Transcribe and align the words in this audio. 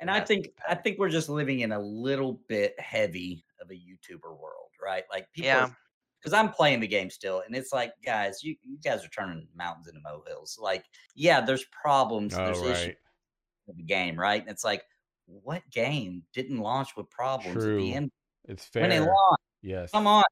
And 0.00 0.10
I 0.10 0.20
think 0.20 0.48
I 0.68 0.74
think 0.74 0.98
we're 0.98 1.08
just 1.08 1.28
living 1.28 1.60
in 1.60 1.72
a 1.72 1.78
little 1.80 2.40
bit 2.48 2.78
heavy 2.78 3.44
of 3.60 3.70
a 3.70 3.74
YouTuber 3.74 4.38
world, 4.38 4.70
right? 4.82 5.04
Like 5.10 5.26
people 5.32 5.48
Yeah. 5.48 5.70
because 6.20 6.32
I'm 6.32 6.50
playing 6.50 6.80
the 6.80 6.86
game 6.86 7.10
still, 7.10 7.42
and 7.46 7.54
it's 7.56 7.72
like, 7.72 7.92
guys, 8.04 8.42
you, 8.44 8.54
you 8.62 8.78
guys 8.84 9.04
are 9.04 9.08
turning 9.08 9.48
mountains 9.56 9.88
into 9.88 10.00
molehills. 10.00 10.56
Like, 10.60 10.84
yeah, 11.16 11.40
there's 11.40 11.64
problems, 11.66 12.34
Oh, 12.34 12.44
there's 12.44 12.62
issues 12.62 12.86
right. 12.86 12.96
with 13.66 13.76
the 13.76 13.82
game, 13.82 14.18
right? 14.18 14.40
And 14.40 14.50
it's 14.50 14.64
like, 14.64 14.82
what 15.26 15.62
game 15.70 16.22
didn't 16.32 16.58
launch 16.58 16.96
with 16.96 17.10
problems 17.10 17.56
at 17.56 17.62
True. 17.62 17.80
the 17.80 17.94
end 17.94 18.10
It's 18.48 18.64
fair. 18.66 18.82
when 18.82 18.90
they 18.90 18.96
fair. 18.98 19.06
launch? 19.06 19.40
Yes. 19.62 19.90
Come 19.90 20.06
on. 20.06 20.22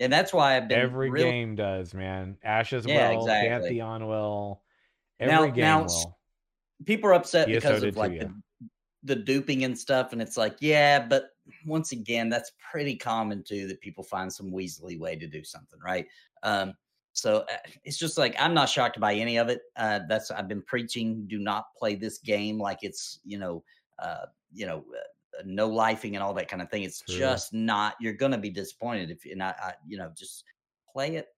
And 0.00 0.12
that's 0.12 0.32
why 0.32 0.56
I've 0.56 0.66
been 0.66 0.80
Every 0.80 1.08
really 1.10 1.30
game 1.30 1.54
does, 1.54 1.94
man. 1.94 2.36
Ashes 2.42 2.84
Yeah, 2.86 3.10
will, 3.12 3.20
exactly. 3.20 3.48
Pantheon 3.50 4.06
will. 4.08 4.62
Now- 5.20 5.42
Every 5.42 5.50
game 5.52 5.60
now, 5.64 5.82
will. 5.84 6.18
people 6.84 7.10
are 7.10 7.14
upset 7.14 7.48
ESO 7.48 7.54
because 7.60 7.82
of 7.84 7.94
too, 7.94 8.00
like 8.00 8.12
yeah. 8.12 8.24
the, 8.24 8.34
the 9.04 9.14
duping 9.14 9.64
and 9.64 9.78
stuff 9.78 10.12
and 10.12 10.22
it's 10.22 10.36
like 10.36 10.56
yeah 10.60 10.98
but 10.98 11.30
once 11.66 11.92
again 11.92 12.28
that's 12.28 12.52
pretty 12.70 12.96
common 12.96 13.42
too 13.42 13.66
that 13.66 13.80
people 13.80 14.02
find 14.02 14.32
some 14.32 14.50
weaselly 14.50 14.98
way 14.98 15.14
to 15.14 15.26
do 15.26 15.44
something 15.44 15.78
right 15.84 16.06
um 16.42 16.72
so 17.12 17.44
uh, 17.52 17.56
it's 17.84 17.98
just 17.98 18.16
like 18.16 18.34
i'm 18.40 18.54
not 18.54 18.68
shocked 18.68 18.98
by 18.98 19.14
any 19.14 19.36
of 19.36 19.48
it 19.48 19.60
uh 19.76 20.00
that's 20.08 20.30
i've 20.30 20.48
been 20.48 20.62
preaching 20.62 21.24
do 21.28 21.38
not 21.38 21.66
play 21.78 21.94
this 21.94 22.18
game 22.18 22.58
like 22.58 22.78
it's 22.82 23.20
you 23.24 23.38
know 23.38 23.62
uh 23.98 24.24
you 24.52 24.66
know 24.66 24.78
uh, 24.78 25.42
no 25.44 25.68
lifing 25.68 26.14
and 26.14 26.22
all 26.22 26.34
that 26.34 26.48
kind 26.48 26.62
of 26.62 26.70
thing 26.70 26.82
it's 26.82 27.02
True. 27.02 27.18
just 27.18 27.52
not 27.52 27.94
you're 28.00 28.14
gonna 28.14 28.38
be 28.38 28.50
disappointed 28.50 29.10
if 29.10 29.24
you're 29.26 29.36
not 29.36 29.56
I, 29.62 29.74
you 29.86 29.98
know 29.98 30.10
just 30.16 30.44
play 30.90 31.16
it 31.16 31.28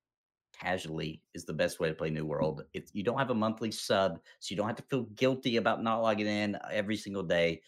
casually 0.60 1.22
is 1.34 1.44
the 1.44 1.52
best 1.52 1.80
way 1.80 1.88
to 1.88 1.94
play 1.94 2.10
New 2.10 2.26
World. 2.26 2.64
It's 2.72 2.94
you 2.94 3.02
don't 3.02 3.18
have 3.18 3.30
a 3.30 3.34
monthly 3.34 3.70
sub, 3.70 4.20
so 4.40 4.52
you 4.52 4.56
don't 4.56 4.66
have 4.66 4.76
to 4.76 4.82
feel 4.84 5.04
guilty 5.14 5.56
about 5.56 5.82
not 5.82 6.02
logging 6.02 6.26
in 6.26 6.58
every 6.70 6.96
single 6.96 7.22
day. 7.22 7.62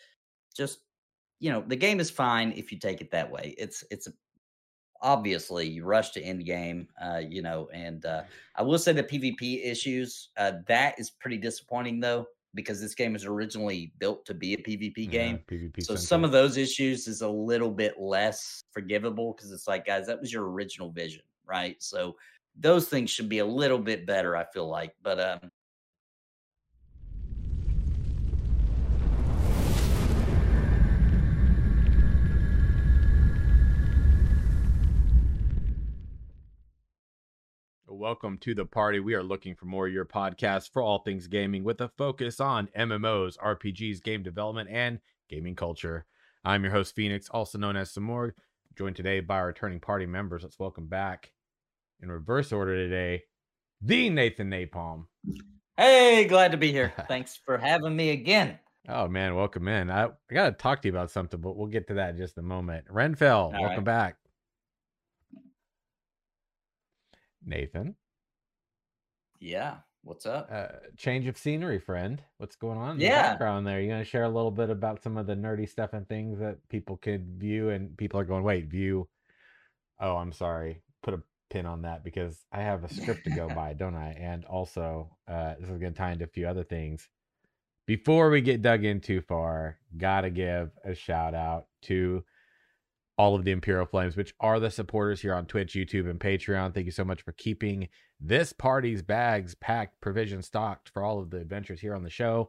Just 0.57 0.81
you 1.41 1.51
know, 1.51 1.63
the 1.67 1.77
game 1.77 2.01
is 2.01 2.11
fine 2.11 2.53
if 2.53 2.73
you 2.73 2.79
take 2.79 3.01
it 3.01 3.11
that 3.13 3.31
way. 3.31 3.55
It's 3.59 3.85
it's 3.91 4.09
a, 4.09 4.13
obviously 5.01 5.69
you 5.69 5.85
rush 5.85 6.11
to 6.11 6.23
end 6.23 6.45
game, 6.45 6.89
uh, 7.01 7.23
you 7.27 7.43
know, 7.43 7.69
and 7.73 8.05
uh, 8.05 8.25
I 8.57 8.63
will 8.63 8.79
say 8.79 8.93
the 8.93 9.03
PvP 9.05 9.65
issues 9.65 10.31
uh, 10.37 10.53
that 10.67 10.99
is 10.99 11.11
pretty 11.11 11.39
disappointing 11.39 12.01
though 12.01 12.27
because 12.55 12.81
this 12.81 12.95
game 12.95 13.13
was 13.13 13.25
originally 13.25 13.93
built 13.99 14.25
to 14.27 14.35
be 14.35 14.55
a 14.55 14.57
PvP 14.57 15.07
Yeah, 15.07 15.13
game. 15.13 15.39
PvP. 15.49 15.85
So 15.85 15.95
some 15.95 16.25
of 16.25 16.33
those 16.33 16.57
issues 16.57 17.07
is 17.07 17.23
a 17.23 17.29
little 17.29 17.71
bit 17.71 18.01
less 18.01 18.63
forgivable 18.73 19.35
because 19.35 19.53
it's 19.53 19.69
like, 19.69 19.87
guys, 19.87 20.07
that 20.07 20.21
was 20.21 20.33
your 20.33 20.51
original 20.51 20.91
vision, 20.91 21.23
right? 21.47 21.81
So 21.83 22.17
those 22.61 22.89
things 22.89 23.11
should 23.11 23.29
be 23.29 23.39
a 23.39 23.47
little 23.47 23.79
bit 23.79 24.07
better, 24.07 24.37
I 24.37 24.45
feel 24.45 24.69
like. 24.69 24.93
But 25.03 25.21
um, 25.21 25.51
Welcome 37.91 38.39
to 38.39 38.55
the 38.55 38.65
party. 38.65 39.01
We 39.01 39.15
are 39.15 39.25
looking 39.25 39.57
for 39.57 39.67
more 39.67 39.89
of 39.89 39.93
your 39.93 40.05
podcasts 40.05 40.71
for 40.71 40.81
all 40.81 41.01
things 41.01 41.27
gaming 41.27 41.65
with 41.65 41.81
a 41.81 41.89
focus 41.99 42.39
on 42.39 42.69
MMOs, 42.79 43.37
RPGs, 43.39 44.03
game 44.03 44.23
development, 44.23 44.71
and 44.71 45.01
gaming 45.29 45.57
culture. 45.57 46.07
I'm 46.45 46.63
your 46.63 46.73
host, 46.73 46.95
Phoenix, 46.95 47.29
also 47.29 47.59
known 47.59 47.77
as 47.77 47.93
Simorg, 47.93 48.33
joined 48.77 48.95
today 48.95 49.19
by 49.19 49.39
our 49.39 49.49
returning 49.49 49.81
party 49.81 50.07
members. 50.07 50.45
Let's 50.45 50.61
welcome 50.61 50.87
back 50.87 51.33
in 52.03 52.11
reverse 52.11 52.53
order 52.53 52.75
today, 52.77 53.25
the 53.81 54.11
Nathan 54.11 54.51
Napalm. 54.51 55.07
hey, 55.77 56.25
glad 56.27 56.53
to 56.53 56.59
be 56.59 56.73
here. 56.73 56.93
Thanks 57.09 57.37
for 57.45 57.59
having 57.59 57.95
me 57.97 58.11
again. 58.11 58.59
Oh 58.89 59.07
man, 59.09 59.35
welcome 59.35 59.69
in. 59.69 59.91
I, 59.91 60.05
I 60.07 60.11
gotta 60.33 60.53
talk 60.53 60.83
to 60.83 60.89
you 60.89 60.93
about 60.93 61.11
something, 61.11 61.41
but 61.41 61.57
we'll 61.57 61.67
get 61.67 61.87
to 61.89 61.95
that 61.95 62.11
in 62.11 62.17
just 62.17 62.39
a 62.39 62.43
moment. 62.43 62.87
Renfell, 62.89 63.53
welcome 63.53 63.77
right. 63.77 63.85
back. 63.85 64.17
Nathan, 67.45 67.95
Yeah, 69.41 69.77
what's 70.03 70.27
up? 70.27 70.49
uh, 70.53 70.69
change 70.97 71.27
of 71.27 71.39
scenery, 71.39 71.79
friend. 71.79 72.23
What's 72.39 72.57
going 72.57 72.77
on 72.79 72.93
in 72.93 72.99
the 72.99 73.05
Yeah. 73.05 73.31
background 73.31 73.67
there? 73.67 73.81
You 73.81 73.89
gonna 73.89 74.05
share 74.05 74.25
a 74.25 74.29
little 74.29 74.51
bit 74.51 74.71
about 74.71 75.03
some 75.03 75.17
of 75.17 75.27
the 75.27 75.35
nerdy 75.35 75.69
stuff 75.69 75.93
and 75.93 76.07
things 76.09 76.39
that 76.41 76.57
people 76.69 76.97
could 76.97 77.39
view, 77.39 77.71
and 77.71 77.97
people 77.97 78.19
are 78.21 78.25
going, 78.25 78.43
wait, 78.45 78.67
view. 78.67 79.09
Oh, 80.01 80.17
I'm 80.17 80.33
sorry. 80.33 80.83
Put 81.03 81.15
a 81.15 81.23
pin 81.51 81.67
on 81.67 81.83
that 81.83 82.05
because 82.05 82.45
I 82.53 82.63
have 82.63 82.85
a 82.85 82.93
script 82.93 83.25
to 83.25 83.31
go 83.31 83.49
by, 83.49 83.73
don't 83.73 83.97
I? 83.97 84.17
And 84.19 84.45
also, 84.45 85.17
uh, 85.27 85.55
this 85.61 85.69
is 85.69 85.79
gonna 85.79 85.93
tie 85.93 86.13
into 86.13 86.25
a 86.25 86.29
few 86.29 86.47
other 86.47 86.65
things. 86.65 87.09
Before 87.87 88.31
we 88.31 88.41
get 88.41 88.63
dug 88.63 88.85
in 88.85 89.01
too 89.01 89.21
far, 89.23 89.79
gotta 89.97 90.31
give 90.31 90.71
a 90.85 90.95
shout 90.95 91.35
out 91.35 91.67
to 91.83 92.25
all 93.17 93.35
of 93.35 93.45
the 93.45 93.51
Imperial 93.51 93.87
Flames, 93.87 94.17
which 94.17 94.33
are 94.41 94.61
the 94.61 94.71
supporters 94.71 95.21
here 95.21 95.35
on 95.35 95.47
Twitch, 95.47 95.73
YouTube, 95.73 96.09
and 96.09 96.21
Patreon. 96.21 96.73
Thank 96.73 96.87
you 96.87 96.93
so 96.93 97.05
much 97.05 97.23
for 97.23 97.33
keeping 97.33 97.89
this 98.21 98.53
party's 98.53 99.03
bags 99.03 99.55
packed, 99.57 100.01
provision 100.01 100.41
stocked 100.43 100.91
for 100.91 101.03
all 101.03 101.19
of 101.19 101.31
the 101.31 101.39
adventures 101.39 101.81
here 101.81 101.95
on 101.95 102.05
the 102.05 102.11
show. 102.11 102.49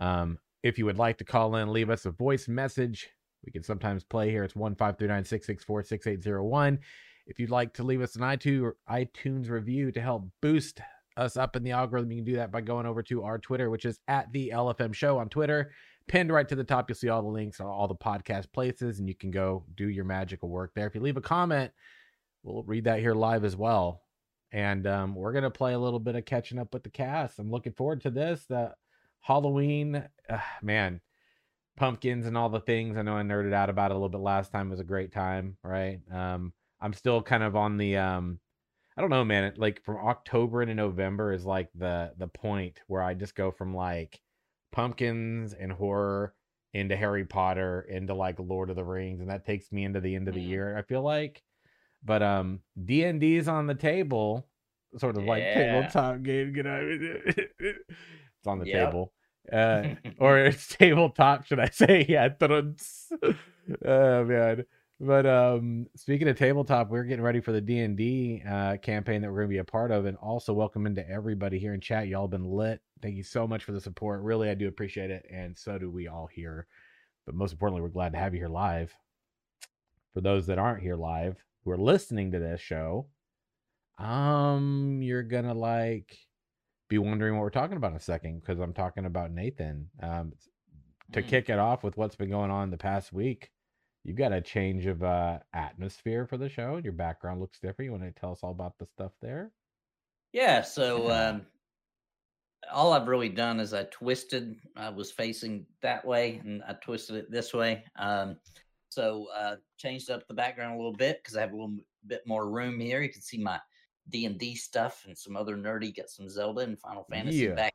Um, 0.00 0.38
if 0.62 0.78
you 0.78 0.84
would 0.86 0.98
like 0.98 1.18
to 1.18 1.24
call 1.24 1.56
in, 1.56 1.72
leave 1.72 1.90
us 1.90 2.06
a 2.06 2.10
voice 2.10 2.48
message. 2.48 3.08
We 3.44 3.52
can 3.52 3.62
sometimes 3.62 4.04
play 4.04 4.30
here. 4.30 4.44
It's 4.44 4.56
one 4.56 4.74
five 4.74 4.98
three 4.98 5.08
nine 5.08 5.24
six 5.24 5.46
six 5.46 5.64
four 5.64 5.82
six 5.82 6.06
eight 6.06 6.22
zero 6.22 6.44
one. 6.44 6.80
If 7.26 7.38
you'd 7.38 7.50
like 7.50 7.74
to 7.74 7.82
leave 7.82 8.02
us 8.02 8.16
an 8.16 8.22
iTunes 8.22 9.50
review 9.50 9.92
to 9.92 10.00
help 10.00 10.24
boost 10.40 10.80
us 11.16 11.36
up 11.36 11.56
in 11.56 11.62
the 11.62 11.72
algorithm, 11.72 12.10
you 12.10 12.18
can 12.18 12.24
do 12.24 12.36
that 12.36 12.52
by 12.52 12.60
going 12.60 12.86
over 12.86 13.02
to 13.04 13.22
our 13.24 13.38
Twitter, 13.38 13.70
which 13.70 13.84
is 13.84 14.00
at 14.08 14.32
the 14.32 14.50
LFM 14.54 14.94
Show 14.94 15.18
on 15.18 15.28
Twitter 15.28 15.70
pinned 16.10 16.32
right 16.32 16.48
to 16.48 16.56
the 16.56 16.64
top. 16.64 16.90
You'll 16.90 16.96
see 16.96 17.08
all 17.08 17.22
the 17.22 17.28
links 17.28 17.60
all 17.60 17.86
the 17.86 17.94
podcast 17.94 18.52
places, 18.52 18.98
and 18.98 19.08
you 19.08 19.14
can 19.14 19.30
go 19.30 19.64
do 19.76 19.88
your 19.88 20.04
magical 20.04 20.48
work 20.48 20.72
there. 20.74 20.86
If 20.86 20.94
you 20.94 21.00
leave 21.00 21.16
a 21.16 21.22
comment, 21.22 21.70
we'll 22.42 22.64
read 22.64 22.84
that 22.84 22.98
here 22.98 23.14
live 23.14 23.44
as 23.44 23.56
well. 23.56 24.02
And 24.52 24.86
um, 24.88 25.14
we're 25.14 25.32
gonna 25.32 25.50
play 25.50 25.72
a 25.72 25.78
little 25.78 26.00
bit 26.00 26.16
of 26.16 26.24
catching 26.24 26.58
up 26.58 26.74
with 26.74 26.82
the 26.82 26.90
cast. 26.90 27.38
I'm 27.38 27.50
looking 27.50 27.72
forward 27.72 28.00
to 28.02 28.10
this. 28.10 28.44
The 28.48 28.74
Halloween, 29.20 30.02
uh, 30.28 30.38
man, 30.62 31.00
pumpkins 31.76 32.26
and 32.26 32.36
all 32.36 32.48
the 32.48 32.60
things. 32.60 32.96
I 32.96 33.02
know 33.02 33.16
I 33.16 33.22
nerded 33.22 33.54
out 33.54 33.70
about 33.70 33.92
it 33.92 33.94
a 33.94 33.96
little 33.96 34.08
bit 34.08 34.20
last 34.20 34.50
time. 34.50 34.66
It 34.66 34.70
was 34.70 34.80
a 34.80 34.84
great 34.84 35.12
time, 35.12 35.56
right? 35.62 36.00
Um, 36.12 36.52
I'm 36.80 36.92
still 36.92 37.22
kind 37.22 37.42
of 37.42 37.56
on 37.56 37.76
the 37.76 37.96
um, 37.98 38.38
I 38.96 39.00
don't 39.00 39.10
know, 39.10 39.24
man. 39.24 39.44
it- 39.44 39.58
Like 39.58 39.82
from 39.84 39.96
October 39.98 40.62
into 40.62 40.74
November 40.74 41.32
is 41.32 41.44
like 41.44 41.68
the 41.74 42.12
the 42.18 42.28
point 42.28 42.80
where 42.86 43.02
I 43.02 43.14
just 43.14 43.34
go 43.34 43.50
from 43.50 43.74
like 43.74 44.20
pumpkins 44.72 45.52
and 45.54 45.72
horror 45.72 46.34
into 46.72 46.96
Harry 46.96 47.24
Potter 47.24 47.82
into 47.88 48.14
like 48.14 48.38
Lord 48.38 48.70
of 48.70 48.76
the 48.76 48.84
Rings, 48.84 49.20
and 49.20 49.30
that 49.30 49.44
takes 49.44 49.72
me 49.72 49.84
into 49.84 50.00
the 50.00 50.14
end 50.14 50.28
of 50.28 50.34
the 50.34 50.40
Mm. 50.40 50.48
year. 50.48 50.76
I 50.78 50.82
feel 50.82 51.02
like, 51.02 51.42
but 52.04 52.22
um, 52.22 52.60
D 52.84 53.04
and 53.04 53.20
D's 53.20 53.48
on 53.48 53.66
the 53.66 53.74
table, 53.74 54.46
sort 54.98 55.16
of 55.16 55.24
like 55.24 55.52
tabletop 55.52 56.22
game. 56.22 56.52
Get 56.52 56.66
out 56.66 56.82
of 56.82 56.90
it. 57.02 57.54
It's 57.58 58.46
on 58.46 58.58
the 58.60 58.66
Yep. 58.66 58.86
table, 58.86 59.12
uh, 59.52 59.84
or 60.18 60.38
it's 60.38 60.66
tabletop, 60.76 61.44
should 61.46 61.60
I 61.60 61.68
say? 61.70 62.06
Yeah, 62.08 62.28
oh 63.84 64.24
man. 64.24 64.64
But 65.02 65.24
um, 65.24 65.86
speaking 65.96 66.28
of 66.28 66.36
tabletop, 66.36 66.90
we're 66.90 67.04
getting 67.04 67.24
ready 67.24 67.40
for 67.40 67.52
the 67.52 67.60
D 67.60 67.78
and 67.78 67.96
D 67.96 68.42
uh, 68.46 68.76
campaign 68.76 69.22
that 69.22 69.28
we're 69.30 69.38
going 69.38 69.48
to 69.48 69.54
be 69.54 69.58
a 69.58 69.64
part 69.64 69.90
of, 69.90 70.04
and 70.04 70.16
also 70.18 70.52
welcome 70.52 70.84
into 70.86 71.08
everybody 71.08 71.58
here 71.58 71.72
in 71.72 71.80
chat. 71.80 72.06
Y'all 72.06 72.28
been 72.28 72.44
lit. 72.44 72.82
Thank 73.00 73.16
you 73.16 73.22
so 73.22 73.46
much 73.46 73.64
for 73.64 73.72
the 73.72 73.80
support. 73.80 74.20
Really, 74.20 74.50
I 74.50 74.54
do 74.54 74.68
appreciate 74.68 75.10
it, 75.10 75.24
and 75.32 75.56
so 75.56 75.78
do 75.78 75.90
we 75.90 76.06
all 76.06 76.26
here. 76.30 76.66
But 77.24 77.34
most 77.34 77.52
importantly, 77.52 77.80
we're 77.80 77.88
glad 77.88 78.12
to 78.12 78.18
have 78.18 78.34
you 78.34 78.40
here 78.40 78.48
live. 78.48 78.94
For 80.12 80.20
those 80.20 80.46
that 80.48 80.58
aren't 80.58 80.82
here 80.82 80.96
live, 80.96 81.42
who 81.64 81.70
are 81.70 81.78
listening 81.78 82.32
to 82.32 82.38
this 82.38 82.60
show, 82.60 83.06
um, 83.98 85.00
you're 85.02 85.22
gonna 85.22 85.54
like 85.54 86.18
be 86.88 86.98
wondering 86.98 87.34
what 87.34 87.42
we're 87.42 87.50
talking 87.50 87.78
about 87.78 87.92
in 87.92 87.96
a 87.96 88.00
second 88.00 88.40
because 88.40 88.58
I'm 88.58 88.74
talking 88.74 89.06
about 89.06 89.30
Nathan. 89.30 89.88
Um, 90.02 90.32
to 91.12 91.22
Mm. 91.22 91.28
kick 91.28 91.48
it 91.48 91.58
off 91.58 91.82
with 91.82 91.96
what's 91.96 92.16
been 92.16 92.30
going 92.30 92.50
on 92.50 92.70
the 92.70 92.76
past 92.76 93.12
week, 93.12 93.50
you've 94.04 94.16
got 94.16 94.32
a 94.32 94.40
change 94.40 94.86
of 94.86 95.02
uh 95.02 95.38
atmosphere 95.52 96.26
for 96.26 96.36
the 96.36 96.48
show. 96.48 96.80
Your 96.82 96.92
background 96.92 97.40
looks 97.40 97.58
different. 97.58 97.86
You 97.86 97.92
want 97.92 98.02
to 98.14 98.20
tell 98.20 98.32
us 98.32 98.40
all 98.42 98.52
about 98.52 98.78
the 98.78 98.86
stuff 98.86 99.12
there? 99.20 99.52
Yeah, 100.32 100.62
so 100.62 101.10
um, 101.10 101.46
all 102.72 102.92
I've 102.92 103.08
really 103.08 103.28
done 103.28 103.58
is 103.58 103.74
I 103.74 103.84
twisted. 103.84 104.56
I 104.76 104.88
was 104.88 105.10
facing 105.10 105.66
that 105.82 106.04
way, 106.04 106.40
and 106.44 106.62
I 106.68 106.74
twisted 106.74 107.16
it 107.16 107.30
this 107.30 107.52
way. 107.52 107.84
Um, 107.96 108.36
so 108.88 109.26
uh, 109.36 109.56
changed 109.76 110.10
up 110.10 110.26
the 110.28 110.34
background 110.34 110.74
a 110.74 110.76
little 110.76 110.92
bit 110.92 111.20
because 111.22 111.36
I 111.36 111.40
have 111.40 111.52
a 111.52 111.56
little 111.56 111.76
bit 112.06 112.22
more 112.26 112.48
room 112.48 112.78
here. 112.78 113.02
You 113.02 113.08
can 113.08 113.22
see 113.22 113.38
my 113.38 113.60
D 114.08 114.26
and 114.26 114.38
D 114.38 114.54
stuff 114.54 115.04
and 115.06 115.16
some 115.16 115.36
other 115.36 115.56
nerdy. 115.56 115.96
Got 115.96 116.10
some 116.10 116.28
Zelda 116.28 116.62
and 116.62 116.78
Final 116.78 117.04
Fantasy 117.10 117.38
Yeah. 117.38 117.54
back. 117.54 117.74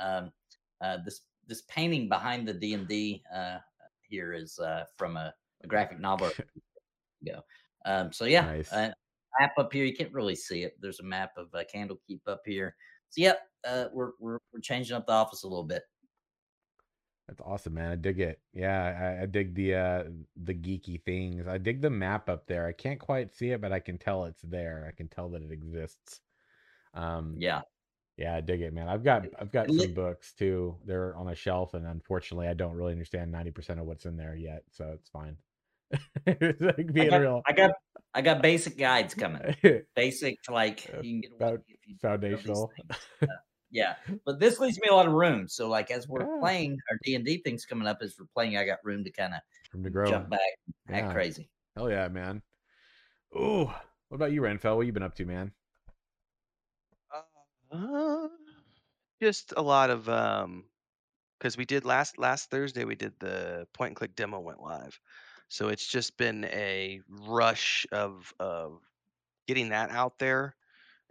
Um, 0.00 0.32
uh, 0.80 0.98
this 1.04 1.22
this 1.46 1.62
painting 1.62 2.08
behind 2.08 2.46
the 2.46 2.54
D 2.54 2.74
and 2.74 2.88
D 2.88 3.22
uh, 3.34 3.58
here 4.08 4.32
is 4.32 4.58
uh, 4.58 4.84
from 4.96 5.16
a, 5.16 5.32
a 5.64 5.66
graphic 5.66 6.00
novel. 6.00 6.30
Go. 7.26 7.40
Um, 7.84 8.12
so 8.12 8.24
yeah, 8.24 8.42
Nice. 8.42 8.72
uh, 8.72 8.90
map 9.40 9.52
up 9.58 9.72
here. 9.72 9.84
You 9.84 9.94
can't 9.94 10.12
really 10.12 10.34
see 10.36 10.62
it. 10.62 10.76
There's 10.80 11.00
a 11.00 11.04
map 11.04 11.30
of 11.36 11.48
uh, 11.54 11.62
Candlekeep 11.74 12.20
up 12.26 12.42
here. 12.44 12.74
So 13.10 13.20
yep, 13.22 13.40
uh, 13.66 13.86
we're, 13.92 14.10
we're 14.18 14.38
we're 14.52 14.60
changing 14.60 14.96
up 14.96 15.06
the 15.06 15.12
office 15.12 15.42
a 15.44 15.48
little 15.48 15.64
bit. 15.64 15.82
That's 17.28 17.40
awesome, 17.40 17.74
man. 17.74 17.90
I 17.90 17.96
dig 17.96 18.20
it. 18.20 18.40
Yeah, 18.52 19.16
I, 19.18 19.22
I 19.22 19.26
dig 19.26 19.54
the 19.54 19.74
uh 19.74 20.04
the 20.44 20.54
geeky 20.54 21.02
things. 21.02 21.48
I 21.48 21.58
dig 21.58 21.80
the 21.80 21.90
map 21.90 22.28
up 22.28 22.46
there. 22.46 22.66
I 22.66 22.72
can't 22.72 23.00
quite 23.00 23.34
see 23.34 23.50
it, 23.50 23.60
but 23.60 23.72
I 23.72 23.80
can 23.80 23.98
tell 23.98 24.24
it's 24.26 24.42
there. 24.42 24.86
I 24.88 24.94
can 24.96 25.08
tell 25.08 25.28
that 25.30 25.42
it 25.42 25.50
exists. 25.50 26.20
Um, 26.94 27.34
Yeah. 27.38 27.62
Yeah, 28.16 28.34
I 28.36 28.40
dig 28.40 28.62
it, 28.62 28.72
man. 28.72 28.88
I've 28.88 29.04
got 29.04 29.24
I've 29.38 29.52
got 29.52 29.70
some 29.70 29.92
books 29.94 30.32
too. 30.32 30.76
They're 30.84 31.14
on 31.16 31.28
a 31.28 31.34
shelf, 31.34 31.74
and 31.74 31.86
unfortunately, 31.86 32.48
I 32.48 32.54
don't 32.54 32.74
really 32.74 32.92
understand 32.92 33.30
ninety 33.30 33.50
percent 33.50 33.78
of 33.80 33.86
what's 33.86 34.06
in 34.06 34.16
there 34.16 34.34
yet, 34.34 34.62
so 34.70 34.90
it's 34.94 35.08
fine. 35.10 35.36
It's 36.26 36.60
like 36.60 36.78
I 36.78 36.82
being 36.82 37.10
got 37.10 37.20
real. 37.20 37.42
I 37.46 37.52
got 37.52 37.70
I 38.14 38.22
got 38.22 38.42
basic 38.42 38.76
guides 38.78 39.14
coming. 39.14 39.54
Basic 39.94 40.36
like 40.50 40.90
Uh, 40.92 41.00
you 41.02 41.12
can 41.12 41.20
get 41.20 41.30
away 41.32 41.38
found- 41.50 41.62
if 41.68 41.86
you 41.86 41.96
foundational. 42.00 42.72
Uh, 43.22 43.26
yeah, 43.70 43.94
but 44.24 44.40
this 44.40 44.58
leaves 44.58 44.78
me 44.80 44.88
a 44.90 44.94
lot 44.94 45.06
of 45.06 45.12
room. 45.12 45.46
So 45.48 45.68
like 45.68 45.90
as 45.90 46.08
we're 46.08 46.20
Yeah, 46.24 46.40
playing 46.40 46.78
our 46.90 46.98
D 47.04 47.14
and 47.14 47.24
D 47.24 47.38
things 47.44 47.64
coming 47.66 47.86
up, 47.86 47.98
as 48.02 48.16
we're 48.18 48.26
playing, 48.34 48.56
I 48.56 48.64
got 48.64 48.78
room 48.84 49.04
to 49.04 49.10
kind 49.10 49.34
of 49.34 49.40
room 49.74 49.84
to 49.84 49.90
grow. 49.90 50.10
jump 50.10 50.30
back, 50.30 50.40
act 50.88 51.06
Yeah, 51.06 51.12
crazy. 51.12 51.48
hell 51.76 51.90
yeah, 51.90 52.08
man. 52.08 52.42
Ooh, 53.36 53.64
what 54.08 54.14
about 54.16 54.32
you, 54.32 54.40
Renfell? 54.42 54.76
What 54.76 54.86
you 54.86 54.92
been 54.92 55.02
up 55.02 55.14
to, 55.16 55.24
man? 55.26 55.52
Uh, 57.70 58.28
just 59.22 59.54
a 59.56 59.62
lot 59.62 59.90
of 59.90 60.08
um 60.08 60.64
because 61.38 61.56
we 61.56 61.64
did 61.64 61.84
last 61.84 62.18
last 62.18 62.50
Thursday 62.50 62.84
we 62.84 62.96
did 62.96 63.14
the 63.20 63.66
point 63.74 63.90
and 63.90 63.96
click 63.96 64.16
demo 64.16 64.40
went 64.40 64.60
live. 64.62 64.98
So 65.48 65.68
it's 65.68 65.86
just 65.86 66.16
been 66.18 66.44
a 66.46 67.00
rush 67.08 67.86
of 67.92 68.32
of 68.40 68.80
getting 69.48 69.70
that 69.70 69.90
out 69.90 70.18
there 70.18 70.56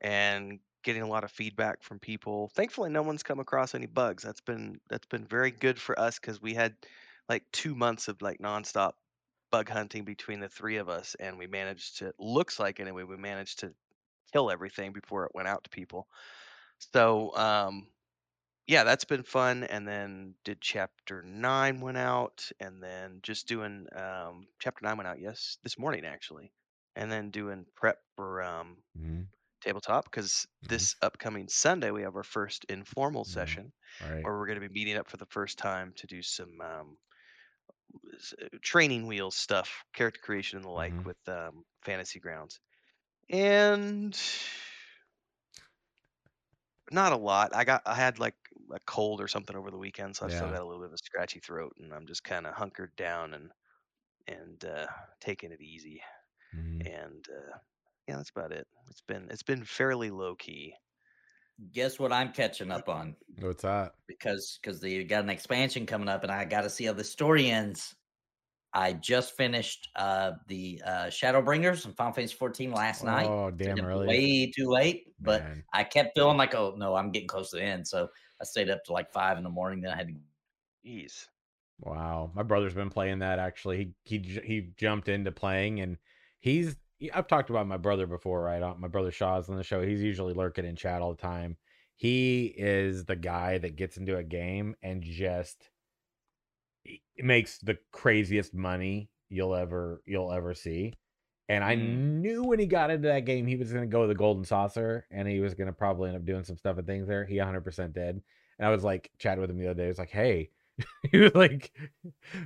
and 0.02 0.60
getting 0.84 1.04
a 1.04 1.08
lot 1.08 1.24
of 1.26 1.32
feedback 1.32 1.84
from 1.84 2.00
people. 2.00 2.50
Thankfully 2.56 2.90
no 2.92 3.04
one's 3.04 3.24
come 3.24 3.40
across 3.40 3.76
any 3.76 3.88
bugs. 3.88 4.24
That's 4.24 4.42
been 4.42 4.80
that's 4.90 5.08
been 5.08 5.26
very 5.26 5.52
good 5.52 5.80
for 5.80 6.00
us 6.00 6.20
cuz 6.20 6.42
we 6.42 6.54
had 6.56 6.76
like 7.30 7.44
2 7.54 7.76
months 7.76 8.08
of 8.10 8.22
like 8.22 8.40
nonstop 8.40 8.94
bug 9.52 9.70
hunting 9.70 10.06
between 10.06 10.40
the 10.42 10.50
three 10.50 10.78
of 10.78 10.90
us 10.90 11.16
and 11.20 11.38
we 11.38 11.48
managed 11.48 12.00
to 12.00 12.14
looks 12.20 12.60
like 12.60 12.80
anyway 12.80 13.04
we 13.04 13.18
managed 13.18 13.60
to 13.60 13.74
kill 14.34 14.52
everything 14.52 14.94
before 14.94 15.26
it 15.26 15.32
went 15.36 15.48
out 15.48 15.64
to 15.64 15.70
people. 15.70 16.08
So 16.80 17.36
um 17.36 17.92
yeah, 18.68 18.84
that's 18.86 19.06
been 19.06 19.24
fun. 19.24 19.64
And 19.66 19.88
then 19.88 20.36
did 20.46 20.62
chapter 20.62 21.22
nine 21.24 21.82
went 21.82 21.98
out, 21.98 22.52
and 22.60 22.84
then 22.84 23.22
just 23.24 23.48
doing 23.48 23.88
um, 23.96 24.48
chapter 24.62 24.86
nine 24.86 24.98
went 24.98 25.08
out 25.08 25.20
yes 25.22 25.58
this 25.64 25.78
morning 25.80 26.06
actually, 26.06 26.54
and 26.96 27.12
then 27.12 27.32
doing 27.32 27.66
prep 27.76 28.00
for 28.16 28.44
um, 28.44 28.84
hmm 28.96 29.28
tabletop 29.62 30.06
because 30.06 30.48
hmm 30.68 30.86
this 30.86 30.96
upcoming 31.02 31.48
Sunday 31.50 31.92
we 31.92 32.04
have 32.04 32.16
our 32.18 32.24
first 32.24 32.66
informal 32.70 33.26
hmm 33.26 33.26
session 33.26 33.74
right. 34.00 34.30
where 34.30 34.38
we're 34.38 34.48
going 34.48 34.62
to 34.62 34.70
be 34.70 34.74
meeting 34.74 34.98
up 34.98 35.10
for 35.10 35.18
the 35.18 35.28
first 35.28 35.58
time 35.60 35.94
to 35.98 36.08
do 36.08 36.22
some 36.24 36.62
um, 36.62 36.98
uh, 38.42 38.48
training 38.62 39.08
wheels 39.08 39.36
stuff, 39.36 39.84
character 39.94 40.20
creation 40.24 40.58
and 40.58 40.66
the 40.66 40.70
like 40.70 40.96
hmm 40.96 41.06
with 41.06 41.18
um, 41.28 41.64
Fantasy 41.84 42.20
Grounds, 42.20 42.60
and 43.30 44.16
Not 46.92 47.14
a 47.14 47.18
lot. 47.18 47.56
I 47.56 47.64
got 47.64 47.82
I 47.86 47.96
had 47.96 48.20
like 48.20 48.36
a 48.72 48.80
cold 48.82 49.20
or 49.22 49.28
something 49.28 49.56
over 49.56 49.72
the 49.72 49.78
weekend, 49.78 50.16
so 50.16 50.26
I 50.26 50.30
still 50.30 50.50
Yeah. 50.50 50.52
got 50.52 50.62
a 50.62 50.66
little 50.66 50.82
bit 50.82 50.88
of 50.88 50.94
a 50.94 50.98
scratchy 50.98 51.40
throat, 51.40 51.74
and 51.78 51.94
I'm 51.94 52.06
just 52.08 52.24
kind 52.24 52.46
of 52.48 52.54
hunkered 52.56 52.96
down 52.96 53.34
and 53.34 53.52
and 54.28 54.64
uh, 54.66 54.88
taking 55.22 55.52
it 55.52 55.62
easy. 55.62 56.04
hmm 56.54 56.86
And 56.86 57.26
uh, 57.30 57.60
yeah, 58.08 58.18
that's 58.18 58.32
about 58.32 58.54
it. 58.54 58.68
It's 58.90 59.02
been 59.02 59.30
it's 59.32 59.44
been 59.44 59.66
fairly 59.66 60.12
low 60.12 60.36
key. 60.36 60.76
Guess 61.72 62.00
what 62.00 62.12
I'm 62.12 62.34
catching 62.34 62.72
up 62.72 62.90
on 62.90 63.16
What's 63.38 63.62
that? 63.64 63.96
because 64.08 64.60
because 64.62 64.82
they 64.82 65.04
got 65.06 65.24
an 65.24 65.30
expansion 65.32 65.86
coming 65.86 66.10
up, 66.10 66.24
and 66.24 66.32
I 66.32 66.46
got 66.46 66.62
to 66.64 66.70
see 66.72 66.86
how 66.86 66.94
the 66.94 67.04
story 67.06 67.50
ends. 67.52 67.96
I 68.76 68.92
just 68.92 69.38
finished 69.38 69.90
uh, 69.96 70.34
the 70.48 70.82
uh, 70.86 71.06
Shadowbringers 71.06 71.86
and 71.86 71.96
Final 71.96 72.12
Fantasy 72.12 72.36
14 72.36 72.72
last 72.72 73.06
night. 73.06 73.26
Oh, 73.26 73.50
damn 73.50 73.78
really? 73.86 74.06
way 74.06 74.52
too 74.54 74.68
late, 74.68 75.14
but 75.22 75.44
Man. 75.44 75.64
I 75.72 75.86
kept 75.86 76.12
feeling 76.14 76.36
like, 76.36 76.54
oh 76.54 76.76
no, 76.78 76.94
I'm 76.94 77.10
getting 77.10 77.30
close 77.30 77.52
to 77.52 77.56
the 77.56 77.64
end. 77.64 77.88
So 77.88 78.10
I 78.42 78.44
stayed 78.44 78.70
up 78.70 78.84
to 78.84 78.94
like 78.94 79.14
five 79.14 79.38
in 79.38 79.46
the 79.46 79.50
morning. 79.50 79.80
Then 79.80 79.94
I 79.94 79.96
had 79.96 80.10
to. 80.10 80.14
Jeez. 80.86 81.28
Wow. 81.80 82.32
My 82.36 82.44
brother's 82.44 82.74
been 82.74 82.90
playing 82.90 83.20
that 83.20 83.40
actually. 83.40 83.94
He 84.04 84.18
he 84.18 84.40
he 84.44 84.70
jumped 84.78 85.08
into 85.08 85.32
playing 85.32 85.80
and 85.80 85.98
he's 86.42 86.76
I've 87.14 87.28
talked 87.28 87.50
about 87.50 87.68
my 87.68 87.78
brother 87.78 88.08
before, 88.08 88.42
right? 88.44 88.62
Uh, 88.62 88.76
My 88.78 88.88
brother 88.90 89.12
Shaw's 89.12 89.50
on 89.50 89.56
the 89.56 89.64
show. 89.64 89.82
He's 89.82 90.04
usually 90.04 90.34
lurking 90.34 90.66
in 90.66 90.76
chat 90.76 91.02
all 91.02 91.14
the 91.14 91.22
time. 91.22 91.56
He 91.96 92.54
is 92.58 93.06
the 93.06 93.16
guy 93.16 93.58
that 93.60 93.78
gets 93.78 93.96
into 93.96 94.18
a 94.18 94.24
game 94.24 94.76
and 94.84 95.02
just 95.02 95.70
he 95.70 95.75
makes 97.18 97.60
the 97.60 97.78
craziest 97.92 98.54
money 98.54 99.10
you'll 99.30 99.56
ever 99.56 100.02
you'll 100.06 100.32
ever 100.32 100.54
see. 100.54 100.94
And 101.50 101.64
I 101.64 101.76
Mm. 101.76 102.22
knew 102.22 102.44
when 102.44 102.60
he 102.60 102.66
got 102.66 102.90
into 102.92 103.08
that 103.08 103.26
game, 103.26 103.46
he 103.46 103.56
was 103.56 103.72
going 103.72 103.84
to 103.88 103.92
go 103.92 104.02
with 104.02 104.10
the 104.10 104.16
golden 104.16 104.44
saucer 104.46 105.06
and 105.12 105.28
he 105.28 105.40
was 105.40 105.54
going 105.54 105.68
to 105.68 105.74
probably 105.74 106.10
end 106.10 106.18
up 106.18 106.26
doing 106.26 106.44
some 106.44 106.58
stuff 106.58 106.78
and 106.78 106.88
things 106.88 107.08
there. 107.08 107.26
He 107.26 107.38
100% 107.38 107.94
did. 107.94 108.22
And 108.58 108.68
I 108.68 108.72
was 108.72 108.84
like 108.84 109.12
chatting 109.20 109.42
with 109.42 109.50
him 109.52 109.60
the 109.60 109.68
other 109.68 109.76
day. 109.76 109.86
I 109.86 109.90
was 109.90 110.00
like, 110.00 110.10
hey, 110.10 110.50
he 111.12 111.20
was 111.20 111.36
like, 111.36 111.72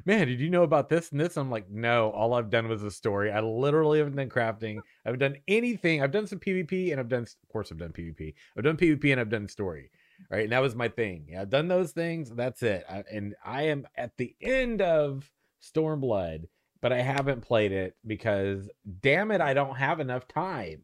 man, 0.06 0.28
did 0.28 0.40
you 0.40 0.50
know 0.50 0.64
about 0.64 0.90
this 0.90 1.12
and 1.12 1.20
this? 1.20 1.38
I'm 1.38 1.50
like, 1.50 1.70
no, 1.70 2.10
all 2.12 2.34
I've 2.34 2.50
done 2.50 2.68
was 2.68 2.84
a 2.84 2.92
story. 2.92 3.32
I 3.32 3.40
literally 3.40 4.00
haven't 4.00 4.16
done 4.16 4.30
crafting. 4.30 4.84
I've 5.06 5.20
done 5.20 5.38
anything. 5.48 6.02
I've 6.04 6.12
done 6.12 6.28
some 6.28 6.40
PvP 6.40 6.92
and 6.92 7.00
I've 7.00 7.10
done, 7.10 7.24
of 7.24 7.50
course, 7.52 7.72
I've 7.72 7.78
done 7.80 7.94
PvP. 7.94 8.34
I've 8.58 8.64
done 8.64 8.78
PvP 8.78 9.12
and 9.12 9.20
I've 9.22 9.30
done 9.30 9.48
story. 9.48 9.92
Right. 10.30 10.44
And 10.44 10.52
that 10.52 10.62
was 10.62 10.76
my 10.76 10.90
thing. 10.90 11.26
Yeah, 11.30 11.42
I've 11.42 11.50
done 11.50 11.68
those 11.68 11.92
things. 11.92 12.30
That's 12.30 12.62
it. 12.64 12.86
I, 12.90 13.04
and 13.12 13.36
I 13.44 13.64
am 13.64 13.88
at 13.96 14.16
the 14.18 14.36
end 14.42 14.82
of 14.82 15.30
Stormblood, 15.64 16.46
but 16.82 16.94
I 16.94 17.02
haven't 17.02 17.42
played 17.42 17.72
it 17.72 17.96
because 18.06 18.70
damn 19.02 19.32
it, 19.32 19.42
I 19.42 19.54
don't 19.54 19.76
have 19.76 20.00
enough 20.00 20.28
time. 20.28 20.84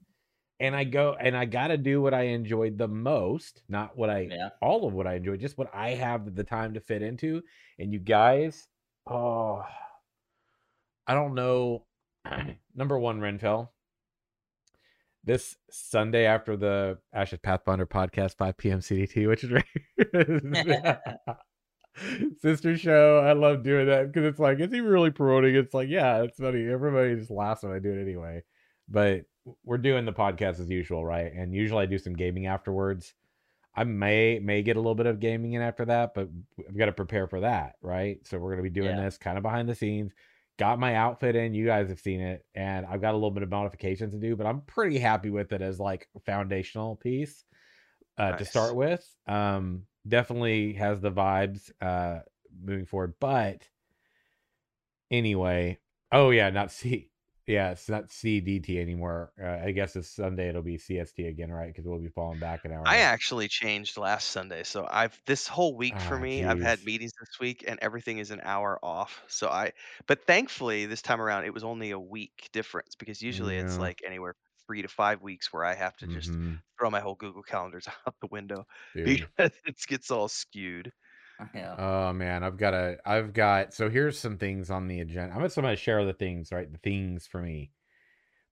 And 0.59 0.75
I 0.75 0.85
go 0.85 1.15
and 1.19 1.35
I 1.35 1.45
got 1.45 1.67
to 1.67 1.77
do 1.77 2.01
what 2.01 2.13
I 2.13 2.23
enjoyed 2.23 2.77
the 2.77 2.87
most, 2.87 3.61
not 3.67 3.97
what 3.97 4.09
I 4.09 4.29
Yeah. 4.31 4.49
all 4.61 4.87
of 4.87 4.93
what 4.93 5.05
I 5.05 5.15
enjoyed, 5.15 5.41
just 5.41 5.57
what 5.57 5.69
I 5.73 5.89
have 5.91 6.33
the 6.33 6.43
time 6.45 6.73
to 6.75 6.79
fit 6.79 7.01
into. 7.01 7.43
And 7.77 7.91
you 7.93 7.99
guys, 7.99 8.67
oh, 9.07 9.63
I 11.07 11.13
don't 11.13 11.35
know. 11.35 11.83
Number 12.75 12.97
one, 12.97 13.19
Renfell. 13.19 13.69
This 15.25 15.57
Sunday 15.71 16.25
after 16.25 16.55
the 16.55 16.99
Ashes 17.11 17.39
Pathfinder 17.41 17.87
podcast, 17.87 18.37
5 18.37 18.57
p.m. 18.57 18.79
CDT, 18.79 19.27
which 19.27 19.43
is 19.43 19.51
right. 19.51 20.97
Sister 22.41 22.77
show. 22.77 23.19
I 23.19 23.33
love 23.33 23.63
doing 23.63 23.87
that 23.87 24.11
because 24.11 24.25
it's 24.27 24.39
like, 24.39 24.59
is 24.59 24.71
he 24.71 24.81
really 24.81 25.09
promoting? 25.11 25.55
It's 25.55 25.73
like, 25.73 25.89
yeah, 25.89 26.21
it's 26.23 26.37
funny. 26.37 26.67
Everybody 26.67 27.15
just 27.15 27.31
laughs 27.31 27.63
when 27.63 27.71
I 27.71 27.79
do 27.79 27.91
it 27.93 28.01
anyway. 28.01 28.43
But 28.87 29.21
we're 29.63 29.77
doing 29.79 30.05
the 30.05 30.13
podcast 30.13 30.59
as 30.59 30.69
usual, 30.69 31.03
right? 31.05 31.31
And 31.33 31.53
usually 31.53 31.81
I 31.83 31.85
do 31.87 31.97
some 31.97 32.13
gaming 32.13 32.45
afterwards. 32.45 33.13
I 33.75 33.83
may 33.83 34.39
may 34.39 34.61
get 34.61 34.75
a 34.77 34.79
little 34.79 34.95
bit 34.95 35.05
of 35.05 35.19
gaming 35.19 35.53
in 35.53 35.61
after 35.61 35.85
that, 35.85 36.13
but 36.13 36.29
I've 36.67 36.77
got 36.77 36.85
to 36.85 36.91
prepare 36.91 37.27
for 37.27 37.39
that, 37.41 37.75
right? 37.81 38.19
So 38.27 38.37
we're 38.37 38.51
gonna 38.51 38.63
be 38.63 38.69
doing 38.69 38.95
Yeah. 38.95 39.03
this 39.03 39.17
kind 39.17 39.37
of 39.37 39.43
behind 39.43 39.67
the 39.67 39.75
scenes. 39.75 40.11
Got 40.57 40.79
my 40.79 40.95
outfit 40.95 41.35
in, 41.35 41.53
you 41.53 41.65
guys 41.65 41.89
have 41.89 41.99
seen 41.99 42.21
it, 42.21 42.45
and 42.55 42.85
I've 42.85 43.01
got 43.01 43.11
a 43.11 43.17
little 43.17 43.31
bit 43.31 43.43
of 43.43 43.49
modifications 43.49 44.13
to 44.13 44.19
do, 44.19 44.35
but 44.35 44.45
I'm 44.45 44.61
pretty 44.61 44.97
happy 44.97 45.29
with 45.29 45.51
it 45.51 45.61
as 45.61 45.79
like 45.79 46.07
foundational 46.25 46.95
piece 46.95 47.43
uh, 48.17 48.33
to 48.37 48.45
start 48.45 48.75
with. 48.75 49.05
Um, 49.27 49.83
definitely 50.07 50.73
has 50.73 51.01
the 51.01 51.11
vibes 51.11 51.71
uh, 51.81 52.19
moving 52.63 52.85
forward. 52.85 53.15
But 53.19 53.67
anyway, 55.11 55.79
oh 56.11 56.29
yeah, 56.29 56.49
not 56.49 56.71
C. 56.71 57.09
Yeah, 57.47 57.71
it's 57.71 57.87
not 57.89 58.11
CDT 58.11 58.79
anymore. 58.81 59.31
Uh, 59.39 59.65
I 59.67 59.71
guess 59.71 59.93
this 59.93 60.09
Sunday 60.09 60.49
it'll 60.49 60.63
be 60.63 60.77
CST 60.77 61.27
again, 61.27 61.51
right? 61.51 61.67
Because 61.67 61.85
we'll 61.85 61.99
be 61.99 62.09
falling 62.09 62.39
back 62.39 62.65
an 62.65 62.71
hour. 62.71 62.87
I 62.87 62.97
actually 62.99 63.47
changed 63.47 63.97
last 63.97 64.29
Sunday, 64.29 64.63
so 64.63 64.87
I've 64.89 65.19
this 65.25 65.47
whole 65.47 65.75
week 65.75 65.99
for 65.99 66.17
Ah, 66.17 66.19
me. 66.19 66.43
I've 66.43 66.59
had 66.61 66.83
meetings 66.83 67.11
this 67.19 67.39
week, 67.39 67.63
and 67.67 67.79
everything 67.81 68.19
is 68.19 68.29
an 68.31 68.41
hour 68.43 68.79
off. 68.83 69.23
So 69.27 69.49
I, 69.49 69.73
but 70.07 70.25
thankfully 70.27 70.85
this 70.85 71.01
time 71.01 71.19
around 71.21 71.45
it 71.45 71.53
was 71.53 71.63
only 71.63 71.91
a 71.91 71.99
week 71.99 72.49
difference 72.53 72.95
because 72.95 73.21
usually 73.21 73.57
it's 73.57 73.77
Yeah. 73.77 73.79
like 73.79 74.01
anywhere 74.05 74.35
three 74.67 74.81
to 74.83 74.87
five 74.87 75.21
weeks 75.21 75.51
where 75.51 75.63
I 75.65 75.73
have 75.75 75.97
to 75.97 76.07
just 76.07 76.37
hmm 76.37 76.61
throw 76.79 76.89
my 76.91 76.99
whole 76.99 77.15
Google 77.15 77.43
calendars 77.43 77.87
out 78.07 78.15
the 78.21 78.27
window 78.27 78.65
Dude. 78.95 79.27
because 79.37 79.51
it 79.65 79.77
gets 79.87 80.11
all 80.11 80.27
skewed. 80.27 80.91
Yeah. 81.53 81.75
Oh 81.77 82.13
man, 82.13 82.43
I've 82.43 82.57
got 82.57 82.73
a 82.73 82.97
I've 83.05 83.33
got 83.33 83.73
so 83.73 83.89
here's 83.89 84.17
some 84.17 84.37
things 84.37 84.69
on 84.69 84.87
the 84.87 85.01
agenda. 85.01 85.35
I'm 85.35 85.41
just 85.41 85.55
gonna 85.55 85.75
share 85.75 86.05
the 86.05 86.13
things, 86.13 86.51
right? 86.51 86.71
The 86.71 86.77
things 86.79 87.27
for 87.27 87.41
me. 87.41 87.71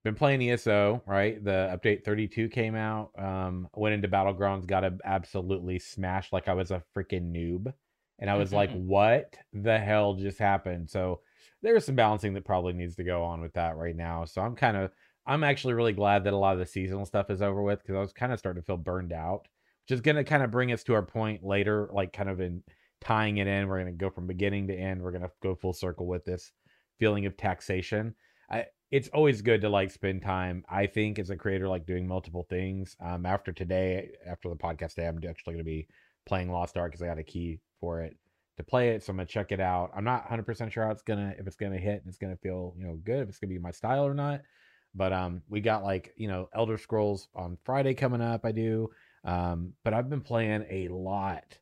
Been 0.04 0.16
playing 0.16 0.42
ESO, 0.42 1.02
right? 1.06 1.42
The 1.44 1.80
update 1.80 2.04
32 2.04 2.50
came 2.50 2.76
out. 2.76 3.12
Um, 3.18 3.70
went 3.74 3.96
into 3.96 4.10
Battlegrounds, 4.10 4.68
got 4.68 4.84
a, 4.84 4.98
absolutely 5.06 5.80
smashed 5.80 6.34
like 6.34 6.50
I 6.50 6.54
was 6.54 6.72
a 6.72 6.84
freaking 6.96 7.32
noob. 7.32 7.74
And 8.20 8.30
I 8.30 8.36
was 8.36 8.52
like, 8.54 8.72
what 8.72 9.34
the 9.54 9.80
hell 9.80 10.16
just 10.16 10.40
happened? 10.40 10.90
So 10.90 11.22
there's 11.62 11.86
some 11.86 11.96
balancing 11.96 12.34
that 12.34 12.46
probably 12.46 12.74
needs 12.74 12.96
to 12.98 13.04
go 13.06 13.24
on 13.24 13.40
with 13.42 13.54
that 13.54 13.78
right 13.78 13.96
now. 13.96 14.26
So 14.26 14.42
I'm 14.42 14.56
kind 14.56 14.76
of 14.76 14.92
I'm 15.26 15.44
actually 15.44 15.74
really 15.74 15.94
glad 15.94 16.26
that 16.26 16.34
a 16.34 16.38
lot 16.38 16.54
of 16.54 16.60
the 16.60 16.66
seasonal 16.66 17.06
stuff 17.06 17.30
is 17.30 17.42
over 17.42 17.62
with 17.62 17.82
because 17.82 17.96
I 17.96 18.00
was 18.00 18.14
kind 18.14 18.34
of 18.34 18.40
starting 18.40 18.62
to 18.62 18.66
feel 18.66 18.78
burned 18.78 19.14
out, 19.14 19.48
which 19.84 19.96
is 19.96 20.02
gonna 20.02 20.24
kind 20.24 20.44
of 20.44 20.52
bring 20.52 20.72
us 20.72 20.84
to 20.84 20.94
our 20.94 21.04
point 21.04 21.44
later, 21.44 21.90
like 21.94 22.14
kind 22.14 22.30
of 22.30 22.40
in 22.40 22.64
tying 23.02 23.38
it 23.38 23.48
in. 23.48 23.68
We're 23.68 23.80
gonna 23.80 23.92
go 23.92 24.10
from 24.10 24.28
beginning 24.28 24.68
to 24.68 24.76
end. 24.76 25.02
We're 25.02 25.12
gonna 25.12 25.32
go 25.42 25.56
full 25.56 25.74
circle 25.74 26.08
with 26.08 26.26
this 26.26 26.52
feeling 27.00 27.26
of 27.26 27.38
taxation. 27.38 28.16
I 28.50 28.66
it's 28.92 29.10
always 29.10 29.42
good 29.42 29.62
to 29.62 29.70
like 29.70 29.92
spend 29.92 30.22
time. 30.22 30.64
I 30.70 30.86
think 30.86 31.20
as 31.20 31.30
a 31.32 31.36
creator, 31.36 31.68
like 31.68 31.86
doing 31.86 32.08
multiple 32.08 32.46
things. 32.50 32.96
Um, 33.02 33.26
after 33.26 33.52
today, 33.52 34.12
after 34.28 34.50
the 34.50 34.56
podcast 34.56 34.96
today, 34.96 35.08
I'm 35.08 35.20
actually 35.28 35.56
gonna 35.56 35.64
be 35.64 35.88
playing 36.26 36.52
Lost 36.52 36.78
Ark 36.78 36.92
because 36.92 37.02
I 37.02 37.08
got 37.08 37.18
a 37.18 37.24
key 37.24 37.60
for 37.80 38.02
it 38.02 38.16
to 38.58 38.64
play 38.64 38.90
it. 38.90 39.04
So 39.04 39.12
I'm 39.12 39.18
gonna 39.18 39.26
check 39.26 39.52
it 39.52 39.60
out. 39.60 39.92
I'm 39.96 40.04
not 40.04 40.24
100 40.24 40.44
percent 40.44 40.72
sure 40.72 40.86
how 40.86 40.92
it's 40.92 41.02
gonna 41.02 41.34
if 41.38 41.48
it's 41.48 41.56
gonna 41.56 41.78
hit 41.78 42.02
and 42.02 42.08
it's 42.08 42.18
gonna 42.18 42.38
feel 42.38 42.76
you 42.78 42.86
know 42.86 43.00
good 43.04 43.24
if 43.24 43.30
it's 43.30 43.40
gonna 43.40 43.50
be 43.50 43.60
my 43.60 43.72
style 43.72 44.06
or 44.06 44.14
not. 44.14 44.42
But 44.96 45.12
um, 45.12 45.42
we 45.50 45.60
got 45.60 45.84
like 45.84 46.14
you 46.16 46.28
know 46.28 46.50
Elder 46.54 46.78
Scrolls 46.78 47.28
on 47.36 47.58
Friday 47.66 47.96
coming 47.96 48.22
up. 48.22 48.46
I 48.46 48.52
do. 48.52 48.90
Um, 49.24 49.74
but 49.84 49.94
I've 49.94 50.10
been 50.10 50.22
playing 50.22 50.66
a 50.70 50.88
lot. 50.90 51.58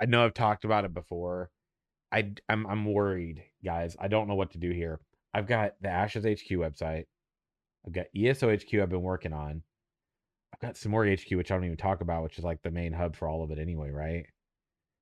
I 0.00 0.06
know 0.06 0.24
I've 0.24 0.34
talked 0.34 0.64
about 0.64 0.84
it 0.84 0.94
before. 0.94 1.50
I 2.12 2.32
I'm 2.48 2.66
I'm 2.66 2.84
worried, 2.92 3.44
guys. 3.64 3.96
I 3.98 4.08
don't 4.08 4.28
know 4.28 4.34
what 4.34 4.52
to 4.52 4.58
do 4.58 4.70
here. 4.70 5.00
I've 5.34 5.46
got 5.46 5.74
the 5.80 5.88
Ashes 5.88 6.24
HQ 6.24 6.48
website. 6.50 7.06
I've 7.86 7.92
got 7.92 8.06
ESO 8.16 8.54
HQ 8.56 8.74
I've 8.74 8.88
been 8.90 9.02
working 9.02 9.32
on. 9.32 9.62
I've 10.52 10.60
got 10.60 10.76
some 10.76 10.92
more 10.92 11.06
HQ, 11.06 11.30
which 11.32 11.50
I 11.50 11.54
don't 11.54 11.64
even 11.64 11.76
talk 11.76 12.00
about, 12.00 12.22
which 12.22 12.38
is 12.38 12.44
like 12.44 12.62
the 12.62 12.70
main 12.70 12.92
hub 12.92 13.16
for 13.16 13.28
all 13.28 13.42
of 13.42 13.50
it 13.50 13.58
anyway, 13.58 13.90
right? 13.90 14.26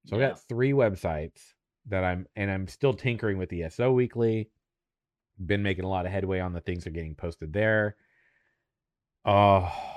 So 0.07 0.17
Yeah. 0.17 0.27
I 0.27 0.29
got 0.31 0.41
three 0.49 0.73
websites 0.73 1.55
that 1.87 2.05
I'm 2.05 2.27
and 2.37 2.51
I'm 2.51 2.69
still 2.69 2.95
tinkering 2.95 3.39
with 3.39 3.53
ESO 3.53 3.93
weekly. 3.93 4.51
Been 5.45 5.63
making 5.63 5.85
a 5.85 5.89
lot 5.89 6.07
of 6.07 6.13
headway 6.13 6.41
on 6.41 6.53
the 6.53 6.61
things 6.61 6.85
that 6.85 6.91
are 6.91 6.95
getting 6.95 7.15
posted 7.15 7.53
there. 7.53 7.97
Oh, 9.25 9.96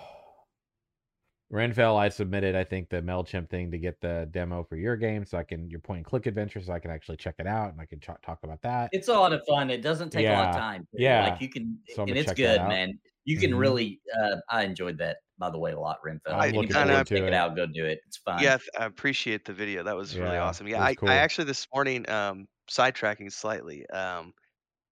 Renfell, 1.51 1.97
I 1.97 2.09
submitted, 2.09 2.55
I 2.55 2.63
think, 2.63 2.89
the 2.89 3.01
MailChimp 3.01 3.49
thing 3.49 3.71
to 3.71 3.79
get 3.79 3.99
the 4.01 4.27
demo 4.29 4.63
for 4.63 4.75
your 4.75 4.95
game 4.95 5.25
so 5.25 5.37
I 5.37 5.43
can, 5.43 5.67
your 5.69 5.79
point 5.79 5.97
and 5.97 6.05
click 6.05 6.27
adventure, 6.27 6.61
so 6.61 6.73
I 6.73 6.79
can 6.79 6.91
actually 6.91 7.17
check 7.17 7.35
it 7.39 7.47
out 7.47 7.71
and 7.71 7.81
I 7.81 7.85
can 7.85 7.99
ch- 7.99 8.21
talk 8.23 8.39
about 8.43 8.61
that. 8.61 8.89
It's 8.93 9.07
a 9.07 9.13
lot 9.13 9.33
of 9.33 9.41
fun. 9.49 9.71
It 9.71 9.81
doesn't 9.81 10.11
take 10.11 10.27
a 10.27 10.33
lot 10.33 10.49
of 10.49 10.55
time. 10.55 10.87
Yeah. 10.93 11.29
Like 11.29 11.41
you 11.41 11.49
can, 11.49 11.79
So 11.95 12.03
and 12.03 12.11
it's 12.11 12.33
good, 12.33 12.61
man. 12.61 12.99
You 13.25 13.37
can 13.39 13.51
Mhm. 13.51 13.59
really. 13.59 14.01
Uh, 14.19 14.37
I 14.49 14.63
enjoyed 14.63 14.97
that, 14.99 15.17
by 15.37 15.49
the 15.49 15.57
way, 15.59 15.71
a 15.71 15.79
lot. 15.79 15.97
Renfell. 16.05 16.19
I'm 16.33 16.51
looking 16.53 16.75
Anybody 16.75 16.89
forward 16.89 17.07
to 17.07 17.15
check 17.15 17.23
it. 17.23 17.27
it 17.27 17.33
out, 17.33 17.55
go 17.55 17.65
do 17.65 17.85
it. 17.85 17.99
It's 18.07 18.17
fun. 18.17 18.43
Yeah, 18.43 18.57
I 18.79 18.85
appreciate 18.85 19.45
the 19.45 19.53
video. 19.53 19.83
That 19.83 19.95
was 19.95 20.17
really 20.17 20.37
awesome. 20.37 20.67
Yeah, 20.67 20.83
I, 20.83 20.95
cool. 20.95 21.09
I 21.09 21.15
actually 21.15 21.45
this 21.45 21.67
morning, 21.73 22.07
um, 22.09 22.47
sidetracking 22.69 23.31
slightly, 23.31 23.87
um, 23.89 24.33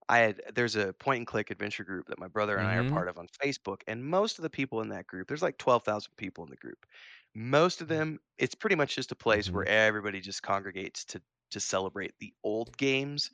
I 0.10 0.20
had 0.20 0.42
there's 0.56 0.76
a 0.76 0.94
point 0.94 1.18
and 1.18 1.28
click 1.28 1.52
adventure 1.52 1.84
group 1.84 2.08
that 2.08 2.20
my 2.20 2.28
brother 2.28 2.58
and 2.58 2.68
I 2.68 2.76
are 2.76 2.84
mm-hmm. 2.84 2.94
part 2.94 3.10
of 3.10 3.18
on 3.18 3.28
Facebook, 3.44 3.82
and 3.88 4.04
most 4.04 4.40
of 4.40 4.44
the 4.44 4.50
people 4.50 4.82
in 4.82 4.90
that 4.90 5.08
group, 5.08 5.28
there's 5.28 5.42
like 5.42 5.58
twelve 5.58 5.84
thousand 5.84 6.12
people 6.18 6.44
in 6.44 6.50
the 6.50 6.56
group. 6.58 6.86
Most 7.36 7.82
of 7.82 7.88
mm-hmm. 7.88 7.98
them, 7.98 8.20
it's 8.38 8.56
pretty 8.56 8.76
much 8.76 8.96
just 8.96 9.12
a 9.12 9.16
place 9.16 9.48
mm-hmm. 9.48 9.58
where 9.58 9.68
everybody 9.68 10.22
just 10.22 10.42
congregates 10.42 11.06
to 11.06 11.22
to 11.52 11.60
celebrate 11.60 12.14
the 12.20 12.34
old 12.44 12.76
games. 12.78 13.32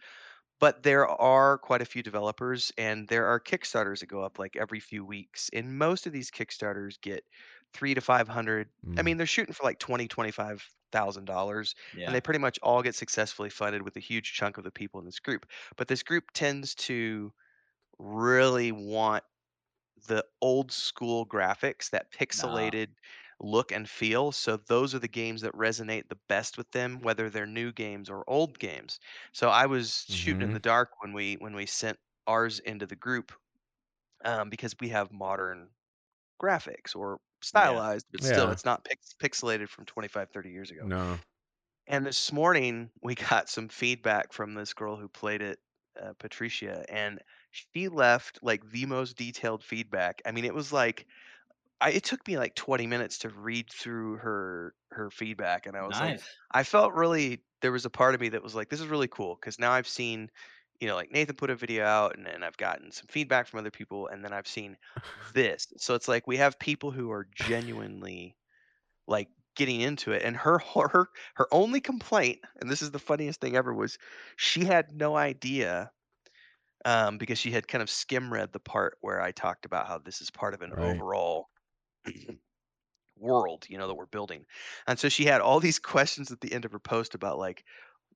But 0.60 0.82
there 0.82 1.08
are 1.08 1.58
quite 1.58 1.82
a 1.82 1.86
few 1.86 2.04
developers, 2.04 2.72
and 2.78 3.08
there 3.08 3.26
are 3.26 3.40
Kickstarters 3.40 4.00
that 4.00 4.08
go 4.08 4.22
up 4.22 4.40
like 4.40 4.56
every 4.56 4.80
few 4.80 5.04
weeks. 5.04 5.50
And 5.52 5.78
most 5.78 6.08
of 6.08 6.14
these 6.14 6.32
Kickstarters 6.32 7.02
get 7.02 7.24
three 7.74 7.94
to 7.94 8.02
five 8.02 8.28
hundred. 8.28 8.70
I 8.98 9.02
mean, 9.02 9.18
they're 9.18 9.28
shooting 9.28 9.54
for 9.54 9.64
like 9.64 9.80
twenty, 9.80 10.08
twenty-five 10.08 10.64
thousand 10.94 11.26
dollars, 11.26 11.76
Yeah. 11.94 12.08
and 12.08 12.16
they 12.16 12.22
pretty 12.22 12.40
much 12.40 12.60
all 12.64 12.84
get 12.84 12.96
successfully 12.96 13.52
funded 13.52 13.84
with 13.84 13.98
a 13.98 14.02
huge 14.02 14.34
chunk 14.34 14.58
of 14.60 14.66
the 14.66 14.72
people 14.72 15.02
in 15.02 15.08
this 15.08 15.20
group. 15.20 15.48
But 15.78 15.90
this 15.90 16.04
group 16.04 16.32
tends 16.34 16.76
to 16.78 17.34
really 18.00 18.72
want 18.74 19.24
the 20.08 20.26
old 20.42 20.72
school 20.72 21.26
graphics, 21.26 21.90
that 21.92 22.12
pixelated 22.12 22.96
look 23.40 23.72
and 23.72 23.90
feel. 23.90 24.32
So 24.32 24.58
those 24.58 24.94
are 24.96 25.00
the 25.00 25.08
games 25.08 25.42
that 25.42 25.54
resonate 25.54 26.10
the 26.10 26.20
best 26.30 26.58
with 26.58 26.70
them, 26.72 27.02
whether 27.02 27.30
they're 27.30 27.46
new 27.46 27.72
games 27.72 28.10
or 28.10 28.30
old 28.30 28.60
games. 28.60 29.00
So 29.34 29.50
I 29.50 29.66
was 29.66 30.06
shooting 30.10 30.44
in 30.44 30.52
Mhm. 30.52 30.54
the 30.54 30.60
dark 30.60 30.90
when 31.02 31.14
we 31.14 31.36
when 31.36 31.56
we 31.56 31.66
sent 31.66 31.98
ours 32.28 32.60
into 32.60 32.86
the 32.86 32.96
group 32.96 33.32
um, 34.26 34.50
because 34.50 34.76
we 34.80 34.90
have 34.90 35.12
modern 35.12 35.70
graphics 36.42 36.96
or 36.96 37.20
stylized, 37.42 38.08
but 38.12 38.24
still 38.24 38.50
Yeah. 38.50 38.52
it's 38.52 38.66
not 38.66 38.86
pix- 38.86 39.16
pixelated 39.22 39.70
from 39.70 39.86
25, 39.86 40.30
30 40.32 40.52
years 40.52 40.72
ago. 40.72 40.90
No. 40.90 41.20
And 41.88 42.06
this 42.06 42.32
morning 42.32 42.92
we 43.02 43.16
got 43.16 43.50
some 43.50 43.70
feedback 43.70 44.34
from 44.34 44.54
this 44.54 44.74
girl 44.74 44.96
who 44.98 45.10
played 45.10 45.42
it, 45.42 45.60
uh, 46.02 46.14
Patricia, 46.20 46.86
and 46.90 47.22
she 47.52 47.88
left 47.90 48.40
like 48.44 48.70
the 48.72 48.86
most 48.86 49.18
detailed 49.18 49.64
feedback. 49.64 50.22
I 50.26 50.32
mean, 50.32 50.46
it 50.46 50.54
was 50.56 50.74
like 50.74 51.08
I, 51.82 51.92
it 51.92 52.04
took 52.04 52.28
me 52.28 52.38
like 52.38 52.56
20 52.56 52.88
minutes 52.88 53.20
to 53.20 53.30
read 53.30 53.70
through 53.72 54.18
her 54.18 54.76
her 54.92 55.12
feedback, 55.12 55.66
and 55.66 55.76
I 55.78 55.84
was 55.84 56.02
like, 56.02 56.20
I 56.52 56.64
felt 56.64 56.94
really 56.94 57.44
there 57.62 57.72
was 57.72 57.86
a 57.86 57.90
part 57.90 58.16
of 58.16 58.22
me 58.22 58.30
that 58.30 58.44
was 58.44 58.56
like, 58.56 58.70
this 58.70 58.82
is 58.82 58.88
really 58.88 59.08
cool 59.08 59.36
because 59.36 59.60
now 59.60 59.72
I've 59.72 59.88
seen, 59.88 60.30
you 60.84 60.90
know, 60.90 60.96
like 60.98 61.12
Nathan 61.12 61.38
put 61.38 61.50
a 61.52 61.56
video 61.56 61.86
out, 61.86 62.18
and 62.18 62.28
then 62.28 62.44
I've 62.44 62.58
gotten 62.58 62.92
some 62.92 63.08
feedback 63.08 63.48
from 63.48 63.60
other 63.62 63.72
people, 63.72 64.08
and 64.10 64.26
then 64.26 64.34
I've 64.34 64.48
seen 64.50 64.78
this. 65.34 65.68
So 65.78 65.96
it's 65.96 66.10
like 66.10 66.28
we 66.28 66.38
have 66.38 66.60
people 66.60 66.92
who 66.92 67.12
are 67.12 67.28
genuinely 67.34 68.38
like 69.08 69.30
getting 69.56 69.82
into 69.82 70.12
it 70.12 70.24
and 70.24 70.36
her 70.38 70.60
her 70.60 71.08
her 71.36 71.48
only 71.52 71.82
complaint 71.82 72.40
and 72.62 72.70
this 72.72 72.82
is 72.82 72.92
the 72.92 73.00
funniest 73.00 73.42
thing 73.42 73.56
ever 73.56 73.74
was 73.74 74.00
she 74.38 74.66
had 74.66 74.92
no 74.94 75.16
idea 75.18 75.92
um 76.86 77.18
because 77.18 77.40
she 77.40 77.52
had 77.52 77.68
kind 77.68 77.82
of 77.82 77.90
skim 77.90 78.32
read 78.34 78.52
the 78.54 78.60
part 78.60 78.98
where 79.02 79.22
I 79.22 79.32
talked 79.32 79.66
about 79.66 79.88
how 79.88 80.00
this 80.00 80.22
is 80.22 80.32
part 80.32 80.54
of 80.54 80.62
an 80.62 80.74
Right. 80.74 80.80
overall 80.80 81.50
world 83.18 83.66
you 83.70 83.78
know 83.78 83.88
that 83.88 83.94
we're 83.94 84.06
building 84.08 84.46
and 84.88 85.00
so 85.00 85.08
she 85.10 85.26
had 85.26 85.42
all 85.42 85.60
these 85.60 85.80
questions 85.94 86.32
at 86.32 86.42
the 86.42 86.52
end 86.54 86.66
of 86.66 86.72
her 86.72 86.80
post 86.80 87.16
about 87.16 87.38
like 87.38 87.66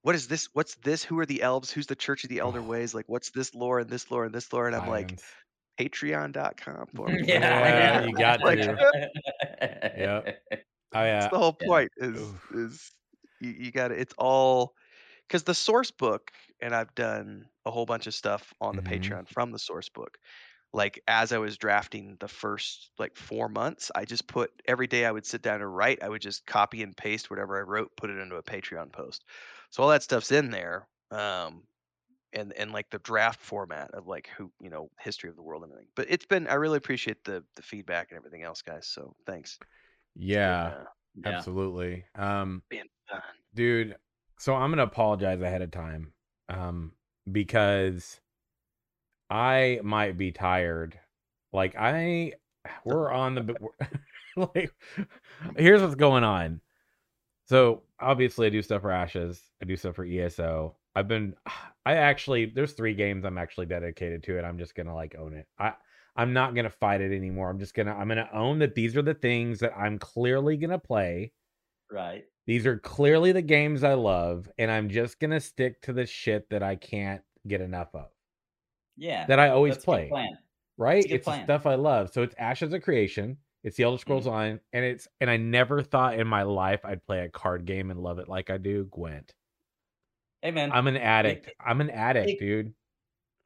what 0.02 0.16
is 0.16 0.28
this 0.28 0.50
what's 0.54 0.76
this 0.78 1.04
who 1.04 1.20
are 1.20 1.26
the 1.26 1.42
elves 1.42 1.72
who's 1.72 1.88
the 1.88 1.96
church 1.96 2.24
of 2.24 2.30
the 2.30 2.40
elder 2.40 2.64
Oh. 2.64 2.64
ways 2.64 2.94
like 2.96 3.06
what's 3.08 3.32
this 3.32 3.54
lore 3.56 3.80
and 3.80 3.90
this 3.90 4.10
lore 4.12 4.26
and 4.26 4.34
this 4.36 4.52
lore 4.54 4.68
and 4.68 4.76
i'm 4.76 4.86
like 4.86 5.16
patreon.com 5.80 6.88
for 6.96 7.12
me 7.12 7.20
Yeah, 7.28 7.92
you 8.02 8.14
got 8.18 8.44
Like, 8.44 8.62
to. 8.62 8.80
Yep. 8.80 8.96
Yep. 9.98 10.30
Oh 10.94 11.04
That's 11.16 11.28
yeah. 11.28 11.32
the 11.32 11.38
whole 11.38 11.54
Yeah. 11.62 11.68
point 11.68 11.92
is 11.98 12.36
is 12.52 12.92
you, 13.40 13.52
you 13.52 13.72
got 13.72 13.90
to 13.90 14.00
it's 14.00 14.14
all 14.18 14.76
because 15.28 15.44
the 15.44 15.54
source 15.56 15.92
book 15.92 16.32
and 16.62 16.76
I've 16.76 16.94
done 16.96 17.50
a 17.66 17.72
whole 17.72 17.86
bunch 17.86 18.08
of 18.08 18.14
stuff 18.14 18.54
on 18.62 18.76
the 18.76 18.82
Mhm. 18.82 19.18
Patreon 19.22 19.28
from 19.28 19.52
the 19.52 19.60
source 19.60 19.90
book. 19.90 20.18
Like 20.78 21.02
as 21.08 21.34
I 21.34 21.40
was 21.40 21.58
drafting 21.58 22.18
the 22.20 22.30
first 22.30 22.92
like 23.00 23.18
four 23.18 23.50
months, 23.50 23.92
I 23.96 24.06
just 24.06 24.28
put 24.28 24.52
every 24.68 24.88
day 24.88 25.06
I 25.06 25.12
would 25.12 25.26
sit 25.26 25.42
down 25.44 25.62
and 25.62 25.76
write, 25.76 26.04
I 26.04 26.10
would 26.10 26.22
just 26.22 26.46
copy 26.48 26.84
and 26.84 26.96
paste 26.98 27.30
whatever 27.32 27.58
I 27.60 27.64
wrote, 27.64 27.98
put 27.98 28.12
it 28.12 28.20
into 28.20 28.38
a 28.38 28.44
Patreon 28.44 28.92
post. 28.94 29.26
So 29.72 29.84
all 29.84 29.90
that 29.90 30.04
stuff's 30.04 30.32
in 30.32 30.52
there. 30.52 30.90
Um 31.12 31.64
and 32.34 32.54
and 32.54 32.72
like 32.72 32.90
the 32.90 33.00
draft 33.00 33.42
format 33.42 33.92
of 33.94 34.08
like 34.08 34.28
who 34.38 34.52
you 34.62 34.70
know 34.70 34.90
history 35.00 35.30
of 35.30 35.36
the 35.36 35.44
world 35.44 35.64
and 35.64 35.72
everything. 35.72 35.92
But 35.96 36.08
it's 36.10 36.26
been 36.26 36.48
I 36.48 36.56
really 36.56 36.78
appreciate 36.78 37.24
the 37.24 37.44
the 37.56 37.62
feedback 37.64 38.12
and 38.12 38.18
everything 38.18 38.44
else, 38.44 38.62
guys. 38.62 38.88
So 38.88 39.16
thanks. 39.26 39.60
Been, 40.32 40.36
Yeah, 40.36 40.66
uh, 40.66 40.86
Yeah. 41.16 41.32
absolutely. 41.32 42.06
Um, 42.16 42.64
been 42.70 42.88
fun. 43.10 43.22
dude, 43.54 43.98
so 44.40 44.56
I'm 44.56 44.72
gonna 44.72 44.84
apologize 44.84 45.42
ahead 45.42 45.62
of 45.62 45.72
time, 45.72 46.14
um, 46.50 46.94
because 47.32 48.22
I 49.30 49.80
might 49.84 50.18
be 50.18 50.32
tired. 50.32 51.00
Like 51.54 51.76
I, 51.78 52.34
we're 52.86 53.12
on 53.12 53.36
the, 53.36 53.56
like, 54.54 54.72
here's 55.58 55.82
what's 55.82 55.96
going 55.96 56.24
on. 56.24 56.62
So 57.46 57.84
obviously, 58.00 58.48
I 58.48 58.50
do 58.50 58.62
stuff 58.62 58.82
for 58.82 58.92
Ashes. 58.92 59.42
I 59.62 59.66
do 59.66 59.76
stuff 59.76 59.96
for 59.96 60.06
ESO. 60.06 60.76
I've 60.96 61.08
been, 61.08 61.36
I 61.86 61.96
actually, 61.96 62.46
there's 62.46 62.74
three 62.74 62.94
games 62.94 63.26
I'm 63.26 63.38
actually 63.38 63.66
dedicated 63.66 64.24
to, 64.24 64.38
and 64.38 64.46
I'm 64.46 64.58
just 64.58 64.76
gonna 64.76 64.96
like 64.96 65.16
own 65.18 65.34
it. 65.34 65.48
I, 65.58 65.74
I'm 66.16 66.34
not 66.34 66.56
gonna 66.56 66.70
fight 66.70 67.02
it 67.02 67.16
anymore. 67.16 67.50
I'm 67.50 67.60
just 67.60 67.74
gonna, 67.74 67.94
I'm 67.94 68.08
gonna 68.08 68.30
own 68.34 68.60
that 68.60 68.76
these 68.76 68.98
are 68.98 69.02
the 69.02 69.14
things 69.14 69.60
that 69.60 69.74
I'm 69.78 69.98
clearly 69.98 70.58
gonna 70.58 70.80
play. 70.80 71.32
Right. 71.92 72.26
These 72.46 72.66
are 72.66 72.78
clearly 72.78 73.32
the 73.32 73.42
games 73.42 73.84
I 73.84 73.94
love, 73.94 74.50
and 74.58 74.70
I'm 74.70 74.90
just 74.90 75.20
gonna 75.20 75.40
stick 75.40 75.82
to 75.84 75.94
the 75.94 76.06
shit 76.06 76.50
that 76.50 76.64
I 76.64 76.76
can't 76.76 77.22
get 77.48 77.62
enough 77.62 77.90
of. 77.94 78.08
Yeah. 78.98 79.26
That 79.28 79.40
I 79.40 79.50
always 79.50 79.76
That's 79.76 79.84
a 79.84 79.92
good 80.02 80.10
play. 80.10 80.36
Right? 80.78 81.06
It's 81.10 81.26
the 81.26 81.44
stuff 81.44 81.66
I 81.66 81.76
love. 81.76 82.12
So 82.14 82.22
it's 82.24 82.36
Ashes 82.38 82.74
of 82.74 82.82
Creation. 82.84 83.38
It's 83.64 83.76
the 83.78 83.84
Elder 83.84 83.98
Scrolls 83.98 84.28
line, 84.28 84.60
and 84.72 84.86
it's 84.86 85.08
and 85.20 85.30
I 85.30 85.38
never 85.38 85.82
thought 85.82 86.20
in 86.20 86.28
my 86.28 86.44
life 86.44 86.86
I'd 86.86 87.06
play 87.06 87.20
a 87.26 87.30
card 87.30 87.66
game 87.66 87.90
and 87.92 88.00
love 88.02 88.20
it 88.20 88.30
like 88.30 88.50
I 88.50 88.58
do. 88.58 88.86
Gwent. 88.86 89.34
Hey 90.42 90.52
man, 90.52 90.72
I'm 90.72 90.88
an 90.88 90.96
addict. 90.98 91.50
I'm 91.60 91.82
an 91.82 91.90
addict, 91.90 92.30
it- 92.30 92.40
dude. 92.40 92.74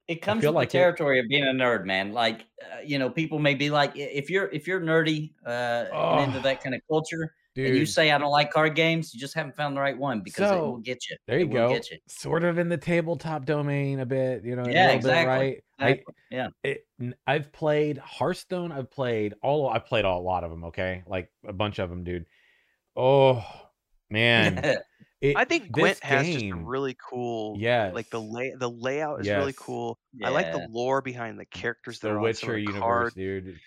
it 0.08 0.22
comes 0.22 0.46
with 0.46 0.54
like 0.54 0.70
the 0.70 0.78
territory 0.78 1.20
of 1.20 1.26
being 1.30 1.44
a 1.44 1.54
nerd, 1.54 1.86
man. 1.86 2.12
Like, 2.12 2.42
uh, 2.62 2.82
you 2.86 3.00
know, 3.00 3.10
people 3.10 3.40
may 3.40 3.56
be 3.56 3.70
like, 3.70 3.94
if 3.96 4.30
you're 4.30 4.50
if 4.50 4.68
you're 4.68 4.82
nerdy 4.82 5.32
uh, 5.46 5.86
and 5.94 6.26
into 6.28 6.40
Oh, 6.40 6.42
that 6.44 6.62
kind 6.62 6.76
of 6.76 6.82
culture, 6.90 7.34
Dude, 7.54 7.68
and 7.68 7.78
you 7.78 7.86
say 7.86 8.12
I 8.12 8.18
don't 8.18 8.32
like 8.32 8.52
card 8.52 8.76
games, 8.76 9.14
you 9.14 9.20
just 9.20 9.34
haven't 9.34 9.56
found 9.58 9.76
the 9.76 9.82
right 9.82 9.98
one 9.98 10.22
because 10.22 10.52
it 10.52 10.56
will 10.56 10.78
get 10.78 11.10
you. 11.10 11.18
there 11.28 11.40
you 11.40 11.46
It 11.46 11.50
will 11.50 11.68
go. 11.68 11.74
Get 11.74 11.92
you. 11.92 11.98
Sort 12.08 12.44
of 12.44 12.58
in 12.58 12.70
the 12.70 12.78
tabletop 12.78 13.46
domain 13.46 14.00
a 14.00 14.06
bit, 14.06 14.46
you 14.46 14.56
know. 14.56 14.66
Yeah, 14.66 14.86
little 14.86 14.96
exactly, 14.96 15.26
Bit, 15.26 15.28
right? 15.28 15.64
I, 15.80 15.90
Exactly. 15.90 16.16
Yeah. 16.32 16.48
it, 16.64 16.88
n- 17.02 17.16
I've 17.28 17.52
played 17.52 17.98
Hearthstone. 17.98 18.72
I've 18.72 18.90
played 18.90 19.34
all. 19.42 19.70
I've 19.70 19.86
played 19.86 20.06
a 20.06 20.16
lot 20.16 20.44
of 20.44 20.52
them. 20.52 20.64
Okay, 20.66 21.04
like 21.08 21.30
a 21.46 21.54
bunch 21.54 21.80
of 21.80 21.90
them, 21.90 22.04
dude. 22.04 22.26
Oh 22.96 23.44
man, 24.10 24.78
It, 25.22 25.38
I 25.38 25.46
think 25.46 25.66
this 25.66 25.70
Gwent 25.72 26.00
has 26.04 26.26
just 26.26 26.46
a 26.46 26.54
really 26.56 26.98
cool 27.10 27.56
yeah. 27.60 27.92
like 27.94 28.10
the 28.10 28.20
lay 28.20 28.56
the 28.58 28.68
layout 28.70 29.22
is 29.22 29.28
really 29.30 29.48
yes, 29.48 29.56
cool. 29.56 30.00
I 30.24 30.30
like 30.30 30.52
the 30.52 30.68
lore 30.72 31.02
behind 31.02 31.38
the 31.38 31.44
it's 31.44 31.62
characters 31.62 32.00
that 32.00 32.08
the 32.08 32.16
are 32.16 32.18
on 32.18 32.34
some 32.34 32.50
of 32.50 32.56
Witcher 32.56 32.56
the 32.56 32.62
universe, 32.62 32.80
cards. 32.82 33.16
dude. 33.16 33.60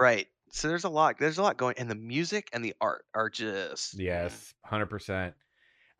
Right. 0.00 0.26
So 0.52 0.68
there's 0.68 0.84
a 0.84 0.88
lot 0.90 1.18
there's 1.18 1.38
a 1.38 1.42
lot 1.42 1.56
going 1.56 1.74
and 1.78 1.90
the 1.90 1.94
music 1.96 2.48
and 2.52 2.64
the 2.64 2.74
art 2.80 3.04
are 3.14 3.30
just 3.30 3.96
mm. 3.96 4.00
Yes, 4.04 4.54
hundred 4.64 4.86
percent. 4.86 5.34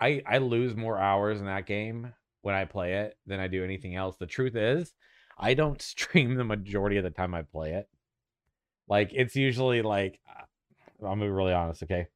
I 0.01 0.23
I 0.27 0.39
lose 0.39 0.77
more 0.77 0.99
hours 0.99 1.41
in 1.41 1.47
that 1.47 1.67
game 1.67 2.13
when 2.43 2.55
I 2.55 2.65
play 2.65 2.95
it 2.95 3.17
than 3.27 3.41
I 3.41 3.49
do 3.49 3.65
anything 3.65 3.97
else. 3.97 4.17
The 4.17 4.27
truth 4.27 4.57
is, 4.57 4.95
I 5.39 5.55
don't 5.55 5.81
stream 5.93 6.35
the 6.37 6.45
majority 6.45 6.97
of 6.99 7.05
the 7.05 7.11
time 7.11 7.35
I 7.35 7.43
play 7.43 7.73
it. 7.75 7.89
Like 8.89 9.11
it's 9.15 9.37
usually 9.37 9.83
like 9.83 10.21
uh, 10.29 10.45
I'm 11.07 11.19
gonna 11.19 11.27
be 11.27 11.31
really 11.31 11.53
honest, 11.55 11.83
okay? 11.85 12.09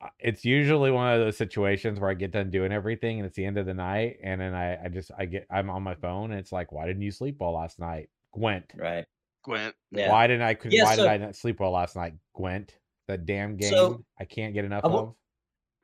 Uh, 0.00 0.08
It's 0.18 0.44
usually 0.44 0.90
one 0.90 1.12
of 1.12 1.20
those 1.20 1.36
situations 1.36 1.98
where 2.00 2.10
I 2.10 2.14
get 2.14 2.32
done 2.32 2.50
doing 2.50 2.72
everything 2.72 3.18
and 3.18 3.26
it's 3.26 3.36
the 3.36 3.44
end 3.46 3.58
of 3.58 3.66
the 3.66 3.74
night, 3.74 4.18
and 4.22 4.40
then 4.40 4.54
I 4.54 4.84
I 4.84 4.88
just 4.88 5.10
I 5.16 5.26
get 5.26 5.46
I'm 5.50 5.70
on 5.70 5.82
my 5.82 5.94
phone 5.94 6.30
and 6.30 6.40
it's 6.40 6.52
like, 6.52 6.72
why 6.72 6.86
didn't 6.86 7.02
you 7.02 7.10
sleep 7.10 7.36
well 7.40 7.52
last 7.52 7.78
night, 7.78 8.10
Gwent? 8.32 8.74
Right. 8.74 9.06
Gwent. 9.46 9.74
Yeah. 9.92 10.10
Why 10.10 10.26
didn't 10.26 10.42
I 10.42 10.54
could 10.54 10.72
Yeah, 10.72 10.84
why 10.84 10.96
did 10.96 11.02
so- 11.02 11.08
I 11.08 11.16
not 11.16 11.34
sleep 11.36 11.60
well 11.60 11.70
last 11.70 11.96
night, 11.96 12.14
Gwent? 12.34 12.76
That 13.08 13.24
damn 13.24 13.56
game 13.56 13.70
So, 13.70 14.04
I 14.20 14.24
can't 14.24 14.52
get 14.52 14.64
enough 14.64 14.84
I 14.84 14.88
wa- 14.88 15.00
of. 15.00 15.14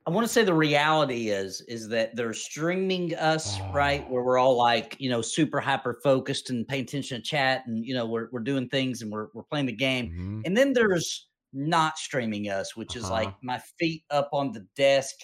I 0.05 0.11
want 0.11 0.27
to 0.27 0.33
say 0.33 0.43
the 0.43 0.53
reality 0.53 1.29
is 1.31 1.61
is 1.69 1.89
that 1.91 2.17
they're 2.17 2.35
streaming 2.35 3.15
us 3.15 3.61
right 3.73 4.09
where 4.11 4.25
we're 4.25 4.37
all 4.39 4.57
like 4.57 4.97
you 4.99 5.09
know 5.09 5.23
super 5.23 5.61
hyper 5.61 6.01
focused 6.03 6.51
and 6.51 6.67
paying 6.67 6.83
attention 6.83 7.19
to 7.19 7.23
chat 7.23 7.63
and 7.69 7.87
you 7.87 7.95
know 7.95 8.05
we're 8.07 8.29
we're 8.33 8.41
doing 8.41 8.69
things 8.69 9.01
and 9.03 9.13
we're 9.13 9.29
we're 9.33 9.45
playing 9.45 9.67
the 9.67 9.73
game 9.73 10.11
Mhm. 10.11 10.43
and 10.45 10.57
then 10.57 10.73
there's 10.73 11.29
not 11.53 11.99
streaming 11.99 12.49
us 12.49 12.75
which 12.75 12.97
is 12.97 13.09
like 13.09 13.29
Uh-huh. 13.29 13.37
my 13.43 13.61
feet 13.79 14.03
up 14.11 14.31
on 14.33 14.51
the 14.51 14.67
desk 14.75 15.15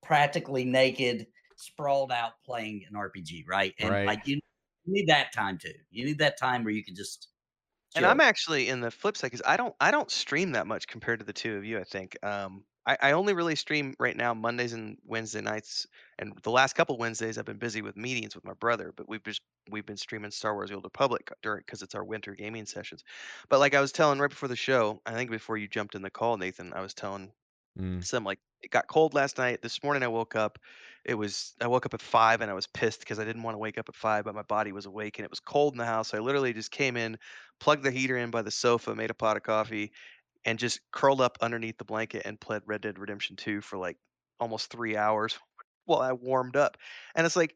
practically 0.00 0.64
naked 0.64 1.26
sprawled 1.56 2.12
out 2.12 2.34
playing 2.46 2.84
an 2.88 2.94
RPG 2.94 3.44
right 3.48 3.74
and 3.80 3.90
Right. 3.90 4.06
like 4.06 4.26
you 4.28 4.38
need 4.86 5.08
that 5.08 5.32
time 5.32 5.58
too 5.58 5.74
you 5.90 6.04
need 6.04 6.18
that 6.18 6.38
time 6.38 6.62
where 6.62 6.72
you 6.72 6.84
can 6.84 6.94
just 6.94 7.28
And 7.94 8.06
I'm 8.06 8.20
actually 8.20 8.68
in 8.68 8.80
the 8.80 8.90
flip 8.90 9.16
side 9.16 9.28
because 9.28 9.42
I 9.46 9.56
don't 9.56 9.74
I 9.80 9.90
don't 9.90 10.10
stream 10.10 10.52
that 10.52 10.66
much 10.66 10.86
compared 10.86 11.18
to 11.20 11.24
the 11.24 11.32
two 11.32 11.56
of 11.56 11.64
you. 11.64 11.78
I 11.78 11.84
think 11.84 12.16
um, 12.24 12.64
I, 12.86 12.96
I 13.00 13.12
only 13.12 13.34
really 13.34 13.56
stream 13.56 13.94
right 13.98 14.16
now 14.16 14.32
Mondays 14.32 14.72
and 14.72 14.96
Wednesday 15.04 15.40
nights, 15.40 15.86
and 16.18 16.32
the 16.42 16.50
last 16.52 16.74
couple 16.74 16.96
Wednesdays 16.98 17.36
I've 17.36 17.44
been 17.44 17.58
busy 17.58 17.82
with 17.82 17.96
meetings 17.96 18.34
with 18.34 18.44
my 18.44 18.54
brother. 18.54 18.92
But 18.96 19.08
we've 19.08 19.22
just 19.24 19.42
we've 19.70 19.86
been 19.86 19.96
streaming 19.96 20.30
Star 20.30 20.54
Wars: 20.54 20.70
The 20.70 20.76
Old 20.76 20.84
Republic 20.84 21.30
during 21.42 21.60
because 21.66 21.82
it's 21.82 21.94
our 21.96 22.04
winter 22.04 22.34
gaming 22.34 22.66
sessions. 22.66 23.02
But 23.48 23.58
like 23.58 23.74
I 23.74 23.80
was 23.80 23.92
telling 23.92 24.20
right 24.20 24.30
before 24.30 24.48
the 24.48 24.56
show, 24.56 25.00
I 25.04 25.14
think 25.14 25.30
before 25.30 25.56
you 25.56 25.66
jumped 25.68 25.94
in 25.96 26.02
the 26.02 26.10
call, 26.10 26.36
Nathan, 26.36 26.72
I 26.72 26.80
was 26.82 26.94
telling 26.94 27.32
Mm. 27.80 28.02
some 28.02 28.24
like 28.24 28.40
it 28.62 28.70
got 28.70 28.86
cold 28.88 29.14
last 29.14 29.38
night. 29.38 29.62
This 29.62 29.82
morning 29.82 30.02
I 30.02 30.08
woke 30.08 30.36
up. 30.36 30.58
It 31.04 31.14
was 31.14 31.54
I 31.60 31.66
woke 31.66 31.86
up 31.86 31.94
at 31.94 32.02
five 32.02 32.40
and 32.40 32.50
I 32.50 32.54
was 32.54 32.66
pissed 32.66 33.00
because 33.00 33.18
I 33.18 33.24
didn't 33.24 33.42
want 33.42 33.54
to 33.54 33.58
wake 33.58 33.78
up 33.78 33.88
at 33.88 33.94
five, 33.96 34.24
but 34.24 34.34
my 34.34 34.42
body 34.42 34.72
was 34.72 34.86
awake 34.86 35.18
and 35.18 35.24
it 35.24 35.30
was 35.30 35.40
cold 35.40 35.74
in 35.74 35.78
the 35.78 35.86
house. 35.86 36.08
So 36.08 36.18
I 36.18 36.20
literally 36.20 36.52
just 36.52 36.70
came 36.70 36.96
in, 36.96 37.18
plugged 37.58 37.82
the 37.82 37.90
heater 37.90 38.16
in 38.16 38.30
by 38.30 38.42
the 38.42 38.50
sofa, 38.50 38.94
made 38.94 39.10
a 39.10 39.14
pot 39.14 39.36
of 39.36 39.42
coffee, 39.42 39.92
and 40.44 40.58
just 40.58 40.80
curled 40.92 41.20
up 41.20 41.38
underneath 41.40 41.78
the 41.78 41.84
blanket 41.84 42.22
and 42.24 42.40
played 42.40 42.62
Red 42.66 42.82
Dead 42.82 42.98
Redemption 42.98 43.36
2 43.36 43.60
for 43.60 43.78
like 43.78 43.98
almost 44.38 44.70
three 44.70 44.96
hours 44.96 45.38
while 45.84 46.00
I 46.00 46.12
warmed 46.12 46.56
up. 46.56 46.76
And 47.14 47.26
it's 47.26 47.36
like, 47.36 47.54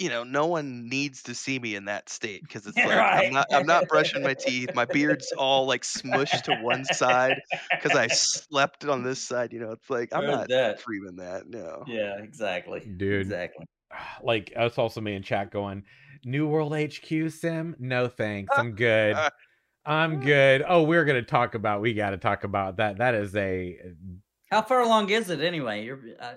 you 0.00 0.08
know, 0.08 0.24
no 0.24 0.46
one 0.46 0.88
needs 0.88 1.22
to 1.24 1.34
see 1.34 1.58
me 1.58 1.74
in 1.74 1.84
that 1.84 2.08
state 2.08 2.42
because 2.42 2.66
it's 2.66 2.76
like 2.84 2.96
Right. 2.96 3.26
I'm 3.26 3.32
not 3.34 3.46
I'm 3.52 3.66
not 3.66 3.86
brushing 3.86 4.22
my 4.22 4.34
teeth. 4.34 4.70
My 4.74 4.86
beard's 4.86 5.30
all 5.36 5.66
like 5.66 5.82
smushed 5.82 6.42
to 6.44 6.54
one 6.62 6.84
side 6.86 7.36
because 7.70 7.96
I 7.96 8.06
slept 8.08 8.86
on 8.86 9.04
this 9.04 9.20
side. 9.20 9.52
You 9.52 9.60
know, 9.60 9.72
it's 9.72 9.90
like 9.90 10.08
I'm 10.12 10.24
Heard 10.24 10.30
not 10.30 10.48
that. 10.48 10.80
streaming 10.80 11.16
that. 11.16 11.48
No. 11.48 11.84
yeah 11.86 12.16
exactly 12.18 12.80
Dude. 12.80 13.22
exactly 13.26 13.66
Like 14.22 14.52
us 14.56 14.78
also 14.78 15.02
me 15.02 15.14
in 15.14 15.22
chat 15.22 15.50
going, 15.50 15.84
New 16.24 16.48
World 16.48 16.74
HQ 16.74 17.30
sim? 17.30 17.76
No 17.78 18.08
thanks. 18.08 18.56
I'm 18.56 18.72
good. 18.74 19.16
I'm 19.84 20.20
good. 20.20 20.64
Oh, 20.66 20.82
we're 20.82 21.04
gonna 21.04 21.22
talk 21.22 21.54
about 21.54 21.82
we 21.82 21.92
gotta 21.92 22.16
talk 22.18 22.44
about 22.44 22.78
that. 22.78 22.98
That 22.98 23.14
is 23.14 23.36
a 23.36 23.78
how 24.50 24.62
far 24.62 24.80
along 24.80 25.10
is 25.10 25.30
it 25.30 25.40
anyway 25.40 25.84
you're 25.84 26.00
uh, 26.18 26.34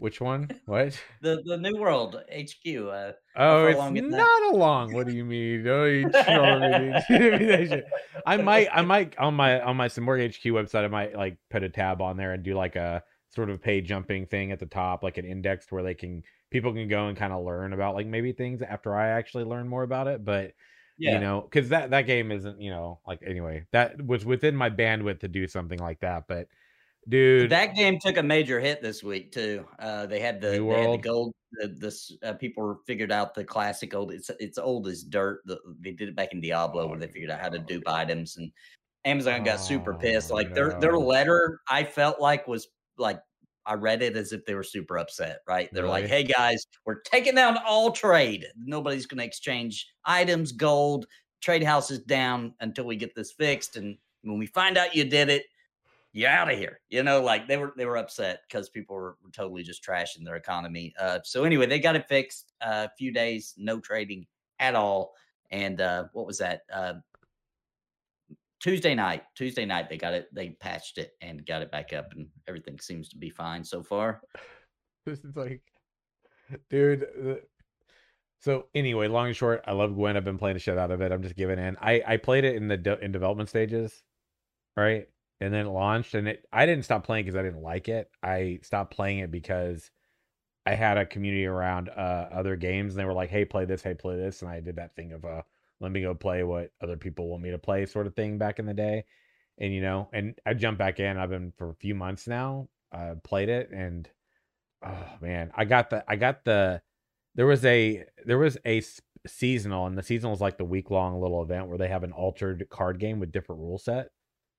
which 0.00 0.20
one? 0.20 0.48
What? 0.66 1.00
the 1.22 1.42
the 1.44 1.56
new 1.56 1.76
world 1.76 2.16
hq 2.30 2.66
uh 2.66 3.12
Oh, 3.36 3.66
it's 3.66 3.78
is 3.78 4.10
that? 4.10 4.16
not 4.16 4.54
along. 4.54 4.94
What 4.94 5.06
do 5.06 5.14
you 5.14 5.24
mean? 5.24 5.66
Oh, 5.68 5.84
you. 5.84 6.10
I 8.26 8.36
might, 8.38 8.68
I 8.72 8.82
might 8.82 9.16
on 9.18 9.34
my 9.34 9.60
on 9.60 9.76
my 9.76 9.88
Simorg 9.88 10.26
HQ 10.26 10.42
website, 10.44 10.84
I 10.84 10.88
might 10.88 11.14
like 11.14 11.36
put 11.50 11.62
a 11.62 11.68
tab 11.68 12.00
on 12.00 12.16
there 12.16 12.32
and 12.32 12.42
do 12.42 12.54
like 12.54 12.76
a 12.76 13.02
sort 13.28 13.50
of 13.50 13.62
page 13.62 13.86
jumping 13.86 14.26
thing 14.26 14.52
at 14.52 14.58
the 14.58 14.66
top, 14.66 15.02
like 15.02 15.18
an 15.18 15.26
index 15.26 15.70
where 15.70 15.82
they 15.82 15.94
can 15.94 16.22
people 16.50 16.72
can 16.72 16.88
go 16.88 17.08
and 17.08 17.16
kind 17.16 17.32
of 17.32 17.44
learn 17.44 17.72
about 17.74 17.94
like 17.94 18.06
maybe 18.06 18.32
things 18.32 18.62
after 18.62 18.96
I 18.96 19.08
actually 19.08 19.44
learn 19.44 19.68
more 19.68 19.82
about 19.82 20.06
it. 20.06 20.24
But 20.24 20.52
yeah 20.98 21.12
you 21.12 21.20
know, 21.20 21.42
because 21.42 21.68
that 21.68 21.90
that 21.90 22.06
game 22.06 22.32
isn't 22.32 22.58
you 22.60 22.70
know 22.70 23.00
like 23.06 23.20
anyway 23.26 23.66
that 23.72 24.04
was 24.04 24.24
within 24.24 24.56
my 24.56 24.70
bandwidth 24.70 25.20
to 25.20 25.28
do 25.28 25.46
something 25.46 25.78
like 25.78 26.00
that. 26.00 26.24
But 26.26 26.48
dude, 27.08 27.50
That 27.50 27.74
game 27.74 27.98
took 28.00 28.16
a 28.16 28.22
major 28.22 28.60
hit 28.60 28.82
this 28.82 29.02
week 29.02 29.32
too. 29.32 29.66
Uh, 29.78 30.06
they 30.06 30.20
had 30.20 30.40
the 30.40 30.58
New 30.58 30.70
they 30.70 30.80
had 30.80 30.92
the 30.92 30.98
gold. 30.98 31.32
The 31.52 31.68
this 31.68 32.12
uh, 32.22 32.34
people 32.34 32.80
figured 32.86 33.12
out 33.12 33.34
the 33.34 33.44
classic 33.44 33.94
old. 33.94 34.12
It's 34.12 34.30
it's 34.40 34.58
old 34.58 34.88
as 34.88 35.02
dirt. 35.02 35.40
The, 35.46 35.58
they 35.80 35.92
did 35.92 36.08
it 36.08 36.16
back 36.16 36.32
in 36.32 36.40
Diablo 36.40 36.84
Oh, 36.84 36.86
where 36.88 36.98
they 36.98 37.06
figured 37.06 37.30
out 37.30 37.40
how 37.40 37.48
to 37.48 37.58
dupe 37.58 37.88
items, 37.88 38.36
and 38.36 38.50
Amazon 39.04 39.44
got 39.44 39.60
super 39.60 39.94
pissed. 39.94 40.30
Oh, 40.30 40.34
Like 40.34 40.54
their 40.54 40.78
their 40.80 40.98
letter, 40.98 41.60
I 41.68 41.84
felt 41.84 42.20
like 42.20 42.46
was 42.48 42.68
like 42.98 43.20
I 43.64 43.74
read 43.74 44.02
it 44.02 44.16
as 44.16 44.32
if 44.32 44.44
they 44.44 44.54
were 44.54 44.62
super 44.62 44.98
upset. 44.98 45.40
Right? 45.46 45.68
They're 45.72 45.86
like, 45.86 46.06
"Hey 46.06 46.24
guys, 46.24 46.66
we're 46.84 47.00
taking 47.00 47.34
down 47.34 47.58
all 47.66 47.92
trade. 47.92 48.46
Nobody's 48.56 49.06
going 49.06 49.18
to 49.18 49.24
exchange 49.24 49.86
items, 50.04 50.52
gold. 50.52 51.06
Trade 51.40 51.62
houses 51.62 52.00
down 52.00 52.54
until 52.60 52.84
we 52.86 52.96
get 52.96 53.14
this 53.14 53.32
fixed. 53.32 53.76
And 53.76 53.96
when 54.22 54.38
we 54.38 54.46
find 54.46 54.76
out 54.76 54.96
you 54.96 55.04
did 55.04 55.28
it, 55.28 55.44
you're 56.16 56.30
out 56.30 56.50
of 56.50 56.58
here. 56.58 56.80
You 56.88 57.02
know, 57.02 57.20
like 57.20 57.46
they 57.46 57.58
were 57.58 57.74
they 57.76 57.84
were 57.84 57.98
upset 57.98 58.40
because 58.48 58.70
people 58.70 58.96
were, 58.96 59.16
were 59.22 59.30
totally 59.30 59.62
just 59.62 59.84
trashing 59.84 60.24
their 60.24 60.36
economy. 60.36 60.94
Uh, 60.98 61.18
so 61.22 61.44
anyway, 61.44 61.66
they 61.66 61.78
got 61.78 61.94
it 61.94 62.08
fixed. 62.08 62.54
Uh, 62.60 62.86
a 62.90 62.94
few 62.96 63.12
days, 63.12 63.52
no 63.58 63.80
trading 63.80 64.26
at 64.58 64.74
all. 64.74 65.12
And 65.50 65.78
uh, 65.78 66.04
what 66.14 66.26
was 66.26 66.38
that? 66.38 66.62
Uh, 66.72 66.94
Tuesday 68.60 68.94
night. 68.94 69.24
Tuesday 69.34 69.66
night, 69.66 69.90
they 69.90 69.98
got 69.98 70.14
it. 70.14 70.28
They 70.32 70.50
patched 70.50 70.96
it 70.96 71.12
and 71.20 71.44
got 71.44 71.60
it 71.60 71.70
back 71.70 71.92
up, 71.92 72.12
and 72.12 72.28
everything 72.48 72.78
seems 72.80 73.10
to 73.10 73.18
be 73.18 73.28
fine 73.28 73.62
so 73.62 73.82
far. 73.82 74.22
This 75.04 75.20
is 75.20 75.36
like, 75.36 75.62
dude. 76.68 77.06
So 78.40 78.66
anyway, 78.74 79.06
long 79.06 79.28
and 79.28 79.36
short, 79.36 79.62
I 79.64 79.70
love 79.70 79.94
Gwent. 79.94 80.16
I've 80.16 80.24
been 80.24 80.36
playing 80.36 80.54
the 80.54 80.58
shit 80.58 80.76
out 80.76 80.90
of 80.90 81.00
it. 81.00 81.12
I'm 81.12 81.22
just 81.22 81.36
giving 81.36 81.60
in. 81.60 81.76
I 81.80 82.02
I 82.04 82.16
played 82.16 82.42
it 82.42 82.56
in 82.56 82.66
the 82.66 82.76
de- 82.76 82.98
in 82.98 83.12
development 83.12 83.48
stages, 83.48 84.02
right, 84.76 85.06
and 85.40 85.52
then 85.52 85.66
it 85.66 85.70
launched, 85.70 86.14
and 86.14 86.28
it. 86.28 86.46
I 86.52 86.66
didn't 86.66 86.84
stop 86.84 87.04
playing 87.04 87.24
because 87.24 87.38
I 87.38 87.42
didn't 87.42 87.62
like 87.62 87.88
it. 87.88 88.10
I 88.22 88.60
stopped 88.62 88.94
playing 88.94 89.18
it 89.18 89.30
because 89.30 89.90
I 90.64 90.74
had 90.74 90.98
a 90.98 91.06
community 91.06 91.46
around 91.46 91.88
uh 91.90 92.28
other 92.32 92.56
games, 92.56 92.94
and 92.94 93.00
they 93.00 93.04
were 93.04 93.12
like, 93.12 93.30
"Hey, 93.30 93.44
play 93.44 93.64
this. 93.64 93.82
Hey, 93.82 93.94
play 93.94 94.16
this," 94.16 94.42
and 94.42 94.50
I 94.50 94.60
did 94.60 94.76
that 94.76 94.96
thing 94.96 95.12
of 95.12 95.24
uh, 95.24 95.42
let 95.80 95.92
me 95.92 96.02
go 96.02 96.14
play 96.14 96.42
what 96.42 96.70
other 96.82 96.96
people 96.96 97.28
want 97.28 97.42
me 97.42 97.50
to 97.50 97.58
play, 97.58 97.86
sort 97.86 98.06
of 98.06 98.14
thing, 98.14 98.38
back 98.38 98.58
in 98.58 98.66
the 98.66 98.74
day. 98.74 99.04
And 99.58 99.72
you 99.74 99.80
know, 99.80 100.08
and 100.12 100.38
I 100.46 100.54
jumped 100.54 100.78
back 100.78 101.00
in. 101.00 101.18
I've 101.18 101.30
been 101.30 101.52
for 101.56 101.70
a 101.70 101.74
few 101.74 101.94
months 101.94 102.26
now. 102.26 102.68
i 102.92 103.08
uh, 103.08 103.14
played 103.16 103.48
it, 103.48 103.70
and 103.72 104.08
oh 104.84 105.08
man, 105.20 105.50
I 105.54 105.64
got 105.64 105.90
the 105.90 106.04
I 106.08 106.16
got 106.16 106.44
the 106.44 106.82
there 107.34 107.46
was 107.46 107.64
a 107.64 108.04
there 108.24 108.38
was 108.38 108.58
a 108.66 108.82
seasonal, 109.26 109.86
and 109.86 109.96
the 109.96 110.02
seasonal 110.02 110.34
is 110.34 110.40
like 110.40 110.58
the 110.58 110.64
week 110.64 110.90
long 110.90 111.20
little 111.20 111.42
event 111.42 111.68
where 111.68 111.78
they 111.78 111.88
have 111.88 112.04
an 112.04 112.12
altered 112.12 112.66
card 112.70 112.98
game 112.98 113.20
with 113.20 113.32
different 113.32 113.60
rule 113.60 113.78
set, 113.78 114.10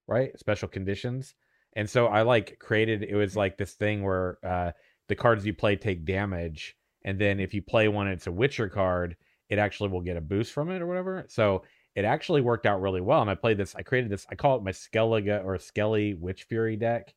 right? 0.08 0.38
Special 0.40 0.68
conditions. 0.68 1.36
And 1.76 1.90
so 1.90 2.08
I 2.08 2.24
like 2.24 2.60
created 2.60 3.04
it 3.04 3.16
was 3.16 3.36
like 3.36 3.58
this 3.58 3.74
thing 3.74 4.04
where 4.04 4.38
uh 4.44 4.72
the 5.08 5.16
cards 5.16 5.46
you 5.46 5.54
play 5.54 5.76
take 5.76 6.06
damage, 6.06 6.76
and 7.06 7.20
then 7.20 7.40
if 7.40 7.54
you 7.54 7.62
play 7.62 7.88
one, 7.88 8.08
it's 8.08 8.28
a 8.28 8.32
Witcher 8.32 8.68
card, 8.70 9.16
it 9.50 9.60
actually 9.60 9.90
will 9.90 10.02
get 10.02 10.18
a 10.18 10.22
boost 10.22 10.52
from 10.52 10.70
it 10.70 10.82
or 10.82 10.88
whatever. 10.88 11.26
So 11.30 11.64
it 11.96 12.06
actually 12.06 12.42
worked 12.42 12.66
out 12.66 12.82
really 12.82 13.02
well. 13.02 13.22
And 13.22 13.30
I 13.30 13.36
played 13.36 13.58
this, 13.58 13.76
I 13.76 13.82
created 13.82 14.12
this, 14.12 14.26
I 14.30 14.36
call 14.36 14.58
it 14.58 14.64
my 14.64 14.72
Skellige 14.72 15.44
or 15.44 15.58
Skelly 15.58 16.14
Witch 16.14 16.44
Fury 16.44 16.76
deck. 16.76 17.14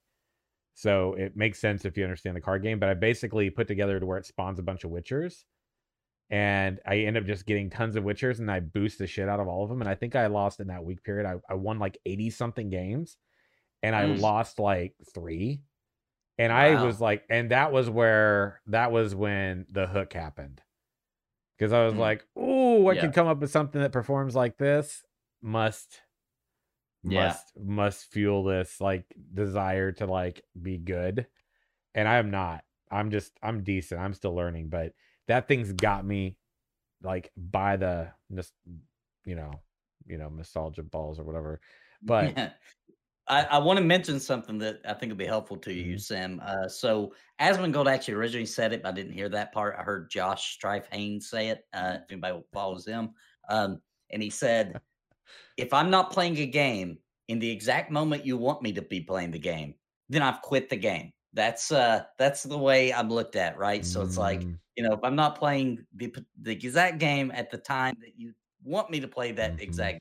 So 0.74 1.14
it 1.14 1.36
makes 1.36 1.60
sense 1.60 1.84
if 1.84 1.98
you 1.98 2.04
understand 2.04 2.36
the 2.36 2.40
card 2.40 2.62
game. 2.62 2.78
But 2.78 2.88
I 2.88 2.94
basically 2.94 3.50
put 3.50 3.68
together 3.68 4.00
to 4.00 4.06
where 4.06 4.18
it 4.18 4.26
spawns 4.26 4.58
a 4.58 4.62
bunch 4.62 4.84
of 4.84 4.90
Witchers. 4.90 5.44
And 6.30 6.78
I 6.86 6.98
end 6.98 7.16
up 7.16 7.24
just 7.24 7.44
getting 7.44 7.70
tons 7.70 7.96
of 7.96 8.04
Witchers 8.04 8.38
and 8.38 8.50
I 8.50 8.60
boost 8.60 8.98
the 8.98 9.06
shit 9.06 9.28
out 9.28 9.40
of 9.40 9.48
all 9.48 9.64
of 9.64 9.68
them. 9.68 9.80
And 9.80 9.90
I 9.90 9.96
think 9.96 10.14
I 10.14 10.26
lost 10.28 10.60
in 10.60 10.68
that 10.68 10.84
week 10.84 11.02
period. 11.02 11.26
I, 11.26 11.34
I 11.48 11.54
won 11.54 11.78
like 11.80 11.98
80 12.06 12.30
something 12.30 12.70
games 12.70 13.16
and 13.82 13.96
I 13.96 14.04
Mm. 14.04 14.20
lost 14.20 14.58
like 14.60 14.94
three. 15.12 15.62
And 16.38 16.52
I 16.52 16.82
was 16.84 17.00
like, 17.00 17.24
and 17.28 17.50
that 17.50 17.72
was 17.72 17.90
where 17.90 18.60
that 18.68 18.92
was 18.92 19.14
when 19.14 19.66
the 19.70 19.86
hook 19.86 20.12
happened. 20.12 20.62
Because 21.58 21.72
I 21.72 21.84
was 21.84 21.94
Mm. 21.94 21.98
like, 21.98 22.24
oh, 22.36 22.86
I 22.86 22.94
Yeah. 22.94 23.00
can 23.02 23.12
come 23.12 23.26
up 23.26 23.40
with 23.40 23.50
something 23.50 23.80
that 23.80 23.92
performs 23.92 24.34
like 24.36 24.56
this. 24.56 25.04
Must 25.42 26.00
Yeah. 27.02 27.26
must 27.26 27.58
must 27.58 28.04
fuel 28.12 28.44
this 28.44 28.80
like 28.80 29.04
desire 29.34 29.90
to 29.90 30.06
like 30.06 30.44
be 30.60 30.76
good 30.76 31.26
and 31.94 32.06
i 32.06 32.16
am 32.16 32.30
not 32.30 32.62
I'm 32.90 33.10
just 33.10 33.32
I'm 33.42 33.62
decent. 33.62 34.00
I'm 34.00 34.14
still 34.14 34.34
learning, 34.34 34.68
but 34.68 34.94
that 35.30 35.46
thing's 35.46 35.72
got 35.72 36.04
me 36.04 36.36
like 37.02 37.30
by 37.36 37.76
the 37.76 38.08
you 39.24 39.36
know, 39.36 39.52
you 40.06 40.18
know, 40.18 40.28
nostalgia 40.28 40.82
balls 40.82 41.20
or 41.20 41.24
whatever. 41.24 41.60
But 42.02 42.36
Yeah. 42.36 42.50
I, 43.28 43.44
I 43.44 43.58
want 43.58 43.78
to 43.78 43.84
mention 43.84 44.18
something 44.18 44.58
that 44.58 44.80
I 44.84 44.92
think 44.92 45.10
will 45.10 45.16
be 45.16 45.24
helpful 45.24 45.56
to 45.58 45.72
you, 45.72 45.94
Mhm. 45.94 46.00
Sim. 46.00 46.40
Uh, 46.44 46.66
so 46.68 47.14
Asmongold 47.40 47.86
actually 47.86 48.14
originally 48.14 48.46
said 48.46 48.72
it, 48.72 48.82
but 48.82 48.88
I 48.88 48.92
didn't 48.92 49.12
hear 49.12 49.28
that 49.28 49.52
part. 49.52 49.76
I 49.78 49.84
heard 49.84 50.10
Josh 50.10 50.52
Strife 50.54 50.88
Hayes 50.90 51.30
say 51.30 51.48
it. 51.50 51.64
Uh, 51.72 51.98
if 52.02 52.10
anybody 52.10 52.42
follows 52.52 52.84
him, 52.84 53.14
um, 53.48 53.80
and 54.10 54.20
he 54.20 54.30
said, 54.30 54.80
"If 55.56 55.72
I'm 55.72 55.90
not 55.90 56.10
playing 56.10 56.38
a 56.38 56.46
game 56.46 56.98
in 57.28 57.38
the 57.38 57.50
exact 57.50 57.92
moment 57.92 58.26
you 58.26 58.36
want 58.36 58.62
me 58.62 58.72
to 58.72 58.82
be 58.82 59.00
playing 59.00 59.30
the 59.30 59.38
game, 59.38 59.74
then 60.08 60.22
I've 60.22 60.42
quit 60.42 60.68
the 60.68 60.76
game." 60.76 61.12
That's 61.32 61.70
uh, 61.70 62.06
that's 62.18 62.42
the 62.42 62.58
way 62.58 62.92
I'm 62.92 63.08
looked 63.08 63.36
at, 63.36 63.56
right? 63.56 63.84
So 63.84 64.02
it's 64.02 64.16
like 64.16 64.40
mm, 64.40 64.58
you 64.80 64.88
know, 64.88 64.94
if 64.94 65.00
I'm 65.04 65.14
not 65.14 65.36
playing 65.36 65.84
the 65.94 66.10
the 66.40 66.50
exact 66.50 66.98
game 66.98 67.30
at 67.34 67.50
the 67.50 67.58
time 67.58 67.96
that 68.00 68.12
you 68.16 68.32
want 68.64 68.90
me 68.90 68.98
to 69.00 69.08
play 69.08 69.30
that 69.32 69.58
mhm. 69.58 69.60
exact 69.60 70.00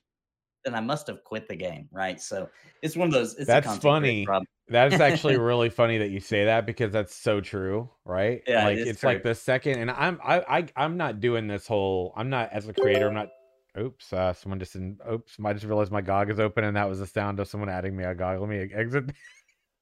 then 0.63 0.73
I 0.73 0.79
must 0.79 1.07
have 1.07 1.23
quit 1.23 1.49
the 1.49 1.55
game, 1.55 1.87
right? 1.91 2.21
So 2.21 2.49
it's 2.81 2.95
one 2.95 3.07
of 3.09 3.13
those. 3.13 3.35
It's 3.35 3.47
That's 3.47 3.77
funny. 3.77 4.25
That's 4.67 4.99
actually 4.99 5.37
really 5.51 5.69
funny 5.69 5.97
that 5.97 6.11
you 6.11 6.19
say 6.21 6.45
that 6.45 6.65
because 6.65 6.93
that's 6.93 7.13
so 7.15 7.41
true, 7.41 7.89
right? 8.05 8.41
Yeah, 8.47 8.65
Like 8.65 8.77
is 8.77 8.87
it's 8.87 9.03
like 9.03 9.23
the 9.23 9.35
second, 9.35 9.79
and 9.79 9.91
I'm 9.91 10.19
I, 10.23 10.39
I 10.39 10.65
I'm 10.75 10.95
not 10.95 11.19
doing 11.19 11.47
this 11.47 11.67
whole. 11.67 12.13
I'm 12.15 12.29
not 12.29 12.51
as 12.51 12.67
a 12.67 12.73
creator. 12.73 13.07
I'm 13.07 13.15
not. 13.15 13.29
Oops, 13.77 14.13
uh, 14.13 14.33
someone 14.33 14.59
just 14.59 14.75
in. 14.75 14.97
Oops, 15.11 15.37
I 15.43 15.53
just 15.53 15.65
realized 15.65 15.91
my 15.91 16.01
GOG 16.01 16.29
is 16.29 16.39
open, 16.39 16.63
and 16.63 16.77
that 16.77 16.87
was 16.89 16.99
the 16.99 17.07
sound 17.07 17.39
of 17.39 17.47
someone 17.47 17.69
adding 17.69 17.97
me 17.97 18.05
a 18.05 18.15
GOG. 18.15 18.39
Let 18.39 18.49
me 18.49 18.69
exit. 18.73 19.11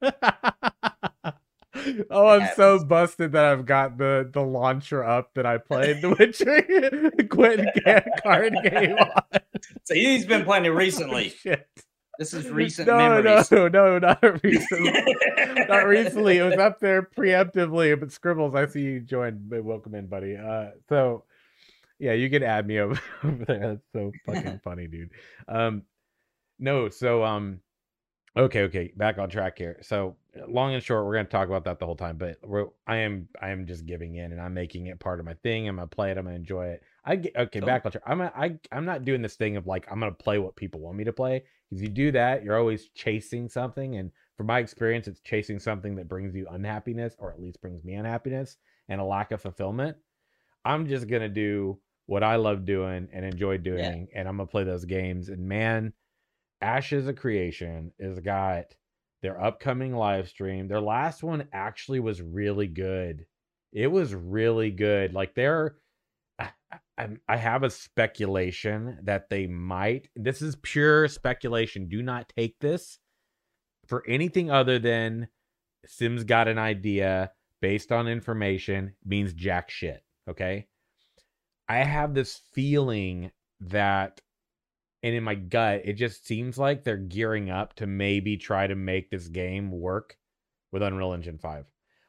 oh, 2.10 2.28
I'm 2.28 2.50
so 2.56 2.84
busted 2.84 3.32
that 3.34 3.46
I've 3.46 3.66
got 3.66 3.98
the 3.98 4.30
the 4.32 4.42
launcher 4.42 5.04
up 5.04 5.34
that 5.36 5.46
I 5.46 5.58
played 5.58 6.02
the 6.02 6.10
Witcher 6.20 7.22
Quentin 7.30 7.70
card 8.24 8.54
game 8.64 8.94
on. 8.98 9.40
So 9.84 9.94
he's 9.94 10.26
been 10.26 10.44
playing 10.46 10.66
it 10.66 10.70
Oh, 10.70 10.74
recently. 10.74 11.30
shit. 11.30 11.68
This 12.20 12.34
is 12.34 12.50
recent 12.50 12.88
no, 12.88 12.98
memories. 12.98 13.52
No, 13.52 13.68
no, 13.68 14.00
not 14.00 14.44
recently. 14.44 15.16
not 15.70 15.86
recently. 15.86 16.38
It 16.40 16.44
was 16.44 16.58
up 16.58 16.80
there 16.80 17.04
preemptively, 17.04 18.00
but 18.00 18.12
Scribbles, 18.12 18.56
I 18.56 18.66
see 18.66 18.82
you 18.82 19.00
joined. 19.02 19.52
Welcome 19.52 19.94
in, 19.94 20.08
buddy. 20.08 20.36
Uh, 20.36 20.72
so 20.90 21.26
yeah, 22.00 22.14
you 22.14 22.30
can 22.32 22.42
add 22.44 22.66
me 22.66 22.80
over, 22.80 23.00
over 23.24 23.46
there. 23.46 23.60
That's 23.60 23.86
so 23.94 24.12
fucking 24.26 24.62
funny, 24.64 24.88
dude. 24.88 25.12
Um, 25.48 25.84
no, 26.60 26.90
so 26.90 27.24
um, 27.24 27.60
okay, 28.38 28.62
okay, 28.64 28.94
back 28.96 29.18
on 29.18 29.30
track 29.30 29.58
here. 29.58 29.80
So 29.82 30.16
long 30.48 30.74
and 30.74 30.84
short, 30.84 31.06
we're 31.06 31.16
gonna 31.16 31.26
talk 31.26 31.48
about 31.48 31.66
that 31.66 31.80
the 31.80 31.86
whole 31.86 31.96
time. 31.96 32.18
But 32.18 32.38
we're, 32.44 32.68
I 32.86 32.98
am, 32.98 33.28
I 33.42 33.50
am 33.50 33.66
just 33.66 33.86
giving 33.86 34.16
in, 34.16 34.32
and 34.32 34.40
I'm 34.42 34.54
making 34.54 34.88
it 34.88 35.00
part 35.00 35.20
of 35.20 35.26
my 35.26 35.34
thing. 35.36 35.68
I'm 35.68 35.76
gonna 35.76 35.88
play 35.88 36.12
it. 36.12 36.18
I'm 36.18 36.26
gonna 36.26 36.36
enjoy 36.36 36.68
it. 36.68 36.84
I 37.04 37.16
get 37.18 37.36
okay. 37.36 37.60
Back 37.60 37.86
on 37.86 37.92
track. 37.92 38.04
I'm, 38.06 38.22
a, 38.22 38.32
I, 38.36 38.58
I'm 38.72 38.86
not 38.86 39.06
doing 39.06 39.22
this 39.22 39.36
thing 39.36 39.58
of 39.58 39.68
like 39.68 39.88
I'm 39.92 40.00
gonna 40.00 40.12
play 40.12 40.40
what 40.40 40.56
people 40.56 40.80
want 40.80 40.98
me 40.98 41.04
to 41.04 41.14
play. 41.14 41.44
Because 41.70 41.82
you 41.82 41.90
do 41.90 42.12
that, 42.12 42.44
you're 42.44 42.58
always 42.58 42.90
chasing 42.96 43.50
something, 43.50 43.96
and 43.98 44.12
from 44.38 44.48
my 44.48 44.60
experience, 44.60 45.08
it's 45.08 45.20
chasing 45.22 45.60
something 45.60 45.96
that 45.96 46.08
brings 46.08 46.36
you 46.36 46.48
unhappiness, 46.50 47.16
or 47.18 47.32
at 47.32 47.42
least 47.42 47.60
brings 47.60 47.84
me 47.84 47.96
unhappiness 47.96 48.58
and 48.88 49.02
a 49.02 49.04
lack 49.04 49.32
of 49.32 49.42
fulfillment. 49.42 49.98
I'm 50.64 50.88
just 50.88 51.08
gonna 51.08 51.30
do 51.30 51.80
what 52.06 52.24
I 52.24 52.36
love 52.38 52.66
doing 52.66 53.10
and 53.12 53.26
enjoy 53.26 53.58
doing, 53.58 54.08
and 54.14 54.28
I'm 54.28 54.38
gonna 54.38 54.48
play 54.48 54.64
those 54.64 54.86
games. 54.86 55.30
And 55.30 55.48
man, 55.48 55.92
Ashes 56.62 57.08
of 57.08 57.16
Creation 57.16 57.92
has 58.00 58.20
got 58.20 58.76
their 59.22 59.42
upcoming 59.42 59.96
live 59.96 60.28
stream. 60.28 60.68
Their 60.68 60.82
last 60.82 61.24
one 61.24 61.48
actually 61.54 62.00
was 62.00 62.22
really 62.22 62.68
good. 62.68 63.26
It 63.74 63.88
was 63.88 64.14
really 64.14 64.72
good. 64.72 65.14
Like 65.14 65.36
they're 65.36 65.76
I, 66.40 66.50
I, 66.98 67.08
I 67.28 67.38
have 67.38 67.64
a 67.64 67.70
speculation 67.70 69.00
that 69.04 69.30
they 69.30 69.48
might. 69.48 70.10
This 70.16 70.42
is 70.42 70.56
pure 70.58 71.08
speculation. 71.08 71.88
Do 71.88 72.02
not 72.02 72.32
take 72.36 72.60
this 72.60 73.00
for 73.88 74.04
anything 74.08 74.52
other 74.52 74.80
than 74.80 75.28
Sims 75.86 76.24
got 76.24 76.48
an 76.48 76.58
idea 76.58 77.32
based 77.62 77.92
on 77.92 78.08
information 78.08 78.94
means 79.06 79.34
jack 79.34 79.70
shit. 79.70 80.04
Okay. 80.30 80.68
I 81.70 81.78
have 81.78 82.14
this 82.14 82.42
feeling 82.54 83.32
that, 83.62 84.22
and 85.04 85.16
in 85.16 85.24
my 85.24 85.36
gut, 85.36 85.82
it 85.86 85.94
just 85.94 86.26
seems 86.26 86.58
like 86.58 86.84
they're 86.84 86.98
gearing 86.98 87.50
up 87.50 87.76
to 87.76 87.88
maybe 87.88 88.38
try 88.38 88.68
to 88.68 88.76
make 88.76 89.10
this 89.10 89.28
game 89.28 89.72
work 89.72 90.18
with 90.72 90.82
Unreal 90.82 91.14
Engine 91.14 91.38
5. 91.38 91.66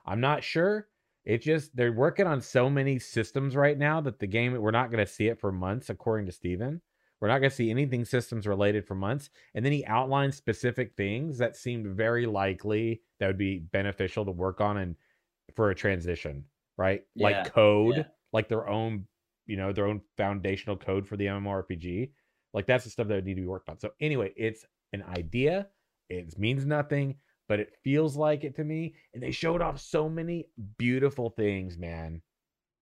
I'm 0.07 0.20
not 0.20 0.42
sure. 0.42 0.88
It 1.24 1.42
just, 1.42 1.77
they're 1.77 1.92
working 1.92 2.27
on 2.27 2.40
so 2.40 2.70
many 2.70 2.98
systems 2.98 3.55
right 3.55 3.77
now 3.77 4.01
that 4.01 4.18
the 4.18 4.27
game, 4.27 4.59
we're 4.59 4.70
not 4.70 4.90
going 4.90 5.05
to 5.05 5.12
see 5.12 5.27
it 5.29 5.38
for 5.38 5.53
months, 5.53 5.90
according 5.90 6.27
to 6.27 6.33
Steven. 6.33 6.81
We're 7.20 7.29
not 7.29 7.40
going 7.40 7.51
to 7.51 7.57
see 7.57 7.70
anything 7.70 8.05
systems 8.05 8.46
related 8.46 8.87
for 8.87 8.94
months. 8.94 9.29
And 9.55 9.64
then 9.64 9.72
he 9.72 9.85
outlined 9.85 10.35
specific 10.35 10.94
things 10.96 11.37
that 11.38 11.57
seemed 11.57 11.96
very 11.96 12.27
likely 12.27 13.03
that 13.20 13.27
would 13.27 13.38
be 13.38 13.59
beneficial 13.59 14.24
to 14.24 14.31
work 14.31 14.61
on 14.61 14.79
and 14.79 14.96
for 15.55 15.70
a 15.70 15.74
transition, 15.74 16.44
right? 16.77 17.03
Yeah, 17.14 17.24
Like 17.24 17.53
code, 17.53 17.96
yeah. 17.98 18.05
like 18.33 18.48
their 18.48 18.68
own, 18.68 19.05
you 19.46 19.57
know, 19.57 19.72
their 19.72 19.87
own 19.87 20.01
foundational 20.16 20.77
code 20.77 21.07
for 21.07 21.16
the 21.16 21.27
MMORPG. 21.27 22.11
Like 22.54 22.66
that's 22.66 22.84
the 22.84 22.90
stuff 22.90 23.08
that 23.08 23.14
would 23.14 23.24
need 23.26 23.34
to 23.34 23.40
be 23.42 23.46
worked 23.46 23.68
on. 23.68 23.78
So 23.78 23.90
anyway, 24.00 24.32
it's 24.37 24.64
an 24.92 25.02
idea. 25.04 25.68
It 26.08 26.38
means 26.38 26.64
nothing, 26.64 27.16
but 27.48 27.61
it 27.61 27.74
feels 27.84 28.16
like 28.16 28.44
it 28.44 28.56
to 28.56 28.64
me. 28.64 28.94
And 29.14 29.22
they 29.22 29.30
showed 29.30 29.61
off 29.61 29.80
so 29.80 30.08
many 30.08 30.48
beautiful 30.78 31.30
things, 31.30 31.76
man. 31.76 32.22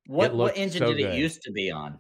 What 0.07 0.35
what 0.35 0.57
engine 0.57 0.79
so 0.81 0.93
did 0.93 0.99
good. 1.03 1.15
it 1.15 1.19
used 1.19 1.43
to 1.43 1.53
be 1.53 1.71
on? 1.73 1.99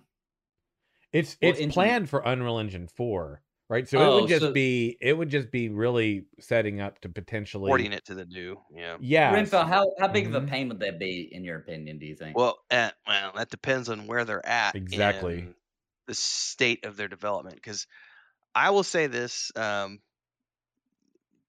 It's 1.12 1.37
What 1.40 1.48
it's 1.50 1.59
engine- 1.59 1.72
planned 1.72 2.11
for 2.11 2.20
Unreal 2.20 2.59
Engine 2.59 2.87
4, 2.88 3.42
right? 3.68 3.88
So 3.88 3.98
it 4.00 4.05
Oh, 4.05 4.20
would 4.20 4.29
just 4.29 4.42
so- 4.42 4.52
be 4.52 4.96
it 5.00 5.14
would 5.14 5.29
just 5.29 5.50
be 5.50 5.68
really 5.68 6.26
setting 6.38 6.81
up 6.81 7.00
to 7.00 7.09
potentially 7.09 7.68
porting 7.68 7.92
it 7.92 8.05
to 8.07 8.14
the 8.14 8.26
new. 8.26 8.61
Yeah. 8.72 8.96
Yeah. 9.00 9.35
Renfell, 9.35 9.66
how 9.66 9.92
how 9.98 10.07
big 10.07 10.26
of 10.29 10.35
a 10.37 10.40
Mhm. 10.40 10.48
pain 10.48 10.68
would 10.68 10.79
that 10.81 11.00
be 11.00 11.29
in 11.35 11.42
your 11.42 11.59
opinion? 11.59 11.98
Do 11.98 12.07
you 12.07 12.14
think? 12.14 12.37
Well, 12.37 12.59
uh, 12.70 12.90
well, 13.09 13.33
that 13.35 13.50
depends 13.50 13.88
on 13.88 14.07
where 14.07 14.24
they're 14.24 14.46
at. 14.46 14.76
Exactly. 14.76 15.48
The 16.07 16.14
state 16.14 16.85
of 16.85 16.97
their 16.97 17.09
development, 17.09 17.57
because 17.57 17.87
I 18.55 18.71
will 18.71 18.85
say 18.85 19.07
this: 19.09 19.53
um, 19.57 20.03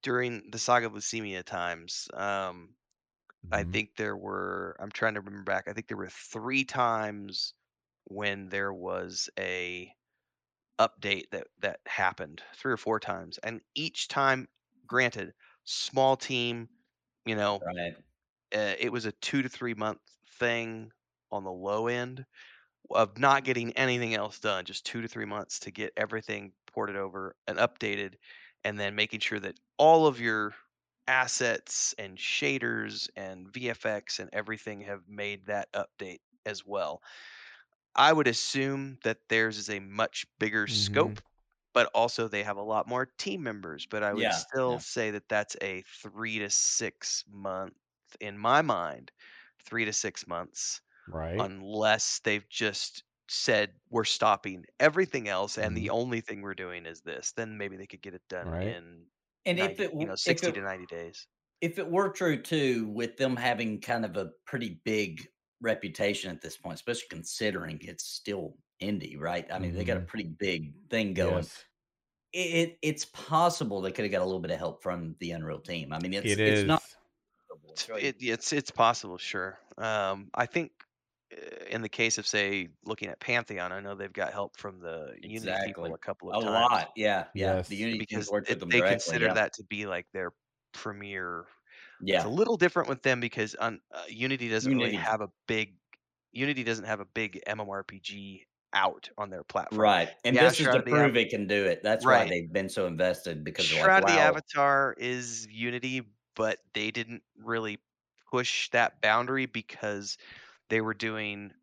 during 0.01 0.49
the 0.51 0.59
Saga 0.59 0.87
of 0.87 0.93
Lucimia 0.93 1.43
times, 1.43 2.07
um, 2.13 2.75
I 3.51 3.63
Mhm. 3.63 3.65
think 3.65 3.95
there 3.97 4.17
were. 4.17 4.77
I'm 4.79 4.91
trying 4.91 5.15
to 5.15 5.21
remember 5.21 5.43
back. 5.43 5.67
I 5.67 5.73
think 5.73 5.87
there 5.87 5.97
were 5.97 6.09
three 6.09 6.65
times 6.65 7.53
when 8.05 8.49
there 8.49 8.73
was 8.73 9.29
a 9.39 9.93
update 10.79 11.31
that 11.31 11.47
that 11.59 11.81
happened. 11.87 12.43
Three 12.55 12.73
or 12.73 12.77
four 12.77 12.99
times, 12.99 13.39
and 13.39 13.61
each 13.75 14.09
time, 14.09 14.47
granted, 14.87 15.33
small 15.65 16.17
team, 16.17 16.69
you 17.25 17.35
know, 17.35 17.65
right. 17.65 17.97
uh, 18.55 18.75
it 18.79 18.91
was 18.91 19.05
a 19.05 19.11
two 19.13 19.41
to 19.41 19.49
three 19.49 19.73
month 19.73 19.99
thing 20.39 20.91
on 21.31 21.43
the 21.43 21.51
low 21.51 21.87
end 21.87 22.25
of 22.91 23.17
not 23.17 23.43
getting 23.43 23.73
anything 23.73 24.13
else 24.15 24.39
done, 24.39 24.65
just 24.65 24.85
two 24.85 25.01
to 25.01 25.07
three 25.07 25.25
months 25.25 25.59
to 25.61 25.71
get 25.71 25.93
everything 25.97 26.53
ported 26.67 26.95
over 26.95 27.35
and 27.47 27.57
updated, 27.59 28.15
and 28.63 28.79
then 28.79 28.95
making 28.95 29.19
sure 29.19 29.39
that 29.39 29.59
all 29.77 30.07
of 30.07 30.19
your 30.19 30.55
assets 31.07 31.93
and 31.97 32.17
shaders 32.17 33.09
and 33.15 33.51
VFX 33.53 34.19
and 34.19 34.29
everything 34.33 34.81
have 34.81 35.07
made 35.07 35.45
that 35.45 35.71
update 35.73 36.19
as 36.45 36.65
well. 36.65 37.01
I 37.95 38.13
would 38.13 38.27
assume 38.27 38.97
that 39.03 39.27
theirs 39.27 39.57
is 39.57 39.69
a 39.69 39.79
much 39.79 40.25
bigger 40.39 40.67
Mhm. 40.67 40.67
scope, 40.67 41.19
but 41.73 41.87
also 41.93 42.27
they 42.27 42.43
have 42.43 42.55
a 42.57 42.61
lot 42.61 42.87
more 42.87 43.05
team 43.05 43.43
members. 43.43 43.85
But 43.85 44.03
I 44.03 44.13
would 44.13 44.31
Yeah, 44.31 44.33
still 44.33 44.79
yeah. 44.79 44.81
say 44.81 45.11
that 45.11 45.27
that's 45.29 45.57
a 45.61 45.81
three 45.83 46.39
to 46.39 46.49
six 46.49 47.25
month, 47.27 47.75
in 48.21 48.37
my 48.37 48.61
mind, 48.61 49.11
three 49.65 49.83
to 49.85 49.91
six 49.93 50.27
months, 50.27 50.81
Right. 51.07 51.51
unless 51.77 52.19
they've 52.21 52.47
just 52.49 53.03
said 53.29 53.73
we're 53.89 54.05
stopping 54.05 54.65
everything 54.79 55.27
else 55.27 55.57
and 55.57 55.75
the 55.75 55.89
Mhm. 55.89 55.91
only 55.91 56.21
thing 56.21 56.41
we're 56.41 56.53
doing 56.55 56.85
is 56.85 57.01
this. 57.01 57.33
Then 57.33 57.57
maybe 57.57 57.77
they 57.77 57.87
could 57.87 58.01
get 58.01 58.13
it 58.15 58.23
done 58.29 58.53
Right. 58.53 58.61
in 58.61 59.07
And 59.45 59.59
90, 59.59 59.77
if 59.77 59.79
it 59.79 59.93
you 59.99 60.07
know 60.07 60.15
if 60.25 60.43
60 60.43 60.51
it, 60.51 60.53
to 60.53 60.61
90 60.61 60.85
days. 60.87 61.27
if 61.61 61.79
it 61.79 61.89
were 61.89 62.09
true 62.11 62.41
too, 62.41 62.87
with 62.89 63.17
them 63.17 63.35
having 63.35 63.81
kind 63.81 64.05
of 64.05 64.17
a 64.17 64.31
pretty 64.45 64.81
big 64.85 65.27
reputation 65.61 66.31
at 66.31 66.41
this 66.41 66.57
point, 66.57 66.75
especially 66.75 67.07
considering 67.09 67.79
it's 67.81 68.05
still 68.05 68.57
indie, 68.81 69.19
right? 69.19 69.47
I 69.51 69.59
mean, 69.59 69.73
they 69.75 69.83
got 69.85 69.97
a 69.97 70.01
Mhm. 70.01 70.07
pretty 70.07 70.29
big 70.29 70.73
thing 70.89 71.13
going. 71.15 71.47
Yes. 71.47 71.65
It, 72.33 72.69
it 72.71 72.79
it's 72.83 73.05
possible 73.05 73.81
they 73.81 73.91
could 73.93 74.05
have 74.05 74.11
got 74.11 74.21
a 74.23 74.25
little 74.25 74.41
bit 74.41 74.51
of 74.51 74.59
help 74.59 74.83
from 74.83 75.15
the 75.19 75.31
Unreal 75.31 75.61
team. 75.61 75.93
I 75.93 75.99
mean, 75.99 76.13
it's 76.13 76.37
It 76.37 76.39
it's 76.45 76.65
not. 76.65 76.83
It's 77.75 77.89
It's 77.89 77.89
it, 77.89 78.17
it's 78.21 78.53
it's 78.53 78.71
possible, 78.71 79.17
sure. 79.17 79.59
Um, 79.77 80.29
I 80.33 80.45
think 80.45 80.71
in 81.69 81.81
the 81.81 81.89
case 81.89 82.17
of 82.17 82.27
say 82.27 82.69
looking 82.85 83.09
at 83.09 83.19
Pantheon, 83.19 83.71
I 83.71 83.79
know 83.79 83.95
they've 83.95 84.11
got 84.11 84.33
help 84.33 84.57
from 84.57 84.79
the 84.79 85.13
Unity 85.21 85.53
people 85.65 85.85
a 85.93 85.97
couple 85.97 86.31
a 86.31 86.37
of 86.37 86.43
times 86.43 86.55
A 86.55 86.59
lot, 86.59 86.91
yeah, 86.95 87.25
yeah. 87.33 87.55
Yes. 87.55 87.67
The 87.67 87.75
Unity 87.75 87.99
because 87.99 88.29
it, 88.31 88.59
them 88.59 88.69
they 88.69 88.79
directly. 88.79 88.95
consider 88.95 89.25
yeah. 89.27 89.33
that 89.33 89.53
to 89.53 89.63
be 89.63 89.85
like 89.85 90.05
their 90.13 90.31
premier. 90.73 91.45
Yeah. 92.01 92.17
It's 92.17 92.25
a 92.25 92.29
little 92.29 92.57
different 92.57 92.89
with 92.89 93.01
them 93.01 93.19
because 93.19 93.55
on 93.55 93.79
uh, 93.93 94.01
Unity 94.07 94.49
doesn't 94.49 94.75
really 94.75 94.95
have 94.95 95.21
a 95.21 95.29
big 95.47 95.75
Unity 96.31 96.63
doesn't 96.63 96.85
have 96.85 96.99
a 96.99 97.05
big 97.05 97.41
MMORPG 97.47 98.43
out 98.73 99.09
on 99.17 99.29
their 99.29 99.43
platform. 99.43 99.81
Right. 99.81 100.09
And 100.23 100.35
Yeah, 100.35 100.43
this 100.43 100.59
is 100.59 100.67
to 100.67 100.77
of 100.77 100.85
the 100.85 100.91
Av- 100.91 100.97
prove 100.97 101.17
it 101.17 101.29
can 101.29 101.47
do 101.47 101.65
it. 101.65 101.81
That's 101.83 102.05
Right. 102.05 102.25
why 102.25 102.29
they've 102.29 102.51
been 102.51 102.69
so 102.69 102.85
invested 102.85 103.43
because 103.43 103.65
Shroud 103.65 104.03
like, 104.03 104.11
of 104.11 104.15
the. 104.15 104.21
Avatar 104.21 104.95
is 104.97 105.47
Unity, 105.49 106.03
but 106.35 106.59
they 106.73 106.91
didn't 106.91 107.23
really 107.41 107.79
push 108.29 108.69
that 108.71 109.01
boundary 109.01 109.45
because 109.45 110.17
they 110.69 110.81
were 110.81 110.93
doing 110.93 111.53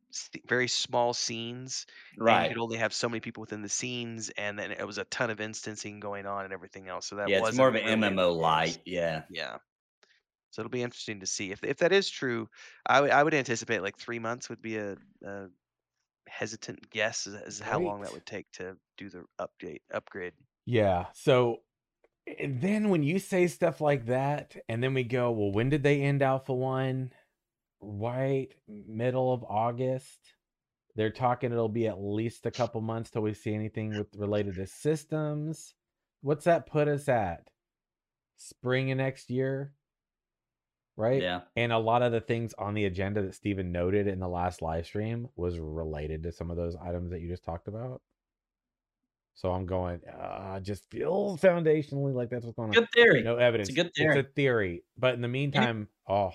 very 0.46 0.68
small 0.68 1.12
scenes 1.14 1.86
and 2.26 2.40
you 2.40 2.46
could 2.46 2.58
only 2.58 2.76
have 2.78 2.94
so 2.94 3.08
many 3.08 3.20
people 3.20 3.40
within 3.40 3.62
the 3.62 3.68
scenes 3.68 4.30
and 4.30 4.58
then 4.58 4.70
it 4.72 4.86
was 4.86 4.98
a 4.98 5.04
ton 5.06 5.30
of 5.30 5.40
instancing 5.40 6.00
going 6.00 6.26
on 6.26 6.44
and 6.44 6.52
everything 6.54 6.88
else 6.88 7.06
so 7.06 7.16
that 7.16 7.32
Yeah, 7.32 7.38
it's 7.38 7.40
wasn't 7.40 7.52
more 7.52 7.68
of 7.68 7.74
an 7.74 7.82
really 7.82 7.86
MMO 7.86 8.30
light. 8.32 8.80
Yeah. 8.84 9.24
yeah 9.28 9.58
so 10.50 10.62
it'll 10.62 10.70
be 10.70 10.82
interesting 10.82 11.20
to 11.20 11.26
see 11.26 11.52
if 11.52 11.62
if 11.64 11.78
that 11.78 11.92
is 11.92 12.08
true 12.10 12.48
i 12.86 13.00
would 13.00 13.10
i 13.10 13.22
would 13.22 13.34
anticipate 13.34 13.82
like 13.82 13.98
three 13.98 14.18
months 14.18 14.48
would 14.48 14.62
be 14.62 14.76
a, 14.78 14.96
a 15.24 15.48
hesitant 16.28 16.90
guess 16.90 17.26
as, 17.26 17.34
as 17.34 17.60
how 17.60 17.80
long 17.80 18.02
that 18.02 18.12
would 18.12 18.26
take 18.26 18.50
to 18.52 18.76
do 18.98 19.10
the 19.10 19.24
update 19.40 19.80
upgrade 19.92 20.34
Yeah. 20.66 21.06
So 21.12 21.62
then 22.44 22.90
when 22.90 23.02
you 23.02 23.18
say 23.18 23.46
stuff 23.48 23.80
like 23.80 24.06
that, 24.06 24.56
and 24.68 24.82
then 24.82 24.94
we 24.94 25.04
go, 25.04 25.30
well, 25.32 25.52
when 25.52 25.68
did 25.70 25.82
they 25.82 26.02
end 26.02 26.22
Alpha 26.22 26.54
One? 26.54 27.12
Right, 27.84 28.52
middle 28.66 29.32
of 29.32 29.44
August. 29.44 30.18
They're 30.96 31.10
talking 31.10 31.52
it'll 31.52 31.68
be 31.68 31.88
at 31.88 32.00
least 32.00 32.46
a 32.46 32.50
couple 32.50 32.80
months 32.80 33.10
till 33.10 33.22
we 33.22 33.34
see 33.34 33.54
anything 33.54 33.96
with 33.98 34.08
related 34.16 34.54
to 34.56 34.66
systems. 34.66 35.74
What's 36.22 36.44
that 36.44 36.66
put 36.66 36.88
us 36.88 37.08
at? 37.08 37.48
Spring 38.36 38.90
of 38.90 38.98
next 38.98 39.28
year, 39.28 39.74
right? 40.96 41.20
Yeah. 41.20 41.42
And 41.56 41.72
a 41.72 41.78
lot 41.78 42.02
of 42.02 42.12
the 42.12 42.20
things 42.20 42.54
on 42.58 42.74
the 42.74 42.84
agenda 42.84 43.22
that 43.22 43.34
Steven 43.34 43.72
noted 43.72 44.06
in 44.06 44.20
the 44.20 44.28
last 44.28 44.62
live 44.62 44.86
stream 44.86 45.28
was 45.36 45.58
related 45.58 46.22
to 46.22 46.32
some 46.32 46.50
of 46.50 46.56
those 46.56 46.76
items 46.76 47.10
that 47.10 47.20
you 47.20 47.28
just 47.28 47.44
talked 47.44 47.68
about. 47.68 48.00
So 49.34 49.50
I'm 49.50 49.66
going, 49.66 50.00
uh, 50.06 50.60
just 50.60 50.88
feel 50.90 51.36
foundationally 51.42 52.14
like 52.14 52.30
that's 52.30 52.44
what's 52.44 52.56
going 52.56 52.68
on. 52.68 52.74
Good 52.74 52.88
theory. 52.94 53.22
No 53.22 53.36
evidence. 53.36 53.68
It's 53.68 53.76
a 53.76 53.82
good 53.82 53.92
theory. 53.94 54.18
It's 54.18 54.28
a 54.28 54.32
theory. 54.32 54.84
But 54.96 55.14
in 55.14 55.22
the 55.22 55.28
meantime, 55.28 55.88
oh, 56.08 56.30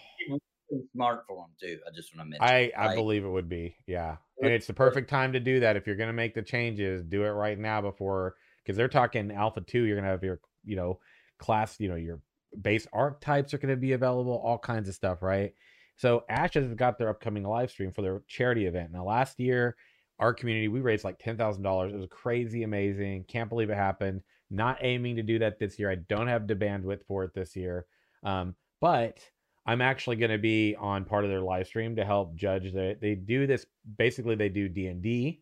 Smart 0.93 1.23
for 1.27 1.37
them 1.37 1.51
too. 1.59 1.79
I 1.87 1.91
just 1.93 2.15
want 2.15 2.27
to 2.27 2.29
mention. 2.29 2.43
I, 2.43 2.71
I 2.77 2.87
like, 2.87 2.95
believe 2.95 3.23
it 3.23 3.29
would 3.29 3.49
be. 3.49 3.75
Yeah. 3.87 4.17
And 4.41 4.51
it's 4.51 4.67
the 4.67 4.73
perfect 4.73 5.09
time 5.09 5.33
to 5.33 5.39
do 5.39 5.59
that. 5.61 5.75
If 5.75 5.87
you're 5.87 5.95
going 5.95 6.07
to 6.07 6.13
make 6.13 6.33
the 6.33 6.41
changes, 6.41 7.03
do 7.03 7.23
it 7.23 7.29
right 7.29 7.57
now 7.57 7.81
before, 7.81 8.35
because 8.63 8.77
they're 8.77 8.87
talking 8.87 9.31
Alpha 9.31 9.61
2. 9.61 9.83
You're 9.83 9.95
going 9.95 10.05
to 10.05 10.11
have 10.11 10.23
your, 10.23 10.39
you 10.63 10.75
know, 10.75 10.99
class, 11.39 11.79
you 11.79 11.89
know, 11.89 11.95
your 11.95 12.21
base 12.61 12.87
archetypes 12.93 13.53
are 13.53 13.57
going 13.57 13.73
to 13.73 13.79
be 13.79 13.93
available, 13.93 14.41
all 14.43 14.57
kinds 14.57 14.87
of 14.87 14.95
stuff, 14.95 15.21
right? 15.21 15.53
So 15.97 16.23
Ashes 16.29 16.65
has 16.65 16.75
got 16.75 16.97
their 16.97 17.09
upcoming 17.09 17.43
live 17.43 17.71
stream 17.71 17.91
for 17.91 18.01
their 18.01 18.21
charity 18.27 18.65
event. 18.65 18.91
Now, 18.91 19.03
last 19.03 19.39
year, 19.39 19.75
our 20.19 20.33
community, 20.33 20.67
we 20.67 20.81
raised 20.81 21.03
like 21.03 21.19
$10,000. 21.19 21.93
It 21.93 21.97
was 21.97 22.07
crazy 22.09 22.63
amazing. 22.63 23.25
Can't 23.27 23.49
believe 23.49 23.69
it 23.69 23.75
happened. 23.75 24.21
Not 24.49 24.77
aiming 24.81 25.17
to 25.17 25.23
do 25.23 25.39
that 25.39 25.59
this 25.59 25.77
year. 25.77 25.91
I 25.91 25.95
don't 25.95 26.27
have 26.27 26.47
the 26.47 26.55
bandwidth 26.55 27.05
for 27.07 27.23
it 27.23 27.33
this 27.33 27.55
year. 27.55 27.85
Um, 28.23 28.55
but 28.81 29.19
I'm 29.69 29.81
actually 29.81 30.15
going 30.15 30.31
to 30.31 30.39
be 30.39 30.75
on 30.79 31.05
part 31.05 31.25
of 31.25 31.29
their 31.29 31.41
live 31.41 31.67
stream 31.67 31.95
to 31.97 32.03
help 32.03 32.35
judge. 32.35 32.73
They 32.73 32.95
they 32.99 33.13
do 33.13 33.45
this 33.45 33.67
basically. 33.99 34.33
They 34.33 34.49
do 34.49 34.67
D 34.67 34.87
and 34.87 34.99
D 34.99 35.41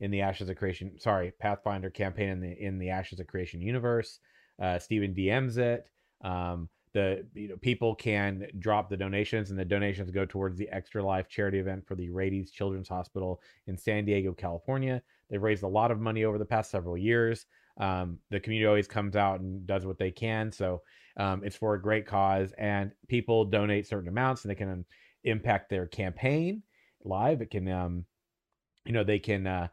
in 0.00 0.10
the 0.10 0.22
Ashes 0.22 0.48
of 0.48 0.56
Creation. 0.56 0.98
Sorry, 0.98 1.30
Pathfinder 1.38 1.90
campaign 1.90 2.30
in 2.30 2.40
the 2.40 2.52
in 2.58 2.78
the 2.78 2.88
Ashes 2.88 3.20
of 3.20 3.26
Creation 3.26 3.60
universe. 3.60 4.20
Uh, 4.58 4.78
Steven 4.78 5.14
DMs 5.14 5.58
it. 5.58 5.90
Um, 6.24 6.70
the 6.94 7.26
you 7.34 7.48
know 7.48 7.56
people 7.58 7.94
can 7.94 8.46
drop 8.60 8.88
the 8.88 8.96
donations, 8.96 9.50
and 9.50 9.58
the 9.58 9.64
donations 9.66 10.10
go 10.10 10.24
towards 10.24 10.56
the 10.56 10.70
Extra 10.70 11.04
Life 11.04 11.28
charity 11.28 11.58
event 11.58 11.86
for 11.86 11.96
the 11.96 12.08
Rady's 12.08 12.50
Children's 12.50 12.88
Hospital 12.88 13.42
in 13.66 13.76
San 13.76 14.06
Diego, 14.06 14.32
California. 14.32 15.02
They've 15.28 15.42
raised 15.42 15.64
a 15.64 15.68
lot 15.68 15.90
of 15.90 16.00
money 16.00 16.24
over 16.24 16.38
the 16.38 16.46
past 16.46 16.70
several 16.70 16.96
years. 16.96 17.44
Um, 17.76 18.20
the 18.30 18.40
community 18.40 18.66
always 18.66 18.88
comes 18.88 19.16
out 19.16 19.40
and 19.40 19.66
does 19.66 19.84
what 19.84 19.98
they 19.98 20.10
can. 20.10 20.50
So 20.50 20.80
um, 21.16 21.42
it's 21.44 21.56
for 21.56 21.74
a 21.74 21.82
great 21.82 22.06
cause, 22.06 22.52
and 22.58 22.92
people 23.08 23.44
donate 23.44 23.86
certain 23.86 24.08
amounts, 24.08 24.44
and 24.44 24.50
they 24.50 24.54
can 24.54 24.70
um, 24.70 24.84
impact 25.24 25.70
their 25.70 25.86
campaign 25.86 26.62
live. 27.04 27.40
It 27.40 27.50
can, 27.50 27.68
um, 27.68 28.04
you 28.84 28.92
know, 28.92 29.04
they 29.04 29.18
can 29.18 29.46
uh, 29.46 29.68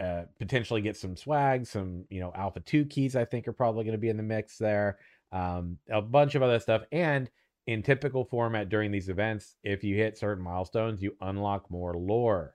uh, 0.00 0.22
potentially 0.38 0.80
get 0.80 0.96
some 0.96 1.16
swag, 1.16 1.66
some 1.66 2.04
you 2.10 2.20
know 2.20 2.32
Alpha 2.34 2.60
Two 2.60 2.84
keys. 2.84 3.16
I 3.16 3.24
think 3.24 3.48
are 3.48 3.52
probably 3.52 3.84
going 3.84 3.92
to 3.92 3.98
be 3.98 4.08
in 4.10 4.16
the 4.16 4.22
mix 4.22 4.58
there. 4.58 4.98
Um, 5.32 5.78
a 5.90 6.02
bunch 6.02 6.34
of 6.34 6.42
other 6.42 6.58
stuff, 6.58 6.82
and 6.92 7.30
in 7.66 7.82
typical 7.82 8.24
format 8.24 8.68
during 8.68 8.92
these 8.92 9.08
events, 9.08 9.56
if 9.64 9.82
you 9.82 9.96
hit 9.96 10.16
certain 10.16 10.44
milestones, 10.44 11.02
you 11.02 11.16
unlock 11.20 11.70
more 11.70 11.94
lore. 11.94 12.54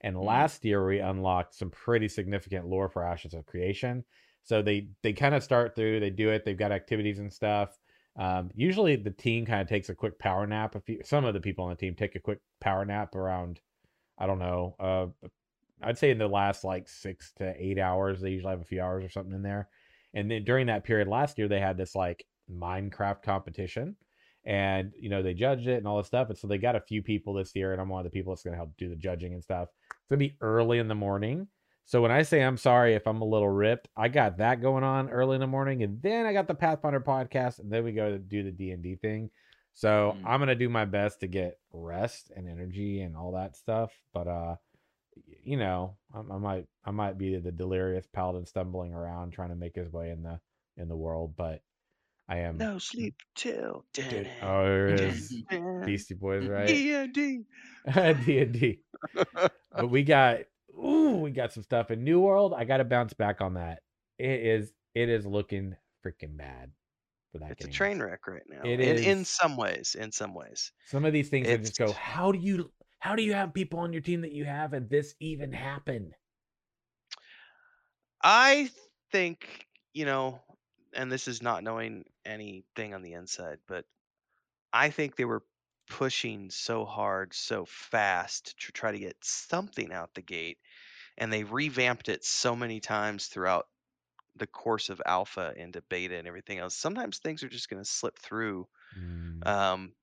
And 0.00 0.16
Mm. 0.16 0.24
last 0.24 0.64
year 0.64 0.84
we 0.84 0.98
unlocked 0.98 1.54
some 1.54 1.70
pretty 1.70 2.08
significant 2.08 2.66
lore 2.66 2.88
for 2.88 3.04
Ashes 3.04 3.32
of 3.32 3.46
Creation. 3.46 4.04
So 4.44 4.62
they 4.62 4.88
they 5.02 5.12
kind 5.12 5.34
of 5.34 5.42
start 5.42 5.74
through, 5.74 6.00
they 6.00 6.10
do 6.10 6.30
it, 6.30 6.44
they've 6.44 6.56
got 6.56 6.72
activities 6.72 7.18
and 7.18 7.32
stuff. 7.32 7.78
Um, 8.16 8.50
usually 8.54 8.96
the 8.96 9.10
team 9.10 9.44
kind 9.44 9.60
of 9.60 9.68
takes 9.68 9.88
a 9.88 9.94
quick 9.94 10.18
power 10.18 10.46
nap. 10.46 10.76
If 10.76 10.88
you, 10.88 11.00
some 11.04 11.24
of 11.24 11.34
the 11.34 11.40
people 11.40 11.64
on 11.64 11.70
the 11.70 11.76
team 11.76 11.94
take 11.94 12.14
a 12.14 12.20
quick 12.20 12.38
power 12.60 12.84
nap 12.84 13.14
around, 13.16 13.60
I 14.18 14.26
don't 14.26 14.38
know, 14.38 14.76
uh, 14.78 15.28
I'd 15.82 15.98
say 15.98 16.10
in 16.10 16.18
the 16.18 16.28
last 16.28 16.62
like 16.64 16.88
six 16.88 17.32
to 17.38 17.54
eight 17.58 17.78
hours, 17.78 18.20
they 18.20 18.30
usually 18.30 18.50
have 18.50 18.60
a 18.60 18.64
few 18.64 18.80
hours 18.80 19.04
or 19.04 19.08
something 19.08 19.34
in 19.34 19.42
there. 19.42 19.68
And 20.14 20.30
then 20.30 20.44
during 20.44 20.66
that 20.68 20.84
period 20.84 21.08
last 21.08 21.38
year, 21.38 21.48
they 21.48 21.60
had 21.60 21.76
this 21.76 21.94
like 21.94 22.24
Minecraft 22.50 23.22
competition, 23.22 23.96
and 24.44 24.92
you 24.98 25.08
know 25.08 25.22
they 25.22 25.34
judged 25.34 25.66
it 25.66 25.78
and 25.78 25.88
all 25.88 25.96
this 25.98 26.06
stuff. 26.06 26.28
And 26.28 26.38
so 26.38 26.46
they 26.46 26.58
got 26.58 26.76
a 26.76 26.80
few 26.80 27.02
people 27.02 27.34
this 27.34 27.54
year, 27.54 27.72
and 27.72 27.80
I'm 27.80 27.88
one 27.88 28.00
of 28.00 28.04
the 28.04 28.16
people 28.16 28.32
that's 28.32 28.42
going 28.44 28.52
to 28.52 28.58
help 28.58 28.76
do 28.78 28.88
the 28.88 28.96
judging 28.96 29.32
and 29.32 29.42
stuff. 29.42 29.68
It's 29.90 30.08
gonna 30.08 30.18
be 30.18 30.36
early 30.40 30.78
in 30.78 30.88
the 30.88 30.94
morning. 30.94 31.48
So 31.86 32.00
when 32.00 32.10
I 32.10 32.22
say 32.22 32.42
I'm 32.42 32.56
sorry 32.56 32.94
if 32.94 33.06
I'm 33.06 33.20
a 33.20 33.26
little 33.26 33.48
ripped, 33.48 33.88
I 33.96 34.08
got 34.08 34.38
that 34.38 34.62
going 34.62 34.84
on 34.84 35.10
early 35.10 35.34
in 35.34 35.40
the 35.40 35.46
morning, 35.46 35.82
and 35.82 36.00
then 36.02 36.24
I 36.26 36.32
got 36.32 36.48
the 36.48 36.54
Pathfinder 36.54 37.00
podcast, 37.00 37.58
and 37.58 37.70
then 37.70 37.84
we 37.84 37.92
go 37.92 38.10
to 38.10 38.18
do 38.18 38.42
the 38.42 38.50
D 38.50 38.70
and 38.70 38.82
D 38.82 38.96
thing. 38.96 39.30
So 39.74 40.16
Mm. 40.16 40.22
I'm 40.26 40.40
gonna 40.40 40.54
do 40.54 40.68
my 40.68 40.84
best 40.84 41.20
to 41.20 41.26
get 41.26 41.58
rest 41.72 42.30
and 42.34 42.48
energy 42.48 43.00
and 43.02 43.16
all 43.16 43.32
that 43.32 43.56
stuff. 43.56 43.92
But 44.12 44.28
uh, 44.28 44.56
you 45.42 45.56
know, 45.56 45.96
I, 46.14 46.20
I 46.20 46.38
might 46.38 46.66
I 46.84 46.90
might 46.90 47.18
be 47.18 47.36
the 47.36 47.52
delirious 47.52 48.06
paladin 48.06 48.46
stumbling 48.46 48.94
around 48.94 49.32
trying 49.32 49.50
to 49.50 49.56
make 49.56 49.74
his 49.74 49.92
way 49.92 50.10
in 50.10 50.22
the 50.22 50.40
in 50.76 50.88
the 50.88 50.96
world, 50.96 51.34
but 51.36 51.60
I 52.28 52.38
am. 52.38 52.56
no 52.56 52.78
sleep 52.78 53.14
till 53.34 53.84
Dude, 53.92 54.30
oh, 54.42 54.64
there 54.64 54.88
it 54.88 55.00
is. 55.00 55.34
Beastie 55.84 56.14
Boys, 56.14 56.46
right? 56.46 56.66
D&D. 56.66 57.44
D 58.24 58.38
and 58.38 58.52
D. 58.52 58.80
But 59.76 59.90
we 59.90 60.04
got 60.04 60.38
ooh, 60.78 61.16
we 61.16 61.30
got 61.30 61.52
some 61.52 61.62
stuff 61.62 61.90
in 61.90 62.04
New 62.04 62.20
World. 62.20 62.54
I 62.56 62.64
got 62.64 62.78
to 62.78 62.84
bounce 62.84 63.12
back 63.12 63.40
on 63.40 63.54
that. 63.54 63.80
It 64.18 64.40
is 64.40 64.72
it 64.94 65.08
is 65.08 65.26
looking 65.26 65.74
freaking 66.04 66.36
bad 66.36 66.70
for 67.32 67.38
that 67.38 67.52
It's 67.52 67.64
a 67.64 67.68
train 67.68 68.00
wreck 68.00 68.26
right 68.26 68.42
now. 68.48 68.60
It 68.64 68.80
in, 68.80 68.98
in 68.98 69.24
some 69.24 69.56
ways. 69.56 69.96
In 69.98 70.12
some 70.12 70.34
ways. 70.34 70.72
Some 70.86 71.04
of 71.04 71.12
these 71.12 71.28
things 71.28 71.48
I 71.48 71.56
just 71.56 71.78
go, 71.78 71.92
how 71.92 72.32
do 72.32 72.38
you 72.38 72.70
how 73.00 73.14
do 73.14 73.22
you 73.22 73.34
have 73.34 73.52
people 73.52 73.80
on 73.80 73.92
your 73.92 74.02
team 74.02 74.22
that 74.22 74.32
you 74.32 74.44
have 74.44 74.72
and 74.72 74.88
this 74.88 75.14
even 75.20 75.52
happen? 75.52 76.14
I 78.22 78.70
think, 79.12 79.66
you 79.92 80.06
know, 80.06 80.40
and 80.94 81.12
this 81.12 81.28
is 81.28 81.42
not 81.42 81.62
knowing 81.62 82.04
anything 82.24 82.94
on 82.94 83.02
the 83.02 83.12
inside, 83.12 83.58
but 83.68 83.84
I 84.72 84.88
think 84.88 85.16
they 85.16 85.26
were 85.26 85.42
pushing 85.86 86.48
so 86.50 86.86
hard, 86.86 87.34
so 87.34 87.66
fast 87.66 88.58
to 88.58 88.72
try 88.72 88.92
to 88.92 88.98
get 88.98 89.16
something 89.22 89.92
out 89.92 90.14
the 90.14 90.22
gate. 90.22 90.58
And 91.18 91.32
they 91.32 91.44
revamped 91.44 92.08
it 92.08 92.24
so 92.24 92.56
many 92.56 92.80
times 92.80 93.28
throughout 93.28 93.66
the 94.36 94.46
course 94.46 94.90
of 94.90 95.02
alpha 95.06 95.54
into 95.56 95.82
beta 95.82 96.16
and 96.16 96.28
everything 96.28 96.58
else. 96.58 96.76
Sometimes 96.76 97.18
things 97.18 97.42
are 97.44 97.48
just 97.48 97.68
going 97.70 97.82
to 97.82 97.88
slip 97.90 98.18
through 98.18 98.68
Mm, 98.96 99.44
um, 99.44 99.94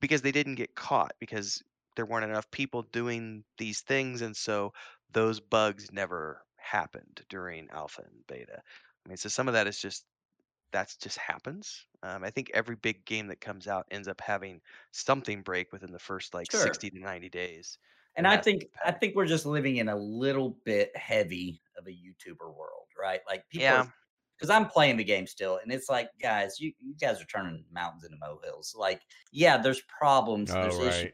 because 0.00 0.22
they 0.22 0.32
didn't 0.32 0.56
get 0.56 0.74
caught 0.76 1.14
because 1.20 1.62
there 1.96 2.06
weren't 2.06 2.24
enough 2.30 2.50
people 2.50 2.82
doing 2.82 3.44
these 3.58 3.82
things, 3.82 4.22
and 4.22 4.36
so 4.36 4.72
those 5.10 5.40
bugs 5.40 5.92
never 5.92 6.46
happened 6.56 7.24
during 7.28 7.68
alpha 7.70 8.02
and 8.02 8.26
beta. 8.28 8.62
I 9.04 9.08
mean, 9.08 9.16
so 9.16 9.28
some 9.28 9.48
of 9.48 9.54
that 9.54 9.66
is 9.66 9.80
just 9.80 10.06
that's 10.72 10.96
just 10.96 11.18
happens. 11.18 11.86
Um, 12.02 12.24
I 12.24 12.30
think 12.30 12.50
every 12.54 12.76
big 12.76 13.04
game 13.06 13.28
that 13.28 13.40
comes 13.40 13.66
out 13.68 13.86
ends 13.90 14.08
up 14.08 14.20
having 14.20 14.60
something 14.92 15.42
break 15.42 15.72
within 15.72 15.92
the 15.92 15.98
first 15.98 16.34
like 16.34 16.50
Sure. 16.50 16.50
60 16.52 16.90
to 16.90 16.98
90 17.00 17.28
days. 17.30 17.78
And 18.18 18.26
I 18.26 18.36
think 18.36 18.66
I 18.84 18.90
think 18.92 19.14
we're 19.16 19.24
just 19.26 19.46
living 19.46 19.76
in 19.76 19.88
a 19.88 19.96
little 19.96 20.58
bit 20.64 20.94
heavy 20.96 21.62
of 21.78 21.86
a 21.86 21.90
YouTuber 21.90 22.52
world, 22.54 22.88
right? 23.00 23.20
Like 23.26 23.48
people 23.48 23.62
Yeah. 23.64 23.86
because 24.36 24.50
I'm 24.50 24.66
playing 24.66 24.96
the 24.98 25.04
game 25.04 25.26
still, 25.26 25.58
and 25.62 25.72
it's 25.72 25.88
like, 25.88 26.10
guys, 26.20 26.60
you, 26.60 26.72
you 26.80 26.94
guys 27.00 27.22
are 27.22 27.26
turning 27.26 27.64
mountains 27.72 28.04
into 28.04 28.16
molehills. 28.18 28.74
Like, 28.76 29.00
yeah, 29.32 29.56
there's 29.56 29.80
problems, 29.82 30.50
oh 30.50 30.54
there's 30.54 30.78
issues 30.78 31.02
right. 31.04 31.12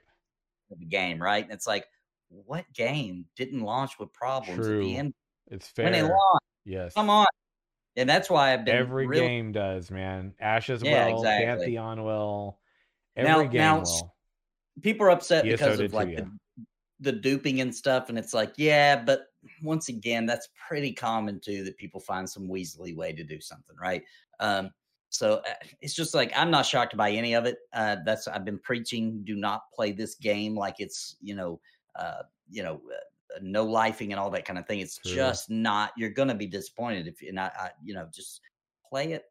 with 0.71 0.79
the 0.81 0.87
game, 0.87 1.21
right? 1.23 1.45
And 1.45 1.53
it's 1.53 1.67
like, 1.67 1.85
what 2.31 2.65
game 2.73 3.27
didn't 3.37 3.61
launch 3.61 3.93
with 4.01 4.11
problems 4.15 4.61
at 4.61 4.65
True. 4.65 4.83
the 4.85 4.97
end 4.97 5.15
It's 5.51 5.71
when 5.77 5.93
they 5.93 6.01
fair. 6.01 6.09
launched? 6.09 6.45
Yes. 6.65 6.95
Come 6.95 7.11
on, 7.11 7.27
And 7.97 8.09
that's 8.09 8.29
why 8.31 8.55
I've 8.55 8.65
been 8.65 8.77
Every 8.77 9.07
really 9.07 9.27
game 9.27 9.53
does, 9.53 9.91
man. 9.91 10.33
Ashes 10.41 10.83
Yeah, 10.83 11.07
will, 11.09 11.19
exactly. 11.19 11.47
Pantheon 11.47 12.03
will, 12.03 12.59
Now- 13.15 13.41
every 13.41 13.49
game 13.49 13.61
now 13.61 13.81
will. 13.81 14.15
people 14.81 15.07
are 15.07 15.11
upset 15.11 15.45
because 15.45 15.79
of 15.81 15.91
too, 15.91 15.97
like 15.97 16.09
yeah. 16.09 16.21
the, 16.23 16.31
the 17.05 17.13
duping 17.13 17.61
and 17.61 17.75
stuff 17.75 18.09
and 18.09 18.19
it's 18.19 18.35
like 18.35 18.53
yeah 18.57 18.97
but 18.97 19.27
once 19.63 19.89
again 19.89 20.27
that's 20.27 20.49
pretty 20.69 20.93
common 20.93 21.39
too 21.39 21.63
that 21.65 21.77
people 21.77 22.01
find 22.01 22.29
some 22.29 22.49
weaselly 22.49 22.97
way 22.97 23.13
to 23.13 23.23
do 23.23 23.41
something 23.41 23.77
right 23.81 24.03
um 24.41 24.71
so 25.11 25.35
uh, 25.49 25.55
it's 25.81 25.95
just 25.95 26.15
like 26.15 26.33
i'm 26.35 26.51
not 26.51 26.67
shocked 26.67 26.97
by 26.97 27.11
any 27.11 27.35
of 27.35 27.45
it 27.45 27.59
uh 27.75 27.97
that's 28.05 28.27
i've 28.27 28.45
been 28.45 28.59
preaching 28.59 29.23
do 29.25 29.37
not 29.37 29.63
play 29.75 29.93
this 29.93 30.15
game 30.17 30.57
like 30.57 30.77
it's 30.79 31.17
you 31.21 31.35
know 31.35 31.61
uh 31.97 32.23
you 32.49 32.63
know 32.63 32.81
uh, 32.91 33.39
no 33.43 33.67
lifing 33.67 34.11
and 34.11 34.19
all 34.19 34.31
that 34.31 34.45
kind 34.45 34.59
of 34.59 34.67
thing 34.67 34.81
it's 34.81 34.99
True. 34.99 35.15
just 35.15 35.51
not 35.51 35.93
you're 35.97 36.11
gonna 36.11 36.35
be 36.35 36.47
disappointed 36.47 37.07
if 37.07 37.23
you're 37.23 37.33
not 37.33 37.53
I, 37.59 37.71
you 37.83 37.95
know 37.95 38.09
just 38.13 38.41
play 38.89 39.13
it 39.13 39.25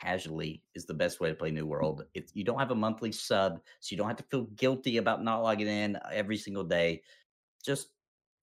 casually 0.00 0.62
is 0.74 0.86
the 0.86 0.94
best 0.94 1.20
way 1.20 1.28
to 1.28 1.34
play 1.34 1.50
New 1.50 1.66
World. 1.66 2.04
It's 2.14 2.32
you 2.34 2.44
don't 2.44 2.58
have 2.58 2.70
a 2.70 2.74
monthly 2.74 3.12
sub, 3.12 3.60
so 3.80 3.92
you 3.92 3.96
don't 3.96 4.08
have 4.08 4.16
to 4.16 4.24
feel 4.24 4.44
guilty 4.56 4.96
about 4.96 5.22
not 5.22 5.42
logging 5.42 5.68
in 5.68 5.98
every 6.12 6.36
single 6.36 6.64
day. 6.64 7.02
Just 7.64 7.88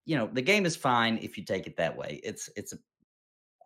you 0.05 0.15
know, 0.15 0.29
the 0.31 0.41
game 0.41 0.65
is 0.65 0.75
fine 0.75 1.19
if 1.21 1.37
you 1.37 1.43
take 1.43 1.67
it 1.67 1.77
that 1.77 1.95
way. 1.95 2.19
It's 2.23 2.49
it's 2.55 2.73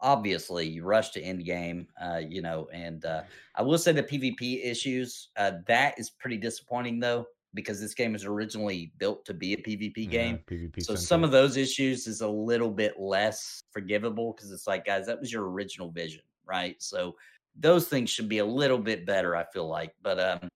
obviously 0.02 0.68
you 0.68 0.84
rush 0.84 1.12
to 1.12 1.22
end 1.22 1.46
game, 1.46 1.88
uh, 2.02 2.22
you 2.28 2.42
know, 2.42 2.68
and 2.74 3.06
uh, 3.06 3.22
I 3.56 3.62
will 3.62 3.78
say 3.78 3.92
the 3.92 4.04
PvP 4.04 4.66
issues 4.66 5.30
uh, 5.38 5.54
that 5.68 6.00
is 6.00 6.10
pretty 6.10 6.38
disappointing 6.38 7.00
though 7.00 7.26
because 7.54 7.80
this 7.80 7.94
game 7.94 8.14
was 8.14 8.26
originally 8.26 8.92
built 8.98 9.26
to 9.26 9.34
be 9.34 9.54
a 9.54 9.58
PvP 9.58 10.10
game. 10.10 10.40
Yeah, 10.50 10.58
PvP 10.58 10.84
So 10.84 10.96
some 10.96 11.24
of 11.24 11.32
those 11.32 11.58
issues 11.58 12.08
is 12.08 12.22
a 12.22 12.28
little 12.28 12.72
bit 12.72 13.00
less 13.00 13.62
forgivable 13.72 14.34
because 14.34 14.52
it's 14.52 14.68
like, 14.68 14.86
guys, 14.86 15.06
that 15.08 15.20
was 15.20 15.32
your 15.32 15.50
original 15.50 15.92
vision, 15.92 16.22
right? 16.46 16.76
So 16.82 17.16
those 17.56 17.88
things 17.88 18.10
should 18.10 18.30
be 18.30 18.40
a 18.40 18.46
little 18.46 18.78
bit 18.78 19.06
better, 19.06 19.36
I 19.36 19.46
feel 19.54 19.68
like. 19.68 19.94
But 20.02 20.20
um 20.20 20.50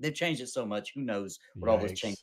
they've 0.00 0.14
changed 0.14 0.40
it 0.40 0.48
so 0.48 0.66
much. 0.66 0.92
Who 0.94 1.02
knows 1.02 1.38
what 1.54 1.70
all 1.70 1.78
this 1.78 1.92
Yikes. 1.92 1.96
changed 1.96 2.22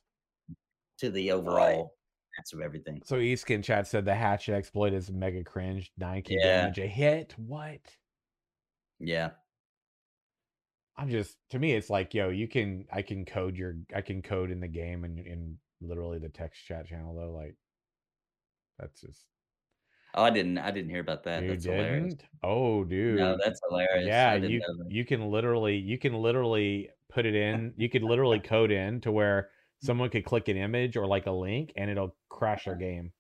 to 1.00 1.10
the 1.10 1.32
overall 1.32 1.96
sense 2.36 2.54
of 2.54 2.62
everything. 2.62 3.02
So 3.06 3.16
Eastkin 3.18 3.64
chat 3.64 3.88
said 3.88 4.06
the 4.06 4.16
hatchet 4.16 4.54
exploit 4.54 4.94
is 4.94 5.10
mega 5.12 5.44
cringe. 5.44 5.92
Nine 5.98 6.22
can 6.24 6.38
Yeah. 6.40 6.62
damage 6.62 6.80
a 6.80 6.88
hit. 6.88 7.34
What? 7.38 7.80
Yeah. 9.00 9.32
I'm 10.98 11.10
just 11.10 11.38
to 11.52 11.60
me, 11.60 11.72
it's 11.74 11.90
like, 11.90 12.14
yo, 12.14 12.28
you 12.30 12.48
can 12.50 12.86
I 12.92 13.02
can 13.02 13.24
code 13.24 13.56
your 13.56 13.76
I 13.96 14.02
can 14.02 14.22
code 14.22 14.52
in 14.52 14.60
the 14.60 14.68
game 14.68 15.06
and 15.06 15.18
in 15.20 15.58
literally 15.80 16.20
the 16.20 16.28
text 16.28 16.66
chat 16.66 16.88
channel 16.88 17.16
though. 17.16 17.32
Like 17.32 17.56
that's 18.78 19.00
just 19.00 19.24
Oh, 20.14 20.24
I 20.24 20.30
didn't 20.32 20.58
I 20.58 20.72
didn't 20.72 20.90
hear 20.90 21.02
about 21.02 21.24
that. 21.24 21.48
you 21.48 21.48
That's 21.48 21.66
hilarious. 21.66 22.14
didn't? 22.14 22.26
Oh, 22.44 22.84
dude. 22.84 23.20
No, 23.20 23.38
that's 23.44 23.60
hilarious. 23.68 24.16
yeah, 24.16 24.36
you 24.36 24.64
you 24.88 25.06
can 25.06 25.30
literally 25.32 25.78
you 25.78 25.98
can 25.98 26.14
literally 26.14 26.90
put 27.10 27.26
it 27.26 27.36
in. 27.36 27.74
You 27.78 27.90
could 27.90 28.04
literally 28.04 28.40
code 28.42 28.72
in 28.72 29.02
to 29.02 29.12
where 29.12 29.52
someone 29.80 30.10
could 30.10 30.26
click 30.26 30.48
an 30.48 30.58
image 30.58 30.98
or 30.98 31.08
like 31.08 31.26
a 31.28 31.32
link 31.32 31.74
and 31.76 31.90
it'll 31.90 32.18
crash 32.30 32.66
their 32.66 32.76
game. 32.76 33.14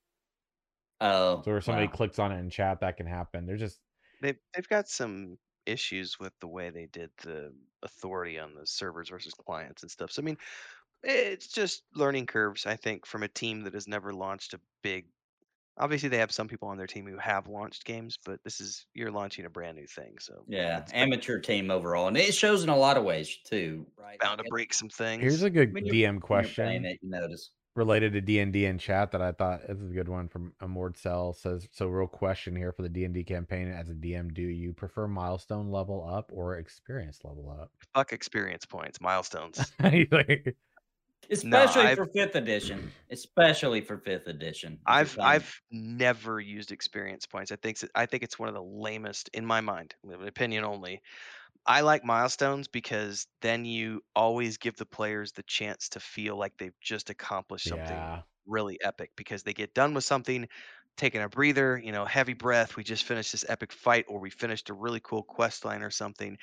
Oh, 1.01 1.43
So 1.43 1.55
if 1.57 1.63
somebody 1.65 1.87
wow. 1.87 1.89
clicks 1.89 2.17
on 2.19 2.31
it 2.31 2.37
in 2.39 2.49
chat, 2.49 2.79
that 2.81 2.97
can 2.97 3.05
happen. 3.05 3.45
They're 3.45 3.57
just 3.57 3.81
They've 4.21 4.39
they've 4.53 4.67
got 4.67 4.89
some 4.89 5.39
issues 5.65 6.19
with 6.19 6.33
the 6.39 6.47
way 6.47 6.69
they 6.69 6.87
did 6.87 7.11
the 7.17 7.55
authority 7.83 8.39
on 8.39 8.53
the 8.55 8.65
servers 8.65 9.09
versus 9.09 9.33
clients 9.33 9.81
and 9.83 9.91
stuff. 9.91 10.11
So 10.11 10.21
I 10.21 10.25
mean, 10.25 10.37
it's 11.03 11.47
just 11.49 11.85
learning 11.95 12.27
curves. 12.27 12.65
I 12.65 12.75
think 12.77 13.05
from 13.05 13.23
a 13.23 13.27
team 13.29 13.61
that 13.63 13.73
has 13.75 13.87
never 13.87 14.13
launched 14.13 14.53
a 14.55 14.61
big. 14.83 15.09
Obviously, 15.79 16.09
they 16.09 16.17
have 16.17 16.31
some 16.31 16.47
people 16.47 16.67
on 16.67 16.77
their 16.77 16.87
team 16.87 17.07
who 17.07 17.17
have 17.17 17.47
launched 17.47 17.85
games, 17.85 18.17
but 18.25 18.39
this 18.43 18.59
is 18.59 18.85
you're 18.93 19.11
launching 19.11 19.45
a 19.45 19.49
brand 19.49 19.77
new 19.77 19.87
thing, 19.87 20.15
so 20.19 20.43
Yeah, 20.47 20.79
it's 20.79 20.91
amateur 20.93 21.39
team 21.39 21.71
overall, 21.71 22.07
and 22.07 22.17
it 22.17 22.33
shows 22.33 22.63
in 22.63 22.69
a 22.69 22.75
lot 22.75 22.97
of 22.97 23.03
ways 23.03 23.37
too, 23.45 23.85
right? 23.97 24.19
bound 24.19 24.39
to 24.39 24.43
break 24.45 24.73
some 24.73 24.89
things. 24.89 25.21
here's 25.21 25.43
a 25.43 25.49
good 25.49 25.73
when 25.73 25.83
DM 25.85 25.87
when 25.87 25.93
you're 25.95 26.03
playing 26.19 26.19
question. 26.19 26.85
it, 26.85 26.99
you 27.01 27.09
notice. 27.09 27.51
related 27.75 28.11
to 28.13 28.21
D 28.21 28.39
and 28.39 28.51
D 28.51 28.65
in 28.65 28.77
chat 28.77 29.11
that 29.11 29.21
I 29.21 29.31
thought 29.31 29.61
this 29.67 29.79
is 29.79 29.91
a 29.91 29.93
good 29.93 30.09
one 30.09 30.27
from 30.27 30.53
Armored 30.59 30.97
Cell 30.97 31.31
says 31.33 31.67
so 31.71 31.87
real 31.87 32.07
question 32.07 32.55
here 32.55 32.73
for 32.73 32.81
the 32.81 32.89
D 32.89 33.05
and 33.05 33.13
D 33.13 33.23
campaign 33.23 33.69
as 33.69 33.89
a 33.89 33.93
DM 33.93 34.33
do 34.33 34.41
you 34.41 34.73
prefer 34.73 35.07
milestone 35.07 35.71
level 35.71 36.05
up 36.05 36.31
or 36.33 36.57
experience 36.57 37.19
level 37.23 37.49
up? 37.49 37.71
Fuck 37.95 38.11
experience 38.11 38.65
points, 38.65 38.99
milestones. 38.99 39.71
Like, 39.81 40.57
Especially 41.31 41.87
I've- 41.87 41.95
for 41.95 42.07
fifth 42.15 42.35
edition. 42.35 42.93
Especially 43.09 43.81
for 43.81 43.97
fifth 43.99 44.27
edition. 44.27 44.81
I've 44.85 45.15
I've 45.21 45.61
never 45.69 46.39
used 46.39 46.71
experience 46.71 47.25
points. 47.27 47.51
I 47.51 47.57
think 47.57 47.77
I 47.95 48.05
think 48.07 48.23
it's 48.23 48.39
one 48.39 48.49
of 48.49 48.55
the 48.55 48.63
lamest 48.63 49.29
in 49.33 49.45
my 49.45 49.61
mind, 49.61 49.93
opinion 50.25 50.63
only. 50.63 51.01
I 51.65 51.81
like 51.81 52.03
milestones 52.05 52.67
because 52.67 53.27
then 53.41 53.65
you 53.65 54.01
always 54.15 54.57
give 54.57 54.77
the 54.77 54.85
players 54.87 55.31
the 55.33 55.43
chance 55.43 55.89
to 55.89 55.99
feel 56.01 56.37
like 56.37 56.53
they've 56.57 56.79
just 56.81 57.09
accomplished 57.11 57.67
something 57.67 58.07
yeah, 58.07 58.23
really 58.47 58.79
epic 58.83 59.11
because 59.17 59.43
they 59.43 59.53
get 59.53 59.73
done 59.75 59.93
with 59.93 60.05
something, 60.05 60.47
taking 60.97 61.21
a 61.23 61.29
breather, 61.29 61.77
you 61.79 61.91
know, 61.93 62.05
heavy 62.05 62.33
breath. 62.33 62.75
We 62.77 62.83
just 62.83 63.05
finished 63.05 63.31
this 63.33 63.45
epic 63.49 63.73
fight, 63.73 64.05
or 64.09 64.19
we 64.19 64.29
finished 64.31 64.69
a 64.69 64.75
really 64.75 65.01
cool 65.01 65.23
quest 65.23 65.65
line 65.65 65.83
or 65.83 65.91
something. 65.91 66.37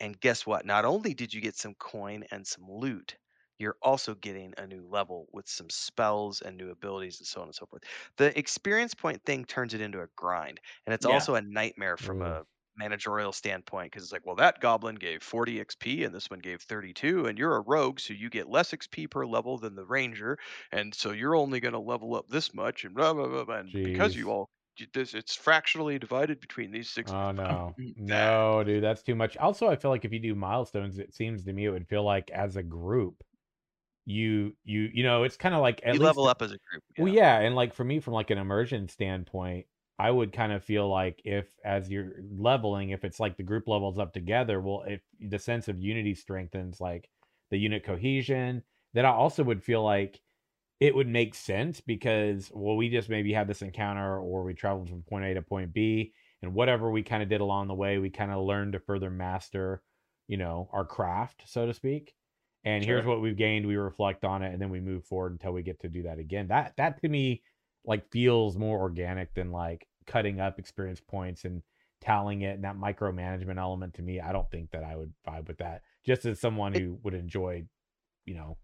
And 0.00 0.20
guess 0.20 0.46
what? 0.46 0.66
Not 0.66 0.84
only 0.84 1.14
did 1.14 1.34
you 1.34 1.40
get 1.40 1.56
some 1.56 1.74
coin 1.76 2.24
and 2.32 2.46
some 2.46 2.66
loot, 2.70 3.16
you're 3.60 3.76
also 3.82 4.14
getting 4.14 4.54
a 4.58 4.66
new 4.66 4.86
level 4.86 5.28
with 5.32 5.48
some 5.48 5.70
spells 5.70 6.40
and 6.42 6.56
new 6.56 6.70
abilities 6.70 7.20
and 7.20 7.26
so 7.26 7.40
on 7.42 7.48
and 7.48 7.54
so 7.54 7.66
forth. 7.66 7.82
The 8.16 8.36
experience 8.38 8.94
point 8.94 9.22
thing 9.24 9.44
turns 9.44 9.74
it 9.74 9.80
into 9.80 10.00
a 10.02 10.08
grind, 10.16 10.60
and 10.86 10.94
it's 10.94 11.04
Yeah. 11.04 11.06
also 11.06 11.34
a 11.34 11.42
nightmare 11.42 11.96
from 11.96 12.20
Ooh. 12.20 12.22
a 12.22 12.44
managerial 12.76 13.32
standpoint 13.32 13.92
because 13.92 14.02
it's 14.04 14.12
like, 14.12 14.24
well, 14.24 14.36
that 14.36 14.60
goblin 14.60 14.94
gave 14.96 15.22
40 15.22 15.60
XP 15.60 16.04
and 16.04 16.14
this 16.14 16.30
one 16.30 16.38
gave 16.40 16.62
32, 16.62 17.26
and 17.26 17.38
you're 17.38 17.56
a 17.56 17.60
rogue, 17.62 18.00
so 18.00 18.14
you 18.14 18.30
get 18.30 18.48
less 18.48 18.72
XP 18.72 19.06
per 19.06 19.26
level 19.26 19.58
than 19.58 19.74
the 19.76 19.84
ranger, 19.86 20.38
and 20.72 20.94
so 20.94 21.10
you're 21.12 21.36
only 21.36 21.60
going 21.60 21.72
to 21.74 21.78
level 21.80 22.14
up 22.14 22.28
this 22.28 22.54
much, 22.54 22.84
and 22.84 22.94
blah 22.94 23.12
blah 23.12 23.28
blah. 23.28 23.44
blah. 23.44 23.56
And 23.58 23.76
because 23.82 24.14
you 24.14 24.30
all 24.30 24.50
this 24.94 25.14
it's 25.14 25.34
fractionally 25.34 25.98
divided 25.98 26.40
between 26.40 26.70
these 26.70 26.88
six. 26.90 27.12
oh 27.12 27.32
no, 27.32 27.76
no, 27.96 28.62
dude, 28.64 28.82
that's 28.84 29.02
too 29.02 29.14
much. 29.14 29.36
Also, 29.36 29.68
I 29.68 29.76
feel 29.76 29.90
like 29.90 30.04
if 30.04 30.12
you 30.12 30.20
do 30.20 30.34
milestones, 30.34 30.98
it 30.98 31.14
seems 31.14 31.44
to 31.44 31.52
me 31.52 31.64
it 31.66 31.70
would 31.70 31.88
feel 31.88 32.04
like 32.04 32.30
as 32.30 32.56
a 32.56 32.62
group, 32.62 33.22
you 34.06 34.56
you 34.64 34.90
you 34.92 35.02
know, 35.02 35.24
it's 35.24 35.36
kind 35.36 35.54
of 35.54 35.60
like 35.60 35.80
at 35.84 35.94
you 35.94 36.00
least 36.00 36.02
level 36.02 36.26
up 36.26 36.42
as 36.42 36.52
a 36.52 36.58
group. 36.70 36.82
Well, 36.98 37.08
yeah, 37.08 37.40
and 37.40 37.54
like 37.54 37.74
for 37.74 37.84
me, 37.84 38.00
from 38.00 38.14
like 38.14 38.30
an 38.30 38.38
immersion 38.38 38.88
standpoint, 38.88 39.66
I 39.98 40.10
would 40.10 40.32
kind 40.32 40.52
of 40.52 40.64
feel 40.64 40.88
like 40.88 41.20
if 41.24 41.46
as 41.64 41.90
you're 41.90 42.12
leveling, 42.30 42.90
if 42.90 43.04
it's 43.04 43.20
like 43.20 43.36
the 43.36 43.42
group 43.42 43.68
levels 43.68 43.98
up 43.98 44.12
together, 44.12 44.60
well, 44.60 44.84
if 44.86 45.02
the 45.20 45.38
sense 45.38 45.68
of 45.68 45.80
unity 45.80 46.14
strengthens, 46.14 46.80
like 46.80 47.08
the 47.50 47.58
unit 47.58 47.84
cohesion, 47.84 48.62
then 48.94 49.06
I 49.06 49.10
also 49.10 49.44
would 49.44 49.62
feel 49.62 49.82
like 49.82 50.20
it 50.80 50.94
would 50.94 51.08
make 51.08 51.34
sense 51.34 51.80
because 51.80 52.50
well, 52.54 52.76
we 52.76 52.88
just 52.88 53.08
maybe 53.08 53.32
had 53.32 53.48
this 53.48 53.62
encounter 53.62 54.18
or 54.18 54.44
we 54.44 54.54
traveled 54.54 54.88
from 54.88 55.02
point 55.02 55.24
A 55.26 55.34
to 55.34 55.42
point 55.42 55.72
B, 55.72 56.14
and 56.42 56.54
whatever 56.54 56.90
we 56.90 57.02
kind 57.02 57.22
of 57.22 57.28
did 57.28 57.40
along 57.40 57.68
the 57.68 57.74
way, 57.74 57.98
we 57.98 58.10
kind 58.10 58.30
of 58.32 58.44
learned 58.44 58.72
to 58.74 58.80
further 58.80 59.10
master, 59.10 59.82
you 60.28 60.36
know, 60.38 60.68
our 60.72 60.84
craft, 60.84 61.42
so 61.46 61.66
to 61.66 61.74
speak. 61.74 62.14
And 62.64 62.84
here's 62.84 63.06
what 63.06 63.20
we've 63.22 63.36
gained. 63.36 63.66
We 63.66 63.76
reflect 63.76 64.24
on 64.24 64.42
it, 64.42 64.52
and 64.52 64.60
then 64.60 64.70
we 64.70 64.80
move 64.80 65.04
forward 65.04 65.32
until 65.32 65.52
we 65.52 65.62
get 65.62 65.80
to 65.80 65.88
do 65.88 66.02
that 66.02 66.18
again. 66.18 66.48
That 66.48 66.74
that 66.76 67.00
to 67.02 67.08
me 67.08 67.42
like 67.84 68.10
feels 68.10 68.56
more 68.56 68.78
organic 68.80 69.32
than 69.34 69.50
like 69.50 69.88
cutting 70.06 70.40
up 70.40 70.58
experience 70.58 71.00
points 71.00 71.44
and 71.44 71.62
tallying 72.00 72.42
it 72.42 72.54
and 72.54 72.64
that 72.64 72.76
micromanagement 72.76 73.58
element 73.58 73.94
to 73.94 74.02
me. 74.02 74.20
I 74.20 74.32
don't 74.32 74.50
think 74.50 74.70
that 74.72 74.84
I 74.84 74.96
would 74.96 75.12
vibe 75.26 75.48
with 75.48 75.58
that. 75.58 75.82
Just 76.04 76.24
as 76.26 76.40
someone 76.40 76.72
who 76.74 76.98
would 77.02 77.14
enjoy, 77.14 77.64
you 78.26 78.34
know, 78.34 78.58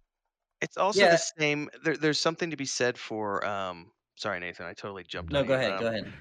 It's 0.60 0.76
also 0.76 1.00
Yeah. 1.00 1.10
the 1.10 1.18
same. 1.18 1.68
There, 1.82 1.96
there's 1.96 2.20
something 2.20 2.50
to 2.50 2.56
be 2.56 2.64
said 2.66 2.98
for. 2.98 3.44
Um, 3.46 3.92
sorry, 4.16 4.40
Nathan, 4.40 4.66
I 4.66 4.74
totally 4.74 5.04
jumped. 5.04 5.32
No, 5.32 5.40
on 5.40 5.46
go 5.46 5.54
you. 5.54 5.58
ahead. 5.60 5.78
Go 5.78 5.86
Um, 5.86 5.88
ahead. 5.88 6.12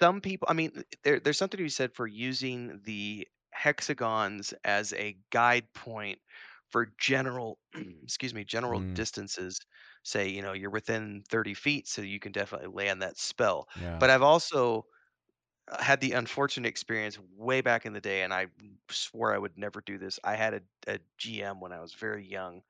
Some 0.00 0.20
people, 0.20 0.46
I 0.50 0.52
mean, 0.52 0.84
there, 1.04 1.20
there's 1.20 1.38
something 1.38 1.56
to 1.58 1.64
be 1.64 1.68
said 1.70 1.94
for 1.94 2.06
using 2.06 2.80
the 2.84 3.26
hexagons 3.52 4.52
as 4.64 4.92
a 4.92 5.16
guide 5.30 5.72
point 5.72 6.18
for 6.70 6.94
general, 6.98 7.58
excuse 8.02 8.34
me, 8.34 8.44
general 8.44 8.84
Mm. 8.84 8.96
distances. 8.96 9.60
Say, 10.04 10.28
you 10.28 10.42
know, 10.42 10.52
you're 10.52 10.70
within 10.70 11.22
30 11.28 11.54
feet, 11.54 11.88
so 11.88 12.02
you 12.02 12.20
can 12.20 12.32
definitely 12.32 12.68
land 12.68 13.02
that 13.02 13.18
spell. 13.18 13.68
yeah. 13.74 14.00
But 14.00 14.10
I've 14.10 14.22
also 14.22 14.86
uh, 15.68 15.82
had 15.82 16.00
the 16.00 16.12
unfortunate 16.12 16.68
experience 16.68 17.18
way 17.18 17.60
back 17.60 17.86
in 17.86 17.92
the 17.92 18.00
day, 18.00 18.22
and 18.22 18.32
I 18.32 18.48
swore 18.90 19.34
I 19.34 19.38
would 19.38 19.58
never 19.58 19.80
do 19.80 19.98
this. 19.98 20.18
I 20.24 20.36
had 20.36 20.54
a, 20.54 20.62
a 20.86 21.00
GM 21.18 21.60
when 21.60 21.72
I 21.72 21.80
was 21.80 21.94
very 21.94 22.26
young 22.26 22.62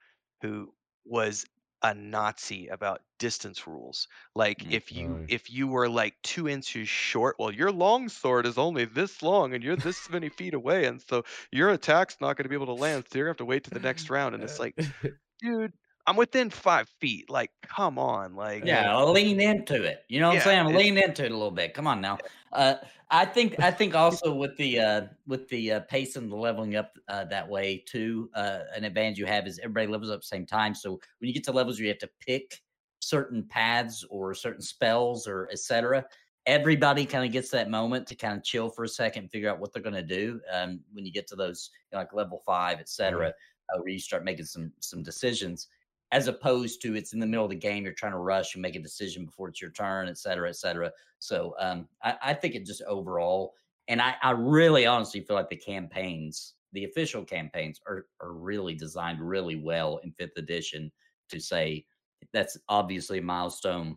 who 0.42 0.74
was 1.04 1.46
a 1.90 1.94
Nazi 1.94 2.66
about 2.68 3.02
distance 3.18 3.66
rules. 3.66 4.08
Like 4.34 4.64
Mm, 4.64 4.70
if 4.70 4.92
you 4.92 5.18
really? 5.18 5.28
if 5.28 5.50
you 5.50 5.68
were 5.68 5.88
like 5.88 6.20
two 6.22 6.48
inches 6.48 6.88
short, 6.88 7.36
well, 7.38 7.50
your 7.52 7.72
long 7.72 8.08
sword 8.08 8.46
is 8.46 8.58
only 8.58 8.84
this 8.84 9.22
long, 9.22 9.54
and 9.54 9.62
you're 9.64 9.76
this 9.76 10.08
many 10.10 10.28
feet 10.28 10.54
away, 10.54 10.86
and 10.86 11.00
so 11.02 11.24
your 11.52 11.70
attack's 11.70 12.20
not 12.20 12.36
going 12.36 12.44
to 12.44 12.48
be 12.48 12.54
able 12.56 12.66
to 12.66 12.72
land. 12.74 13.06
So 13.08 13.18
you're 13.18 13.26
gonna 13.26 13.30
have 13.32 13.36
to 13.38 13.44
wait 13.46 13.64
to 13.64 13.70
the 13.70 13.80
next 13.80 14.10
round. 14.10 14.34
And 14.34 14.44
it's 14.44 14.58
like, 14.58 14.76
dude, 15.40 15.72
I'm 16.06 16.16
within 16.16 16.50
five 16.50 16.88
feet. 16.88 17.28
Like, 17.28 17.50
come 17.62 17.98
on, 17.98 18.34
like 18.36 18.64
Yeah, 18.64 18.96
I'll 18.96 19.12
lean 19.12 19.40
into 19.40 19.82
it. 19.82 20.04
You 20.08 20.20
know 20.20 20.28
what 20.28 20.34
Yeah, 20.46 20.60
I'm 20.60 20.66
saying? 20.68 20.76
Lean 20.76 20.98
into 20.98 21.24
it 21.24 21.32
a 21.32 21.34
little 21.34 21.50
bit. 21.50 21.74
Come 21.74 21.86
on 21.86 22.00
now. 22.00 22.18
Uh, 22.52 22.76
I 23.10 23.24
think 23.24 23.60
I 23.60 23.70
think 23.70 23.94
also 23.96 24.34
with 24.34 24.56
the 24.56 24.78
uh, 24.80 25.06
with 25.26 25.48
the 25.48 25.72
uh, 25.72 25.80
pace 25.80 26.16
and 26.16 26.30
the 26.30 26.36
leveling 26.36 26.76
up 26.76 26.96
uh, 27.08 27.24
that 27.24 27.48
way 27.48 27.78
too, 27.86 28.30
uh, 28.34 28.60
an 28.74 28.84
advantage 28.84 29.18
you 29.18 29.26
have 29.26 29.46
is 29.46 29.58
everybody 29.58 29.88
levels 29.88 30.10
up 30.10 30.16
at 30.16 30.20
the 30.20 30.26
same 30.26 30.46
time. 30.46 30.74
So 30.74 30.92
when 30.92 31.28
you 31.28 31.34
get 31.34 31.44
to 31.44 31.52
levels 31.52 31.78
where 31.78 31.84
you 31.86 31.90
have 31.90 31.98
to 31.98 32.10
pick 32.20 32.62
certain 33.00 33.44
paths 33.46 34.04
or 34.10 34.34
certain 34.34 34.62
spells 34.62 35.26
or 35.26 35.48
etc. 35.50 36.04
Everybody 36.46 37.04
kind 37.04 37.24
of 37.26 37.32
gets 37.32 37.50
that 37.50 37.68
moment 37.70 38.06
to 38.06 38.14
kind 38.14 38.36
of 38.38 38.44
chill 38.44 38.68
for 38.68 38.84
a 38.84 38.88
second 38.88 39.30
figure 39.30 39.50
out 39.50 39.58
what 39.58 39.72
they're 39.72 39.82
going 39.82 39.96
to 39.96 40.02
do. 40.02 40.40
Um, 40.52 40.80
when 40.92 41.04
you 41.04 41.10
get 41.12 41.26
to 41.28 41.36
those 41.36 41.70
you 41.90 41.96
know, 41.96 42.02
like 42.02 42.12
level 42.12 42.40
five, 42.46 42.78
etc., 42.78 43.28
uh, 43.28 43.78
where 43.80 43.88
you 43.88 43.98
start 43.98 44.24
making 44.24 44.44
some 44.44 44.72
some 44.80 45.02
decisions 45.02 45.68
as 46.12 46.28
opposed 46.28 46.80
to 46.82 46.94
it's 46.94 47.12
in 47.12 47.20
the 47.20 47.26
middle 47.26 47.44
of 47.44 47.50
the 47.50 47.56
game, 47.56 47.84
you're 47.84 47.92
trying 47.92 48.12
to 48.12 48.18
rush 48.18 48.54
and 48.54 48.62
make 48.62 48.76
a 48.76 48.80
decision 48.80 49.24
before 49.24 49.48
it's 49.48 49.60
your 49.60 49.72
turn, 49.72 50.08
et 50.08 50.18
cetera, 50.18 50.48
et 50.48 50.56
cetera. 50.56 50.90
So 51.18 51.54
um, 51.58 51.88
I, 52.02 52.14
I 52.22 52.34
think 52.34 52.54
it 52.54 52.64
just 52.64 52.82
overall, 52.82 53.54
and 53.88 54.00
I, 54.00 54.14
I 54.22 54.30
really 54.30 54.86
honestly 54.86 55.20
feel 55.20 55.36
like 55.36 55.50
the 55.50 55.56
campaigns, 55.56 56.54
the 56.72 56.84
official 56.84 57.24
campaigns, 57.24 57.80
are 57.86 58.06
are 58.20 58.32
really 58.32 58.74
designed 58.74 59.20
really 59.20 59.56
well 59.56 59.98
in 60.04 60.12
fifth 60.12 60.36
edition 60.36 60.92
to 61.30 61.40
say 61.40 61.84
that's 62.32 62.56
obviously 62.68 63.18
a 63.18 63.22
milestone 63.22 63.96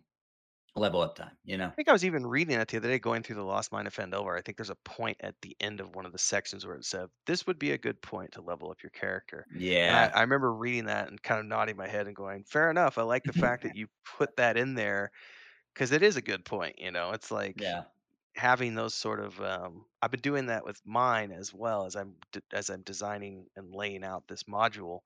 level 0.76 1.00
up 1.00 1.16
time. 1.16 1.36
You 1.44 1.56
know, 1.58 1.72
I 1.72 1.74
think 1.76 1.88
I 1.88 1.92
was 1.92 2.04
even 2.04 2.26
reading 2.26 2.58
that 2.58 2.68
the 2.68 2.76
other 2.78 2.88
day, 2.88 2.98
going 2.98 3.22
through 3.22 3.36
the 3.36 3.44
Lost 3.44 3.70
Mine 3.72 3.86
of 3.86 3.94
Phandelver. 3.94 4.36
I 4.36 4.42
think 4.42 4.58
there's 4.58 4.70
a 4.70 4.76
point 4.76 5.16
at 5.20 5.40
the 5.40 5.56
end 5.60 5.80
of 5.80 5.94
one 5.94 6.04
of 6.04 6.12
the 6.12 6.18
sections 6.18 6.66
where 6.66 6.74
it 6.76 6.84
said 6.84 7.08
this 7.26 7.46
would 7.46 7.58
be 7.58 7.70
a 7.70 7.78
good 7.78 8.02
point 8.02 8.32
to 8.32 8.40
level 8.42 8.70
up 8.70 8.82
your 8.82 8.90
character. 8.90 9.46
Yeah, 9.50 10.08
I, 10.14 10.18
I 10.18 10.20
remember 10.22 10.52
reading 10.52 10.86
that 10.86 11.08
and 11.08 11.22
kind 11.22 11.38
of 11.40 11.46
nodding 11.46 11.76
my 11.76 11.86
head 11.88 12.06
and 12.08 12.16
going, 12.16 12.44
"Fair 12.44 12.70
enough. 12.70 12.98
I 12.98 13.02
like 13.02 13.24
the 13.24 13.32
fact 13.32 13.62
that 13.62 13.74
you 13.74 13.86
put 14.04 14.36
that 14.36 14.56
in 14.56 14.74
there 14.74 15.12
because 15.74 15.92
it 15.92 16.02
is 16.02 16.16
a 16.16 16.22
good 16.22 16.44
point. 16.44 16.78
You 16.78 16.92
know, 16.92 17.12
it's 17.12 17.30
like 17.30 17.56
yeah, 17.56 17.84
having 18.36 18.74
those 18.74 18.94
sort 18.94 19.20
of. 19.20 19.40
Um, 19.40 19.86
I've 20.02 20.10
been 20.10 20.20
doing 20.20 20.46
that 20.46 20.64
with 20.64 20.80
mine 20.86 21.32
as 21.32 21.52
well 21.54 21.86
as 21.86 21.96
I'm 21.96 22.16
d- 22.32 22.40
as 22.52 22.70
I'm 22.70 22.82
designing 22.82 23.48
and 23.56 23.74
laying 23.74 24.04
out 24.04 24.28
this 24.28 24.44
module, 24.44 25.00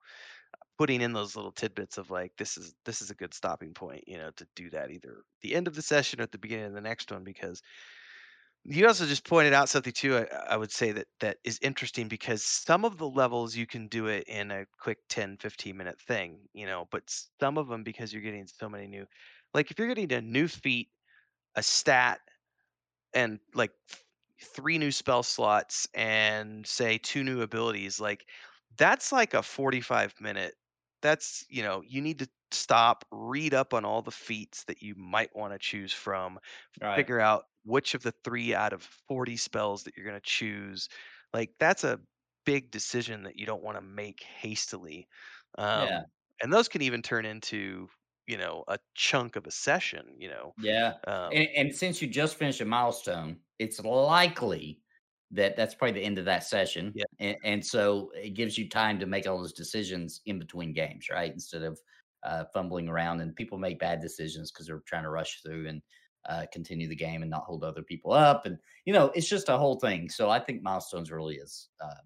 putting 0.77 1.01
in 1.01 1.13
those 1.13 1.35
little 1.35 1.51
tidbits 1.51 1.97
of 1.97 2.09
like 2.09 2.31
this 2.37 2.57
is 2.57 2.75
this 2.85 3.01
is 3.01 3.09
a 3.11 3.15
good 3.15 3.33
stopping 3.33 3.73
point. 3.73 4.03
You 4.07 4.17
know, 4.17 4.31
to 4.37 4.47
do 4.55 4.69
that 4.71 4.91
either 4.91 5.23
the 5.41 5.55
end 5.55 5.67
of 5.67 5.75
the 5.75 5.81
session 5.81 6.19
or 6.19 6.23
at 6.23 6.31
the 6.31 6.37
beginning 6.37 6.65
of 6.65 6.73
the 6.73 6.81
next 6.81 7.11
one 7.11 7.23
because 7.23 7.61
you 8.67 8.87
also 8.87 9.05
just 9.05 9.27
pointed 9.27 9.53
out 9.53 9.69
something 9.69 9.93
too 9.93 10.17
I, 10.17 10.25
I 10.49 10.57
would 10.57 10.71
say 10.71 10.91
that 10.91 11.07
that 11.19 11.37
is 11.43 11.59
interesting 11.61 12.07
because 12.07 12.43
some 12.43 12.83
of 12.83 12.97
the 12.97 13.07
levels 13.07 13.55
you 13.55 13.67
can 13.67 13.87
do 13.87 14.07
it 14.07 14.23
in 14.27 14.51
a 14.51 14.65
quick 14.79 14.97
10 15.09 15.37
15 15.37 15.77
minute 15.77 15.99
thing 16.01 16.39
you 16.53 16.65
know 16.65 16.87
but 16.91 17.03
some 17.39 17.57
of 17.57 17.67
them 17.67 17.83
because 17.83 18.11
you're 18.11 18.23
getting 18.23 18.47
so 18.47 18.67
many 18.67 18.87
new 18.87 19.05
like 19.53 19.69
if 19.69 19.77
you're 19.77 19.87
getting 19.87 20.11
a 20.13 20.21
new 20.21 20.47
feat 20.47 20.89
a 21.55 21.63
stat 21.63 22.19
and 23.13 23.39
like 23.53 23.71
three 24.41 24.77
new 24.77 24.91
spell 24.91 25.23
slots 25.23 25.87
and 25.93 26.65
say 26.65 26.97
two 26.97 27.23
new 27.23 27.41
abilities 27.41 27.99
like 27.99 28.25
that's 28.77 29.11
like 29.11 29.33
a 29.33 29.43
45 29.43 30.15
minute 30.19 30.55
that's 31.05 31.45
you 31.49 31.63
know 31.63 31.81
you 31.85 32.01
need 32.01 32.19
to 32.19 32.29
stop 32.51 33.05
read 33.11 33.53
up 33.53 33.73
on 33.73 33.85
all 33.85 34.01
the 34.01 34.11
feats 34.11 34.63
that 34.65 34.81
you 34.81 34.95
might 34.95 35.35
want 35.35 35.53
to 35.53 35.59
choose 35.59 35.93
from 35.93 36.39
right. 36.81 36.95
figure 36.95 37.19
out 37.19 37.45
which 37.63 37.93
of 37.95 38.03
the 38.03 38.13
three 38.23 38.53
out 38.53 38.73
of 38.73 38.83
40 39.07 39.37
spells 39.37 39.83
that 39.83 39.95
you're 39.95 40.05
going 40.05 40.19
to 40.19 40.29
choose. 40.29 40.87
Like 41.33 41.51
that's 41.59 41.83
a 41.83 41.99
big 42.45 42.71
decision 42.71 43.23
that 43.23 43.37
you 43.37 43.45
don't 43.45 43.63
want 43.63 43.77
to 43.77 43.81
make 43.81 44.21
hastily. 44.21 45.07
Um, 45.57 45.87
Yeah. 45.87 46.01
And 46.41 46.51
those 46.53 46.67
can 46.67 46.81
even 46.81 47.01
turn 47.01 47.25
into, 47.25 47.87
you 48.27 48.37
know, 48.37 48.63
a 48.67 48.77
chunk 48.93 49.35
of 49.35 49.47
a 49.47 49.51
session, 49.51 50.15
you 50.19 50.29
know. 50.29 50.53
Yeah. 50.57 50.95
Um, 51.07 51.31
And, 51.31 51.47
and 51.55 51.75
since 51.75 52.01
you 52.01 52.07
just 52.07 52.35
finished 52.35 52.61
a 52.61 52.65
milestone, 52.65 53.39
it's 53.59 53.79
likely 53.79 54.81
that 55.31 55.55
that's 55.55 55.75
probably 55.75 55.99
the 55.99 56.05
end 56.05 56.19
of 56.19 56.25
that 56.25 56.43
session. 56.43 56.91
Yeah. 56.95 57.05
And, 57.19 57.37
and 57.43 57.65
so 57.65 58.11
it 58.15 58.35
gives 58.35 58.57
you 58.57 58.69
time 58.69 58.99
to 58.99 59.05
make 59.05 59.27
all 59.27 59.39
those 59.39 59.53
decisions 59.53 60.21
in 60.25 60.39
between 60.39 60.73
games, 60.73 61.07
right? 61.11 61.31
Instead 61.31 61.63
of 61.63 61.79
uh, 62.23 62.45
fumbling 62.53 62.87
around 62.89 63.21
and 63.21 63.35
people 63.35 63.57
make 63.57 63.79
bad 63.79 64.01
decisions 64.01 64.51
because 64.51 64.67
they're 64.67 64.81
trying 64.87 65.03
to 65.03 65.09
rush 65.09 65.41
through 65.41 65.67
and 65.67 65.81
uh, 66.29 66.45
continue 66.51 66.87
the 66.87 66.95
game 66.95 67.21
and 67.21 67.29
not 67.29 67.43
hold 67.43 67.63
other 67.63 67.83
people 67.83 68.11
up. 68.11 68.45
And, 68.45 68.57
you 68.85 68.93
know, 68.93 69.11
it's 69.13 69.27
just 69.27 69.49
a 69.49 69.57
whole 69.57 69.79
thing. 69.79 70.09
So 70.09 70.29
I 70.29 70.39
think 70.39 70.63
milestones 70.63 71.11
really 71.11 71.35
is 71.35 71.69
uh, 71.83 72.01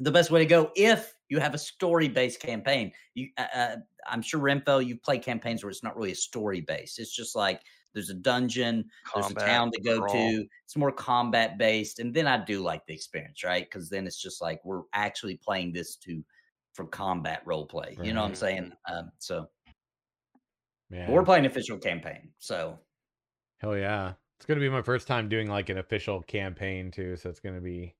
the 0.00 0.10
best 0.10 0.30
way 0.30 0.40
to 0.40 0.46
go 0.46 0.70
if 0.74 1.14
you 1.28 1.38
have 1.40 1.54
a 1.54 1.58
story 1.58 2.08
based 2.08 2.40
campaign. 2.40 2.92
You, 3.14 3.28
uh, 3.38 3.46
uh, 3.54 3.76
I'm 4.08 4.22
sure 4.22 4.40
Renfo, 4.40 4.84
you've 4.84 5.02
played 5.02 5.22
campaigns 5.22 5.62
where 5.62 5.70
it's 5.70 5.84
not 5.84 5.96
really 5.96 6.12
a 6.12 6.16
story 6.16 6.60
based. 6.60 6.98
It's 6.98 7.14
just 7.14 7.36
like 7.36 7.60
there's 7.96 8.10
a 8.10 8.14
dungeon, 8.14 8.84
there's 9.14 9.30
a 9.30 9.34
town 9.34 9.72
to 9.72 9.80
go 9.80 10.06
to. 10.06 10.46
It's 10.64 10.76
more 10.76 10.92
combat 10.92 11.56
based, 11.56 11.98
and 11.98 12.12
then 12.12 12.26
I 12.26 12.44
do 12.44 12.60
like 12.60 12.84
the 12.86 12.92
experience, 12.92 13.42
right? 13.42 13.64
Because 13.64 13.88
then 13.88 14.06
it's 14.06 14.20
just 14.20 14.42
like 14.42 14.60
we're 14.64 14.82
actually 14.92 15.40
playing 15.42 15.72
this 15.72 15.96
to 15.96 16.22
for 16.74 16.84
combat 16.84 17.40
role 17.46 17.66
play. 17.66 17.96
You 18.02 18.12
know 18.12 18.20
what 18.20 18.28
I'm 18.28 18.34
saying? 18.34 18.72
Um, 18.86 19.10
so 19.18 19.48
Yeah. 20.90 21.10
we're 21.10 21.24
playing 21.24 21.46
official 21.46 21.78
campaign. 21.78 22.32
So 22.38 22.78
Hell 23.60 23.78
yeah. 23.78 24.12
It's 24.38 24.44
going 24.44 24.60
to 24.60 24.64
be 24.64 24.68
my 24.68 24.82
first 24.82 25.08
time 25.08 25.30
doing 25.30 25.48
like 25.48 25.70
an 25.70 25.78
official 25.78 26.20
campaign 26.20 26.90
too. 26.90 27.16
So 27.16 27.30
it's 27.30 27.40
going 27.40 27.54
to 27.54 27.62
be 27.62 27.95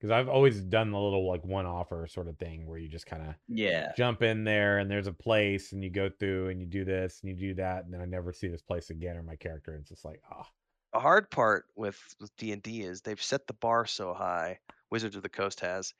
because 0.00 0.12
I've 0.12 0.28
always 0.28 0.60
done 0.62 0.90
the 0.92 0.98
little 1.00 1.28
like 1.28 1.44
one 1.44 1.66
offer 1.66 2.06
sort 2.08 2.28
of 2.28 2.38
thing 2.38 2.66
where 2.66 2.78
you 2.78 2.88
just 2.88 3.06
kind 3.06 3.22
of 3.28 3.34
yeah, 3.48 3.92
jump 3.94 4.22
in 4.22 4.44
there 4.44 4.78
and 4.78 4.90
there's 4.90 5.06
a 5.08 5.12
place 5.12 5.72
and 5.72 5.84
you 5.84 5.90
go 5.90 6.10
through 6.10 6.48
and 6.50 6.60
you 6.60 6.66
do 6.66 6.84
this 6.84 7.20
and 7.22 7.30
you 7.30 7.36
do 7.36 7.54
that. 7.54 7.84
And 7.84 7.92
then 7.94 8.00
I 8.00 8.06
never 8.06 8.32
see 8.32 8.48
this 8.48 8.62
place 8.62 8.90
again 8.90 9.16
or 9.16 9.22
my 9.22 9.36
character. 9.36 9.72
And 9.72 9.80
it's 9.82 9.90
just 9.90 10.04
like, 10.04 10.22
ah. 10.30 10.44
oh, 10.44 10.46
A 10.92 11.00
hard 11.00 11.30
part 11.30 11.66
with 11.76 12.00
with 12.20 12.34
D 12.36 12.52
and 12.52 12.62
D 12.62 12.82
is 12.82 13.02
they've 13.02 13.22
set 13.22 13.46
the 13.46 13.54
bar 13.54 13.86
so 13.86 14.14
high. 14.14 14.60
Wizards 14.90 15.16
of 15.16 15.22
the 15.22 15.28
Coast 15.28 15.60
has 15.60 15.94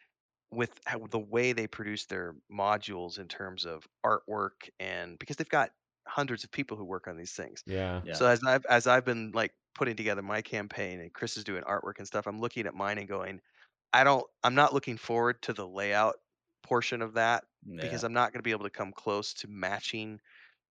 with 0.51 0.81
how, 0.87 1.07
the 1.07 1.19
way 1.19 1.53
they 1.53 1.67
produce 1.69 2.07
their 2.07 2.37
modules 2.53 3.19
in 3.19 3.29
terms 3.29 3.65
of 3.67 3.87
artwork 4.05 4.69
and 4.81 5.19
because 5.19 5.37
they've 5.37 5.49
got 5.49 5.73
hundreds 6.09 6.45
of 6.45 6.51
people 6.51 6.77
who 6.77 6.85
work 6.85 7.07
on 7.09 7.17
these 7.17 7.33
things. 7.35 7.65
yeah. 7.67 8.03
yeah, 8.05 8.15
So 8.15 8.27
as 8.27 8.41
I've 8.45 8.65
as 8.67 8.87
I've 8.87 9.05
been 9.05 9.33
like 9.33 9.55
putting 9.75 9.97
together 9.97 10.23
my 10.23 10.43
campaign 10.43 11.01
and 11.01 11.13
Chris 11.13 11.37
is 11.37 11.45
doing 11.45 11.63
artwork 11.65 11.99
and 11.99 12.07
stuff, 12.07 12.27
I'm 12.27 12.41
looking 12.41 12.67
at 12.67 12.75
mine 12.75 12.99
and 12.99 13.09
going, 13.09 13.41
I 13.93 14.05
don't 14.05 14.27
I'm 14.45 14.55
not 14.55 14.75
looking 14.75 14.97
forward 14.97 15.43
to 15.43 15.53
the 15.53 15.67
layout 15.67 16.17
portion 16.63 17.03
of 17.03 17.15
that 17.15 17.45
because. 17.81 18.05
I'm 18.05 18.13
not 18.13 18.33
going 18.33 18.41
to 18.41 18.45
be 18.45 18.51
able 18.53 18.65
to 18.65 18.71
come 18.71 18.93
close 18.93 19.33
to 19.35 19.49
matching 19.49 20.21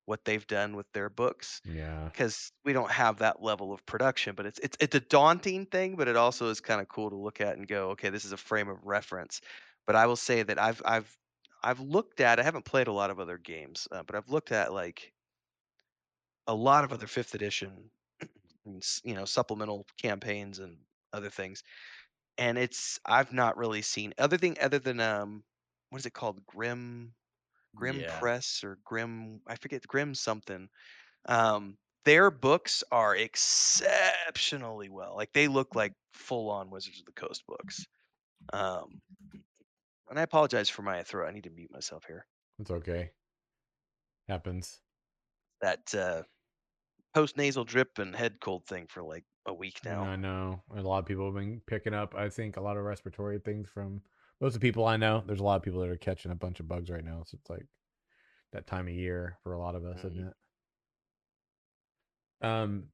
what 0.05 0.26
they've 0.26 0.45
done 0.47 0.76
with 0.76 0.91
their 0.93 1.09
books 1.09 1.61
Yeah. 1.63 2.11
because 2.11 2.51
we 2.65 2.74
don't 2.74 2.91
have 2.91 3.20
that 3.20 3.41
level 3.41 3.74
of 3.74 3.86
production. 3.86 4.36
But 4.36 4.45
it's 4.47 4.59
it's 4.59 4.78
it's 4.80 4.95
a 4.95 4.99
daunting 5.01 5.65
thing, 5.67 5.95
but 5.97 6.07
it 6.07 6.15
also 6.17 6.49
is 6.49 6.61
kind 6.61 6.82
of 6.82 6.88
cool 6.89 7.09
to 7.11 7.15
look 7.17 7.41
at 7.41 7.57
and 7.57 7.67
go, 7.67 7.91
okay, 7.91 8.09
this 8.09 8.26
is 8.26 8.32
a 8.34 8.38
frame 8.38 8.70
of 8.70 8.86
reference. 8.86 9.41
But 9.88 9.95
I 9.95 10.05
will 10.07 10.15
say 10.17 10.43
that 10.43 10.59
I've 10.59 10.82
I've 10.86 11.17
I've 11.63 11.80
looked 11.80 12.20
at 12.22 12.39
I 12.39 12.43
haven't 12.43 12.65
played 12.65 12.88
a 12.88 12.93
lot 12.93 13.11
of 13.11 13.20
other 13.20 13.38
games, 13.38 13.88
uh, 13.91 14.03
but 14.03 14.15
I've 14.15 14.30
looked 14.30 14.51
at 14.51 14.74
like 14.74 15.13
a 16.47 16.53
lot 16.55 16.84
of 16.84 16.91
other 16.93 17.07
fifth 17.07 17.36
edition, 17.36 17.91
and 18.65 18.84
s- 18.84 19.01
you 19.03 19.13
know, 19.13 19.26
supplemental 19.26 19.86
campaigns 19.97 20.59
and 20.59 20.80
other 21.13 21.30
things, 21.30 21.63
and 22.40 22.58
it's 22.58 23.00
I've 23.06 23.34
not 23.34 23.58
really 23.58 23.84
seen 23.84 24.14
other 24.18 24.38
thing 24.38 24.58
other 24.60 24.80
than 24.80 25.00
um, 25.00 25.44
what 25.90 26.00
is 26.00 26.06
it 26.06 26.14
called, 26.14 26.40
Grim 26.48 27.14
Grim 27.76 28.00
yeah. 28.00 28.18
Press 28.20 28.62
or 28.64 28.80
Grim 28.84 29.42
I 29.46 29.56
forget 29.56 29.86
Grim 29.86 30.16
something. 30.16 30.70
Um, 31.28 31.78
their 32.06 32.32
books 32.32 32.84
are 32.92 33.16
exceptionally 33.16 34.90
well. 34.90 35.16
Like 35.16 35.34
they 35.34 35.48
look 35.48 35.76
like 35.76 35.94
full 36.14 36.50
on 36.50 36.72
Wizards 36.72 37.02
of 37.02 37.06
the 37.06 37.22
Coast 37.22 37.44
books. 37.46 37.86
Um, 38.54 39.02
and 40.10 40.18
I 40.18 40.24
apologize 40.24 40.70
for 40.70 40.82
my 40.82 41.04
throat. 41.04 41.28
I 41.28 41.34
need 41.34 41.44
to 41.44 41.52
mute 41.52 41.72
myself 41.72 42.06
here. 42.08 42.26
It's 42.58 42.72
okay. 42.72 43.12
Happens. 44.28 44.80
That 45.62 45.94
uh, 45.94 46.24
post 47.14 47.38
nasal 47.38 47.66
drip 47.66 48.00
and 48.00 48.16
head 48.16 48.38
cold 48.40 48.66
thing 48.66 48.88
for 48.88 49.04
like 49.04 49.26
a 49.46 49.54
week 49.54 49.80
now. 49.84 50.04
I 50.04 50.16
know 50.16 50.62
a 50.76 50.82
lot 50.82 51.00
of 51.00 51.06
people 51.06 51.26
have 51.26 51.36
been 51.36 51.62
picking 51.66 51.94
up, 51.94 52.16
I 52.16 52.30
think, 52.30 52.58
a 52.58 52.62
lot 52.62 52.78
of 52.78 52.84
respiratory 52.84 53.40
things 53.40 53.70
from 53.74 54.02
most 54.42 54.56
of 54.56 54.62
the 54.62 54.68
people 54.68 54.86
I 54.86 54.98
know. 54.98 55.24
There's 55.26 55.40
a 55.40 55.44
lot 55.44 55.56
of 55.56 55.64
people 55.64 55.82
that 55.82 55.90
are 55.90 55.98
catching 55.98 56.32
a 56.32 56.36
bunch 56.36 56.60
of 56.60 56.68
bugs 56.68 56.90
right 56.90 57.04
now. 57.04 57.24
So 57.26 57.38
it's 57.40 57.50
like 57.50 57.66
that 58.54 58.68
time 58.68 58.88
of 58.88 58.94
year 58.94 59.38
for 59.44 59.54
a 59.54 59.60
lot 59.60 59.76
of 59.76 59.86
us, 59.86 60.00
isn't 60.00 60.28
it? 60.28 60.34
Um, 62.46 62.86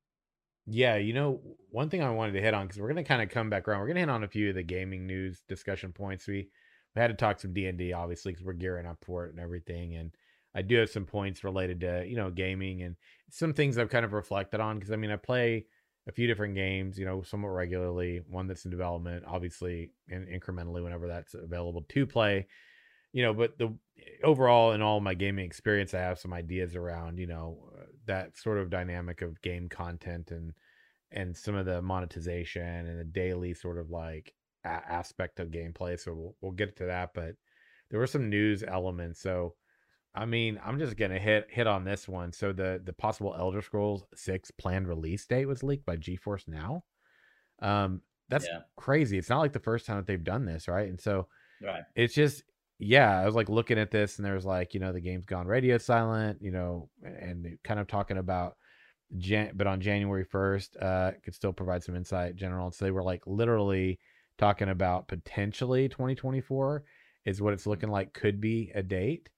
yeah, 0.67 0.95
you 0.95 1.13
know, 1.13 1.41
one 1.69 1.89
thing 1.89 2.01
I 2.01 2.09
wanted 2.09 2.33
to 2.33 2.41
hit 2.41 2.53
on 2.53 2.65
because 2.65 2.81
we're 2.81 2.87
gonna 2.87 3.03
kind 3.03 3.21
of 3.21 3.29
come 3.29 3.49
back 3.49 3.67
around. 3.67 3.81
We're 3.81 3.87
gonna 3.87 3.99
hit 3.99 4.09
on 4.09 4.23
a 4.23 4.27
few 4.27 4.49
of 4.49 4.55
the 4.55 4.63
gaming 4.63 5.05
news 5.05 5.41
discussion 5.47 5.91
points. 5.91 6.27
We 6.27 6.49
we 6.95 7.01
had 7.01 7.07
to 7.07 7.13
talk 7.13 7.39
some 7.39 7.53
D 7.53 7.67
and 7.67 7.77
D 7.77 7.93
obviously 7.93 8.31
because 8.31 8.45
we're 8.45 8.53
gearing 8.53 8.87
up 8.87 8.97
for 9.05 9.25
it 9.25 9.31
and 9.31 9.39
everything. 9.39 9.95
And 9.95 10.11
I 10.55 10.63
do 10.63 10.77
have 10.77 10.89
some 10.89 11.05
points 11.05 11.43
related 11.43 11.81
to 11.81 12.05
you 12.07 12.15
know 12.15 12.31
gaming 12.31 12.81
and 12.81 12.95
some 13.29 13.53
things 13.53 13.77
I've 13.77 13.89
kind 13.89 14.05
of 14.05 14.13
reflected 14.13 14.59
on 14.59 14.79
because 14.79 14.91
I 14.91 14.95
mean 14.95 15.11
I 15.11 15.17
play 15.17 15.67
a 16.07 16.11
few 16.11 16.27
different 16.27 16.55
games, 16.55 16.99
you 16.99 17.05
know, 17.05 17.21
somewhat 17.23 17.49
regularly. 17.49 18.21
One 18.29 18.47
that's 18.47 18.65
in 18.65 18.71
development, 18.71 19.23
obviously, 19.27 19.91
and 20.09 20.27
incrementally 20.27 20.83
whenever 20.83 21.07
that's 21.07 21.33
available 21.33 21.85
to 21.89 22.05
play. 22.05 22.47
you 23.13 23.23
know, 23.23 23.33
but 23.33 23.57
the 23.57 23.73
overall 24.23 24.73
in 24.73 24.81
all 24.81 24.99
my 24.99 25.13
gaming 25.13 25.45
experience, 25.45 25.93
I 25.93 25.99
have 25.99 26.19
some 26.19 26.33
ideas 26.33 26.75
around, 26.75 27.17
you 27.17 27.27
know, 27.27 27.69
uh, 27.77 27.85
that 28.07 28.37
sort 28.37 28.57
of 28.57 28.69
dynamic 28.69 29.21
of 29.21 29.41
game 29.41 29.69
content 29.69 30.31
and 30.31 30.53
and 31.11 31.35
some 31.37 31.55
of 31.55 31.65
the 31.65 31.81
monetization 31.81 32.87
and 32.87 32.99
the 32.99 33.05
daily 33.05 33.53
sort 33.53 33.77
of 33.77 33.89
like 33.89 34.33
a- 34.65 34.67
aspect 34.67 35.39
of 35.39 35.49
gameplay. 35.49 35.99
So 35.99 36.13
we'll, 36.13 36.35
we'll 36.41 36.51
get 36.51 36.75
to 36.77 36.85
that, 36.85 37.13
but 37.13 37.35
there 37.89 37.99
were 37.99 38.07
some 38.07 38.29
news 38.29 38.63
elements. 38.67 39.21
So 39.21 39.55
I 40.15 40.25
mean, 40.25 40.59
I'm 40.63 40.79
just 40.79 40.97
gonna 40.97 41.19
hit 41.19 41.47
hit 41.51 41.67
on 41.67 41.83
this 41.83 42.07
one. 42.07 42.31
So 42.31 42.53
the 42.53 42.81
the 42.83 42.93
possible 42.93 43.35
Elder 43.37 43.61
Scrolls 43.61 44.05
Six 44.15 44.51
planned 44.51 44.87
release 44.87 45.25
date 45.27 45.45
was 45.45 45.63
leaked 45.63 45.85
by 45.85 45.97
GeForce 45.97 46.47
Now. 46.47 46.85
Um, 47.59 48.01
that's 48.29 48.49
Yeah. 48.51 48.61
crazy. 48.77 49.17
It's 49.17 49.29
not 49.29 49.39
like 49.39 49.53
the 49.53 49.59
first 49.59 49.85
time 49.85 49.97
that 49.97 50.07
they've 50.07 50.23
done 50.23 50.45
this, 50.45 50.67
right? 50.67 50.89
And 50.89 50.99
so 50.99 51.27
Right. 51.61 51.85
it's 51.95 52.13
just 52.15 52.43
yeah, 52.79 53.19
I 53.21 53.25
was 53.25 53.35
like 53.35 53.49
looking 53.49 53.79
at 53.79 53.91
this 53.91 54.17
and 54.17 54.25
there 54.25 54.35
was 54.35 54.45
like, 54.45 54.73
you 54.73 54.81
know, 54.81 54.93
the 54.93 55.01
game's 55.01 55.25
gone 55.25 55.47
radio 55.47 55.77
silent, 55.77 56.41
you 56.41 56.51
know, 56.51 56.89
and 57.03 57.57
kind 57.63 57.79
of 57.79 57.87
talking 57.87 58.17
about 58.17 58.57
Jan- 59.17 59.53
but 59.55 59.67
on 59.67 59.81
January 59.81 60.25
1st, 60.25 60.77
uh 60.81 61.13
could 61.23 61.35
still 61.35 61.53
provide 61.53 61.83
some 61.83 61.95
insight 61.95 62.35
general. 62.35 62.67
And 62.67 62.75
so 62.75 62.85
they 62.85 62.91
were 62.91 63.03
like 63.03 63.27
literally 63.27 63.99
talking 64.37 64.69
about 64.69 65.07
potentially 65.07 65.89
2024 65.89 66.85
is 67.25 67.41
what 67.41 67.53
it's 67.53 67.67
looking 67.67 67.89
like 67.89 68.13
could 68.13 68.41
be 68.41 68.71
a 68.75 68.83
date, 68.83 69.29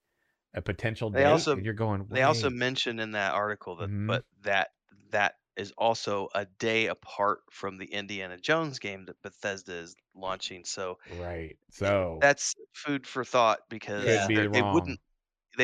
a 0.54 0.62
potential 0.62 1.10
They 1.10 1.20
date. 1.20 1.26
also- 1.26 1.56
you're 1.56 1.74
going, 1.74 2.06
They 2.10 2.22
also 2.22 2.48
"Wait." 2.48 2.56
mentioned 2.56 3.00
in 3.00 3.12
that 3.12 3.34
article 3.34 3.76
that, 3.76 3.90
Mhm. 3.90 4.06
but 4.06 4.24
that 4.42 4.70
that 5.10 5.36
is 5.56 5.72
also 5.78 6.28
a 6.34 6.44
day 6.44 6.86
apart 6.86 7.40
from 7.50 7.78
the 7.78 7.86
Indiana 7.86 8.36
Jones 8.38 8.78
game 8.78 9.04
that 9.06 9.20
Bethesda 9.22 9.72
is 9.74 9.96
launching. 10.14 10.64
So 10.64 10.98
right. 11.18 11.56
So 11.70 12.18
that's 12.20 12.54
food 12.74 13.06
for 13.06 13.24
thought 13.24 13.60
because 13.68 14.04
Yeah. 14.04 14.20
could 14.22 14.28
be 14.28 14.34
they're- 14.36 14.48
they 14.50 14.62
wrong. 14.62 14.74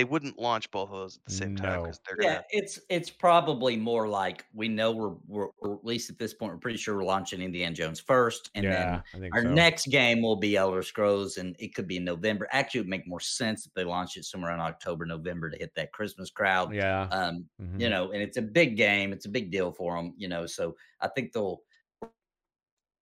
Wouldn't 0.02 0.04
they 0.04 0.04
wouldn't 0.04 0.38
launch 0.38 0.70
both 0.70 0.90
of 0.90 0.96
those 0.96 1.16
at 1.16 1.24
the 1.24 1.32
same 1.32 1.56
time 1.56 1.72
No. 1.72 1.82
because 1.84 2.00
they're 2.06 2.16
Yeah, 2.20 2.34
gonna. 2.34 2.44
it's 2.50 2.80
it's 2.88 3.10
probably 3.10 3.76
more 3.76 4.08
like 4.08 4.44
we 4.52 4.68
know 4.68 4.92
we're, 4.92 5.14
we're 5.26 5.48
or 5.60 5.74
at 5.74 5.84
least 5.84 6.10
at 6.10 6.18
this 6.18 6.34
point 6.34 6.52
we're 6.52 6.58
pretty 6.58 6.78
sure 6.78 6.96
we're 6.96 7.04
launching 7.04 7.40
Indiana 7.40 7.74
Jones 7.74 8.00
first, 8.00 8.50
and 8.54 8.64
yeah, 8.64 9.02
then 9.12 9.30
our 9.32 9.42
so. 9.42 9.54
next 9.54 9.86
game 9.86 10.22
will 10.22 10.36
be 10.36 10.56
Elder 10.56 10.82
Scrolls, 10.82 11.36
and 11.38 11.54
it 11.58 11.74
could 11.74 11.86
be 11.86 11.96
in 11.96 12.04
November. 12.04 12.48
Actually, 12.52 12.80
it 12.80 12.82
would 12.82 12.90
make 12.90 13.06
more 13.06 13.20
sense 13.20 13.66
if 13.66 13.74
they 13.74 13.84
launch 13.84 14.16
it 14.16 14.24
somewhere 14.24 14.52
in 14.52 14.60
October, 14.60 15.06
November 15.06 15.50
to 15.50 15.56
hit 15.58 15.74
that 15.76 15.92
Christmas 15.92 16.30
crowd. 16.30 16.74
Yeah. 16.74 17.02
Um, 17.10 17.48
mhm. 17.60 17.80
you 17.80 17.88
know, 17.90 18.12
and 18.12 18.22
it's 18.22 18.36
a 18.36 18.42
big 18.42 18.76
game. 18.76 19.12
It's 19.12 19.26
a 19.26 19.30
big 19.30 19.50
deal 19.50 19.72
for 19.72 19.96
them, 19.96 20.14
you 20.16 20.28
know. 20.28 20.46
So 20.46 20.76
I 21.00 21.08
think 21.08 21.32
they'll. 21.32 21.62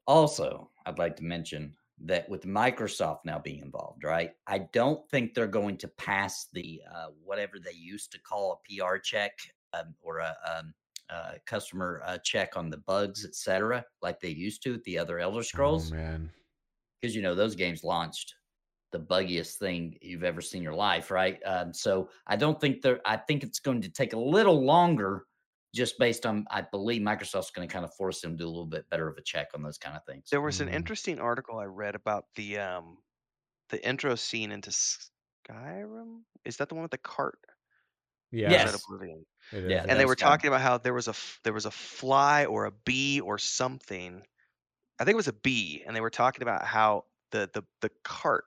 Also, 0.09 0.70
I'd 0.86 0.99
like 0.99 1.16
to 1.16 1.24
mention 1.24 1.74
that 2.05 2.28
with 2.28 2.44
Microsoft 2.44 3.20
now 3.24 3.38
being 3.38 3.61
involved, 3.61 4.05
right? 4.05 4.32
I 4.46 4.59
don't 4.72 5.09
think 5.11 5.34
they're 5.34 5.46
going 5.46 5.76
to 5.78 5.88
pass 5.88 6.48
the 6.53 6.80
uh, 6.94 7.07
whatever 7.24 7.55
they 7.59 7.76
used 7.76 8.12
to 8.12 8.20
call 8.20 8.53
a 8.53 8.86
PR 8.86 8.96
check 8.96 9.32
um, 9.72 9.94
or 10.03 10.18
a, 10.18 10.34
um, 10.57 10.74
uh 11.11 11.32
customer 11.46 12.03
uh, 12.07 12.18
check 12.24 12.57
on 12.57 12.70
the 12.70 12.78
bugs, 12.78 13.24
etc., 13.24 13.84
like 14.00 14.20
they 14.20 14.28
used 14.28 14.62
to 14.62 14.72
with 14.72 14.84
the 14.84 14.98
other 14.98 15.18
Elder 15.18 15.42
Scrolls 15.42 15.92
Oh 15.92 15.96
man. 15.96 16.30
because 17.00 17.14
you 17.14 17.22
know 17.22 17.34
those 17.34 17.55
games 17.55 17.84
launched 17.84 18.34
the 18.92 18.98
buggiest 19.00 19.55
thing 19.57 19.96
you've 20.03 20.22
ever 20.24 20.40
seen 20.40 20.59
in 20.59 20.62
your 20.64 20.74
life, 20.74 21.11
right? 21.11 21.38
Um, 21.46 21.72
so 21.72 22.11
I 22.26 22.36
don't 22.36 22.61
think 22.61 22.82
they're. 22.82 23.00
I 23.07 23.16
think 23.16 23.42
it's 23.42 23.59
going 23.61 23.80
to 23.82 23.88
take 23.88 24.12
a 24.12 24.18
little 24.18 24.64
longer, 24.64 25.24
just 25.74 25.98
based 25.98 26.26
on. 26.26 26.46
I 26.50 26.62
believe 26.62 27.02
Microsoft's 27.02 27.50
going 27.50 27.68
to 27.68 27.72
kind 27.72 27.84
of 27.84 27.94
force 27.94 28.20
them 28.20 28.32
to 28.32 28.44
do 28.44 28.46
a 28.46 28.50
little 28.50 28.66
bit 28.66 28.88
better 28.90 29.08
of 29.08 29.16
a 29.18 29.22
check 29.22 29.48
on 29.54 29.62
those 29.62 29.78
kind 29.78 29.96
of 29.96 30.04
things. 30.06 30.30
There 30.32 30.40
was 30.40 30.60
an 30.60 30.68
Mm. 30.68 30.74
interesting 30.74 31.20
article 31.20 31.58
I 31.60 31.66
read 31.66 31.94
about 31.94 32.34
the 32.34 32.58
um 32.58 33.04
the 33.70 33.84
intro 33.86 34.16
scene 34.16 34.52
into 34.52 34.70
Skyrim. 34.70 36.24
Is 36.44 36.58
that 36.58 36.68
the 36.68 36.76
one 36.76 36.82
with 36.82 36.92
the 36.92 36.98
cart? 36.98 37.40
Yeah. 38.30 38.62
Or 38.64 38.74
Yes. 38.74 38.74
Oblivion? 38.74 39.26
Yeah, 39.66 39.84
is, 39.84 39.86
and 39.88 39.98
they 39.98 40.06
were 40.06 40.16
kind 40.16 40.40
talking 40.40 40.48
about 40.48 40.60
how 40.60 40.78
there 40.78 40.94
was 40.94 41.08
a 41.08 41.14
there 41.44 41.52
was 41.52 41.66
a 41.66 41.70
fly 41.70 42.44
or 42.46 42.66
a 42.66 42.72
bee 42.72 43.20
or 43.20 43.38
something. 43.38 44.22
I 45.00 45.04
think 45.04 45.14
it 45.14 45.16
was 45.16 45.28
a 45.28 45.32
bee, 45.34 45.84
and 45.86 45.96
they 45.96 46.00
were 46.02 46.10
talking 46.10 46.42
about 46.42 46.64
how 46.66 47.06
the 47.32 47.50
the 47.54 47.64
the 47.82 47.90
cart 48.04 48.46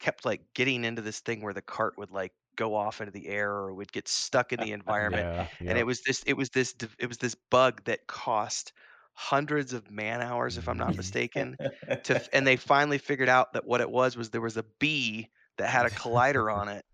kept 0.00 0.24
like 0.26 0.54
getting 0.54 0.84
into 0.84 1.02
this 1.02 1.20
thing 1.20 1.42
where 1.42 1.54
the 1.54 1.62
cart 1.62 1.98
would 1.98 2.10
like 2.10 2.34
go 2.60 2.74
off 2.76 3.00
into 3.00 3.12
the 3.12 3.28
air 3.28 3.50
or 3.52 3.74
would 3.74 3.92
get 3.92 4.08
stuck 4.08 4.52
in 4.52 4.58
uh, 4.58 4.62
the 4.62 4.72
uh, 4.86 4.92
environment, 4.92 5.28
Yeah. 5.42 5.46
and 5.66 5.78
it 5.78 5.84
was 5.86 6.02
this 6.02 6.22
it 6.26 6.34
was 6.36 6.50
this 6.50 6.74
it 6.98 7.06
was 7.08 7.18
this 7.18 7.34
bug 7.36 7.84
that 7.84 8.06
cost 8.08 8.72
hundreds 9.14 9.72
of 9.74 9.90
man 9.90 10.22
hours, 10.22 10.58
if 10.58 10.68
I'm 10.68 10.78
not 10.78 10.96
mistaken, 10.96 11.58
to 12.04 12.20
and 12.34 12.46
they 12.46 12.56
finally 12.56 12.98
figured 12.98 13.28
out 13.30 13.52
that 13.54 13.66
what 13.66 13.80
it 13.80 13.90
was 13.90 14.16
was 14.16 14.30
there 14.30 14.40
was 14.42 14.56
a 14.58 14.64
bee 14.80 15.30
that 15.58 15.68
had 15.70 15.86
a 15.86 15.90
collider 15.90 16.52
on 16.54 16.68
it 16.68 16.84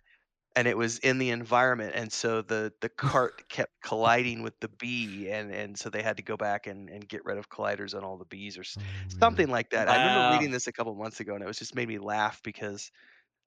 and 0.55 0.67
it 0.67 0.77
was 0.77 0.99
in 1.01 1.19
the 1.19 1.31
environment 1.31 1.93
and 1.95 2.13
so 2.13 2.41
the 2.43 2.73
the 2.81 2.89
cart 2.89 3.49
kept 3.49 3.73
colliding 3.83 4.43
with 4.43 4.59
the 4.61 4.69
bee 4.69 5.29
and 5.31 5.53
and 5.53 5.79
so 5.79 5.91
they 5.91 6.03
had 6.03 6.17
to 6.17 6.23
go 6.23 6.37
back 6.37 6.67
and 6.67 6.89
and 6.91 7.09
get 7.09 7.25
rid 7.25 7.39
of 7.39 7.49
colliders 7.51 7.95
on 7.97 8.05
all 8.05 8.17
the 8.19 8.25
bees 8.27 8.57
or 8.59 8.65
Oh, 8.77 8.83
something 9.09 9.49
like 9.51 9.71
that. 9.71 9.89
I 9.89 9.95
remember 9.97 10.25
reading 10.25 10.51
this 10.51 10.67
a 10.67 10.73
couple 10.73 10.95
months 10.95 11.21
ago 11.21 11.35
and 11.35 11.43
it 11.43 11.47
was 11.47 11.59
just 11.59 11.75
made 11.75 11.89
me 11.89 11.99
laugh 11.99 12.43
because 12.43 12.91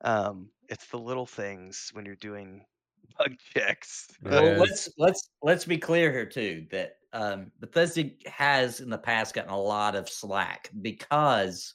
um 0.02 0.52
it's 0.70 0.88
the 0.88 0.97
little 0.97 1.26
things 1.26 1.89
when 1.93 2.06
you're 2.06 2.16
doing 2.16 2.66
bug 3.18 3.38
checks 3.39 4.08
well, 4.22 4.56
is. 4.56 4.58
let's 4.58 4.89
let's 4.97 5.30
let's 5.41 5.66
be 5.66 5.78
clear 5.78 6.12
here 6.12 6.26
too 6.26 6.68
that 6.72 6.97
um, 7.14 7.52
Bethesda 7.60 8.12
has 8.28 8.82
in 8.82 8.89
the 8.89 8.97
past 8.97 9.34
gotten 9.34 9.50
a 9.52 9.60
lot 9.60 9.95
of 9.95 10.08
slack 10.08 10.70
because 10.82 11.74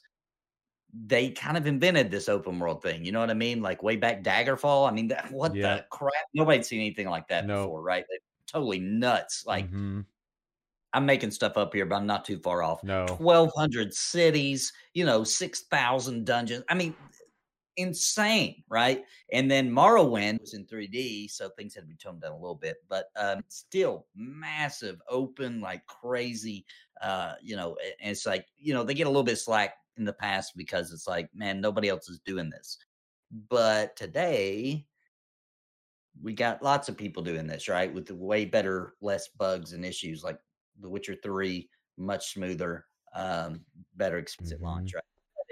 they 0.93 1.31
kind 1.31 1.57
of 1.57 1.67
invented 1.67 2.11
this 2.11 2.29
open 2.29 2.59
world 2.59 2.81
thing. 2.81 3.03
You 3.05 3.11
know 3.11 3.19
what 3.19 3.29
I 3.31 3.33
mean? 3.35 3.61
Like 3.61 3.83
way 3.83 3.97
back 3.97 4.23
Daggerfall. 4.23 4.89
I 4.89 4.93
mean, 4.93 5.09
that, 5.09 5.31
what 5.31 5.53
Yeah. 5.53 5.77
the 5.77 5.85
crap? 5.91 6.13
Nobody'd 6.33 6.65
seen 6.65 6.79
anything 6.81 7.09
like 7.09 7.27
that 7.29 7.47
No. 7.47 7.53
before, 7.53 7.81
right? 7.81 8.05
They're 8.09 8.19
totally 8.47 8.79
nuts. 8.79 9.45
Like 9.45 9.71
Mhm. 9.71 10.05
I'm 10.93 11.05
making 11.05 11.31
stuff 11.31 11.57
up 11.57 11.73
here, 11.73 11.85
but 11.85 11.95
I'm 11.95 12.05
not 12.07 12.25
too 12.25 12.39
far 12.39 12.63
off. 12.63 12.81
no. 12.81 13.05
1,200 13.17 13.93
cities, 13.93 14.71
you 14.93 15.05
know, 15.05 15.23
6,000 15.23 16.25
dungeons. 16.25 16.63
I 16.69 16.75
mean, 16.75 16.95
insane, 17.77 18.63
right? 18.69 19.03
And 19.31 19.49
then 19.49 19.69
Morrowind 19.69 20.41
was 20.41 20.53
in 20.53 20.65
3D, 20.65 21.29
so 21.29 21.49
things 21.49 21.75
had 21.75 21.81
to 21.81 21.87
be 21.87 21.95
toned 21.95 22.21
down 22.21 22.31
a 22.31 22.37
little 22.37 22.55
bit, 22.55 22.77
but 22.89 23.07
um, 23.15 23.41
still 23.47 24.07
massive, 24.15 25.01
open, 25.09 25.61
like 25.61 25.85
crazy. 25.85 26.65
Uh, 27.01 27.33
you 27.41 27.55
know, 27.55 27.77
and 28.01 28.11
it's 28.11 28.25
like, 28.25 28.45
you 28.57 28.73
know, 28.73 28.83
they 28.83 28.93
get 28.93 29.07
a 29.07 29.09
little 29.09 29.23
bit 29.23 29.37
slack 29.37 29.75
in 29.97 30.05
the 30.05 30.13
past 30.13 30.53
because 30.55 30.91
it's 30.91 31.07
like, 31.07 31.29
man, 31.33 31.61
nobody 31.61 31.89
else 31.89 32.09
is 32.09 32.19
doing 32.19 32.49
this. 32.49 32.77
But 33.49 33.95
today, 33.95 34.85
we 36.21 36.33
got 36.33 36.63
lots 36.63 36.89
of 36.89 36.97
people 36.97 37.23
doing 37.23 37.47
this, 37.47 37.67
right? 37.67 37.93
With 37.93 38.05
the 38.05 38.15
way 38.15 38.45
better, 38.45 38.93
less 39.01 39.27
bugs 39.27 39.73
and 39.73 39.85
issues 39.85 40.23
like 40.23 40.39
The 40.79 40.89
Witcher 40.89 41.15
3, 41.21 41.69
much 41.97 42.33
smoother, 42.33 42.85
um, 43.13 43.61
better 43.95 44.17
experience 44.17 44.53
at 44.53 44.61
launch, 44.61 44.93
right? 44.93 45.03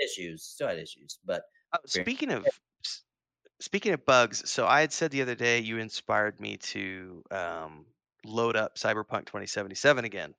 Issues, 0.04 0.44
still 0.44 0.68
had 0.68 0.80
issues, 0.80 1.20
but 1.24 1.44
Uh, 1.74 1.78
speaking 1.86 2.32
of 2.32 2.62
s- 2.86 3.04
speaking 3.60 3.94
of 3.94 4.06
bugs 4.06 4.50
so 4.50 4.68
i 4.68 4.82
had 4.82 4.94
said 4.94 5.12
the 5.12 5.22
other 5.22 5.36
day 5.36 5.60
you 5.60 5.78
inspired 5.80 6.40
me 6.40 6.58
to 6.58 7.24
um 7.32 7.88
load 8.26 8.56
up 8.56 8.76
cyberpunk 8.78 9.26
2077 9.26 10.06
again 10.06 10.36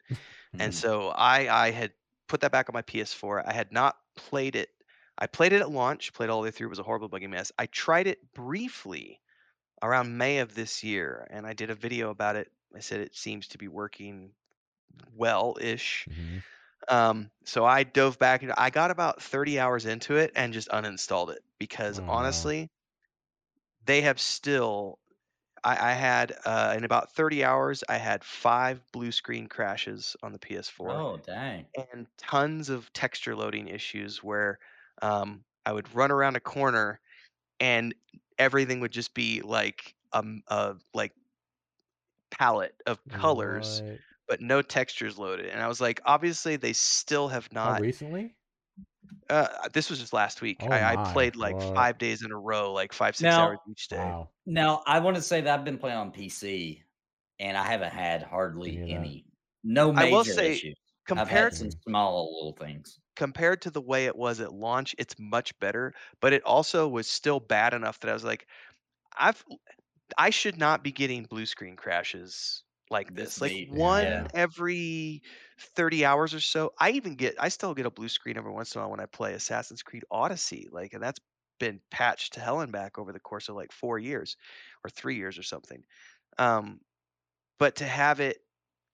and 0.58 0.74
Mhm. 0.74 0.74
so 0.74 1.08
I 1.10 1.66
I 1.66 1.70
had 1.72 1.94
put 2.28 2.42
that 2.42 2.52
back 2.52 2.68
on 2.70 2.74
my 2.74 2.82
PS4. 2.82 3.48
I 3.48 3.52
had 3.54 3.72
not 3.72 3.98
played 4.16 4.56
it. 4.56 4.70
I 5.18 5.26
played 5.28 5.52
it 5.54 5.62
at 5.62 5.70
launch, 5.70 6.12
played 6.14 6.30
all 6.30 6.40
the 6.42 6.46
way 6.46 6.52
through. 6.52 6.68
It 6.68 6.70
was 6.70 6.80
a 6.80 6.84
horrible 6.84 7.08
buggy 7.08 7.26
mess. 7.28 7.52
I 7.58 7.66
tried 7.66 8.06
it 8.08 8.32
briefly 8.34 9.20
around 9.82 10.18
May 10.18 10.38
of 10.40 10.54
this 10.54 10.84
year, 10.84 11.26
and 11.30 11.46
I 11.46 11.54
did 11.54 11.70
a 11.70 11.74
video 11.76 12.10
about 12.10 12.36
it. 12.36 12.52
I 12.74 12.80
said 12.80 13.00
it 13.00 13.16
seems 13.16 13.48
to 13.48 13.58
be 13.58 13.68
working 13.68 14.34
well-ish. 15.12 16.08
Mhm. 16.08 16.44
Um, 16.88 17.30
so 17.44 17.64
I 17.64 17.82
dove 17.84 18.18
back 18.18 18.42
and 18.42 18.52
I 18.52 18.70
got 18.70 18.90
about 18.90 19.22
30 19.22 19.58
hours 19.58 19.86
into 19.86 20.16
it 20.16 20.32
and 20.36 20.52
just 20.52 20.68
uninstalled 20.68 21.30
it 21.30 21.42
because 21.58 21.98
no. 21.98 22.04
honestly, 22.08 22.70
they 23.84 24.00
have 24.02 24.20
still. 24.20 24.98
I, 25.64 25.90
I 25.90 25.94
had 25.94 26.34
uh, 26.46 26.74
in 26.76 26.84
about 26.84 27.12
30 27.12 27.44
hours, 27.44 27.84
I 27.88 27.96
had 27.98 28.24
five 28.24 28.82
blue 28.92 29.12
screen 29.12 29.48
crashes 29.48 30.16
on 30.22 30.32
the 30.32 30.40
PS4 30.40 31.06
oh 31.06 31.16
dang, 31.18 31.66
and 31.92 32.08
tons 32.18 32.70
of 32.70 32.92
texture 32.94 33.36
loading 33.36 33.68
issues 33.68 34.22
where 34.22 34.58
um, 35.02 35.44
I 35.66 35.72
would 35.72 35.94
run 35.94 36.10
around 36.12 36.36
a 36.36 36.40
corner 36.40 37.00
and 37.60 37.94
everything 38.38 38.80
would 38.80 38.92
just 38.92 39.14
be 39.14 39.42
like 39.42 39.96
um 40.12 40.42
a 40.48 40.76
like 40.94 41.14
palette 42.30 42.82
of 42.86 43.06
colors? 43.08 43.82
But 44.28 44.40
no 44.40 44.62
textures 44.62 45.18
loaded. 45.18 45.46
And 45.46 45.60
I 45.62 45.68
was 45.68 45.80
like, 45.80 46.00
obviously 46.04 46.56
they 46.56 46.72
still 46.72 47.28
have 47.28 47.48
How 47.54 47.72
not. 47.72 47.80
recently? 47.80 48.34
Uh, 49.30 49.48
this 49.72 49.90
was 49.90 50.00
just 50.00 50.12
last 50.12 50.40
week. 50.42 50.58
Oh 50.62 50.68
I, 50.68 50.92
I 50.94 51.12
played 51.12 51.36
like 51.36 51.54
what? 51.56 51.74
five 51.74 51.98
days 51.98 52.22
in 52.22 52.32
a 52.32 52.36
row, 52.38 52.72
like 52.72 52.92
five 52.92 53.16
six 53.16 53.22
Now- 53.24 53.48
hours 53.48 53.58
each 53.70 53.88
day. 53.88 53.96
Wow. 53.98 54.30
Now, 54.46 54.82
I 54.86 54.98
want 55.00 55.16
to 55.16 55.22
say 55.22 55.40
that 55.40 55.58
I've 55.58 55.64
been 55.64 55.78
playing 55.78 55.96
on 55.96 56.10
PC, 56.12 56.82
and 57.38 57.56
I 57.56 57.64
haven't 57.64 57.92
had 57.92 58.22
hardly 58.22 58.76
Any 58.78 58.92
any, 58.94 59.24
no 59.62 59.90
I 59.90 60.04
major 60.04 60.16
will 60.16 60.24
say, 60.24 60.52
issues. 60.52 60.74
I've 61.10 61.16
had 61.16 61.26
Compared 61.26 61.54
some 61.54 61.70
small 61.86 62.34
little 62.34 62.52
things. 62.66 62.98
compared 63.14 63.60
to 63.62 63.70
the 63.70 63.80
way 63.80 64.06
it 64.06 64.16
was 64.16 64.40
at 64.40 64.52
launch, 64.54 64.94
it's 64.98 65.14
much 65.18 65.58
better. 65.60 65.94
But 66.20 66.32
it 66.32 66.42
also 66.44 66.88
was 66.88 67.06
still 67.06 67.40
bad 67.40 67.72
enough 67.74 68.00
that 68.00 68.10
I 68.10 68.14
was 68.14 68.24
like, 68.24 68.46
I've 69.18 69.44
I 70.18 70.30
should 70.30 70.58
not 70.58 70.82
be 70.82 70.92
getting 70.92 71.24
blue 71.24 71.46
screen 71.46 71.76
crashes 71.76 72.63
like 72.90 73.12
This. 73.14 73.40
Like 73.40 73.54
me, 73.54 73.68
one 73.68 74.26
yeah. 74.26 74.28
every 74.34 75.22
30 75.58 76.04
hours 76.04 76.34
or 76.34 76.40
so. 76.40 76.72
I 76.78 76.90
even 76.92 77.16
get 77.16 77.36
I 77.40 77.48
still 77.48 77.74
get 77.74 77.86
a 77.86 77.90
blue 77.90 78.08
screen 78.08 78.36
every 78.36 78.52
once 78.52 78.74
in 78.74 78.80
a 78.80 78.84
while 78.84 78.90
when 78.90 79.00
I 79.00 79.06
play 79.06 79.34
Assassin's 79.34 79.82
Creed 79.82 80.04
Odyssey. 80.10 80.68
Like 80.70 80.92
and 80.94 81.02
that's 81.02 81.20
been 81.60 81.80
patched 81.90 82.34
to 82.34 82.40
hell 82.40 82.60
and 82.60 82.72
back 82.72 82.98
over 82.98 83.12
the 83.12 83.20
course 83.20 83.48
of 83.48 83.56
like 83.56 83.72
4 83.72 83.98
years 83.98 84.36
or 84.84 84.90
3 84.90 85.16
years 85.16 85.38
or 85.38 85.42
something. 85.42 85.84
Um 86.38 86.80
but 87.58 87.76
to 87.76 87.84
have 87.86 88.20
it 88.20 88.38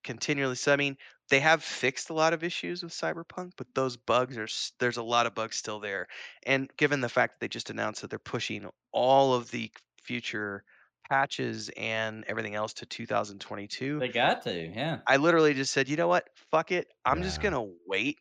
continually 0.05 0.57
so 0.57 0.73
I 0.73 0.77
mean, 0.77 0.97
they 1.31 1.41
have 1.41 1.63
fixed 1.65 2.11
a 2.11 2.15
lot 2.15 2.33
of 2.35 2.45
issues 2.45 2.83
with 2.83 2.93
Cyberpunk, 2.93 3.53
but 3.57 3.75
those 3.75 3.97
bugs 3.97 4.37
are 4.39 4.45
s- 4.45 4.73
there's 4.81 4.99
a 4.99 5.03
lot 5.03 5.27
of 5.27 5.35
bugs 5.35 5.57
still 5.57 5.81
there. 5.81 6.09
And 6.45 6.71
given 6.77 7.01
the 7.01 7.09
fact 7.09 7.35
that 7.35 7.41
they 7.41 7.49
just 7.49 7.71
announced 7.71 8.03
that 8.03 8.11
they're 8.11 8.19
pushing 8.21 8.71
all 8.93 9.35
of 9.35 9.51
the 9.51 9.73
future 10.03 10.65
patches 11.11 11.71
and 11.77 12.25
everything 12.27 12.55
else 12.57 12.75
to 12.75 12.87
2022, 12.87 14.01
They 14.01 14.09
got 14.09 14.43
to, 14.43 14.67
yeah. 14.67 15.03
I 15.07 15.17
literally 15.17 15.55
just 15.55 15.73
said, 15.73 15.89
"You 15.89 15.97
know 15.97 16.09
what? 16.09 16.29
Fuck 16.37 16.73
it. 16.73 16.89
I'm 17.05 17.23
just 17.23 17.41
going 17.41 17.55
to 17.55 17.75
wait 17.87 18.19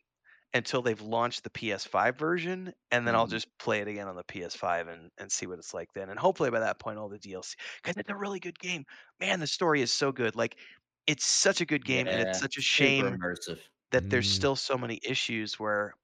until 0.54 0.82
they've 0.82 1.00
launched 1.00 1.44
the 1.44 1.50
PS5 1.50 2.18
version 2.18 2.72
and 2.90 3.06
then 3.06 3.14
I'll 3.14 3.26
Mhm. 3.26 3.28
just 3.28 3.46
play 3.58 3.80
it 3.80 3.88
again 3.88 4.08
on 4.08 4.16
the 4.16 4.24
PS5 4.24 4.88
and 4.88 5.10
and 5.18 5.30
see 5.32 5.46
what 5.46 5.58
it's 5.60 5.74
like 5.74 5.92
then. 5.94 6.10
And 6.10 6.18
hopefully 6.18 6.50
by 6.50 6.60
that 6.60 6.80
point 6.80 6.98
all 6.98 7.08
the 7.08 7.18
DLC 7.20 7.56
cuz 7.84 7.94
it's 7.96 8.10
a 8.10 8.16
really 8.16 8.40
good 8.40 8.58
game. 8.58 8.84
Man, 9.20 9.40
the 9.40 9.46
story 9.46 9.80
is 9.82 9.92
so 9.92 10.12
good. 10.12 10.34
Like 10.36 10.58
it's 11.06 11.24
such 11.26 11.60
a 11.60 11.66
good 11.66 11.84
game 11.84 12.08
and 12.10 12.20
it's 12.20 12.38
such 12.38 12.56
a 12.58 12.62
shame 12.62 13.18
immersive. 13.18 13.60
that 13.92 14.10
there's 14.10 14.28
Mm. 14.28 14.30
still 14.30 14.56
so 14.56 14.78
many 14.78 15.00
issues 15.04 15.58
where 15.60 15.94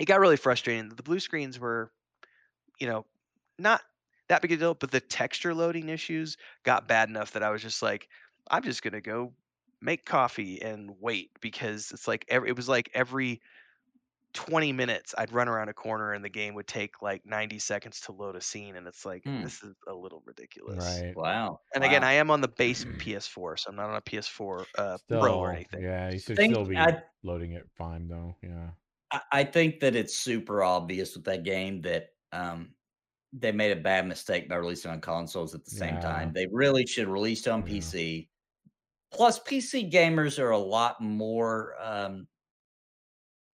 it 0.00 0.06
got 0.06 0.20
really 0.20 0.36
frustrating. 0.38 0.88
The 0.90 1.02
blue 1.02 1.20
screens 1.20 1.58
were, 1.60 1.92
you 2.80 2.86
know, 2.86 3.06
not 3.58 3.82
that 4.28 4.42
big 4.42 4.52
a 4.52 4.56
deal, 4.56 4.74
but 4.74 4.90
the 4.90 5.00
texture 5.00 5.54
loading 5.54 5.88
issues 5.88 6.36
got 6.64 6.86
bad 6.88 7.08
enough 7.08 7.32
that 7.32 7.42
I 7.42 7.50
was 7.50 7.62
just 7.62 7.82
like, 7.82 8.08
I'm 8.50 8.62
just 8.62 8.82
gonna 8.82 9.00
go 9.00 9.32
make 9.80 10.04
coffee 10.04 10.60
and 10.62 10.90
wait 11.00 11.30
because 11.40 11.90
it's 11.92 12.08
like 12.08 12.24
every, 12.28 12.48
it 12.50 12.56
was 12.56 12.68
like 12.68 12.90
every 12.94 13.40
20 14.34 14.72
minutes 14.72 15.14
I'd 15.16 15.32
run 15.32 15.48
around 15.48 15.68
a 15.68 15.72
corner 15.72 16.12
and 16.12 16.22
the 16.24 16.28
game 16.28 16.54
would 16.54 16.66
take 16.66 17.00
like 17.00 17.24
90 17.24 17.58
seconds 17.58 18.00
to 18.02 18.12
load 18.12 18.36
a 18.36 18.40
scene 18.40 18.76
and 18.76 18.86
it's 18.86 19.04
like 19.06 19.24
Hmm. 19.24 19.42
this 19.42 19.62
is 19.62 19.74
a 19.88 19.94
little 19.94 20.22
ridiculous. 20.26 20.84
Right. 20.84 21.16
Wow. 21.16 21.60
And 21.74 21.82
again, 21.82 22.02
wow. 22.02 22.08
I 22.08 22.12
am 22.14 22.30
on 22.30 22.40
the 22.40 22.48
base 22.48 22.84
PS4, 22.98 23.58
so 23.58 23.70
I'm 23.70 23.76
not 23.76 23.88
on 23.88 23.96
a 23.96 24.02
PS4 24.02 24.64
uh, 24.76 24.98
Pro 25.08 25.18
or 25.20 25.48
Still, 25.48 25.56
anything. 25.56 25.82
yeah, 25.82 26.10
you 26.10 26.18
should 26.18 26.36
think 26.36 26.54
still 26.54 26.66
be 26.66 26.76
I- 26.76 27.02
loading 27.22 27.52
it 27.52 27.66
fine 27.76 28.06
though. 28.06 28.36
Yeah. 28.42 28.70
I, 29.10 29.20
I 29.32 29.44
think 29.44 29.80
that 29.80 29.96
it's 29.96 30.14
super 30.16 30.62
obvious 30.62 31.16
with 31.16 31.24
that 31.24 31.42
game 31.42 31.80
that 31.82 32.10
um, 32.32 32.74
they 33.32 33.52
made 33.52 33.72
a 33.72 33.80
bad 33.80 34.06
mistake 34.06 34.48
by 34.48 34.56
releasing 34.56 34.90
on 34.90 35.00
consoles 35.00 35.54
at 35.54 35.64
the 35.64 35.70
same 35.70 35.94
Yeah. 35.96 36.00
time. 36.00 36.32
They 36.32 36.46
really 36.50 36.86
should 36.86 37.08
release 37.08 37.46
on 37.46 37.60
Yeah. 37.66 37.66
PC. 37.66 38.28
Plus, 39.10 39.38
PC 39.40 39.90
gamers 39.90 40.38
are 40.38 40.50
a 40.50 40.58
lot 40.58 41.00
more 41.00 41.74
um, 41.80 42.28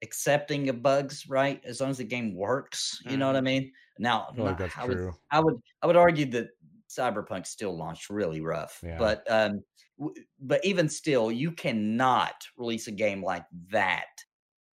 accepting 0.03 0.69
of 0.69 0.83
bugs, 0.83 1.29
right? 1.29 1.65
As 1.65 1.81
long 1.81 1.91
as 1.91 1.99
the 1.99 2.05
game 2.05 2.35
works, 2.35 3.01
you 3.07 3.17
know 3.17 3.27
what 3.27 3.37
I 3.37 3.41
mean. 3.41 3.73
Now, 3.99 4.23
I 4.23 4.31
like 4.31 4.37
not- 4.37 4.59
that's 4.59 4.77
I 4.79 4.85
would, 4.85 4.95
true. 4.97 5.15
I 5.31 5.41
would, 5.41 5.55
I 5.83 5.87
would 5.87 5.97
argue 5.97 6.27
that 6.27 6.49
Cyberpunk 6.89 7.47
still 7.47 7.77
launched 7.77 8.11
really 8.11 8.41
rough, 8.41 8.81
Yeah. 8.85 8.99
but 8.99 9.29
um, 9.31 9.65
w- 9.99 10.25
but 10.41 10.65
even 10.65 10.89
still, 10.89 11.33
you 11.33 11.53
cannot 11.53 12.47
release 12.57 12.87
a 12.89 12.93
game 12.93 13.23
like 13.23 13.47
that 13.71 14.09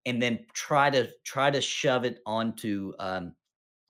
and 0.06 0.20
then 0.20 0.46
try 0.54 0.90
to 0.90 1.10
try 1.24 1.50
to 1.50 1.60
shove 1.60 2.04
it 2.04 2.20
onto 2.26 2.92
um, 2.98 3.34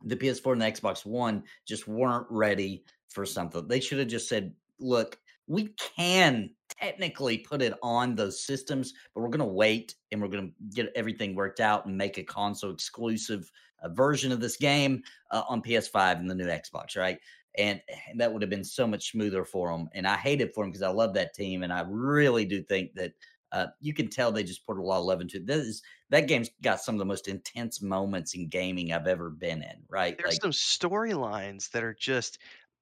the 0.05 0.17
PS4 0.17 0.53
and 0.53 0.63
the 0.63 0.67
Xbox 0.67 1.05
One. 1.05 1.45
Just 1.67 1.89
weren't 1.89 2.27
ready 2.31 2.85
for 3.09 3.27
something. 3.27 3.67
They 3.67 3.81
should 3.81 3.99
have 3.99 4.09
just 4.09 4.29
said, 4.29 4.53
"Look, 4.79 5.19
we 5.47 5.75
can 5.97 6.51
technically 6.69 7.39
put 7.39 7.63
it 7.63 7.75
on 7.83 8.15
those 8.15 8.45
systems, 8.45 8.95
but 9.15 9.21
we're 9.21 9.29
going 9.29 9.41
to 9.41 9.45
wait 9.45 9.97
and 10.13 10.21
we're 10.23 10.29
going 10.29 10.49
to 10.49 10.55
get 10.75 10.93
everything 10.95 11.35
worked 11.35 11.61
out 11.61 11.87
and 11.87 11.97
make 11.97 12.19
a 12.19 12.23
console 12.23 12.73
exclusive 12.73 13.51
uh, 13.83 13.89
version 13.89 14.31
of 14.33 14.41
this 14.41 14.57
game 14.57 15.03
uh, 15.33 15.43
on 15.49 15.63
PS5 15.63 16.19
and 16.19 16.31
the 16.31 16.35
new 16.35 16.47
Xbox, 16.47 16.97
right?" 16.97 17.19
And, 17.59 17.81
and 18.09 18.21
that 18.21 18.33
would 18.33 18.43
have 18.43 18.51
been 18.51 18.65
so 18.65 18.87
much 18.87 19.11
smoother 19.11 19.45
for 19.45 19.73
them. 19.73 19.89
And 19.93 20.07
I 20.07 20.17
hate 20.17 20.41
it 20.41 20.55
for 20.55 20.63
them 20.63 20.71
because 20.71 20.83
I 20.83 20.91
love 20.91 21.15
that 21.15 21.35
team, 21.35 21.63
and 21.63 21.73
I 21.73 21.85
really 21.89 22.45
do 22.45 22.63
think 22.63 22.95
that 22.95 23.13
uh, 23.53 23.69
you 23.81 23.95
can 23.95 24.09
tell 24.09 24.33
they 24.33 24.45
just 24.45 24.67
put 24.67 24.79
a 24.79 24.83
lot 24.83 25.01
of 25.01 25.05
love 25.07 25.21
into 25.21 25.39
it. 25.39 25.47
This 25.47 25.67
is, 25.67 25.83
that 26.11 26.29
game's 26.29 26.51
got 26.63 26.81
some 26.81 26.95
of 26.95 26.99
the 27.01 27.05
most 27.05 27.29
intense 27.29 27.83
moments 27.83 28.35
in 28.35 28.49
gaming 28.49 28.93
I've 28.93 29.07
ever 29.07 29.31
been 29.31 29.63
in. 29.63 29.85
Right? 29.89 30.19
There's 30.19 30.37
Like, 30.37 30.41
some 30.41 30.51
storylines 30.51 31.71
that 31.71 31.83
are 31.83 31.95
just, 31.95 32.39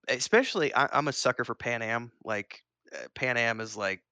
especially. 0.08 0.74
I, 0.74 0.88
I'm 0.92 1.08
a 1.08 1.12
sucker 1.12 1.44
for 1.44 1.54
Panam. 1.54 2.10
Like 2.24 2.64
uh, 2.92 3.08
Panam 3.14 3.60
is 3.60 3.76
like 3.76 4.02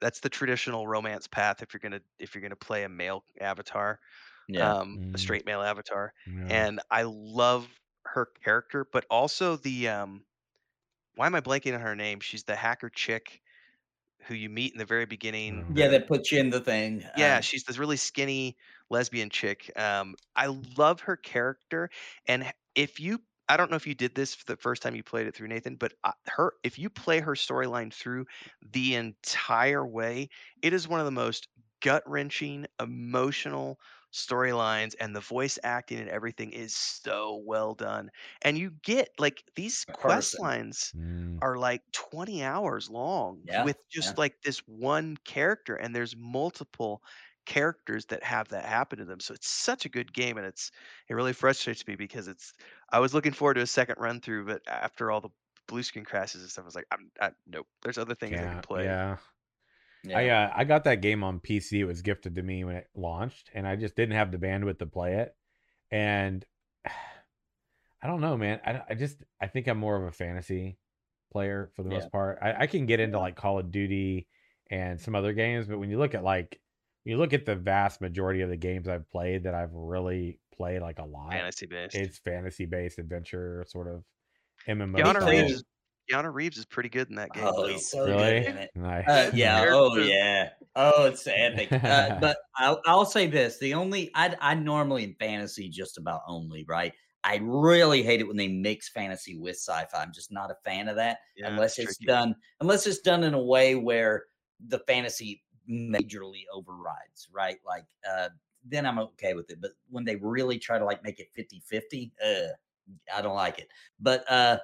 that's 0.00 0.20
the 0.20 0.30
traditional 0.30 0.88
romance 0.88 1.28
path 1.28 1.62
if 1.62 1.74
you're 1.74 1.80
gonna 1.80 2.02
if 2.18 2.34
you're 2.34 2.42
gonna 2.42 2.56
play 2.56 2.84
a 2.84 2.88
male 2.90 3.24
avatar, 3.40 4.00
yeah, 4.48 4.74
um, 4.82 5.00
a 5.14 5.18
Mm. 5.18 5.18
straight 5.18 5.46
male 5.46 5.62
avatar. 5.62 6.14
Yeah. 6.26 6.50
And 6.50 6.80
I 6.90 7.04
love 7.04 7.68
her 8.06 8.26
character, 8.44 8.86
but 8.92 9.06
also 9.10 9.56
the 9.56 9.88
um. 9.88 10.26
Why 11.16 11.26
am 11.26 11.34
I 11.34 11.40
blanking 11.40 11.74
on 11.74 11.80
her 11.80 11.96
name? 11.96 12.20
She's 12.20 12.44
the 12.44 12.56
hacker 12.56 12.90
chick 12.90 13.42
who 14.26 14.34
you 14.34 14.48
meet 14.48 14.72
in 14.72 14.78
the 14.78 14.84
very 14.84 15.06
beginning. 15.06 15.64
Mm. 15.70 15.78
yeah, 15.78 15.88
that 15.88 16.06
puts 16.06 16.32
you 16.32 16.40
in 16.40 16.50
the 16.50 16.60
thing. 16.60 17.04
yeah, 17.16 17.36
um, 17.36 17.42
she's 17.42 17.64
this 17.64 17.78
really 17.78 17.96
skinny 17.96 18.56
lesbian 18.90 19.30
chick. 19.30 19.70
Um, 19.76 20.14
I 20.36 20.46
love 20.76 21.00
her 21.00 21.16
character, 21.16 21.90
and 22.26 22.52
if 22.74 23.00
you, 23.00 23.20
I 23.48 23.56
don't 23.56 23.70
know 23.70 23.76
if 23.76 23.86
you 23.86 23.94
did 23.94 24.14
this 24.14 24.34
for 24.34 24.44
the 24.46 24.56
first 24.56 24.82
time 24.82 24.94
you 24.94 25.02
played 25.02 25.26
it 25.26 25.34
through 25.34 25.48
Nathan, 25.48 25.76
but 25.76 25.92
uh, 26.02 26.12
her, 26.26 26.54
if 26.62 26.78
you 26.78 26.90
play 26.90 27.20
her 27.20 27.34
storyline 27.34 27.92
through 27.92 28.26
the 28.72 28.94
entire 28.94 29.86
way, 29.86 30.28
it 30.62 30.72
is 30.72 30.88
one 30.88 31.00
of 31.00 31.06
the 31.06 31.12
most 31.12 31.48
gut 31.84 32.02
wrenching, 32.08 32.66
emotional 32.80 33.78
storylines, 34.12 34.96
and 35.00 35.14
the 35.14 35.20
voice 35.20 35.58
acting 35.64 36.00
and 36.00 36.10
everything 36.10 36.52
is 36.52 36.74
so 36.76 37.42
well 37.46 37.74
done. 37.76 38.10
And 38.42 38.58
you 38.58 38.72
get 38.82 39.10
like 39.20 39.44
these 39.56 39.86
quest 39.92 40.40
lines 40.40 40.94
Mm. 40.94 41.40
are 41.42 41.56
like 41.58 41.82
20 41.92 42.42
hours 42.42 42.88
long 42.90 43.44
Yeah, 43.44 43.56
with 43.56 43.76
just 43.90 44.16
yeah. 44.16 44.18
like 44.18 44.36
this 44.44 44.58
one 44.66 45.16
character 45.26 45.76
and 45.76 45.94
there's 45.94 46.16
multiple 46.16 47.02
characters 47.46 48.06
that 48.06 48.22
have 48.22 48.48
that 48.48 48.64
happen 48.64 48.98
to 48.98 49.04
them 49.04 49.20
so 49.20 49.34
it's 49.34 49.48
such 49.48 49.84
a 49.84 49.88
good 49.90 50.14
game 50.14 50.38
and 50.38 50.46
it's 50.46 50.70
it 51.10 51.14
really 51.14 51.34
frustrates 51.34 51.86
me 51.86 51.94
because 51.94 52.26
it's 52.26 52.54
i 52.90 52.98
was 52.98 53.12
looking 53.12 53.32
forward 53.34 53.54
to 53.54 53.60
a 53.60 53.66
second 53.66 53.96
run 53.98 54.18
through 54.20 54.46
but 54.46 54.62
after 54.66 55.10
all 55.10 55.20
the 55.20 55.28
blue 55.68 55.82
screen 55.82 56.06
crashes 56.06 56.40
and 56.40 56.50
stuff 56.50 56.64
i 56.64 56.66
was 56.66 56.74
like 56.74 56.86
i'm 56.90 57.10
I, 57.20 57.32
nope 57.46 57.66
there's 57.82 57.98
other 57.98 58.14
things 58.14 58.40
i 58.40 58.48
can 58.48 58.62
play 58.62 58.96
Yeah. 58.96 59.18
Yeah. 60.04 60.18
I 60.18 60.28
uh, 60.28 60.52
I 60.56 60.64
got 60.64 60.84
that 60.84 61.00
game 61.00 61.24
on 61.24 61.40
PC. 61.40 61.80
It 61.80 61.84
was 61.84 62.02
gifted 62.02 62.34
to 62.36 62.42
me 62.42 62.64
when 62.64 62.76
it 62.76 62.88
launched, 62.94 63.50
and 63.54 63.66
I 63.66 63.76
just 63.76 63.96
didn't 63.96 64.16
have 64.16 64.30
the 64.30 64.38
bandwidth 64.38 64.78
to 64.78 64.86
play 64.86 65.14
it. 65.14 65.34
And 65.90 66.44
I 66.86 68.06
don't 68.06 68.20
know, 68.20 68.36
man. 68.36 68.60
I, 68.64 68.82
I 68.90 68.94
just 68.94 69.16
I 69.40 69.46
think 69.46 69.66
I'm 69.66 69.78
more 69.78 69.96
of 69.96 70.04
a 70.04 70.12
fantasy 70.12 70.78
player 71.32 71.70
for 71.74 71.82
the 71.82 71.90
Yeah. 71.90 71.98
most 71.98 72.12
part. 72.12 72.38
I, 72.42 72.54
I 72.60 72.66
can 72.66 72.86
get 72.86 73.00
into 73.00 73.18
like 73.18 73.36
Call 73.36 73.58
of 73.58 73.70
Duty 73.70 74.28
and 74.70 75.00
some 75.00 75.14
other 75.14 75.32
games, 75.32 75.66
but 75.66 75.78
when 75.78 75.90
you 75.90 75.98
look 75.98 76.14
at 76.14 76.22
like 76.24 76.60
you 77.04 77.16
look 77.16 77.32
at 77.32 77.44
the 77.46 77.54
vast 77.56 78.00
majority 78.00 78.40
of 78.42 78.48
the 78.50 78.56
games 78.56 78.88
I've 78.88 79.10
played 79.10 79.44
that 79.44 79.54
I've 79.54 79.72
really 79.72 80.38
played 80.56 80.80
like 80.80 80.98
a 80.98 81.04
lot, 81.04 81.32
fantasy 81.32 81.66
based 81.66 81.94
it's 81.94 82.18
fantasy 82.18 82.66
based 82.66 82.98
adventure 82.98 83.64
sort 83.68 83.88
of 83.88 84.04
MMO. 84.68 84.98
keanu 84.98 85.26
reeves 85.28 85.52
is 85.54 85.64
keanu 86.10 86.32
reeves 86.32 86.58
is 86.58 86.66
pretty 86.66 86.88
good 86.88 87.08
in 87.10 87.16
that 87.16 87.32
game 87.32 87.56
Oh, 87.56 87.64
though. 87.64 87.80
he's 87.80 87.90
so 87.90 87.98
Really? 88.02 88.42
good 88.42 88.46
in 88.46 88.56
it. 88.56 88.70
Nice. 88.74 89.06
Uh, 89.06 89.30
yeah. 89.34 89.64
Oh, 89.68 89.96
yeah. 89.96 90.50
Oh, 90.76 91.06
it's 91.06 91.26
epic. 91.26 91.78
Uh, 91.86 92.10
but 92.20 92.36
I'll, 92.56 92.80
I'll 92.86 93.04
say 93.04 93.26
this: 93.26 93.58
the 93.58 93.74
only 93.74 94.10
I 94.14 94.36
I 94.40 94.54
normally 94.54 95.04
in 95.04 95.14
fantasy 95.14 95.68
just 95.68 95.98
about 95.98 96.22
only 96.26 96.64
right. 96.68 96.92
I 97.22 97.36
really 97.42 98.02
hate 98.02 98.20
it 98.20 98.28
when 98.28 98.36
they 98.36 98.48
mix 98.48 98.88
fantasy 98.90 99.36
with 99.38 99.56
sci-fi. 99.56 100.02
I'm 100.02 100.12
just 100.12 100.30
not 100.32 100.50
a 100.50 100.56
fan 100.64 100.88
of 100.88 100.96
that 100.96 101.18
Yeah, 101.34 101.56
unless 101.56 101.78
it's 101.78 101.78
it's 101.78 101.96
tricky. 101.98 102.06
done 102.06 102.34
unless 102.60 102.86
it's 102.86 103.00
done 103.00 103.24
in 103.24 103.34
a 103.34 103.42
way 103.42 103.74
where 103.74 104.24
the 104.60 104.78
fantasy 104.80 105.42
majorly 105.68 106.42
overrides, 106.52 107.28
right? 107.32 107.58
Like 107.64 107.86
uh 108.08 108.30
then 108.64 108.86
I'm 108.86 108.98
okay 108.98 109.34
with 109.34 109.50
it. 109.50 109.60
But 109.60 109.72
when 109.90 110.04
they 110.04 110.16
really 110.16 110.58
try 110.58 110.78
to 110.78 110.84
like 110.84 111.02
make 111.02 111.20
it 111.20 111.28
50-50, 111.34 112.12
uh 112.22 112.48
I 113.14 113.22
don't 113.22 113.34
like 113.34 113.58
it. 113.58 113.68
But 113.98 114.30
uh 114.30 114.58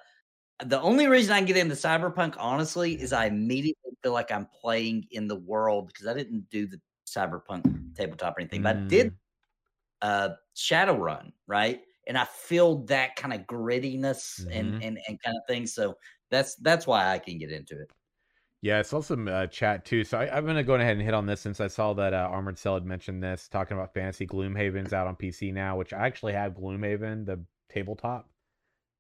the 0.67 0.81
only 0.81 1.07
reason 1.07 1.33
I 1.33 1.39
can 1.39 1.47
get 1.47 1.57
into 1.57 1.75
Cyberpunk, 1.75 2.35
honestly, 2.39 3.01
is 3.01 3.13
I 3.13 3.27
immediately 3.27 3.93
feel 4.03 4.13
like 4.13 4.31
I'm 4.31 4.47
playing 4.61 5.07
in 5.11 5.29
the 5.29 5.37
world 5.37 5.89
because 5.89 6.07
I 6.07 6.15
didn't 6.15 6.49
do 6.51 6.67
the 6.67 6.81
Cyberpunk 7.07 7.95
tabletop 7.95 8.37
or 8.37 8.41
anything, 8.41 8.63
but 8.63 8.77
I 8.77 8.81
did 8.89 9.07
Mm. 9.09 9.17
uh 10.03 10.29
Shadowrun, 10.57 11.33
right? 11.47 11.83
And 12.07 12.17
I 12.17 12.25
feel 12.25 12.85
that 12.87 13.17
kind 13.17 13.35
of 13.35 13.41
grittiness 13.43 14.47
and 14.53 14.75
Mhm. 14.75 14.85
and 14.87 14.99
and 15.09 15.23
kind 15.23 15.37
of 15.37 15.43
thing. 15.49 15.67
So 15.67 15.97
that's 16.31 16.55
that's 16.57 16.87
why 16.87 17.11
I 17.13 17.19
can 17.19 17.39
get 17.39 17.51
into 17.51 17.81
it. 17.81 17.91
Yeah, 18.63 18.79
I 18.79 18.83
saw 18.83 19.01
some 19.01 19.27
uh, 19.27 19.47
chat 19.47 19.85
too. 19.85 20.05
So 20.05 20.19
I, 20.19 20.37
I'm 20.37 20.47
gonna 20.47 20.63
go 20.63 20.75
ahead 20.75 20.93
and 20.93 21.03
hit 21.03 21.15
on 21.15 21.27
this 21.27 21.41
since 21.41 21.61
I 21.61 21.67
saw 21.67 21.93
that 21.95 22.15
uh, 22.15 22.29
Armored 22.31 22.59
Cell 22.59 22.75
had 22.75 22.85
mentioned 22.85 23.23
this, 23.23 23.49
talking 23.49 23.77
about 23.77 23.93
Fantasy 23.95 24.27
Gloomhaven's 24.27 24.93
out 24.93 25.07
on 25.07 25.17
PC 25.17 25.53
now, 25.53 25.77
which 25.77 25.93
I 25.93 26.07
actually 26.07 26.35
have 26.35 26.53
Gloomhaven, 26.55 27.27
the 27.27 27.45
tabletop, 27.71 28.30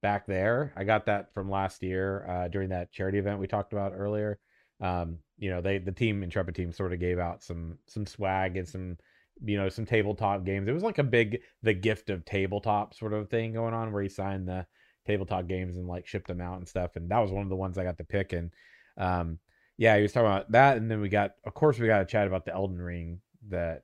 back 0.03 0.27
there. 0.27 0.73
I 0.77 0.85
got 0.85 1.07
that 1.07 1.33
from 1.35 1.51
last 1.51 1.83
year 1.83 2.27
uh, 2.29 2.49
during 2.49 2.71
that 2.71 2.93
charity 2.93 3.19
event 3.19 3.41
we 3.41 3.47
talked 3.47 3.73
about 3.73 3.93
earlier. 3.95 4.39
Um, 4.81 5.19
you 5.39 5.51
know, 5.51 5.61
they 5.61 5.79
the 5.79 5.93
team 5.93 6.23
Intrepid 6.23 6.55
team 6.55 6.73
sort 6.73 6.93
of 6.93 7.01
gave 7.01 7.19
out 7.19 7.43
some 7.43 7.79
some 7.87 8.07
swag 8.07 8.57
and 8.57 8.69
some 8.69 8.97
you 9.45 9.57
know 9.57 9.69
some 9.69 9.87
tabletop 9.87 10.45
games. 10.45 10.69
It 10.69 10.73
was 10.73 10.83
like 10.83 10.99
a 10.99 11.05
big 11.05 11.41
the 11.63 11.75
gift 11.75 12.11
of 12.11 12.25
tabletop 12.25 12.95
sort 12.95 13.13
of 13.13 13.29
thing 13.29 13.53
going 13.53 13.75
on 13.75 13.93
where 13.93 14.03
he 14.03 14.09
signed 14.09 14.49
the 14.49 14.67
tabletop 15.07 15.49
games 15.49 15.77
and 15.77 15.87
like 15.87 16.07
shipped 16.07 16.29
them 16.29 16.41
out 16.41 16.59
and 16.59 16.69
stuff. 16.69 16.97
And 16.97 17.11
that 17.11 17.19
was 17.19 17.31
one 17.31 17.43
of 17.43 17.49
the 17.49 17.57
ones 17.57 17.79
I 17.79 17.85
got 17.85 17.99
to 17.99 18.05
pick. 18.05 18.33
And 18.33 18.51
um, 18.97 19.39
yeah, 19.81 19.97
he 19.97 20.03
was 20.03 20.13
talking 20.13 20.27
about 20.27 20.53
that, 20.53 20.77
and 20.77 20.91
then 20.91 21.01
we 21.01 21.09
got, 21.09 21.33
of 21.45 21.55
course, 21.55 21.79
we 21.79 21.87
got 21.87 22.01
to 22.01 22.05
chat 22.05 22.27
about 22.27 22.45
the 22.45 22.53
Elden 22.53 22.81
Ring 22.81 23.21
that 23.49 23.83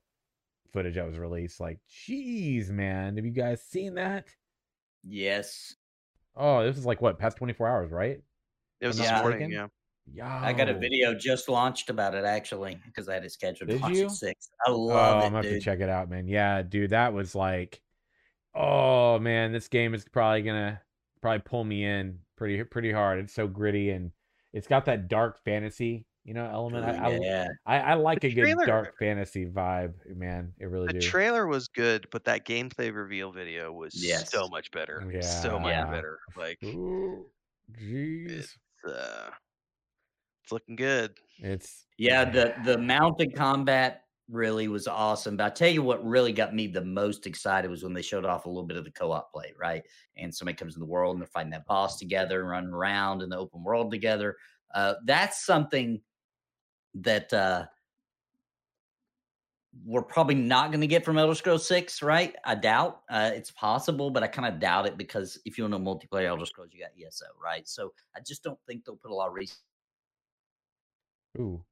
footage 0.70 0.96
that 0.96 1.06
was 1.06 1.18
released. 1.18 1.58
Like, 1.58 1.78
jeez, 1.90 2.68
man, 2.68 3.16
have 3.16 3.24
you 3.24 3.32
guys 3.32 3.62
seen 3.62 3.94
that? 3.94 4.26
Yes. 5.02 5.74
Oh, 6.36 6.64
this 6.64 6.76
is 6.76 6.86
like 6.86 7.00
what 7.00 7.18
past 7.18 7.36
twenty 7.36 7.52
four 7.54 7.68
hours, 7.68 7.90
right? 7.90 8.20
It 8.80 8.86
was 8.86 8.98
I'm 8.98 9.02
this 9.02 9.10
not 9.10 9.22
morning. 9.22 9.48
mistaken. 9.48 9.70
Yeah. 10.12 10.40
I 10.40 10.52
got 10.52 10.68
a 10.68 10.74
video 10.74 11.14
just 11.14 11.48
launched 11.48 11.90
about 11.90 12.14
it 12.14 12.24
actually 12.24 12.78
because 12.86 13.08
I 13.08 13.14
had 13.14 13.24
it 13.24 13.32
scheduled 13.32 13.68
to 13.70 13.74
Did 13.74 13.82
watch 13.82 13.92
you? 13.94 14.04
at 14.04 14.10
six. 14.12 14.50
I 14.66 14.70
Oh, 14.70 14.78
love 14.80 15.16
I'm 15.16 15.18
it, 15.18 15.24
gonna 15.24 15.36
have 15.36 15.44
to 15.46 15.50
dude. 15.54 15.62
check 15.62 15.80
it 15.80 15.88
out, 15.88 16.08
man. 16.08 16.28
Yeah, 16.28 16.62
dude, 16.62 16.90
that 16.90 17.12
was 17.12 17.34
like, 17.34 17.80
oh 18.54 19.18
man, 19.18 19.52
this 19.52 19.68
game 19.68 19.94
is 19.94 20.04
probably 20.04 20.42
gonna 20.42 20.80
probably 21.20 21.40
pull 21.40 21.64
me 21.64 21.84
in 21.84 22.20
pretty 22.36 22.62
pretty 22.64 22.92
hard. 22.92 23.18
It's 23.18 23.34
so 23.34 23.48
gritty 23.48 23.90
and 23.90 24.12
it's 24.52 24.68
got 24.68 24.84
that 24.84 25.08
dark 25.08 25.42
fantasy, 25.44 26.06
you 26.26 26.34
know, 26.34 26.46
element. 26.46 26.84
I 26.86 26.92
I, 26.92 27.20
yeah. 27.20 27.46
I, 27.66 27.80
I 27.92 27.94
like 27.94 28.22
The 28.22 28.26
a 28.26 28.30
good 28.30 28.62
dark 28.64 28.98
fantasy 28.98 29.46
vibe, 29.46 29.94
man. 30.16 30.54
It 30.58 30.66
really 30.66 30.88
The 30.88 30.92
do. 30.92 31.14
trailer 31.14 31.46
was 31.46 31.68
good, 31.68 32.08
but 32.10 32.24
that 32.24 32.46
gameplay 32.46 32.94
reveal 32.94 33.30
video 33.32 33.72
was 33.72 33.94
Yes. 33.94 34.30
so 34.30 34.48
much 34.48 34.70
better. 34.70 35.06
So 35.20 35.58
much 35.58 35.78
Yeah. 35.78 35.90
better. 35.90 36.20
Like 36.34 36.60
Ooh, 36.64 37.32
jeez, 37.70 38.48
it's 38.48 38.84
uh 38.86 39.30
it's 40.42 40.52
looking 40.52 40.76
good. 40.76 41.16
it's 41.38 41.86
Yeah, 41.98 42.24
the 42.24 42.54
the 42.64 42.78
mounted 42.78 43.34
combat 43.36 44.04
really 44.28 44.68
was 44.68 44.88
awesome. 44.88 45.36
But 45.36 45.46
I 45.46 45.50
tell 45.50 45.70
you 45.70 45.82
what 45.82 46.04
really 46.06 46.32
got 46.32 46.54
me 46.54 46.66
the 46.68 46.84
most 46.84 47.26
excited 47.26 47.70
was 47.70 47.84
when 47.84 47.94
they 47.94 48.02
showed 48.02 48.24
off 48.26 48.46
a 48.46 48.50
little 48.50 48.66
bit 48.66 48.78
of 48.78 48.84
the 48.84 48.92
co-op 48.92 49.32
play, 49.32 49.54
right? 49.58 49.84
And 50.16 50.34
somebody 50.34 50.56
comes 50.56 50.74
in 50.76 50.80
the 50.80 50.86
world 50.86 51.14
and 51.16 51.22
they're 51.22 51.28
fighting 51.28 51.52
that 51.52 51.66
boss 51.66 51.98
together 51.98 52.40
and 52.42 52.50
running 52.50 52.70
around 52.74 53.22
in 53.22 53.30
the 53.30 53.38
open 53.38 53.64
world 53.64 53.90
together. 53.92 54.36
Uh, 54.74 54.96
that's 55.06 55.44
something 55.46 56.02
that 57.02 57.32
uh, 57.32 57.66
we're 59.84 60.02
probably 60.02 60.34
not 60.34 60.70
going 60.70 60.80
to 60.80 60.86
get 60.86 61.04
from 61.04 61.18
Elder 61.18 61.34
Scrolls 61.34 61.66
Six, 61.66 62.02
right? 62.02 62.34
I 62.44 62.54
doubt 62.54 63.02
uh, 63.10 63.30
it's 63.34 63.50
possible, 63.50 64.10
but 64.10 64.22
I 64.22 64.26
kind 64.26 64.52
of 64.52 64.58
doubt 64.60 64.86
it 64.86 64.96
because 64.96 65.38
if 65.44 65.58
you 65.58 65.64
want 65.64 65.74
to 65.74 65.78
multiplayer 65.78 66.26
Elder 66.26 66.46
Scrolls, 66.46 66.70
you 66.72 66.80
got 66.80 66.90
ESO, 66.98 67.26
right? 67.42 67.66
So 67.68 67.92
I 68.16 68.20
just 68.20 68.42
don't 68.42 68.58
think 68.66 68.84
they'll 68.84 68.96
put 68.96 69.10
a 69.10 69.14
lot 69.14 69.28
of 69.28 69.34
research 69.34 69.58
ooh, 71.38 71.62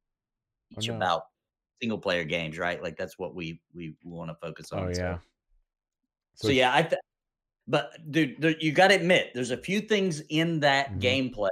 Oh, 0.77 0.81
no. 0.87 0.97
about 0.97 1.23
single 1.81 1.99
player 1.99 2.25
games, 2.25 2.59
right? 2.59 2.83
Like 2.83 2.97
that's 2.97 3.19
what 3.19 3.35
we 3.35 3.61
we 3.75 3.95
want 4.05 4.31
to 4.31 4.35
focus 4.35 4.73
on. 4.73 4.89
oh 4.89 4.93
so- 4.93 5.01
yeah. 5.01 5.19
So, 6.37 6.49
yeah, 6.49 6.75
I. 6.75 6.83
Th- 6.83 7.01
but 7.69 7.93
dude, 8.11 8.41
there, 8.41 8.57
you 8.59 8.73
got 8.73 8.89
to 8.89 8.97
admit, 8.97 9.31
there's 9.35 9.53
a 9.53 9.57
few 9.57 9.81
things 9.81 10.21
in 10.29 10.61
that 10.61 10.91
Mhm. 10.93 11.01
gameplay 11.01 11.49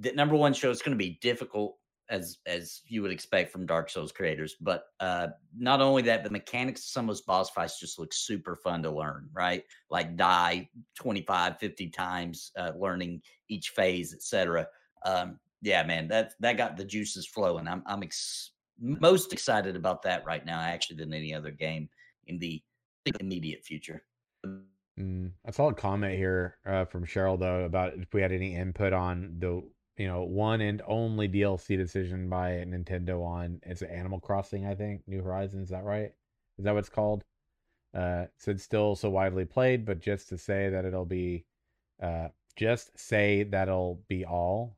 that 0.00 0.14
number 0.14 0.36
one 0.36 0.52
show 0.52 0.70
it's 0.70 0.82
going 0.82 0.96
to 0.96 1.02
be 1.02 1.18
difficult 1.22 1.77
as 2.10 2.38
as 2.46 2.82
you 2.86 3.02
would 3.02 3.10
expect 3.10 3.52
from 3.52 3.66
Dark 3.66 3.90
Souls 3.90 4.12
creators. 4.12 4.56
But 4.60 4.84
uh 5.00 5.28
not 5.56 5.80
only 5.80 6.02
that, 6.02 6.24
the 6.24 6.30
mechanics 6.30 6.80
of 6.82 6.86
some 6.86 7.04
of 7.06 7.08
those 7.08 7.22
boss 7.22 7.50
fights 7.50 7.80
just 7.80 7.98
look 7.98 8.12
super 8.12 8.56
fun 8.56 8.82
to 8.82 8.90
learn, 8.90 9.28
right? 9.32 9.64
Like 9.90 10.16
die 10.16 10.68
25, 10.96 11.58
50 11.58 11.88
times, 11.90 12.52
uh, 12.58 12.72
learning 12.78 13.22
each 13.48 13.70
phase, 13.70 14.14
etc. 14.14 14.66
Um, 15.04 15.38
yeah, 15.62 15.82
man, 15.82 16.08
that 16.08 16.34
that 16.40 16.56
got 16.56 16.76
the 16.76 16.84
juices 16.84 17.26
flowing. 17.26 17.66
I'm 17.66 17.82
I'm 17.86 18.02
ex- 18.02 18.52
most 18.80 19.32
excited 19.32 19.76
about 19.76 20.02
that 20.02 20.24
right 20.24 20.44
now, 20.44 20.60
actually, 20.60 20.96
than 20.96 21.12
any 21.12 21.34
other 21.34 21.50
game 21.50 21.88
in 22.26 22.38
the 22.38 22.62
immediate 23.20 23.64
future. 23.64 24.02
Mm, 24.98 25.32
I 25.46 25.50
saw 25.50 25.68
a 25.68 25.74
comment 25.74 26.16
here 26.16 26.58
uh, 26.66 26.84
from 26.84 27.06
Cheryl 27.06 27.38
though 27.38 27.64
about 27.64 27.94
if 27.94 28.12
we 28.12 28.20
had 28.20 28.32
any 28.32 28.56
input 28.56 28.92
on 28.92 29.36
the 29.38 29.62
you 29.98 30.06
know 30.06 30.22
one 30.22 30.60
and 30.60 30.82
only 30.86 31.28
DLC 31.28 31.76
decision 31.76 32.28
by 32.28 32.64
Nintendo 32.66 33.22
on 33.24 33.60
it's 33.64 33.82
Animal 33.82 34.20
Crossing 34.20 34.66
I 34.66 34.74
think 34.74 35.02
New 35.06 35.22
Horizons 35.22 35.64
is 35.64 35.70
that 35.70 35.84
right 35.84 36.12
is 36.58 36.64
that 36.64 36.72
what 36.72 36.80
it's 36.80 36.88
called 36.88 37.24
uh 37.94 38.26
said 38.36 38.60
still 38.60 38.94
so 38.94 39.10
widely 39.10 39.44
played 39.44 39.84
but 39.84 40.00
just 40.00 40.28
to 40.28 40.38
say 40.38 40.68
that 40.68 40.84
it'll 40.84 41.04
be 41.04 41.44
uh 42.02 42.28
just 42.56 42.98
say 42.98 43.44
that'll 43.44 44.02
be 44.08 44.24
all 44.24 44.76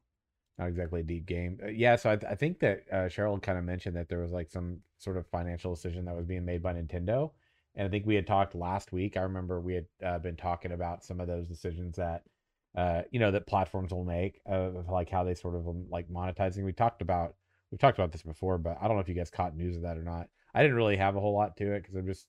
not 0.59 0.69
exactly 0.69 1.01
a 1.01 1.05
deep 1.05 1.27
game 1.27 1.59
Uh, 1.63 1.69
yeah 1.69 1.97
so 1.97 2.11
I, 2.11 2.17
th- 2.17 2.31
I 2.31 2.35
think 2.35 2.61
that 2.61 2.85
uh, 2.93 2.97
Cheryl 3.09 3.41
kind 3.43 3.59
of 3.59 3.65
mentioned 3.65 3.97
that 3.97 4.09
there 4.09 4.21
was 4.21 4.33
like 4.33 4.51
some 4.51 4.79
sort 4.99 5.17
of 5.17 5.27
financial 5.27 5.75
decision 5.75 6.05
that 6.05 6.17
was 6.17 6.27
being 6.27 6.45
made 6.45 6.63
by 6.63 6.75
Nintendo 6.75 7.31
and 7.75 7.87
I 7.87 7.91
think 7.91 8.07
we 8.07 8.15
had 8.15 8.27
talked 8.27 8.55
last 8.55 8.93
week. 8.93 9.17
I 9.17 9.23
remember 9.23 9.61
we 9.61 9.75
had 9.75 9.87
uh, 10.05 10.19
been 10.19 10.37
talking 10.37 10.73
about 10.73 11.05
some 11.05 11.21
of 11.21 11.29
those 11.29 11.47
decisions 11.47 11.97
that, 11.97 12.25
uh, 12.77 13.03
you 13.11 13.19
know, 13.19 13.31
that 13.31 13.47
platforms 13.47 13.93
will 13.93 14.05
make 14.05 14.41
of 14.47 14.89
like 14.89 15.11
how 15.11 15.25
they 15.25 15.35
sort 15.35 15.57
of 15.57 15.67
um, 15.69 15.87
like 15.91 16.09
monetizing. 16.09 16.65
We 16.65 16.73
talked 16.73 17.03
about 17.03 17.35
we've 17.71 17.81
talked 17.81 17.99
about 17.99 18.13
this 18.13 18.23
before, 18.23 18.59
but 18.59 18.77
I 18.81 18.87
don't 18.87 18.97
know 18.97 19.03
if 19.03 19.09
you 19.09 19.15
guys 19.15 19.31
caught 19.31 19.57
news 19.57 19.77
of 19.77 19.83
that 19.83 19.99
or 19.99 20.03
not. 20.03 20.29
I 20.55 20.63
didn't 20.63 20.77
really 20.77 20.97
have 20.97 21.17
a 21.17 21.21
whole 21.21 21.35
lot 21.35 21.57
to 21.59 21.73
it 21.73 21.83
because 21.83 21.97
I'm 21.97 22.07
just, 22.07 22.27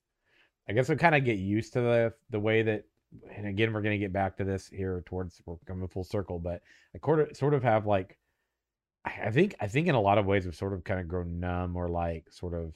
I 0.67 0.73
guess 0.73 0.89
I 0.89 0.95
kind 0.95 1.15
of 1.15 1.25
get 1.25 1.39
used 1.39 1.73
to 1.73 1.81
the 1.81 2.13
the 2.29 2.39
way 2.39 2.63
that, 2.63 2.85
and 3.35 3.47
again 3.47 3.73
we're 3.73 3.81
gonna 3.81 3.97
get 3.97 4.13
back 4.13 4.37
to 4.37 4.43
this 4.43 4.67
here 4.67 5.03
towards 5.05 5.41
we're 5.45 5.57
coming 5.67 5.87
full 5.87 6.03
circle, 6.03 6.39
but 6.39 6.61
I 6.95 7.33
sort 7.33 7.53
of 7.53 7.63
have 7.63 7.85
like, 7.85 8.17
I 9.05 9.31
think 9.31 9.55
I 9.59 9.67
think 9.67 9.87
in 9.87 9.95
a 9.95 10.01
lot 10.01 10.17
of 10.17 10.25
ways 10.25 10.45
we've 10.45 10.55
sort 10.55 10.73
of 10.73 10.83
kind 10.83 10.99
of 10.99 11.07
grown 11.07 11.39
numb 11.39 11.75
or 11.75 11.87
like 11.87 12.31
sort 12.31 12.53
of 12.53 12.73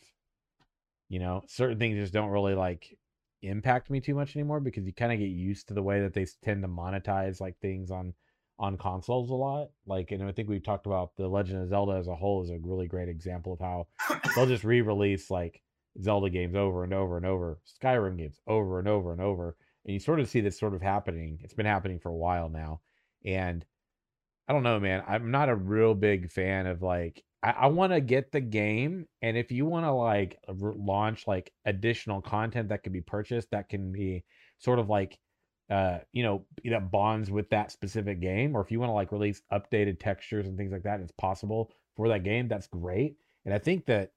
you 1.07 1.19
know 1.19 1.43
certain 1.47 1.77
things 1.77 1.97
just 1.97 2.13
don't 2.13 2.29
really 2.29 2.55
like 2.55 2.97
impact 3.41 3.89
me 3.89 3.99
too 3.99 4.15
much 4.15 4.35
anymore 4.35 4.59
because 4.59 4.85
you 4.85 4.93
kind 4.93 5.11
of 5.11 5.19
get 5.19 5.25
used 5.25 5.67
to 5.67 5.73
the 5.73 5.83
way 5.83 6.01
that 6.01 6.13
they 6.13 6.25
tend 6.43 6.61
to 6.63 6.67
monetize 6.67 7.39
like 7.39 7.57
things 7.59 7.91
on 7.91 8.13
on 8.57 8.77
consoles 8.77 9.29
a 9.29 9.33
lot 9.33 9.67
like 9.85 10.11
and 10.11 10.23
i 10.23 10.31
think 10.31 10.47
we 10.47 10.59
talked 10.59 10.85
about 10.85 11.11
the 11.17 11.27
legend 11.27 11.61
of 11.61 11.67
zelda 11.67 11.91
as 11.93 12.07
a 12.07 12.15
whole 12.15 12.41
is 12.41 12.49
a 12.49 12.57
really 12.63 12.87
great 12.87 13.09
example 13.09 13.53
of 13.53 13.59
how 13.59 13.85
they'll 14.33 14.45
just 14.45 14.63
re-release 14.63 15.29
like 15.29 15.61
zelda 16.01 16.29
games 16.29 16.55
over 16.55 16.83
and 16.85 16.93
over 16.93 17.17
and 17.17 17.25
over 17.25 17.59
skyrim 17.83 18.17
games 18.17 18.39
over 18.47 18.79
and 18.79 18.87
over 18.87 19.11
and 19.11 19.21
over 19.21 19.57
and 19.83 19.93
you 19.93 19.99
sort 19.99 20.21
of 20.21 20.29
see 20.29 20.39
this 20.39 20.57
sort 20.57 20.73
of 20.73 20.81
happening 20.81 21.37
it's 21.43 21.53
been 21.53 21.65
happening 21.65 21.99
for 21.99 22.09
a 22.09 22.15
while 22.15 22.49
now 22.49 22.79
and 23.25 23.65
I 24.47 24.53
don't 24.53 24.63
know, 24.63 24.79
man. 24.79 25.03
I'm 25.07 25.31
not 25.31 25.49
a 25.49 25.55
real 25.55 25.95
big 25.95 26.31
fan 26.31 26.67
of 26.67 26.81
like 26.81 27.23
I, 27.43 27.51
I 27.51 27.67
want 27.67 27.93
to 27.93 28.01
get 28.01 28.31
the 28.31 28.41
game, 28.41 29.07
and 29.21 29.37
if 29.37 29.51
you 29.51 29.65
want 29.65 29.85
to 29.85 29.91
like 29.91 30.37
r- 30.47 30.73
launch 30.75 31.27
like 31.27 31.51
additional 31.65 32.21
content 32.21 32.69
that 32.69 32.83
can 32.83 32.93
be 32.93 33.01
purchased, 33.01 33.51
that 33.51 33.69
can 33.69 33.91
be 33.91 34.23
sort 34.59 34.79
of 34.79 34.89
like 34.89 35.19
uh 35.69 35.97
you 36.13 36.21
know 36.21 36.45
that 36.63 36.91
bonds 36.91 37.31
with 37.31 37.49
that 37.49 37.71
specific 37.71 38.19
game, 38.21 38.55
or 38.55 38.61
if 38.61 38.71
you 38.71 38.79
want 38.79 38.89
to 38.89 38.93
like 38.93 39.11
release 39.11 39.41
updated 39.51 39.99
textures 39.99 40.47
and 40.47 40.57
things 40.57 40.71
like 40.71 40.83
that, 40.83 40.99
it's 40.99 41.11
possible 41.13 41.71
for 41.95 42.09
that 42.09 42.23
game. 42.23 42.47
That's 42.47 42.67
great, 42.67 43.15
and 43.45 43.53
I 43.53 43.59
think 43.59 43.85
that 43.87 44.11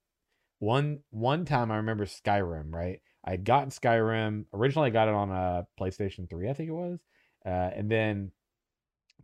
one 0.59 0.99
one 1.09 1.45
time 1.45 1.71
I 1.71 1.77
remember 1.77 2.05
Skyrim, 2.05 2.73
right? 2.73 3.01
I 3.25 3.31
had 3.31 3.43
gotten 3.43 3.69
Skyrim 3.69 4.45
originally. 4.53 4.87
I 4.87 4.91
got 4.91 5.07
it 5.07 5.13
on 5.13 5.31
a 5.31 5.67
PlayStation 5.79 6.29
Three, 6.29 6.49
I 6.49 6.53
think 6.53 6.69
it 6.69 6.73
was, 6.73 6.99
uh, 7.45 7.49
and 7.49 7.89
then 7.89 8.31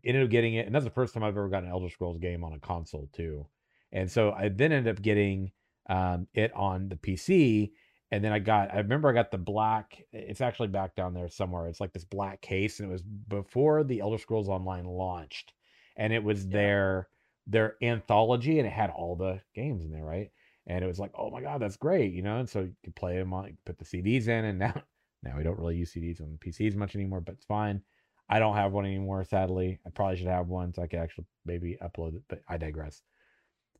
ended 0.05 0.23
up 0.23 0.29
getting 0.29 0.55
it, 0.55 0.65
and 0.65 0.75
that's 0.75 0.85
the 0.85 0.91
first 0.91 1.13
time 1.13 1.23
I've 1.23 1.37
ever 1.37 1.49
gotten 1.49 1.67
an 1.67 1.71
Elder 1.71 1.89
Scrolls 1.89 2.19
game 2.19 2.43
on 2.43 2.53
a 2.53 2.59
console 2.59 3.09
too. 3.13 3.47
And 3.95 4.11
so 4.11 4.33
I 4.33 4.49
then 4.49 4.73
ended 4.73 4.95
up 4.97 5.03
getting 5.03 5.53
um, 5.89 6.27
it 6.35 6.53
on 6.55 6.89
the 6.89 6.97
PC, 6.97 7.73
and 8.11 8.23
then 8.23 8.33
I 8.33 8.39
got 8.39 8.73
I 8.73 8.79
remember 8.79 9.09
I 9.09 9.13
got 9.13 9.31
the 9.31 9.39
black. 9.39 10.03
It's 10.13 10.41
actually 10.41 10.69
back 10.69 10.95
down 10.95 11.15
there 11.15 11.29
somewhere. 11.29 11.67
It's 11.69 11.81
like 11.81 11.93
this 11.93 12.05
black 12.05 12.41
case, 12.41 12.79
and 12.81 12.89
it 12.89 12.93
was 12.93 13.03
before 13.03 13.83
the 13.85 14.01
Elder 14.01 14.19
Scrolls 14.19 14.49
Online 14.49 14.85
launched, 14.85 15.53
and 15.97 16.13
it 16.13 16.23
was 16.23 16.45
Yeah. 16.45 16.51
their 16.53 17.09
their 17.47 17.77
anthology, 17.83 18.59
and 18.59 18.67
it 18.67 18.71
had 18.73 18.91
all 18.91 19.15
the 19.15 19.41
games 19.55 19.83
in 19.83 19.91
there, 19.91 20.05
right? 20.05 20.31
And 20.67 20.83
it 20.83 20.87
was 20.87 20.99
like, 20.99 21.11
oh 21.15 21.31
my 21.31 21.41
god, 21.41 21.61
that's 21.61 21.77
great, 21.77 22.13
you 22.13 22.23
know. 22.23 22.39
And 22.39 22.49
so 22.49 22.61
you 22.61 22.75
could 22.83 22.95
play 22.95 23.17
them 23.17 23.33
on, 23.33 23.57
put 23.65 23.77
the 23.79 23.85
CDs 23.85 24.27
in, 24.27 24.45
and 24.45 24.59
now 24.65 24.83
now 25.23 25.37
we 25.37 25.43
don't 25.43 25.59
really 25.59 25.77
use 25.77 25.93
CDs 25.93 26.21
on 26.21 26.37
PCs 26.39 26.75
much 26.75 26.95
anymore, 26.95 27.21
but 27.21 27.35
it's 27.35 27.45
fine. 27.45 27.81
I 28.29 28.39
don't 28.39 28.55
have 28.55 28.73
one 28.73 28.85
anymore, 28.85 29.23
sadly. 29.23 29.79
I 29.85 29.89
probably 29.91 30.17
should 30.17 30.27
have 30.27 30.47
one 30.47 30.73
so 30.73 30.81
I 30.81 30.87
could 30.87 30.99
actually 30.99 31.27
maybe 31.45 31.77
upload 31.81 32.15
it, 32.15 32.23
but 32.27 32.41
I 32.47 32.57
digress. 32.57 33.01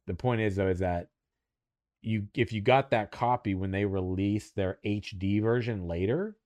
The 0.07 0.13
point 0.13 0.41
is 0.41 0.55
though, 0.55 0.67
is 0.69 0.79
that 0.79 1.09
you 2.01 2.27
if 2.35 2.53
you 2.53 2.61
got 2.61 2.91
that 2.91 3.11
copy 3.11 3.55
when 3.55 3.71
they 3.71 3.85
released 3.85 4.55
their 4.55 4.79
HD 4.85 5.41
version 5.41 5.87
later, 5.87 6.37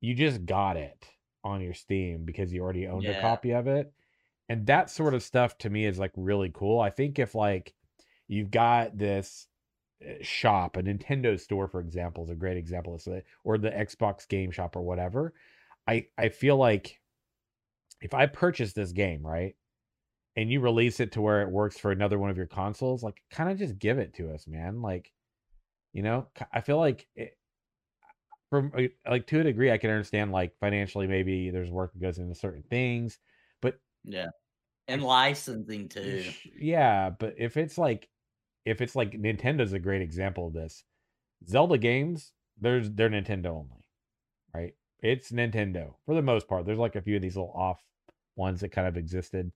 you 0.00 0.14
just 0.14 0.46
got 0.46 0.76
it 0.76 1.06
on 1.44 1.60
your 1.60 1.74
Steam 1.74 2.24
because 2.24 2.52
you 2.52 2.62
already 2.62 2.86
owned 2.86 3.04
a 3.06 3.20
copy 3.20 3.52
of 3.52 3.66
it. 3.66 3.92
and 4.48 4.66
that 4.66 4.90
sort 4.90 5.14
of 5.14 5.22
stuff 5.22 5.58
to 5.58 5.70
me 5.70 5.84
is 5.86 5.98
like 5.98 6.12
really 6.16 6.50
cool. 6.52 6.80
I 6.80 6.90
think 6.90 7.18
if 7.18 7.34
like 7.34 7.74
you've 8.28 8.50
got 8.50 8.96
this 8.98 9.46
eh, 10.02 10.16
shop, 10.22 10.76
a 10.76 10.82
Nintendo 10.82 11.38
store, 11.38 11.68
for 11.68 11.80
example, 11.80 12.24
is 12.24 12.30
a 12.30 12.34
great 12.34 12.56
example 12.56 12.94
of 12.94 13.06
it, 13.12 13.24
or 13.44 13.58
the 13.58 13.70
Xbox 13.70 14.26
Game 14.28 14.50
Shop 14.50 14.76
or 14.76 14.82
whatever. 14.82 15.34
I 15.86 16.06
I 16.16 16.28
feel 16.30 16.56
like 16.56 17.00
if 18.00 18.14
I 18.14 18.26
purchase 18.26 18.72
this 18.72 18.92
game, 18.92 19.26
right, 19.26 19.54
and 20.38 20.52
you 20.52 20.60
release 20.60 21.00
it 21.00 21.10
to 21.10 21.20
where 21.20 21.42
it 21.42 21.50
works 21.50 21.80
for 21.80 21.90
another 21.90 22.16
one 22.16 22.30
of 22.30 22.36
your 22.36 22.46
consoles, 22.46 23.02
like 23.02 23.20
kind 23.28 23.50
of 23.50 23.58
just 23.58 23.76
give 23.76 23.98
it 23.98 24.14
to 24.14 24.30
us, 24.32 24.46
man. 24.46 24.80
Like, 24.80 25.10
you 25.92 26.04
know, 26.04 26.28
I 26.52 26.60
feel 26.60 26.78
like 26.78 27.08
it, 27.16 27.36
from 28.48 28.70
uh, 28.78 28.82
like 29.10 29.26
to 29.26 29.40
a 29.40 29.42
degree, 29.42 29.72
I 29.72 29.78
can 29.78 29.90
understand 29.90 30.30
like 30.30 30.52
financially, 30.60 31.08
maybe 31.08 31.50
there's 31.50 31.72
work 31.72 31.92
that 31.92 32.00
goes 32.00 32.18
into 32.18 32.36
certain 32.36 32.62
things, 32.70 33.18
but 33.60 33.80
Yeah. 34.04 34.28
And 34.86 35.02
licensing 35.02 35.88
too. 35.88 36.22
yeah, 36.56 37.10
but 37.10 37.34
if 37.36 37.56
it's 37.56 37.76
like, 37.76 38.08
if 38.64 38.80
it's 38.80 38.94
like 38.94 39.20
Nintendo's 39.20 39.72
a 39.72 39.80
great 39.80 40.02
example 40.02 40.46
of 40.46 40.52
this, 40.52 40.84
Zelda 41.48 41.78
games, 41.78 42.30
there's 42.60 42.92
they're 42.92 43.10
Nintendo 43.10 43.46
only, 43.46 43.84
right? 44.54 44.74
It's 45.00 45.32
Nintendo 45.32 45.94
for 46.06 46.14
the 46.14 46.22
most 46.22 46.46
part. 46.46 46.64
There's 46.64 46.78
like 46.78 46.94
a 46.94 47.02
few 47.02 47.16
of 47.16 47.22
these 47.22 47.34
little 47.34 47.52
off 47.56 47.82
ones 48.36 48.60
that 48.60 48.68
kind 48.68 48.86
of 48.86 48.96
existed, 48.96 49.50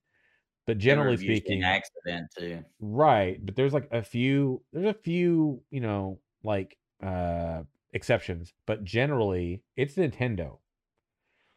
but 0.66 0.78
generally 0.78 1.16
speaking, 1.16 1.62
accident 1.62 2.28
too. 2.36 2.64
Right, 2.80 3.44
but 3.44 3.56
there's 3.56 3.72
like 3.72 3.88
a 3.90 4.02
few 4.02 4.62
there's 4.72 4.86
a 4.86 4.98
few, 4.98 5.62
you 5.70 5.80
know, 5.80 6.20
like 6.44 6.76
uh 7.02 7.62
exceptions, 7.92 8.52
but 8.66 8.84
generally 8.84 9.62
it's 9.76 9.94
Nintendo. 9.94 10.58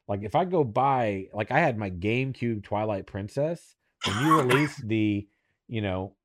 Like 0.08 0.24
if 0.24 0.36
I 0.36 0.46
go 0.46 0.64
buy 0.64 1.28
like 1.34 1.52
I 1.52 1.60
had 1.60 1.78
my 1.78 1.90
GameCube 1.90 2.64
Twilight 2.64 3.06
Princess, 3.06 3.76
when 4.06 4.26
you 4.26 4.42
release 4.42 4.76
the, 4.86 5.28
you 5.68 5.82
know, 5.82 6.16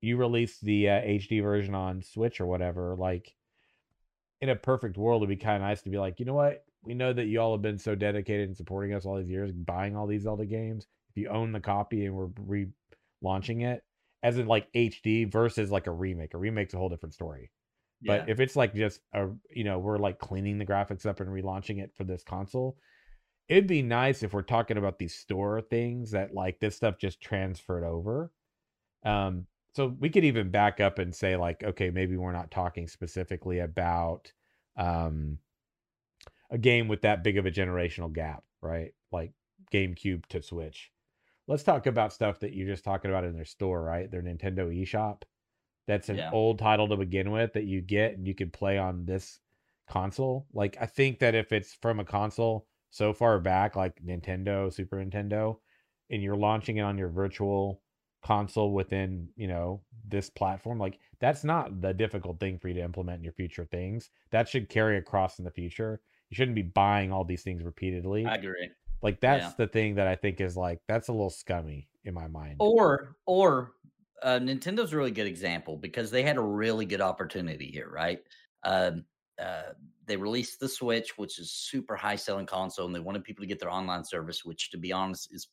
you 0.00 0.16
release 0.16 0.58
the 0.60 0.88
uh, 0.88 1.00
HD 1.00 1.42
version 1.42 1.74
on 1.74 2.02
Switch 2.02 2.40
or 2.40 2.46
whatever, 2.46 2.96
like 2.96 3.34
in 4.40 4.48
a 4.48 4.56
perfect 4.56 4.96
world 4.96 5.22
it'd 5.22 5.28
be 5.28 5.42
kind 5.42 5.56
of 5.56 5.68
nice 5.68 5.82
to 5.82 5.90
be 5.90 5.98
like, 5.98 6.18
you 6.18 6.26
know 6.26 6.34
what? 6.34 6.64
We 6.82 6.94
know 6.94 7.12
that 7.12 7.26
you 7.26 7.40
all 7.40 7.52
have 7.52 7.62
been 7.62 7.78
so 7.78 7.94
dedicated 7.94 8.48
and 8.48 8.56
supporting 8.56 8.94
us 8.94 9.04
all 9.04 9.18
these 9.18 9.28
years, 9.28 9.52
buying 9.52 9.96
all 9.96 10.06
these 10.06 10.22
Zelda 10.22 10.46
games. 10.46 10.86
If 11.10 11.16
you 11.22 11.28
own 11.28 11.52
the 11.52 11.60
copy 11.60 12.06
and 12.06 12.14
we're 12.14 12.28
relaunching 13.22 13.64
it, 13.64 13.82
as 14.22 14.38
in 14.38 14.46
like 14.46 14.72
HD 14.72 15.30
versus 15.30 15.70
like 15.70 15.86
a 15.86 15.92
remake. 15.92 16.34
A 16.34 16.38
remake's 16.38 16.74
a 16.74 16.78
whole 16.78 16.88
different 16.88 17.14
story. 17.14 17.50
But 18.02 18.26
Yeah. 18.26 18.32
if 18.32 18.40
it's 18.40 18.56
like 18.56 18.74
just 18.74 19.00
a 19.12 19.28
you 19.50 19.64
know, 19.64 19.78
we're 19.78 19.98
like 19.98 20.18
cleaning 20.18 20.58
the 20.58 20.66
graphics 20.66 21.06
up 21.06 21.20
and 21.20 21.30
relaunching 21.30 21.82
it 21.82 21.92
for 21.96 22.04
this 22.04 22.22
console, 22.22 22.76
it'd 23.48 23.66
be 23.66 23.82
nice 23.82 24.22
if 24.22 24.32
we're 24.32 24.42
talking 24.42 24.76
about 24.76 24.98
these 24.98 25.14
store 25.14 25.60
things 25.60 26.10
that 26.12 26.34
like 26.34 26.60
this 26.60 26.76
stuff 26.76 26.98
just 26.98 27.20
transferred 27.20 27.84
over. 27.84 28.32
Um 29.04 29.46
so 29.74 29.86
we 30.00 30.10
could 30.10 30.24
even 30.24 30.50
back 30.50 30.80
up 30.80 30.98
and 30.98 31.14
say 31.14 31.36
like 31.36 31.62
okay, 31.62 31.90
maybe 31.90 32.16
we're 32.16 32.32
not 32.32 32.50
talking 32.50 32.88
specifically 32.88 33.60
about 33.60 34.32
um 34.76 35.38
a 36.50 36.58
game 36.58 36.88
with 36.88 37.02
that 37.02 37.22
big 37.22 37.38
of 37.38 37.46
a 37.46 37.50
generational 37.50 38.12
gap, 38.12 38.44
right? 38.60 38.92
Like 39.12 39.32
GameCube 39.72 40.26
to 40.26 40.42
Switch. 40.42 40.90
Let's 41.50 41.64
talk 41.64 41.86
about 41.86 42.12
stuff 42.12 42.38
that 42.40 42.54
you're 42.54 42.68
just 42.68 42.84
talking 42.84 43.10
about 43.10 43.24
in 43.24 43.34
their 43.34 43.44
store, 43.44 43.82
right? 43.82 44.08
Their 44.08 44.22
Nintendo 44.22 44.72
eShop. 44.72 45.22
That's 45.88 46.08
an 46.08 46.18
Yeah. 46.18 46.30
old 46.32 46.60
title 46.60 46.86
to 46.86 46.96
begin 46.96 47.32
with 47.32 47.54
that 47.54 47.64
you 47.64 47.80
get 47.80 48.16
and 48.16 48.24
you 48.24 48.36
can 48.36 48.52
play 48.52 48.78
on 48.78 49.04
this 49.04 49.40
console. 49.88 50.46
Like 50.52 50.76
I 50.80 50.86
think 50.86 51.18
that 51.18 51.34
if 51.34 51.50
it's 51.50 51.74
from 51.74 51.98
a 51.98 52.04
console 52.04 52.68
so 52.90 53.12
far 53.12 53.40
back 53.40 53.74
like 53.74 54.00
Nintendo, 54.00 54.72
Super 54.72 54.98
Nintendo, 54.98 55.58
and 56.08 56.22
you're 56.22 56.36
launching 56.36 56.76
it 56.76 56.82
on 56.82 56.96
your 56.96 57.08
virtual 57.08 57.82
console 58.22 58.72
within, 58.72 59.30
you 59.34 59.48
know, 59.48 59.82
this 60.06 60.30
platform, 60.30 60.78
like 60.78 61.00
that's 61.18 61.42
not 61.42 61.80
the 61.80 61.92
difficult 61.92 62.38
thing 62.38 62.60
for 62.60 62.68
you 62.68 62.74
to 62.74 62.80
implement 62.84 63.18
in 63.18 63.24
your 63.24 63.32
future 63.32 63.64
things. 63.64 64.10
That 64.30 64.48
should 64.48 64.68
carry 64.68 64.98
across 64.98 65.40
in 65.40 65.44
the 65.44 65.50
future. 65.50 66.00
You 66.28 66.36
shouldn't 66.36 66.54
be 66.54 66.62
buying 66.62 67.10
all 67.10 67.24
these 67.24 67.42
things 67.42 67.64
repeatedly. 67.64 68.24
I 68.24 68.36
agree. 68.36 68.70
Like 69.02 69.20
that's 69.20 69.52
Yeah. 69.52 69.54
the 69.54 69.66
thing 69.66 69.96
that 69.96 70.06
I 70.06 70.16
think 70.16 70.40
is 70.40 70.56
like 70.56 70.80
that's 70.88 71.08
a 71.08 71.12
little 71.12 71.30
scummy 71.30 71.88
in 72.04 72.14
my 72.14 72.28
mind. 72.28 72.58
Or 72.58 73.16
or 73.26 73.74
uh, 74.22 74.38
Nintendo's 74.38 74.92
a 74.92 74.96
really 74.96 75.10
good 75.10 75.26
example 75.26 75.76
because 75.76 76.10
they 76.10 76.22
had 76.22 76.36
a 76.36 76.42
really 76.42 76.84
good 76.84 77.00
opportunity 77.00 77.70
here, 77.70 77.88
right? 77.88 78.22
Um, 78.64 79.06
uh, 79.38 79.72
they 80.04 80.16
released 80.16 80.60
the 80.60 80.68
Switch, 80.68 81.16
which 81.16 81.38
is 81.38 81.52
super 81.52 81.96
high 81.96 82.16
selling 82.16 82.44
console, 82.46 82.84
and 82.86 82.94
they 82.94 83.00
wanted 83.00 83.24
people 83.24 83.42
to 83.42 83.46
get 83.46 83.58
their 83.58 83.70
online 83.70 84.04
service, 84.04 84.44
which, 84.44 84.70
to 84.70 84.78
be 84.78 84.92
honest, 84.92 85.32
is 85.32 85.48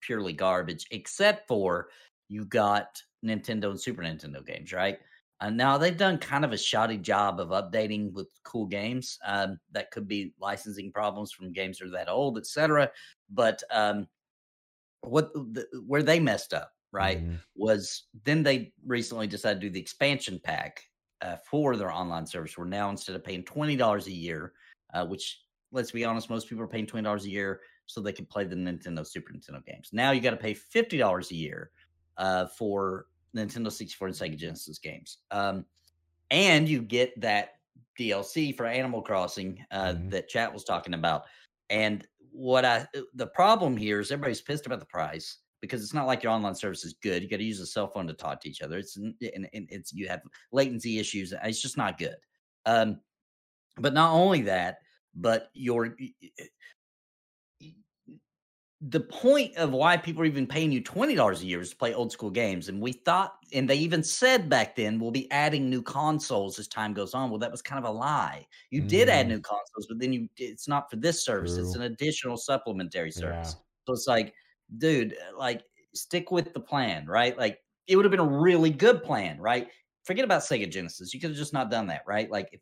purely 0.00 0.32
garbage. 0.32 0.86
Except 0.92 1.48
for 1.48 1.88
you 2.28 2.44
got 2.44 3.02
Nintendo 3.24 3.70
and 3.70 3.80
Super 3.80 4.02
Nintendo 4.02 4.44
games, 4.46 4.72
right? 4.72 5.00
And 5.42 5.56
now 5.56 5.76
they've 5.76 5.96
done 5.96 6.18
kind 6.18 6.44
of 6.44 6.52
a 6.52 6.56
shoddy 6.56 6.96
job 6.98 7.40
of 7.40 7.48
updating 7.48 8.12
with 8.12 8.30
cool 8.44 8.66
games. 8.66 9.18
Um, 9.26 9.58
that 9.72 9.90
could 9.90 10.06
be 10.06 10.32
licensing 10.38 10.92
problems 10.92 11.32
from 11.32 11.52
games 11.52 11.78
that 11.78 11.88
are 11.88 11.90
that 11.90 12.08
old, 12.08 12.38
etc. 12.38 12.90
But 13.28 13.60
um, 13.72 14.06
what 15.00 15.32
the, 15.34 15.66
where 15.84 16.04
they 16.04 16.20
messed 16.20 16.54
up, 16.54 16.72
right? 16.92 17.24
Mhm. 17.26 17.40
was 17.56 18.04
then 18.24 18.44
they 18.44 18.72
recently 18.86 19.26
decided 19.26 19.60
to 19.60 19.66
do 19.66 19.72
the 19.72 19.80
expansion 19.80 20.40
pack 20.42 20.84
uh, 21.22 21.36
for 21.50 21.76
their 21.76 21.90
online 21.90 22.26
service 22.26 22.56
where 22.56 22.66
now 22.66 22.90
instead 22.90 23.16
of 23.16 23.24
paying 23.24 23.42
$20 23.44 24.06
a 24.06 24.12
year 24.12 24.52
uh, 24.92 25.06
which 25.06 25.42
let's 25.70 25.90
be 25.90 26.04
honest 26.04 26.28
most 26.28 26.48
people 26.48 26.62
are 26.62 26.68
paying 26.68 26.86
$20 26.86 27.24
a 27.24 27.28
year 27.28 27.60
so 27.86 28.00
they 28.00 28.12
can 28.12 28.26
play 28.26 28.44
the 28.44 28.56
nintendo 28.56 29.06
super 29.06 29.32
nintendo 29.32 29.64
games 29.64 29.90
now 29.92 30.10
you 30.10 30.20
got 30.20 30.32
to 30.32 30.36
pay 30.36 30.52
$50 30.52 31.30
a 31.30 31.34
year 31.34 31.70
uh, 32.16 32.46
for 32.46 33.06
nintendo 33.36 33.70
64 33.70 34.08
and 34.08 34.16
sega 34.16 34.36
genesis 34.36 34.78
games 34.78 35.18
um, 35.30 35.64
and 36.30 36.68
you 36.68 36.82
get 36.82 37.18
that 37.20 37.54
dlc 37.98 38.56
for 38.56 38.66
animal 38.66 39.02
crossing 39.02 39.64
uh, 39.70 39.92
Mhm. 39.94 40.10
that 40.10 40.28
chat 40.28 40.52
was 40.52 40.64
talking 40.64 40.94
about 40.94 41.24
and 41.70 42.06
what 42.30 42.64
i 42.64 42.86
the 43.14 43.26
problem 43.26 43.76
here 43.76 44.00
is 44.00 44.10
everybody's 44.10 44.40
pissed 44.40 44.66
about 44.66 44.80
the 44.80 44.86
price 44.86 45.38
because 45.62 45.82
it's 45.82 45.94
not 45.94 46.06
like 46.08 46.22
your 46.24 46.32
online 46.32 46.56
service 46.56 46.84
is 46.84 46.94
good. 46.94 47.22
You 47.22 47.28
got 47.28 47.36
to 47.36 47.44
use 47.44 47.60
a 47.60 47.66
cell 47.66 47.86
phone 47.88 48.08
to 48.08 48.12
talk 48.14 48.40
to 48.40 48.48
each 48.50 48.62
other. 48.62 48.78
It's 48.78 48.96
and, 48.96 49.14
and 49.22 49.48
it's 49.52 49.92
you 49.92 50.08
have 50.08 50.20
latency 50.50 50.98
issues. 50.98 51.32
It's 51.44 51.62
just 51.62 51.78
not 51.78 51.98
good. 51.98 52.16
Um, 52.66 53.00
but 53.78 53.94
not 53.94 54.12
only 54.12 54.42
that, 54.42 54.78
but 55.14 55.50
your 55.54 55.96
the 58.84 59.00
point 59.00 59.56
of 59.56 59.70
why 59.72 59.96
people 59.96 60.22
are 60.22 60.26
even 60.26 60.46
paying 60.46 60.72
you 60.72 60.82
twenty 60.82 61.14
dollars 61.14 61.42
a 61.42 61.46
year 61.46 61.60
is 61.60 61.70
to 61.70 61.76
play 61.76 61.94
old 61.94 62.10
school 62.10 62.30
games. 62.30 62.68
And 62.68 62.80
we 62.82 62.92
thought, 62.92 63.38
and 63.52 63.70
they 63.70 63.76
even 63.76 64.02
said 64.02 64.48
back 64.48 64.74
then, 64.76 64.98
we'll 64.98 65.12
be 65.12 65.30
adding 65.30 65.70
new 65.70 65.82
consoles 65.82 66.58
as 66.58 66.66
time 66.68 66.92
goes 66.92 67.14
on. 67.14 67.30
Well, 67.30 67.38
that 67.38 67.52
was 67.52 67.62
kind 67.62 67.84
of 67.84 67.88
a 67.88 67.94
lie. 67.96 68.46
You 68.70 68.80
did 68.80 69.08
add 69.08 69.28
Mhm. 69.28 69.28
new 69.28 69.40
consoles, 69.40 69.86
but 69.88 70.00
then 70.00 70.12
you 70.12 70.28
it's 70.36 70.66
not 70.68 70.90
for 70.90 70.96
this 70.96 71.24
service. 71.24 71.58
It's 71.58 71.74
an 71.76 71.82
additional 71.82 72.36
supplementary 72.36 73.12
Yeah. 73.14 73.54
service. 73.56 73.56
So 73.86 73.92
it's 73.94 74.06
like, 74.08 74.34
dude, 74.78 75.16
like 75.36 75.62
stick 75.94 76.30
with 76.30 76.52
the 76.52 76.60
plan, 76.60 77.06
right? 77.06 77.36
Like 77.38 77.60
it 77.86 77.96
would 77.96 78.04
have 78.04 78.10
been 78.10 78.20
a 78.20 78.24
really 78.40 78.70
good 78.70 79.02
plan, 79.04 79.40
right? 79.40 79.68
Forget 80.04 80.24
about 80.24 80.42
Sega 80.42 80.68
Genesis. 80.70 81.14
You 81.14 81.20
could 81.20 81.30
have 81.30 81.36
just 81.38 81.52
not 81.52 81.70
done 81.70 81.86
that, 81.88 82.02
right? 82.06 82.30
Like 82.30 82.48
if 82.52 82.60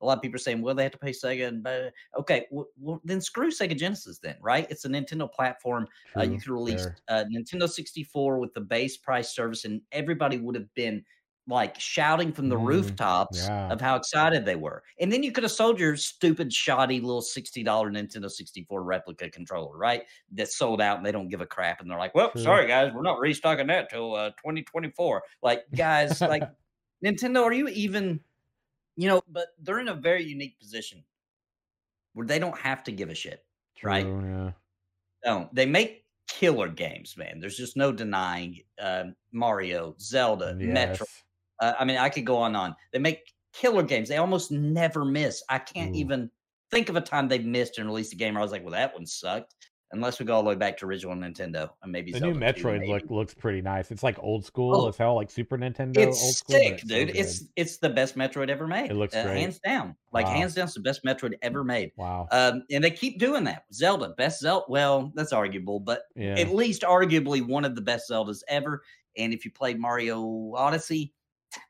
a 0.00 0.06
lot 0.06 0.16
of 0.18 0.22
people 0.22 0.36
are 0.36 0.38
saying, 0.38 0.62
well, 0.62 0.74
they 0.74 0.82
have 0.82 0.92
to 0.92 0.98
pay 0.98 1.10
Sega 1.12 1.48
and 1.48 1.62
blah, 1.62 1.88
okay, 2.18 2.46
well, 2.50 2.66
well, 2.78 3.00
then 3.04 3.20
screw 3.20 3.50
Sega 3.50 3.76
Genesis 3.76 4.18
then, 4.18 4.36
right? 4.40 4.66
It's 4.70 4.84
a 4.84 4.88
Nintendo 4.88 5.30
platform. 5.30 5.86
Uh, 6.18 6.22
you 6.22 6.38
True. 6.38 6.38
could 6.38 6.48
release 6.50 6.88
uh, 7.08 7.24
Nintendo 7.32 7.68
64 7.68 8.38
with 8.38 8.54
the 8.54 8.60
base 8.60 8.96
price 8.96 9.34
service, 9.34 9.64
and 9.64 9.82
everybody 9.92 10.38
would 10.38 10.54
have 10.54 10.72
been 10.74 11.04
like 11.48 11.78
shouting 11.78 12.32
from 12.32 12.48
the 12.48 12.56
Mm, 12.56 12.58
rooftops 12.58 13.38
yeah. 13.38 13.68
of 13.68 13.80
how 13.80 13.94
excited 13.94 14.44
they 14.44 14.56
were. 14.56 14.82
And 14.98 15.12
then 15.12 15.22
you 15.22 15.30
could 15.30 15.44
have 15.44 15.52
sold 15.52 15.78
your 15.78 15.96
stupid, 15.96 16.52
shoddy 16.52 17.00
little 17.00 17.22
$60 17.22 17.88
Nintendo 17.88 18.28
64 18.28 18.82
replica 18.82 19.30
controller, 19.30 19.76
right? 19.76 20.02
That 20.32 20.48
sold 20.48 20.80
out 20.80 20.96
and 20.96 21.06
they 21.06 21.12
don't 21.12 21.28
give 21.28 21.40
a 21.40 21.46
crap. 21.46 21.80
And 21.80 21.88
they're 21.88 21.98
like, 21.98 22.16
well, 22.16 22.34
True. 22.34 22.42
sorry, 22.42 22.66
guys, 22.66 22.92
we're 22.92 23.02
not 23.02 23.20
restocking 23.20 23.68
that 23.68 23.90
till 23.90 24.14
uh, 24.16 24.30
2024. 24.30 25.22
Like, 25.40 25.64
guys, 25.76 26.24
like, 26.26 26.48
Nintendo, 27.04 27.42
are 27.44 27.52
you 27.52 27.68
even, 27.68 28.20
you 28.96 29.08
know, 29.08 29.22
but 29.28 29.48
they're 29.62 29.78
in 29.80 29.88
a 29.88 29.94
very 29.94 30.24
unique 30.24 30.58
position 30.58 31.02
where 32.14 32.26
they 32.26 32.38
don't 32.38 32.58
have 32.58 32.82
to 32.84 32.92
give 32.92 33.10
a 33.10 33.14
shit, 33.14 33.44
right? 33.82 34.06
Yeah. 34.06 34.52
No, 35.24 35.48
they 35.52 35.66
make 35.66 36.04
killer 36.28 36.68
games, 36.68 37.16
man. 37.16 37.40
There's 37.40 37.56
just 37.56 37.76
no 37.76 37.92
denying 37.92 38.60
um, 38.80 39.14
Mario, 39.32 39.94
Zelda, 40.00 40.54
Metro. 40.54 41.06
Uh, 41.60 41.74
I 41.78 41.84
mean, 41.84 41.98
I 41.98 42.08
could 42.08 42.24
go 42.24 42.38
on 42.38 42.48
and 42.48 42.56
on. 42.56 42.76
They 42.92 42.98
make 42.98 43.32
killer 43.52 43.82
games. 43.82 44.08
They 44.08 44.16
almost 44.16 44.50
never 44.50 45.04
miss. 45.04 45.42
I 45.48 45.58
can't 45.58 45.94
Ooh. 45.94 45.98
even 45.98 46.30
think 46.70 46.88
of 46.88 46.96
a 46.96 47.00
time 47.00 47.28
they've 47.28 47.44
missed 47.44 47.78
and 47.78 47.86
released 47.86 48.12
a 48.12 48.16
game 48.16 48.34
where 48.34 48.40
I 48.40 48.44
was 48.44 48.52
like, 48.52 48.62
well, 48.62 48.72
that 48.72 48.94
one 48.94 49.06
sucked. 49.06 49.54
Unless 49.92 50.18
we 50.18 50.26
go 50.26 50.34
all 50.34 50.42
the 50.42 50.48
way 50.48 50.54
back 50.56 50.76
to 50.78 50.84
original 50.86 51.14
Nintendo 51.14 51.70
and 51.82 51.92
maybe 51.92 52.10
The 52.12 52.18
Zelda 52.18 52.34
new 52.38 52.40
Metroid 52.44 52.86
look 52.88 53.08
looks 53.10 53.34
pretty 53.34 53.62
nice. 53.62 53.90
It's 53.90 54.02
like 54.02 54.18
old 54.18 54.44
school 54.44 54.74
Oh. 54.84 54.88
as 54.88 54.96
hell, 54.96 55.14
like 55.14 55.30
Super 55.30 55.56
Nintendo 55.56 55.98
old 55.98 56.08
It's 56.08 56.38
school. 56.38 56.56
sick, 56.56 56.72
it's 56.74 56.82
dude. 56.82 57.08
good. 57.08 57.16
It's 57.16 57.44
it's 57.56 57.76
the 57.78 57.88
best 57.90 58.16
Metroid 58.16 58.48
ever 58.50 58.66
made. 58.66 58.90
It 58.90 58.94
looks 58.94 59.14
uh, 59.14 59.22
great. 59.24 59.38
hands 59.38 59.58
down. 59.60 59.94
Like 60.12 60.26
Wow. 60.26 60.32
hands 60.32 60.54
down, 60.54 60.64
it's 60.64 60.74
the 60.74 60.80
best 60.80 61.04
Metroid 61.04 61.34
ever 61.42 61.62
made. 61.64 61.92
wow. 61.96 62.26
Um, 62.32 62.62
and 62.70 62.82
they 62.82 62.90
keep 62.90 63.18
doing 63.18 63.44
that. 63.44 63.64
Zelda, 63.72 64.10
best 64.16 64.40
Zelda. 64.40 64.64
Well, 64.68 65.12
that's 65.14 65.32
arguable, 65.32 65.78
but 65.80 66.02
Yeah. 66.16 66.34
at 66.34 66.50
least 66.50 66.82
arguably 66.82 67.46
one 67.46 67.64
of 67.64 67.74
the 67.76 67.82
best 67.82 68.10
Zeldas 68.10 68.42
ever. 68.48 68.82
And 69.16 69.32
if 69.32 69.44
you 69.44 69.50
played 69.52 69.78
Mario 69.78 70.52
Odyssey, 70.56 71.12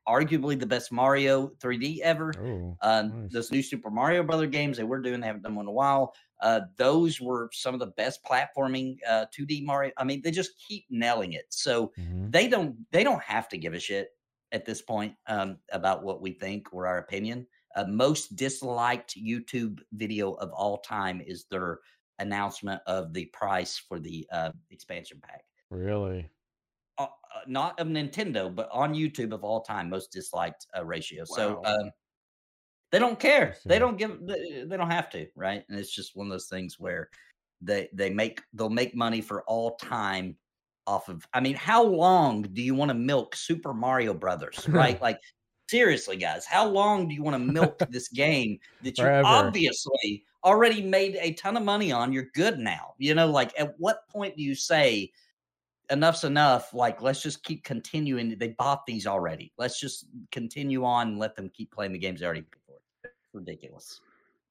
arguably 0.09 0.59
the 0.59 0.67
best 0.67 0.91
Mario 0.91 1.49
3D 1.61 2.01
ever. 2.01 2.33
Oh, 2.41 2.77
Um, 2.83 3.23
nice. 3.25 3.33
Those 3.33 3.53
new 3.53 3.63
Super 3.63 3.91
Mario 3.91 4.23
Brother 4.23 4.47
games 4.47 4.79
they 4.79 4.85
were 4.85 5.01
doing, 5.01 5.21
they 5.21 5.27
haven't 5.27 5.43
done 5.43 5.55
one 5.55 5.67
in 5.67 5.69
a 5.69 5.73
while. 5.73 6.15
Uh, 6.41 6.61
those 6.77 7.21
were 7.21 7.49
some 7.53 7.75
of 7.75 7.81
the 7.81 7.87
best 7.87 8.23
platforming 8.25 8.97
uh, 9.09 9.27
2D 9.33 9.65
Mario. 9.65 9.93
I 9.97 10.05
mean, 10.05 10.21
they 10.23 10.31
just 10.31 10.53
keep 10.67 10.85
nailing 10.91 11.33
it. 11.33 11.47
So 11.51 11.93
Mhm. 11.99 12.31
they 12.33 12.49
don't 12.49 12.77
they 12.91 13.05
don't 13.05 13.23
have 13.23 13.49
to 13.51 13.59
give 13.59 13.75
a 13.75 13.81
shit 13.81 14.11
at 14.53 14.65
this 14.65 14.83
point 14.83 15.15
um, 15.27 15.59
about 15.73 16.05
what 16.05 16.21
we 16.21 16.33
think 16.33 16.73
or 16.73 16.87
our 16.87 16.99
opinion. 16.99 17.47
Uh, 17.75 17.85
most 17.87 18.37
disliked 18.37 19.17
YouTube 19.17 19.81
video 19.93 20.33
of 20.35 20.51
all 20.53 20.79
time 20.79 21.21
is 21.21 21.45
their 21.51 21.81
announcement 22.19 22.81
of 22.87 23.13
the 23.13 23.27
price 23.27 23.77
for 23.79 23.99
the 23.99 24.27
uh, 24.33 24.51
expansion 24.71 25.21
pack. 25.23 25.43
Really? 25.71 26.31
Uh, 26.99 27.05
uh, 27.05 27.41
not 27.47 27.79
of 27.79 27.89
Nintendo, 27.89 28.55
but 28.55 28.71
on 28.73 28.95
YouTube 28.95 29.33
of 29.33 29.45
all 29.45 29.61
time, 29.61 29.91
most 29.91 30.11
disliked 30.11 30.67
uh, 30.77 30.85
ratio. 30.85 31.25
So 31.25 31.63
um, 31.67 31.91
they 32.97 33.01
don't 33.01 33.21
care. 33.21 33.57
They 33.67 33.79
don't 33.79 33.99
give. 33.99 34.27
They, 34.27 34.65
they 34.67 34.77
don't 34.79 34.91
have 34.91 35.11
to, 35.11 35.27
right? 35.37 35.63
And 35.69 35.79
it's 35.79 35.95
just 35.95 36.17
one 36.17 36.29
of 36.29 36.31
those 36.31 36.47
things 36.47 36.81
where 36.81 37.11
they 37.61 37.91
they 37.93 38.09
make 38.09 38.41
they'll 38.55 38.71
make 38.71 38.95
money 38.95 39.21
for 39.21 39.43
all 39.43 39.77
time 39.77 40.35
off 40.87 41.11
of. 41.11 41.29
I 41.35 41.41
mean, 41.41 41.57
how 41.57 41.85
long 41.85 42.41
do 42.41 42.63
you 42.63 42.75
want 42.75 42.89
to 42.89 42.95
milk 42.95 43.37
Super 43.37 43.75
Mario 43.75 44.15
Brothers, 44.15 44.67
right? 44.71 44.99
like 45.09 45.21
seriously, 45.69 46.17
guys, 46.17 46.47
how 46.47 46.67
long 46.67 47.07
do 47.07 47.15
you 47.15 47.23
want 47.23 47.35
to 47.35 47.53
milk 47.53 47.79
this 47.91 48.09
game 48.09 48.59
that 48.83 48.97
you 48.97 49.05
Forever. 49.05 49.27
obviously 49.27 50.25
already 50.43 50.81
made 50.81 51.19
a 51.21 51.35
ton 51.35 51.59
of 51.59 51.65
money 51.65 51.93
on? 51.93 52.15
You're 52.15 52.31
good 52.35 52.59
now. 52.59 52.95
You 52.97 53.15
know, 53.15 53.31
like 53.31 53.53
at 53.61 53.75
what 53.77 54.09
point 54.09 54.39
do 54.39 54.43
you 54.43 54.55
say? 54.55 55.13
enough's 55.91 56.25
enough. 56.25 56.75
Like, 56.75 57.01
let's 57.01 57.23
just 57.23 57.45
keep 57.45 57.63
continuing. 57.63 58.37
They 58.37 58.49
bought 58.49 58.87
these 58.87 59.07
already. 59.07 59.53
Let's 59.57 59.79
just 59.79 60.07
continue 60.33 60.85
on 60.85 61.09
and 61.09 61.19
let 61.19 61.37
them 61.37 61.49
keep 61.55 61.71
playing 61.71 61.93
the 61.93 61.99
games 61.99 62.21
they 62.21 62.27
already 62.27 62.43
paid 62.43 62.59
for. 62.66 62.66
It's 62.66 62.66
ridiculous. 63.37 64.01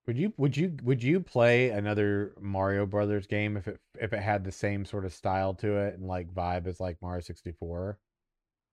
Would 0.08 0.18
you 0.18 0.32
would 0.38 0.56
you 0.56 0.78
would 0.84 1.02
you 1.02 1.20
play 1.20 1.70
another 1.72 2.34
Mario 2.40 2.86
Brothers 2.86 3.26
game 3.26 3.58
if 3.58 3.68
it 3.68 3.80
if 4.00 4.14
it 4.14 4.20
had 4.22 4.44
the 4.46 4.52
same 4.52 4.86
sort 4.86 5.04
of 5.04 5.12
style 5.14 5.54
to 5.56 5.78
it 5.78 5.96
and 5.98 6.08
like 6.08 6.32
vibe 6.34 6.68
as 6.68 6.80
like 6.80 7.02
Mario 7.02 7.22
64? 7.22 7.98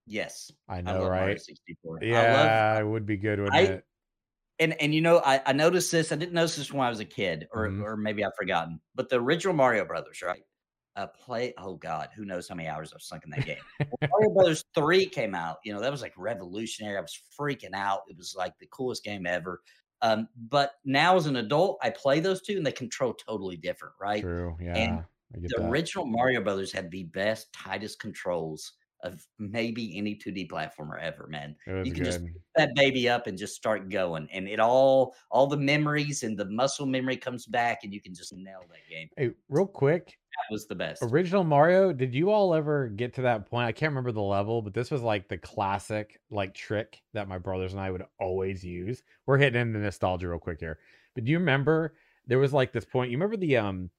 Yes, 0.05 0.51
I 0.69 0.77
I 0.77 0.81
know, 0.81 1.01
love 1.01 1.09
right? 1.11 1.41
64. 1.41 1.95
I 1.95 2.05
love, 2.05 2.07
Yeah, 2.07 2.79
it 2.79 2.83
would 2.85 3.05
be 3.05 3.17
good, 3.17 3.39
wouldn't 3.39 3.55
I- 3.55 3.61
it? 3.61 3.85
and 4.59 4.79
and 4.79 4.93
you 4.93 5.01
know, 5.01 5.19
I, 5.25 5.41
I 5.45 5.53
noticed 5.53 5.91
this. 5.91 6.11
I 6.11 6.15
didn't 6.15 6.33
notice 6.33 6.55
this 6.57 6.71
when 6.71 6.85
I 6.85 6.89
was 6.89 6.99
a 6.99 7.05
kid, 7.05 7.47
or 7.51 7.67
Mhm. 7.67 7.83
or 7.83 7.97
maybe 7.97 8.23
I've 8.23 8.35
forgotten. 8.37 8.79
But 8.93 9.09
the 9.09 9.19
original 9.19 9.55
Mario 9.55 9.85
Brothers, 9.85 10.21
right? 10.21 10.43
Uh, 10.95 11.07
play. 11.07 11.55
Oh 11.57 11.73
God, 11.73 12.09
who 12.15 12.23
knows 12.25 12.47
how 12.47 12.53
many 12.53 12.69
hours 12.69 12.93
I've 12.93 13.01
sunk 13.01 13.23
in 13.23 13.31
that 13.31 13.45
game. 13.47 13.57
Mario 14.11 14.29
Brothers 14.35 14.63
Three 14.75 15.07
came 15.07 15.33
out. 15.33 15.57
You 15.63 15.73
know, 15.73 15.79
that 15.79 15.91
was 15.91 16.03
like 16.03 16.13
revolutionary. 16.17 16.97
I 16.97 17.01
was 17.01 17.19
freaking 17.39 17.73
out. 17.73 18.01
It 18.07 18.15
was 18.17 18.35
like 18.37 18.53
the 18.59 18.67
coolest 18.67 19.03
game 19.03 19.25
ever. 19.25 19.61
Um, 20.03 20.27
but 20.49 20.73
now 20.83 21.15
as 21.15 21.25
an 21.27 21.37
adult, 21.37 21.79
I 21.81 21.89
play 21.89 22.19
those 22.19 22.41
two, 22.41 22.57
and 22.57 22.65
they 22.65 22.73
control 22.73 23.13
totally 23.13 23.55
different, 23.55 23.95
right? 23.99 24.21
True. 24.21 24.55
Yeah. 24.61 25.03
Get 25.33 25.49
the 25.49 25.61
that. 25.61 25.69
original 25.69 26.05
Mario 26.05 26.41
Brothers 26.41 26.71
had 26.71 26.91
the 26.91 27.05
best, 27.05 27.51
tightest 27.53 27.99
controls 27.99 28.73
of 29.03 29.25
maybe 29.37 29.97
any 29.97 30.15
2D 30.15 30.49
platformer 30.49 30.99
ever, 31.01 31.27
man. 31.27 31.55
You 31.67 31.91
can 31.91 32.03
good. 32.03 32.05
just 32.05 32.21
That 32.55 32.73
baby 32.75 33.07
up 33.07 33.27
and 33.27 33.37
just 33.37 33.55
start 33.55 33.89
going, 33.89 34.27
and 34.31 34.47
it 34.47 34.59
all, 34.59 35.15
all 35.29 35.47
the 35.47 35.57
memories 35.57 36.23
and 36.23 36.37
the 36.37 36.45
muscle 36.45 36.85
memory 36.85 37.17
comes 37.17 37.45
back, 37.45 37.79
and 37.83 37.93
you 37.93 38.01
can 38.01 38.13
just 38.13 38.33
nail 38.35 38.61
that 38.69 38.89
game. 38.89 39.09
Hey, 39.17 39.31
real 39.49 39.67
quick, 39.67 40.17
That 40.31 40.53
was 40.53 40.65
the 40.65 40.75
best. 40.75 41.03
original 41.03 41.43
Mario, 41.43 41.93
did 41.93 42.15
you 42.15 42.31
all 42.31 42.53
ever 42.55 42.87
get 42.87 43.13
to 43.15 43.21
that 43.23 43.49
point? 43.49 43.67
I 43.67 43.71
can't 43.71 43.91
remember 43.91 44.11
the 44.11 44.21
level, 44.21 44.61
but 44.61 44.73
this 44.73 44.89
was 44.89 45.01
like 45.01 45.27
the 45.27 45.37
classic 45.37 46.19
like 46.31 46.53
trick 46.53 47.01
that 47.13 47.27
my 47.27 47.37
brothers 47.37 47.73
and 47.73 47.81
I 47.81 47.91
would 47.91 48.05
always 48.19 48.63
use. 48.63 49.03
We're 49.25 49.37
hitting 49.37 49.61
into 49.61 49.79
nostalgia 49.79 50.29
real 50.29 50.39
quick 50.39 50.59
here. 50.59 50.79
But 51.15 51.25
do 51.25 51.31
you 51.31 51.39
remember 51.39 51.93
there 52.25 52.39
was 52.39 52.53
like 52.53 52.71
this 52.71 52.85
point, 52.85 53.11
you 53.11 53.17
remember 53.17 53.37
the 53.37 53.57
um 53.57 53.89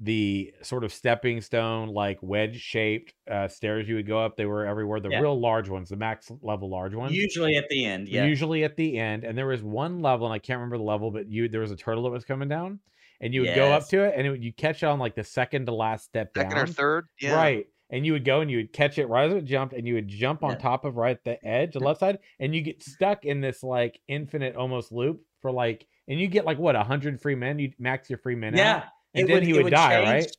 the 0.00 0.52
sort 0.62 0.84
of 0.84 0.92
stepping 0.92 1.40
stone 1.40 1.88
like 1.88 2.18
wedge 2.22 2.58
shaped 2.60 3.12
uh 3.30 3.46
stairs 3.46 3.86
you 3.88 3.94
would 3.94 4.06
go 4.06 4.18
up 4.18 4.36
they 4.36 4.46
were 4.46 4.64
everywhere 4.66 4.98
the 5.00 5.10
Yeah. 5.10 5.20
real 5.20 5.38
large 5.38 5.68
ones 5.68 5.90
the 5.90 5.96
max 5.96 6.30
level 6.40 6.70
large 6.70 6.94
ones 6.94 7.12
Usually 7.12 7.56
at 7.56 7.68
the 7.68 7.84
end, 7.84 8.08
yeah. 8.08 8.24
usually 8.24 8.64
at 8.64 8.74
the 8.76 8.98
end 8.98 9.24
and 9.24 9.36
there 9.36 9.46
was 9.46 9.62
one 9.62 10.00
level 10.00 10.26
and 10.26 10.34
i 10.34 10.38
can't 10.38 10.58
remember 10.58 10.78
the 10.78 10.82
level 10.84 11.10
but 11.10 11.28
you 11.30 11.48
there 11.48 11.60
was 11.60 11.70
a 11.70 11.76
turtle 11.76 12.04
that 12.04 12.10
was 12.10 12.24
coming 12.24 12.48
down 12.48 12.80
and 13.20 13.32
you 13.34 13.42
would 13.42 13.54
go 13.54 13.70
up 13.70 13.86
to 13.88 14.02
it 14.02 14.14
and 14.16 14.26
it, 14.26 14.40
you 14.40 14.52
catch 14.52 14.82
it 14.82 14.86
on 14.86 14.98
like 14.98 15.14
the 15.14 15.22
second 15.24 15.66
to 15.66 15.74
last 15.74 16.04
step 16.06 16.32
Second 16.34 16.50
down 16.56 16.64
or 16.64 16.66
third? 16.66 17.06
Yeah. 17.20 17.34
right 17.36 17.66
and 17.90 18.06
you 18.06 18.14
would 18.14 18.24
go 18.24 18.40
and 18.40 18.50
you 18.50 18.56
would 18.56 18.72
catch 18.72 18.96
it 18.98 19.06
right 19.06 19.30
as 19.30 19.36
it 19.36 19.44
jumped 19.44 19.74
and 19.74 19.86
you 19.86 19.94
would 19.94 20.08
jump 20.08 20.42
on 20.42 20.52
Yeah. 20.52 20.56
top 20.56 20.84
of 20.86 20.96
right 20.96 21.16
at 21.18 21.24
the 21.24 21.46
edge 21.46 21.74
the 21.74 21.80
left 21.80 22.00
side 22.00 22.18
and 22.40 22.54
you 22.54 22.62
get 22.62 22.82
stuck 22.82 23.24
in 23.26 23.40
this 23.42 23.62
like 23.62 24.00
infinite 24.08 24.56
almost 24.56 24.90
loop 24.90 25.20
for 25.42 25.52
like 25.52 25.86
and 26.08 26.18
you 26.18 26.26
get 26.28 26.44
like 26.46 26.58
what 26.58 26.74
a 26.74 26.82
hundred 26.82 27.20
free 27.20 27.34
men 27.36 27.58
you 27.58 27.72
max 27.78 28.08
your 28.08 28.18
free 28.18 28.34
men 28.34 28.56
yeah. 28.56 28.76
out 28.78 28.82
and 29.14 29.28
then 29.28 29.42
he 29.42 29.50
it 29.58 29.62
would 29.62 29.70
die, 29.70 30.02
right? 30.02 30.22
change- 30.22 30.32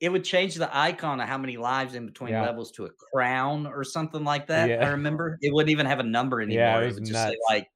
It 0.00 0.10
would 0.10 0.24
change 0.24 0.54
the 0.54 0.70
icon 0.76 1.20
of 1.20 1.28
how 1.28 1.38
many 1.38 1.56
lives 1.56 1.94
in 1.94 2.06
between 2.06 2.30
Yeah. 2.32 2.42
levels 2.42 2.70
to 2.72 2.84
a 2.86 2.90
crown 2.90 3.66
or 3.66 3.82
something 3.82 4.22
like 4.24 4.46
that. 4.46 4.68
Yeah. 4.68 4.86
I 4.86 4.90
remember 4.90 5.38
it 5.40 5.52
wouldn't 5.52 5.70
even 5.70 5.86
have 5.86 5.98
a 5.98 6.04
number 6.04 6.40
anymore. 6.40 6.58
Yeah, 6.64 6.78
it 6.78 6.82
it, 6.82 6.86
was 6.86 6.94
would 6.96 7.04
just 7.06 7.22
say 7.28 7.36
like, 7.50 7.68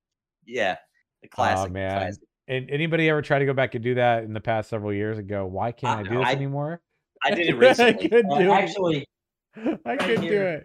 yeah, 0.46 0.76
the 1.22 1.28
classic. 1.28 1.72
man. 1.72 1.98
classic. 1.98 2.22
and 2.48 2.70
anybody 2.70 3.08
ever 3.08 3.22
try 3.22 3.38
to 3.38 3.44
go 3.46 3.52
back 3.52 3.74
and 3.74 3.82
do 3.84 3.94
that 3.96 4.24
in 4.24 4.32
the 4.32 4.40
past 4.40 4.68
several 4.68 4.92
years 4.92 5.16
ago 5.18 5.46
why 5.46 5.70
can't 5.70 5.98
i, 5.98 6.00
I- 6.00 6.12
do 6.12 6.18
this 6.18 6.26
I- 6.28 6.32
anymore 6.32 6.80
I 7.24 7.30
did 7.34 7.46
it 7.48 7.54
I 7.54 7.58
recently. 7.58 8.08
couldn't 8.08 8.32
Uh, 8.32 8.38
do 8.38 8.50
it. 8.50 8.54
actually, 8.54 9.06
i 9.56 9.78
Right 9.84 9.98
couldn't 10.00 10.22
do 10.22 10.42
it 10.42 10.64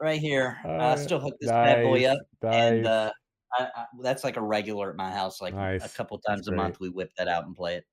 right 0.00 0.18
here, 0.20 0.58
I 0.64 0.68
Uh, 0.68 0.96
still 0.96 1.20
hook 1.20 1.34
this 1.40 1.50
bad 1.50 1.82
boy 1.84 2.00
nice, 2.00 2.06
up, 2.08 2.18
and 2.54 2.86
uh, 2.86 3.10
I, 3.58 3.62
I, 3.76 3.84
that's 4.02 4.24
like 4.24 4.36
a 4.38 4.42
regular 4.42 4.90
at 4.90 4.96
my 4.96 5.10
house. 5.10 5.40
Like 5.42 5.54
Nice. 5.54 5.84
a 5.84 5.88
couple 5.90 6.18
That's 6.26 6.38
times 6.46 6.48
a 6.48 6.52
month, 6.52 6.80
we 6.80 6.88
whip 6.88 7.10
that 7.18 7.28
out 7.28 7.44
and 7.44 7.54
play 7.54 7.76
it. 7.76 7.84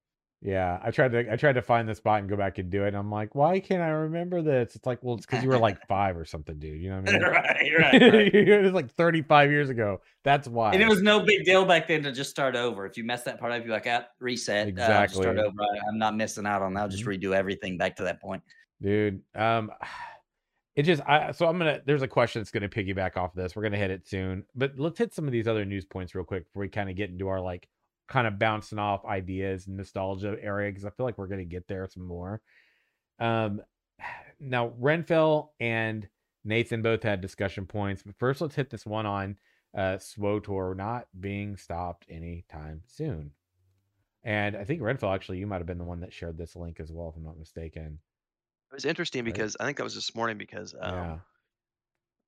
Yeah, 0.41 0.79
I 0.81 0.91
tried 0.91 1.11
to 1.11 1.33
I 1.33 1.35
tried 1.35 1.53
to 1.53 1.61
find 1.61 1.87
the 1.89 1.93
spot 1.93 2.21
and 2.21 2.29
go 2.29 2.37
back 2.37 2.59
and 2.59 2.69
do 2.69 2.85
it. 2.85 2.89
And 2.89 2.97
I'm 2.97 3.11
like, 3.11 3.35
why 3.35 3.59
can't 3.59 3.81
I 3.81 3.89
remember 3.89 4.41
this? 4.41 4.73
It's 4.73 4.85
like, 4.85 4.99
well, 5.03 5.15
it's 5.15 5.25
because 5.25 5.43
you 5.43 5.49
were 5.49 5.57
like 5.57 5.77
five 5.89 6.15
or 6.15 6.23
something, 6.23 6.57
dude. 6.57 6.81
You 6.81 6.91
know 6.91 7.01
what 7.01 7.09
I 7.09 7.11
mean? 7.13 7.21
right, 7.23 7.33
right, 7.79 8.01
right. 8.13 8.33
it 8.35 8.63
was 8.63 8.71
like 8.71 8.89
35 8.91 9.51
years 9.51 9.69
ago. 9.69 9.99
That's 10.23 10.47
why. 10.47 10.71
And 10.73 10.81
it 10.81 10.87
was 10.87 11.01
no 11.01 11.19
big 11.19 11.43
deal 11.43 11.65
back 11.65 11.89
then 11.89 12.03
to 12.03 12.13
just 12.13 12.29
start 12.29 12.55
over. 12.55 12.85
If 12.85 12.95
you 12.97 13.03
mess 13.03 13.23
that 13.23 13.37
part 13.37 13.51
up, 13.51 13.63
you're 13.65 13.73
like, 13.73 13.85
ah, 13.87 14.05
reset. 14.21 14.67
uh, 14.79 14.81
I'll 14.81 15.01
just 15.03 15.15
start 15.15 15.37
Exactly. 15.37 15.45
over. 15.45 15.61
I, 15.61 15.87
I'm 15.89 15.97
not 15.97 16.15
missing 16.15 16.45
out 16.45 16.61
on 16.61 16.73
that. 16.75 16.81
I'll 16.83 16.87
just 16.89 17.03
Mhm. 17.03 17.19
redo 17.21 17.35
everything 17.35 17.77
back 17.77 17.97
to 17.97 18.03
that 18.03 18.21
point. 18.21 18.41
dude. 18.81 19.21
Um, 19.35 19.71
it 20.77 20.83
just 20.83 21.01
I 21.05 21.33
so 21.33 21.47
I'm 21.47 21.57
gonna. 21.57 21.81
There's 21.85 22.01
a 22.03 22.07
question 22.07 22.39
that's 22.39 22.51
gonna 22.51 22.69
piggyback 22.69 23.17
off 23.17 23.31
of 23.31 23.35
this. 23.35 23.57
We're 23.57 23.63
gonna 23.63 23.75
hit 23.75 23.91
it 23.91 24.07
soon, 24.07 24.45
but 24.55 24.79
let's 24.79 24.97
hit 24.97 25.13
some 25.13 25.25
of 25.25 25.33
these 25.33 25.49
other 25.49 25.65
news 25.65 25.83
points 25.83 26.15
real 26.15 26.23
quick 26.23 26.45
before 26.45 26.61
we 26.61 26.69
kind 26.69 26.89
of 26.89 26.95
get 26.95 27.09
into 27.09 27.27
our 27.27 27.41
like 27.41 27.67
kind 28.09 28.27
of 28.27 28.39
bouncing 28.39 28.79
off 28.79 29.05
ideas 29.05 29.67
and 29.67 29.77
nostalgia 29.77 30.35
area 30.41 30.71
because 30.71 30.85
I 30.85 30.89
feel 30.89 31.05
like 31.05 31.17
we're 31.17 31.27
gonna 31.27 31.45
get 31.45 31.67
there 31.67 31.87
some 31.87 32.03
more. 32.05 32.41
Um, 33.19 33.61
now 34.39 34.69
Renfell 34.81 35.49
and 35.59 36.07
Nathan 36.43 36.81
both 36.81 37.03
had 37.03 37.21
discussion 37.21 37.65
points, 37.65 38.03
but 38.03 38.15
first 38.17 38.41
let's 38.41 38.55
hit 38.55 38.69
this 38.69 38.85
one 38.85 39.05
on 39.05 39.37
uh 39.77 39.97
SWTOR 39.97 40.75
not 40.75 41.05
being 41.19 41.55
stopped 41.55 42.05
anytime 42.09 42.81
soon. 42.87 43.31
And 44.23 44.57
I 44.57 44.63
think 44.63 44.81
Renfell 44.81 45.13
actually, 45.13 45.37
you 45.37 45.47
might 45.47 45.57
have 45.59 45.67
been 45.67 45.77
the 45.77 45.83
one 45.83 46.01
that 46.01 46.11
shared 46.11 46.37
this 46.37 46.55
link 46.55 46.79
as 46.79 46.91
well, 46.91 47.09
if 47.09 47.15
I'm 47.15 47.23
not 47.23 47.37
mistaken. 47.37 47.99
It 48.71 48.75
was 48.75 48.85
interesting 48.85 49.23
Right. 49.23 49.33
because 49.33 49.55
I 49.59 49.65
think 49.65 49.77
that 49.77 49.83
was 49.83 49.95
this 49.95 50.13
morning 50.15 50.37
because 50.37 50.75
um, 50.79 50.93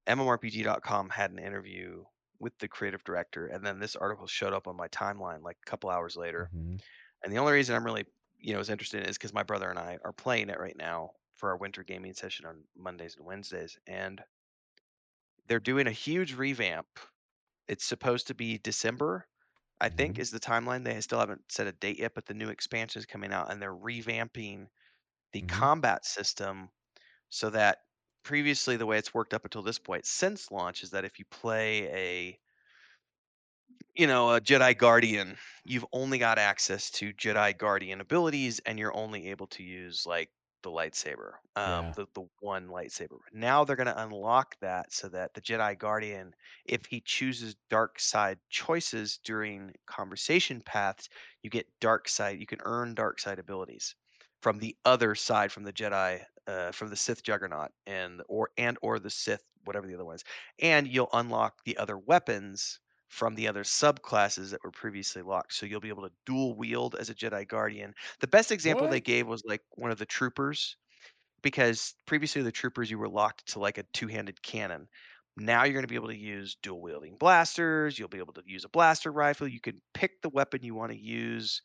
yeah. 0.07 0.15
MMORPG.com 0.15 1.09
had 1.09 1.32
an 1.32 1.39
interview 1.39 2.03
with 2.41 2.57
the 2.59 2.69
creative 2.69 3.03
director, 3.05 3.47
and 3.47 3.65
then 3.65 3.79
this 3.79 3.95
article 3.97 4.27
showed 4.27 4.53
up 4.53 4.67
on 4.67 4.77
my 4.77 4.89
timeline 4.89 5.43
like 5.43 5.57
a 5.65 5.69
couple 5.71 5.89
hours 5.91 6.17
later. 6.17 6.51
Mhm. 6.51 6.81
And 7.23 7.33
the 7.33 7.39
only 7.39 7.53
reason 7.53 7.75
I'm 7.75 7.85
really, 7.85 8.05
you 8.37 8.53
know, 8.53 8.59
is 8.59 8.69
interested 8.69 9.03
in 9.03 9.09
is 9.09 9.17
because 9.17 9.33
my 9.33 9.43
brother 9.43 9.69
and 9.69 9.79
I 9.79 9.99
are 10.05 10.13
playing 10.13 10.49
it 10.49 10.59
right 10.59 10.77
now 10.77 11.11
for 11.35 11.49
our 11.51 11.57
winter 11.57 11.83
gaming 11.83 12.13
session 12.13 12.45
on 12.45 12.65
Mondays 12.75 13.15
and 13.17 13.25
Wednesdays, 13.25 13.79
and 13.87 14.23
they're 15.47 15.59
doing 15.59 15.87
a 15.87 15.91
huge 15.91 16.33
revamp. 16.33 16.87
It's 17.67 17.85
supposed 17.85 18.27
to 18.27 18.35
be 18.35 18.57
December, 18.59 19.27
I 19.81 19.89
think, 19.89 20.17
Mhm. 20.17 20.19
is 20.19 20.31
the 20.31 20.39
timeline. 20.39 20.85
They 20.85 21.01
still 21.01 21.19
haven't 21.19 21.51
set 21.51 21.67
a 21.67 21.73
date 21.73 21.99
yet, 21.99 22.13
but 22.15 22.25
the 22.25 22.33
new 22.33 22.49
expansion 22.49 22.99
is 22.99 23.07
coming 23.07 23.33
out, 23.33 23.51
and 23.51 23.61
they're 23.61 23.75
revamping 23.75 24.67
the 25.33 25.41
Mhm. 25.41 25.71
combat 25.71 26.05
system 26.05 26.71
so 27.29 27.49
that 27.51 27.79
previously 28.24 28.78
the 28.78 28.86
way 28.86 28.97
it's 28.97 29.13
worked 29.13 29.34
up 29.34 29.45
until 29.45 29.61
this 29.63 29.80
point 29.80 30.05
since 30.05 30.51
launch 30.51 30.84
is 30.84 30.91
that 30.91 31.05
if 31.05 31.19
you 31.19 31.26
play 31.26 31.88
a 31.89 32.39
you 33.95 34.07
know, 34.07 34.34
a 34.34 34.41
Jedi 34.41 34.78
Guardian, 34.78 35.38
you've 35.65 35.86
only 35.91 36.17
got 36.17 36.38
access 36.38 36.89
to 36.91 37.13
Jedi 37.13 37.57
Guardian 37.57 38.01
abilities, 38.01 38.59
and 38.59 38.80
you're 38.80 38.95
only 38.95 39.30
able 39.30 39.47
to 39.47 39.63
use 39.63 40.05
like 40.05 40.30
the 40.63 40.69
lightsaber, 40.69 41.34
um, 41.55 41.91
Yeah. 41.91 41.95
the 41.95 42.05
the 42.13 42.26
one 42.39 42.67
lightsaber. 42.67 43.17
Now 43.34 43.63
they're 43.65 43.76
going 43.76 43.88
to 43.88 44.01
unlock 44.03 44.55
that 44.61 44.93
so 44.93 45.09
that 45.09 45.34
the 45.34 45.41
Jedi 45.41 45.78
Guardian, 45.78 46.34
if 46.65 46.86
he 46.86 47.01
chooses 47.01 47.55
dark 47.69 47.99
side 47.99 48.39
choices 48.49 49.17
during 49.17 49.74
conversation 49.88 50.61
paths, 50.61 51.09
you 51.41 51.49
get 51.49 51.67
dark 51.80 52.07
side. 52.07 52.39
You 52.39 52.45
can 52.45 52.59
earn 52.63 52.93
dark 52.95 53.19
side 53.19 53.39
abilities 53.39 53.95
from 54.41 54.59
the 54.59 54.75
other 54.85 55.15
side, 55.15 55.51
from 55.51 55.63
the 55.63 55.73
Jedi, 55.73 56.21
uh, 56.47 56.71
from 56.71 56.89
the 56.89 56.95
Sith 56.95 57.23
Juggernaut, 57.23 57.71
and 57.85 58.21
or 58.27 58.49
and 58.57 58.77
or 58.81 58.99
the 58.99 59.09
Sith, 59.09 59.43
whatever 59.65 59.87
the 59.87 59.93
other 59.93 60.05
one 60.05 60.15
is, 60.15 60.23
and 60.59 60.87
you'll 60.87 61.09
unlock 61.13 61.63
the 61.65 61.77
other 61.77 61.97
weapons 61.97 62.79
from 63.07 63.35
the 63.35 63.47
other 63.47 63.63
subclasses 63.63 64.51
that 64.51 64.63
were 64.63 64.71
previously 64.71 65.21
locked. 65.21 65.53
So 65.53 65.65
you'll 65.65 65.81
be 65.81 65.89
able 65.89 66.03
to 66.03 66.13
dual 66.25 66.55
wield 66.55 66.95
as 66.99 67.09
a 67.09 67.13
Jedi 67.13 67.47
Guardian. 67.47 67.93
The 68.21 68.27
best 68.27 68.51
example 68.51 68.87
they 68.87 69.01
gave 69.01 69.27
was 69.27 69.43
like 69.45 69.61
one 69.71 69.91
of 69.91 69.97
the 69.97 70.05
troopers, 70.05 70.77
because 71.41 71.93
previously 72.05 72.41
the 72.41 72.51
troopers 72.51 72.89
you 72.89 72.97
were 72.97 73.09
locked 73.09 73.51
to 73.51 73.59
like 73.59 73.77
a 73.77 73.83
two-handed 73.93 74.41
cannon. 74.41 74.87
Now 75.37 75.63
you're 75.63 75.73
going 75.73 75.83
to 75.83 75.89
be 75.89 75.95
able 75.95 76.07
to 76.07 76.17
use 76.17 76.57
dual 76.63 76.81
wielding 76.81 77.17
blasters. 77.17 77.99
You'll 77.99 78.07
be 78.07 78.19
able 78.19 78.33
to 78.33 78.43
use 78.45 78.65
a 78.65 78.69
blaster 78.69 79.11
rifle. 79.11 79.47
You 79.47 79.61
can 79.61 79.81
pick 79.93 80.21
the 80.21 80.29
weapon 80.29 80.61
you 80.63 80.73
want 80.73 80.91
to 80.91 80.97
use 80.97 81.61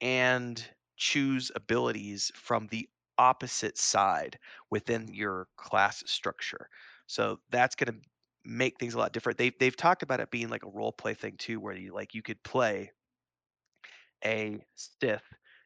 and 0.00 0.62
choose 1.02 1.50
abilities 1.54 2.30
from 2.36 2.68
the 2.68 2.88
opposite 3.18 3.76
side 3.78 4.38
within 4.70 5.08
your 5.12 5.48
class 5.56 6.02
structure. 6.06 6.68
So 7.06 7.40
that's 7.50 7.74
going 7.76 7.94
to 8.00 8.08
make 8.44 8.78
things 8.78 8.94
a 8.94 8.98
lot 8.98 9.12
different. 9.12 9.38
They've 9.38 9.58
they've 9.58 9.76
talked 9.76 10.02
about 10.04 10.20
it 10.20 10.30
being 10.30 10.48
like 10.48 10.64
a 10.64 10.70
role 10.70 10.92
play 10.92 11.14
thing 11.14 11.36
too, 11.36 11.60
where 11.60 11.76
you 11.76 11.92
like 11.94 12.14
you 12.14 12.22
could 12.22 12.42
play 12.44 12.92
a 14.24 14.64
Sith 14.74 15.22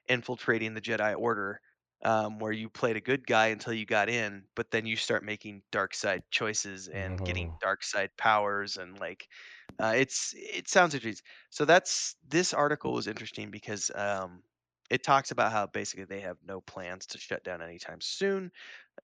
infiltrating 0.09 0.75
the 0.75 0.81
Jedi 0.81 1.17
Order, 1.19 1.61
um, 2.05 2.39
where 2.39 2.53
you 2.53 2.69
played 2.71 2.97
a 2.97 3.01
good 3.01 3.27
guy 3.27 3.49
until 3.49 3.73
you 3.73 3.87
got 3.87 4.09
in, 4.09 4.47
but 4.55 4.71
then 4.71 4.87
you 4.87 4.97
start 4.97 5.25
making 5.25 5.63
dark 5.73 5.95
side 5.95 6.23
choices 6.31 6.89
and 6.89 7.23
getting 7.25 7.51
Oh, 7.51 7.61
dark 7.61 7.83
side 7.83 8.11
powers 8.17 8.77
and 8.77 8.99
like 8.99 9.29
uh, 9.83 9.95
it's 9.97 10.33
it 10.37 10.69
sounds 10.69 10.95
interesting. 10.95 11.25
So 11.51 11.65
that's 11.65 12.17
this 12.27 12.55
article 12.55 12.93
was 12.93 13.07
interesting 13.09 13.51
because 13.51 13.91
um, 13.95 14.43
it 14.91 15.03
talks 15.03 15.31
about 15.31 15.53
how 15.53 15.67
basically 15.67 16.05
they 16.05 16.21
have 16.21 16.39
no 16.43 16.61
plans 16.61 17.07
to 17.07 17.19
shut 17.19 17.45
down 17.45 17.63
anytime 17.63 18.01
soon. 18.01 18.53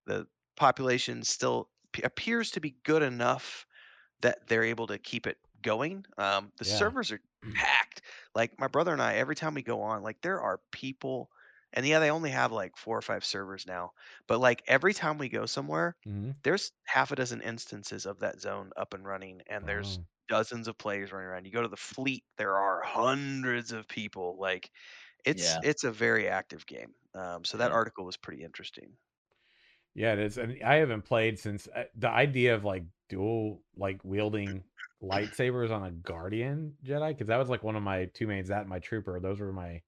The 0.07 0.27
population 0.57 1.23
still 1.25 1.71
p- 1.93 2.03
appears 2.03 2.53
to 2.53 2.61
be 2.61 2.79
good 2.85 3.03
enough 3.03 3.67
that 4.21 4.47
they're 4.49 4.65
able 4.65 4.87
to 4.89 4.99
keep 4.99 5.27
it 5.27 5.39
going. 5.63 6.05
Um, 6.19 6.53
the 6.59 6.65
yeah. 6.65 6.65
servers 6.65 7.13
are 7.13 7.21
packed. 7.55 8.03
Like 8.35 8.59
my 8.59 8.69
brother 8.69 8.93
and 8.93 9.03
I, 9.03 9.15
every 9.17 9.35
time 9.37 9.55
we 9.55 9.63
go 9.63 9.83
on, 9.83 10.03
like 10.03 10.21
there 10.23 10.41
are 10.41 10.61
people, 10.73 11.31
and 11.73 11.87
yeah, 11.87 11.99
they 11.99 12.11
only 12.11 12.31
have 12.31 12.53
like 12.53 12.77
four 12.77 12.97
or 12.99 13.03
five 13.03 13.25
servers 13.25 13.67
now, 13.67 13.93
but 14.27 14.39
like 14.41 14.63
every 14.67 14.95
time 14.95 15.19
we 15.19 15.29
go 15.29 15.47
somewhere, 15.47 15.97
hmm 16.05 16.33
there's 16.45 16.73
half 16.87 17.13
a 17.13 17.17
dozen 17.17 17.41
instances 17.43 18.07
of 18.07 18.19
that 18.21 18.41
zone 18.41 18.71
up 18.77 18.95
and 18.95 19.05
running, 19.07 19.43
and 19.49 19.67
there's 19.69 19.99
Oh, 19.99 20.07
dozens 20.29 20.69
of 20.69 20.79
players 20.79 21.13
running 21.13 21.29
around. 21.29 21.45
You 21.47 21.53
go 21.53 21.63
to 21.63 21.69
the 21.69 21.77
fleet, 21.77 22.25
there 22.37 22.57
are 22.57 22.83
hundreds 22.83 23.73
of 23.73 23.87
people. 23.89 24.37
Like 24.39 24.71
it's 25.25 25.43
Yeah, 25.43 25.61
it's 25.63 25.85
a 25.85 25.91
very 25.91 26.29
active 26.29 26.67
game. 26.67 26.93
Um, 27.15 27.45
so 27.45 27.59
that 27.59 27.71
yeah. 27.71 27.77
article 27.77 28.05
was 28.05 28.17
pretty 28.17 28.43
interesting. 28.43 28.91
yeah, 29.95 30.13
it 30.15 30.19
is. 30.19 30.39
And 30.39 30.63
I 30.65 30.77
haven't 30.77 31.03
played 31.03 31.39
since 31.39 31.69
uh, 31.75 31.85
the 31.97 32.09
idea 32.09 32.55
of 32.55 32.65
like 32.65 32.85
dual 33.09 33.63
like 33.77 34.01
wielding 34.05 34.65
lightsabers 35.03 35.71
on 35.71 35.85
a 35.85 35.91
Guardian 35.91 36.75
Jedi 36.85 37.09
because 37.09 37.27
that 37.27 37.39
was 37.39 37.49
like 37.49 37.63
one 37.63 37.77
of 37.77 37.83
my 37.83 38.07
two 38.07 38.27
mains. 38.27 38.49
That 38.49 38.61
and 38.61 38.69
my 38.69 38.79
Trooper. 38.79 39.21
Those 39.21 39.41
were 39.41 39.53
my 39.53 39.83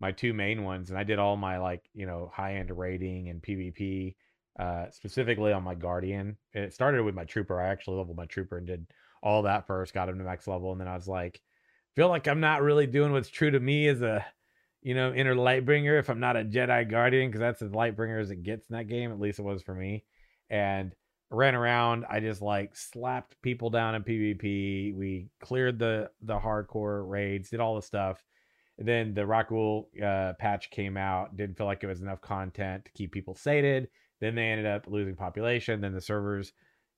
my 0.00 0.12
two 0.12 0.32
main 0.32 0.64
ones, 0.64 0.90
and 0.90 0.98
I 0.98 1.04
did 1.04 1.18
all 1.18 1.36
my 1.36 1.58
like 1.58 1.88
you 1.94 2.06
know 2.06 2.30
high 2.32 2.56
end 2.56 2.70
rating 2.76 3.28
and 3.28 3.42
PvP 3.42 4.14
uh, 4.58 4.90
specifically 4.90 5.52
on 5.52 5.62
my 5.62 5.74
Guardian. 5.74 6.36
It 6.52 6.74
started 6.74 7.02
with 7.02 7.14
my 7.14 7.24
Trooper. 7.24 7.60
I 7.60 7.68
actually 7.68 7.96
leveled 7.96 8.16
my 8.16 8.26
Trooper 8.26 8.58
and 8.58 8.66
did 8.66 8.86
all 9.22 9.42
that 9.42 9.66
first, 9.66 9.94
got 9.94 10.08
him 10.08 10.18
to 10.18 10.24
max 10.24 10.46
level, 10.46 10.72
and 10.72 10.80
then 10.80 10.88
I 10.88 10.94
was 10.94 11.08
like, 11.08 11.40
feel 11.96 12.08
like 12.08 12.28
I'm 12.28 12.40
not 12.40 12.62
really 12.62 12.86
doing 12.86 13.12
what's 13.12 13.30
true 13.30 13.50
to 13.50 13.60
me 13.60 13.88
as 13.88 14.02
a 14.02 14.24
you 14.82 14.94
know 14.94 15.12
inner 15.12 15.34
Lightbringer 15.34 15.98
if 15.98 16.08
I'm 16.08 16.20
not 16.20 16.36
a 16.36 16.44
Jedi 16.44 16.88
Guardian 16.90 17.28
because 17.28 17.40
that's 17.40 17.62
as 17.62 17.70
Lightbringer 17.70 18.20
as 18.20 18.30
it 18.30 18.42
gets 18.42 18.68
in 18.68 18.76
that 18.76 18.88
game. 18.88 19.10
At 19.10 19.20
least 19.20 19.38
it 19.38 19.42
was 19.42 19.62
for 19.62 19.74
me, 19.74 20.04
and 20.50 20.94
ran 21.30 21.54
around. 21.54 22.04
I 22.08 22.20
just 22.20 22.40
like 22.40 22.76
slapped 22.76 23.40
people 23.42 23.70
down 23.70 23.94
in 23.94 24.02
PvP. 24.02 24.94
We 24.94 25.28
cleared 25.40 25.78
the 25.78 26.10
the 26.22 26.38
hardcore 26.38 27.08
raids, 27.08 27.50
did 27.50 27.60
all 27.60 27.76
the 27.76 27.82
stuff 27.82 28.22
and 28.78 28.86
then 28.86 29.12
the 29.12 29.22
Rockwool 29.22 29.86
uh, 30.02 30.34
patch 30.34 30.70
came 30.70 30.96
out. 30.96 31.36
Didn't 31.36 31.58
feel 31.58 31.66
like 31.66 31.82
it 31.82 31.88
was 31.88 32.00
enough 32.00 32.20
content 32.20 32.84
to 32.84 32.92
keep 32.92 33.12
people 33.12 33.34
sated. 33.34 33.88
Then 34.20 34.36
they 34.36 34.46
ended 34.46 34.66
up 34.66 34.86
losing 34.86 35.16
population. 35.16 35.80
Then 35.80 35.92
the 35.92 36.00
servers 36.00 36.52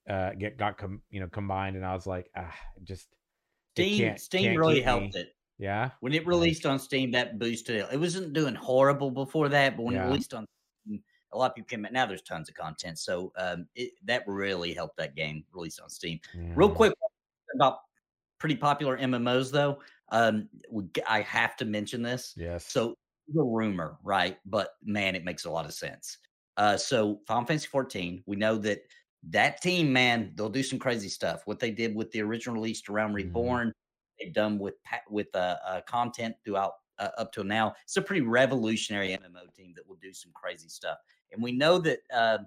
uh, 0.08 0.30
get 0.38 0.58
got 0.58 0.76
com- 0.76 1.02
you 1.10 1.20
know 1.20 1.28
combined, 1.28 1.76
and 1.76 1.84
I 1.84 1.94
was 1.94 2.06
like, 2.06 2.30
ah, 2.36 2.54
just 2.84 3.08
Steam 3.74 4.16
Steam 4.18 4.56
really 4.56 4.82
helped 4.82 5.14
me. 5.14 5.20
it. 5.20 5.34
Yeah, 5.60 5.90
When 6.00 6.14
it 6.14 6.26
released 6.26 6.64
on 6.64 6.78
Steam, 6.78 7.10
that 7.12 7.38
boosted 7.38 7.76
it. 7.76 7.88
It 7.92 7.98
wasn't 8.00 8.32
doing 8.32 8.54
horrible 8.54 9.10
before 9.10 9.48
that, 9.50 9.76
but 9.76 9.82
when 9.82 9.94
it 9.94 10.00
released 10.06 10.32
on 10.32 10.46
Steam, 10.86 11.02
a 11.32 11.38
lot 11.38 11.50
of 11.50 11.54
people 11.54 11.68
came 11.68 11.84
out. 11.84 11.92
Now 11.92 12.06
there's 12.06 12.22
tons 12.22 12.48
of 12.48 12.54
content, 12.54 12.98
so 12.98 13.32
um, 13.36 13.66
it, 13.74 13.92
that 14.04 14.24
really 14.26 14.72
helped 14.72 14.96
that 14.96 15.14
game 15.14 15.44
release 15.52 15.78
on 15.78 15.90
Steam. 15.90 16.18
Real 16.34 16.70
quick 16.70 16.94
about 17.54 17.80
pretty 18.38 18.56
popular 18.56 18.96
MMOs 18.96 19.50
though. 19.50 19.80
Um, 20.10 20.48
we, 20.70 20.88
I 21.08 21.20
have 21.22 21.56
to 21.58 21.64
mention 21.64 22.02
this. 22.02 22.34
yes, 22.36 22.64
So 22.66 22.94
the 23.28 23.42
rumor, 23.42 23.98
right? 24.02 24.38
But 24.46 24.70
man, 24.82 25.14
it 25.14 25.24
makes 25.24 25.44
a 25.44 25.50
lot 25.50 25.66
of 25.66 25.72
sense. 25.74 26.18
Uh, 26.56 26.76
so 26.76 27.20
Final 27.26 27.44
Fantasy 27.44 27.68
14, 27.68 28.22
we 28.26 28.36
know 28.36 28.56
that 28.58 28.80
that 29.28 29.60
team, 29.60 29.92
man, 29.92 30.32
they'll 30.34 30.48
do 30.48 30.62
some 30.62 30.78
crazy 30.78 31.08
stuff. 31.08 31.42
What 31.46 31.58
they 31.58 31.70
did 31.70 31.94
with 31.94 32.10
the 32.10 32.22
original 32.22 32.54
release 32.54 32.88
Realm 32.88 33.12
mhm, 33.12 33.16
Reborn, 33.16 33.72
they've 34.20 34.32
done 34.32 34.58
with 34.58 34.74
with 35.08 35.34
uh, 35.34 35.56
uh, 35.66 35.80
content 35.86 36.36
throughout 36.44 36.74
uh, 36.98 37.08
up 37.18 37.32
till 37.32 37.44
now. 37.44 37.74
It's 37.84 37.96
a 37.96 38.02
pretty 38.02 38.22
revolutionary 38.22 39.08
MMO 39.08 39.52
team 39.54 39.72
that 39.76 39.88
will 39.88 39.98
do 40.00 40.12
some 40.12 40.32
crazy 40.34 40.68
stuff. 40.68 40.98
And 41.32 41.42
we 41.42 41.52
know 41.52 41.78
that 41.78 42.00
uh, 42.12 42.38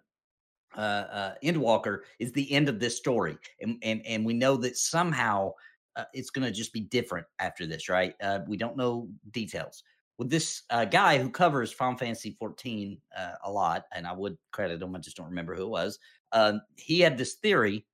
uh, 0.76 0.80
uh, 0.80 1.34
Endwalker 1.43 1.99
is 2.19 2.32
the 2.32 2.51
end 2.51 2.69
of 2.69 2.80
this 2.80 2.97
story, 2.97 3.38
and 3.61 3.78
and 3.84 4.05
and 4.05 4.26
we 4.26 4.34
know 4.34 4.55
that 4.57 4.78
somehow 4.78 5.51
uh, 5.95 6.05
it's 6.13 6.30
going 6.30 6.45
to 6.45 6.51
just 6.51 6.74
be 6.74 6.82
different 6.82 7.28
after 7.39 7.65
this, 7.65 7.89
right? 7.89 8.15
Uh, 8.21 8.39
we 8.47 8.57
don't 8.57 8.78
know 8.78 9.07
details. 9.32 9.84
With 10.17 10.30
this 10.30 10.63
uh, 10.69 10.86
guy 10.86 11.17
who 11.17 11.30
covers 11.30 11.71
Final 11.71 11.97
Fantasy 11.97 12.36
14 12.39 12.97
uh, 13.17 13.32
a 13.43 13.51
lot, 13.51 13.86
and 13.95 14.05
I 14.05 14.13
would 14.13 14.38
credit 14.51 14.82
him, 14.82 14.95
I 14.95 14.99
just 14.99 15.17
don't 15.17 15.28
remember 15.28 15.55
who 15.55 15.63
it 15.63 15.69
was. 15.69 15.99
Um, 16.32 16.61
he 16.76 16.99
had 16.99 17.17
this 17.17 17.34
theory 17.36 17.86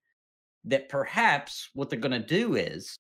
that 0.66 0.90
perhaps 0.90 1.70
what 1.74 1.90
they're 1.90 2.00
going 2.00 2.12
to 2.12 2.28
do 2.28 2.56
is 2.56 3.00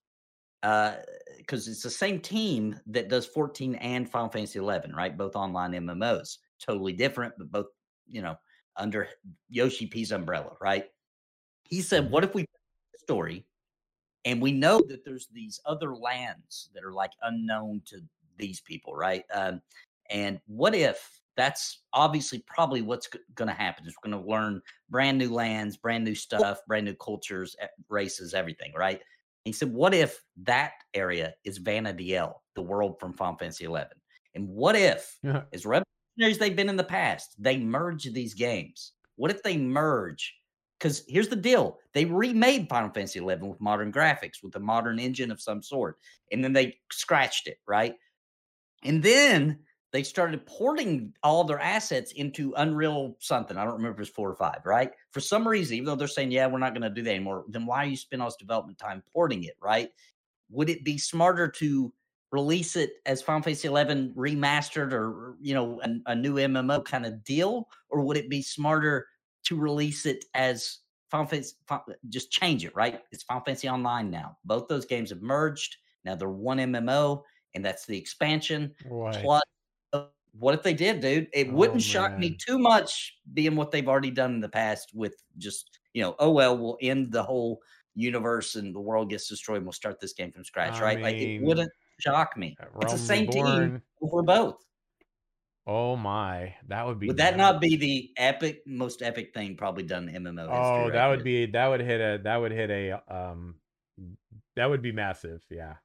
because 0.61 1.67
it's 1.67 1.83
the 1.83 1.89
same 1.89 2.19
team 2.19 2.79
that 2.87 3.09
does 3.09 3.25
14 3.25 3.75
and 3.75 4.09
Final 4.09 4.29
Fantasy 4.29 4.59
11, 4.59 4.93
right? 4.93 5.17
Both 5.17 5.35
online 5.35 5.71
MMOs, 5.71 6.39
totally 6.59 6.93
different, 6.93 7.33
but 7.37 7.51
both 7.51 7.67
you 8.07 8.21
know 8.21 8.35
under 8.75 9.09
Yoshi 9.49 9.87
P's 9.87 10.11
umbrella, 10.11 10.55
right? 10.61 10.85
He 11.63 11.81
said, 11.81 12.09
mhm, 12.09 12.11
"What 12.11 12.23
if 12.23 12.35
we 12.35 12.45
story 12.95 13.45
and 14.25 14.41
we 14.41 14.51
know 14.51 14.81
that 14.87 15.03
there's 15.05 15.27
these 15.27 15.59
other 15.65 15.95
lands 15.95 16.69
that 16.73 16.83
are 16.83 16.93
like 16.93 17.11
unknown 17.23 17.81
to 17.85 18.01
these 18.37 18.61
people, 18.61 18.95
right? 18.95 19.23
Um, 19.33 19.61
and 20.09 20.39
what 20.47 20.75
if 20.75 21.21
that's 21.35 21.83
obviously 21.93 22.43
probably 22.47 22.81
what's 22.81 23.07
going 23.35 23.47
to 23.47 23.53
happen 23.53 23.87
is 23.87 23.95
we're 24.03 24.11
going 24.11 24.23
to 24.23 24.29
learn 24.29 24.61
brand 24.89 25.17
new 25.17 25.33
lands, 25.33 25.77
brand 25.77 26.03
new 26.03 26.15
stuff, 26.15 26.59
brand 26.67 26.85
new 26.85 26.95
cultures, 26.95 27.55
races, 27.87 28.33
everything, 28.33 28.73
right? 28.75 29.01
He 29.45 29.51
said, 29.51 29.71
what 29.71 29.93
if 29.93 30.21
that 30.43 30.73
area 30.93 31.33
is 31.43 31.59
Vana'diel, 31.59 32.33
the 32.55 32.61
world 32.61 32.99
from 32.99 33.13
Final 33.13 33.37
Fantasy 33.37 33.65
11? 33.65 33.89
And 34.35 34.47
what 34.47 34.75
if, 34.75 35.17
yeah, 35.23 35.43
as 35.53 35.65
revolutionaries 35.65 36.37
they've 36.37 36.55
been 36.55 36.69
in 36.69 36.75
the 36.75 36.83
past, 36.83 37.35
they 37.39 37.57
merge 37.57 38.03
these 38.03 38.33
games? 38.33 38.93
What 39.15 39.31
if 39.31 39.41
they 39.43 39.57
merge 39.57 40.33
because 40.79 41.03
here's 41.07 41.27
the 41.27 41.35
deal 41.35 41.77
they 41.93 42.05
remade 42.05 42.69
final 42.69 42.89
fantasy 42.89 43.19
11 43.19 43.47
with 43.47 43.59
modern 43.59 43.91
graphics 43.91 44.41
with 44.41 44.55
a 44.55 44.59
modern 44.59 44.99
engine 44.99 45.31
of 45.31 45.41
some 45.41 45.61
sort 45.61 45.97
and 46.31 46.43
then 46.43 46.53
they 46.53 46.77
scratched 46.91 47.47
it 47.47 47.57
right 47.67 47.95
and 48.83 49.03
then 49.03 49.59
they 49.91 50.03
started 50.03 50.45
porting 50.45 51.13
all 51.23 51.43
their 51.43 51.59
assets 51.59 52.11
into 52.13 52.53
unreal 52.57 53.15
something 53.19 53.57
i 53.57 53.63
don't 53.63 53.73
remember 53.73 54.01
if 54.01 54.07
it's 54.07 54.15
four 54.15 54.29
or 54.29 54.35
five 54.35 54.59
right 54.65 54.91
for 55.11 55.19
some 55.19 55.47
reason 55.47 55.75
even 55.75 55.85
though 55.85 55.95
they're 55.95 56.07
saying 56.07 56.31
yeah 56.31 56.47
we're 56.47 56.59
not 56.59 56.73
going 56.73 56.81
to 56.81 56.89
do 56.89 57.01
that 57.01 57.15
anymore 57.15 57.45
then 57.49 57.65
why 57.65 57.83
are 57.83 57.87
you 57.87 57.97
spending 57.97 58.21
all 58.21 58.27
this 58.27 58.35
development 58.37 58.77
time 58.77 59.03
porting 59.13 59.43
it 59.43 59.55
right 59.61 59.89
would 60.49 60.69
it 60.69 60.83
be 60.83 60.97
smarter 60.97 61.47
to 61.47 61.93
release 62.31 62.75
it 62.75 62.93
as 63.05 63.21
Final 63.21 63.41
Fantasy 63.41 63.67
11 63.67 64.13
remastered 64.15 64.91
or 64.93 65.35
you 65.41 65.53
know 65.53 65.81
a, 65.83 66.11
a 66.11 66.15
new 66.15 66.35
MMO 66.35 66.83
kind 66.83 67.05
of 67.05 67.23
deal, 67.23 67.67
or 67.89 68.01
would 68.01 68.17
it 68.17 68.29
be 68.29 68.41
smarter 68.41 69.07
to 69.45 69.57
release 69.57 70.05
it 70.05 70.25
as 70.33 70.79
Final 71.09 71.27
Fantasy? 71.27 71.55
Just 72.09 72.31
change 72.31 72.65
it, 72.65 72.75
right? 72.75 73.01
It's 73.11 73.23
Final 73.23 73.43
Fantasy 73.43 73.69
Online 73.69 74.09
now. 74.09 74.37
Both 74.45 74.67
those 74.67 74.85
games 74.85 75.09
have 75.09 75.21
merged. 75.21 75.77
Now 76.05 76.15
they're 76.15 76.29
one 76.29 76.57
MMO, 76.57 77.23
and 77.55 77.65
that's 77.65 77.85
the 77.85 77.97
expansion. 77.97 78.73
What? 78.87 79.15
Plus, 79.21 79.43
what 80.39 80.53
if 80.55 80.63
they 80.63 80.73
did, 80.73 81.01
dude? 81.01 81.27
It 81.33 81.51
Oh, 81.51 81.53
wouldn't 81.53 81.83
shock 81.83 82.17
me 82.17 82.37
too 82.37 82.59
much, 82.59 83.19
being 83.33 83.55
what 83.55 83.71
they've 83.71 83.87
already 83.87 84.11
done 84.11 84.35
in 84.35 84.39
the 84.41 84.49
past 84.49 84.91
with 84.93 85.15
just 85.37 85.79
you 85.93 86.01
know, 86.03 86.15
oh 86.19 86.31
well, 86.31 86.57
we'll 86.57 86.77
end 86.81 87.11
the 87.11 87.23
whole 87.23 87.61
universe 87.95 88.55
and 88.55 88.75
the 88.75 88.79
world 88.81 89.09
gets 89.09 89.27
destroyed. 89.27 89.57
and 89.57 89.65
We'll 89.65 89.73
start 89.73 89.99
this 89.99 90.13
game 90.13 90.31
from 90.31 90.43
scratch, 90.45 90.81
I 90.81 90.81
right? 90.81 91.01
like 91.01 91.21
it 91.21 91.33
wouldn't 91.37 91.71
shock 91.99 92.37
me. 92.37 92.59
It's 92.81 92.91
the 92.93 92.97
same 92.99 93.29
team 93.29 93.71
Reborn. 93.71 93.83
over 94.01 94.23
both. 94.23 94.63
Oh 95.65 95.95
my, 95.95 96.57
that 96.67 96.85
would 96.85 96.99
be. 96.99 97.07
Would 97.07 97.17
that 97.17 97.35
not 97.37 97.59
be 97.59 97.75
the 97.75 98.13
epic, 98.17 98.63
most 98.65 99.01
epic 99.01 99.33
thing 99.33 99.57
probably 99.57 99.83
done 99.83 100.07
in 100.09 100.15
MMO 100.15 100.51
history? 100.51 100.85
Oh, 100.85 100.87
right 100.87 100.91
that 100.91 101.07
would 101.07 101.23
there? 101.23 101.23
be 101.23 101.45
that 101.47 101.67
would 101.67 101.81
hit 101.81 102.01
a 102.01 102.21
that 102.23 102.37
would 102.37 102.51
hit 102.51 102.69
a 102.71 103.13
um 103.15 103.59
that 104.55 104.65
would 104.67 104.81
be 104.81 104.91
massive. 104.91 105.45
Yeah, 105.49 105.77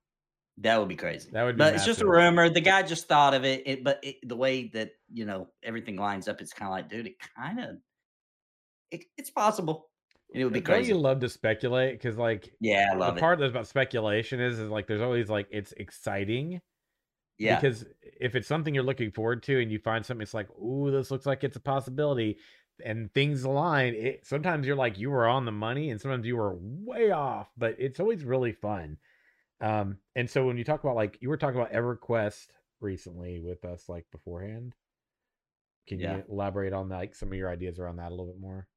That 0.58 0.78
would 0.78 0.88
be 0.88 0.96
crazy. 0.96 1.30
that 1.32 1.42
would 1.42 1.56
be. 1.56 1.58
But 1.58 1.74
it's 1.74 1.84
just 1.84 2.00
a 2.00 2.06
rumor. 2.06 2.48
The 2.48 2.60
guy 2.60 2.82
just 2.82 3.08
thought 3.08 3.34
of 3.34 3.44
it. 3.44 3.62
it 3.66 3.84
but 3.84 3.98
it, 4.02 4.16
the 4.22 4.36
way 4.36 4.68
that 4.68 4.92
you 5.12 5.24
know 5.24 5.48
everything 5.62 5.96
lines 5.96 6.28
up, 6.28 6.40
it's 6.40 6.52
kind 6.52 6.68
of 6.68 6.72
like, 6.72 6.88
dude, 6.88 7.06
it 7.08 7.16
kind 7.36 7.58
of, 7.58 7.76
it, 8.92 9.04
it's 9.18 9.30
possible. 9.30 9.88
And 10.32 10.40
it 10.40 10.44
would 10.44 10.52
be 10.52 10.60
Don't 10.60 10.76
crazy. 10.76 10.92
you 10.92 10.98
love 10.98 11.20
to 11.20 11.28
speculate? 11.28 12.00
Because 12.00 12.16
like 12.16 12.52
yeah, 12.60 12.90
I 12.92 12.96
the 12.96 13.16
it. 13.16 13.20
part 13.20 13.38
that's 13.40 13.50
about 13.50 13.66
speculation 13.66 14.40
is 14.40 14.58
is 14.58 14.70
like 14.70 14.86
there's 14.86 15.02
always 15.02 15.28
like 15.28 15.48
it's 15.50 15.72
exciting 15.72 16.60
Yeah, 17.38 17.56
because 17.60 17.84
if 18.20 18.34
it's 18.36 18.46
something 18.48 18.74
you're 18.74 18.84
looking 18.84 19.10
forward 19.10 19.42
to 19.44 19.60
and 19.60 19.70
you 19.72 19.78
find 19.80 20.06
something 20.06 20.22
it's 20.22 20.34
like 20.34 20.48
ooh 20.58 20.90
this 20.90 21.10
looks 21.10 21.26
like 21.26 21.42
it's 21.44 21.56
a 21.56 21.60
possibility 21.60 22.38
and 22.84 23.12
things 23.14 23.44
align 23.44 23.94
it 23.94 24.26
sometimes 24.26 24.66
you're 24.66 24.74
like 24.76 24.98
you 24.98 25.10
were 25.10 25.26
on 25.28 25.44
the 25.44 25.52
money 25.52 25.90
and 25.90 26.00
sometimes 26.00 26.26
you 26.26 26.36
were 26.36 26.56
way 26.60 27.12
off 27.12 27.48
but 27.56 27.76
it's 27.78 28.00
always 28.00 28.24
really 28.24 28.52
fun 28.52 28.96
um 29.64 29.96
and 30.14 30.28
so 30.28 30.46
when 30.46 30.58
you 30.58 30.64
talk 30.64 30.84
about 30.84 30.94
like 30.94 31.18
you 31.20 31.28
were 31.28 31.36
talking 31.36 31.58
about 31.58 31.72
everquest 31.72 32.48
recently 32.80 33.40
with 33.40 33.64
us 33.64 33.88
like 33.88 34.04
beforehand 34.12 34.74
can 35.88 35.98
Yeah. 36.00 36.16
you 36.16 36.24
elaborate 36.30 36.72
on 36.72 36.88
like 36.88 37.14
some 37.14 37.28
of 37.28 37.34
your 37.34 37.48
ideas 37.50 37.78
around 37.78 37.96
that 37.96 38.08
a 38.08 38.10
little 38.10 38.26
bit 38.26 38.40
more 38.40 38.68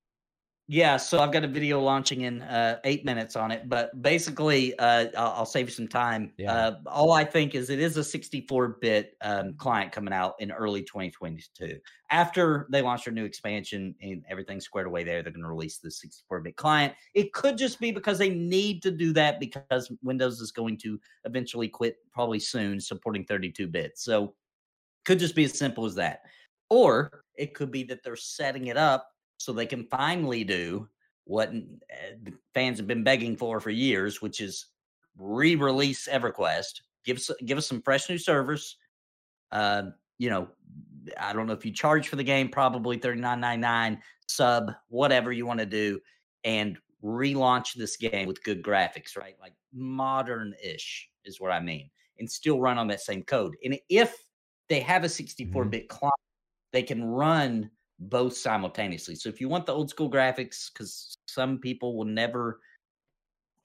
Yeah, 0.69 0.97
so 0.97 1.19
I've 1.19 1.31
got 1.31 1.45
a 1.45 1.47
video 1.47 1.79
launching 1.79 2.21
in 2.21 2.41
uh, 2.41 2.79
eight 2.83 3.05
minutes 3.05 3.37
on 3.37 3.51
it, 3.51 3.69
but 3.69 4.01
basically, 4.01 4.77
uh, 4.79 5.07
I'll, 5.17 5.31
I'll 5.37 5.45
save 5.45 5.67
you 5.67 5.71
some 5.71 5.87
time. 5.87 6.33
Yeah. 6.37 6.53
Uh, 6.53 6.75
all 6.87 7.13
I 7.13 7.23
think 7.23 7.55
is 7.55 7.69
it 7.69 7.79
is 7.79 7.95
a 7.95 8.01
64-bit 8.01 9.15
um, 9.21 9.53
client 9.53 9.93
coming 9.93 10.13
out 10.13 10.35
in 10.39 10.51
early 10.51 10.83
2022. 10.83 11.79
After 12.11 12.67
they 12.69 12.81
launch 12.81 13.05
their 13.05 13.13
new 13.13 13.23
expansion 13.23 13.95
and 14.01 14.25
everything 14.29 14.59
squared 14.59 14.87
away 14.87 15.05
there, 15.05 15.23
they're 15.23 15.31
going 15.31 15.43
to 15.43 15.47
release 15.47 15.77
the 15.77 15.87
64-bit 15.87 16.57
client. 16.57 16.93
It 17.13 17.31
could 17.31 17.57
just 17.57 17.79
be 17.79 17.91
because 17.91 18.17
they 18.17 18.31
need 18.31 18.83
to 18.83 18.91
do 18.91 19.13
that 19.13 19.39
because 19.39 19.89
Windows 20.03 20.41
is 20.41 20.51
going 20.51 20.77
to 20.79 20.99
eventually 21.23 21.69
quit 21.69 21.95
probably 22.11 22.39
soon 22.39 22.81
supporting 22.81 23.23
32-bit. 23.23 23.97
So 23.97 24.33
could 25.05 25.19
just 25.19 25.33
be 25.35 25.45
as 25.45 25.57
simple 25.57 25.85
as 25.85 25.95
that. 25.95 26.23
Or 26.69 27.23
it 27.35 27.53
could 27.53 27.71
be 27.71 27.83
that 27.83 28.03
they're 28.03 28.17
setting 28.17 28.67
it 28.67 28.75
up 28.75 29.07
so 29.37 29.53
they 29.53 29.65
can 29.65 29.85
finally 29.85 30.43
do 30.43 30.87
what 31.25 31.51
the 31.51 32.33
fans 32.53 32.77
have 32.77 32.87
been 32.87 33.03
begging 33.03 33.35
for 33.35 33.59
for 33.59 33.69
years, 33.69 34.21
which 34.21 34.41
is 34.41 34.67
re-release 35.17 36.07
EverQuest. 36.07 36.81
Give 37.05 37.17
us 37.17 37.31
give 37.45 37.57
us 37.57 37.67
some 37.67 37.81
fresh 37.81 38.09
new 38.09 38.17
servers. 38.17 38.77
Uh, 39.51 39.83
you 40.17 40.29
know, 40.29 40.47
I 41.19 41.33
don't 41.33 41.47
know 41.47 41.53
if 41.53 41.65
you 41.65 41.71
charge 41.71 42.07
for 42.07 42.15
the 42.15 42.23
game, 42.23 42.49
probably 42.49 42.97
thirty 42.97 43.21
nine 43.21 43.39
ninety 43.39 43.61
nine 43.61 44.01
sub, 44.27 44.71
whatever 44.89 45.31
you 45.31 45.45
want 45.45 45.59
to 45.59 45.65
do, 45.65 45.99
and 46.43 46.77
relaunch 47.03 47.73
this 47.73 47.95
game 47.97 48.27
with 48.27 48.43
good 48.43 48.63
graphics, 48.63 49.17
right? 49.17 49.35
Like 49.39 49.53
modern 49.73 50.53
ish 50.63 51.09
is 51.23 51.39
what 51.39 51.51
I 51.51 51.59
mean, 51.59 51.89
and 52.19 52.29
still 52.29 52.59
run 52.59 52.77
on 52.77 52.87
that 52.87 53.01
same 53.01 53.23
code. 53.23 53.55
And 53.63 53.77
if 53.89 54.15
they 54.69 54.79
have 54.81 55.03
a 55.03 55.09
64 55.09 55.65
bit 55.65 55.87
client, 55.87 56.13
they 56.73 56.83
can 56.83 57.03
run 57.03 57.69
both 57.99 58.35
simultaneously. 58.35 59.15
So 59.15 59.29
if 59.29 59.41
you 59.41 59.49
want 59.49 59.65
the 59.65 59.73
old 59.73 59.89
school 59.89 60.09
graphics, 60.09 60.71
because 60.71 61.17
some 61.27 61.59
people 61.59 61.95
will 61.97 62.05
never 62.05 62.61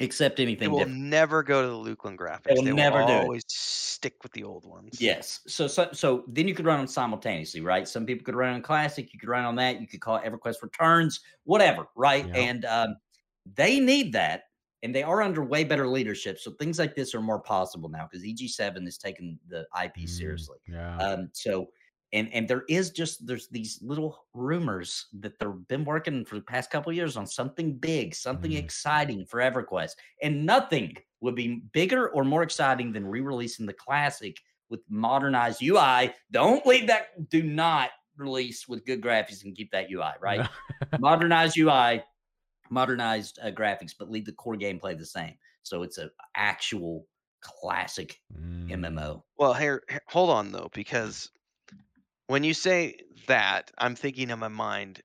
accept 0.01 0.41
They 0.57 0.67
anything 0.67 0.69
will 0.69 0.87
different. 0.87 0.99
never 1.11 1.43
go 1.43 1.61
to 1.61 1.69
the 1.69 1.97
Luclin 1.97 2.17
graphics. 2.17 2.55
will 2.55 2.63
They 2.63 2.73
never 2.73 3.03
will 3.03 3.05
do 3.05 3.19
it. 3.23 3.33
always 3.33 3.45
stick 3.49 4.23
with 4.23 4.33
the 4.33 4.45
old 4.45 4.65
ones. 4.65 4.99
Yes. 4.99 5.41
So, 5.47 5.67
so 5.67 5.91
so 5.93 6.25
then 6.29 6.47
you 6.47 6.55
could 6.55 6.67
run 6.67 6.79
them 6.79 6.87
simultaneously, 6.87 7.61
right? 7.63 7.89
Some 7.89 8.05
people 8.05 8.25
could 8.25 8.35
run 8.35 8.55
on 8.55 8.63
classic, 8.63 9.13
you 9.15 9.19
could 9.19 9.29
run 9.29 9.45
on 9.45 9.57
that, 9.57 9.81
you 9.81 9.87
could 9.89 10.01
call 10.01 10.17
it 10.17 10.25
EverQuest 10.25 10.63
Returns, 10.63 11.21
whatever, 11.45 11.87
right? 11.97 12.29
Yeah. 12.29 12.35
And 12.35 12.65
um, 12.67 12.97
they 13.47 13.81
need 13.81 14.13
that, 14.13 14.45
and 14.83 14.95
they 14.95 15.03
are 15.03 15.23
under 15.23 15.43
way 15.43 15.65
better 15.65 15.89
leadership. 15.89 16.39
So 16.39 16.53
things 16.53 16.79
like 16.79 16.95
this 16.95 17.15
are 17.15 17.23
more 17.23 17.41
possible 17.41 17.89
now 17.89 18.07
because 18.11 18.25
EG7 18.25 18.87
is 18.87 18.99
taking 18.99 19.39
the 19.49 19.67
IP 19.73 20.07
Mm, 20.07 20.07
seriously. 20.07 20.59
yeah 20.67 21.03
Um, 21.03 21.31
so 21.33 21.69
and 22.13 22.33
and 22.33 22.47
there 22.49 22.65
is 22.69 22.91
just 22.91 23.27
there's 23.27 23.49
these 23.49 23.79
little 23.83 24.27
rumors 24.35 25.07
that 25.21 25.39
they've 25.39 25.67
been 25.69 25.85
working 25.85 26.25
for 26.25 26.35
the 26.37 26.43
past 26.43 26.71
couple 26.71 26.91
of 26.91 26.97
years 26.97 27.17
on 27.17 27.27
something 27.27 27.75
big, 27.79 28.15
something 28.15 28.51
Mhm. 28.53 28.59
exciting 28.59 29.25
for 29.25 29.41
EverQuest, 29.41 29.93
and 30.23 30.45
nothing 30.45 30.97
would 31.21 31.35
be 31.35 31.63
bigger 31.73 32.09
or 32.11 32.25
more 32.25 32.43
exciting 32.43 32.93
than 32.93 33.07
re-releasing 33.07 33.65
the 33.67 33.73
classic 33.73 34.37
with 34.69 34.81
modernized 34.89 35.63
UI. 35.63 36.13
Don't 36.31 36.65
leave 36.67 36.87
that. 36.89 37.29
Do 37.31 37.43
not 37.43 37.91
release 38.17 38.67
with 38.69 38.85
good 38.85 39.01
graphics 39.01 39.45
and 39.45 39.57
keep 39.57 39.71
that 39.73 39.91
UI 39.91 40.13
right. 40.21 40.47
modernized 40.99 41.57
UI, 41.57 42.03
modernized 42.71 43.39
uh, 43.43 43.51
graphics, 43.51 43.93
but 43.99 44.11
leave 44.11 44.25
the 44.27 44.33
core 44.33 44.57
gameplay 44.57 44.97
the 44.97 45.07
same. 45.07 45.35
So 45.63 45.83
it's 45.83 45.99
a 45.99 46.11
actual 46.35 47.07
classic 47.41 48.21
Mm. 48.39 48.71
MMO. 48.71 49.25
Well, 49.37 49.55
here, 49.55 49.83
here- 49.89 50.03
hold 50.09 50.31
on 50.31 50.53
though, 50.53 50.71
because 50.73 51.31
when 52.27 52.44
you 52.44 52.55
say 52.55 52.99
that, 53.27 53.70
I'm 53.78 53.94
thinking 53.94 54.31
in 54.31 54.39
my 54.39 54.49
mind, 54.49 55.03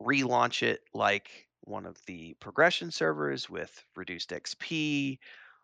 relaunch 0.00 0.62
it 0.62 0.82
like 0.94 1.48
one 1.62 1.86
of 1.86 2.04
the 2.06 2.34
progression 2.34 2.90
servers 2.90 3.48
with 3.48 3.84
reduced 3.96 4.32
XP, 4.32 5.20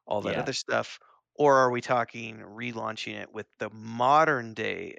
all 0.06 0.22
that 0.22 0.36
Yeah. 0.36 0.38
other 0.38 0.52
stuff, 0.52 0.98
or 1.34 1.56
are 1.56 1.70
we 1.70 1.80
talking 1.80 2.38
relaunching 2.38 3.14
it 3.20 3.32
with 3.32 3.46
the 3.58 3.70
modern 3.70 4.54
day 4.54 4.96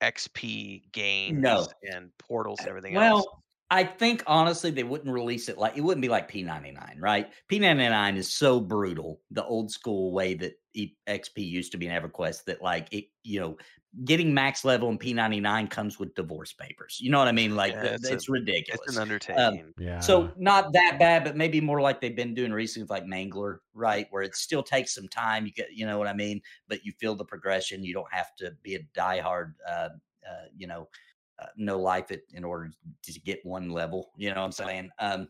XP 0.00 0.88
gains 0.92 1.44
No. 1.44 1.74
and 1.82 2.16
portals 2.18 2.64
and 2.64 2.70
everything 2.70 2.96
else? 2.96 3.26
Well, 3.26 3.42
I 3.70 3.84
think 3.84 4.22
honestly 4.26 4.70
they 4.70 4.82
wouldn't 4.82 5.12
release 5.12 5.48
it 5.48 5.58
like 5.58 5.76
it 5.76 5.82
wouldn't 5.82 6.00
be 6.02 6.08
like 6.08 6.30
P99, 6.30 6.96
right? 7.00 7.30
P99 7.48 8.16
is 8.16 8.30
so 8.30 8.60
brutal, 8.60 9.20
the 9.30 9.44
old 9.44 9.70
school 9.70 10.12
way 10.12 10.34
that 10.34 10.58
XP 11.06 11.46
used 11.46 11.72
to 11.72 11.78
be 11.78 11.86
in 11.86 11.92
EverQuest 11.92 12.44
that 12.44 12.62
like 12.62 12.88
it, 12.92 13.06
you 13.24 13.40
know, 13.40 13.58
getting 14.04 14.32
max 14.32 14.64
level 14.64 14.88
in 14.88 14.98
P99 14.98 15.68
comes 15.68 15.98
with 15.98 16.14
divorce 16.14 16.52
papers. 16.52 16.98
You 17.00 17.10
know 17.10 17.18
what 17.18 17.28
I 17.28 17.32
mean? 17.32 17.56
Like 17.56 17.74
Yeah, 17.74 17.82
th- 17.82 17.94
it's 17.94 18.10
it's, 18.10 18.28
a- 18.28 18.32
ridiculous. 18.32 18.80
It's 18.86 18.96
an 18.96 19.02
undertaking. 19.02 19.74
yeah 19.78 20.00
So 20.00 20.32
not 20.38 20.72
that 20.72 20.96
bad, 20.98 21.24
but 21.24 21.36
maybe 21.36 21.60
more 21.60 21.80
like 21.82 22.00
they've 22.00 22.16
been 22.16 22.34
doing 22.34 22.52
recently 22.52 22.84
with 22.84 22.90
like 22.90 23.04
Mangler, 23.04 23.58
right? 23.74 24.06
Where 24.10 24.22
it 24.22 24.34
still 24.34 24.62
takes 24.62 24.94
some 24.94 25.08
time. 25.08 25.44
You 25.46 25.52
get, 25.52 25.72
you 25.72 25.84
know 25.86 25.98
what 25.98 26.06
I 26.08 26.14
mean, 26.14 26.40
but 26.68 26.84
you 26.84 26.92
feel 26.92 27.14
the 27.14 27.24
progression. 27.24 27.84
You 27.84 27.92
don't 27.94 28.12
have 28.12 28.34
to 28.36 28.52
be 28.62 28.76
a 28.76 28.80
diehard, 28.96 29.54
uh, 29.66 29.90
uh, 30.28 30.44
you 30.56 30.66
know, 30.66 30.88
uh, 31.38 31.46
no 31.56 31.78
life 31.80 32.10
it 32.10 32.22
in 32.32 32.44
order 32.44 32.70
to 33.02 33.20
get 33.20 33.44
one 33.44 33.70
level. 33.70 34.12
You 34.16 34.30
know 34.30 34.36
what 34.40 34.46
I'm 34.46 34.52
saying? 34.52 34.90
Um, 34.98 35.28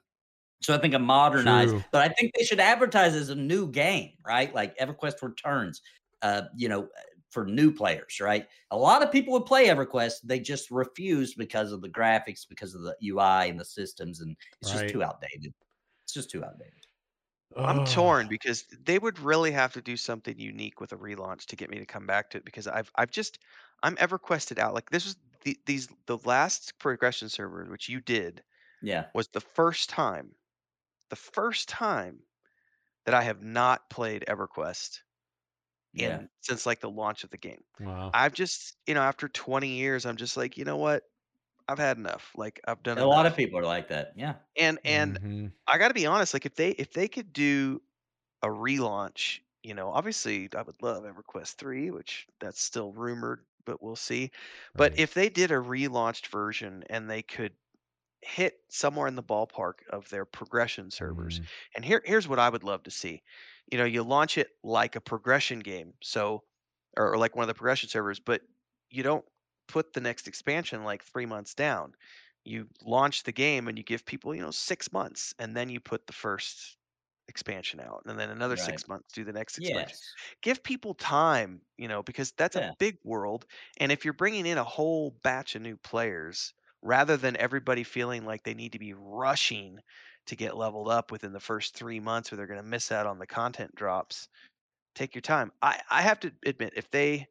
so 0.63 0.75
I 0.75 0.79
think 0.79 0.95
a 0.95 0.99
modernized, 0.99 1.77
True. 1.77 1.85
but 1.93 2.03
I 2.03 2.13
think 2.15 2.33
they 2.37 2.45
should 2.45 2.61
advertise 2.61 3.15
as 3.15 3.31
a 3.31 3.35
new 3.35 3.71
game, 3.71 4.13
right? 4.27 4.53
Like 4.55 4.77
EverQuest 4.79 5.23
Returns, 5.23 5.81
uh, 6.23 6.43
you 6.57 6.69
know, 6.69 6.89
for 7.31 7.45
new 7.47 7.73
players, 7.73 8.19
right? 8.21 8.47
A 8.71 8.77
lot 8.77 9.03
of 9.03 9.13
people 9.13 9.33
would 9.35 9.47
play 9.47 9.67
EverQuest, 9.69 10.23
they 10.25 10.41
just 10.41 10.71
refuse 10.71 11.35
because 11.35 11.71
of 11.73 11.83
the 11.83 11.89
graphics, 11.91 12.49
because 12.49 12.75
of 12.75 12.83
the 12.83 12.97
UI 13.01 13.49
and 13.49 13.61
the 13.61 13.65
systems, 13.65 14.21
and 14.21 14.37
it's 14.61 14.71
Right. 14.71 14.71
just 14.71 14.89
too 14.89 15.03
outdated. 15.03 15.55
It's 16.05 16.15
just 16.15 16.31
too 16.31 16.45
outdated. 16.45 16.87
I'm 17.65 17.81
torn 17.81 18.29
because 18.29 18.65
they 18.67 18.99
would 18.99 19.19
really 19.19 19.51
have 19.53 19.73
to 19.75 19.83
do 19.83 19.97
something 19.97 20.39
unique 20.39 20.81
with 20.81 20.93
a 20.93 20.97
relaunch 20.97 21.47
to 21.47 21.57
get 21.57 21.71
me 21.71 21.79
to 21.79 21.87
come 21.87 22.07
back 22.07 22.31
to 22.31 22.39
it 22.39 22.45
because 22.45 22.67
I've 22.67 22.91
I've 22.95 23.11
just 23.11 23.39
I'm 23.83 23.97
EverQuested 23.97 24.59
out. 24.59 24.75
Like 24.75 24.91
this 24.91 25.05
was 25.05 25.17
the, 25.55 25.61
these 25.67 25.89
the 26.07 26.19
last 26.19 26.79
progression 26.79 27.29
server 27.29 27.65
which 27.67 27.89
you 27.89 28.01
did 28.01 28.45
Yeah. 28.81 29.11
was 29.15 29.29
the 29.29 29.41
first 29.41 29.91
time, 29.91 30.35
the 31.11 31.17
first 31.17 31.69
time 31.69 32.25
that 33.07 33.15
I 33.15 33.23
have 33.23 33.43
not 33.43 33.91
played 33.91 34.25
EverQuest 34.29 35.03
in 35.99 36.19
Yeah. 36.19 36.29
since 36.43 36.67
like 36.67 36.81
the 36.81 36.91
launch 36.91 37.25
of 37.25 37.31
the 37.31 37.39
game. 37.39 37.65
Wow. 37.79 38.15
I've 38.15 38.35
just 38.35 38.77
you 38.87 38.95
know 38.95 39.03
after 39.03 39.29
20 39.29 39.71
years 39.79 40.07
I'm 40.07 40.17
just 40.17 40.37
like 40.37 40.57
you 40.57 40.65
know 40.65 40.77
what 40.79 41.05
I've 41.69 41.79
had 41.79 41.99
enough. 41.99 42.33
Like 42.37 42.61
I've 42.69 42.83
done 42.85 42.99
A 42.99 43.07
lot 43.07 43.25
of 43.25 43.35
people 43.35 43.59
are 43.59 43.65
like 43.65 43.89
that. 43.89 44.13
Yeah. 44.15 44.41
and 44.57 44.79
and 44.85 45.19
Mhm. 45.23 45.53
I 45.67 45.79
got 45.79 45.89
to 45.89 45.95
be 45.95 46.07
honest. 46.07 46.35
Like 46.35 46.47
if 46.47 46.55
they 46.55 46.71
if 46.73 46.93
they 46.93 47.09
could 47.09 47.33
do 47.33 47.83
a 48.43 48.49
relaunch, 48.49 49.41
you 49.65 49.75
know, 49.75 49.91
obviously 49.91 50.51
I 50.57 50.63
would 50.63 50.83
love 50.83 51.05
EverQuest 51.05 51.57
three, 51.57 51.93
which 51.93 52.29
that's 52.41 52.63
still 52.63 52.93
rumored, 52.93 53.47
but 53.69 53.83
we'll 53.83 53.97
see. 53.97 54.33
But 54.77 54.93
Right. 54.93 54.99
if 54.99 55.15
they 55.15 55.31
did 55.31 55.53
a 55.53 55.57
relaunched 55.57 56.29
version 56.29 56.85
and 56.91 57.11
they 57.11 57.23
could 57.23 57.57
hit 58.23 58.61
somewhere 58.71 59.07
in 59.07 59.15
the 59.17 59.23
ballpark 59.23 59.87
of 59.91 60.09
their 60.11 60.25
progression 60.27 60.91
servers. 60.91 61.41
Mm, 61.41 61.49
And 61.75 61.85
here 61.85 62.03
here's 62.05 62.29
what 62.29 62.39
I 62.41 62.49
would 62.51 62.65
love 62.65 62.83
to 62.85 62.91
see. 62.91 63.23
You 63.71 63.79
know, 63.79 63.85
you 63.85 64.03
launch 64.03 64.39
it 64.39 64.51
like 64.65 64.97
a 64.97 65.01
progression 65.01 65.61
game. 65.61 65.95
So 66.03 66.45
or, 66.97 67.13
or 67.15 67.19
like 67.19 67.37
one 67.37 67.45
of 67.45 67.49
the 67.49 67.55
progression 67.55 67.89
servers, 67.91 68.21
but 68.21 68.43
you 68.91 69.03
don't 69.05 69.27
put 69.69 69.93
the 69.93 70.01
next 70.01 70.29
expansion 70.29 70.85
like 70.85 71.05
3 71.05 71.27
months 71.27 71.55
down. 71.55 71.95
You 72.45 72.69
launch 72.83 73.25
the 73.25 73.33
game 73.33 73.69
and 73.69 73.79
you 73.79 73.85
give 73.85 74.07
people, 74.07 74.35
you 74.35 74.41
know, 74.43 74.51
6 74.53 74.93
months 74.93 75.35
and 75.39 75.57
then 75.57 75.69
you 75.71 75.81
put 75.81 76.07
the 76.07 76.15
first 76.15 76.78
expansion 77.29 77.81
out 77.81 78.03
and 78.07 78.19
then 78.19 78.31
another 78.31 78.57
Right. 78.57 78.57
6 78.57 78.89
months 78.89 79.13
do 79.13 79.25
the 79.25 79.33
next 79.33 79.59
expansion 79.59 79.99
Yes. 79.99 80.17
give 80.43 80.63
people 80.63 80.95
time, 80.95 81.63
you 81.77 81.89
know, 81.89 82.03
because 82.03 82.33
that's 82.33 82.57
a 82.57 82.63
big 82.63 82.99
world. 83.05 83.47
And 83.79 83.93
if 83.93 84.05
you're 84.05 84.15
bringing 84.15 84.47
in 84.47 84.59
a 84.59 84.65
whole 84.65 85.13
batch 85.23 85.55
of 85.55 85.63
new 85.63 85.77
players, 85.77 86.55
rather 86.83 87.17
than 87.17 87.37
everybody 87.37 87.85
feeling 87.85 88.25
like 88.25 88.43
they 88.45 88.55
need 88.55 88.73
to 88.73 88.79
be 88.79 88.95
rushing 88.95 89.79
to 90.27 90.37
get 90.37 90.57
leveled 90.57 90.89
up 90.89 91.11
within 91.11 91.33
the 91.33 91.41
first 91.41 91.75
three 91.77 92.01
months 92.01 92.33
or 92.33 92.37
they're 92.37 92.47
going 92.47 92.63
to 92.63 92.63
miss 92.63 92.93
out 92.93 93.07
on 93.07 93.19
the 93.19 93.27
content 93.27 93.75
drops, 93.75 94.29
take 94.95 95.15
your 95.15 95.23
time. 95.23 95.53
I, 95.63 95.83
I 95.91 96.03
have 96.03 96.21
to 96.21 96.33
admit, 96.47 96.75
if 96.77 96.91
they, 96.91 97.29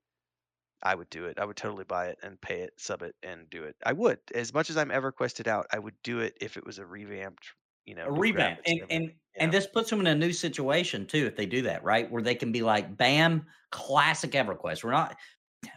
I 0.84 0.96
would 0.96 1.10
do 1.10 1.26
it. 1.26 1.40
I 1.40 1.46
would 1.46 1.58
totally 1.58 1.84
buy 1.86 2.08
it 2.10 2.20
and 2.24 2.40
pay 2.42 2.62
it, 2.62 2.74
sub 2.80 3.02
it, 3.02 3.16
and 3.24 3.50
do 3.50 3.64
it. 3.64 3.76
I 3.86 3.94
would. 3.94 4.20
As 4.34 4.54
much 4.54 4.70
as 4.70 4.78
I'm 4.78 4.90
EverQuested 4.90 5.48
out, 5.48 5.68
I 5.72 5.80
would 5.80 6.02
do 6.04 6.20
it 6.20 6.38
if 6.42 6.58
it 6.58 6.66
was 6.66 6.78
a 6.80 6.86
revamped, 6.86 7.54
you 7.86 7.96
know, 7.96 8.10
a 8.10 8.12
revamp 8.12 8.60
and 8.66 8.82
and 8.90 9.12
and 9.40 9.52
this 9.52 9.68
puts 9.68 9.90
them 9.90 10.00
in 10.00 10.08
a 10.08 10.16
new 10.16 10.34
situation 10.34 11.06
too 11.06 11.26
if 11.26 11.36
they 11.36 11.46
do 11.46 11.62
that 11.62 11.84
right 11.84 12.10
where 12.12 12.22
they 12.22 12.36
can 12.36 12.52
be 12.52 12.62
like 12.62 12.98
bam 12.98 13.46
classic 13.72 14.32
everquest 14.32 14.84
we're 14.84 14.92
not 14.92 15.16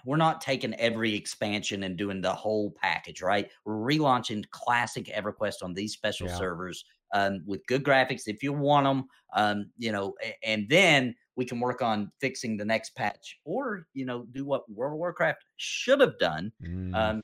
we're 0.04 0.16
not 0.16 0.40
taking 0.40 0.74
every 0.74 1.14
expansion 1.14 1.84
and 1.84 1.96
doing 1.96 2.20
the 2.20 2.32
whole 2.32 2.72
package 2.80 3.22
right 3.22 3.50
we're 3.64 3.74
relaunching 3.74 4.44
classic 4.50 5.06
everquest 5.06 5.62
on 5.62 5.74
these 5.74 5.92
special 5.92 6.26
Yeah. 6.28 6.36
servers 6.36 6.84
um, 7.12 7.40
with 7.46 7.66
good 7.66 7.82
graphics 7.82 8.22
if 8.26 8.42
you 8.42 8.52
want 8.52 8.84
them 8.84 9.04
um, 9.34 9.70
you 9.78 9.92
know 9.92 10.14
and 10.44 10.68
then 10.68 11.14
we 11.36 11.44
can 11.44 11.58
work 11.58 11.82
on 11.82 12.10
fixing 12.20 12.56
the 12.56 12.64
next 12.64 12.94
patch 12.94 13.38
or 13.44 13.86
you 13.94 14.04
know 14.04 14.26
do 14.32 14.44
what 14.44 14.70
world 14.70 14.92
of 14.94 14.98
warcraft 14.98 15.44
should 15.56 16.00
have 16.00 16.18
done 16.18 16.52
mm. 16.62 16.94
um, 16.94 17.22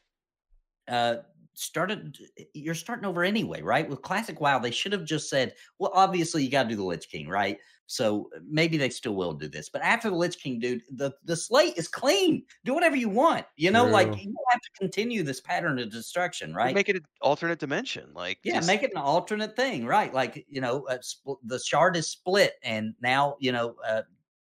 uh, 0.88 1.16
started. 1.58 2.18
You're 2.52 2.74
starting 2.74 3.06
over 3.06 3.24
anyway, 3.24 3.62
right? 3.62 3.88
With 3.88 4.02
classic 4.02 4.40
WoW, 4.40 4.58
they 4.58 4.70
should 4.70 4.92
have 4.92 5.04
just 5.04 5.28
said, 5.30 5.54
"Well, 5.78 5.90
obviously 5.94 6.44
you 6.44 6.50
got 6.50 6.64
to 6.64 6.68
do 6.68 6.76
the 6.76 6.84
Lich 6.84 7.08
King, 7.08 7.28
right?" 7.28 7.58
So 7.88 8.28
uh, 8.36 8.40
maybe 8.48 8.76
they 8.76 8.90
still 8.90 9.14
will 9.14 9.32
do 9.32 9.48
this, 9.48 9.68
but 9.68 9.80
after 9.82 10.10
the 10.10 10.16
Lich 10.16 10.38
King, 10.38 10.58
dude, 10.58 10.82
the 10.90 11.12
the 11.24 11.36
slate 11.36 11.76
is 11.76 11.88
clean. 11.88 12.44
Do 12.64 12.74
whatever 12.74 12.96
you 12.96 13.08
want. 13.08 13.46
You 13.56 13.70
know, 13.70 13.84
like 13.86 14.08
you 14.08 14.24
don't 14.24 14.36
have 14.50 14.60
to 14.60 14.70
continue 14.78 15.22
this 15.22 15.40
pattern 15.40 15.78
of 15.78 15.90
destruction, 15.90 16.52
right? 16.54 16.74
Make 16.74 16.88
it 16.88 16.96
an 16.96 17.04
alternate 17.22 17.58
dimension. 17.58 18.10
Like, 18.12 18.38
Yeah, 18.44 18.56
just- 18.56 18.66
make 18.66 18.82
it 18.82 18.90
an 18.92 18.98
alternate 19.00 19.56
thing, 19.56 19.86
right? 19.86 20.12
Like 20.12 20.44
you 20.48 20.60
know, 20.60 20.86
uh, 20.88 20.98
the 21.44 21.58
shard 21.60 21.96
is 21.96 22.06
split, 22.08 22.54
and 22.62 22.94
now 23.00 23.36
you 23.40 23.52
know, 23.52 23.76
uh, 23.86 24.02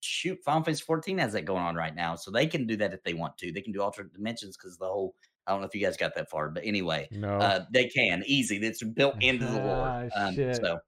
shoot, 0.01 0.39
Final 0.45 0.63
Fantasy 0.63 0.85
14 0.85 1.19
has 1.19 1.33
that 1.33 1.45
going 1.45 1.63
on 1.63 1.75
right 1.75 1.95
now, 1.95 2.15
so 2.15 2.31
they 2.31 2.47
can 2.47 2.67
do 2.67 2.77
that 2.77 2.95
if 2.95 3.03
they 3.03 3.15
want 3.15 3.37
to. 3.39 3.51
They 3.53 3.63
can 3.63 3.73
do 3.73 3.83
alternate 3.83 4.13
dimensions 4.15 4.57
because 4.57 4.79
the 4.79 4.87
whole. 4.87 5.15
I 5.47 5.53
don't 5.53 5.61
know 5.61 5.67
if 5.67 5.75
you 5.75 5.81
guys 5.81 5.97
got 5.97 6.15
that 6.15 6.31
far, 6.31 6.49
but 6.51 6.65
anyway, 6.65 7.09
no. 7.11 7.39
uh, 7.39 7.65
they 7.73 7.87
can 7.87 8.23
easy. 8.27 8.57
It's 8.57 8.83
built 8.83 9.17
into 9.23 9.47
the 9.47 9.59
lore. 9.59 10.11
Ah, 10.15 10.27
Um, 10.27 10.35
shit. 10.35 10.57
so 10.57 10.79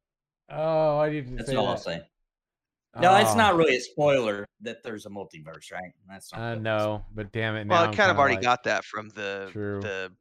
oh, 0.50 0.98
I 0.98 1.10
need 1.10 1.28
to 1.28 1.36
that's 1.36 1.50
say 1.50 1.56
all 1.56 1.66
I'll 1.68 1.74
that. 1.74 1.82
say. 1.82 2.02
No, 2.98 3.14
it's 3.16 3.34
Oh, 3.34 3.36
not 3.36 3.56
really 3.56 3.76
a 3.76 3.80
spoiler 3.80 4.46
that 4.62 4.82
there's 4.82 5.04
a 5.04 5.10
multiverse, 5.10 5.70
right? 5.70 5.92
That's 6.08 6.32
not 6.32 6.40
I 6.40 6.50
really 6.50 6.62
know, 6.62 7.04
but 7.14 7.30
damn 7.30 7.54
it. 7.56 7.66
Now 7.66 7.74
Well, 7.74 7.82
I'm 7.82 7.86
kind 7.88 8.10
of 8.10 8.16
kinda 8.16 8.20
already 8.20 8.36
like, 8.36 8.42
got 8.42 8.64
that 8.64 8.84
from 8.84 9.10
the 9.10 9.48
True. 9.52 9.80
the. 9.82 10.12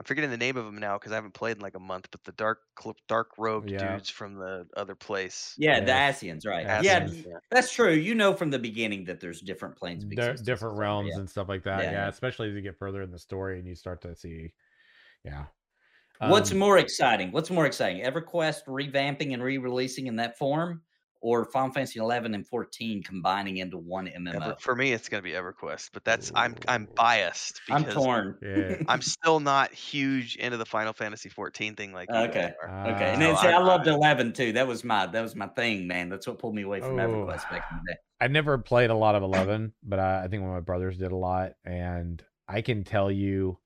I'm 0.00 0.04
forgetting 0.04 0.30
the 0.30 0.36
name 0.36 0.56
of 0.56 0.64
them 0.64 0.78
now 0.78 0.96
because 0.96 1.10
I 1.10 1.16
haven't 1.16 1.34
played 1.34 1.56
in 1.56 1.62
like 1.62 1.74
a 1.74 1.80
month. 1.80 2.06
But 2.12 2.22
the 2.22 2.30
dark 2.32 2.60
dark 3.08 3.30
robed 3.36 3.68
Yeah. 3.70 3.94
dudes 3.96 4.08
from 4.08 4.34
the 4.34 4.66
other 4.76 4.94
place. 4.94 5.54
Yeah, 5.58 5.80
the 5.80 5.90
Ascians, 5.90 6.46
right? 6.46 6.64
Ascians. 6.66 6.82
Yeah, 6.84 7.00
Ascians, 7.00 7.10
y- 7.14 7.24
yeah. 7.30 7.38
that's 7.50 7.72
true. 7.72 7.92
You 7.92 8.14
know 8.14 8.32
from 8.32 8.50
the 8.50 8.60
beginning 8.60 9.04
that 9.06 9.18
there's 9.18 9.40
different 9.40 9.76
planes 9.76 10.04
of 10.04 10.10
di- 10.10 10.22
and 10.22 10.44
different 10.44 10.78
realms 10.78 11.10
yeah. 11.12 11.18
and 11.18 11.28
stuff 11.28 11.48
like 11.48 11.64
that. 11.64 11.82
Yeah, 11.82 11.90
Yeah, 11.90 11.92
yeah. 12.04 12.08
especially 12.08 12.48
as 12.50 12.54
you 12.54 12.60
get 12.60 12.78
further 12.78 13.02
in 13.02 13.10
the 13.10 13.18
story 13.18 13.58
and 13.58 13.66
you 13.66 13.74
start 13.74 14.00
to 14.02 14.14
see, 14.14 14.52
yeah. 15.24 15.46
What's 16.20 16.50
Um, 16.52 16.58
more 16.58 16.78
exciting? 16.78 17.30
What's 17.32 17.50
more 17.50 17.66
exciting? 17.66 18.02
EverQuest 18.04 18.64
revamping 18.66 19.34
and 19.34 19.42
re-releasing 19.42 20.06
in 20.08 20.16
that 20.16 20.36
form, 20.38 20.82
or 21.20 21.44
Final 21.46 21.72
Fantasy 21.72 21.98
11 21.98 22.34
and 22.34 22.46
14 22.46 23.02
combining 23.02 23.56
into 23.58 23.76
one 23.78 24.06
MMO? 24.06 24.34
Ever, 24.36 24.56
for 24.60 24.76
me, 24.76 24.92
it's 24.92 25.08
gonna 25.08 25.22
be 25.22 25.32
EverQuest, 25.32 25.90
but 25.92 26.04
that's 26.04 26.30
I'm 26.34 26.54
I'm 26.68 26.86
biased 26.94 27.60
I'm 27.70 27.82
because 27.82 27.94
torn. 27.94 28.38
Yeah. 28.42 28.76
I'm 28.88 29.02
still 29.02 29.40
not 29.40 29.72
huge 29.74 30.36
into 30.36 30.56
the 30.56 30.66
Final 30.66 30.92
Fantasy 30.92 31.28
14 31.28 31.74
thing 31.74 31.92
like 31.92 32.08
you 32.10 32.16
Okay. 32.16 32.52
are. 32.62 32.86
Okay, 32.94 33.12
and 33.12 33.16
Ah. 33.16 33.26
then 33.26 33.36
So 33.36 33.42
see, 33.42 33.48
I 33.48 33.52
I'm- 33.52 33.64
loved 33.66 33.86
11 33.86 34.32
too. 34.32 34.52
That 34.52 34.66
was 34.66 34.84
my 34.84 35.06
that 35.06 35.20
was 35.22 35.34
my 35.34 35.48
thing, 35.48 35.86
man. 35.86 36.08
That's 36.08 36.26
what 36.26 36.38
pulled 36.38 36.54
me 36.54 36.62
away 36.62 36.80
from 36.80 36.98
Oh. 36.98 37.02
EverQuest 37.08 37.50
back 37.50 37.66
in 37.70 37.78
the 37.84 37.92
day. 37.92 37.98
I 38.20 38.28
never 38.28 38.58
played 38.58 38.90
a 38.90 38.94
lot 38.96 39.14
of 39.14 39.22
Eleven, 39.22 39.72
but 39.82 39.98
I, 39.98 40.24
I 40.24 40.28
think 40.28 40.42
one 40.42 40.50
of 40.50 40.56
my 40.56 40.60
brothers 40.60 40.98
did 40.98 41.12
a 41.12 41.16
lot, 41.16 41.52
and 41.64 42.22
I 42.48 42.62
can 42.62 42.84
tell 42.84 43.10
you, 43.10 43.58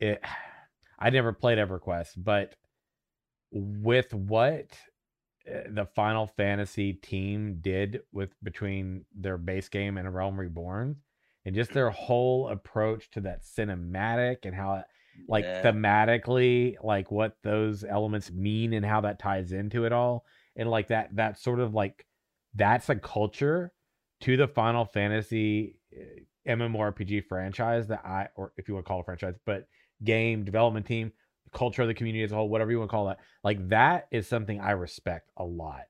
it. 0.00 0.20
I 1.00 1.10
never 1.10 1.32
played 1.32 1.58
EverQuest, 1.58 2.14
but 2.16 2.56
with 3.52 4.12
what 4.12 4.66
the 5.70 5.86
Final 5.94 6.26
Fantasy 6.26 6.92
team 6.94 7.58
did 7.60 8.00
with 8.12 8.30
between 8.42 9.04
their 9.14 9.38
base 9.38 9.68
game 9.68 9.96
and 9.98 10.12
Realm 10.14 10.38
Reborn, 10.38 10.96
and 11.44 11.54
just 11.54 11.72
their 11.72 11.90
whole 12.06 12.48
approach 12.48 13.10
to 13.12 13.20
that 13.22 13.42
cinematic 13.42 14.38
and 14.44 14.54
how 14.54 14.74
it 14.74 14.84
like 15.28 15.44
Yeah. 15.44 15.62
thematically 15.62 16.76
like 16.82 17.10
what 17.10 17.36
those 17.42 17.82
elements 17.84 18.30
mean 18.30 18.72
and 18.72 18.84
how 18.84 19.00
that 19.00 19.18
ties 19.18 19.52
into 19.52 19.84
it 19.84 19.92
all 19.92 20.24
and 20.56 20.70
like 20.70 20.88
that 20.88 21.14
that 21.16 21.38
sort 21.38 21.58
of 21.58 21.74
like 21.74 22.06
that's 22.54 22.88
a 22.88 22.94
culture 22.94 23.72
to 24.20 24.36
the 24.36 24.46
final 24.46 24.84
fantasy 24.84 25.80
uh, 25.98 26.20
mmorpg 26.46 27.24
franchise 27.26 27.88
that 27.88 28.04
i 28.04 28.28
or 28.36 28.52
if 28.56 28.68
you 28.68 28.74
want 28.74 28.86
to 28.86 28.88
call 28.88 28.98
it 28.98 29.02
a 29.02 29.04
franchise 29.04 29.34
but 29.44 29.66
game 30.04 30.44
development 30.44 30.86
team 30.86 31.12
culture 31.52 31.82
of 31.82 31.88
the 31.88 31.94
community 31.94 32.22
as 32.24 32.32
a 32.32 32.34
whole 32.34 32.48
whatever 32.48 32.70
you 32.70 32.78
want 32.78 32.90
to 32.90 32.94
call 32.94 33.06
that. 33.06 33.18
like 33.44 33.68
that 33.68 34.06
is 34.10 34.26
something 34.26 34.60
i 34.60 34.70
respect 34.72 35.30
a 35.36 35.44
lot 35.44 35.82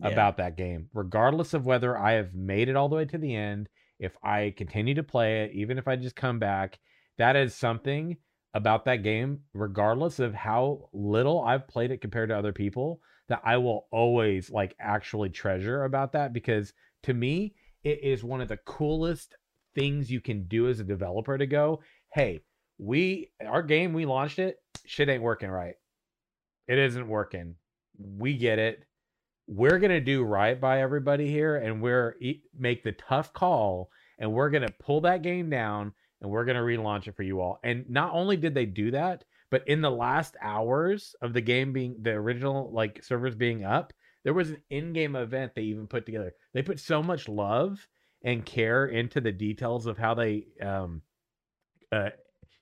Yeah. 0.00 0.08
about 0.08 0.36
that 0.36 0.56
game, 0.56 0.88
regardless 0.94 1.54
of 1.54 1.66
whether 1.66 1.98
I 1.98 2.12
have 2.12 2.32
made 2.34 2.68
it 2.68 2.76
all 2.76 2.88
the 2.88 2.94
way 2.96 3.04
to 3.06 3.18
the 3.18 3.34
end, 3.34 3.68
if 3.98 4.16
I 4.22 4.54
continue 4.56 4.94
to 4.94 5.02
play 5.02 5.42
it, 5.44 5.52
even 5.54 5.76
if 5.78 5.88
I 5.88 5.96
just 5.96 6.14
come 6.14 6.38
back, 6.38 6.78
that 7.16 7.34
is 7.34 7.52
something 7.54 8.16
about 8.54 8.84
that 8.84 9.02
game, 9.02 9.40
regardless 9.54 10.20
of 10.20 10.34
how 10.34 10.88
little 10.92 11.40
I've 11.42 11.66
played 11.66 11.90
it 11.90 12.00
compared 12.00 12.28
to 12.28 12.38
other 12.38 12.52
people, 12.52 13.00
that 13.28 13.40
I 13.44 13.56
will 13.56 13.88
always 13.90 14.50
like 14.50 14.76
actually 14.78 15.30
treasure 15.30 15.82
about 15.82 16.12
that 16.12 16.32
because 16.32 16.72
to 17.02 17.12
me, 17.14 17.54
it 17.82 17.98
is 18.02 18.22
one 18.22 18.40
of 18.40 18.48
the 18.48 18.56
coolest 18.58 19.34
things 19.74 20.10
you 20.12 20.20
can 20.20 20.46
do 20.46 20.68
as 20.68 20.78
a 20.80 20.84
developer 20.84 21.36
to 21.36 21.46
go, 21.46 21.80
hey, 22.14 22.40
we 22.78 23.30
our 23.44 23.62
game 23.64 23.92
we 23.92 24.06
launched 24.06 24.38
it, 24.38 24.58
shit 24.88 25.08
ain't 25.08 25.22
working 25.22 25.50
right. 25.50 25.74
It 26.66 26.78
isn't 26.78 27.08
working. 27.08 27.54
We 27.98 28.36
get 28.36 28.58
it 28.58 28.84
we're 29.48 29.78
going 29.78 29.90
to 29.90 30.00
do 30.00 30.22
right 30.22 30.60
by 30.60 30.82
everybody 30.82 31.26
here 31.28 31.56
and 31.56 31.80
we're 31.80 32.16
make 32.56 32.84
the 32.84 32.92
tough 32.92 33.32
call 33.32 33.90
and 34.18 34.30
we're 34.30 34.50
going 34.50 34.66
to 34.66 34.74
pull 34.78 35.00
that 35.00 35.22
game 35.22 35.48
down 35.48 35.92
and 36.20 36.30
we're 36.30 36.44
going 36.44 36.56
to 36.56 36.62
relaunch 36.62 37.08
it 37.08 37.16
for 37.16 37.22
you 37.22 37.40
all 37.40 37.58
and 37.64 37.88
not 37.88 38.12
only 38.12 38.36
did 38.36 38.54
they 38.54 38.66
do 38.66 38.90
that 38.90 39.24
but 39.50 39.66
in 39.66 39.80
the 39.80 39.90
last 39.90 40.36
hours 40.42 41.16
of 41.22 41.32
the 41.32 41.40
game 41.40 41.72
being 41.72 41.96
the 42.02 42.10
original 42.10 42.70
like 42.72 43.02
servers 43.02 43.34
being 43.34 43.64
up 43.64 43.92
there 44.22 44.34
was 44.34 44.50
an 44.50 44.62
in-game 44.68 45.16
event 45.16 45.52
they 45.54 45.62
even 45.62 45.86
put 45.86 46.04
together 46.04 46.34
they 46.52 46.60
put 46.60 46.78
so 46.78 47.02
much 47.02 47.26
love 47.26 47.88
and 48.22 48.44
care 48.44 48.86
into 48.86 49.18
the 49.18 49.32
details 49.32 49.86
of 49.86 49.96
how 49.96 50.12
they 50.12 50.44
um 50.62 51.00
uh, 51.90 52.10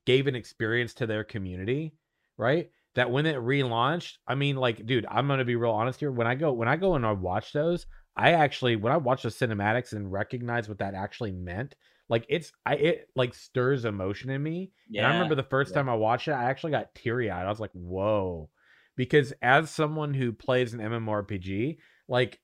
gave 0.04 0.28
an 0.28 0.36
experience 0.36 0.94
to 0.94 1.04
their 1.04 1.24
community 1.24 1.92
right 2.36 2.70
that 2.96 3.10
when 3.10 3.26
it 3.26 3.36
relaunched, 3.36 4.14
I 4.26 4.34
mean, 4.34 4.56
like, 4.56 4.84
dude, 4.86 5.06
I'm 5.08 5.28
gonna 5.28 5.44
be 5.44 5.54
real 5.54 5.70
honest 5.70 6.00
here. 6.00 6.10
When 6.10 6.26
I 6.26 6.34
go, 6.34 6.52
when 6.52 6.66
I 6.66 6.76
go 6.76 6.94
and 6.94 7.06
I 7.06 7.12
watch 7.12 7.52
those, 7.52 7.86
I 8.16 8.32
actually, 8.32 8.76
when 8.76 8.92
I 8.92 8.96
watch 8.96 9.22
the 9.22 9.28
cinematics 9.28 9.92
and 9.92 10.10
recognize 10.10 10.68
what 10.68 10.78
that 10.78 10.94
actually 10.94 11.32
meant, 11.32 11.74
like, 12.08 12.24
it's, 12.30 12.52
I, 12.64 12.74
it 12.76 13.08
like 13.14 13.34
stirs 13.34 13.84
emotion 13.84 14.30
in 14.30 14.42
me. 14.42 14.70
Yeah. 14.88 15.02
And 15.02 15.08
I 15.08 15.14
remember 15.14 15.34
the 15.34 15.42
first 15.42 15.72
yeah. 15.72 15.76
time 15.76 15.88
I 15.90 15.94
watched 15.94 16.26
it, 16.28 16.32
I 16.32 16.44
actually 16.44 16.70
got 16.70 16.94
teary 16.94 17.30
eyed. 17.30 17.44
I 17.44 17.50
was 17.50 17.60
like, 17.60 17.72
whoa, 17.72 18.48
because 18.96 19.34
as 19.42 19.70
someone 19.70 20.14
who 20.14 20.32
plays 20.32 20.72
an 20.72 20.80
MMORPG, 20.80 21.76
like, 22.08 22.40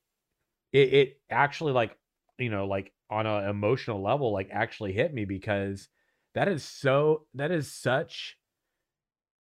it, 0.73 0.93
it 0.93 1.21
actually, 1.31 1.73
like, 1.73 1.97
you 2.39 2.51
know, 2.51 2.67
like 2.67 2.93
on 3.09 3.27
an 3.27 3.49
emotional 3.49 4.03
level, 4.03 4.33
like, 4.33 4.51
actually 4.53 4.93
hit 4.93 5.15
me 5.15 5.25
because 5.25 5.89
that 6.35 6.49
is 6.49 6.63
so, 6.63 7.27
that 7.35 7.51
is 7.51 7.73
such, 7.73 8.37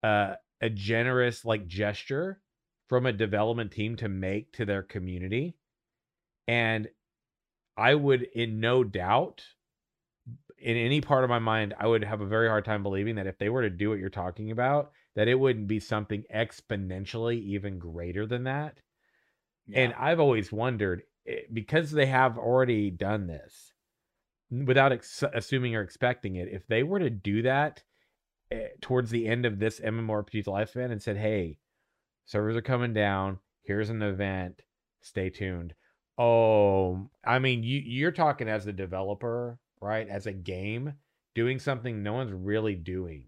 uh 0.03 0.35
a 0.61 0.71
generous 0.71 1.45
like 1.45 1.67
gesture 1.67 2.41
from 2.89 3.07
a 3.07 3.13
development 3.13 3.73
team 3.73 3.97
to 3.97 4.09
make 4.09 4.53
to 4.53 4.65
their 4.65 4.83
community 4.83 5.57
and 6.49 6.89
i 7.77 7.95
would 7.95 8.23
in 8.35 8.61
no 8.61 8.85
doubt 8.85 9.43
in 10.59 10.77
any 10.77 11.01
part 11.01 11.25
of 11.25 11.31
my 11.31 11.39
mind 11.39 11.75
i 11.79 11.87
would 11.87 12.05
have 12.05 12.21
a 12.21 12.27
very 12.27 12.49
hard 12.49 12.65
time 12.65 12.83
believing 12.83 13.15
that 13.15 13.27
if 13.27 13.39
they 13.39 13.49
were 13.49 13.63
to 13.63 13.71
do 13.71 13.91
what 13.91 13.99
you're 13.99 14.11
talking 14.11 14.51
about 14.51 14.93
that 15.17 15.29
it 15.29 15.35
wouldn't 15.35 15.69
be 15.69 15.81
something 15.81 16.25
exponentially 16.35 17.41
even 17.43 17.79
greater 17.79 18.27
than 18.27 18.45
that. 18.45 18.79
And 19.73 19.95
I've 19.95 20.21
always 20.21 20.51
wondered 20.53 21.03
eh, 21.27 21.43
because 21.53 21.91
they 21.91 22.07
have 22.07 22.39
already 22.39 22.91
done 22.91 23.27
this 23.27 23.73
without 24.51 24.93
ex- 24.93 25.23
assuming 25.35 25.77
or 25.77 25.83
expecting 25.83 26.37
it, 26.37 26.49
if 26.51 26.67
they 26.67 26.83
were 26.83 26.99
to 26.99 27.11
do 27.11 27.43
that 27.43 27.83
Eh, 28.51 28.69
towards 28.81 29.11
the 29.11 29.29
end 29.29 29.47
of 29.47 29.59
this 29.61 29.79
MMORPG's 29.81 30.47
lifespan 30.47 30.91
and 30.91 31.01
said, 31.01 31.17
"Hey, 31.17 31.59
servers 32.27 32.57
are 32.57 32.63
coming 32.63 32.93
down. 32.93 33.41
Here's 33.63 33.91
an 33.91 34.03
event. 34.03 34.63
Stay 35.01 35.31
tuned." 35.31 35.75
Oh, 36.19 37.11
I 37.25 37.39
mean, 37.39 37.63
you 37.63 37.79
you're 37.81 38.13
talking 38.13 38.49
as 38.49 38.67
a 38.67 38.73
developer, 38.73 39.61
right? 39.81 40.09
As 40.09 40.27
a 40.27 40.33
game 40.33 40.95
doing 41.35 41.59
something 41.61 42.03
no 42.03 42.13
one's 42.15 42.33
really 42.33 42.75
doing 42.75 43.27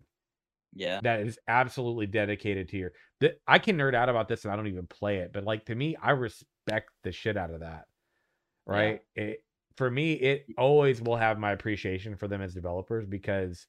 Yeah. 0.75 1.03
that 1.03 1.21
is 1.21 1.39
absolutely 1.49 2.07
dedicated 2.07 2.69
to 2.71 2.79
your 2.79 2.93
that 3.21 3.41
I 3.47 3.59
can 3.61 3.77
nerd 3.79 3.95
out 3.95 4.09
about 4.09 4.29
this 4.29 4.45
and 4.45 4.53
I 4.53 4.57
don't 4.57 4.67
even 4.69 4.87
play 4.89 5.19
it, 5.19 5.33
but 5.33 5.45
like 5.45 5.67
to 5.67 5.75
me, 5.75 5.97
I 5.97 6.13
respect 6.13 6.91
the 7.05 7.13
shit 7.13 7.37
out 7.37 7.51
of 7.53 7.61
that. 7.61 7.87
Yeah. 8.69 8.73
Right? 8.75 9.01
It 9.17 9.45
for 9.77 9.91
me, 9.91 10.15
it 10.15 10.47
always 10.59 11.03
will 11.03 11.17
have 11.17 11.39
my 11.39 11.53
appreciation 11.53 12.17
for 12.17 12.29
them 12.29 12.43
as 12.43 12.55
developers 12.55 13.07
because 13.07 13.67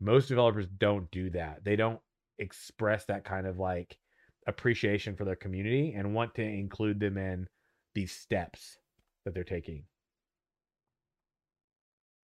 most 0.00 0.28
developers 0.28 0.66
don't 0.66 1.10
do 1.10 1.30
that. 1.30 1.64
They 1.64 1.76
don't 1.76 2.00
express 2.38 3.06
that 3.06 3.24
kind 3.24 3.46
of 3.46 3.58
like 3.58 3.98
appreciation 4.46 5.16
for 5.16 5.24
their 5.24 5.36
community 5.36 5.92
and 5.94 6.14
want 6.14 6.34
to 6.36 6.42
include 6.42 7.00
them 7.00 7.16
in 7.18 7.48
these 7.94 8.12
steps 8.12 8.78
that 9.24 9.34
they're 9.34 9.44
taking. 9.44 9.86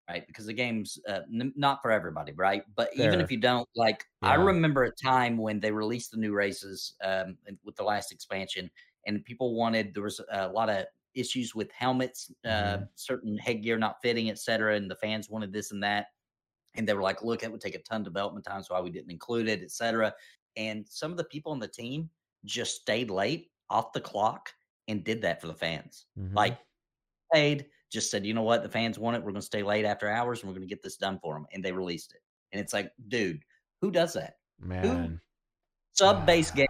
right? 0.09 0.25
Because 0.27 0.45
the 0.45 0.53
game's 0.53 0.97
uh, 1.07 1.21
n- 1.33 1.53
not 1.55 1.81
for 1.81 1.91
everybody, 1.91 2.31
right? 2.33 2.63
But 2.75 2.93
even 2.95 3.19
if 3.19 3.29
you 3.31 3.39
don't 3.39 3.67
like, 3.75 4.05
I 4.21 4.35
remember 4.35 4.83
a 4.83 4.91
time 4.91 5.37
when 5.37 5.59
they 5.59 5.71
released 5.71 6.11
the 6.11 6.17
new 6.17 6.33
races 6.33 6.95
um, 7.03 7.37
with 7.63 7.75
the 7.75 7.83
last 7.83 8.11
expansion, 8.11 8.71
and 9.05 9.23
people 9.25 9.55
wanted 9.55 9.93
there 9.93 10.03
was 10.03 10.21
a 10.31 10.47
lot 10.49 10.69
of 10.69 10.85
issues 11.13 11.55
with 11.55 11.71
helmets, 11.71 12.31
uh, 12.45 12.77
Mhm. 12.77 12.89
certain 12.95 13.37
headgear 13.37 13.77
not 13.77 13.97
fitting, 14.01 14.29
etc. 14.29 14.75
And 14.75 14.89
the 14.89 14.95
fans 14.95 15.29
wanted 15.29 15.51
this 15.51 15.71
and 15.71 15.83
that, 15.83 16.07
and 16.77 16.87
they 16.87 16.93
were 16.93 17.01
like, 17.01 17.21
"Look, 17.23 17.43
it 17.43 17.51
would 17.51 17.61
take 17.61 17.75
a 17.75 17.79
ton 17.79 18.01
of 18.01 18.05
development 18.05 18.45
time, 18.45 18.61
so 18.63 18.73
why 18.73 18.81
we 18.81 18.89
didn't 18.89 19.11
include 19.11 19.47
it, 19.49 19.61
etc." 19.61 20.13
And 20.55 20.87
some 20.87 21.11
of 21.11 21.17
the 21.17 21.23
people 21.25 21.51
on 21.51 21.59
the 21.59 21.67
team 21.67 22.09
just 22.45 22.81
stayed 22.81 23.09
late 23.11 23.51
off 23.69 23.93
the 23.93 24.01
clock 24.01 24.49
and 24.87 25.03
did 25.03 25.21
that 25.21 25.41
for 25.41 25.47
the 25.47 25.53
fans, 25.53 26.05
Mhm. 26.17 26.33
like 26.33 26.57
paid, 27.33 27.69
just 27.91 28.09
said, 28.09 28.25
you 28.25 28.33
know 28.33 28.41
what, 28.41 28.63
the 28.63 28.69
fans 28.69 28.97
want 28.97 29.15
it. 29.17 29.19
We're 29.19 29.31
going 29.31 29.41
to 29.41 29.45
stay 29.45 29.61
late 29.63 29.83
after 29.85 30.07
hours 30.09 30.41
and 30.41 30.49
we're 30.49 30.55
going 30.57 30.67
to 30.67 30.73
get 30.73 30.81
this 30.81 30.97
done 30.97 31.19
for 31.19 31.33
them. 31.35 31.45
And 31.51 31.63
they 31.63 31.71
released 31.73 32.13
it. 32.13 32.21
And 32.51 32.61
it's 32.61 32.71
like, 32.73 32.91
dude, 33.09 33.43
who 33.81 33.91
does 33.91 34.13
that? 34.13 34.35
man, 34.59 35.19
Sub 35.93 36.25
base 36.25 36.51
Ah. 36.51 36.55
game. 36.55 36.67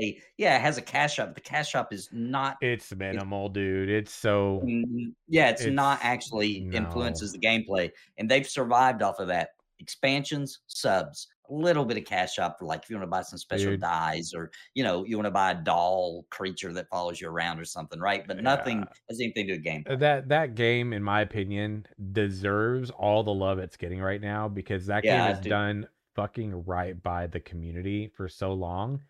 They- 0.00 0.20
Yeah, 0.38 0.56
it 0.56 0.62
has 0.62 0.78
a 0.78 0.82
cash 0.82 1.14
shop. 1.14 1.34
The 1.34 1.40
cash 1.40 1.70
shop 1.70 1.92
is 1.92 2.08
not. 2.12 2.56
it's 2.62 2.94
minimal, 2.94 3.48
dude. 3.50 3.88
It's 3.90 4.12
so 4.12 4.62
mm, 4.64 5.12
Yeah, 5.28 5.50
it's, 5.50 5.66
not 5.66 6.00
actually 6.02 6.60
no. 6.60 6.78
influences 6.78 7.32
the 7.32 7.38
gameplay. 7.38 7.90
And 8.18 8.28
they've 8.28 8.48
survived 8.48 9.02
off 9.02 9.18
of 9.20 9.28
that. 9.28 9.50
Expansions, 9.78 10.60
subs, 10.66 11.26
a 11.48 11.54
little 11.54 11.84
bit 11.86 11.96
of 11.96 12.04
cash 12.04 12.34
shop 12.34 12.58
for 12.58 12.66
like 12.66 12.82
if 12.82 12.90
you 12.90 12.96
want 12.96 13.04
to 13.04 13.10
buy 13.10 13.22
some 13.22 13.38
special 13.38 13.70
Dude. 13.72 13.80
dyes 13.80 14.32
or 14.34 14.50
you 14.74 14.84
know, 14.84 15.04
you 15.04 15.16
want 15.16 15.26
to 15.26 15.30
buy 15.30 15.52
a 15.52 15.54
doll 15.54 16.26
creature 16.30 16.72
that 16.74 16.88
follows 16.90 17.18
you 17.20 17.28
around 17.28 17.58
or 17.58 17.64
something, 17.64 17.98
right? 17.98 18.26
But 18.28 18.42
nothing 18.42 18.84
has 19.08 19.20
anything 19.20 19.46
to 19.46 19.56
do 19.56 19.58
with 19.58 19.64
gameplay. 19.64 19.98
that 20.00 20.28
that 20.28 20.54
game 20.54 20.92
in 20.92 21.02
my 21.02 21.22
opinion 21.22 21.86
deserves 22.12 22.90
all 22.90 23.22
the 23.22 23.32
love 23.32 23.58
it's 23.58 23.76
getting 23.76 24.00
right 24.00 24.20
now 24.20 24.48
because 24.48 24.86
that 24.86 25.02
Yeah, 25.04 25.16
game 25.16 25.22
I 25.22 25.28
has 25.28 25.40
do. 25.40 25.48
done 25.48 25.88
fucking 26.14 26.64
right 26.66 27.02
by 27.02 27.26
the 27.26 27.40
community 27.40 28.08
for 28.14 28.28
so 28.28 28.52
long 28.52 29.00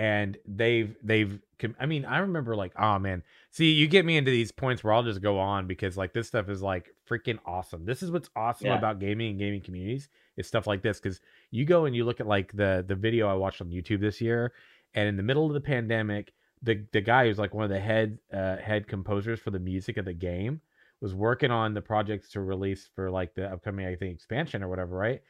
and 0.00 0.38
they've 0.46 0.96
they've 1.02 1.38
i 1.78 1.84
mean 1.84 2.06
i 2.06 2.18
remember 2.20 2.56
like 2.56 2.72
oh 2.78 2.98
man 2.98 3.22
see 3.50 3.70
you 3.72 3.86
get 3.86 4.06
me 4.06 4.16
into 4.16 4.30
these 4.30 4.50
points 4.50 4.82
where 4.82 4.94
i'll 4.94 5.02
just 5.02 5.20
go 5.20 5.38
on 5.38 5.66
because 5.66 5.94
like 5.94 6.14
this 6.14 6.26
stuff 6.26 6.48
is 6.48 6.62
like 6.62 6.88
freaking 7.08 7.38
awesome 7.44 7.84
this 7.84 8.02
is 8.02 8.10
what's 8.10 8.30
awesome 8.34 8.68
Yeah. 8.68 8.78
about 8.78 8.98
gaming 8.98 9.32
and 9.32 9.38
gaming 9.38 9.60
communities 9.60 10.08
is 10.38 10.46
stuff 10.46 10.66
like 10.66 10.80
this 10.80 10.98
because 10.98 11.20
you 11.50 11.66
go 11.66 11.84
and 11.84 11.94
you 11.94 12.04
look 12.06 12.18
at 12.18 12.26
like 12.26 12.50
the 12.52 12.82
the 12.88 12.94
video 12.94 13.28
i 13.28 13.34
watched 13.34 13.60
on 13.60 13.68
youtube 13.68 14.00
this 14.00 14.22
year 14.22 14.54
and 14.94 15.06
in 15.06 15.18
the 15.18 15.22
middle 15.22 15.46
of 15.46 15.52
the 15.52 15.60
pandemic 15.60 16.32
the 16.62 16.82
the 16.92 17.02
guy 17.02 17.26
who's 17.26 17.38
like 17.38 17.52
one 17.52 17.64
of 17.64 17.70
the 17.70 17.78
head 17.80 18.18
uh, 18.32 18.56
head 18.56 18.88
composers 18.88 19.38
for 19.38 19.50
the 19.50 19.58
music 19.58 19.98
of 19.98 20.06
the 20.06 20.14
game 20.14 20.62
was 21.02 21.14
working 21.14 21.50
on 21.50 21.74
the 21.74 21.80
projects 21.82 22.30
to 22.30 22.40
release 22.40 22.88
for 22.94 23.10
like 23.10 23.34
the 23.34 23.46
upcoming 23.52 23.86
I 23.86 23.96
think 23.96 24.14
expansion 24.14 24.62
or 24.62 24.68
whatever, 24.68 24.96
right? 24.96 25.22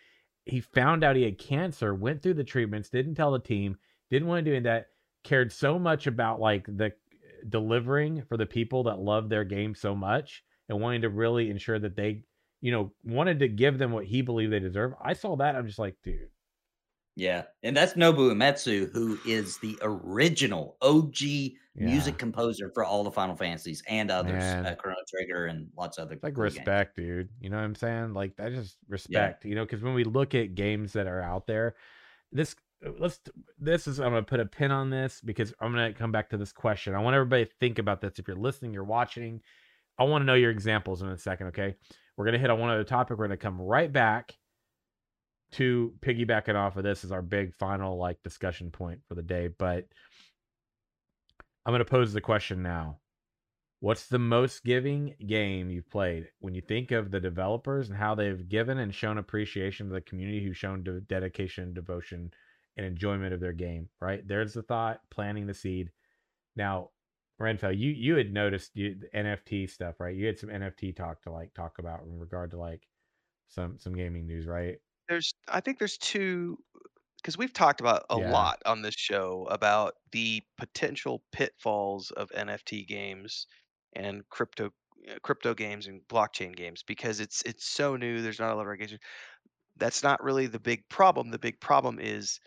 He 0.45 0.61
found 0.61 1.05
out 1.05 1.15
he 1.15 1.23
had 1.23 1.39
cancer, 1.39 1.95
went 1.95 2.23
through 2.23 2.35
the 2.35 2.43
treatments, 2.45 2.89
didn't 2.89 3.15
tell 3.15 3.31
the 3.31 3.39
team, 3.39 3.77
didn't 4.11 4.29
want 4.29 4.45
to 4.45 4.51
do 4.51 4.61
that, 4.63 4.89
cared 5.25 5.53
so 5.53 5.79
much 5.79 6.07
about 6.07 6.41
like 6.41 6.67
the 6.67 6.93
delivering 7.49 8.23
for 8.29 8.37
the 8.37 8.47
people 8.47 8.85
that 8.85 8.99
love 8.99 9.29
their 9.29 9.45
game 9.45 9.75
so 9.75 9.95
much 9.95 10.45
and 10.69 10.81
wanting 10.81 11.03
to 11.03 11.09
really 11.09 11.51
ensure 11.51 11.79
that 11.79 11.97
they, 11.97 12.23
you 12.61 12.73
know, 12.73 12.93
wanted 13.05 13.41
to 13.41 13.49
give 13.49 13.79
them 13.79 13.93
what 13.93 14.05
he 14.05 14.23
believed 14.23 14.53
they 14.53 14.61
deserve. 14.61 14.93
I 15.03 15.15
saw 15.15 15.37
that, 15.37 15.57
I'm 15.57 15.67
just 15.67 15.79
like, 15.79 15.97
dude, 16.03 16.29
Yeah, 17.17 17.45
and 17.63 17.77
that's 17.77 17.95
Nobu 17.95 18.33
Uematsu, 18.33 18.93
who 18.93 19.19
is 19.27 19.59
the 19.59 19.79
original 19.83 20.77
OG 20.83 21.21
yeah. 21.21 21.53
music 21.75 22.19
composer 22.19 22.71
for 22.75 22.85
all 22.85 23.05
the 23.05 23.11
Final 23.11 23.37
Fantasies 23.37 23.83
and 23.89 24.11
others, 24.11 24.43
uh, 24.43 24.75
Chrono 24.79 24.99
Trigger 25.09 25.47
and 25.47 25.69
lots 25.77 25.99
of 25.99 26.07
other. 26.07 26.19
Like 26.23 26.35
cool 26.35 26.45
games. 26.45 26.57
respect, 26.57 26.97
dude. 26.97 27.29
You 27.41 27.51
know 27.51 27.57
what 27.57 27.65
I'm 27.65 27.75
saying? 27.75 28.15
Like 28.15 28.35
I 28.39 28.51
just 28.51 28.77
respect, 28.89 29.45
you 29.45 29.55
know, 29.55 29.65
because 29.65 29.83
when 29.83 29.95
we 29.95 30.05
look 30.05 30.35
at 30.35 30.55
games 30.55 30.93
that 30.93 31.07
are 31.07 31.23
out 31.23 31.47
there, 31.47 31.75
this 32.33 32.55
let's 32.99 33.21
this 33.59 33.87
is 33.87 34.01
I'm 34.01 34.13
gonna 34.13 34.23
put 34.23 34.41
a 34.41 34.47
pin 34.47 34.71
on 34.71 34.91
this 34.91 35.21
because 35.21 35.53
I'm 35.61 35.73
gonna 35.73 35.93
come 35.93 36.13
back 36.13 36.31
to 36.31 36.37
this 36.37 36.53
question. 36.53 36.95
I 36.95 37.01
want 37.01 37.15
everybody 37.15 37.45
to 37.45 37.51
think 37.61 37.79
about 37.79 38.01
this. 38.01 38.19
If 38.19 38.27
you're 38.27 38.37
listening, 38.37 38.73
you're 38.73 38.85
watching, 38.85 39.41
I 39.99 40.05
want 40.05 40.23
to 40.23 40.27
know 40.27 40.35
your 40.35 40.51
examples 40.51 41.03
in 41.03 41.09
a 41.09 41.19
second. 41.19 41.49
Okay, 41.49 41.75
we're 42.17 42.25
gonna 42.25 42.39
hit 42.39 42.51
on 42.51 42.59
one 42.59 42.71
other 42.71 42.85
topic. 42.85 43.19
We're 43.19 43.27
gonna 43.27 43.37
come 43.37 43.61
right 43.61 43.93
back 43.93 44.35
to 45.53 45.93
piggybacking 46.01 46.55
off 46.55 46.77
of 46.77 46.85
this 46.85 47.05
is 47.05 47.13
our 47.13 47.23
big 47.23 47.55
final 47.57 47.99
like 47.99 48.23
discussion 48.23 48.71
point 48.71 49.01
for 49.09 49.15
the 49.15 49.23
day. 49.23 49.49
But 49.49 49.87
I'm 51.67 51.75
gonna 51.75 51.85
pose 51.85 52.13
the 52.13 52.21
question 52.21 52.63
now. 52.63 52.99
What's 53.81 54.09
the 54.09 54.19
most 54.19 54.63
giving 54.63 55.15
game 55.27 55.71
you've 55.71 55.89
played? 55.89 56.29
When 56.41 56.55
you 56.55 56.61
think 56.61 56.91
of 56.91 57.11
the 57.11 57.21
developers 57.21 57.89
and 57.89 57.97
how 57.97 58.15
they've 58.15 58.47
given 58.47 58.79
and 58.79 58.95
shown 58.95 59.17
appreciation 59.17 59.89
to 59.89 59.95
the 59.95 60.03
community 60.03 60.45
who's 60.45 60.59
shown 60.59 60.83
de- 60.83 61.01
dedication, 61.01 61.73
devotion, 61.73 62.31
and 62.81 62.89
enjoyment 62.89 63.35
of 63.35 63.41
their 63.41 63.53
game, 63.53 63.91
right? 64.01 64.27
There's 64.27 64.55
the 64.55 64.65
thought, 64.65 65.03
planting 65.11 65.47
the 65.47 65.55
seed. 65.55 65.93
Now, 66.57 66.93
Renfell, 67.41 67.77
you 67.79 67.91
you 67.91 68.17
had 68.17 68.33
noticed 68.33 68.77
you, 68.77 68.97
the 68.97 69.17
NFT 69.17 69.67
stuff, 69.67 70.01
right? 70.01 70.17
You 70.17 70.27
had 70.27 70.39
some 70.39 70.51
NFT 70.51 70.93
talk 70.93 71.23
to 71.23 71.33
like 71.33 71.55
talk 71.55 71.79
about 71.81 72.03
in 72.05 72.19
regard 72.19 72.53
to 72.53 72.59
like 72.59 72.89
some 73.49 73.79
some 73.79 73.95
gaming 73.95 74.27
news, 74.27 74.47
right? 74.47 74.81
There's, 75.09 75.35
I 75.49 75.61
think 75.61 75.79
there's 75.79 75.99
two, 75.99 76.59
because 77.19 77.39
we've 77.39 77.53
talked 77.53 77.81
about 77.81 78.07
a 78.11 78.17
Yeah. 78.17 78.19
lot 78.19 78.59
on 78.67 78.83
this 78.83 78.95
show 78.97 79.47
about 79.51 79.95
the 80.13 80.43
potential 80.59 81.25
pitfalls 81.33 82.11
of 82.13 82.31
NFT 82.33 82.85
games 82.85 83.47
and 83.95 84.29
crypto 84.31 84.73
uh, 85.09 85.19
crypto 85.23 85.55
games 85.55 85.87
and 85.87 86.03
blockchain 86.09 86.55
games 86.57 86.83
because 86.85 87.21
it's 87.21 87.43
it's 87.45 87.67
so 87.67 87.97
new. 87.97 88.23
There's 88.23 88.41
not 88.41 88.53
a 88.53 88.55
lot 88.57 88.63
of 88.63 88.69
regulation. 88.69 89.01
That's 89.77 90.03
not 90.03 90.23
really 90.23 90.47
the 90.47 90.61
big 90.61 90.89
problem. 90.91 91.31
The 91.31 91.39
big 91.41 91.61
problem 91.61 91.99
is 92.01 92.41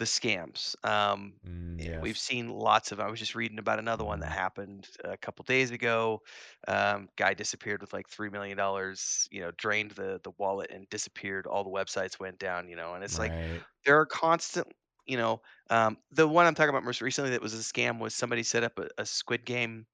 the 0.00 0.06
scams. 0.06 0.76
Um, 0.86 1.36
Mm, 1.44 1.80
yeah, 1.82 2.02
We've 2.02 2.18
seen 2.18 2.50
lots 2.50 2.92
of. 2.92 3.00
I 3.00 3.10
was 3.10 3.18
just 3.20 3.34
reading 3.34 3.58
about 3.58 3.78
another 3.78 4.04
one 4.04 4.20
that 4.20 4.30
Mhm. 4.30 4.32
happened 4.32 4.88
a 5.04 5.16
couple 5.18 5.44
days 5.44 5.70
ago. 5.70 6.20
Um, 6.68 7.08
guy 7.16 7.34
disappeared 7.34 7.82
with 7.82 7.92
like 7.94 8.08
three 8.08 8.30
million 8.30 8.56
dollars. 8.58 9.28
You 9.30 9.40
know, 9.42 9.50
drained 9.52 9.92
the 9.92 10.20
the 10.24 10.32
wallet 10.38 10.70
and 10.70 10.88
disappeared. 10.90 11.46
All 11.46 11.64
the 11.64 11.70
websites 11.70 12.20
went 12.20 12.38
down. 12.38 12.68
You 12.68 12.76
know, 12.76 12.94
and 12.94 13.04
it's 13.04 13.18
like 13.18 13.34
Right. 13.34 13.66
there 13.86 13.98
are 14.00 14.06
constant. 14.06 14.68
You 15.06 15.18
know, 15.18 15.42
um, 15.70 15.98
the 16.10 16.28
one 16.28 16.46
I'm 16.46 16.54
talking 16.54 16.70
about 16.70 16.84
most 16.84 17.00
recently 17.02 17.30
that 17.32 17.42
was 17.42 17.54
a 17.54 17.58
scam 17.58 17.98
was 18.00 18.14
somebody 18.14 18.42
set 18.44 18.64
up 18.64 18.78
a, 18.78 18.88
a 18.98 19.06
Squid 19.06 19.44
Game 19.46 19.86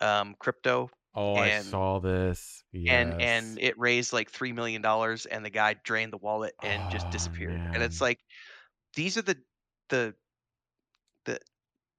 um, 0.00 0.36
crypto 0.40 0.90
Oh, 1.14 1.36
I 1.36 1.48
and 1.48 1.50
saw 1.50 1.98
this. 2.00 2.64
and 2.88 3.14
Yes. 3.14 3.18
and 3.20 3.58
it 3.60 3.78
raised 3.78 4.12
like 4.12 4.30
three 4.30 4.52
million 4.52 4.82
dollars, 4.82 5.26
and 5.26 5.44
the 5.44 5.50
guy 5.50 5.74
drained 5.74 6.12
the 6.12 6.18
wallet 6.18 6.54
and 6.62 6.88
just 6.90 7.10
Oh, 7.10 7.10
disappeared. 7.10 7.62
And 7.74 7.82
it's 7.82 8.00
man. 8.00 8.00
like 8.00 8.20
these 8.94 9.16
are 9.18 9.22
the 9.22 9.42
the 9.90 10.16
the 11.24 11.38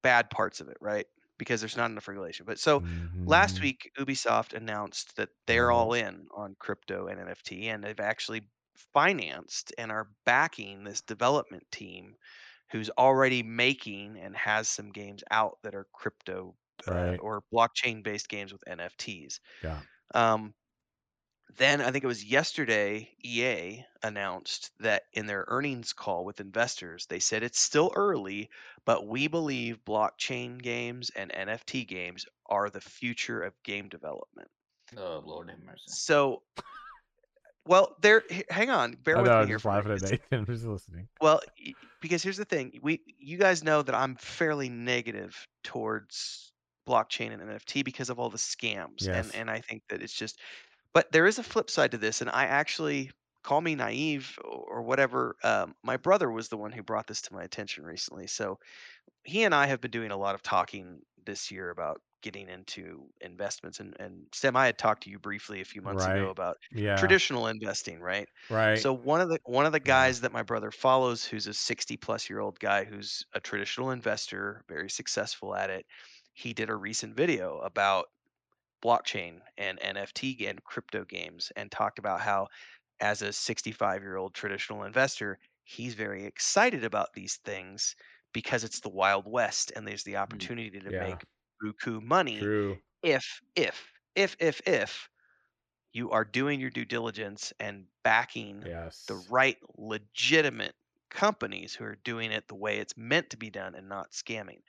bad 0.04 0.30
parts 0.30 0.62
of 0.62 0.70
it, 0.70 0.78
right? 0.82 1.08
Because 1.38 1.62
there's 1.62 1.78
not 1.78 1.92
enough 1.92 2.08
regulation. 2.10 2.46
But 2.48 2.60
so 2.60 2.84
last 3.26 3.62
Mhm. 3.62 3.64
week, 3.64 3.92
Ubisoft 4.00 4.54
announced 4.54 5.16
that 5.18 5.30
they're 5.48 5.72
all 5.72 5.94
in 5.94 6.28
on 6.36 6.56
crypto 6.60 7.08
and 7.08 7.20
NFT, 7.20 7.68
and 7.70 7.84
they've 7.84 8.00
actually 8.00 8.50
financed 8.78 9.74
and 9.78 9.92
are 9.92 10.12
backing 10.26 10.84
this 10.84 11.02
development 11.02 11.68
team 11.72 12.16
who's 12.72 12.90
already 12.92 13.44
making 13.44 14.18
and 14.20 14.36
has 14.38 14.70
some 14.70 14.92
games 14.92 15.24
out 15.32 15.60
that 15.64 15.76
are 15.76 15.88
crypto 15.94 16.58
uh, 16.88 17.14
or 17.20 17.44
blockchain 17.54 18.04
based 18.04 18.30
games 18.30 18.54
with 18.54 18.68
NFTs. 18.68 19.40
Yeah. 19.62 19.84
Um, 20.16 20.56
then 21.58 21.82
I 21.82 21.92
think 21.92 22.04
it 22.04 22.08
was 22.08 22.24
yesterday, 22.24 23.10
EA 23.24 23.84
announced 24.02 24.72
that 24.80 25.04
in 25.14 25.26
their 25.28 25.46
earnings 25.48 25.94
call 25.94 26.26
with 26.26 26.40
investors, 26.40 27.06
they 27.08 27.20
said 27.20 27.44
it's 27.44 27.60
still 27.60 27.92
early, 27.96 28.50
but 28.86 29.08
we 29.08 29.28
believe 29.28 29.80
blockchain 29.86 30.62
games 30.62 31.12
and 31.16 31.32
NFT 31.32 31.88
games 31.88 32.26
are 32.48 32.70
the 32.70 32.82
future 32.82 33.42
of 33.42 33.54
game 33.64 33.90
development. 33.90 34.50
Oh 34.98 35.22
Lord 35.26 35.50
have 35.50 35.60
mercy. 35.64 35.82
So, 35.88 36.44
well, 37.66 37.96
there. 38.02 38.24
Hang 38.50 38.70
on, 38.70 38.98
bear 39.04 39.18
I 39.18 39.22
with 39.22 39.30
know, 39.32 39.38
me 39.38 39.42
I'm 39.42 39.48
here. 39.48 39.56
just 39.56 39.64
for 39.64 39.70
a 39.70 39.76
laughing 39.76 39.92
at 39.94 40.02
Nathan. 40.02 40.20
I'm 40.32 40.46
just 40.46 40.66
listening. 40.66 41.08
Well, 41.22 41.40
because 42.02 42.22
here's 42.22 42.38
the 42.38 42.46
thing, 42.46 42.80
we 42.84 43.02
you 43.18 43.38
guys 43.38 43.64
know 43.64 43.82
that 43.82 43.96
I'm 43.96 44.16
fairly 44.16 44.70
negative 44.70 45.48
towards 45.64 46.52
blockchain 46.88 47.32
and 47.32 47.42
NFT 47.42 47.86
because 47.86 48.10
of 48.10 48.20
all 48.20 48.30
the 48.30 48.38
scams, 48.38 49.02
Yes. 49.06 49.26
and 49.28 49.36
and 49.36 49.50
I 49.50 49.62
think 49.62 49.84
that 49.90 50.02
it's 50.02 50.14
just. 50.14 50.40
But 50.94 51.12
there 51.12 51.26
is 51.26 51.40
a 51.40 51.44
flip 51.44 51.70
side 51.70 51.92
to 51.92 51.98
this, 51.98 52.22
and 52.22 52.30
I 52.30 52.46
actually 52.46 53.12
call 53.44 53.62
me 53.62 53.76
naive 53.76 54.38
or 54.44 54.82
whatever. 54.84 55.36
Um, 55.44 55.76
my 55.84 55.98
brother 55.98 56.32
was 56.32 56.50
the 56.50 56.58
one 56.58 56.72
who 56.72 56.84
brought 56.84 57.08
this 57.08 57.22
to 57.24 57.34
my 57.34 57.44
attention 57.44 57.84
recently, 57.84 58.28
so 58.28 58.60
he 59.24 59.44
and 59.44 59.56
I 59.56 59.68
have 59.68 59.82
been 59.82 59.92
doing 59.92 60.12
a 60.12 60.18
lot 60.18 60.36
of 60.36 60.42
talking 60.44 61.02
this 61.26 61.52
year 61.52 61.70
about 61.70 62.02
getting 62.22 62.50
into 62.50 63.10
investments, 63.22 63.80
and 63.80 63.96
and 64.00 64.28
Sam, 64.34 64.56
I 64.56 64.66
had 64.68 64.78
talked 64.78 65.04
to 65.04 65.10
you 65.10 65.20
briefly 65.20 65.62
a 65.62 65.66
few 65.66 65.82
months 65.82 66.08
ago 66.08 66.30
about 66.30 66.58
Yeah. 66.72 66.94
traditional 66.96 67.48
investing, 67.48 68.00
right? 68.02 68.28
right. 68.50 68.86
So 68.86 68.94
one 68.94 69.22
of 69.22 69.30
the 69.30 69.40
one 69.46 69.66
of 69.66 69.72
the 69.72 69.80
Yeah. 69.84 70.10
guys 70.10 70.22
that 70.22 70.32
my 70.32 70.44
brother 70.44 70.72
follows, 70.72 71.26
who's 71.26 71.48
a 71.48 71.54
60 71.54 71.98
plus 71.98 72.30
year 72.30 72.40
old 72.40 72.60
guy 72.60 72.84
who's 72.86 73.24
a 73.34 73.40
traditional 73.42 73.92
investor, 73.92 74.64
very 74.70 74.90
successful 74.90 75.56
at 75.56 75.70
it, 75.70 75.86
he 76.34 76.54
did 76.54 76.70
a 76.70 76.76
recent 76.76 77.16
video 77.16 77.60
about 77.60 78.08
blockchain 78.84 79.42
and 79.58 79.80
NFT 79.82 80.48
and 80.48 80.64
crypto 80.64 81.06
games 81.06 81.52
and 81.56 81.72
talked 81.72 82.00
about 82.00 82.22
how 82.22 82.48
as 83.00 83.22
a 83.22 83.34
65 83.34 84.02
year 84.02 84.18
old 84.18 84.34
traditional 84.36 84.84
investor, 84.84 85.40
he's 85.64 85.96
very 85.96 86.26
excited 86.26 86.84
about 86.84 87.14
these 87.14 87.38
things 87.38 87.96
because 88.34 88.64
it's 88.64 88.82
the 88.82 88.90
wild 88.90 89.26
west 89.28 89.72
and 89.76 89.88
there's 89.88 90.04
the 90.04 90.18
mm. 90.30 90.50
opportunity 90.50 90.80
to 90.82 90.92
Yeah. 90.92 90.94
make 90.94 91.24
buku 91.64 92.02
money 92.02 92.52
True. 92.52 92.82
if 93.04 93.42
if 93.56 93.92
if 94.16 94.36
if 94.40 94.62
if 94.68 95.10
you 95.94 96.12
are 96.12 96.26
doing 96.26 96.60
your 96.60 96.70
due 96.70 96.86
diligence 96.86 97.54
and 97.60 97.88
backing 98.04 98.66
Yes. 98.66 99.06
the 99.08 99.16
right 99.16 99.58
legitimate 99.76 100.76
companies 101.10 101.76
who 101.76 101.84
are 101.86 101.96
doing 101.96 102.32
it 102.32 102.48
the 102.48 102.56
way 102.56 102.80
it's 102.80 102.98
meant 102.98 103.30
to 103.30 103.38
be 103.38 103.50
done 103.52 103.76
and 103.76 103.88
not 103.88 104.12
scamming. 104.12 104.62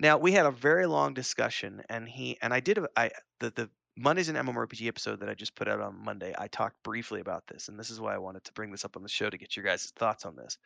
Now 0.00 0.18
we 0.18 0.32
had 0.32 0.46
a 0.46 0.50
very 0.50 0.86
long 0.86 1.14
discussion 1.14 1.82
and 1.88 2.08
he 2.08 2.38
and 2.42 2.52
I 2.52 2.60
did 2.60 2.78
a, 2.78 2.88
I 2.96 3.10
the 3.40 3.50
the 3.50 3.70
Mondays 3.98 4.28
and 4.28 4.36
MMORPG 4.36 4.86
episode 4.88 5.20
that 5.20 5.28
I 5.30 5.34
just 5.34 5.54
put 5.54 5.68
out 5.68 5.80
on 5.80 6.04
Monday, 6.04 6.34
I 6.36 6.48
talked 6.48 6.82
briefly 6.82 7.20
about 7.20 7.46
this, 7.46 7.68
and 7.68 7.78
this 7.80 7.88
is 7.88 7.98
why 7.98 8.14
I 8.14 8.18
wanted 8.18 8.44
to 8.44 8.52
bring 8.52 8.70
this 8.70 8.84
up 8.84 8.94
on 8.96 9.02
the 9.02 9.08
show 9.08 9.30
to 9.30 9.38
get 9.38 9.56
your 9.56 9.64
guys' 9.64 9.90
thoughts 9.96 10.26
on 10.26 10.36
this. 10.36 10.58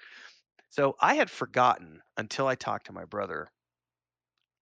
So 0.70 0.96
I 1.00 1.14
had 1.16 1.30
forgotten 1.30 2.02
until 2.16 2.46
I 2.48 2.56
talked 2.56 2.86
to 2.86 2.92
my 2.92 3.04
brother. 3.06 3.52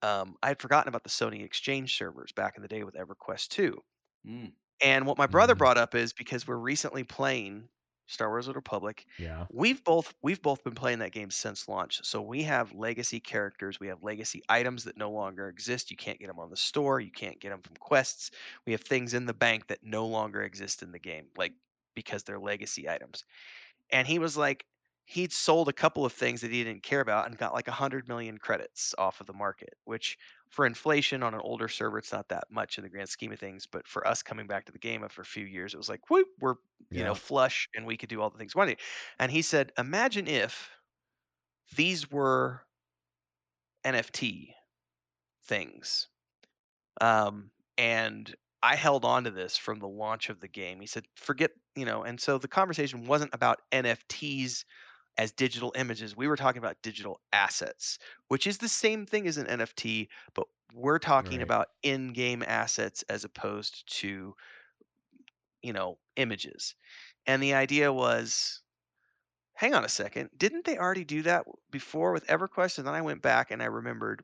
Um, 0.03 0.37
I 0.43 0.49
had 0.49 0.61
forgotten 0.63 0.89
about 0.89 1.03
the 1.03 1.11
Sony 1.11 1.43
Exchange 1.45 1.97
servers 1.97 2.33
back 2.33 2.57
in 2.57 2.63
the 2.63 2.69
day 2.69 2.85
with 2.85 2.95
EverQuest 2.95 3.49
2. 3.49 3.83
Mm. 4.25 4.53
And 4.83 5.07
what 5.07 5.19
my 5.19 5.27
brother 5.27 5.55
Mhm. 5.55 5.57
brought 5.57 5.79
up 5.79 5.95
is 5.95 6.13
because 6.13 6.47
we're 6.47 6.57
recently 6.57 7.05
playing 7.05 7.69
Star 8.09 8.29
Wars: 8.31 8.47
The 8.47 8.55
Republic, 8.55 9.07
Yeah. 9.19 9.49
we've 9.49 9.83
both 9.85 10.15
we've 10.23 10.43
both 10.43 10.65
been 10.65 10.75
playing 10.75 10.99
that 11.01 11.13
game 11.13 11.31
since 11.31 11.69
launch. 11.69 12.01
So 12.05 12.21
we 12.23 12.43
have 12.45 12.73
legacy 12.75 13.21
characters, 13.21 13.79
we 13.81 13.89
have 13.89 14.03
legacy 14.03 14.43
items 14.49 14.85
that 14.85 14.97
no 14.97 15.11
longer 15.11 15.49
exist. 15.49 15.91
You 15.91 15.97
can't 15.97 16.19
get 16.19 16.29
them 16.29 16.41
on 16.41 16.51
the 16.51 16.57
store, 16.57 17.01
you 17.01 17.13
can't 17.13 17.41
get 17.41 17.51
them 17.51 17.63
from 17.63 17.77
quests. 17.77 18.31
We 18.67 18.73
have 18.73 18.83
things 18.83 19.15
in 19.15 19.27
the 19.27 19.35
bank 19.35 19.69
that 19.69 19.83
no 19.83 20.07
longer 20.07 20.43
exist 20.43 20.83
in 20.83 20.93
the 20.93 20.99
game, 20.99 21.29
like 21.37 21.55
because 21.95 22.25
they're 22.25 22.39
legacy 22.41 22.89
items. 22.89 23.25
And 23.91 24.07
he 24.07 24.19
was 24.19 24.37
like, 24.37 24.67
he'd 25.05 25.33
sold 25.33 25.69
a 25.69 25.73
couple 25.73 26.05
of 26.05 26.13
things 26.13 26.41
that 26.43 26.51
he 26.51 26.65
didn't 26.65 26.83
care 26.83 27.01
about 27.01 27.27
and 27.27 27.39
got 27.39 27.55
like 27.55 27.69
a 27.69 27.73
hundred 27.73 28.09
million 28.09 28.39
credits 28.39 28.95
off 28.99 29.21
of 29.21 29.27
the 29.27 29.33
market, 29.33 29.75
which 29.85 30.19
for 30.51 30.67
inflation 30.67 31.23
on 31.23 31.35
an 31.35 31.41
older 31.41 31.69
server, 31.69 31.99
it's 31.99 32.13
not 32.13 32.29
that 32.29 32.45
much 32.51 32.79
in 32.79 32.85
the 32.85 32.91
grand 32.91 33.09
scheme 33.09 33.33
of 33.33 33.39
things. 33.39 33.67
But 33.67 33.87
for 33.87 34.07
us 34.07 34.23
coming 34.23 34.47
back 34.47 34.65
to 34.67 34.73
the 34.73 34.79
game 34.79 35.05
after 35.05 35.21
a 35.21 35.27
few 35.27 35.45
years, 35.45 35.75
it 35.75 35.77
was 35.77 35.89
like, 35.89 36.11
whoop, 36.11 36.29
we're 36.41 36.55
you 36.91 37.05
know 37.05 37.15
flush 37.15 37.69
and 37.75 37.87
we 37.87 37.97
could 37.97 38.09
do 38.09 38.21
all 38.21 38.31
the 38.31 38.39
things 38.39 38.55
we 38.55 38.61
wanted. 38.61 38.81
And 39.19 39.31
he 39.31 39.43
said, 39.43 39.73
imagine 39.79 40.27
if 40.27 40.71
these 41.77 42.11
were 42.11 42.63
NFT 43.85 44.55
things. 45.45 46.09
Um, 47.01 47.51
and 47.77 48.35
I 48.63 48.75
held 48.75 49.05
on 49.05 49.25
to 49.25 49.31
this 49.31 49.57
from 49.57 49.79
the 49.79 49.89
launch 49.89 50.31
of 50.31 50.41
the 50.41 50.49
game. 50.49 50.81
He 50.81 50.87
said, 50.87 51.05
forget, 51.15 51.53
you 51.77 51.85
know, 51.85 52.03
and 52.03 52.21
so 52.21 52.39
the 52.39 52.49
conversation 52.49 53.07
wasn't 53.07 53.35
about 53.35 53.61
NFTs 53.73 54.65
as 55.19 55.33
digital 55.33 55.73
images. 55.77 56.17
We 56.17 56.29
were 56.29 56.37
talking 56.37 56.61
about 56.61 56.81
digital 56.83 57.21
assets, 57.33 57.99
which 58.29 58.47
is 58.47 58.59
the 58.59 58.69
same 58.69 59.07
thing 59.07 59.27
as 59.29 59.37
an 59.39 59.47
NFT, 59.49 60.09
but 60.35 60.47
we're 60.75 60.99
talking 61.01 61.39
Right. 61.41 61.43
about 61.43 61.69
in 61.83 62.13
game 62.13 62.43
assets 62.43 63.03
as 63.11 63.25
opposed 63.25 63.91
to, 63.99 64.35
you 65.63 65.73
know, 65.73 65.99
images. 66.17 66.75
And 67.27 67.43
the 67.43 67.55
idea 67.55 67.93
was 67.93 68.63
hang 69.55 69.75
on 69.75 69.85
a 69.85 69.89
second, 69.91 70.31
didn't 70.37 70.65
they 70.67 70.79
already 70.79 71.05
do 71.05 71.23
that 71.23 71.45
before 71.71 72.13
with 72.13 72.27
EverQuest? 72.29 72.79
And 72.79 72.87
then 72.87 72.95
I 72.95 73.03
went 73.03 73.21
back 73.23 73.51
and 73.51 73.63
I 73.63 73.67
remembered, 73.67 74.23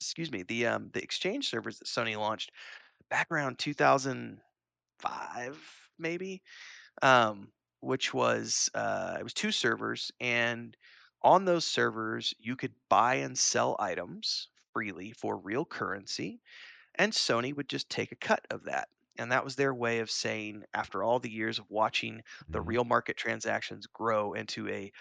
excuse 0.00 0.30
me, 0.32 0.42
the 0.42 0.66
um 0.66 0.90
the 0.92 1.02
exchange 1.02 1.48
servers 1.48 1.78
that 1.78 1.86
Sony 1.88 2.16
launched 2.18 2.52
back 3.10 3.28
around 3.30 3.58
2005, 3.58 5.58
maybe, 5.98 6.42
um, 7.02 7.52
which 7.80 8.14
was 8.14 8.70
uh, 8.74 9.16
it 9.20 9.22
was 9.24 9.34
two 9.34 9.52
servers, 9.52 10.10
and 10.20 10.76
on 11.22 11.44
those 11.44 11.64
servers 11.66 12.34
you 12.38 12.56
could 12.56 12.74
buy 12.88 13.16
and 13.16 13.38
sell 13.38 13.76
items 13.78 14.48
freely 14.72 15.12
for 15.12 15.38
real 15.38 15.64
currency, 15.64 16.42
and 16.96 17.12
Sony 17.12 17.54
would 17.54 17.68
just 17.68 17.90
take 17.90 18.12
a 18.12 18.16
cut 18.16 18.46
of 18.50 18.64
that. 18.64 18.88
And 19.18 19.32
that 19.32 19.44
was 19.44 19.56
their 19.56 19.74
way 19.74 19.98
of 20.00 20.10
saying, 20.10 20.64
after 20.74 21.02
all 21.02 21.18
the 21.20 21.30
years 21.30 21.58
of 21.58 21.70
watching 21.70 22.22
the 22.52 22.60
Mhm. 22.60 22.62
real 22.62 22.84
market 22.84 23.16
transactions 23.16 23.86
grow 23.86 24.32
into 24.34 24.68
a 24.68 24.92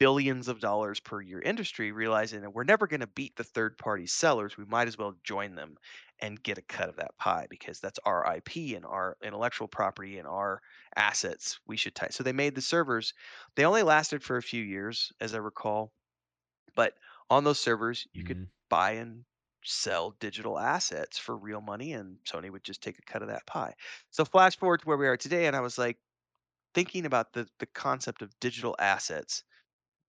billions 0.00 0.48
of 0.48 0.60
dollars 0.60 1.00
per 1.00 1.22
year 1.22 1.40
industry, 1.42 1.92
realizing 1.92 2.42
that 2.42 2.52
we're 2.54 2.64
never 2.64 2.88
going 2.88 3.00
to 3.02 3.08
beat 3.08 3.36
the 3.36 3.44
third 3.44 3.78
party 3.78 4.08
sellers. 4.08 4.58
We 4.58 4.66
might 4.66 4.88
as 4.88 4.98
well 4.98 5.14
join 5.24 5.54
them 5.56 5.76
and 6.20 6.42
get 6.42 6.58
a 6.58 6.62
cut 6.62 6.90
of 6.90 6.96
that 6.96 7.16
pie 7.18 7.46
because 7.50 7.80
that's 7.80 8.00
our 8.06 8.26
IP 8.26 8.74
and 8.74 8.86
our 8.86 9.18
intellectual 9.22 9.68
property 9.68 10.18
and 10.18 10.28
our 10.28 10.62
assets. 10.96 11.60
We 11.66 11.78
should 11.78 11.94
tie. 11.96 12.08
So 12.10 12.24
they 12.24 12.32
made 12.32 12.56
the 12.56 12.62
servers. 12.62 13.14
They 13.56 13.66
only 13.66 13.84
lasted 13.84 14.24
for 14.24 14.38
a 14.38 14.42
few 14.42 14.64
years, 14.64 15.12
as 15.20 15.34
I 15.34 15.38
recall. 15.38 15.94
But 16.74 16.98
on 17.28 17.44
those 17.44 17.60
servers, 17.60 18.06
you 18.12 18.24
could 18.24 18.38
Mhm. 18.38 18.50
buy 18.68 18.92
and 18.92 19.24
sell 19.64 20.12
digital 20.12 20.58
assets 20.58 21.18
for 21.18 21.36
real 21.36 21.60
money, 21.60 21.92
and 21.92 22.18
Sony 22.24 22.50
would 22.50 22.64
just 22.64 22.82
take 22.82 22.98
a 22.98 23.02
cut 23.02 23.22
of 23.22 23.28
that 23.28 23.46
pie. 23.46 23.74
So 24.10 24.24
flash 24.24 24.56
forward 24.56 24.80
to 24.80 24.86
where 24.86 24.96
we 24.96 25.06
are 25.06 25.16
today, 25.16 25.46
and 25.46 25.54
I 25.56 25.60
was 25.60 25.78
like 25.78 26.00
thinking 26.74 27.06
about 27.06 27.32
the 27.34 27.48
the 27.58 27.66
concept 27.66 28.22
of 28.22 28.38
digital 28.40 28.76
assets 28.80 29.44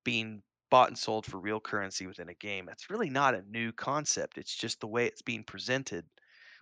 being 0.04 0.44
bought 0.70 0.90
and 0.90 0.98
sold 0.98 1.26
for 1.26 1.40
real 1.40 1.60
currency 1.60 2.08
within 2.08 2.30
a 2.30 2.34
game. 2.36 2.66
That's 2.66 2.90
really 2.90 3.10
not 3.10 3.36
a 3.36 3.44
new 3.44 3.72
concept. 3.74 4.38
It's 4.38 4.56
just 4.56 4.80
the 4.82 4.88
way 4.88 5.06
it's 5.08 5.22
being 5.22 5.44
presented 5.44 6.08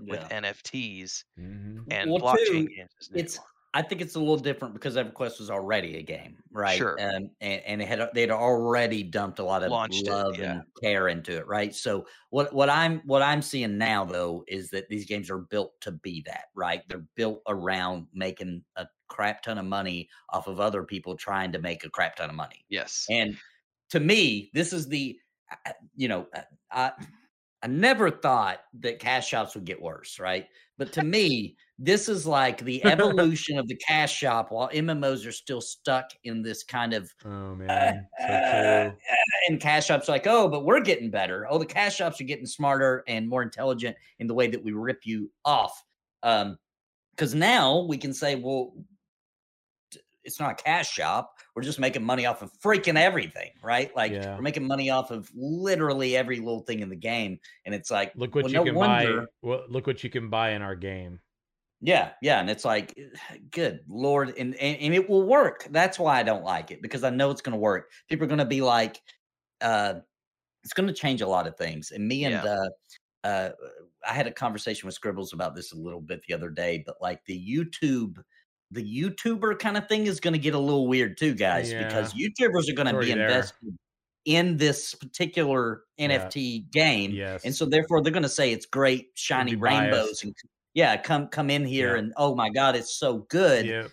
with 0.08 0.24
Yeah. 0.24 0.30
NFTs 0.32 1.24
Mhm. 1.38 1.90
and 1.90 2.12
Well, 2.12 2.20
blockchain 2.20 2.40
too, 2.44 2.70
games. 2.76 3.12
It's 3.14 3.40
I 3.74 3.84
think 3.84 4.02
it's 4.02 4.16
a 4.16 4.20
little 4.20 4.38
different 4.38 4.74
because 4.74 4.96
EverQuest 4.98 5.40
was 5.40 5.52
already 5.52 5.98
a 5.98 6.04
game, 6.04 6.40
right? 6.52 6.86
Sure. 6.86 7.00
Um, 7.00 7.32
and, 7.42 7.62
and 7.64 7.82
it 7.84 7.88
had 7.88 8.10
they'd 8.16 8.32
already 8.32 9.04
dumped 9.04 9.40
a 9.40 9.44
lot 9.44 9.64
of 9.64 9.72
Launched 9.72 10.08
it, 10.08 10.18
love 10.18 10.40
yeah. 10.40 10.58
and 10.58 10.64
care 10.82 11.08
into 11.08 11.38
it, 11.38 11.48
right? 11.48 11.76
So 11.76 12.08
what 12.32 12.54
what 12.54 12.70
I'm 12.70 13.02
what 13.02 13.22
I'm 13.22 13.44
seeing 13.44 13.78
now 13.78 14.06
though 14.06 14.44
is 14.48 14.72
that 14.72 14.90
these 14.90 15.06
games 15.06 15.30
are 15.30 15.40
built 15.40 15.80
to 15.82 15.92
be 15.92 16.24
that, 16.28 16.46
right? 16.56 16.84
They're 16.90 17.08
built 17.16 17.44
around 17.48 18.08
making 18.14 18.66
a 18.76 18.88
crap 19.10 19.44
ton 19.44 19.58
of 19.58 19.66
money 19.66 20.08
off 20.30 20.48
of 20.48 20.60
other 20.60 20.84
people 20.84 21.16
trying 21.18 21.52
to 21.52 21.60
make 21.60 21.84
a 21.84 21.90
crap 21.90 22.16
ton 22.16 22.30
of 22.30 22.36
money. 22.36 22.64
Yes. 22.70 23.06
And 23.10 23.38
to 23.90 24.00
me, 24.00 24.50
this 24.54 24.72
is 24.72 24.88
the, 24.88 25.18
I- 25.52 25.70
I- 25.72 25.74
you 25.96 26.08
know, 26.08 26.28
I, 26.34 26.44
I, 26.72 26.92
I 27.62 27.68
never 27.68 28.10
thought 28.10 28.60
that 28.80 29.00
cash 29.00 29.28
shops 29.28 29.54
would 29.56 29.66
get 29.66 29.82
worse, 29.82 30.18
right? 30.18 30.46
But 30.78 30.94
to 30.94 31.04
me, 31.04 31.58
this 31.78 32.08
is 32.08 32.26
like 32.26 32.64
the 32.64 32.82
evolution 32.86 33.58
of 33.60 33.68
the 33.68 33.76
cash 33.76 34.16
shop 34.16 34.50
while 34.52 34.70
MMOs 34.70 35.28
are 35.28 35.34
still 35.34 35.60
stuck 35.60 36.10
in 36.24 36.42
this 36.42 36.64
kind 36.64 36.94
of, 36.94 37.12
Oh 37.26 37.52
uh, 37.52 37.56
man, 37.56 38.08
so 38.18 38.26
uh, 38.26 38.84
true. 38.92 38.98
and 39.50 39.60
cash 39.60 39.88
shops 39.88 40.08
are 40.08 40.14
like, 40.14 40.26
oh, 40.28 40.48
but 40.48 40.64
we're 40.64 40.80
getting 40.80 41.10
better. 41.12 41.48
Oh, 41.50 41.58
the 41.58 41.66
cash 41.66 41.98
shops 41.98 42.22
are 42.22 42.26
getting 42.26 42.46
smarter 42.46 43.04
and 43.10 43.28
more 43.28 43.44
intelligent 43.44 43.98
in 44.20 44.28
the 44.28 44.34
way 44.34 44.48
that 44.48 44.64
we 44.64 44.72
rip 44.72 45.02
you 45.06 45.30
off. 45.44 45.84
Um, 46.24 46.58
because 47.16 47.36
now 47.36 47.82
we 47.90 47.98
can 47.98 48.14
say, 48.14 48.36
well, 48.36 48.72
it's 50.24 50.40
not 50.40 50.52
a 50.52 50.56
cash 50.64 50.92
shop. 50.92 51.38
We're 51.56 51.64
just 51.64 51.80
making 51.80 52.04
money 52.04 52.26
off 52.26 52.42
of 52.42 52.52
freaking 52.60 52.98
everything, 52.98 53.52
right? 53.64 53.96
Like 53.96 54.14
Yeah. 54.14 54.36
we're 54.36 54.44
making 54.44 54.68
money 54.68 54.90
off 54.90 55.12
of 55.12 55.30
literally 55.36 56.16
every 56.18 56.38
little 56.38 56.62
thing 56.62 56.80
in 56.82 56.90
the 56.90 56.96
game. 56.96 57.40
And 57.66 57.74
it's 57.76 57.92
like, 57.92 58.16
Look 58.16 58.36
what 58.36 58.44
well, 58.44 58.52
you 58.54 58.60
no 58.60 58.64
can 58.64 58.76
wonder. 58.76 59.24
buy. 59.24 59.26
Well, 59.42 59.66
look 59.68 59.88
what 59.88 60.04
you 60.04 60.10
can 60.12 60.30
buy 60.30 60.52
in 60.52 60.62
our 60.62 60.76
game. 60.76 61.22
Yeah, 61.82 62.14
yeah, 62.22 62.40
and 62.42 62.50
it's 62.50 62.66
like, 62.66 62.98
good 63.52 63.82
lord, 63.88 64.30
and, 64.38 64.56
and 64.56 64.78
and 64.78 64.94
it 64.94 65.10
will 65.10 65.26
work. 65.26 65.68
That's 65.72 65.98
why 65.98 66.20
I 66.20 66.24
don't 66.24 66.44
like 66.44 66.72
it 66.72 66.82
because 66.82 67.04
I 67.04 67.10
know 67.10 67.32
it's 67.32 67.42
going 67.42 67.54
to 67.54 67.60
work. 67.60 67.92
People 68.10 68.26
are 68.26 68.28
going 68.28 68.40
to 68.40 68.46
be 68.46 68.62
like, 68.62 69.02
uh, 69.62 70.02
it's 70.64 70.74
going 70.74 70.88
to 70.88 70.94
change 70.94 71.22
a 71.22 71.28
lot 71.28 71.48
of 71.48 71.58
things. 71.58 71.92
And 71.92 72.08
me 72.08 72.26
and 72.26 72.36
Yeah. 72.36 72.46
uh, 72.46 72.70
uh, 73.26 73.52
I 74.08 74.14
had 74.14 74.28
a 74.28 74.34
conversation 74.34 74.88
with 74.88 74.96
Scribbles 74.96 75.34
about 75.34 75.56
this 75.56 75.74
a 75.74 75.78
little 75.78 76.02
bit 76.02 76.22
the 76.28 76.34
other 76.36 76.50
day, 76.52 76.84
but 76.86 76.98
like 77.02 77.26
the 77.26 77.38
YouTube, 77.50 78.24
the 78.72 78.84
YouTuber 78.84 79.58
kind 79.60 79.78
of 79.78 79.88
thing 79.88 80.06
is 80.08 80.20
going 80.20 80.34
to 80.34 80.40
get 80.40 80.54
a 80.54 80.60
little 80.60 80.88
weird 80.88 81.18
too, 81.18 81.34
guys, 81.34 81.74
because 81.74 82.14
YouTubers 82.14 82.70
are 82.70 82.74
going 82.76 82.94
to 82.94 83.00
be 83.00 83.12
invested 83.12 83.76
in 84.26 84.58
this 84.58 84.94
particular 84.94 85.84
Yeah. 85.98 86.10
NFT 86.30 86.70
game, 86.72 87.12
Yes. 87.12 87.46
and 87.46 87.56
so 87.56 87.66
therefore 87.66 88.02
they're 88.04 88.12
going 88.14 88.24
to 88.24 88.30
say 88.30 88.52
it's 88.52 88.66
great, 88.66 89.08
shiny 89.16 89.56
rainbows, 89.56 90.08
biased. 90.08 90.24
and 90.26 90.34
yeah, 90.76 90.98
come 90.98 91.28
come 91.28 91.50
in 91.50 91.66
here 91.66 91.94
Yeah. 91.94 92.00
and 92.00 92.14
oh 92.18 92.36
my 92.36 92.50
god, 92.50 92.76
it's 92.76 92.98
so 93.00 93.20
good. 93.30 93.66
yeah. 93.66 93.88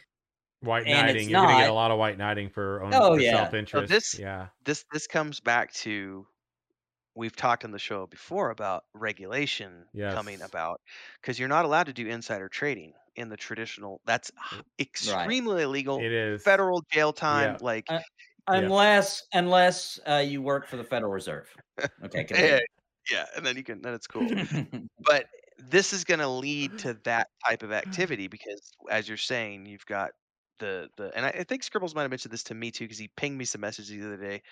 White 0.61 0.87
and 0.87 1.07
knighting. 1.07 1.29
You're 1.31 1.43
gonna 1.43 1.59
get 1.61 1.71
a 1.71 1.75
lot 1.75 1.91
of 1.91 1.99
white 1.99 2.19
knighting 2.19 2.49
for 2.51 2.83
own 2.83 2.93
Oh, 2.95 3.15
for 3.15 3.21
yeah. 3.21 3.31
So 3.33 3.37
self-interest. 3.39 3.89
this- 3.93 4.19
yeah. 4.19 4.49
this 4.65 4.85
this 4.93 5.07
comes 5.07 5.39
back 5.39 5.73
to 5.75 6.27
we've 7.17 7.37
talked 7.37 7.65
on 7.65 7.73
the 7.73 7.79
show 7.79 8.07
before 8.07 8.51
about 8.51 8.85
regulation 8.95 9.87
coming 10.09 10.43
about 10.43 10.81
because 11.21 11.39
you're 11.39 11.49
not 11.49 11.65
allowed 11.65 11.85
to 11.87 11.93
do 11.93 12.07
insider 12.07 12.49
trading 12.49 12.95
in 13.17 13.29
the 13.31 13.37
traditional 13.37 14.01
that's 14.07 14.31
h- 14.53 14.63
extremely 14.81 15.63
illegal 15.63 16.07
It 16.07 16.13
is. 16.13 16.45
federal 16.45 16.83
jail 16.93 17.13
time 17.13 17.57
Yeah. 17.57 17.61
like 17.61 17.87
Uh, 17.89 18.01
Unless 18.49 19.27
unless 19.33 19.99
uh, 20.09 20.25
you 20.25 20.41
work 20.41 20.69
for 20.69 20.77
the 20.77 20.85
Federal 20.85 21.11
Reserve. 21.13 21.53
Okay, 22.03 22.25
yeah, 22.35 22.61
yeah 23.11 23.27
and 23.37 23.45
then 23.45 23.57
you 23.57 23.65
can 23.65 23.83
then 23.83 23.95
it's 23.95 24.07
cool 24.07 24.35
but 25.05 25.27
this 25.59 25.93
is 25.93 26.05
going 26.05 26.21
to 26.21 26.29
lead 26.29 26.79
to 26.79 26.95
that 27.05 27.29
type 27.47 27.63
of 27.63 27.73
activity 27.73 28.29
because 28.29 28.73
as 28.91 29.09
you're 29.09 29.17
saying 29.19 29.67
you've 29.67 29.87
got 29.87 30.13
the 30.61 30.91
the 30.97 31.15
and 31.17 31.27
I, 31.27 31.31
I 31.31 31.45
think 31.45 31.63
Scribbles 31.65 31.95
might 31.95 32.03
have 32.03 32.11
mentioned 32.11 32.33
this 32.33 32.45
to 32.45 32.55
me 32.55 32.71
too 32.73 32.85
because 32.85 32.99
he 32.99 33.09
pinged 33.17 33.39
me 33.39 33.45
some 33.47 33.63
messages 33.63 33.91
the 33.91 34.07
other 34.07 34.17
day. 34.23 34.43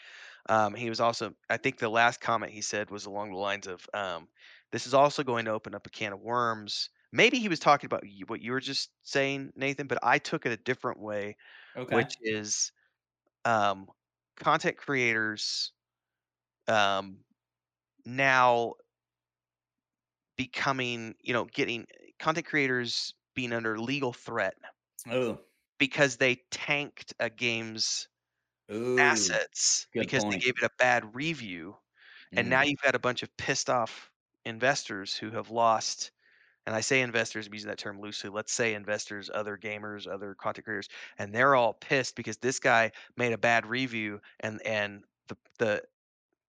Um, 0.49 0.75
he 0.75 0.89
was 0.89 1.01
also 1.01 1.33
I 1.49 1.57
think 1.57 1.79
the 1.79 1.89
last 1.89 2.21
comment 2.21 2.53
he 2.53 2.61
said 2.61 2.91
was 2.91 3.07
along 3.07 3.31
the 3.31 3.39
lines 3.39 3.66
of 3.66 3.87
um, 3.95 4.29
this 4.73 4.87
is 4.87 4.95
also 4.95 5.23
going 5.23 5.45
to 5.47 5.53
open 5.53 5.75
up 5.75 5.87
a 5.87 5.91
can 5.91 6.12
of 6.12 6.21
worms. 6.21 6.91
Maybe 7.12 7.39
he 7.39 7.49
was 7.49 7.61
talking 7.61 7.87
about 7.87 8.03
what 8.27 8.43
you 8.43 8.53
were 8.53 8.61
just 8.61 8.91
saying, 9.05 9.53
Nathan, 9.55 9.87
but 9.87 9.99
I 10.03 10.19
took 10.19 10.47
it 10.47 10.53
a 10.53 10.57
different 10.57 11.01
way, 11.01 11.37
okay. 11.77 11.95
which 11.95 12.16
is 12.21 12.73
um, 13.45 13.87
content 14.37 14.77
creators 14.77 15.73
um, 16.66 17.19
now 18.05 18.75
becoming, 20.37 21.15
you 21.23 21.33
know, 21.33 21.45
getting 21.45 21.87
content 22.19 22.47
creators 22.47 23.15
being 23.35 23.53
under 23.53 23.79
legal 23.79 24.12
threat 24.12 24.55
Ooh. 25.12 25.39
because 25.79 26.16
they 26.16 26.43
tanked 26.51 27.15
a 27.21 27.31
game's 27.31 28.09
Ooh. 28.75 29.39
assets 29.39 29.89
because 29.99 30.25
they 30.31 30.37
gave 30.39 30.55
it 30.59 30.65
a 30.65 30.71
bad 30.79 31.15
review. 31.15 31.77
And 32.37 32.51
now 32.51 32.63
Mm. 32.63 32.65
you've 32.65 32.83
got 32.83 32.95
a 32.95 33.01
bunch 33.01 33.23
of 33.23 33.37
pissed 33.39 33.71
off 33.71 34.11
investors 34.45 35.17
who 35.17 35.31
have 35.33 35.51
lost. 35.51 36.13
And 36.67 36.77
I 36.77 36.81
say 36.83 37.03
investors, 37.03 37.47
I'm 37.49 37.55
using 37.55 37.69
that 37.71 37.79
term 37.79 38.01
loosely. 38.01 38.31
Let's 38.31 38.53
say 38.53 38.75
investors, 38.75 39.31
other 39.33 39.59
gamers, 39.59 40.07
other 40.09 40.35
content 40.35 40.67
creators, 40.67 40.89
and 41.19 41.35
they're 41.35 41.55
all 41.57 41.75
pissed 41.75 42.17
because 42.17 42.39
this 42.39 42.61
guy 42.61 42.93
made 43.17 43.33
a 43.33 43.39
bad 43.39 43.67
review, 43.67 44.21
and 44.41 44.63
and 44.67 45.05
the 45.29 45.39
the 45.59 45.85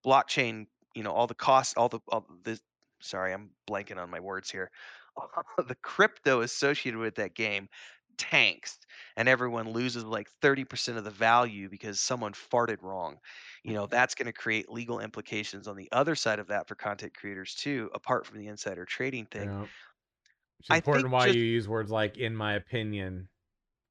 blockchain, 0.04 0.66
you 0.94 1.02
know, 1.02 1.12
all 1.12 1.26
the 1.26 1.34
costs, 1.34 1.74
all 1.76 1.88
the 1.88 2.00
all 2.08 2.26
the 2.44 2.58
sorry, 3.00 3.32
I'm 3.32 3.50
blanking 3.68 3.98
on 3.98 4.10
my 4.10 4.20
words 4.20 4.50
here. 4.50 4.70
the 5.58 5.74
crypto 5.76 6.40
associated 6.42 6.98
with 6.98 7.16
that 7.16 7.34
game 7.34 7.68
tanks 8.18 8.78
and 9.16 9.28
everyone 9.28 9.70
loses 9.70 10.04
like 10.04 10.28
30% 10.42 10.96
of 10.96 11.04
the 11.04 11.10
value 11.10 11.68
because 11.68 12.00
someone 12.00 12.32
farted 12.32 12.82
wrong. 12.82 13.18
You 13.62 13.74
know, 13.74 13.86
that's 13.86 14.14
going 14.14 14.26
to 14.26 14.32
create 14.32 14.70
legal 14.70 15.00
implications 15.00 15.66
on 15.68 15.76
the 15.76 15.88
other 15.92 16.14
side 16.14 16.38
of 16.38 16.48
that 16.48 16.68
for 16.68 16.74
content 16.74 17.14
creators 17.14 17.54
too, 17.54 17.90
apart 17.94 18.26
from 18.26 18.38
the 18.38 18.46
insider 18.48 18.84
trading 18.84 19.26
thing. 19.26 19.48
Yeah. 19.48 19.66
It's 20.60 20.70
I 20.70 20.76
important 20.76 21.04
think 21.04 21.12
why 21.12 21.26
just- 21.26 21.38
you 21.38 21.44
use 21.44 21.68
words 21.68 21.90
like 21.90 22.16
"in 22.18 22.34
my 22.34 22.54
opinion" 22.54 23.28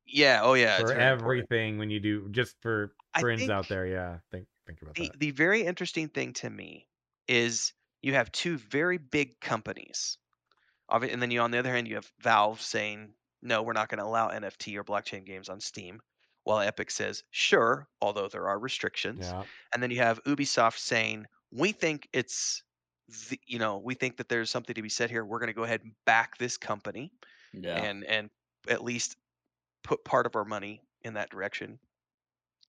Yeah, 0.05 0.41
oh 0.43 0.53
yeah, 0.53 0.77
for 0.77 0.83
important. 0.83 1.01
everything 1.01 1.77
when 1.77 1.89
you 1.89 1.99
do. 1.99 2.29
Just 2.29 2.55
for 2.61 2.93
friends 3.19 3.49
out 3.49 3.67
there, 3.67 3.87
yeah. 3.87 4.19
Think 4.31 4.47
think 4.65 4.81
about 4.81 4.95
the 4.95 5.09
that. 5.09 5.19
the 5.19 5.31
very 5.31 5.63
interesting 5.63 6.09
thing 6.09 6.33
to 6.33 6.49
me 6.49 6.87
is 7.27 7.73
you 8.01 8.13
have 8.13 8.31
two 8.31 8.57
very 8.57 8.97
big 8.97 9.39
companies 9.39 10.17
and 10.89 11.21
then 11.21 11.31
you 11.31 11.41
on 11.41 11.51
the 11.51 11.57
other 11.57 11.71
hand 11.71 11.87
you 11.87 11.95
have 11.95 12.11
valve 12.21 12.61
saying 12.61 13.13
no 13.45 13.63
we're 13.63 13.73
not 13.73 13.89
going 13.89 13.99
to 13.99 14.05
allow 14.05 14.29
nft 14.29 14.75
or 14.75 14.83
blockchain 14.83 15.25
games 15.25 15.49
on 15.49 15.59
steam 15.61 16.01
while 16.43 16.59
epic 16.59 16.91
says 16.91 17.23
sure 17.31 17.87
although 18.01 18.27
there 18.29 18.47
are 18.49 18.59
restrictions 18.59 19.19
Yeah. 19.21 19.45
and 19.73 19.83
then 19.83 19.91
you 19.91 19.97
have 19.99 20.23
ubisoft 20.25 20.77
saying 20.79 21.25
we 21.51 21.71
think 21.73 22.09
it's 22.13 22.63
the, 23.29 23.39
you 23.47 23.59
know 23.59 23.77
we 23.79 23.95
think 23.95 24.17
that 24.17 24.29
there's 24.29 24.49
something 24.49 24.75
to 24.75 24.81
be 24.81 24.89
said 24.89 25.09
here 25.11 25.25
we're 25.25 25.39
going 25.39 25.47
to 25.47 25.53
go 25.53 25.63
ahead 25.63 25.83
and 25.83 25.93
back 26.05 26.37
this 26.37 26.57
company 26.57 27.11
Yeah. 27.53 27.85
and 27.85 28.03
and 28.05 28.29
at 28.69 28.83
least 28.83 29.17
put 29.83 30.05
part 30.05 30.25
of 30.27 30.35
our 30.35 30.45
money 30.45 30.81
in 31.03 31.15
that 31.15 31.29
direction. 31.31 31.79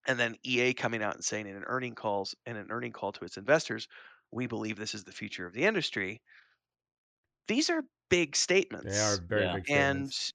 And 0.07 0.19
then 0.19 0.36
EA 0.44 0.74
coming 0.74 1.03
out 1.03 1.15
and 1.16 1.24
saying 1.24 1.47
in 1.47 1.57
an 1.57 1.65
earning 1.66 1.94
calls 1.94 2.35
in 2.47 2.57
an 2.57 2.70
earning 2.70 2.93
call 2.93 3.12
to 3.12 3.24
its 3.24 3.36
investors, 3.36 3.89
we 4.32 4.47
believe 4.47 4.77
this 4.77 4.94
is 4.94 5.05
the 5.05 5.12
future 5.12 5.47
of 5.47 5.53
the 5.55 5.65
industry. 5.65 6.23
These 7.48 7.70
are 7.70 7.82
big 8.09 8.36
statements. 8.36 8.85
They 8.85 8.98
are 9.01 9.16
very 9.19 9.48
Yeah. 9.48 9.53
big 9.53 9.66
and 9.69 10.12
statements. 10.12 10.32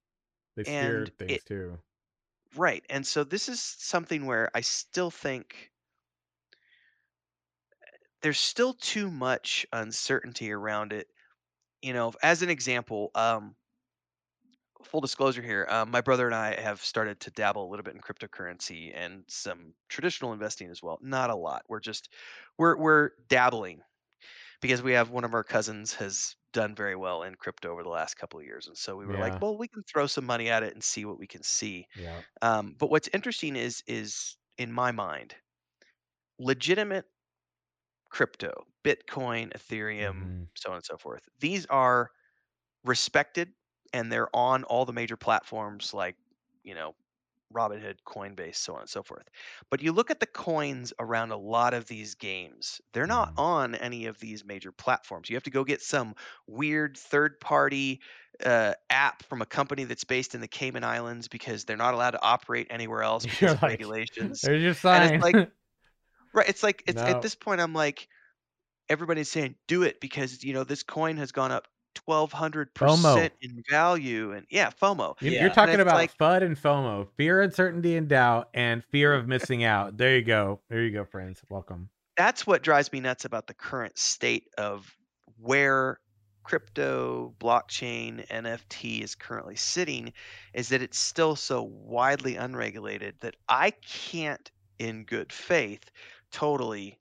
They 0.56 0.64
steer 0.64 1.06
and 1.06 1.12
things 1.18 1.44
it- 1.44 1.44
too. 1.44 1.84
right. 2.56 2.86
And 2.90 3.06
so 3.06 3.24
this 3.24 3.50
is 3.50 3.62
something 3.62 4.26
where 4.26 4.50
I 4.54 4.62
still 4.62 5.12
think 5.12 5.72
there's 8.22 8.40
still 8.40 8.74
too 8.74 9.10
much 9.10 9.66
uncertainty 9.72 10.52
around 10.52 10.94
it. 10.94 11.08
You 11.82 11.94
know, 11.94 12.14
as 12.24 12.42
an 12.44 12.50
example, 12.50 13.12
um, 13.16 13.56
full 14.84 15.02
disclosure 15.02 15.42
here, 15.42 15.68
um, 15.70 15.92
my 15.92 16.02
brother 16.02 16.26
and 16.26 16.36
I 16.36 16.60
have 16.60 16.82
started 16.82 17.20
to 17.22 17.32
dabble 17.32 17.68
a 17.68 17.70
little 17.70 17.84
bit 17.84 17.94
in 17.96 18.02
cryptocurrency 18.02 18.92
and 18.96 19.24
some 19.28 19.74
traditional 19.90 20.34
investing 20.34 20.70
as 20.70 20.82
well. 20.82 20.98
Not 21.02 21.30
a 21.30 21.36
lot. 21.36 21.64
We're 21.70 21.80
just 21.80 22.10
we're 22.58 22.76
we're 22.78 23.12
dabbling 23.28 23.82
because 24.62 24.84
we 24.84 24.94
have 24.94 25.12
one 25.12 25.26
of 25.26 25.34
our 25.36 25.44
cousins 25.46 25.94
has 25.96 26.36
done 26.54 26.76
very 26.76 26.96
well 26.96 27.24
in 27.24 27.36
crypto 27.36 27.72
over 27.72 27.84
the 27.84 27.90
last 27.90 28.16
couple 28.16 28.40
of 28.40 28.46
years, 28.46 28.68
and 28.68 28.78
so 28.78 28.96
we 28.98 29.06
were 29.08 29.18
Yeah. 29.18 29.18
like, 29.18 29.42
well, 29.42 29.58
we 29.58 29.68
can 29.68 29.84
throw 29.84 30.08
some 30.08 30.26
money 30.26 30.50
at 30.50 30.64
it 30.64 30.74
and 30.74 30.84
see 30.84 31.06
what 31.06 31.20
we 31.20 31.28
can 31.28 31.44
see. 31.44 31.88
Yeah. 31.94 32.22
Um, 32.42 32.76
but 32.80 32.90
what's 32.92 33.10
interesting 33.14 33.56
is 33.58 33.84
is 33.88 34.38
in 34.58 34.72
my 34.72 34.92
mind, 34.92 35.36
legitimate 36.40 37.06
crypto, 38.10 38.66
Bitcoin, 38.84 39.52
Ethereum, 39.54 40.30
Mhm. 40.30 40.50
so 40.56 40.70
on 40.70 40.76
and 40.78 40.86
so 40.86 40.98
forth. 40.98 41.28
These 41.40 41.66
are 41.68 42.12
respected 42.84 43.54
and 43.94 44.12
they're 44.12 44.36
on 44.36 44.64
all 44.66 44.86
the 44.86 44.94
major 44.94 45.18
platforms 45.18 45.94
like, 45.94 46.18
you 46.64 46.76
know, 46.76 46.96
Robinhood, 47.54 47.98
Coinbase, 48.06 48.56
so 48.56 48.74
on 48.76 48.82
and 48.82 48.90
so 48.90 49.04
forth. 49.04 49.28
But 49.70 49.82
you 49.82 49.92
look 49.92 50.12
at 50.12 50.20
the 50.20 50.26
coins 50.26 50.94
around 51.00 51.32
a 51.32 51.38
lot 51.38 51.74
of 51.74 51.88
these 51.88 52.16
games, 52.16 52.82
they're 52.94 53.08
not 53.08 53.30
Mhm. 53.30 53.38
on 53.38 53.76
any 53.76 54.06
of 54.08 54.20
these 54.20 54.46
major 54.46 54.72
platforms. 54.72 55.30
You 55.30 55.36
have 55.36 55.44
to 55.44 55.52
go 55.52 55.64
get 55.64 55.82
some 55.82 56.16
weird 56.48 56.98
third 56.98 57.40
party 57.40 58.02
uh, 58.46 58.74
app 58.90 59.24
from 59.24 59.42
a 59.42 59.46
company 59.46 59.84
that's 59.84 60.04
based 60.04 60.34
in 60.36 60.42
the 60.42 60.48
Cayman 60.48 60.84
Islands 60.84 61.28
because 61.28 61.66
they're 61.66 61.78
not 61.78 61.94
allowed 61.94 62.12
to 62.12 62.22
operate 62.22 62.68
anywhere 62.70 63.04
else 63.04 63.26
because 63.28 63.54
You're 63.54 63.54
of 63.54 63.62
like, 63.62 63.82
regulations. 63.82 64.50
There's 64.50 64.64
your 64.64 64.74
And 64.92 65.04
sign. 65.04 65.04
it's 65.04 65.22
like, 65.22 65.38
Right. 66.34 66.48
It's 66.48 66.64
like 66.64 66.84
it's 66.88 67.02
No. 67.02 67.06
at 67.06 67.22
this 67.22 67.36
point 67.36 67.62
I'm 67.62 67.74
like 67.74 68.08
everybody's 68.90 69.30
saying 69.32 69.56
do 69.68 69.84
it 69.84 70.00
because 70.02 70.44
you 70.44 70.54
know 70.54 70.64
this 70.64 70.84
coin 70.84 71.18
has 71.18 71.32
gone 71.32 71.52
up 71.52 71.68
twelve 71.94 72.32
hundred 72.32 72.74
percent 72.74 73.34
in 73.42 73.64
value 73.70 74.32
and 74.34 74.46
yeah, 74.50 74.70
FOMO. 74.70 75.16
You- 75.22 75.32
Yeah. 75.32 75.42
You're 75.42 75.54
talking 75.54 75.74
it's 75.76 75.82
about 75.82 75.96
like- 75.96 76.18
FUD 76.18 76.44
and 76.44 76.56
FOMO, 76.58 77.08
fear, 77.18 77.42
uncertainty, 77.42 77.96
and 77.98 78.08
doubt, 78.08 78.50
and 78.54 78.84
fear 78.86 79.14
of 79.14 79.28
missing 79.28 79.64
out. 79.64 79.98
There 79.98 80.16
you 80.16 80.24
go. 80.24 80.60
There 80.70 80.82
you 80.84 80.92
go, 80.92 81.06
friends. 81.06 81.42
Welcome. 81.50 81.90
That's 82.18 82.46
what 82.46 82.62
drives 82.62 82.92
me 82.92 83.00
nuts 83.00 83.26
about 83.26 83.48
the 83.48 83.54
current 83.54 83.98
state 83.98 84.48
of 84.58 84.94
where 85.40 86.00
crypto, 86.44 87.34
blockchain, 87.40 88.28
NFT 88.30 89.02
is 89.04 89.16
currently 89.16 89.56
sitting 89.56 90.12
is 90.54 90.70
that 90.70 90.82
it's 90.82 90.98
still 91.00 91.36
so 91.36 91.62
widely 91.64 92.36
unregulated 92.36 93.16
that 93.22 93.36
I 93.48 93.72
can't 93.72 94.50
in 94.80 95.04
good 95.06 95.32
faith 95.32 95.92
totally 96.32 96.98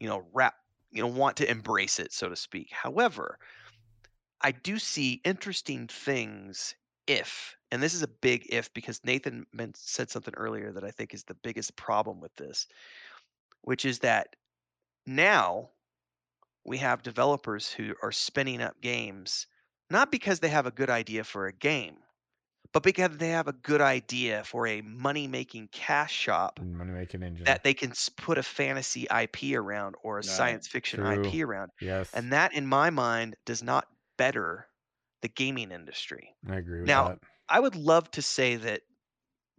you 0.00 0.08
know 0.08 0.24
wrap 0.32 0.54
you 0.90 1.00
know 1.00 1.06
want 1.06 1.36
to 1.36 1.48
embrace 1.48 2.00
it 2.00 2.12
so 2.12 2.28
to 2.28 2.34
speak. 2.36 2.68
However, 2.72 3.38
I 4.42 4.52
do 4.52 4.78
see 4.78 5.20
interesting 5.24 5.88
things 5.88 6.74
if, 7.06 7.56
and 7.70 7.82
this 7.82 7.94
is 7.94 8.02
a 8.02 8.08
big 8.08 8.46
if 8.50 8.72
because 8.74 9.04
Nathan 9.04 9.46
men- 9.52 9.74
said 9.74 10.10
something 10.10 10.34
earlier 10.36 10.72
that 10.72 10.84
I 10.84 10.90
think 10.90 11.14
is 11.14 11.24
the 11.24 11.34
biggest 11.34 11.76
problem 11.76 12.20
with 12.20 12.34
this, 12.36 12.66
which 13.62 13.84
is 13.84 14.00
that 14.00 14.36
now 15.06 15.72
we 16.64 16.78
have 16.78 17.02
developers 17.02 17.72
who 17.72 17.94
are 18.02 18.12
spinning 18.12 18.62
up 18.62 18.80
games 18.80 19.46
not 19.90 20.10
because 20.12 20.40
they 20.40 20.48
have 20.50 20.66
a 20.66 20.70
good 20.72 20.90
idea 20.90 21.24
for 21.24 21.46
a 21.46 21.52
game, 21.52 21.98
but 22.72 22.82
because 22.82 23.18
they 23.18 23.30
have 23.30 23.48
a 23.48 23.52
good 23.54 23.80
idea 23.80 24.44
for 24.44 24.66
a 24.66 24.82
money 24.82 25.28
making 25.28 25.68
cash 25.68 26.12
shop 26.12 26.60
Money 26.78 26.92
making 26.92 27.22
engine. 27.22 27.46
that 27.46 27.64
they 27.64 27.74
can 27.74 27.92
put 28.16 28.38
a 28.38 28.42
fantasy 28.42 29.06
IP 29.10 29.54
around 29.56 29.96
or 30.02 30.18
a 30.18 30.22
Right. 30.22 30.24
science 30.24 30.68
fiction 30.68 31.00
True. 31.00 31.02
IP 31.02 31.42
around. 31.42 31.70
yes. 31.80 32.10
And 32.12 32.32
that, 32.32 32.52
in 32.54 32.66
my 32.66 32.90
mind, 32.90 33.36
does 33.44 33.62
not 33.62 33.88
better 34.16 34.68
the 35.22 35.28
gaming 35.28 35.72
industry. 35.72 36.36
I 36.48 36.56
agree 36.58 36.82
with 36.82 36.92
Now, 36.92 37.10
that. 37.10 37.18
I 37.48 37.60
would 37.60 37.76
love 37.76 38.10
to 38.12 38.22
say 38.22 38.56
that 38.56 38.82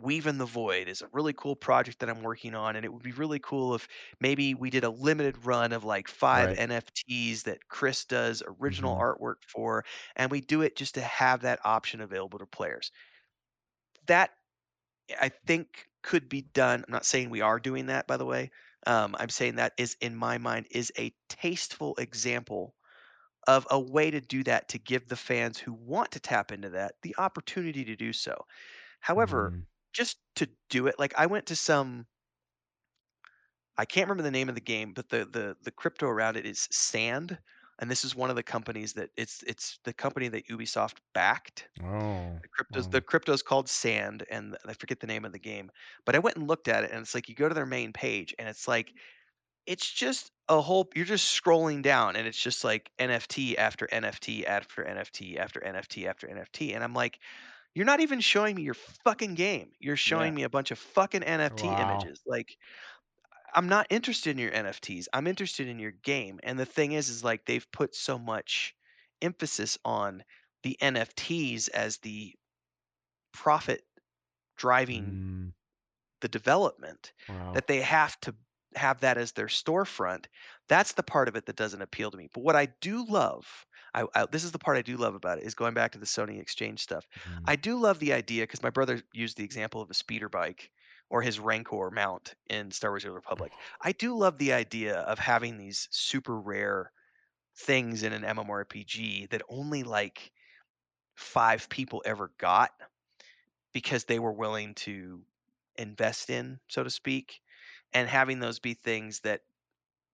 Weave 0.02 0.28
in 0.28 0.38
the 0.38 0.46
Void 0.46 0.88
is 0.90 1.02
a 1.02 1.08
really 1.14 1.34
cool 1.34 1.56
project 1.56 2.00
that 2.00 2.10
I'm 2.10 2.24
working 2.24 2.56
on, 2.56 2.76
and 2.76 2.86
it 2.86 2.94
would 2.94 3.04
be 3.04 3.12
really 3.14 3.40
cool 3.40 3.76
if 3.76 3.88
maybe 4.20 4.54
we 4.54 4.70
did 4.70 4.84
a 4.84 4.90
limited 4.90 5.46
run 5.46 5.72
of 5.74 5.84
like 5.86 6.08
five 6.08 6.52
Right. 6.52 6.58
NFTs 6.58 7.44
that 7.44 7.68
Chris 7.70 8.06
does 8.06 8.44
original 8.46 8.96
Mhm. 8.96 9.02
artwork 9.02 9.44
for, 9.48 9.86
and 10.16 10.32
we 10.32 10.42
do 10.42 10.62
it 10.62 10.76
just 10.76 10.96
to 10.96 11.02
have 11.02 11.42
that 11.42 11.66
option 11.66 12.02
available 12.02 12.40
to 12.40 12.46
players. 12.48 12.92
That 14.08 14.32
I 15.20 15.30
think 15.30 15.90
could 16.04 16.30
be 16.30 16.42
done. 16.44 16.84
I'm 16.88 16.92
not 16.92 17.06
saying 17.06 17.30
we 17.30 17.42
are 17.42 17.60
doing 17.60 17.88
that, 17.88 18.08
by 18.08 18.18
the 18.18 18.26
way. 18.26 18.52
Um, 18.88 19.16
I'm 19.20 19.30
saying 19.30 19.56
that 19.56 19.74
is, 19.78 19.96
in 20.02 20.16
my 20.16 20.38
mind, 20.40 20.68
is 20.72 20.92
a 20.98 21.16
tasteful 21.30 21.96
example 21.98 22.76
of 23.48 23.68
a 23.72 23.80
way 23.80 24.12
to 24.12 24.22
do 24.22 24.44
that 24.44 24.70
to 24.70 24.80
give 24.80 25.08
the 25.08 25.16
fans 25.18 25.58
who 25.60 25.74
want 25.74 26.12
to 26.12 26.20
tap 26.20 26.52
into 26.52 26.70
that 26.72 26.96
the 27.02 27.16
opportunity 27.18 27.84
to 27.86 27.96
do 27.96 28.14
so. 28.14 28.46
However, 29.02 29.54
Mhm. 29.54 29.66
just 29.94 30.20
to 30.38 30.50
do 30.70 30.88
it, 30.88 31.00
like 31.00 31.14
I 31.18 31.28
went 31.28 31.48
to 31.48 31.56
some 31.58 32.08
I 33.78 33.86
can't 33.86 34.08
remember 34.08 34.24
the 34.24 34.32
name 34.32 34.50
of 34.50 34.56
the 34.56 34.62
game, 34.62 34.94
but 34.94 35.10
the 35.10 35.26
the 35.26 35.58
the 35.62 35.72
crypto 35.72 36.08
around 36.08 36.38
it 36.38 36.46
is 36.46 36.68
Sand, 36.72 37.40
and 37.80 37.90
this 37.90 38.04
is 38.04 38.16
one 38.16 38.30
of 38.30 38.36
the 38.36 38.44
companies 38.44 38.94
that 38.94 39.10
it's 39.18 39.42
it's 39.44 39.80
the 39.84 39.94
company 39.94 40.28
that 40.30 40.48
Ubisoft 40.48 40.98
backed. 41.14 41.70
Oh. 41.80 42.42
The 42.44 42.50
crypto's 42.50 42.88
wow. 42.88 42.90
the 42.90 43.02
crypto's 43.02 43.44
called 43.44 43.70
Sand, 43.70 44.26
and 44.32 44.58
I 44.66 44.74
forget 44.74 45.00
the 45.02 45.08
name 45.08 45.26
of 45.26 45.34
the 45.34 45.40
game. 45.40 45.72
But 46.06 46.16
I 46.16 46.20
went 46.20 46.38
and 46.38 46.48
looked 46.48 46.68
at 46.70 46.84
it, 46.86 46.92
and 46.92 47.02
it's 47.02 47.16
like 47.16 47.30
you 47.30 47.36
go 47.36 47.50
to 47.50 47.56
their 47.56 47.66
main 47.68 47.94
page, 47.94 48.36
and 48.40 48.50
it's 48.50 48.68
like 48.68 48.94
it's 49.66 49.92
just 49.92 50.32
a 50.50 50.62
whole. 50.62 50.90
You're 50.96 51.06
just 51.06 51.40
scrolling 51.42 51.82
down, 51.84 52.16
and 52.16 52.28
it's 52.28 52.42
just 52.42 52.64
like 52.64 52.92
NFT 53.00 53.58
after 53.58 53.88
NFT 53.92 54.46
after 54.46 54.84
NFT 54.84 55.38
after 55.38 55.64
NFT 55.64 56.08
after 56.08 56.28
NFT, 56.28 56.74
and 56.74 56.84
I'm 56.84 56.94
like, 56.94 57.20
you're 57.76 57.86
not 57.86 58.02
even 58.02 58.22
showing 58.22 58.56
me 58.56 58.64
your 58.64 58.76
fucking 58.76 59.36
game. 59.36 59.74
You're 59.80 59.98
showing 59.98 60.34
Yeah. 60.34 60.36
me 60.36 60.44
a 60.44 60.50
bunch 60.50 60.72
of 60.72 60.80
fucking 60.80 61.24
NFT 61.24 61.76
Wow. 61.76 61.78
images. 61.78 62.22
Like, 62.26 62.58
I'm 63.56 63.68
not 63.70 63.88
interested 63.90 64.32
in 64.32 64.38
your 64.38 64.52
NFTs. 64.54 65.08
I'm 65.14 65.28
interested 65.28 65.68
in 65.68 65.80
your 65.80 65.92
game. 65.92 66.40
And 66.44 66.60
the 66.60 66.66
thing 66.66 66.92
is, 66.92 67.10
is 67.10 67.24
like 67.24 67.46
they've 67.46 67.72
put 67.72 67.96
so 67.96 68.20
much 68.20 68.76
emphasis 69.22 69.78
on 69.86 70.24
the 70.64 70.78
NFTs 70.82 71.68
as 71.70 71.98
the 72.00 72.36
profit 73.34 73.84
driving 74.58 75.22
Mm, 75.22 75.54
the 76.22 76.28
development 76.28 77.14
wow. 77.28 77.54
that 77.54 77.68
they 77.68 77.82
have 77.82 78.20
to 78.22 78.36
have 78.78 79.02
that 79.02 79.18
as 79.18 79.32
their 79.34 79.48
storefront. 79.48 80.26
That's 80.68 80.94
the 80.94 81.04
part 81.04 81.28
of 81.28 81.36
it 81.36 81.46
that 81.48 81.56
doesn't 81.56 81.82
appeal 81.82 82.12
to 82.12 82.18
me. 82.18 82.30
But 82.34 82.44
what 82.44 82.56
I 82.56 82.68
do 82.68 83.06
love, 83.06 83.66
I, 83.94 84.06
I 84.16 84.26
this 84.28 84.44
is 84.44 84.52
the 84.52 84.60
part 84.60 84.78
I 84.78 84.82
do 84.82 84.98
love 84.98 85.16
about 85.16 85.40
it, 85.40 85.46
is 85.46 85.56
going 85.56 85.74
back 85.74 85.92
to 85.94 86.00
the 86.00 86.06
Sony 86.06 86.40
Exchange 86.40 86.80
stuff. 86.82 87.06
Mhm. 87.26 87.46
I 87.46 87.56
do 87.56 87.80
love 87.80 88.00
the 88.00 88.14
idea 88.14 88.44
because 88.44 88.64
my 88.64 88.70
brother 88.70 89.02
used 89.14 89.38
the 89.38 89.44
example 89.44 89.82
of 89.82 89.90
a 89.90 89.94
speeder 89.94 90.30
bike 90.30 90.72
or 91.10 91.22
his 91.22 91.40
Rancor 91.40 91.92
mount 91.92 92.34
in 92.50 92.72
Star 92.72 92.92
Wars: 92.92 93.04
The 93.04 93.12
Republic. 93.12 93.58
I 93.82 93.92
do 93.94 94.18
love 94.18 94.38
the 94.38 94.54
idea 94.54 94.98
of 95.00 95.20
having 95.20 95.58
these 95.58 95.88
super 95.92 96.40
rare 96.40 96.92
things 97.58 98.04
in 98.04 98.14
an 98.14 98.24
MMORPG 98.24 99.28
that 99.32 99.44
only 99.50 99.84
like 99.84 100.32
five 101.16 101.70
people 101.70 102.02
ever 102.06 102.34
got 102.40 102.72
because 103.74 104.06
they 104.06 104.20
were 104.20 104.34
willing 104.34 104.76
to 104.76 105.26
invest 105.76 106.30
in, 106.30 106.60
so 106.70 106.84
to 106.84 106.90
speak, 106.90 107.42
and 107.94 108.08
having 108.08 108.40
those 108.40 108.60
be 108.60 108.74
things 108.74 109.20
that 109.22 109.42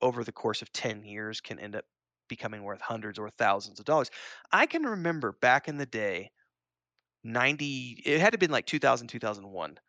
over 0.01 0.23
the 0.23 0.31
course 0.31 0.61
of 0.61 0.71
10 0.71 1.03
years 1.03 1.41
can 1.41 1.59
end 1.59 1.75
up 1.75 1.85
becoming 2.27 2.63
worth 2.63 2.81
hundreds 2.81 3.19
or 3.19 3.29
thousands 3.29 3.79
of 3.79 3.85
dollars. 3.85 4.09
I 4.51 4.65
can 4.65 4.83
remember 4.83 5.33
back 5.33 5.67
in 5.67 5.77
the 5.77 5.85
day, 5.85 6.31
90, 7.23 8.03
it 8.05 8.21
had 8.21 8.31
to 8.31 8.37
been 8.37 8.51
like 8.51 8.65
2000, 8.65 9.07
2001. 9.07 9.79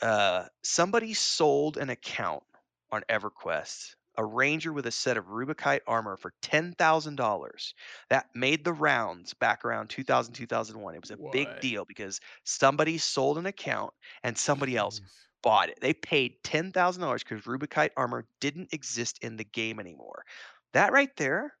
Uh, 0.00 0.44
somebody 0.62 1.14
sold 1.14 1.76
an 1.76 1.90
account 1.90 2.42
on 2.90 3.02
EverQuest, 3.08 3.94
a 4.16 4.24
ranger 4.24 4.72
with 4.72 4.86
a 4.86 4.90
set 4.90 5.16
of 5.16 5.26
Rubicite 5.26 5.82
armor 5.86 6.16
for 6.16 6.32
$10,000. 6.42 7.74
That 8.10 8.26
made 8.34 8.64
the 8.64 8.72
rounds 8.72 9.34
back 9.34 9.64
around 9.64 9.88
2000, 9.90 10.34
2001. 10.34 10.94
It 10.94 11.00
was 11.00 11.10
a 11.10 11.18
big 11.30 11.48
deal 11.60 11.84
because 11.84 12.20
somebody 12.44 12.98
sold 12.98 13.38
an 13.38 13.46
account 13.46 13.92
and 14.22 14.36
somebody 14.36 14.76
else. 14.76 15.00
Bought 15.42 15.70
it. 15.70 15.78
They 15.80 15.92
paid 15.92 16.42
ten 16.44 16.72
thousand 16.72 17.02
dollars 17.02 17.24
because 17.24 17.44
Rubicite 17.46 17.90
armor 17.96 18.26
didn't 18.40 18.72
exist 18.72 19.18
in 19.22 19.36
the 19.36 19.44
game 19.44 19.80
anymore. 19.80 20.24
That 20.72 20.92
right 20.92 21.14
there, 21.16 21.54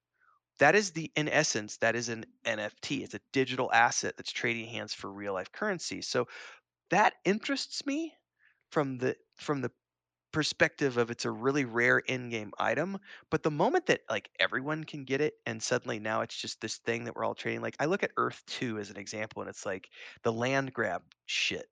that 0.58 0.74
is 0.74 0.92
the 0.92 1.10
in 1.16 1.28
essence, 1.28 1.78
that 1.78 1.96
is 1.96 2.08
an 2.08 2.26
NFT. 2.46 3.02
It's 3.02 3.14
a 3.14 3.20
digital 3.32 3.72
asset 3.72 4.16
that's 4.16 4.32
trading 4.32 4.66
hands 4.68 4.94
for 4.94 5.10
real 5.12 5.34
life 5.34 5.52
currency. 5.52 6.02
So 6.02 6.28
that 6.90 7.14
interests 7.24 7.86
me 7.86 8.14
from 8.70 8.98
the 8.98 9.16
from 9.36 9.60
the 9.60 9.70
perspective 10.32 10.96
of 10.96 11.10
it's 11.10 11.26
a 11.26 11.30
really 11.30 11.64
rare 11.66 11.98
in-game 11.98 12.52
item 12.58 12.98
but 13.30 13.42
the 13.42 13.50
moment 13.50 13.86
that 13.86 14.00
like 14.10 14.30
everyone 14.40 14.82
can 14.82 15.04
get 15.04 15.20
it 15.20 15.34
and 15.46 15.62
suddenly 15.62 15.98
now 15.98 16.22
it's 16.22 16.36
just 16.36 16.60
this 16.60 16.78
thing 16.78 17.04
that 17.04 17.14
we're 17.14 17.24
all 17.24 17.34
trading 17.34 17.60
like 17.60 17.76
i 17.80 17.84
look 17.84 18.02
at 18.02 18.10
earth 18.16 18.42
2 18.46 18.78
as 18.78 18.90
an 18.90 18.96
example 18.96 19.42
and 19.42 19.50
it's 19.50 19.66
like 19.66 19.90
the 20.22 20.32
land 20.32 20.72
grab 20.72 21.02
shit 21.26 21.66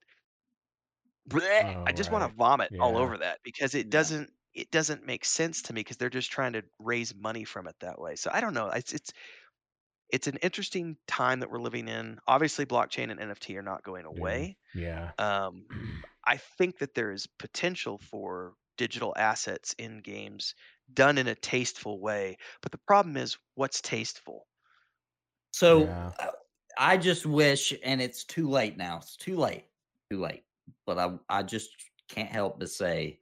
Bleh, 1.30 1.62
Oh, 1.62 1.86
I 1.86 1.92
just 1.92 2.10
want 2.10 2.22
right. 2.22 2.30
to 2.30 2.36
vomit 2.36 2.72
all 2.78 2.96
Yeah. 2.96 2.98
over 2.98 3.18
that 3.18 3.40
because 3.44 3.74
it 3.74 3.90
Yeah. 3.90 3.90
doesn't 3.90 4.30
it 4.54 4.70
doesn't 4.72 5.06
make 5.06 5.24
sense 5.24 5.62
to 5.62 5.72
me 5.72 5.80
because 5.80 5.96
they're 5.96 6.10
just 6.10 6.32
trying 6.32 6.52
to 6.54 6.64
raise 6.80 7.14
money 7.14 7.44
from 7.44 7.68
it 7.68 7.76
that 7.80 8.00
way. 8.00 8.16
So 8.16 8.30
I 8.32 8.40
don't 8.40 8.54
know. 8.54 8.68
It's 8.70 8.92
it's 8.92 9.12
it's 10.10 10.26
an 10.26 10.36
interesting 10.38 10.96
time 11.06 11.40
that 11.40 11.50
we're 11.50 11.58
living 11.60 11.88
in. 11.88 12.18
Obviously, 12.26 12.66
blockchain 12.66 13.10
and 13.10 13.20
NFT 13.20 13.56
are 13.56 13.62
not 13.62 13.82
going 13.84 14.04
Yeah. 14.10 14.44
away. 14.44 14.56
Yeah. 14.72 15.12
Um, 15.18 15.68
I 16.26 16.38
think 16.38 16.78
that 16.78 16.94
there 16.94 17.12
is 17.12 17.26
potential 17.26 17.98
for 17.98 18.54
digital 18.78 19.14
assets 19.16 19.74
in 19.78 20.00
games 20.02 20.54
done 20.94 21.18
in 21.18 21.28
a 21.28 21.34
tasteful 21.36 22.00
way. 22.00 22.38
But 22.62 22.72
the 22.72 22.78
problem 22.86 23.16
is, 23.18 23.38
what's 23.56 23.80
tasteful? 23.82 24.48
So 25.52 25.96
Yeah. 25.98 26.12
uh, 26.18 26.32
I 26.78 26.96
just 26.96 27.26
wish, 27.26 27.74
and 27.82 28.00
it's 28.00 28.24
too 28.24 28.48
late 28.48 28.76
now. 28.76 28.98
It's 28.98 29.16
too 29.16 29.36
late. 29.36 29.66
Too 30.10 30.18
late. 30.18 30.44
But 30.86 30.98
I 30.98 31.16
I 31.28 31.42
just 31.42 31.70
can't 32.08 32.30
help 32.30 32.58
but 32.58 32.70
say 32.70 33.20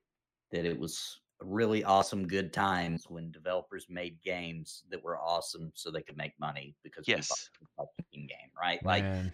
that 0.52 0.64
it 0.64 0.78
was 0.78 1.20
really 1.40 1.84
awesome 1.84 2.26
good 2.26 2.52
times 2.52 3.04
when 3.08 3.30
developers 3.30 3.86
made 3.88 4.20
games 4.22 4.82
that 4.90 5.02
were 5.02 5.18
awesome 5.18 5.70
so 5.74 5.90
they 5.90 6.02
could 6.02 6.16
make 6.16 6.32
money 6.40 6.74
because 6.82 7.06
we 7.06 7.14
bought 7.14 7.18
Yes. 7.20 7.50
fucking 7.76 8.26
game, 8.26 8.50
right? 8.60 8.84
Like 8.84 9.04
Man. 9.04 9.32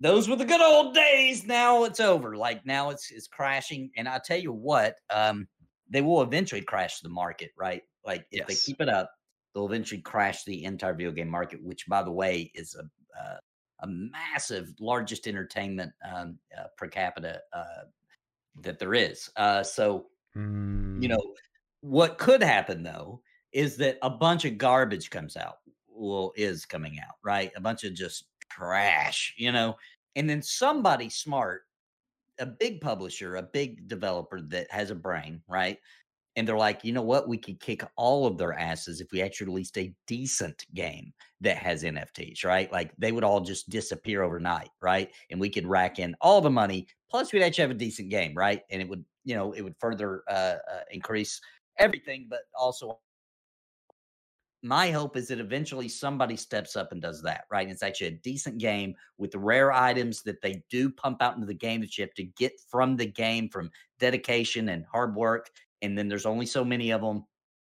those 0.00 0.28
were 0.28 0.36
the 0.36 0.44
good 0.44 0.60
old 0.60 0.94
days. 0.94 1.46
Now 1.46 1.84
it's 1.84 2.00
over. 2.00 2.36
Like 2.36 2.66
now 2.66 2.90
it's 2.90 3.10
it's 3.10 3.28
crashing. 3.28 3.90
And 3.96 4.08
I 4.08 4.20
tell 4.24 4.38
you 4.38 4.52
what, 4.52 4.96
um, 5.10 5.48
they 5.88 6.02
will 6.02 6.22
eventually 6.22 6.62
crash 6.62 7.00
the 7.00 7.08
market, 7.08 7.50
right? 7.56 7.82
Like 8.04 8.26
if 8.30 8.46
they 8.46 8.54
keep 8.54 8.80
it 8.80 8.88
up, 8.88 9.10
they'll 9.54 9.66
eventually 9.66 10.00
crash 10.00 10.44
the 10.44 10.64
entire 10.64 10.94
video 10.94 11.12
game 11.12 11.28
market, 11.28 11.62
which 11.62 11.86
by 11.86 12.02
the 12.02 12.12
way 12.12 12.50
is 12.54 12.74
a 12.74 12.82
uh, 13.18 13.36
a 13.82 13.86
massive, 13.88 14.74
largest 14.80 15.26
entertainment 15.28 15.92
um, 16.10 16.38
uh, 16.58 16.68
per 16.76 16.88
capita 16.88 17.42
uh, 17.52 17.84
that 18.56 18.78
there 18.78 18.94
is. 18.94 19.30
Uh, 19.36 19.62
so 19.62 20.08
you 20.96 21.08
Mm, 21.08 21.08
know 21.08 21.34
what 21.80 22.18
could 22.18 22.42
happen 22.42 22.82
though 22.82 23.22
is 23.52 23.76
that 23.76 23.98
a 24.02 24.10
bunch 24.10 24.44
of 24.44 24.58
garbage 24.58 25.10
comes 25.10 25.36
out 25.36 25.58
well 25.88 26.32
is 26.36 26.64
coming 26.66 26.98
out 27.00 27.16
right? 27.22 27.52
A 27.56 27.60
bunch 27.60 27.84
of 27.84 27.94
just 27.94 28.26
trash 28.48 29.34
you 29.36 29.52
know? 29.52 29.76
And 30.16 30.28
then 30.28 30.42
somebody 30.42 31.08
smart 31.08 31.62
a 32.38 32.46
big 32.46 32.80
publisher 32.80 33.36
a 33.36 33.42
big 33.42 33.88
developer 33.88 34.40
that 34.40 34.70
has 34.70 34.90
a 34.90 34.94
brain 34.94 35.42
right 35.48 35.78
and 36.36 36.46
they're 36.46 36.56
like 36.56 36.84
you 36.84 36.92
know 36.92 37.02
what 37.02 37.28
we 37.28 37.36
could 37.36 37.60
kick 37.60 37.84
all 37.96 38.26
of 38.26 38.38
their 38.38 38.54
asses 38.54 39.00
if 39.00 39.10
we 39.12 39.22
actually 39.22 39.46
released 39.46 39.76
a 39.78 39.94
decent 40.06 40.64
game 40.74 41.12
that 41.40 41.56
has 41.56 41.82
nfts 41.82 42.44
right 42.44 42.72
like 42.72 42.92
they 42.98 43.12
would 43.12 43.24
all 43.24 43.40
just 43.40 43.68
disappear 43.68 44.22
overnight 44.22 44.70
right 44.80 45.12
and 45.30 45.40
we 45.40 45.50
could 45.50 45.66
rack 45.66 45.98
in 45.98 46.16
all 46.20 46.40
the 46.40 46.50
money 46.50 46.86
plus 47.10 47.32
we'd 47.32 47.42
actually 47.42 47.62
have 47.62 47.70
a 47.70 47.74
decent 47.74 48.08
game 48.08 48.34
right 48.34 48.62
and 48.70 48.80
it 48.80 48.88
would 48.88 49.04
you 49.24 49.34
know 49.34 49.52
it 49.52 49.62
would 49.62 49.76
further 49.78 50.22
uh, 50.28 50.56
uh 50.72 50.80
increase 50.90 51.40
everything 51.78 52.26
but 52.28 52.40
also 52.58 52.98
my 54.62 54.90
hope 54.90 55.16
is 55.16 55.28
that 55.28 55.40
eventually 55.40 55.88
somebody 55.88 56.36
steps 56.36 56.76
up 56.76 56.92
and 56.92 57.02
does 57.02 57.20
that, 57.22 57.44
right? 57.50 57.62
And 57.62 57.72
it's 57.72 57.82
actually 57.82 58.06
a 58.08 58.20
decent 58.22 58.58
game 58.58 58.94
with 59.18 59.34
rare 59.34 59.72
items 59.72 60.22
that 60.22 60.40
they 60.40 60.62
do 60.70 60.88
pump 60.88 61.20
out 61.20 61.34
into 61.34 61.46
the 61.46 61.54
game 61.54 61.80
that 61.80 61.98
you 61.98 62.02
have 62.02 62.14
to 62.14 62.22
get 62.22 62.52
from 62.68 62.96
the 62.96 63.06
game 63.06 63.48
from 63.48 63.70
dedication 63.98 64.68
and 64.68 64.84
hard 64.86 65.16
work. 65.16 65.50
And 65.82 65.96
then 65.98 66.08
there's 66.08 66.26
only 66.26 66.46
so 66.46 66.64
many 66.64 66.90
of 66.92 67.00
them. 67.00 67.26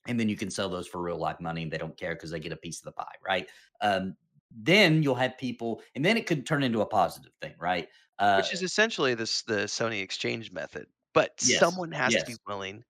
And 0.08 0.20
then 0.20 0.28
you 0.28 0.36
can 0.36 0.50
sell 0.50 0.68
those 0.68 0.86
for 0.88 1.02
real 1.02 1.18
life 1.18 1.40
money 1.40 1.62
and 1.64 1.72
they 1.72 1.78
don't 1.78 1.96
care 1.98 2.14
because 2.14 2.30
they 2.30 2.40
get 2.40 2.52
a 2.52 2.56
piece 2.56 2.78
of 2.80 2.84
the 2.84 2.92
pie, 2.92 3.16
right? 3.26 3.48
Um, 3.80 4.16
then 4.50 5.02
you'll 5.02 5.16
have 5.16 5.38
people, 5.38 5.82
and 5.96 6.04
then 6.04 6.16
it 6.16 6.26
could 6.26 6.46
turn 6.46 6.62
into 6.62 6.80
a 6.80 6.86
positive 6.86 7.32
thing, 7.42 7.54
right? 7.58 7.88
Uh, 8.18 8.44
Which 8.44 8.52
is 8.52 8.62
essentially 8.62 9.14
this 9.14 9.42
the 9.42 9.64
Sony 9.64 10.00
exchange 10.00 10.52
method. 10.52 10.86
But 11.12 11.40
Yes, 11.40 11.80
someone 11.80 11.90
has 11.90 12.14
to 12.18 12.24
be 12.24 12.36
willing 12.46 12.84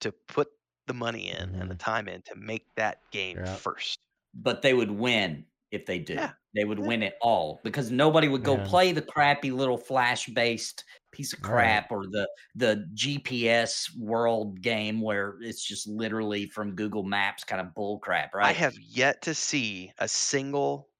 to 0.00 0.12
put 0.12 0.50
the 0.86 0.94
money 0.94 1.30
in 1.30 1.54
and 1.56 1.70
the 1.70 1.74
Mhm. 1.74 1.76
time 1.76 2.08
in 2.08 2.22
to 2.24 2.36
make 2.36 2.68
that 2.76 3.10
game 3.10 3.42
Yeah. 3.42 3.58
first. 3.58 4.00
but 4.34 4.62
they 4.62 4.74
would 4.74 4.90
win 4.92 5.46
if 5.72 5.86
they 5.86 5.98
did. 5.98 6.18
Yeah, 6.18 6.34
They 6.54 6.64
would 6.64 6.78
yeah. 6.82 6.88
win 6.88 7.02
it 7.02 7.16
all 7.22 7.60
because 7.64 7.90
nobody 7.90 8.28
would 8.28 8.44
go 8.44 8.58
Man. 8.58 8.60
play 8.60 8.92
the 8.92 9.02
crappy 9.02 9.50
little 9.52 9.78
flash 9.78 10.26
based 10.28 10.84
piece 11.14 11.32
of 11.32 11.40
Right. 11.48 11.80
crap 11.80 11.92
or 11.92 12.06
the 12.06 12.28
the 12.54 12.86
GPS 12.94 13.94
world 13.96 14.60
game 14.60 15.00
where 15.00 15.36
it's 15.40 15.64
just 15.64 15.86
literally 15.86 16.46
from 16.48 16.74
Google 16.74 17.04
Maps 17.04 17.44
kind 17.44 17.60
of 17.60 17.74
bull 17.74 17.98
crap, 18.00 18.34
right? 18.34 18.46
I 18.46 18.52
have 18.52 18.78
yet 18.78 19.22
to 19.22 19.34
see 19.34 19.92
a 19.98 20.08
single 20.08 20.90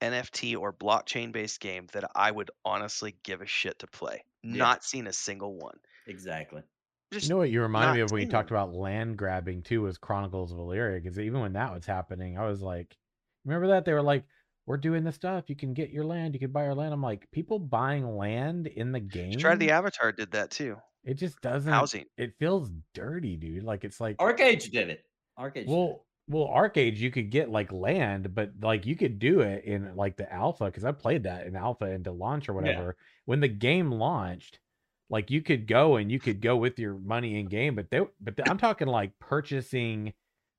NFT 0.00 0.56
or 0.56 0.72
blockchain 0.72 1.32
based 1.32 1.60
game 1.60 1.86
that 1.92 2.10
I 2.14 2.30
would 2.30 2.50
honestly 2.64 3.16
give 3.22 3.40
a 3.40 3.46
shit 3.46 3.78
to 3.80 3.86
play. 3.86 4.24
Yeah. 4.42 4.56
Not 4.56 4.84
seen 4.84 5.06
a 5.06 5.12
single 5.12 5.56
one. 5.56 5.78
Exactly. 6.06 6.62
Just 7.12 7.24
You 7.26 7.30
know 7.30 7.36
what 7.38 7.50
you 7.50 7.60
reminded 7.62 7.88
not 7.88 7.94
me 7.96 8.00
of 8.00 8.10
when 8.10 8.22
you 8.22 8.28
talked 8.28 8.50
about 8.50 8.72
land 8.72 9.16
grabbing 9.18 9.62
too 9.62 9.82
was 9.82 9.98
Chronicles 9.98 10.50
of 10.52 10.58
Elyria 10.58 11.02
because 11.02 11.18
even 11.18 11.40
when 11.40 11.52
that 11.52 11.72
was 11.72 11.86
happening, 11.86 12.38
I 12.38 12.46
was 12.46 12.62
like, 12.62 12.96
remember 13.44 13.68
that 13.68 13.84
they 13.84 13.92
were 13.92 14.02
like, 14.02 14.24
"We're 14.66 14.76
doing 14.76 15.04
this 15.04 15.14
stuff. 15.16 15.44
You 15.48 15.56
can 15.56 15.74
get 15.74 15.90
your 15.90 16.04
land. 16.04 16.34
You 16.34 16.40
can 16.40 16.50
buy 16.52 16.64
your 16.64 16.74
land." 16.74 16.92
I'm 16.94 17.02
like, 17.02 17.30
people 17.32 17.58
buying 17.58 18.16
land 18.16 18.66
in 18.66 18.92
the 18.92 19.00
game. 19.00 19.38
Try 19.38 19.54
the 19.54 19.70
Avatar 19.70 20.12
did 20.12 20.32
that 20.32 20.50
too. 20.50 20.76
It 21.04 21.14
just 21.14 21.40
doesn't. 21.40 21.72
Housing. 21.72 22.04
It 22.16 22.34
feels 22.38 22.70
dirty, 22.94 23.36
dude. 23.36 23.64
Like 23.64 23.84
it's 23.84 24.00
like 24.00 24.16
ArcheAge 24.18 24.70
did 24.70 24.88
it. 24.90 25.04
ArcheAge. 25.38 25.66
well, 25.66 26.04
well, 26.28 26.46
ArcheAge 26.46 26.98
you 26.98 27.10
could 27.10 27.30
get 27.30 27.50
like 27.50 27.72
land, 27.72 28.34
but 28.34 28.52
like 28.60 28.86
you 28.86 28.94
could 28.94 29.18
do 29.18 29.40
it 29.40 29.64
in 29.64 29.96
like 29.96 30.16
the 30.16 30.32
alpha 30.32 30.66
because 30.66 30.84
I 30.84 30.92
played 30.92 31.24
that 31.24 31.46
in 31.46 31.56
alpha 31.56 31.86
into 31.90 32.12
launch 32.12 32.48
or 32.48 32.52
Yeah. 32.52 32.56
whatever. 32.60 32.96
When 33.24 33.40
the 33.40 33.48
game 33.48 33.90
launched, 33.90 34.60
like 35.10 35.30
you 35.30 35.42
could 35.42 35.66
go 35.66 35.96
and 35.96 36.10
you 36.12 36.20
could 36.20 36.40
go 36.40 36.56
with 36.56 36.78
your 36.78 36.94
money 36.94 37.40
in 37.40 37.46
game, 37.48 37.74
but 37.74 37.90
they 37.90 38.00
but 38.20 38.48
I'm 38.48 38.58
talking 38.58 38.86
like 38.86 39.18
purchasing 39.18 40.12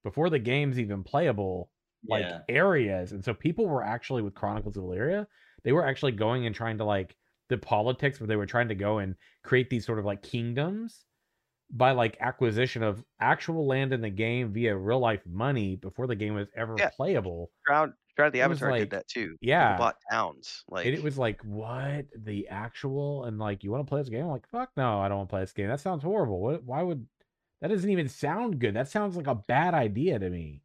before 0.03 0.29
the 0.29 0.39
game's 0.39 0.77
even 0.77 1.03
playable, 1.03 1.69
like 2.07 2.23
Yeah. 2.23 2.39
areas. 2.49 3.11
And 3.11 3.23
so 3.23 3.33
people 3.33 3.67
were 3.67 3.83
actually 3.83 4.21
with 4.21 4.33
Chronicles 4.35 4.77
of 4.77 4.83
Elyria, 4.83 5.25
they 5.63 5.71
were 5.71 5.85
actually 5.85 6.11
going 6.13 6.45
and 6.45 6.55
trying 6.55 6.77
to 6.79 6.85
like 6.85 7.15
the 7.49 7.57
politics 7.57 8.19
where 8.19 8.27
they 8.27 8.35
were 8.35 8.45
trying 8.45 8.69
to 8.69 8.75
go 8.75 8.97
and 8.99 9.15
create 9.43 9.69
these 9.69 9.85
sort 9.85 9.99
of 9.99 10.05
like 10.05 10.21
kingdoms 10.23 11.05
by 11.71 11.91
like 11.91 12.17
acquisition 12.19 12.83
of 12.83 13.03
actual 13.19 13.65
land 13.67 13.93
in 13.93 14.01
the 14.01 14.09
game 14.09 14.51
via 14.53 14.75
real 14.75 14.99
life 14.99 15.21
money 15.25 15.75
before 15.75 16.07
the 16.07 16.15
game 16.15 16.35
was 16.35 16.47
ever 16.55 16.75
Yeah. 16.77 16.89
playable. 16.95 17.51
Shroud 17.65 17.93
Shroud 18.15 18.31
the 18.33 18.41
Avatar 18.41 18.69
like- 18.71 18.81
did 18.81 18.89
that 18.91 19.07
too. 19.07 19.29
People 19.29 19.37
yeah. 19.41 19.77
bought 19.77 19.95
towns. 20.11 20.63
Like 20.69 20.85
and 20.85 20.93
it 20.95 21.01
was 21.03 21.17
like, 21.17 21.41
what 21.43 22.05
the 22.15 22.47
actual? 22.47 23.25
And 23.25 23.39
like, 23.39 23.63
you 23.63 23.71
want 23.71 23.85
to 23.85 23.89
play 23.89 24.01
this 24.01 24.09
game? 24.09 24.23
I'm 24.25 24.29
like, 24.29 24.47
fuck 24.49 24.69
no, 24.77 24.99
I 24.99 25.07
don't 25.07 25.17
want 25.17 25.29
to 25.29 25.33
play 25.33 25.41
this 25.41 25.53
game. 25.53 25.67
That 25.67 25.79
sounds 25.79 26.03
horrible. 26.03 26.39
What? 26.39 26.63
Why 26.63 26.83
would? 26.83 27.07
That 27.61 27.69
doesn't 27.69 27.89
even 27.89 28.09
sound 28.09 28.59
good. 28.59 28.73
That 28.75 28.89
sounds 28.89 29.15
like 29.15 29.27
a 29.27 29.35
bad 29.35 29.73
idea 29.73 30.19
to 30.19 30.29
me. 30.29 30.61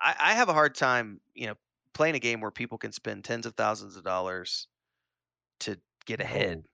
I, 0.00 0.14
I 0.18 0.34
have 0.34 0.48
a 0.48 0.52
hard 0.52 0.74
time, 0.74 1.20
you 1.34 1.46
know, 1.46 1.54
playing 1.92 2.14
a 2.14 2.20
game 2.20 2.40
where 2.40 2.50
people 2.50 2.78
can 2.78 2.92
spend 2.92 3.24
tens 3.24 3.46
of 3.46 3.54
thousands 3.54 3.96
of 3.96 4.04
dollars 4.04 4.66
to 5.60 5.78
get 6.06 6.20
ahead. 6.20 6.64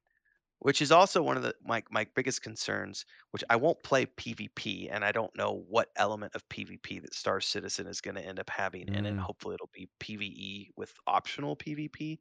Which 0.60 0.80
is 0.80 0.92
also 0.92 1.22
one 1.22 1.36
of 1.36 1.42
the 1.42 1.54
my 1.62 1.82
my 1.90 2.06
biggest 2.14 2.40
concerns, 2.40 3.04
which 3.32 3.44
I 3.50 3.56
won't 3.56 3.82
play 3.82 4.06
PvP 4.06 4.88
and 4.90 5.04
I 5.04 5.12
don't 5.12 5.36
know 5.36 5.62
what 5.68 5.90
element 5.94 6.34
of 6.34 6.48
PvP 6.48 7.02
that 7.02 7.12
Star 7.12 7.42
Citizen 7.42 7.86
is 7.86 8.00
going 8.00 8.14
to 8.14 8.24
end 8.24 8.40
up 8.40 8.48
having 8.48 8.88
in 8.88 9.04
it. 9.04 9.14
Mm. 9.14 9.18
Hopefully 9.18 9.56
it'll 9.56 9.68
be 9.74 9.90
PvE 10.00 10.68
with 10.74 10.94
optional 11.06 11.54
PvP. 11.54 12.18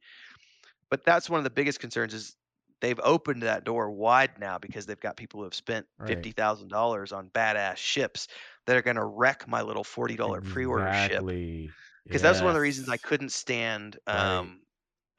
But 0.89 1.05
that's 1.05 1.29
one 1.29 1.37
of 1.37 1.45
the 1.45 1.51
biggest 1.51 1.79
concerns 1.79 2.13
is 2.13 2.35
they've 2.83 3.01
opened 3.03 3.43
that 3.43 3.65
door 3.65 3.91
wide 3.91 4.39
now 4.39 4.59
because 4.59 4.85
they've 4.87 5.01
got 5.01 5.17
people 5.17 5.41
who 5.41 5.45
have 5.45 5.55
spent 5.55 5.87
Right. 5.97 6.27
fifty 6.27 6.33
thousand 6.33 6.69
dollars 6.69 7.13
on 7.13 7.31
badass 7.31 7.77
ships 7.77 8.29
that 8.67 8.77
are 8.77 8.83
going 8.83 8.97
to 8.97 9.05
wreck 9.05 9.47
my 9.49 9.63
little 9.63 9.85
forty 9.85 10.17
dollar 10.17 10.41
pre-order 10.41 10.91
ship 10.93 11.25
Exactly. 11.25 11.77
because 12.05 12.21
that's 12.21 12.41
one 12.41 12.51
of 12.51 12.55
the 12.55 12.61
reasons 12.61 12.89
I 12.89 12.97
couldn't 12.97 13.31
stand 13.31 13.99
Right. 14.11 14.51
um 14.51 14.63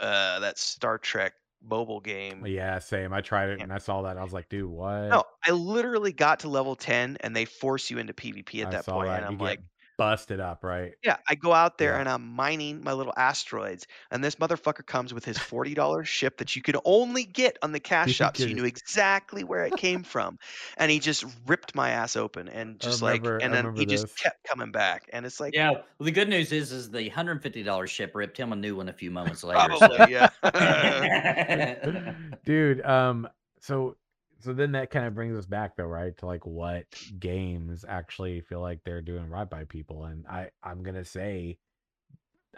uh 0.01 0.41
that 0.41 0.59
Star 0.59 0.99
Trek 0.99 1.35
mobile 1.62 2.01
game. 2.01 2.47
Yeah, 2.47 2.78
same. 2.81 3.12
I 3.12 3.20
tried 3.20 3.51
it 3.51 3.61
and 3.61 3.73
I 3.73 3.78
saw 3.78 4.03
that. 4.03 4.19
I 4.19 4.23
was 4.23 4.32
like, 4.32 4.49
dude, 4.49 4.69
what? 4.70 4.95
No, 5.11 5.24
I 5.45 5.51
literally 5.53 6.12
got 6.12 6.41
to 6.41 6.49
level 6.49 6.77
10 6.77 7.16
and 7.20 7.35
they 7.36 7.45
force 7.45 7.91
you 7.91 7.99
into 7.99 8.15
PvP 8.15 8.62
at 8.62 8.70
I 8.70 8.70
that 8.70 8.86
point, 8.86 9.12
that. 9.12 9.24
and 9.24 9.24
I'm 9.24 9.39
get 9.39 9.39
like, 9.39 9.61
busted 9.97 10.41
up, 10.41 10.65
right? 10.65 10.93
yeah, 11.05 11.16
I 11.29 11.35
go 11.35 11.53
out 11.53 11.79
there 11.79 11.93
Yeah. 11.95 12.01
and 12.01 12.09
I'm 12.09 12.27
mining 12.27 12.83
my 12.83 12.93
little 12.93 13.12
asteroids, 13.16 13.87
and 14.11 14.23
this 14.25 14.37
motherfucker 14.37 14.85
comes 14.87 15.15
with 15.15 15.25
his 15.25 15.39
$40 15.39 16.05
ship 16.05 16.39
that 16.39 16.57
you 16.57 16.62
could 16.62 16.77
only 16.85 17.25
get 17.25 17.59
on 17.62 17.73
the 17.73 17.81
cash 17.93 18.12
shop, 18.12 18.37
so 18.37 18.45
you 18.45 18.55
knew 18.55 18.65
exactly 18.65 19.45
where 19.45 19.65
it 19.65 19.77
came 19.77 20.03
from, 20.03 20.39
and 20.77 20.91
he 20.91 20.99
just 20.99 21.25
ripped 21.47 21.75
my 21.75 21.91
ass 21.91 22.16
open 22.16 22.49
and 22.49 22.79
just 22.81 23.03
remember- 23.03 23.35
like, 23.35 23.45
and 23.45 23.53
then 23.55 23.75
he 23.77 23.87
just 23.87 24.16
kept 24.19 24.43
coming 24.45 24.73
back, 24.73 25.09
and 25.12 25.25
it's 25.27 25.41
like, 25.41 25.55
Yeah. 25.55 25.71
Well, 25.73 25.85
the 26.01 26.12
good 26.12 26.29
news 26.29 26.53
is, 26.53 26.73
is 26.73 26.91
the 26.91 27.09
hundred 27.11 27.43
fifty 27.43 27.62
dollars 27.62 27.91
ship 27.91 28.12
ripped 28.15 28.37
him 28.37 28.53
a 28.53 28.57
new 28.57 28.77
one 28.77 28.89
a 28.89 28.93
few 28.93 29.11
moments 29.11 29.45
later. 29.45 29.75
so- 29.79 30.07
yeah. 30.09 30.29
dude 32.45 32.81
um 32.85 33.29
so 33.61 33.97
so 34.40 34.52
then 34.52 34.73
that 34.73 34.90
kind 34.90 35.06
of 35.06 35.15
brings 35.15 35.36
us 35.36 35.47
back 35.47 35.77
though 35.77 35.85
right 35.85 36.16
to 36.16 36.27
like 36.27 36.44
what 36.47 36.85
games 37.19 37.85
actually 37.89 38.40
feel 38.40 38.61
like 38.61 38.81
they're 38.85 39.01
doing 39.01 39.28
right 39.28 39.48
by 39.48 39.65
people 39.65 40.05
and 40.05 40.27
i 40.27 40.48
i'm 40.62 40.82
gonna 40.82 41.05
say 41.05 41.59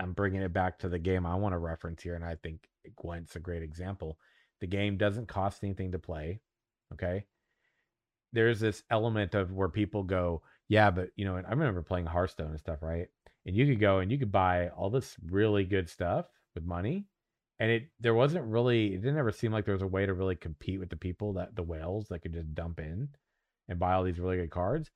i'm 0.00 0.12
bringing 0.12 0.42
it 0.42 0.52
back 0.52 0.78
to 0.78 0.88
the 0.88 0.98
game 0.98 1.26
i 1.26 1.34
want 1.34 1.52
to 1.52 1.58
reference 1.58 2.02
here 2.02 2.14
and 2.14 2.24
i 2.24 2.36
think 2.42 2.68
gwent's 2.96 3.36
a 3.36 3.40
great 3.40 3.62
example. 3.62 4.18
The 4.60 4.66
game 4.66 4.96
doesn't 4.96 5.28
cost 5.28 5.62
anything 5.62 5.92
to 5.92 5.98
play 5.98 6.40
okay? 6.94 7.24
There's 8.32 8.60
this 8.60 8.82
element 8.90 9.34
of 9.34 9.52
where 9.52 9.68
people 9.68 10.02
go 10.02 10.42
yeah 10.68 10.90
but 10.90 11.10
you 11.16 11.24
know 11.24 11.36
and 11.36 11.46
i 11.46 11.50
remember 11.50 11.82
playing 11.82 12.06
hearthstone 12.06 12.50
and 12.50 12.60
stuff 12.60 12.78
right? 12.82 13.08
And 13.44 13.56
you 13.56 13.66
could 13.66 13.80
go 13.80 13.98
and 13.98 14.10
you 14.10 14.18
could 14.18 14.32
buy 14.32 14.68
all 14.68 14.90
this 14.90 15.16
really 15.30 15.64
good 15.64 15.88
stuff 15.88 16.26
with 16.54 16.64
money 16.64 17.06
and 17.58 17.70
it 17.70 17.88
there 18.00 18.14
wasn't 18.14 18.44
really 18.44 18.94
it 18.94 19.02
didn't 19.02 19.18
ever 19.18 19.32
seem 19.32 19.52
like 19.52 19.64
there 19.64 19.74
was 19.74 19.82
a 19.82 19.86
way 19.86 20.06
to 20.06 20.14
really 20.14 20.36
compete 20.36 20.78
with 20.78 20.90
the 20.90 20.96
people 20.96 21.32
that 21.34 21.54
the 21.56 21.62
whales 21.62 22.08
that 22.08 22.20
could 22.20 22.34
just 22.34 22.54
dump 22.54 22.78
in 22.78 23.08
and 23.68 23.78
buy 23.78 23.94
all 23.94 24.04
these 24.04 24.20
really 24.20 24.36
good 24.36 24.50
cards. 24.50 24.90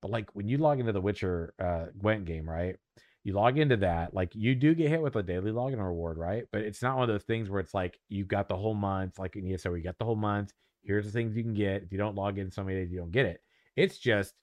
But 0.00 0.10
like 0.10 0.34
when 0.34 0.48
you 0.48 0.58
log 0.58 0.80
into 0.80 0.92
the 0.92 1.00
witcher 1.00 1.54
uh 1.58 1.86
gwent 1.98 2.24
game 2.24 2.48
right 2.48 2.76
you 3.24 3.34
log 3.34 3.56
into 3.56 3.76
that 3.76 4.12
like 4.14 4.34
you 4.34 4.54
do 4.56 4.74
get 4.74 4.88
hit 4.88 5.00
with 5.00 5.14
a 5.14 5.22
daily 5.22 5.52
login 5.52 5.78
reward 5.78 6.18
right? 6.18 6.44
But 6.52 6.62
it's 6.62 6.82
not 6.82 6.96
one 6.96 7.08
of 7.08 7.14
those 7.14 7.24
things 7.24 7.48
where 7.48 7.60
it's 7.60 7.74
like 7.74 7.98
you 8.08 8.24
got 8.24 8.48
the 8.48 8.56
whole 8.56 8.74
month 8.74 9.18
like 9.18 9.36
in 9.36 9.50
ESO 9.52 9.74
you 9.74 9.82
got 9.82 9.98
the 9.98 10.04
whole 10.04 10.16
month 10.16 10.52
here's 10.82 11.06
the 11.06 11.12
things 11.12 11.36
you 11.36 11.44
can 11.44 11.54
get 11.54 11.82
if 11.84 11.92
you 11.92 11.98
don't 11.98 12.16
log 12.16 12.38
in 12.38 12.50
so 12.50 12.64
many 12.64 12.80
days 12.80 12.90
you 12.90 12.98
don't 12.98 13.12
get 13.12 13.26
it. 13.26 13.40
It's 13.76 13.98
just 13.98 14.34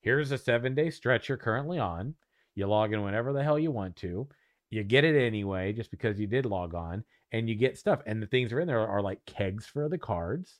here's 0.00 0.32
a 0.32 0.38
seven 0.38 0.74
day 0.74 0.90
stretch 0.90 1.28
you're 1.28 1.38
currently 1.38 1.78
on 1.78 2.14
you 2.56 2.66
log 2.66 2.92
in 2.92 3.02
whenever 3.02 3.32
the 3.32 3.42
hell 3.42 3.58
you 3.58 3.70
want 3.70 3.96
to 3.96 4.28
you 4.74 4.82
get 4.84 5.04
it 5.04 5.16
anyway 5.16 5.72
just 5.72 5.90
because 5.90 6.18
you 6.18 6.26
did 6.26 6.46
log 6.46 6.74
on 6.74 7.04
and 7.32 7.48
you 7.48 7.54
get 7.54 7.78
stuff 7.78 8.00
and 8.06 8.22
the 8.22 8.26
things 8.26 8.50
that 8.50 8.56
are 8.56 8.60
in 8.60 8.68
there 8.68 8.86
are 8.86 9.02
like 9.02 9.24
kegs 9.26 9.66
for 9.66 9.88
the 9.88 9.98
cards 9.98 10.58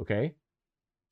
okay? 0.00 0.34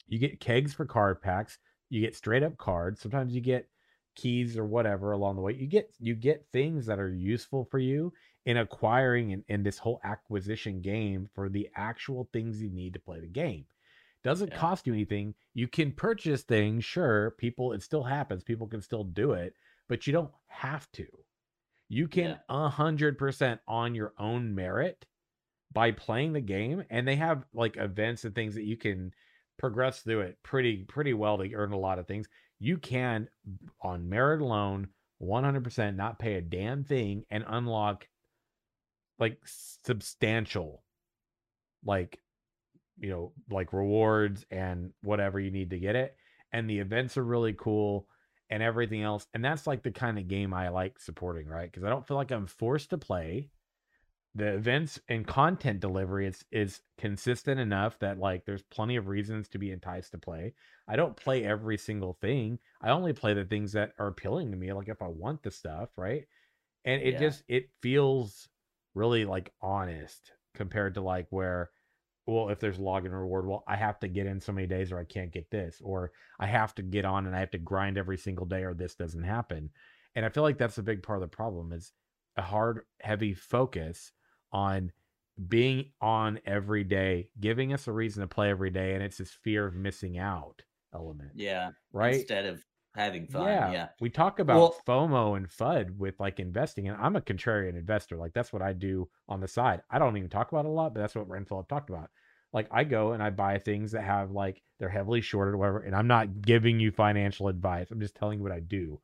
You 0.08 0.18
get 0.18 0.40
kegs 0.40 0.74
for 0.74 0.84
card 0.84 1.22
packs 1.22 1.58
you 1.88 2.00
get 2.00 2.16
straight 2.16 2.42
up 2.42 2.56
cards 2.58 3.00
sometimes 3.00 3.34
you 3.34 3.40
get 3.40 3.68
keys 4.14 4.56
or 4.58 4.66
whatever 4.66 5.12
along 5.12 5.36
the 5.36 5.42
way 5.42 5.54
you 5.54 5.66
get 5.66 5.94
you 5.98 6.14
get 6.14 6.46
things 6.52 6.86
that 6.86 6.98
are 6.98 7.14
useful 7.14 7.64
for 7.64 7.78
you 7.78 8.12
in 8.46 8.58
acquiring 8.58 9.30
in, 9.30 9.44
in 9.48 9.62
this 9.62 9.78
whole 9.78 10.00
acquisition 10.04 10.80
game 10.82 11.28
for 11.34 11.48
the 11.48 11.68
actual 11.76 12.28
things 12.32 12.60
you 12.60 12.70
need 12.70 12.92
to 12.92 12.98
play 12.98 13.20
the 13.20 13.26
game. 13.28 13.64
Doesn't 14.24 14.50
Yeah. 14.50 14.58
cost 14.58 14.86
you 14.86 14.92
anything 14.92 15.34
you 15.54 15.68
can 15.68 15.92
purchase 15.92 16.42
things 16.42 16.84
sure 16.84 17.32
people 17.32 17.72
it 17.72 17.82
still 17.82 18.02
happens 18.02 18.42
people 18.42 18.66
can 18.66 18.82
still 18.82 19.04
do 19.04 19.32
it 19.32 19.54
but 19.88 20.06
you 20.06 20.12
don't 20.12 20.32
have 20.48 20.90
to 20.92 21.06
you 21.92 22.08
can 22.08 22.38
a 22.48 22.70
hundred 22.70 23.18
percent 23.18 23.60
on 23.68 23.94
your 23.94 24.14
own 24.18 24.54
merit 24.54 25.04
by 25.74 25.90
playing 25.90 26.32
the 26.32 26.40
game, 26.40 26.82
and 26.88 27.06
they 27.06 27.16
have 27.16 27.44
like 27.52 27.76
events 27.76 28.24
and 28.24 28.34
things 28.34 28.54
that 28.54 28.64
you 28.64 28.78
can 28.78 29.12
progress 29.58 30.00
through 30.00 30.22
it 30.22 30.38
pretty 30.42 30.84
pretty 30.88 31.12
well 31.12 31.36
to 31.36 31.54
earn 31.54 31.72
a 31.72 31.78
lot 31.78 31.98
of 31.98 32.06
things. 32.06 32.26
You 32.58 32.78
can 32.78 33.28
on 33.82 34.08
merit 34.08 34.40
alone, 34.40 34.88
one 35.18 35.44
hundred 35.44 35.64
percent 35.64 35.98
not 35.98 36.18
pay 36.18 36.36
a 36.36 36.40
damn 36.40 36.82
thing 36.82 37.26
and 37.30 37.44
unlock 37.46 38.08
like 39.18 39.38
substantial, 39.44 40.82
like 41.84 42.18
you 42.98 43.10
know, 43.10 43.32
like 43.50 43.74
rewards 43.74 44.46
and 44.50 44.92
whatever 45.02 45.38
you 45.38 45.50
need 45.50 45.68
to 45.68 45.78
get 45.78 45.94
it. 45.94 46.16
And 46.54 46.70
the 46.70 46.78
events 46.78 47.18
are 47.18 47.22
really 47.22 47.52
cool 47.52 48.08
and 48.52 48.62
everything 48.62 49.02
else. 49.02 49.26
And 49.34 49.44
that's 49.44 49.66
like 49.66 49.82
the 49.82 49.90
kind 49.90 50.18
of 50.20 50.28
game 50.28 50.54
I 50.54 50.68
like 50.68 51.00
supporting, 51.00 51.48
right? 51.48 51.72
Because 51.72 51.84
I 51.84 51.90
don't 51.90 52.06
feel 52.06 52.18
like 52.18 52.30
I'm 52.30 52.46
forced 52.46 52.90
to 52.90 52.98
play. 52.98 53.50
The 54.34 54.54
events 54.54 55.00
and 55.08 55.26
content 55.26 55.80
delivery 55.80 56.26
is 56.26 56.44
is 56.52 56.82
consistent 56.98 57.60
enough 57.60 57.98
that 58.00 58.18
like 58.18 58.46
there's 58.46 58.62
plenty 58.62 58.96
of 58.96 59.08
reasons 59.08 59.48
to 59.50 59.58
be 59.58 59.72
enticed 59.72 60.12
to 60.12 60.18
play. 60.18 60.54
I 60.88 60.96
don't 60.96 61.16
play 61.16 61.44
every 61.44 61.78
single 61.78 62.14
thing. 62.20 62.58
I 62.80 62.90
only 62.90 63.12
play 63.12 63.34
the 63.34 63.44
things 63.44 63.72
that 63.72 63.92
are 63.98 64.08
appealing 64.08 64.50
to 64.52 64.56
me, 64.56 64.72
like 64.72 64.88
if 64.88 65.02
I 65.02 65.08
want 65.08 65.42
the 65.42 65.50
stuff, 65.50 65.90
right? 65.96 66.26
and 66.84 67.02
it 67.02 67.12
Yeah. 67.12 67.18
just 67.18 67.44
it 67.48 67.70
feels 67.82 68.48
really 68.94 69.24
like 69.24 69.52
honest 69.62 70.32
compared 70.54 70.94
to 70.94 71.00
like 71.00 71.26
where 71.30 71.70
well 72.26 72.48
if 72.48 72.60
there's 72.60 72.78
login 72.78 73.12
reward 73.12 73.46
well 73.46 73.64
i 73.66 73.76
have 73.76 73.98
to 73.98 74.08
get 74.08 74.26
in 74.26 74.40
so 74.40 74.52
many 74.52 74.66
days 74.66 74.92
or 74.92 74.98
i 74.98 75.04
can't 75.04 75.32
get 75.32 75.50
this 75.50 75.80
or 75.82 76.12
i 76.38 76.46
have 76.46 76.74
to 76.74 76.82
get 76.82 77.04
on 77.04 77.26
and 77.26 77.34
i 77.34 77.40
have 77.40 77.50
to 77.50 77.58
grind 77.58 77.98
every 77.98 78.18
single 78.18 78.46
day 78.46 78.62
or 78.62 78.74
this 78.74 78.94
doesn't 78.94 79.24
happen 79.24 79.70
and 80.14 80.24
i 80.24 80.28
feel 80.28 80.42
like 80.42 80.58
that's 80.58 80.78
a 80.78 80.82
big 80.82 81.02
part 81.02 81.16
of 81.18 81.22
the 81.28 81.36
problem 81.36 81.72
is 81.72 81.92
a 82.36 82.42
hard 82.42 82.82
heavy 83.00 83.34
focus 83.34 84.12
on 84.52 84.92
being 85.48 85.90
on 86.00 86.38
every 86.44 86.84
day 86.84 87.28
giving 87.40 87.72
us 87.72 87.88
a 87.88 87.92
reason 87.92 88.20
to 88.20 88.28
play 88.28 88.50
every 88.50 88.70
day 88.70 88.94
and 88.94 89.02
it's 89.02 89.18
this 89.18 89.32
fear 89.32 89.66
of 89.66 89.74
missing 89.74 90.18
out 90.18 90.62
element 90.94 91.32
Yeah. 91.34 91.70
right 91.92 92.14
Instead 92.16 92.46
of 92.46 92.64
having 92.94 93.26
fun. 93.26 93.46
yeah. 93.46 93.72
Yeah. 93.72 93.88
We 94.00 94.10
talk 94.10 94.38
about 94.38 94.56
Well- 94.56 94.76
FOMO 94.86 95.36
and 95.36 95.48
FUD 95.48 95.96
with 95.96 96.18
like 96.20 96.40
investing, 96.40 96.88
and 96.88 96.96
I'm 97.00 97.16
a 97.16 97.20
contrarian 97.20 97.76
investor. 97.78 98.16
Like 98.16 98.32
that's 98.34 98.52
what 98.52 98.62
I 98.62 98.72
do 98.72 99.08
on 99.28 99.40
the 99.40 99.48
side. 99.48 99.82
I 99.90 99.98
don't 99.98 100.16
even 100.16 100.28
talk 100.30 100.52
about 100.52 100.64
it 100.64 100.68
a 100.68 100.72
lot, 100.72 100.94
but 100.94 101.00
that's 101.00 101.14
what 101.14 101.28
Ren 101.28 101.44
Phillip 101.44 101.68
talked 101.68 101.90
about. 101.90 102.10
Like 102.52 102.68
I 102.70 102.84
go 102.84 103.12
and 103.12 103.22
I 103.22 103.30
buy 103.30 103.58
things 103.58 103.92
that 103.92 104.02
have 104.02 104.30
like 104.30 104.62
they're 104.78 104.88
heavily 104.90 105.20
shorted 105.22 105.54
or 105.54 105.58
whatever, 105.58 105.80
and 105.80 105.94
I'm 105.96 106.06
not 106.06 106.42
giving 106.42 106.78
you 106.80 106.90
financial 106.90 107.48
advice. 107.48 107.90
I'm 107.90 108.00
just 108.00 108.14
telling 108.14 108.38
you 108.38 108.42
what 108.42 108.52
I 108.52 108.60
do. 108.60 109.00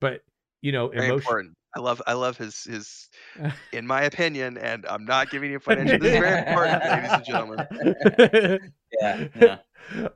But 0.00 0.20
you 0.60 0.72
know, 0.72 0.88
Very 0.88 1.06
emotion. 1.06 1.18
important. 1.20 1.56
I 1.76 1.80
love 1.80 2.02
I 2.06 2.12
love 2.12 2.36
his 2.36 2.62
his 2.64 3.08
in 3.72 3.86
my 3.86 4.02
opinion, 4.02 4.58
and 4.58 4.84
I'm 4.86 5.04
not 5.06 5.30
giving 5.30 5.50
you 5.50 5.58
financial. 5.60 5.94
Advice. 5.96 6.10
This 6.10 6.14
is 6.14 6.20
very 6.20 6.46
important, 6.46 6.84
ladies 6.84 7.12
and 7.12 7.24
gentlemen. 7.24 8.70
Yeah. 9.00 9.26
Yeah. 9.40 9.56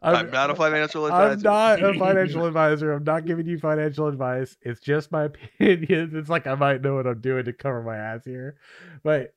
I'm, 0.03 0.31
not 0.31 0.51
a 0.51 0.55
financial 0.55 1.07
advisor. 1.07 1.33
I'm 1.33 1.41
not 1.41 1.83
a 1.83 1.95
financial 1.99 2.47
advisor. 2.47 2.93
I'm 2.93 3.05
not 3.05 3.25
giving 3.25 3.47
you 3.47 3.59
financial 3.59 4.07
advice. 4.09 4.57
It's 4.63 4.81
just 4.81 5.13
my 5.13 5.25
opinion. 5.59 6.13
It's 6.15 6.31
like 6.31 6.47
I 6.47 6.55
might 6.55 6.83
know 6.83 6.95
what 6.95 7.07
I'm 7.07 7.21
doing 7.21 7.45
to 7.45 7.53
cover 7.53 7.83
my 7.83 7.97
ass 7.97 8.25
here. 8.25 8.57
But 9.03 9.35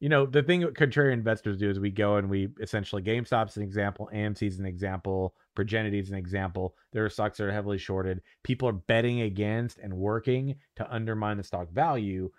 you 0.00 0.08
know, 0.08 0.26
the 0.26 0.42
thing 0.42 0.62
that 0.62 0.74
contrarian 0.74 1.12
investors 1.12 1.56
do 1.56 1.70
is 1.70 1.78
we 1.78 1.90
go 1.90 2.16
and 2.16 2.28
we 2.28 2.48
essentially 2.60 3.02
GameStop's 3.02 3.56
an 3.56 3.62
example, 3.62 4.10
AMC's 4.12 4.58
an 4.58 4.66
example, 4.66 5.36
Progenity's 5.54 6.10
an 6.10 6.16
example. 6.16 6.74
There 6.92 7.04
are 7.04 7.08
stocks 7.08 7.38
that 7.38 7.44
are 7.44 7.52
heavily 7.52 7.78
shorted. 7.78 8.20
People 8.42 8.68
are 8.68 8.72
betting 8.72 9.20
against 9.20 9.78
and 9.78 9.94
working 9.94 10.56
to 10.74 10.92
undermine 10.92 11.36
the 11.36 11.44
stock 11.44 11.70
value 11.70 12.32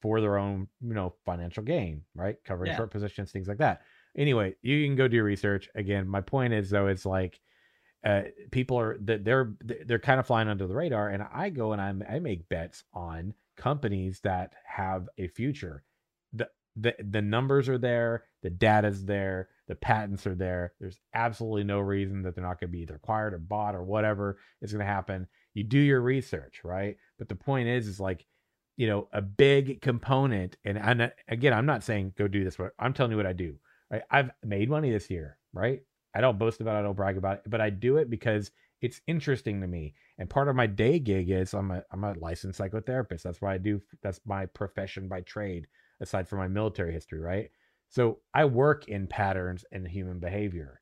for 0.00 0.20
their 0.20 0.38
own, 0.38 0.68
you 0.80 0.94
know, 0.94 1.14
financial 1.26 1.64
gain, 1.64 2.02
right? 2.14 2.36
Covering 2.44 2.70
Yeah. 2.70 2.76
short 2.76 2.92
positions, 2.92 3.32
things 3.32 3.48
like 3.48 3.58
that. 3.58 3.82
Anyway, 4.16 4.54
you 4.62 4.84
can 4.86 4.96
go 4.96 5.08
do 5.08 5.16
your 5.16 5.24
research. 5.24 5.68
Again, 5.74 6.08
my 6.08 6.20
point 6.20 6.52
is 6.52 6.70
though, 6.70 6.86
it's 6.88 7.06
like 7.06 7.40
uh, 8.04 8.22
people 8.50 8.78
are 8.78 8.98
that 9.02 9.24
they're 9.24 9.54
they're 9.86 9.98
kind 9.98 10.20
of 10.20 10.26
flying 10.26 10.48
under 10.48 10.66
the 10.66 10.74
radar, 10.74 11.08
and 11.08 11.22
I 11.32 11.50
go 11.50 11.72
and 11.72 11.80
I'm, 11.82 12.02
I 12.08 12.18
make 12.20 12.48
bets 12.48 12.84
on 12.94 13.34
companies 13.56 14.20
that 14.20 14.52
have 14.64 15.08
a 15.18 15.28
future. 15.28 15.84
the 16.32 16.48
the 16.76 16.94
The 16.98 17.22
numbers 17.22 17.68
are 17.68 17.78
there, 17.78 18.24
the 18.42 18.50
data's 18.50 19.04
there, 19.04 19.48
the 19.66 19.74
patents 19.74 20.26
are 20.26 20.34
there. 20.36 20.74
There's 20.80 21.00
absolutely 21.12 21.64
no 21.64 21.80
reason 21.80 22.22
that 22.22 22.34
they're 22.34 22.44
not 22.44 22.60
going 22.60 22.70
to 22.70 22.76
be 22.76 22.82
either 22.82 22.94
acquired 22.96 23.34
or 23.34 23.38
bought 23.38 23.74
or 23.74 23.82
whatever 23.82 24.38
is 24.62 24.72
going 24.72 24.86
to 24.86 24.92
happen. 24.92 25.26
You 25.54 25.64
do 25.64 25.78
your 25.78 26.00
research, 26.00 26.60
right? 26.64 26.96
But 27.18 27.28
the 27.28 27.34
point 27.34 27.68
is, 27.68 27.88
is 27.88 27.98
like 28.00 28.24
you 28.76 28.86
know 28.86 29.08
a 29.12 29.20
big 29.20 29.80
component, 29.82 30.56
and 30.64 30.78
and 30.78 31.12
again, 31.28 31.52
I'm 31.52 31.66
not 31.66 31.82
saying 31.82 32.14
go 32.16 32.28
do 32.28 32.44
this, 32.44 32.56
but 32.56 32.72
I'm 32.78 32.92
telling 32.92 33.10
you 33.10 33.16
what 33.16 33.26
I 33.26 33.32
do. 33.32 33.58
Right? 33.90 34.02
I've 34.10 34.30
made 34.44 34.70
money 34.70 34.90
this 34.90 35.10
year, 35.10 35.38
right? 35.52 35.82
I 36.14 36.20
don't 36.20 36.38
boast 36.38 36.60
about 36.60 36.76
it, 36.76 36.80
I 36.80 36.82
don't 36.82 36.96
brag 36.96 37.16
about 37.16 37.38
it, 37.38 37.42
but 37.50 37.60
I 37.60 37.70
do 37.70 37.96
it 37.96 38.10
because 38.10 38.50
it's 38.80 39.00
interesting 39.06 39.60
to 39.60 39.66
me. 39.66 39.94
And 40.18 40.30
part 40.30 40.48
of 40.48 40.56
my 40.56 40.66
day 40.66 40.98
gig 40.98 41.30
is 41.30 41.54
I'm 41.54 41.70
a 41.70 41.82
I'm 41.90 42.04
a 42.04 42.14
licensed 42.18 42.60
psychotherapist. 42.60 43.22
That's 43.22 43.40
why 43.40 43.54
I 43.54 43.58
do 43.58 43.80
that's 44.02 44.20
my 44.24 44.46
profession 44.46 45.08
by 45.08 45.22
trade, 45.22 45.66
aside 46.00 46.28
from 46.28 46.38
my 46.38 46.48
military 46.48 46.92
history, 46.92 47.20
right? 47.20 47.50
So 47.88 48.18
I 48.34 48.44
work 48.44 48.88
in 48.88 49.06
patterns 49.06 49.64
and 49.72 49.86
human 49.86 50.18
behavior. 50.18 50.80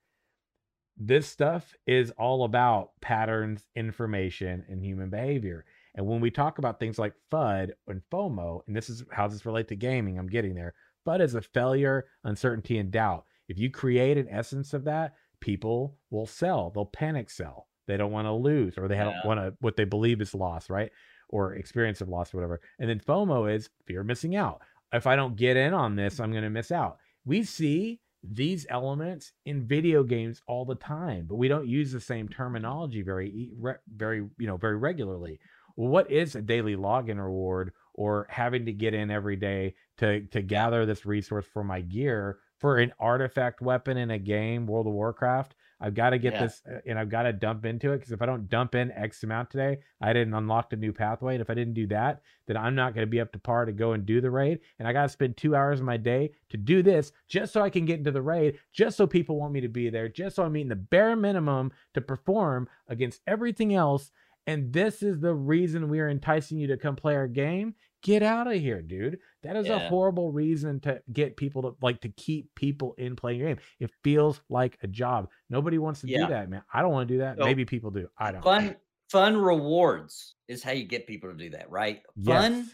This 0.97 1.29
stuff 1.29 1.75
is 1.87 2.11
all 2.13 2.45
about 2.45 2.91
patterns, 3.01 3.67
information, 3.77 4.65
and 4.69 4.83
human 4.83 5.11
behavior. 5.11 5.65
And 5.95 6.07
when 6.07 6.21
we 6.21 6.31
talk 6.31 6.59
about 6.59 6.81
things 6.81 6.99
like 6.99 7.15
FUD 7.31 7.71
and 7.87 8.03
FOMO, 8.11 8.63
and 8.67 8.75
this 8.75 8.89
is 8.91 9.05
how 9.13 9.27
does 9.27 9.35
this 9.35 9.47
relate 9.47 9.69
to 9.69 9.77
gaming, 9.77 10.19
I'm 10.19 10.27
getting 10.27 10.55
there. 10.55 10.75
FUD 11.07 11.21
as 11.21 11.35
a 11.35 11.41
failure, 11.43 12.07
uncertainty, 12.25 12.79
and 12.79 12.91
doubt. 12.91 13.25
If 13.49 13.59
you 13.59 13.71
create 13.71 14.19
an 14.19 14.29
essence 14.31 14.75
of 14.75 14.85
that, 14.85 15.15
people 15.41 15.97
will 16.11 16.27
sell. 16.27 16.71
They'll 16.71 16.85
panic 16.87 17.31
sell. 17.31 17.69
They 17.87 17.97
don't 17.97 18.11
want 18.13 18.27
to 18.27 18.33
lose, 18.33 18.77
or 18.77 18.89
they 18.89 18.97
don't 18.97 19.15
Yeah. 19.15 19.27
want 19.27 19.41
to 19.41 19.55
what 19.61 19.77
they 19.77 19.85
believe 19.85 20.21
is 20.21 20.35
loss, 20.35 20.69
right? 20.69 20.91
Or 21.29 21.55
experience 21.55 22.01
of 22.01 22.09
loss, 22.09 22.35
or 22.35 22.39
whatever. 22.39 22.61
And 22.81 22.91
then 22.91 22.99
FOMO 23.01 23.53
is 23.55 23.71
fear 23.87 24.01
of 24.01 24.07
missing 24.07 24.35
out. 24.35 24.61
If 24.93 25.07
I 25.07 25.15
don't 25.17 25.37
get 25.37 25.57
in 25.57 25.73
on 25.73 25.95
this, 25.95 26.19
I'm 26.19 26.33
going 26.33 26.45
to 26.45 26.51
miss 26.51 26.73
out. 26.73 26.99
We 27.25 27.45
see 27.45 28.01
these 28.23 28.67
elements 28.71 29.33
in 29.45 29.67
video 29.67 30.03
games 30.03 30.43
all 30.49 30.65
the 30.65 30.75
time, 30.75 31.27
but 31.29 31.37
we 31.37 31.47
don't 31.49 31.69
use 31.69 31.93
the 31.93 32.01
same 32.01 32.29
terminology 32.29 33.03
very, 33.03 33.53
very, 33.95 34.19
you 34.39 34.47
know, 34.47 34.57
very 34.57 34.77
regularly. 34.77 35.39
What 35.77 36.11
is 36.11 36.35
a 36.35 36.43
daily 36.43 36.75
login 36.75 37.23
reward, 37.23 37.73
or 37.97 38.27
having 38.31 38.67
to 38.67 38.73
get 38.73 38.95
in 38.95 39.11
every 39.11 39.37
day 39.37 39.75
to 39.99 40.21
to 40.27 40.43
gather 40.43 40.87
this 40.87 41.05
resource 41.05 41.47
for 41.53 41.65
my 41.65 41.81
gear 41.81 42.39
for 42.59 42.79
an 42.79 42.93
artifact 42.99 43.61
weapon 43.61 43.97
in 43.97 44.11
a 44.11 44.19
game, 44.19 44.67
World 44.67 44.87
of 44.87 44.93
Warcraft? 44.93 45.55
I've 45.79 45.93
got 45.93 46.11
to 46.11 46.19
get 46.19 46.33
Yeah. 46.33 46.45
this, 46.45 46.63
uh, 46.67 46.79
and 46.87 46.99
I've 46.99 47.11
got 47.11 47.25
to 47.25 47.33
dump 47.35 47.67
into 47.67 47.93
it 47.93 47.99
because 47.99 48.11
if 48.11 48.23
I 48.23 48.27
don't 48.27 48.49
dump 48.49 48.75
in 48.75 48.91
X 48.93 49.23
amount 49.25 49.51
today, 49.51 49.81
I 50.01 50.15
didn't 50.15 50.33
unlock 50.33 50.71
the 50.71 50.77
new 50.77 50.91
pathway. 50.91 51.35
And 51.35 51.43
if 51.43 51.51
I 51.51 51.55
didn't 51.55 51.75
do 51.75 51.87
that, 51.89 52.23
then 52.47 52.57
I'm 52.57 52.75
not 52.75 52.95
going 52.95 53.07
to 53.07 53.11
be 53.11 53.21
up 53.21 53.31
to 53.33 53.39
par 53.39 53.67
to 53.67 53.73
go 53.73 53.93
and 53.93 54.07
do 54.07 54.23
the 54.23 54.31
raid. 54.31 54.61
And 54.79 54.89
I 54.89 54.95
got 54.95 55.03
to 55.03 55.09
spend 55.11 55.37
two 55.37 55.55
hours 55.55 55.81
of 55.81 55.85
my 55.85 55.99
day 55.99 56.31
to 56.49 56.57
do 56.57 56.83
this 56.83 57.13
just 57.29 57.53
so 57.53 57.61
I 57.61 57.69
can 57.69 57.85
get 57.85 57.99
into 57.99 58.11
the 58.11 58.23
raid, 58.23 58.59
just 58.73 58.97
so 58.97 59.07
people 59.07 59.37
want 59.37 59.53
me 59.53 59.61
to 59.61 59.69
be 59.69 59.91
there, 59.91 60.09
just 60.09 60.37
so 60.37 60.45
I'm 60.45 60.53
meeting 60.53 60.71
the 60.71 60.77
bare 60.77 61.15
minimum 61.15 61.73
to 61.93 62.01
perform 62.01 62.71
against 62.89 63.21
everything 63.27 63.75
else. 63.75 64.11
And 64.47 64.73
this 64.73 65.03
is 65.03 65.19
the 65.21 65.35
reason 65.35 65.89
we 65.89 66.01
are 66.01 66.09
enticing 66.09 66.59
you 66.59 66.67
to 66.69 66.77
come 66.77 66.95
play 66.97 67.15
our 67.17 67.27
game. 67.29 67.75
Get 68.03 68.23
out 68.23 68.47
of 68.47 68.55
here, 68.61 68.83
dude. 68.83 69.19
That 69.43 69.57
is 69.57 69.69
a 69.69 69.89
horrible 69.89 70.31
reason 70.31 70.79
to 70.81 71.03
get 71.13 71.37
people 71.37 71.63
to 71.63 71.77
like 71.83 72.01
to 72.03 72.09
keep 72.11 72.55
people 72.55 72.95
in 72.99 73.17
playing 73.17 73.41
your 73.41 73.49
game. 73.49 73.59
It 73.81 73.91
feels 74.05 74.41
like 74.49 74.79
a 74.83 74.87
job. 74.87 75.29
Nobody 75.51 75.79
wants 75.79 76.03
to 76.03 76.09
Yeah. 76.09 76.27
do 76.27 76.33
that, 76.33 76.49
man. 76.49 76.63
I 76.73 76.83
don't 76.83 76.93
want 76.93 77.09
to 77.09 77.15
do 77.15 77.19
that. 77.19 77.39
So- 77.39 77.45
Maybe 77.45 77.65
people 77.65 77.91
do. 77.91 78.09
I 78.19 78.31
don't. 78.33 78.43
Fun 78.43 78.77
fun 79.09 79.37
rewards 79.37 80.35
is 80.49 80.63
how 80.63 80.73
you 80.73 80.85
get 80.85 81.07
people 81.07 81.31
to 81.31 81.37
do 81.37 81.51
that, 81.51 81.71
right? 81.71 82.03
Fun 82.25 82.71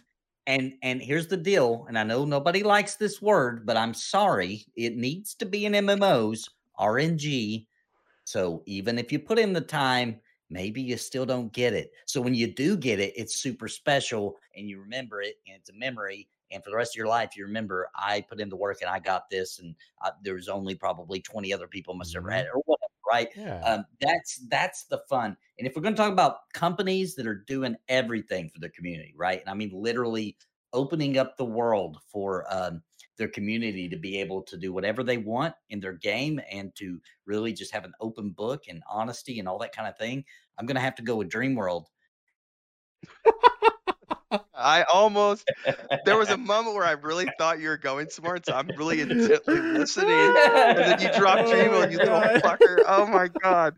and 0.47 0.75
and 0.83 1.01
here's 1.01 1.29
the 1.29 1.37
deal, 1.37 1.87
and 1.89 1.99
I 1.99 2.03
know 2.03 2.25
nobody 2.27 2.63
likes 2.63 2.97
this 2.97 3.23
word, 3.23 3.65
but 3.65 3.77
I'm 3.79 3.95
sorry, 3.95 4.65
it 4.77 4.97
needs 4.97 5.35
to 5.37 5.47
be 5.47 5.65
in 5.67 5.73
MMOs, 5.75 6.49
RNG. 6.79 7.67
So 8.25 8.63
even 8.67 8.99
if 8.99 9.13
you 9.13 9.19
put 9.19 9.39
in 9.39 9.53
the 9.53 9.61
time, 9.61 10.21
maybe 10.53 10.83
you 10.83 10.97
still 10.97 11.27
don't 11.27 11.53
get 11.53 11.73
it. 11.75 11.93
So 12.07 12.21
when 12.21 12.35
you 12.35 12.53
do 12.53 12.77
get 12.77 13.01
it, 13.01 13.13
it's 13.17 13.37
super 13.37 13.69
special 13.69 14.39
and 14.55 14.69
you 14.69 14.81
remember 14.81 15.23
it 15.23 15.37
and 15.47 15.57
it's 15.57 15.71
a 15.71 15.75
memory. 15.75 16.29
And 16.51 16.63
for 16.63 16.71
the 16.71 16.77
rest 16.77 16.93
of 16.95 16.97
your 16.99 17.07
life, 17.09 17.37
you 17.37 17.45
remember 17.47 17.89
I 17.95 18.21
put 18.21 18.41
in 18.41 18.51
the 18.51 18.57
work 18.57 18.83
and 18.83 18.91
I 18.91 18.99
got 18.99 19.31
this, 19.31 19.59
and 19.59 19.75
uh, 20.03 20.11
there 20.23 20.35
was 20.35 20.49
only 20.49 20.75
probably 20.75 21.21
20 21.21 21.51
other 21.53 21.67
people 21.67 21.95
must 21.95 22.13
have 22.15 22.25
Mhm. 22.25 22.31
had 22.31 22.45
it 22.45 22.51
or 22.55 22.61
whatever, 22.67 22.93
right? 23.11 23.29
Yeah. 23.35 23.67
um, 23.67 23.87
that's 24.01 24.37
that's 24.49 24.85
the 24.85 24.99
fun. 25.09 25.37
And 25.59 25.67
if 25.67 25.75
we're 25.75 25.83
going 25.83 25.95
to 25.95 25.99
talk 26.01 26.13
about 26.13 26.53
companies 26.53 27.15
that 27.15 27.27
are 27.27 27.35
doing 27.35 27.77
everything 27.89 28.51
for 28.51 28.59
the 28.61 28.69
community, 28.69 29.15
right? 29.17 29.41
And 29.41 29.49
I 29.49 29.55
mean 29.55 29.71
literally 29.73 30.37
opening 30.73 31.19
up 31.19 31.37
the 31.37 31.45
world 31.45 31.99
for 32.11 32.45
um, 32.53 32.83
their 33.19 33.29
community 33.29 33.89
to 33.89 33.97
be 33.97 34.19
able 34.21 34.43
to 34.43 34.57
do 34.57 34.73
whatever 34.73 35.03
they 35.03 35.19
want 35.19 35.55
in 35.71 35.81
their 35.81 35.93
game 35.93 36.41
and 36.51 36.75
to 36.77 37.01
really 37.27 37.53
just 37.53 37.73
have 37.73 37.85
an 37.85 37.93
open 38.01 38.31
book 38.31 38.65
and 38.69 38.83
honesty 38.91 39.39
and 39.39 39.49
all 39.49 39.59
that 39.59 39.75
kind 39.75 39.89
of 39.89 39.97
thing. 39.99 40.25
I'm 40.59 40.67
going 40.67 40.77
to 40.77 40.81
have 40.83 40.97
to 40.97 41.03
go 41.03 41.17
with 41.17 41.29
Dream 41.29 41.55
World. 41.55 41.89
I 44.55 44.85
almost 44.85 45.51
there 46.05 46.17
was 46.17 46.31
a 46.31 46.37
moment 46.39 46.75
where 46.75 46.85
I 46.87 46.93
really 46.93 47.29
thought 47.39 47.61
you 47.61 47.69
were 47.69 47.77
going 47.77 48.09
somewhere, 48.09 48.39
so 48.45 48.55
I'm 48.55 48.69
really 48.77 49.01
intently 49.01 49.61
listening. 49.61 50.11
And 50.11 50.79
then 50.79 51.01
you 51.01 51.13
dropped 51.19 51.49
your 51.49 51.59
email, 51.59 51.91
you 51.91 51.99
little 51.99 52.21
fucker. 52.41 52.83
Oh 52.87 53.07
my 53.07 53.29
god. 53.43 53.77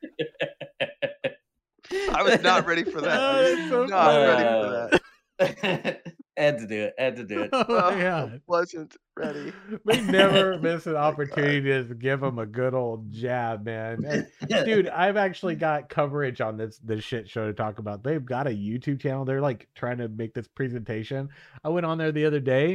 I 2.09 2.23
was 2.23 2.41
not 2.41 2.66
ready 2.66 2.85
for 2.85 3.01
that. 3.03 3.21
I 3.31 3.37
Oh, 3.37 3.43
was 3.43 3.59
so 3.69 3.87
not 3.87 4.23
ready 4.23 4.45
for 4.45 5.01
that. 5.39 6.15
Had 6.36 6.59
to 6.59 6.66
do 6.66 6.82
it. 6.82 6.94
Had 6.98 7.16
to 7.16 7.24
do 7.24 7.43
it. 7.43 7.51
oh 7.52 7.65
my 7.69 8.01
god. 8.01 8.40
wasn't 8.47 8.97
ready. 9.16 9.52
We 9.85 10.01
never 10.01 10.59
miss 10.62 10.86
an 10.86 10.97
opportunity 10.97 11.61
to 11.62 11.94
give 11.94 12.20
them 12.20 12.39
a 12.39 12.47
good 12.47 12.74
old 12.74 13.12
jab, 13.12 13.65
man. 13.65 14.05
And, 14.05 14.27
dude 14.65 14.89
i've 14.89 15.16
actually 15.16 15.55
got 15.55 15.89
coverage 15.89 16.40
on 16.40 16.56
this 16.56 16.78
this 16.78 17.02
shit 17.02 17.28
show 17.28 17.47
to 17.47 17.52
talk 17.52 17.78
about 17.78 18.02
they've 18.02 18.24
got 18.24 18.47
a 18.47 18.51
youtube 18.51 19.01
channel 19.01 19.24
they're 19.24 19.40
like 19.40 19.69
trying 19.74 19.98
to 19.98 20.09
make 20.09 20.32
this 20.35 20.47
presentation 20.48 21.28
i 21.65 21.69
went 21.69 21.85
on 21.86 21.98
there 21.98 22.12
the 22.12 22.24
other 22.24 22.40
day 22.40 22.74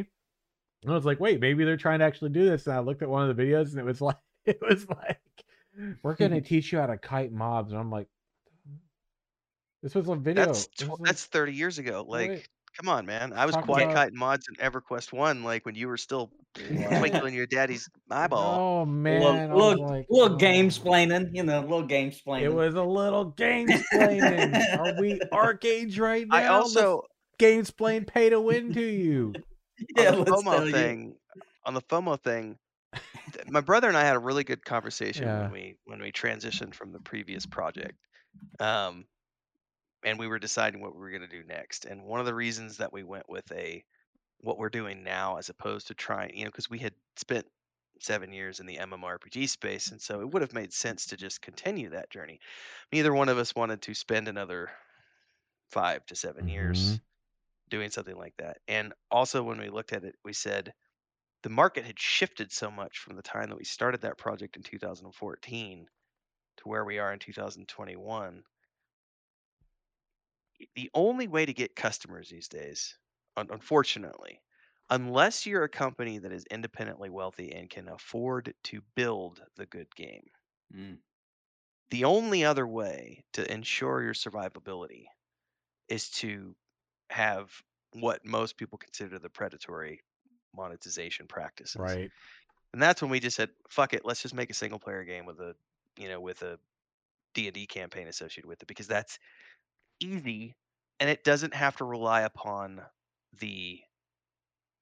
and 0.84 0.92
i 0.92 0.96
was 0.96 1.06
like 1.06 1.20
wait 1.20 1.40
maybe 1.40 1.64
they're 1.64 1.78
trying 1.78 2.00
to 2.00 2.06
actually 2.06 2.30
do 2.32 2.46
this 2.46 2.68
and 2.68 2.76
i 2.76 2.80
looked 2.80 3.02
at 3.02 3.10
one 3.10 3.30
of 3.30 3.36
the 3.36 3.42
videos 3.44 3.70
and 3.72 3.80
it 3.80 3.86
was 3.86 4.02
like 4.02 4.18
it 4.46 4.60
was 4.62 4.88
like 4.90 5.20
we're 6.04 6.16
gonna 6.16 6.42
teach 6.42 6.72
you 6.72 6.80
how 6.80 6.86
to 6.86 6.98
kite 6.98 7.32
mobs 7.32 7.72
and 7.72 7.80
i'm 7.80 7.92
like 7.92 8.08
this 9.82 9.96
was 9.96 10.10
a 10.10 10.16
video 10.16 10.46
That's 10.46 10.68
tw- 10.68 10.82
was 10.82 11.00
like- 11.00 11.08
that's 11.08 11.26
30 11.26 11.54
years 11.54 11.78
ago. 11.80 12.06
Like 12.08 12.30
Wait. 12.30 12.48
Come 12.80 12.88
on, 12.88 13.06
man. 13.06 13.34
I 13.34 13.46
was 13.46 13.56
Talk 13.56 13.66
quad 13.66 13.82
about- 13.82 13.96
kiting 13.96 14.18
mobs 14.18 14.46
in 14.48 14.56
EverQuest 14.56 15.12
One, 15.12 15.44
like 15.44 15.66
when 15.66 15.76
you 15.76 15.90
were 15.90 15.98
still 15.98 16.32
twinkling 16.54 17.34
your 17.34 17.46
daddy's 17.46 17.90
eyeball. 18.10 18.60
Oh 18.60 18.86
man, 18.86 19.22
little, 19.22 19.36
I 19.36 19.46
was 19.48 19.64
little, 19.64 19.88
like, 19.88 20.06
little 20.10 20.36
oh. 20.36 20.38
game 20.38 20.70
splaining, 20.70 21.30
you 21.34 21.44
know, 21.44 21.60
little 21.60 21.84
game 21.86 22.12
splaining. 22.12 22.44
It 22.44 22.54
was 22.54 22.76
a 22.76 22.84
little 22.84 23.26
game 23.26 23.68
splaining. 23.68 24.78
Are 24.80 25.00
we 25.00 25.20
arcades 25.34 26.00
right 26.00 26.26
now? 26.26 26.38
I 26.38 26.48
also 26.48 27.04
game 27.38 27.66
splain 27.66 28.06
pay 28.06 28.30
to 28.30 28.40
win 28.40 28.74
to 28.74 28.82
you. 28.82 29.34
yeah, 29.98 30.12
on 30.12 30.24
the 30.24 30.32
let's 30.32 30.44
tell 30.44 30.60
FOMO 30.60 30.66
you. 30.68 30.72
thing, 30.72 31.16
on 31.66 31.74
the 31.74 31.82
FOMO 31.82 32.18
thing, 32.22 32.58
my 33.50 33.60
brother 33.62 33.90
and 33.90 33.98
I 33.98 34.06
had 34.06 34.16
a 34.16 34.20
really 34.20 34.46
good 34.46 34.64
conversation 34.64 35.24
Yeah. 35.28 35.42
when 35.42 35.52
we 35.52 35.76
when 35.84 36.02
we 36.02 36.14
transitioned 36.14 36.74
from 36.74 36.94
the 36.94 37.00
previous 37.02 37.46
project, 37.46 37.98
um, 38.62 39.04
and 40.04 40.18
we 40.18 40.28
were 40.28 40.40
deciding 40.40 40.82
what 40.82 40.96
we 40.96 41.02
were 41.02 41.10
going 41.10 41.22
to 41.22 41.28
do 41.28 41.44
next. 41.44 41.86
And 41.86 42.04
one 42.04 42.20
of 42.20 42.26
the 42.26 42.34
reasons 42.34 42.78
that 42.78 42.94
we 42.94 43.04
went 43.04 43.30
with 43.30 43.52
a 43.52 43.84
what 44.42 44.58
we're 44.58 44.70
doing 44.70 45.04
now 45.04 45.38
as 45.38 45.50
opposed 45.50 45.88
to 45.88 45.94
trying, 45.94 46.36
you 46.36 46.46
know, 46.46 46.50
because 46.50 46.70
we 46.70 46.80
had 46.80 46.94
spent 47.18 47.46
seven 48.00 48.32
years 48.32 48.60
in 48.60 48.66
the 48.66 48.78
MMORPG 48.78 49.50
space, 49.50 49.92
and 49.92 50.02
so 50.02 50.22
it 50.22 50.32
would 50.32 50.42
have 50.42 50.54
made 50.54 50.72
sense 50.72 51.08
to 51.08 51.18
just 51.18 51.42
continue 51.42 51.90
that 51.90 52.10
journey. 52.10 52.40
Neither 52.92 53.14
one 53.14 53.30
of 53.30 53.38
us 53.38 53.54
wanted 53.54 53.82
to 53.84 53.94
spend 53.94 54.28
another 54.28 54.70
five 55.70 56.06
to 56.08 56.16
7 56.16 56.48
years 56.48 56.84
mm-hmm. 56.84 56.96
doing 57.70 57.90
something 57.90 58.16
like 58.16 58.34
that. 58.38 58.58
And 58.68 58.94
also, 59.12 59.44
when 59.44 59.60
we 59.60 59.70
looked 59.70 59.94
at 59.94 60.04
it, 60.04 60.16
we 60.24 60.34
said 60.34 60.74
the 61.44 61.50
market 61.50 61.86
had 61.86 62.00
shifted 62.00 62.52
so 62.52 62.72
much 62.72 63.00
from 63.00 63.16
the 63.16 63.22
time 63.22 63.50
that 63.50 63.58
we 63.58 63.66
started 63.66 64.02
that 64.02 64.18
project 64.18 64.56
in 64.56 64.64
2014 64.64 65.88
to 66.58 66.64
where 66.68 66.84
we 66.84 67.00
are 67.00 67.14
in 67.14 67.20
2021. 67.20 68.44
The 70.76 70.90
only 70.94 71.28
way 71.28 71.46
to 71.46 71.54
get 71.54 71.76
customers 71.76 72.30
these 72.30 72.48
days, 72.48 72.98
un- 73.36 73.50
unfortunately, 73.52 74.42
unless 74.90 75.46
you're 75.46 75.64
a 75.66 75.70
company 75.70 76.18
that 76.18 76.32
is 76.32 76.46
independently 76.46 77.10
wealthy 77.10 77.52
and 77.54 77.70
can 77.70 77.88
afford 77.90 78.56
to 78.64 78.82
build 78.96 79.46
the 79.56 79.66
good 79.66 79.94
game, 79.96 80.32
Mm. 80.74 81.00
the 81.90 82.06
only 82.06 82.44
other 82.44 82.68
way 82.68 83.24
to 83.34 83.52
ensure 83.52 84.04
your 84.04 84.14
survivability 84.14 85.06
is 85.90 86.10
to 86.12 86.56
have 87.12 87.64
what 87.94 88.26
most 88.26 88.58
people 88.58 88.78
consider 88.78 89.20
the 89.20 89.30
predatory 89.30 90.02
monetization 90.56 91.28
practices. 91.28 91.98
Right. 91.98 92.12
And 92.74 92.82
that's 92.82 93.02
when 93.02 93.12
we 93.12 93.20
just 93.20 93.38
said, 93.38 93.52
fuck 93.70 93.94
it, 93.94 94.06
let's 94.06 94.22
just 94.22 94.36
make 94.36 94.52
a 94.52 94.56
single 94.56 94.80
player 94.80 95.04
game 95.06 95.26
with 95.26 95.40
a, 95.42 95.56
you 95.98 96.10
know, 96.10 96.22
with 96.22 96.44
a 96.44 96.60
D&D 97.34 97.68
campaign 97.68 98.08
associated 98.08 98.48
with 98.48 98.62
it 98.64 98.68
because 98.68 98.88
that's 98.88 99.20
easy 100.00 100.56
and 101.00 101.10
it 101.10 101.24
doesn't 101.24 101.54
have 101.54 101.78
to 101.78 101.86
rely 101.86 102.22
upon 102.22 102.86
the 103.34 103.82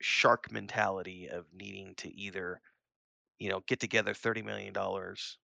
shark 0.02 0.52
mentality 0.52 1.28
of 1.28 1.52
needing 1.54 1.96
to 1.96 2.10
either, 2.16 2.62
you 3.40 3.50
know, 3.50 3.62
get 3.62 3.80
together 3.80 4.14
30 4.16 4.42
million 4.42 4.74
dollars 4.74 5.40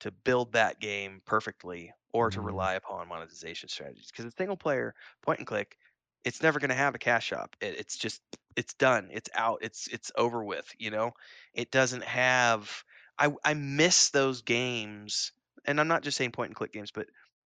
to 0.00 0.10
build 0.12 0.52
that 0.52 0.80
game 0.80 1.22
perfectly 1.26 1.92
or 2.12 2.30
to 2.30 2.40
Mhm. 2.40 2.42
rely 2.42 2.74
upon 2.74 3.08
monetization 3.08 3.68
strategies 3.68 4.08
because 4.10 4.26
a 4.26 4.32
single 4.32 4.56
player 4.56 4.94
point 5.22 5.40
and 5.40 5.46
click 5.48 5.78
it's 6.24 6.42
never 6.42 6.60
going 6.60 6.70
to 6.70 6.74
have 6.76 6.94
a 6.94 6.98
cash 6.98 7.26
shop 7.26 7.56
it, 7.60 7.78
it's 7.78 7.96
just 7.96 8.22
it's 8.56 8.74
done 8.74 9.08
it's 9.12 9.30
out 9.34 9.58
it's 9.62 9.88
it's 9.88 10.12
over 10.16 10.44
with 10.44 10.72
you 10.78 10.90
know 10.90 11.12
it 11.54 11.70
doesn't 11.70 12.04
have 12.04 12.84
i 13.18 13.32
i 13.44 13.54
miss 13.54 14.10
those 14.10 14.42
games 14.42 15.32
and 15.66 15.80
i'm 15.80 15.88
not 15.88 16.02
just 16.02 16.16
saying 16.18 16.32
point 16.32 16.50
and 16.50 16.56
click 16.56 16.72
games 16.72 16.92
but 16.92 17.08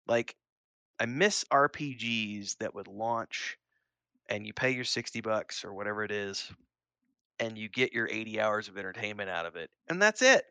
like 0.07 0.37
i 0.99 1.05
miss 1.05 1.43
rpgs 1.51 2.57
that 2.57 2.73
would 2.73 2.87
launch 2.87 3.57
and 4.29 4.47
you 4.47 4.53
pay 4.53 4.71
your 4.71 4.85
60 4.85 5.21
bucks 5.21 5.65
or 5.65 5.73
whatever 5.73 6.03
it 6.03 6.11
is 6.11 6.51
and 7.39 7.57
you 7.57 7.69
get 7.69 7.93
your 7.93 8.07
80 8.09 8.39
hours 8.39 8.67
of 8.67 8.77
entertainment 8.77 9.29
out 9.29 9.45
of 9.45 9.55
it 9.55 9.69
and 9.89 10.01
that's 10.01 10.21
it 10.21 10.45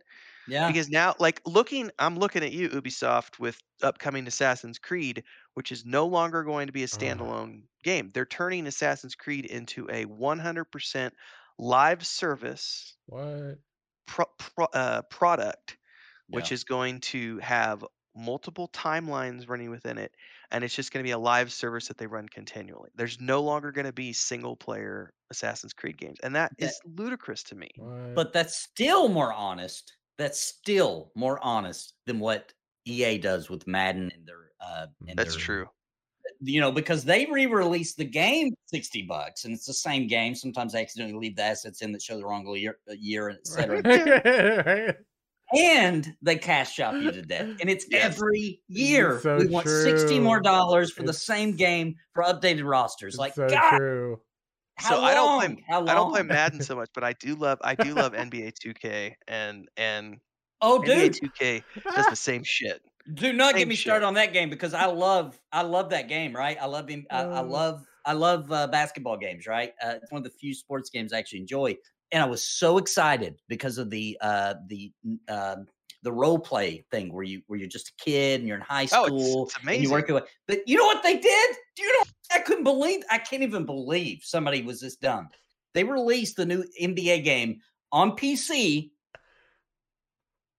Yeah. 0.47 0.73
because 0.73 0.90
now 0.90 1.14
like 1.20 1.43
looking 1.47 1.90
i'm 1.98 2.18
looking 2.18 2.44
at 2.44 2.52
you 2.52 2.68
ubisoft 2.70 3.39
with 3.39 3.60
upcoming 3.82 4.27
assassin's 4.27 4.78
creed 4.78 5.24
which 5.55 5.73
is 5.73 5.85
no 5.86 6.06
longer 6.06 6.44
going 6.44 6.66
to 6.68 6.73
be 6.74 6.85
a 6.85 6.89
standalone 6.89 7.64
game 7.85 8.10
they're 8.14 8.27
turning 8.27 8.66
assassin's 8.66 9.14
creed 9.14 9.47
into 9.47 9.89
a 9.90 10.05
100% 10.06 11.14
live 11.59 12.06
service 12.06 12.97
What? 13.06 13.60
pro- 14.06 14.27
pro- 14.39 14.66
uh, 14.66 15.02
product 15.10 15.78
which 16.31 16.51
Yeah. 16.51 16.52
is 16.52 16.64
going 16.64 17.01
to 17.01 17.39
have 17.39 17.85
multiple 18.14 18.68
timelines 18.68 19.48
running 19.48 19.70
within 19.70 19.98
it 19.98 20.12
and 20.51 20.62
it's 20.64 20.74
just 20.74 20.93
going 20.93 21.02
to 21.02 21.06
be 21.06 21.12
a 21.12 21.18
live 21.18 21.52
service 21.52 21.89
that 21.89 21.98
they 21.98 22.06
run 22.06 22.28
continually 22.28 22.90
there's 22.94 23.20
no 23.20 23.40
longer 23.43 23.73
going 23.73 23.86
to 23.86 23.93
be 23.93 24.12
single 24.12 24.56
player 24.56 25.12
assassin's 25.31 25.73
creed 25.73 25.97
games 25.98 26.18
and 26.23 26.35
that 26.36 26.52
That- 26.59 26.66
is 26.66 26.81
ludicrous 26.97 27.43
to 27.44 27.55
me 27.55 27.68
What? 27.77 28.14
But 28.14 28.32
that's 28.32 28.56
still 28.56 29.09
more 29.09 29.32
honest. 29.32 29.93
That's 30.18 30.40
still 30.40 31.10
more 31.14 31.39
honest 31.43 31.94
than 32.06 32.18
what 32.18 32.52
EA 32.86 33.18
does 33.18 33.51
with 33.51 33.66
Madden 33.66 34.10
and 34.14 34.27
their 34.27 34.51
uh 34.60 34.86
and 35.09 35.18
that's 35.18 35.35
their- 35.35 35.43
true 35.44 35.66
You 36.40 36.60
know, 36.60 36.73
because 36.73 37.05
they 37.05 37.27
re-release 37.27 37.94
the 37.94 38.05
game 38.05 38.55
60 38.66 39.02
bucks 39.02 39.44
and 39.44 39.55
it's 39.55 39.64
the 39.66 39.73
same 39.73 40.06
game. 40.06 40.35
Sometimes 40.35 40.73
they 40.73 40.82
accidentally 40.82 41.18
leave 41.18 41.36
the 41.36 41.43
assets 41.43 41.82
in 41.82 41.93
that 41.93 42.02
show 42.02 42.16
the 42.18 42.24
wrong 42.27 42.47
year, 42.56 42.78
uh, 42.90 42.94
year 42.98 43.31
et 43.31 43.47
cetera. 43.47 43.81
and 45.55 46.16
they 46.23 46.36
cash 46.39 46.73
shop 46.74 47.01
you 47.01 47.12
to 47.12 47.23
death. 47.23 47.51
And 47.60 47.70
it's 47.70 47.86
Yes. 47.90 48.16
every 48.18 48.62
year. 48.68 49.20
so 49.23 49.36
we 49.36 49.47
want 49.48 49.68
60 49.68 50.18
more 50.20 50.40
dollars 50.40 50.93
for 50.93 51.02
the 51.02 51.12
same 51.12 51.56
game 51.56 51.97
for 52.14 52.23
updated 52.24 52.68
rosters. 52.68 53.14
It's 53.14 53.18
Like, 53.18 53.35
so 53.35 53.59
God, 53.60 53.78
true. 53.78 54.23
how 54.77 54.94
so 54.94 54.97
long? 54.98 55.05
I 55.05 55.14
don't 55.14 55.32
play 55.35 55.64
how 55.68 55.81
long? 55.81 55.89
I 55.89 55.94
don't 55.94 56.09
play 56.10 56.23
Madden 56.23 56.60
so 56.60 56.77
much, 56.77 56.90
but 56.94 57.05
I 57.05 57.12
do 57.14 57.35
love 57.36 57.59
I 57.62 57.74
do 57.77 57.94
love 57.94 58.14
NBA 58.14 58.52
2K 58.52 59.16
and 59.28 59.68
and 59.77 60.20
Oh, 60.60 60.82
NBA 60.82 61.10
2K 61.10 61.64
does 61.94 62.09
the 62.09 62.16
same 62.16 62.44
shit. 62.44 62.82
do 63.14 63.32
not 63.32 63.56
get 63.56 63.68
me 63.68 63.74
shit. 63.74 63.82
started 63.82 64.06
on 64.06 64.14
that 64.14 64.32
game 64.32 64.51
because 64.51 64.74
I 64.74 64.86
love, 64.86 65.40
I 65.52 65.62
love 65.62 65.90
that 65.90 66.09
game. 66.09 66.35
Right? 66.35 66.56
I 66.60 66.66
love 66.66 66.89
him. 66.89 67.06
I, 67.10 67.27
I 67.32 67.40
Uh. 67.40 67.43
love, 67.43 67.86
I 68.05 68.12
love 68.12 68.51
uh, 68.52 68.66
basketball 68.68 69.16
games. 69.16 69.47
Right? 69.47 69.73
Uh, 69.82 69.94
it's 70.02 70.10
one 70.10 70.18
of 70.20 70.24
the 70.24 70.36
few 70.39 70.55
sports 70.55 70.90
games 70.90 71.12
I 71.12 71.18
actually 71.18 71.40
enjoy. 71.40 71.77
And 72.12 72.23
I 72.23 72.27
was 72.27 72.43
so 72.43 72.78
excited 72.78 73.37
because 73.49 73.78
of 73.78 73.91
the 73.91 74.16
uh, 74.20 74.55
the 74.69 74.93
uh, 75.28 75.57
the 76.03 76.12
role 76.12 76.39
play 76.39 76.85
thing 76.91 77.12
where 77.12 77.24
you 77.24 77.43
where 77.49 77.59
you're 77.59 77.69
just 77.69 77.89
a 77.89 77.93
kid 78.05 78.41
and 78.41 78.47
you're 78.49 78.57
in 78.57 78.62
high 78.62 78.87
Oh, 78.93 79.07
school 79.07 79.45
it's, 79.45 79.57
it's 79.57 79.66
and 79.66 79.83
you 79.83 79.91
work 79.91 80.07
your 80.09 80.20
way. 80.20 80.27
But 80.47 80.61
you 80.66 80.77
know 80.77 80.87
what 80.87 81.03
they 81.03 81.16
did? 81.16 81.57
Do 81.74 81.83
you 81.83 81.93
know? 81.93 82.05
I 82.33 82.39
couldn't 82.41 82.65
believe. 82.65 83.03
I 83.11 83.19
can't 83.19 83.43
even 83.43 83.66
believe 83.66 84.20
somebody 84.23 84.62
was 84.62 84.81
this 84.81 84.97
dumb. 84.97 85.28
They 85.74 85.85
released 85.85 86.37
the 86.37 86.47
new 86.47 86.65
NBA 86.81 87.24
game 87.24 87.61
on 87.93 88.12
PC, 88.12 88.91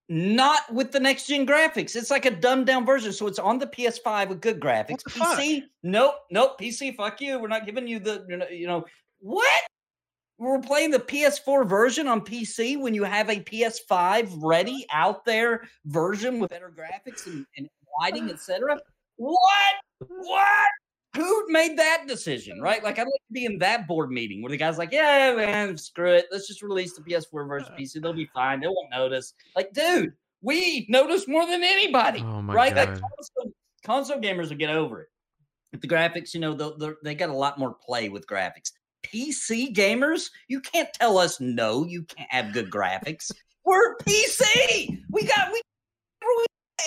not 0.10 0.72
with 0.74 0.92
the 0.92 1.00
next 1.00 1.28
gen 1.28 1.46
graphics. 1.46 1.96
It's 1.96 2.12
like 2.12 2.26
a 2.26 2.32
dumbed 2.32 2.68
down 2.68 2.86
version. 2.86 3.12
So 3.12 3.28
it's 3.28 3.40
on 3.40 3.58
the 3.58 3.68
PS5 3.68 4.30
with 4.30 4.42
good 4.42 4.60
graphics. 4.60 5.04
the 5.04 5.10
fuck? 5.12 5.40
PC, 5.40 5.64
nope, 5.84 6.16
nope. 6.30 6.60
PC, 6.60 6.96
fuck 6.96 7.20
you. 7.22 7.40
We're 7.40 7.48
not 7.48 7.66
giving 7.66 7.88
you 7.88 8.00
the. 8.00 8.26
You 8.52 8.68
know 8.68 8.86
what? 9.20 9.62
We're 10.40 10.60
playing 10.60 10.92
the 10.92 11.00
PS4 11.00 11.68
version 11.68 12.08
on 12.08 12.22
PC 12.22 12.80
when 12.80 12.94
you 12.94 13.04
have 13.04 13.30
a 13.30 13.40
PS5 13.40 14.38
ready 14.38 14.86
out 14.92 15.26
there 15.26 15.68
version 15.86 16.40
with 16.40 16.52
better 16.52 16.72
graphics 16.72 17.26
and, 17.26 17.46
and 17.58 17.68
lighting, 18.00 18.30
etc. 18.30 18.80
What? 19.16 19.74
What? 20.08 20.68
Who 21.16 21.46
made 21.50 21.78
that 21.80 22.04
decision? 22.08 22.62
Right? 22.62 22.84
Like, 22.84 23.00
I'd 23.00 23.04
like 23.04 23.08
to 23.08 23.34
be 23.34 23.46
in 23.46 23.58
that 23.60 23.88
board 23.88 24.12
meeting 24.12 24.44
where 24.44 24.52
the 24.52 24.58
guy's 24.58 24.78
like, 24.78 24.92
"Yeah, 24.92 25.34
man, 25.36 25.76
screw 25.76 26.14
it. 26.14 26.28
Let's 26.32 26.48
just 26.48 26.62
release 26.62 26.94
the 26.94 27.02
PS4 27.02 27.48
version 27.48 27.74
PC. 27.78 28.00
They'll 28.00 28.14
be 28.14 28.30
fine. 28.32 28.60
They 28.60 28.68
won't 28.68 28.92
notice." 28.92 29.34
Like, 29.56 29.74
dude, 29.74 30.14
we 30.42 30.86
notice 30.88 31.28
more 31.28 31.48
than 31.48 31.64
anybody, 31.64 32.22
Oh 32.24 32.44
right? 32.44 32.76
Like, 32.76 32.90
console, 32.90 33.52
console 33.84 34.22
gamers 34.22 34.50
will 34.50 34.58
get 34.58 34.70
over 34.70 35.02
it. 35.02 35.08
If 35.74 35.82
the 35.82 35.88
graphics, 35.88 36.34
you 36.36 36.40
know, 36.40 36.54
they 37.04 37.16
got 37.16 37.30
a 37.30 37.34
lot 37.34 37.58
more 37.58 37.74
play 37.74 38.10
with 38.10 38.28
graphics. 38.28 38.72
PC 39.14 39.74
gamers, 39.74 40.30
you 40.48 40.60
can't 40.60 40.90
tell 40.94 41.18
us 41.18 41.40
no, 41.40 41.86
you 41.86 42.04
can't 42.04 42.30
have 42.32 42.54
good 42.54 42.70
graphics. 42.70 43.32
We're 43.66 43.98
PC. 43.98 45.02
We 45.10 45.24
got 45.24 45.52
we 45.52 45.62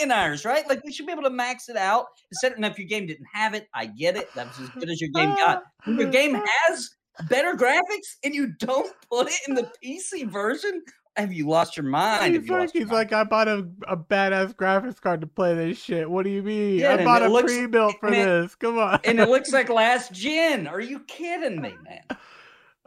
in 0.00 0.10
ours, 0.10 0.44
right? 0.44 0.66
Like 0.68 0.82
we 0.84 0.92
should 0.92 1.06
be 1.06 1.12
able 1.12 1.22
to 1.24 1.30
max 1.30 1.68
it 1.68 1.76
out. 1.76 2.06
Instead, 2.32 2.52
and 2.52 2.64
if 2.64 2.78
your 2.78 2.88
game 2.88 3.06
didn't 3.06 3.26
have 3.32 3.54
it, 3.54 3.68
I 3.74 3.86
get 3.86 4.16
it. 4.16 4.28
That's 4.34 4.58
as 4.58 4.68
good 4.70 4.88
as 4.88 5.00
your 5.00 5.10
game 5.10 5.34
got. 5.36 5.62
When 5.84 5.98
your 5.98 6.10
game 6.10 6.34
has 6.34 6.90
better 7.28 7.54
graphics 7.54 8.16
and 8.24 8.34
you 8.34 8.52
don't 8.58 8.92
put 9.10 9.28
it 9.28 9.40
in 9.48 9.54
the 9.54 9.70
PC 9.84 10.28
version, 10.30 10.82
have 11.16 11.32
you 11.32 11.48
lost 11.48 11.76
your 11.76 11.84
mind? 11.86 12.34
Have 12.34 12.42
He's 12.42 12.48
you 12.48 12.52
like, 12.54 12.60
lost 12.62 12.74
your 12.74 12.82
he's 12.84 12.90
mind? 12.92 13.10
like, 13.10 13.12
I 13.12 13.24
bought 13.24 13.48
a, 13.48 13.68
a 13.88 13.96
badass 13.96 14.54
graphics 14.54 15.00
card 15.00 15.20
to 15.22 15.26
play 15.26 15.54
this 15.54 15.78
shit. 15.82 16.08
What 16.10 16.24
do 16.24 16.30
you 16.30 16.42
mean? 16.42 16.78
Yeah, 16.78 16.94
I 16.94 17.04
bought 17.04 17.22
a 17.22 17.28
looks- 17.28 17.52
pre-built 17.52 17.96
for 18.00 18.06
and 18.06 18.16
it- 18.16 18.24
this. 18.42 18.54
Come 18.54 18.78
on. 18.78 19.00
and 19.04 19.18
it 19.20 19.28
looks 19.28 19.52
like 19.52 19.68
last 19.70 20.12
gen. 20.12 20.66
Are 20.66 20.80
you 20.80 21.00
kidding 21.00 21.60
me, 21.60 21.74
man? 21.82 22.02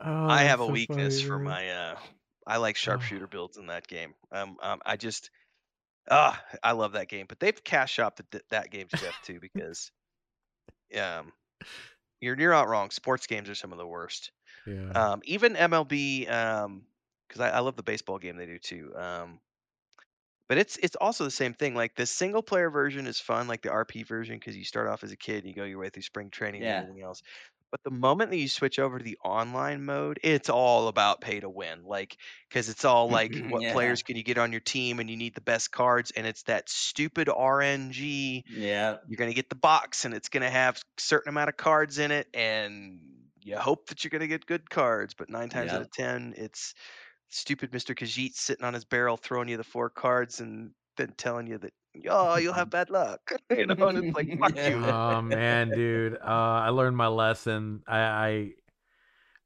Oh, 0.05 0.27
I 0.27 0.43
have 0.43 0.59
a 0.61 0.65
so 0.65 0.71
weakness 0.71 1.17
funny, 1.19 1.27
for 1.29 1.37
dude. 1.37 1.45
my 1.47 1.69
uh 1.69 1.95
I 2.45 2.57
like 2.57 2.75
sharpshooter 2.75 3.27
builds 3.27 3.57
in 3.57 3.67
that 3.67 3.87
game. 3.87 4.13
Um, 4.31 4.57
um 4.61 4.79
I 4.85 4.97
just 4.97 5.29
ah 6.11 6.41
I 6.61 6.73
love 6.73 6.93
that 6.93 7.07
game, 7.07 7.25
but 7.29 7.39
they've 7.39 7.63
cash 7.63 7.93
shopped 7.93 8.21
th- 8.31 8.43
that 8.49 8.69
game 8.71 8.87
to 8.89 8.97
death 8.97 9.15
too 9.23 9.39
because 9.39 9.91
um 10.99 11.31
you're 12.19 12.37
you're 12.39 12.51
not 12.51 12.67
wrong. 12.67 12.89
Sports 12.89 13.27
games 13.27 13.49
are 13.49 13.55
some 13.55 13.71
of 13.71 13.77
the 13.77 13.87
worst. 13.87 14.31
Yeah. 14.67 14.91
Um, 14.91 15.21
even 15.25 15.55
MLB, 15.55 16.29
um, 16.31 16.83
because 17.33 17.51
I, 17.51 17.57
I 17.57 17.59
love 17.61 17.75
the 17.75 17.83
baseball 17.83 18.19
game 18.19 18.37
they 18.37 18.45
do 18.45 18.59
too. 18.59 18.93
Um, 18.95 19.41
but 20.49 20.57
it's 20.57 20.77
it's 20.77 20.95
also 20.97 21.23
the 21.23 21.31
same 21.31 21.53
thing. 21.53 21.73
Like 21.75 21.95
the 21.95 22.05
single 22.05 22.43
player 22.43 22.69
version 22.69 23.07
is 23.07 23.19
fun, 23.19 23.47
like 23.47 23.61
the 23.61 23.69
RP 23.71 24.03
version, 24.03 24.37
because 24.37 24.57
you 24.57 24.65
start 24.65 24.87
off 24.87 25.03
as 25.03 25.11
a 25.11 25.17
kid 25.17 25.39
and 25.43 25.47
you 25.47 25.55
go 25.55 25.63
your 25.63 25.79
way 25.79 25.89
through 25.89 26.03
spring 26.03 26.29
training 26.29 26.61
and 26.63 26.71
everything 26.71 27.01
else. 27.01 27.21
But 27.71 27.81
the 27.83 27.91
moment 27.91 28.29
that 28.29 28.37
you 28.37 28.47
switch 28.49 28.77
over 28.77 28.99
to 28.99 29.03
the 29.03 29.17
online 29.23 29.83
mode, 29.83 30.19
it's 30.23 30.49
all 30.49 30.89
about 30.89 31.21
pay 31.21 31.39
to 31.39 31.49
win. 31.49 31.83
Like, 31.85 32.17
because 32.47 32.69
it's 32.69 32.85
all 32.85 33.09
like, 33.09 33.35
what 33.47 33.63
Yeah. 33.63 33.67
players 33.67 34.03
can 34.03 34.15
you 34.15 34.23
get 34.23 34.37
on 34.37 34.51
your 34.51 34.61
team, 34.61 34.99
and 34.99 35.09
you 35.09 35.17
need 35.17 35.33
the 35.33 35.41
best 35.41 35.71
cards, 35.71 36.11
and 36.11 36.27
it's 36.27 36.43
that 36.43 36.69
stupid 36.69 37.29
RNG 37.29 38.43
Yeah. 38.45 38.99
you're 39.05 39.17
going 39.17 39.29
to 39.31 39.35
get 39.35 39.49
the 39.49 39.55
box 39.55 40.05
and 40.05 40.13
it's 40.13 40.29
going 40.29 40.43
to 40.43 40.49
have 40.49 40.81
certain 40.97 41.29
amount 41.29 41.49
of 41.49 41.57
cards 41.57 41.97
in 41.97 42.11
it 42.11 42.27
and 42.33 43.01
you 43.41 43.57
hope 43.57 43.87
that 43.89 44.03
you're 44.03 44.09
going 44.09 44.21
to 44.21 44.27
get 44.27 44.45
good 44.45 44.69
cards 44.69 45.13
but 45.13 45.29
nine 45.29 45.49
times 45.49 45.73
out 45.73 45.81
of 45.81 45.91
ten 45.91 46.33
it's 46.37 46.73
stupid 47.29 47.71
mr 47.71 47.95
khajiit 47.95 48.33
sitting 48.33 48.65
on 48.65 48.73
his 48.73 48.85
barrel 48.85 49.17
throwing 49.17 49.49
you 49.49 49.57
the 49.57 49.63
four 49.63 49.89
cards 49.89 50.39
and 50.39 50.71
then 50.97 51.11
telling 51.17 51.47
you 51.47 51.57
that 51.57 51.73
oh 52.09 52.37
you'll 52.37 52.53
have 52.53 52.69
bad 52.69 52.89
luck 52.89 53.33
you 53.57 53.65
know 53.65 53.87
and 53.87 54.05
it's 54.05 54.15
like 54.15 54.39
fuck 54.39 54.55
you 54.69 54.83
oh 54.85 55.21
man, 55.21 55.69
dude. 55.69 56.15
Uh, 56.15 56.61
I 56.65 56.69
learned 56.69 56.97
my 56.97 57.07
lesson. 57.07 57.81
I, 57.87 57.97
I 57.99 58.49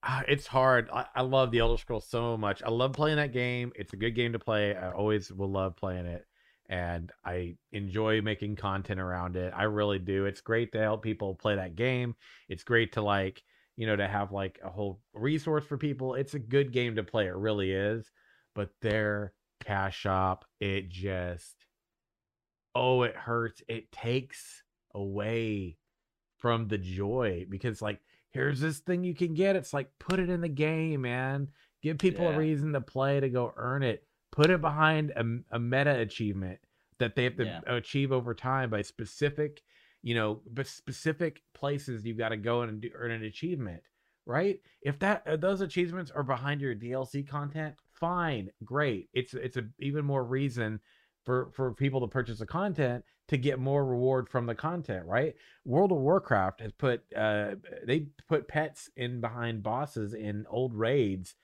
ah, 0.03 0.23
it's 0.27 0.47
hard. 0.47 0.89
I, 0.91 1.05
I 1.15 1.21
love 1.21 1.51
the 1.51 1.59
Elder 1.59 1.77
Scrolls 1.77 2.07
so 2.07 2.37
much. 2.37 2.61
I 2.63 2.69
love 2.69 2.93
playing 2.93 3.17
that 3.17 3.33
game. 3.33 3.71
It's 3.75 3.93
a 3.93 3.97
good 3.97 4.11
game 4.11 4.33
to 4.33 4.39
play. 4.39 4.75
I 4.75 4.91
always 4.91 5.31
will 5.31 5.51
love 5.51 5.75
playing 5.75 6.05
it, 6.05 6.25
and 6.69 7.11
I 7.25 7.55
enjoy 7.71 8.21
making 8.21 8.55
content 8.55 8.99
around 8.99 9.35
it. 9.35 9.53
I 9.55 9.63
really 9.63 9.99
do. 9.99 10.25
It's 10.25 10.41
great 10.41 10.71
to 10.73 10.79
help 10.79 11.03
people 11.03 11.35
play 11.35 11.55
that 11.55 11.75
game. 11.75 12.15
It's 12.49 12.63
great 12.63 12.93
to 12.93 13.01
like 13.01 13.43
you 13.77 13.87
know 13.87 13.95
to 13.95 14.07
have 14.07 14.31
like 14.33 14.59
a 14.63 14.69
whole 14.69 14.99
resource 15.13 15.63
for 15.65 15.77
people. 15.77 16.15
It's 16.15 16.33
a 16.33 16.39
good 16.39 16.73
game 16.73 16.95
to 16.97 17.03
play. 17.03 17.27
It 17.27 17.35
really 17.35 17.71
is. 17.71 18.11
But 18.55 18.71
their 18.81 19.33
cash 19.63 19.97
shop, 19.97 20.43
it 20.59 20.89
just 20.89 21.55
oh, 22.75 23.03
it 23.03 23.15
hurts. 23.15 23.61
It 23.67 23.91
takes 23.91 24.63
away 24.93 25.77
from 26.37 26.67
the 26.67 26.77
joy 26.77 27.45
because 27.49 27.81
like 27.81 27.99
here's 28.31 28.59
this 28.59 28.79
thing 28.79 29.03
you 29.03 29.15
can 29.15 29.33
get. 29.33 29.55
It's 29.55 29.73
like 29.73 29.89
put 29.99 30.19
it 30.19 30.29
in 30.29 30.41
the 30.41 30.49
game, 30.49 31.01
man. 31.01 31.47
Give 31.81 31.97
people 31.97 32.25
Yeah. 32.25 32.35
a 32.35 32.37
reason 32.37 32.73
to 32.73 32.81
play 32.81 33.19
to 33.19 33.29
go 33.29 33.53
earn 33.55 33.83
it. 33.83 34.03
Put 34.31 34.49
it 34.49 34.61
behind 34.61 35.11
a, 35.11 35.55
a 35.55 35.59
meta 35.59 35.99
achievement 35.99 36.59
that 36.99 37.15
they 37.15 37.23
have 37.23 37.37
to 37.37 37.45
Yeah. 37.45 37.61
achieve 37.67 38.11
over 38.11 38.33
time 38.33 38.69
by 38.69 38.81
specific, 38.81 39.61
you 40.01 40.15
know, 40.15 40.41
specific 40.63 41.41
places 41.53 42.05
you've 42.05 42.17
got 42.17 42.29
to 42.29 42.37
go 42.37 42.61
and 42.61 42.81
do, 42.81 42.89
earn 42.93 43.11
an 43.11 43.23
achievement, 43.23 43.81
right? 44.25 44.59
If 44.81 44.99
that 44.99 45.25
uh, 45.27 45.37
those 45.37 45.61
achievements 45.61 46.11
are 46.11 46.23
behind 46.23 46.61
your 46.61 46.75
DLC 46.75 47.27
content, 47.27 47.75
fine, 47.93 48.49
great. 48.63 49.09
It's 49.13 49.33
it's 49.33 49.57
a 49.57 49.65
even 49.79 50.05
more 50.05 50.23
reason 50.23 50.79
for 51.25 51.51
for 51.53 51.73
people 51.73 52.01
to 52.01 52.07
purchase 52.07 52.39
the 52.39 52.45
content 52.45 53.03
to 53.27 53.37
get 53.37 53.59
more 53.59 53.85
reward 53.85 54.29
from 54.29 54.45
the 54.45 54.55
content, 54.55 55.05
right? 55.05 55.35
World 55.65 55.91
of 55.91 55.97
Warcraft 55.97 56.61
has 56.61 56.71
put 56.71 57.03
uh 57.15 57.55
they 57.85 58.07
put 58.29 58.47
pets 58.47 58.89
in 58.95 59.19
behind 59.21 59.63
bosses 59.63 60.13
in 60.13 60.45
old 60.49 60.73
raids 60.73 61.35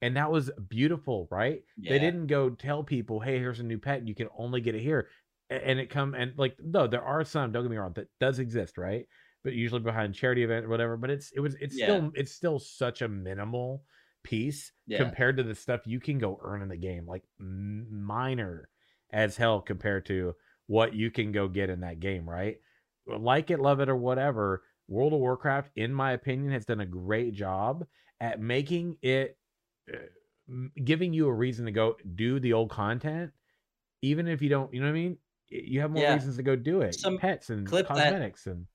and 0.00 0.16
that 0.16 0.30
was 0.30 0.50
beautiful, 0.68 1.26
right? 1.30 1.62
They 1.90 1.98
didn't 1.98 2.26
go 2.28 2.50
tell 2.50 2.84
people, 2.84 3.20
"Hey, 3.20 3.38
here's 3.38 3.60
a 3.60 3.64
new 3.64 3.78
pet, 3.78 3.98
and 3.98 4.08
you 4.08 4.14
can 4.14 4.28
only 4.36 4.60
get 4.60 4.74
it 4.74 4.80
here." 4.82 5.08
And 5.50 5.80
it 5.80 5.88
come 5.88 6.14
and 6.14 6.36
like 6.38 6.56
no, 6.62 6.86
there 6.86 7.02
are 7.02 7.24
some. 7.24 7.52
Don't 7.52 7.64
get 7.64 7.70
me 7.70 7.76
wrong, 7.78 7.94
that 7.94 8.08
does 8.20 8.38
exist, 8.38 8.76
right? 8.76 9.06
But 9.44 9.54
usually 9.54 9.80
behind 9.80 10.14
charity 10.14 10.42
event 10.44 10.66
or 10.66 10.68
whatever. 10.68 10.96
But 10.98 11.10
it's 11.10 11.30
it 11.32 11.40
was 11.40 11.54
it's 11.56 11.76
Yeah. 11.76 11.76
still 11.76 12.12
it's 12.14 12.32
still 12.32 12.58
such 12.58 13.00
a 13.00 13.08
minimal 13.08 13.84
piece 14.22 14.72
Yeah. 14.86 15.14
compared 15.14 15.38
to 15.38 15.42
the 15.42 15.54
stuff 15.54 15.86
you 15.86 16.00
can 16.00 16.18
go 16.18 16.38
earn 16.42 16.60
in 16.60 16.68
the 16.68 16.76
game, 16.76 17.06
like 17.06 17.24
minor 17.38 18.68
as 19.10 19.36
hell 19.38 19.62
compared 19.62 20.04
to 20.06 20.34
what 20.66 20.92
you 20.94 21.10
can 21.10 21.32
go 21.32 21.48
get 21.48 21.70
in 21.70 21.80
that 21.80 22.00
game, 22.00 22.28
right? 22.28 22.58
Like 23.06 23.50
it, 23.50 23.58
love 23.60 23.80
it, 23.80 23.88
or 23.88 23.96
whatever. 23.96 24.64
World 24.86 25.14
of 25.14 25.20
Warcraft, 25.20 25.72
in 25.76 25.94
my 25.94 26.12
opinion, 26.12 26.52
has 26.52 26.66
done 26.66 26.80
a 26.80 26.86
great 26.86 27.32
job 27.32 27.86
at 28.20 28.38
making 28.40 28.98
it 29.00 29.38
uh, 29.92 29.98
giving 30.84 31.12
you 31.12 31.26
a 31.28 31.34
reason 31.34 31.66
to 31.66 31.72
go 31.72 31.96
do 32.14 32.40
the 32.40 32.52
old 32.52 32.70
content, 32.70 33.32
even 34.02 34.28
if 34.28 34.42
you 34.42 34.48
don't, 34.48 34.72
you 34.74 34.80
know 34.80 34.86
what 34.86 34.92
I 34.92 34.94
mean? 34.94 35.18
You 35.50 35.80
have 35.80 35.90
more 35.90 36.02
Yeah. 36.02 36.14
reasons 36.14 36.36
to 36.36 36.42
go 36.42 36.56
do 36.56 36.80
it. 36.82 36.94
Some- 36.94 37.18
Pets 37.18 37.50
and 37.50 37.66
clip 37.66 37.88
that. 37.88 37.94
cosmetics 37.94 38.46
and 38.46 38.66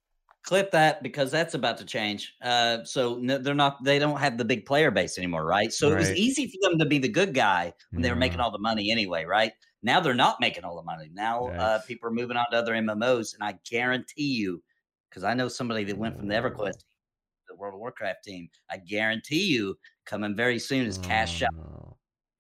clip 0.44 0.72
that 0.72 1.02
because 1.04 1.32
that's 1.32 1.54
about 1.54 1.78
to 1.78 1.86
change. 1.86 2.36
Uh, 2.42 2.84
so 2.84 3.18
no, 3.18 3.38
they're 3.38 3.54
not. 3.54 3.84
They 3.84 4.00
don't 4.00 4.20
have 4.20 4.38
the 4.38 4.46
big 4.46 4.66
player 4.66 4.92
base 4.92 5.18
anymore, 5.18 5.46
right? 5.46 5.72
So 5.72 5.92
it 5.92 5.98
was 5.98 6.12
easy 6.12 6.48
for 6.48 6.70
them 6.70 6.80
to 6.80 6.86
be 6.86 6.98
the 7.00 7.08
good 7.10 7.34
guy 7.34 7.74
when 7.92 8.02
they 8.02 8.10
were 8.10 8.16
making 8.16 8.40
all 8.40 8.52
the 8.52 8.60
money 8.60 8.92
anyway, 8.92 9.24
right? 9.26 9.54
Now 9.84 10.00
they're 10.00 10.14
not 10.14 10.40
making 10.40 10.64
all 10.64 10.76
the 10.76 10.84
money. 10.84 11.10
Now 11.14 11.48
uh, 11.48 11.80
people 11.88 12.08
are 12.10 12.14
moving 12.14 12.38
on 12.38 12.46
to 12.52 12.58
other 12.58 12.74
MMOs, 12.74 13.34
and 13.36 13.44
I 13.44 13.56
guarantee 13.70 14.34
you, 14.34 14.64
because 15.10 15.24
I 15.24 15.34
know 15.34 15.48
somebody 15.48 15.84
that 15.86 15.98
went 15.98 16.18
from 16.18 16.28
the 16.28 16.38
Oh. 16.38 16.42
EverQuest 16.42 16.74
team 16.74 16.88
the 17.50 17.56
World 17.56 17.74
of 17.76 17.82
Warcraft 17.82 18.24
team. 18.24 18.50
I 18.72 18.78
guarantee 18.78 19.44
you, 19.44 19.78
coming 20.06 20.36
very 20.36 20.58
soon 20.58 20.88
is 20.88 20.98
Cash 21.00 21.36
Oh, 21.36 21.38
Shop, 21.46 21.54
no. 21.56 21.98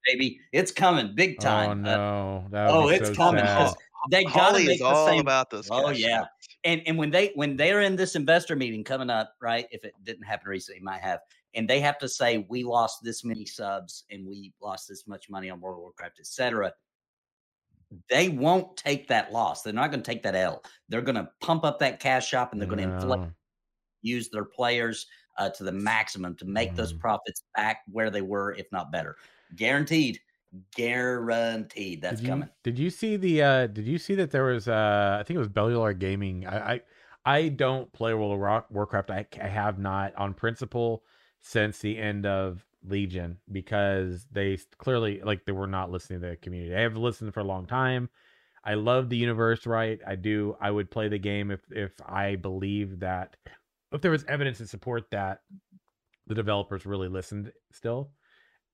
baby. 0.07 0.39
It's 0.53 0.71
coming 0.71 1.13
big 1.13 1.35
Oh 1.39 1.43
time. 1.43 1.85
Uh, 1.85 1.95
no, 1.97 2.45
that 2.51 2.71
would 2.71 2.73
oh, 2.73 2.87
it's 2.89 3.09
so 3.09 3.15
coming. 3.15 3.43
sad. 4.03 4.17
They 4.19 4.23
gotta 4.25 4.39
holly 4.39 4.65
make 4.65 4.73
is 4.75 4.79
the 4.79 4.85
all 4.85 5.07
same 5.07 5.19
about 5.19 5.49
those 5.49 5.67
Oh, 5.71 5.89
yeah. 5.89 6.19
shops. 6.21 6.29
and 6.63 6.81
and 6.85 6.97
when 6.97 7.09
they 7.11 7.31
when 7.35 7.55
they're 7.55 7.81
in 7.81 7.95
this 7.95 8.15
investor 8.15 8.55
meeting 8.55 8.83
coming 8.83 9.09
up, 9.09 9.33
right? 9.41 9.67
If 9.71 9.83
it 9.85 9.93
didn't 10.03 10.23
happen 10.23 10.49
recently, 10.49 10.77
it 10.77 10.83
might 10.83 11.01
have, 11.01 11.19
and 11.53 11.69
they 11.69 11.79
have 11.79 11.97
to 11.99 12.09
say 12.09 12.45
we 12.49 12.63
lost 12.63 12.99
this 13.03 13.23
many 13.23 13.45
subs 13.45 14.03
and 14.11 14.25
we 14.25 14.53
lost 14.61 14.87
this 14.87 15.07
much 15.07 15.29
money 15.29 15.49
on 15.49 15.59
World 15.61 15.77
of 15.77 15.81
Warcraft, 15.81 16.19
etc. 16.19 16.73
They 18.09 18.29
won't 18.29 18.75
take 18.75 19.07
that 19.09 19.31
loss. 19.31 19.61
They're 19.61 19.71
not 19.73 19.91
going 19.91 20.01
to 20.01 20.11
take 20.11 20.23
that 20.23 20.33
L. 20.35 20.63
They're 20.89 21.01
going 21.03 21.15
to 21.15 21.29
pump 21.41 21.63
up 21.63 21.77
that 21.79 21.99
cash 21.99 22.27
shop 22.27 22.51
and 22.51 22.59
they're 22.59 22.67
going 22.67 22.79
to 22.87 22.91
inflate, 22.95 23.29
use 24.01 24.29
their 24.29 24.45
players 24.45 25.05
uh, 25.37 25.49
to 25.51 25.63
the 25.63 25.71
maximum 25.71 26.35
to 26.37 26.45
make 26.45 26.73
those 26.75 26.91
Mm. 26.93 26.99
profits 26.99 27.43
back 27.55 27.81
where 27.91 28.09
they 28.09 28.21
were, 28.23 28.53
if 28.55 28.65
not 28.71 28.91
better. 28.91 29.15
Guaranteed. 29.55 30.19
Guaranteed. 30.75 32.01
That's 32.01 32.17
did 32.17 32.25
you, 32.25 32.29
coming. 32.29 32.49
Did 32.63 32.79
you 32.79 32.89
see 32.89 33.15
the? 33.15 33.41
uh 33.41 33.67
Did 33.67 33.85
you 33.87 33.97
see 33.97 34.15
that 34.15 34.31
there 34.31 34.45
was? 34.45 34.67
uh 34.67 35.17
I 35.19 35.23
think 35.23 35.35
it 35.35 35.39
was 35.39 35.49
Bellular 35.49 35.97
Gaming. 35.97 36.45
I 36.45 36.73
I, 36.73 36.81
I 37.25 37.47
don't 37.49 37.91
play 37.93 38.13
World 38.13 38.33
of 38.33 38.39
War- 38.39 38.65
Warcraft. 38.69 39.09
I, 39.09 39.25
I 39.41 39.47
have 39.47 39.79
not 39.79 40.15
on 40.15 40.33
principle 40.33 41.03
since 41.39 41.79
the 41.79 41.97
end 41.97 42.25
of 42.25 42.65
Legion 42.87 43.37
because 43.51 44.27
they 44.31 44.57
clearly 44.77 45.21
like 45.23 45.45
they 45.45 45.51
were 45.51 45.67
not 45.67 45.89
listening 45.89 46.21
to 46.21 46.27
the 46.29 46.35
community. 46.35 46.75
I 46.75 46.81
have 46.81 46.97
listened 46.97 47.33
for 47.33 47.39
a 47.39 47.45
long 47.45 47.65
time. 47.65 48.09
I 48.65 48.75
love 48.75 49.09
the 49.09 49.17
universe, 49.17 49.65
right? 49.65 49.99
I 50.05 50.15
do. 50.15 50.55
I 50.61 50.71
would 50.71 50.91
play 50.91 51.07
the 51.07 51.17
game 51.17 51.51
if 51.51 51.61
if 51.71 51.93
I 52.05 52.35
believe 52.35 52.99
that 52.99 53.35
if 53.91 54.01
there 54.01 54.11
was 54.11 54.25
evidence 54.25 54.59
to 54.59 54.67
support 54.67 55.09
that 55.11 55.41
the 56.27 56.35
developers 56.35 56.85
really 56.85 57.07
listened 57.07 57.51
still. 57.71 58.11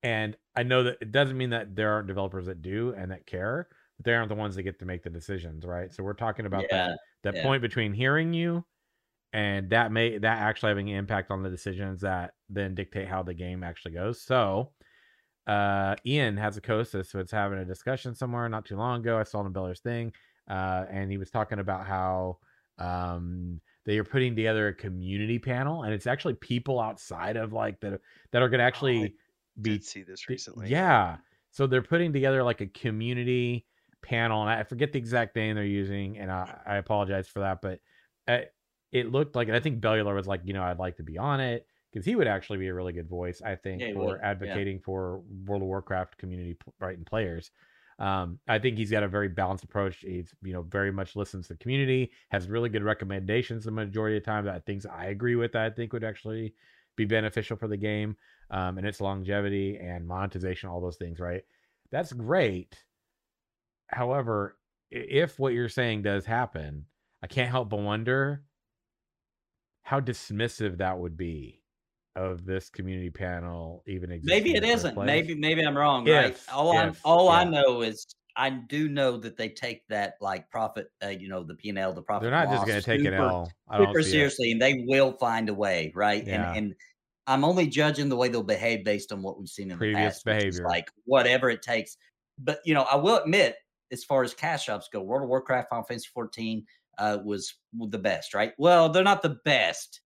And 0.03 0.37
I 0.55 0.63
know 0.63 0.83
that 0.83 0.97
it 1.01 1.11
doesn't 1.11 1.37
mean 1.37 1.49
that 1.51 1.75
there 1.75 1.91
aren't 1.91 2.07
developers 2.07 2.45
that 2.45 2.61
do 2.61 2.93
and 2.95 3.11
that 3.11 3.25
care, 3.25 3.69
but 3.97 4.05
they 4.05 4.13
aren't 4.13 4.29
the 4.29 4.35
ones 4.35 4.55
that 4.55 4.63
get 4.63 4.79
to 4.79 4.85
make 4.85 5.03
the 5.03 5.09
decisions, 5.09 5.65
right? 5.65 5.93
So 5.93 6.03
we're 6.03 6.13
talking 6.13 6.45
about 6.45 6.69
Yeah, 6.71 6.77
that 6.87 6.99
that 7.23 7.35
yeah. 7.35 7.41
point 7.41 7.61
between 7.61 7.93
hearing 7.93 8.33
you 8.33 8.65
and 9.33 9.69
that 9.71 9.91
may 9.91 10.17
that 10.17 10.37
actually 10.39 10.69
having 10.69 10.89
an 10.89 10.97
impact 10.97 11.31
on 11.31 11.43
the 11.43 11.49
decisions 11.49 12.01
that 12.01 12.35
then 12.49 12.75
dictate 12.75 13.07
how 13.07 13.23
the 13.23 13.33
game 13.33 13.63
actually 13.63 13.93
goes. 13.93 14.21
So 14.21 14.73
uh 15.47 15.95
Ion 16.07 16.35
Hazzikostas, 16.37 17.07
so 17.07 17.19
it's 17.19 17.31
having 17.31 17.59
a 17.59 17.65
discussion 17.65 18.13
somewhere 18.15 18.47
not 18.49 18.65
too 18.65 18.77
long 18.77 18.99
ago. 19.01 19.17
I 19.19 19.23
saw 19.23 19.39
on 19.39 19.51
Beller's 19.53 19.79
thing, 19.81 20.13
uh, 20.49 20.85
and 20.89 21.09
he 21.11 21.17
was 21.17 21.31
talking 21.31 21.59
about 21.59 21.87
how 21.87 22.39
um 22.77 23.61
they 23.85 23.97
are 23.97 24.03
putting 24.03 24.35
together 24.35 24.67
a 24.67 24.73
community 24.73 25.39
panel, 25.39 25.83
and 25.83 25.93
it's 25.93 26.07
actually 26.07 26.35
people 26.35 26.79
outside 26.79 27.37
of 27.37 27.53
like 27.53 27.79
that 27.81 28.01
that 28.31 28.41
are 28.41 28.49
going 28.49 28.59
to 28.59 28.65
actually 28.65 29.15
be 29.61 29.71
Did 29.71 29.85
see 29.85 30.03
this 30.03 30.29
recently. 30.29 30.69
Yeah. 30.69 31.17
So 31.51 31.67
they're 31.67 31.81
putting 31.81 32.13
together 32.13 32.43
like 32.43 32.61
a 32.61 32.67
community 32.67 33.65
panel, 34.01 34.41
and 34.41 34.49
I 34.49 34.63
forget 34.63 34.91
the 34.91 34.99
exact 34.99 35.35
name 35.35 35.55
they're 35.55 35.65
using, 35.65 36.17
and 36.17 36.31
I, 36.31 36.59
I 36.65 36.75
apologize 36.77 37.27
for 37.27 37.39
that, 37.39 37.61
but 37.61 37.79
uh, 38.27 38.45
it 38.91 39.11
looked 39.11 39.35
like, 39.35 39.47
and 39.47 39.57
I 39.57 39.59
think 39.59 39.81
Bellular 39.81 40.15
was 40.15 40.27
like, 40.27 40.41
you 40.43 40.53
know, 40.53 40.63
I'd 40.63 40.79
like 40.79 40.97
to 40.97 41.03
be 41.03 41.17
on 41.17 41.39
it 41.39 41.65
because 41.91 42.05
he 42.05 42.15
would 42.15 42.27
actually 42.27 42.59
be 42.59 42.67
a 42.67 42.73
really 42.73 42.93
good 42.93 43.09
voice, 43.09 43.41
I 43.43 43.55
think, 43.55 43.81
Yeah, 43.81 43.93
for 43.93 43.99
would, 43.99 44.19
yeah. 44.21 44.29
advocating 44.29 44.79
for 44.79 45.21
World 45.45 45.63
of 45.63 45.67
Warcraft 45.67 46.17
community 46.17 46.57
right 46.79 46.97
and 46.97 47.05
players. 47.05 47.51
Um, 47.97 48.39
I 48.47 48.59
think 48.59 48.77
he's 48.77 48.91
got 48.91 49.03
a 49.03 49.09
very 49.09 49.27
balanced 49.27 49.65
approach. 49.65 49.97
He's, 49.99 50.33
you 50.41 50.53
know, 50.53 50.61
very 50.61 50.91
much 50.91 51.15
listens 51.15 51.47
to 51.47 51.53
the 51.53 51.59
community, 51.59 52.11
has 52.29 52.47
really 52.47 52.69
good 52.69 52.83
recommendations 52.83 53.65
the 53.65 53.71
majority 53.71 54.17
of 54.17 54.23
the 54.23 54.25
time 54.25 54.45
that 54.45 54.65
things 54.65 54.85
I 54.85 55.05
agree 55.07 55.35
with 55.35 55.51
that 55.51 55.63
I 55.63 55.69
think 55.69 55.91
would 55.91 56.05
actually 56.05 56.53
be 56.95 57.05
beneficial 57.05 57.57
for 57.57 57.67
the 57.67 57.77
game 57.77 58.15
um, 58.49 58.77
and 58.77 58.87
its 58.87 59.01
longevity 59.01 59.77
and 59.77 60.07
monetization, 60.07 60.69
all 60.69 60.81
those 60.81 60.97
things, 60.97 61.19
right? 61.19 61.43
That's 61.91 62.13
great. 62.13 62.75
However, 63.87 64.57
if 64.91 65.39
what 65.39 65.53
you're 65.53 65.69
saying 65.69 66.03
does 66.03 66.25
happen, 66.25 66.85
I 67.23 67.27
can't 67.27 67.49
help 67.49 67.69
but 67.69 67.79
wonder 67.79 68.43
how 69.83 69.99
dismissive 69.99 70.77
that 70.77 70.97
would 70.99 71.17
be 71.17 71.63
of 72.15 72.45
this 72.45 72.69
community 72.69 73.09
panel 73.09 73.83
even 73.87 74.11
existing. 74.11 74.43
Maybe 74.43 74.55
it 74.57 74.63
isn't. 74.63 74.93
place. 74.93 75.05
Maybe 75.07 75.35
maybe 75.35 75.61
I'm 75.65 75.77
wrong. 75.77 76.07
right? 76.07 76.31
If- 76.31 76.53
All 76.53 76.71
I 76.77 76.87
if, 76.87 76.99
all 77.03 77.29
I 77.29 77.43
know 77.43 77.81
is 77.81 78.05
I 78.35 78.49
do 78.51 78.87
know 78.87 79.17
that 79.17 79.37
they 79.37 79.49
take 79.49 79.87
that 79.89 80.15
like 80.21 80.49
profit. 80.49 80.91
Uh, 81.03 81.09
you 81.09 81.27
know 81.29 81.43
the 81.43 81.55
P 81.55 81.69
and 81.69 81.77
L, 81.77 81.93
the 81.93 82.01
profit. 82.01 82.23
They're 82.23 82.31
not 82.31 82.49
just 82.49 82.65
going 82.65 82.79
to 82.79 82.85
take 82.85 83.05
it 83.05 83.13
all 83.19 83.27
L. 83.29 83.51
I 83.69 83.77
don't 83.77 83.87
super 83.87 84.01
see 84.03 84.09
it. 84.09 84.11
seriously, 84.11 84.51
and 84.51 84.61
they 84.61 84.85
will 84.87 85.13
find 85.13 85.49
a 85.49 85.53
way, 85.53 85.91
right? 85.95 86.25
Yeah. 86.25 86.51
And 86.53 86.57
and 86.57 86.75
I'm 87.29 87.43
only 87.45 87.67
judging 87.67 88.09
the 88.09 88.15
way 88.17 88.27
they'll 88.27 88.43
behave 88.43 88.83
based 88.83 89.11
on 89.13 89.21
what 89.21 89.39
we've 89.39 89.47
seen 89.47 89.71
in 89.71 89.77
Previous 89.77 90.21
the 90.23 90.31
past, 90.31 90.39
behavior. 90.41 90.65
like 90.67 90.89
whatever 91.05 91.49
it 91.49 91.61
takes. 91.61 91.95
But 92.39 92.59
you 92.65 92.73
know, 92.73 92.83
I 92.83 92.95
will 92.95 93.17
admit, 93.17 93.55
as 93.91 94.03
far 94.03 94.23
as 94.23 94.33
cash 94.33 94.65
shops 94.65 94.89
go, 94.91 95.01
World 95.01 95.23
of 95.23 95.29
Warcraft, 95.29 95.69
Final 95.69 95.85
Fantasy 95.85 96.09
14 96.13 96.65
uh, 96.97 97.19
was 97.23 97.53
the 97.73 97.97
best, 97.99 98.33
right? 98.33 98.53
Well, 98.57 98.89
they're 98.89 99.03
not 99.03 99.21
the 99.21 99.37
best. 99.45 100.01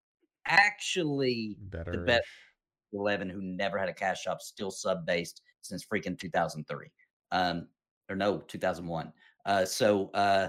Actually, 0.46 1.58
Better. 1.70 1.92
the 1.92 1.98
best- 2.00 2.28
11 2.96 3.28
who 3.28 3.42
never 3.42 3.80
had 3.80 3.90
a 3.90 3.94
cash 3.94 4.22
shop 4.22 4.40
still 4.40 4.70
sub 4.70 5.04
based 5.04 5.42
since 5.62 5.84
freaking 5.84 6.16
2003 6.20 6.92
um 7.32 7.68
or 8.08 8.16
no 8.16 8.38
2001 8.38 9.12
uh 9.48 9.66
so 9.66 10.12
uh 10.14 10.48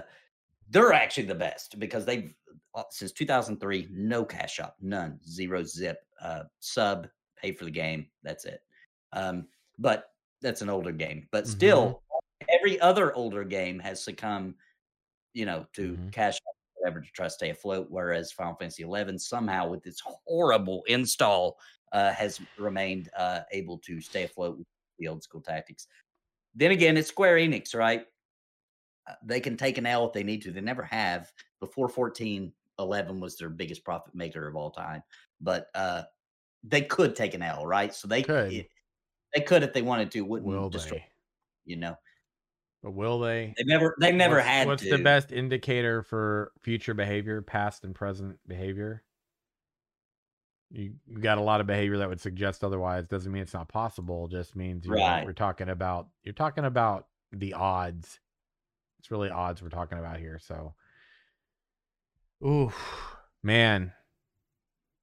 they're 0.69 0.93
actually 0.93 1.25
the 1.25 1.33
best 1.33 1.79
because 1.79 2.05
they've 2.05 2.31
uh, 2.75 2.83
since 2.91 3.11
2003 3.13 3.87
no 3.91 4.23
cash 4.23 4.53
shop 4.53 4.75
none 4.79 5.19
zero 5.27 5.63
zip 5.63 6.04
uh 6.21 6.43
sub 6.59 7.07
pay 7.37 7.51
for 7.51 7.65
the 7.65 7.71
game 7.71 8.07
that's 8.23 8.45
it 8.45 8.61
um 9.13 9.47
but 9.77 10.13
that's 10.41 10.61
an 10.61 10.69
older 10.69 10.91
game 10.91 11.27
but 11.31 11.47
still 11.47 12.01
every 12.49 12.79
other 12.79 13.13
older 13.15 13.43
game 13.43 13.79
has 13.79 14.03
succumbed 14.03 14.55
you 15.33 15.45
know 15.45 15.65
to 15.73 15.93
Mhm. 15.97 16.11
cash 16.11 16.37
whatever 16.75 17.01
to 17.01 17.11
try 17.11 17.25
to 17.25 17.29
stay 17.29 17.49
afloat 17.49 17.87
whereas 17.89 18.31
final 18.31 18.55
fantasy 18.55 18.83
11 18.83 19.17
somehow 19.17 19.67
with 19.67 19.85
its 19.87 20.01
horrible 20.05 20.83
install 20.87 21.57
uh, 21.91 22.11
has 22.11 22.41
remained 22.57 23.09
uh, 23.15 23.41
able 23.51 23.77
to 23.79 24.01
stay 24.01 24.23
afloat 24.23 24.57
with 24.57 24.67
the 24.99 25.07
old 25.07 25.23
school 25.23 25.39
tactics. 25.39 25.87
Then 26.53 26.71
again, 26.71 26.97
it's 26.97 27.07
Square 27.07 27.37
Enix, 27.37 27.73
right? 27.73 28.05
Uh, 29.07 29.13
they 29.23 29.39
can 29.39 29.55
take 29.55 29.77
an 29.77 29.85
L 29.85 30.05
if 30.07 30.13
they 30.13 30.23
need 30.23 30.41
to. 30.41 30.51
They 30.51 30.61
never 30.61 30.83
have. 30.83 31.31
Before 31.61 31.87
14, 31.87 32.51
11 32.79 33.19
was 33.21 33.37
their 33.37 33.49
biggest 33.49 33.85
profit 33.85 34.13
maker 34.13 34.45
of 34.47 34.55
all 34.57 34.71
time. 34.71 35.03
But 35.45 35.67
uh, 35.75 36.03
they 36.63 36.81
could 36.81 37.15
take 37.15 37.35
an 37.35 37.43
L, 37.43 37.65
right? 37.65 37.93
So 37.93 38.07
they 38.09 38.23
Could. 38.23 38.51
it- 38.51 38.69
they 39.33 39.41
could 39.41 39.63
if 39.63 39.73
they 39.73 39.81
wanted 39.81 40.11
to. 40.11 40.21
Wouldn't 40.21 40.47
Will 40.49 40.69
destroy, 40.69 40.97
they? 40.97 41.05
you 41.65 41.75
know. 41.75 41.95
But 42.81 42.93
will 42.93 43.19
they? 43.19 43.53
They 43.57 43.63
never 43.65 43.95
they 43.99 44.11
never 44.13 44.35
what's, 44.35 44.47
had 44.47 44.67
What's 44.67 44.83
to. 44.83 44.89
the 44.91 45.03
best 45.03 45.31
indicator 45.33 46.03
for 46.03 46.51
future 46.61 46.93
behavior, 46.93 47.41
past 47.41 47.83
and 47.83 47.93
present 47.93 48.39
behavior? 48.47 49.03
You, 50.71 50.93
got 51.19 51.37
a 51.37 51.41
lot 51.41 51.61
of 51.61 51.67
behavior 51.67 51.97
that 51.97 52.07
would 52.09 52.21
suggest 52.21 52.63
otherwise. 52.63 53.07
Doesn't 53.07 53.31
mean 53.31 53.41
it's 53.41 53.53
not 53.53 53.67
possible. 53.67 54.27
Just 54.27 54.55
means 54.55 54.87
Right. 54.87 55.25
we're 55.25 55.33
talking 55.33 55.69
about 55.69 56.07
you're 56.23 56.33
talking 56.33 56.63
about 56.65 57.07
the 57.33 57.53
odds. 57.55 58.19
It's 58.99 59.11
really 59.11 59.29
odds 59.29 59.61
we're 59.61 59.69
talking 59.69 59.97
about 59.99 60.17
here. 60.17 60.39
So, 60.39 60.75
ooh, 62.45 62.71
man, 63.43 63.91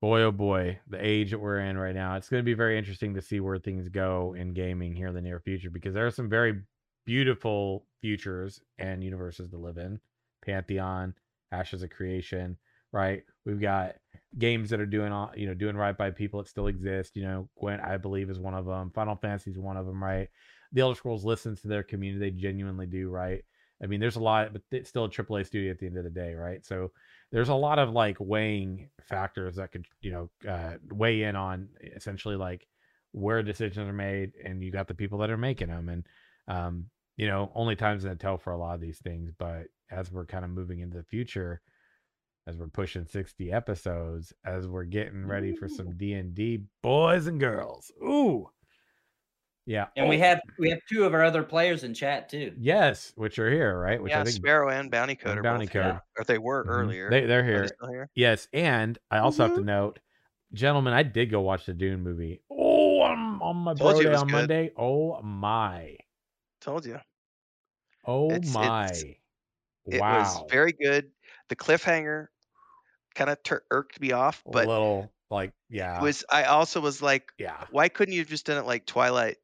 boy 0.03 0.23
oh 0.23 0.33
boy, 0.33 0.81
the 0.89 0.99
age 0.99 1.31
that 1.31 1.39
we're 1.39 1.61
in 1.61 1.79
right 1.79 1.95
now. 1.95 2.17
It's 2.17 2.29
going 2.29 2.41
to 2.41 2.45
be 2.45 2.55
very 2.55 2.77
interesting 2.77 3.15
to 3.15 3.23
see 3.23 3.39
where 3.39 3.57
things 3.57 3.89
go 3.89 4.35
in 4.37 4.53
gaming 4.53 4.97
here 4.97 5.07
in 5.07 5.15
the 5.15 5.23
near 5.23 5.39
future 5.39 5.71
because 5.71 5.95
there 5.95 6.07
are 6.07 6.11
some 6.11 6.29
very 6.29 6.61
beautiful 7.07 7.87
futures 8.01 8.61
and 8.79 9.05
universes 9.05 9.51
to 9.51 9.57
live 9.57 9.79
in. 9.79 10.01
Pantheon, 10.45 11.15
Ashes 11.53 11.85
of 11.85 11.91
Creation, 11.91 12.57
right? 12.91 13.23
We've 13.47 13.61
got 13.61 13.95
games 14.37 14.71
that 14.71 14.81
are 14.81 14.87
doing 14.87 15.13
all 15.13 15.31
you 15.37 15.47
know 15.47 15.55
doing 15.55 15.77
right 15.77 15.97
by 15.97 16.11
people 16.11 16.43
that 16.43 16.49
still 16.49 16.67
exist. 16.67 17.15
You 17.15 17.23
know, 17.23 17.49
Gwent 17.57 17.81
I 17.81 17.97
believe 17.97 18.29
is 18.29 18.41
one 18.41 18.55
of 18.55 18.67
them. 18.67 18.91
Final 18.93 19.15
Fantasy 19.15 19.53
is 19.53 19.59
one 19.59 19.77
of 19.77 19.87
them, 19.87 20.03
right? 20.03 20.29
The 20.73 20.81
Elder 20.81 20.97
Scrolls 20.97 21.25
listens 21.25 21.61
to 21.61 21.69
their 21.69 21.85
community; 21.85 22.19
they 22.19 22.37
genuinely 22.37 22.87
do, 22.87 23.09
right? 23.09 23.45
I 23.81 23.87
mean, 23.87 24.01
there's 24.01 24.17
a 24.17 24.21
lot, 24.21 24.53
but 24.53 24.63
it's 24.73 24.89
still 24.89 25.05
a 25.05 25.09
AAA 25.09 25.47
studio 25.47 25.71
at 25.71 25.79
the 25.79 25.87
end 25.87 25.97
of 25.97 26.05
the 26.05 26.11
day, 26.11 26.35
right? 26.35 26.65
So 26.67 26.91
there's 27.33 27.49
a 27.49 27.55
lot 27.55 27.79
of 27.79 27.91
like 27.91 28.17
weighing 28.21 28.91
factors 29.01 29.57
that 29.57 29.73
could 29.73 29.87
you 30.01 30.13
know 30.13 30.31
uh, 30.49 30.75
weigh 30.91 31.23
in 31.23 31.35
on 31.35 31.69
essentially 31.83 32.37
like 32.37 32.67
where 33.13 33.43
decisions 33.43 33.89
are 33.89 33.93
made, 33.93 34.33
and 34.45 34.63
you 34.63 34.71
got 34.71 34.87
the 34.89 34.95
people 34.95 35.19
that 35.19 35.31
are 35.31 35.37
making 35.37 35.69
them, 35.69 35.89
and 35.89 36.07
um, 36.49 36.87
you 37.17 37.27
know, 37.27 37.51
only 37.55 37.77
time's 37.77 38.05
gonna 38.05 38.17
tell 38.17 38.39
for 38.39 38.53
a 38.53 38.59
lot 38.59 38.75
of 38.75 38.81
these 38.81 38.99
things. 38.99 39.33
But 39.37 39.67
as 39.91 40.11
we're 40.11 40.27
kind 40.27 40.45
of 40.45 40.51
moving 40.51 40.81
into 40.81 40.97
the 40.97 41.05
future, 41.05 41.61
as 42.47 42.57
we're 42.57 42.69
pushing 42.69 43.07
60 43.07 43.53
episodes, 43.53 44.33
as 44.45 44.67
we're 44.67 44.85
getting 44.85 45.27
ready 45.27 45.55
for 45.55 45.69
some 45.69 45.97
D 45.97 46.15
and 46.15 46.35
D 46.35 46.65
boys 46.83 47.27
and 47.27 47.39
girls. 47.39 47.91
Ooh. 48.03 48.49
Yeah. 49.65 49.87
and 49.97 50.09
we 50.09 50.19
have 50.19 50.41
we 50.59 50.71
have 50.71 50.81
two 50.89 51.05
of 51.05 51.15
our 51.15 51.23
other 51.23 51.43
players 51.45 51.85
in 51.85 51.95
chat 51.95 52.29
too. 52.29 52.53
yes, 52.59 53.13
which 53.17 53.39
are 53.39 53.51
here, 53.51 53.79
right? 53.79 54.03
Which 54.03 54.11
yeah, 54.11 54.21
I 54.21 54.25
think 54.25 54.35
Sparrow 54.37 54.71
and 54.71 54.91
Bounty 54.91 55.15
Code 55.15 55.31
and 55.33 55.41
are 55.41 55.43
Bounty 55.43 55.67
both 55.67 55.73
Code. 55.73 55.85
here. 55.85 56.03
Or 56.19 56.25
they 56.25 56.39
were 56.39 56.65
Mhm. 56.65 56.69
earlier. 56.69 57.11
They 57.11 57.27
they're 57.27 57.41
Are 57.41 57.43
they 57.43 57.49
here. 57.49 57.67
still 57.69 57.89
here? 57.89 58.11
Yes, 58.15 58.49
and 58.53 58.99
I 59.11 59.19
also 59.19 59.47
have 59.47 59.57
to 59.57 59.63
note, 59.63 60.01
gentlemen, 60.53 60.93
I 60.95 61.05
did 61.05 61.31
go 61.31 61.41
watch 61.43 61.65
the 61.67 61.75
Dune 61.75 62.03
movie. 62.03 62.43
Oh, 62.51 63.01
on, 63.03 63.41
on 63.41 63.57
my 63.59 63.75
Told 63.75 63.95
you 63.97 64.01
it 64.01 64.05
birthday 64.13 64.17
on 64.21 64.27
good. 64.27 64.33
Monday. 64.33 64.73
Oh 64.77 65.23
my. 65.23 65.97
Told 66.61 66.85
you. 66.85 66.99
Oh 68.05 68.31
It's- 68.31 68.53
my. 68.53 68.87
it's- 68.87 69.05
It 69.87 70.01
was 70.01 70.43
very 70.51 70.73
good. 70.73 71.11
The 71.49 71.57
cliffhanger 71.57 72.29
kind 73.15 73.31
of 73.31 73.43
tur- 73.43 73.65
irked 73.71 74.01
me 74.01 74.11
off, 74.13 74.43
but 74.45 74.51
a 74.51 74.53
but 74.55 74.69
little 74.69 75.13
like 75.31 75.53
yeah. 75.69 75.99
it 75.99 76.03
was 76.03 76.25
I 76.31 76.45
also 76.45 76.81
was 76.81 77.01
like, 77.03 77.31
yeah. 77.39 77.65
why 77.71 77.89
couldn't 77.89 78.15
you 78.15 78.21
have 78.21 78.29
just 78.29 78.47
done 78.47 78.59
it 78.59 78.67
like 78.67 78.87
Twilight, 78.87 79.39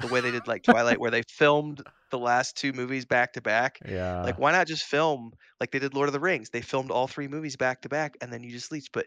the 0.00 0.08
way 0.08 0.20
they 0.20 0.30
did 0.30 0.46
like 0.46 0.62
Twilight, 0.62 1.00
where 1.00 1.10
they 1.10 1.22
filmed 1.28 1.82
the 2.10 2.18
last 2.18 2.56
two 2.56 2.72
movies 2.72 3.06
back 3.06 3.34
to 3.34 3.40
back? 3.42 3.80
Yeah. 3.84 4.24
Like, 4.24 4.38
why 4.38 4.52
not 4.52 4.66
just 4.66 4.84
film 4.84 5.32
like 5.60 5.70
they 5.72 5.78
did 5.78 5.94
Lord 5.94 6.08
of 6.08 6.12
the 6.12 6.20
Rings? 6.20 6.50
They 6.50 6.62
filmed 6.62 6.90
all 6.90 7.06
three 7.08 7.28
movies 7.28 7.56
back 7.56 7.82
to 7.82 7.88
back, 7.88 8.16
and 8.20 8.32
then 8.32 8.42
you 8.42 8.50
just 8.50 8.72
leech. 8.72 8.88
But 8.92 9.06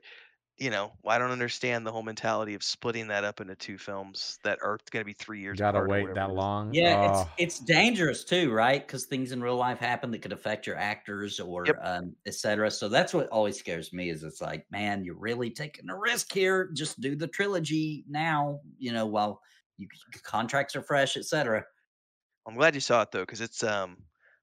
you 0.57 0.69
know, 0.71 0.93
I 1.07 1.17
don't 1.19 1.31
understand 1.31 1.85
the 1.87 1.91
whole 1.91 2.03
mentality 2.03 2.55
of 2.55 2.63
splitting 2.63 3.07
that 3.09 3.23
up 3.25 3.41
into 3.41 3.55
two 3.55 3.77
films 3.77 4.39
that 4.43 4.59
are 4.63 4.77
going 4.91 5.01
to 5.03 5.05
be 5.05 5.13
three 5.13 5.41
years. 5.41 5.59
You 5.59 5.65
gotta 5.65 5.81
wait 5.81 6.13
that 6.15 6.31
long. 6.31 6.75
Yeah, 6.75 6.89
Oh. 6.89 6.97
it's 7.01 7.27
it's 7.37 7.59
dangerous 7.59 8.23
too, 8.23 8.51
right? 8.51 8.85
Because 8.85 9.05
things 9.05 9.31
in 9.31 9.41
real 9.43 9.57
life 9.57 9.77
happen 9.79 10.09
that 10.11 10.21
could 10.23 10.33
affect 10.33 10.65
your 10.65 10.75
actors 10.77 11.39
or 11.39 11.65
Yep. 11.65 11.83
um, 11.85 12.15
et 12.25 12.33
cetera. 12.33 12.71
So 12.71 12.89
that's 12.89 13.13
what 13.13 13.27
always 13.29 13.59
scares 13.59 13.93
me 13.93 14.09
is 14.09 14.23
it's 14.23 14.41
like, 14.41 14.65
man, 14.71 15.03
you're 15.05 15.19
really 15.19 15.51
taking 15.51 15.89
a 15.89 15.97
risk 15.97 16.33
here. 16.33 16.71
Just 16.73 16.99
do 16.99 17.15
the 17.15 17.27
trilogy 17.27 18.05
now, 18.07 18.61
you 18.79 18.91
know, 18.91 19.05
while 19.05 19.41
you 19.77 19.87
contracts 20.23 20.75
are 20.75 20.81
fresh, 20.81 21.17
etc. 21.17 21.65
I'm 22.47 22.55
glad 22.55 22.75
you 22.75 22.81
saw 22.81 23.01
it 23.01 23.11
though, 23.11 23.21
because 23.21 23.41
it's 23.41 23.63
um, 23.63 23.97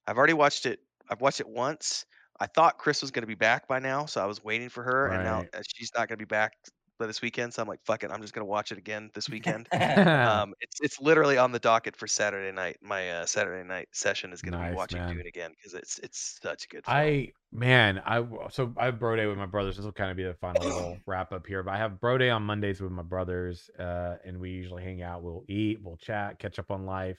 I've 0.07 0.19
already 0.19 0.32
watched 0.32 0.66
it. 0.66 0.81
I've 1.09 1.20
watched 1.20 1.40
it 1.40 1.48
once. 1.48 2.07
I 2.40 2.47
thought 2.47 2.78
Chris 2.78 3.02
was 3.02 3.11
going 3.11 3.23
to 3.23 3.27
be 3.27 3.35
back 3.35 3.69
by 3.69 3.78
now, 3.78 4.07
so 4.07 4.23
I 4.23 4.27
was 4.27 4.43
waiting 4.43 4.70
for 4.70 4.82
her, 4.82 5.09
and 5.09 5.24
now 5.24 5.44
she's 5.74 5.90
not 5.94 6.09
going 6.09 6.16
to 6.19 6.24
be 6.24 6.24
back 6.24 6.55
by 7.01 7.06
this 7.09 7.22
weekend. 7.22 7.55
So 7.55 7.62
I'm 7.62 7.68
like, 7.68 7.81
fuck 7.85 8.05
it, 8.05 8.12
I'm 8.12 8.22
just 8.22 8.35
to 8.47 8.51
watch 8.51 8.72
it 8.72 8.78
again 8.78 9.10
this 9.14 9.31
weekend. 9.31 9.68
Um, 10.22 10.55
it's 10.60 10.81
it's 10.81 11.01
literally 11.01 11.39
on 11.39 11.52
the 11.52 11.59
docket 11.60 11.97
for 11.97 12.06
Saturday 12.09 12.52
night. 12.52 12.78
My 12.82 13.10
uh, 13.10 13.27
Saturday 13.27 13.66
night 13.68 13.89
session 13.93 14.32
is 14.32 14.43
to 14.43 14.51
Nice, 14.51 14.68
be 14.68 14.70
watching 14.77 15.02
man. 15.02 15.16
Dune 15.16 15.27
again 15.27 15.52
because 15.56 15.74
it's 15.74 15.98
it's 16.01 16.39
such 16.43 16.66
a 16.66 16.68
good. 16.68 16.86
Film. 16.86 17.02
I 17.02 17.32
man, 17.52 17.98
I 18.05 18.27
so 18.51 18.72
I 18.77 18.86
have 18.86 18.98
bro 18.98 19.16
day 19.16 19.27
with 19.27 19.39
my 19.39 19.47
brothers. 19.47 19.77
This 19.77 19.85
will 19.85 19.93
kind 19.93 20.10
of 20.10 20.16
be 20.16 20.24
the 20.24 20.35
final 20.35 20.64
little 20.64 21.02
wrap 21.06 21.32
up 21.32 21.47
here. 21.47 21.62
But 21.62 21.74
I 21.74 21.78
have 21.78 22.01
bro 22.01 22.18
day 22.18 22.31
on 22.31 22.43
Mondays 22.43 22.81
with 22.81 22.90
my 22.93 23.02
brothers, 23.02 23.70
uh, 23.78 24.16
and 24.24 24.40
we 24.40 24.51
usually 24.51 24.82
hang 24.82 25.02
out. 25.02 25.22
We'll 25.22 25.44
eat, 25.48 25.81
we'll 25.82 25.98
chat, 25.98 26.39
catch 26.39 26.59
up 26.59 26.70
on 26.70 26.86
life, 26.86 27.18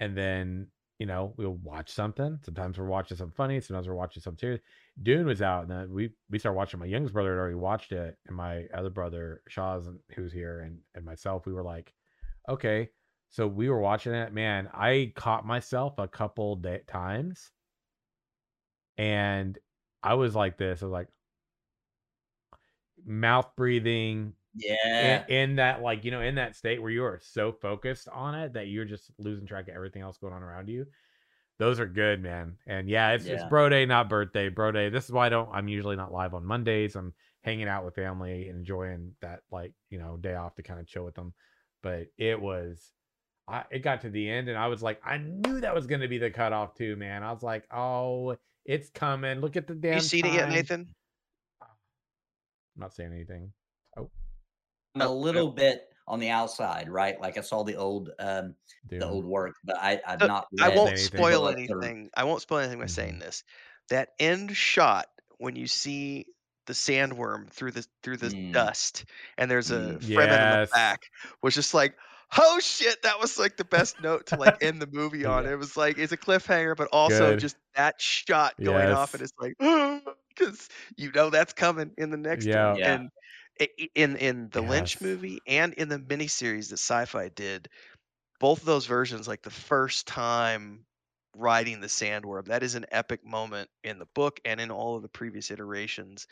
and 0.00 0.16
then 0.16 0.68
you 0.98 1.06
know 1.06 1.34
we'll 1.38 1.54
watch 1.54 1.90
something. 1.90 2.40
Sometimes 2.44 2.78
we're 2.78 2.86
watching 2.86 3.16
something 3.16 3.34
funny. 3.36 3.60
Sometimes 3.60 3.88
we're 3.88 3.94
watching 3.94 4.22
something 4.22 4.38
serious. 4.40 4.60
Dune 5.00 5.26
was 5.26 5.42
out, 5.42 5.62
and 5.62 5.70
then 5.70 5.92
we 5.92 6.10
we 6.30 6.38
started 6.38 6.56
watching. 6.56 6.80
My 6.80 6.86
youngest 6.86 7.14
brother 7.14 7.30
had 7.30 7.38
already 7.38 7.54
watched 7.54 7.92
it, 7.92 8.16
and 8.26 8.36
my 8.36 8.66
other 8.74 8.90
brother 8.90 9.42
Shaw's 9.48 9.88
who's 10.14 10.32
here, 10.32 10.60
and 10.60 10.78
and 10.94 11.04
myself, 11.04 11.46
we 11.46 11.52
were 11.52 11.62
like, 11.62 11.92
okay. 12.48 12.90
So 13.30 13.46
we 13.46 13.70
were 13.70 13.80
watching 13.80 14.12
it. 14.12 14.34
Man, 14.34 14.68
I 14.74 15.12
caught 15.16 15.46
myself 15.46 15.94
a 15.98 16.06
couple 16.06 16.56
da- 16.56 16.84
times 16.86 17.50
and 18.98 19.58
I 20.02 20.14
was 20.14 20.34
like 20.34 20.58
this. 20.58 20.82
I 20.82 20.86
was 20.86 20.92
like 20.92 21.08
mouth 23.04 23.50
breathing 23.56 24.34
yeah. 24.54 25.24
in, 25.28 25.34
in 25.34 25.56
that 25.56 25.82
like 25.82 26.04
you 26.04 26.10
know 26.10 26.20
in 26.20 26.36
that 26.36 26.54
state 26.56 26.80
where 26.80 26.90
you 26.90 27.04
are 27.04 27.20
so 27.22 27.52
focused 27.52 28.08
on 28.08 28.34
it 28.34 28.52
that 28.52 28.68
you're 28.68 28.84
just 28.84 29.10
losing 29.18 29.46
track 29.46 29.68
of 29.68 29.74
everything 29.74 30.02
else 30.02 30.18
going 30.18 30.32
on 30.32 30.42
around 30.42 30.68
you. 30.68 30.86
Those 31.62 31.78
are 31.78 31.86
good, 31.86 32.20
man. 32.20 32.56
And 32.66 32.88
yeah, 32.88 33.12
it's 33.12 33.24
it's 33.24 33.44
bro 33.44 33.68
day, 33.68 33.86
not 33.86 34.08
birthday. 34.08 34.48
Bro 34.48 34.72
day. 34.72 34.88
This 34.88 35.04
is 35.04 35.12
why 35.12 35.26
I 35.26 35.28
don't. 35.28 35.48
I'm 35.52 35.68
usually 35.68 35.94
not 35.94 36.12
live 36.12 36.34
on 36.34 36.44
Mondays. 36.44 36.96
I'm 36.96 37.14
hanging 37.42 37.68
out 37.68 37.84
with 37.84 37.94
family 37.94 38.48
and 38.48 38.58
enjoying 38.58 39.12
that 39.20 39.42
like 39.52 39.72
you 39.88 40.00
know 40.00 40.16
day 40.16 40.34
off 40.34 40.56
to 40.56 40.64
kind 40.64 40.80
of 40.80 40.88
chill 40.88 41.04
with 41.04 41.14
them. 41.14 41.34
But 41.80 42.08
it 42.18 42.40
was. 42.40 42.90
I, 43.46 43.62
it 43.70 43.78
got 43.78 44.00
to 44.00 44.10
the 44.10 44.28
end 44.28 44.48
and 44.48 44.58
I 44.58 44.66
was 44.66 44.82
like, 44.82 45.00
I 45.04 45.18
knew 45.18 45.60
that 45.60 45.72
was 45.74 45.86
going 45.86 46.00
to 46.00 46.08
be 46.08 46.18
the 46.18 46.30
cutoff 46.30 46.74
too, 46.74 46.96
man. 46.96 47.22
I 47.22 47.30
was 47.30 47.44
like, 47.44 47.64
oh, 47.72 48.36
it's 48.64 48.90
coming. 48.90 49.40
Look 49.40 49.56
at 49.56 49.68
the 49.68 49.74
damn. 49.74 49.94
you 49.94 50.00
seen 50.00 50.26
it 50.26 50.34
yet. 50.34 50.48
Nathan? 50.48 50.88
I'm 51.60 52.80
not 52.80 52.92
saying 52.92 53.12
anything. 53.12 53.52
Oh, 53.96 54.10
I'm 54.96 55.02
a 55.02 55.08
Oh, 55.08 55.16
little 55.16 55.52
bit 55.52 55.91
on 56.12 56.20
the 56.20 56.30
outside, 56.30 56.90
right? 56.90 57.20
Like 57.20 57.38
I 57.38 57.42
saw 57.42 57.64
the 57.64 57.76
old 57.76 58.12
um 58.20 58.56
the 59.00 59.06
old 59.08 59.26
work, 59.26 59.56
but 59.64 59.78
I 59.80 60.00
I've 60.06 60.22
So, 60.22 60.28
not 60.28 60.48
I 60.60 60.68
won't 60.68 60.98
anything. 60.98 60.98
spoil 60.98 61.48
anything. 61.48 62.10
I 62.16 62.24
won't 62.24 62.42
spoil 62.42 62.58
anything 62.60 62.78
by 62.80 62.86
saying 62.86 63.18
Mhm. 63.18 63.18
this. 63.18 63.42
That 63.88 64.10
end 64.20 64.56
shot 64.56 65.06
when 65.38 65.56
you 65.56 65.66
see 65.66 66.26
the 66.66 66.72
sandworm 66.74 67.50
through 67.50 67.72
the 67.72 67.86
through 68.02 68.18
the 68.18 68.32
Mm. 68.32 68.52
dust, 68.52 69.04
and 69.38 69.50
there's 69.50 69.70
a 69.70 69.98
Mm. 69.98 70.00
Fremen 70.00 70.40
in 70.42 70.50
the 70.50 70.60
back, 70.72 71.00
was 71.42 71.54
just 71.54 71.74
like, 71.74 71.96
oh 72.38 72.60
shit, 72.60 73.02
that 73.02 73.18
was 73.20 73.38
like 73.38 73.56
the 73.56 73.64
best 73.64 73.98
note 74.00 74.26
to 74.28 74.36
like 74.36 74.56
end 74.60 74.80
the 74.80 74.86
movie 74.92 75.24
on. 75.24 75.46
It 75.46 75.56
was 75.56 75.76
like 75.76 75.98
it's 75.98 76.12
a 76.12 76.16
cliffhanger, 76.16 76.76
but 76.76 76.88
also 76.92 77.34
Good. 77.34 77.36
just 77.36 77.56
that 77.74 78.00
shot 78.00 78.62
going 78.62 78.90
off, 78.90 79.14
and 79.14 79.22
it's 79.22 79.32
like 79.40 79.54
because 80.28 80.68
you 80.96 81.10
know 81.12 81.30
that's 81.30 81.52
coming 81.52 81.92
in 81.98 82.10
the 82.10 82.16
next 82.16 82.54
Yeah. 82.54 82.74
one. 82.74 82.76
Yeah. 82.76 82.84
And 82.84 83.10
i- 83.10 83.10
i- 83.10 83.21
in 83.94 84.16
in 84.16 84.48
the 84.50 84.62
Lynch 84.62 85.00
movie 85.00 85.40
and 85.46 85.74
in 85.74 85.88
the 85.88 85.98
miniseries 85.98 86.68
that 86.70 86.78
Sci-Fi 86.78 87.28
did, 87.30 87.68
both 88.40 88.60
of 88.60 88.66
those 88.66 88.86
versions, 88.86 89.28
like 89.28 89.42
the 89.42 89.50
first 89.50 90.06
time 90.06 90.84
riding 91.36 91.80
the 91.80 91.86
sandworm, 91.86 92.46
that 92.46 92.62
is 92.62 92.74
an 92.74 92.86
epic 92.90 93.24
moment 93.24 93.70
in 93.84 93.98
the 93.98 94.06
book 94.14 94.40
and 94.44 94.60
in 94.60 94.70
all 94.70 94.96
of 94.96 95.02
the 95.02 95.08
previous 95.08 95.50
iterations. 95.50 96.26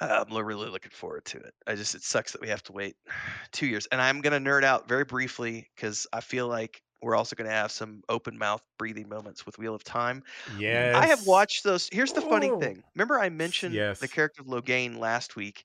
Uh, 0.00 0.24
I'm 0.28 0.46
really 0.46 0.68
looking 0.68 0.92
forward 0.92 1.24
to 1.26 1.38
it. 1.38 1.54
I 1.66 1.74
just 1.74 1.94
it 1.94 2.02
sucks 2.02 2.32
that 2.32 2.40
we 2.40 2.48
have 2.48 2.62
to 2.64 2.72
wait 2.72 2.96
two 3.52 3.66
years. 3.66 3.86
And 3.86 4.00
I'm 4.00 4.20
gonna 4.20 4.38
nerd 4.38 4.64
out 4.64 4.88
very 4.88 5.04
briefly 5.04 5.68
because 5.74 6.06
I 6.12 6.20
feel 6.20 6.46
like 6.46 6.82
we're 7.02 7.16
also 7.16 7.34
gonna 7.36 7.50
have 7.50 7.72
some 7.72 8.02
open 8.08 8.38
mouth 8.38 8.62
breathing 8.78 9.08
moments 9.08 9.46
with 9.46 9.58
Wheel 9.58 9.74
of 9.74 9.84
Time. 9.84 10.22
Yes. 10.56 10.94
I 10.94 11.06
have 11.06 11.26
watched 11.26 11.64
those. 11.64 11.88
Here's 11.90 12.12
the 12.12 12.20
funny 12.20 12.50
thing. 12.60 12.82
Remember, 12.94 13.18
I 13.18 13.28
mentioned 13.28 13.74
yes. 13.74 13.98
the 13.98 14.08
character 14.08 14.42
of 14.42 14.48
Logain 14.48 14.98
last 14.98 15.36
week. 15.36 15.64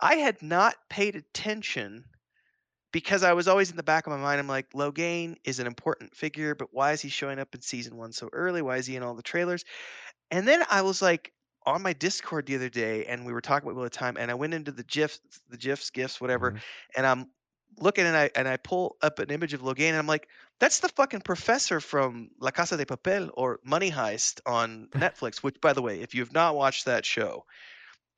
I 0.00 0.16
had 0.16 0.42
not 0.42 0.76
paid 0.88 1.16
attention 1.16 2.04
because 2.92 3.22
I 3.22 3.34
was 3.34 3.46
always 3.48 3.70
in 3.70 3.76
the 3.76 3.82
back 3.82 4.06
of 4.06 4.12
my 4.12 4.18
mind. 4.18 4.40
I'm 4.40 4.48
like, 4.48 4.72
Logain 4.72 5.36
is 5.44 5.60
an 5.60 5.66
important 5.66 6.16
figure, 6.16 6.54
but 6.54 6.68
why 6.72 6.92
is 6.92 7.00
he 7.00 7.08
showing 7.08 7.38
up 7.38 7.54
in 7.54 7.60
season 7.60 7.96
one 7.96 8.12
so 8.12 8.28
early? 8.32 8.62
Why 8.62 8.78
is 8.78 8.86
he 8.86 8.96
in 8.96 9.02
all 9.02 9.14
the 9.14 9.22
trailers? 9.22 9.64
And 10.30 10.46
then 10.46 10.64
I 10.70 10.82
was 10.82 11.00
like 11.00 11.32
on 11.66 11.82
my 11.82 11.92
Discord 11.92 12.46
the 12.46 12.56
other 12.56 12.68
day, 12.68 13.04
and 13.04 13.26
we 13.26 13.32
were 13.32 13.40
talking 13.40 13.68
about 13.68 13.76
Wheel 13.76 13.84
of 13.84 13.92
Time, 13.92 14.16
and 14.16 14.30
I 14.30 14.34
went 14.34 14.54
into 14.54 14.72
the 14.72 14.82
GIFs, 14.82 15.20
the 15.50 15.58
GIFs, 15.58 15.90
GIFs, 15.90 16.20
whatever, 16.20 16.52
Mhm. 16.52 16.60
and 16.96 17.06
I'm 17.06 17.30
looking 17.76 18.04
and 18.04 18.16
I 18.16 18.30
and 18.34 18.48
I 18.48 18.56
pull 18.56 18.96
up 19.02 19.18
an 19.18 19.30
image 19.30 19.54
of 19.54 19.60
Logain, 19.60 19.90
and 19.90 19.98
I'm 19.98 20.06
like, 20.06 20.28
that's 20.58 20.80
the 20.80 20.88
fucking 20.88 21.20
professor 21.20 21.80
from 21.80 22.30
La 22.40 22.50
Casa 22.50 22.76
de 22.76 22.86
Papel 22.86 23.30
or 23.34 23.60
Money 23.62 23.90
Heist 23.90 24.40
on 24.46 24.88
Netflix. 24.92 25.38
Which, 25.38 25.60
by 25.60 25.72
the 25.74 25.82
way, 25.82 26.00
if 26.00 26.14
you 26.14 26.22
have 26.22 26.32
not 26.32 26.56
watched 26.56 26.86
that 26.86 27.04
show, 27.04 27.44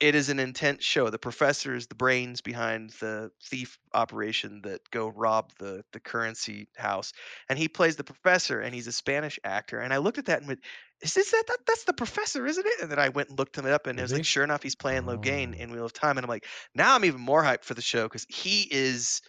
it 0.03 0.15
is 0.16 0.29
an 0.29 0.39
intense 0.41 0.85
show. 0.85 1.11
The 1.11 1.19
professor 1.19 1.74
is 1.74 1.87
the 1.87 1.95
brains 1.95 2.43
behind 2.43 2.91
the 3.01 3.31
thief 3.43 3.79
operation 3.95 4.62
that 4.62 4.83
go 4.91 5.09
rob 5.09 5.53
the 5.59 5.85
the 5.93 6.01
currency 6.01 6.69
house, 6.77 7.12
and 7.49 7.59
he 7.59 7.69
plays 7.69 7.97
the 7.97 8.05
professor, 8.05 8.61
and 8.61 8.74
he's 8.74 8.89
a 8.89 8.93
Spanish 8.93 9.39
actor. 9.45 9.79
And 9.81 9.95
I 9.95 9.99
looked 9.99 10.19
at 10.19 10.27
that 10.27 10.41
and 10.41 10.49
went, 10.49 10.65
"Is 11.03 11.15
this 11.15 11.31
that, 11.31 11.45
that 11.49 11.59
that's 11.66 11.85
the 11.85 11.95
professor, 11.95 12.47
isn't 12.47 12.66
it?" 12.66 12.81
And 12.83 12.91
then 12.91 12.99
I 12.99 13.11
went 13.11 13.31
and 13.31 13.39
looked 13.39 13.57
him 13.57 13.66
up, 13.66 13.87
and 13.87 13.99
it 13.99 14.03
Is 14.03 14.05
was 14.05 14.12
like, 14.12 14.24
sure 14.24 14.45
enough, 14.45 14.62
he's 14.62 14.74
playing 14.77 15.05
Logain 15.05 15.55
Oh. 15.55 15.57
in 15.57 15.70
Wheel 15.73 15.85
of 15.87 15.93
Time. 15.95 16.19
And 16.19 16.24
I'm 16.24 16.31
like, 16.31 16.47
now 16.74 16.95
I'm 16.95 17.05
even 17.05 17.20
more 17.20 17.43
hyped 17.43 17.65
for 17.65 17.74
the 17.74 17.83
show 17.83 18.05
because 18.09 18.27
he 18.29 18.69
is 18.73 19.20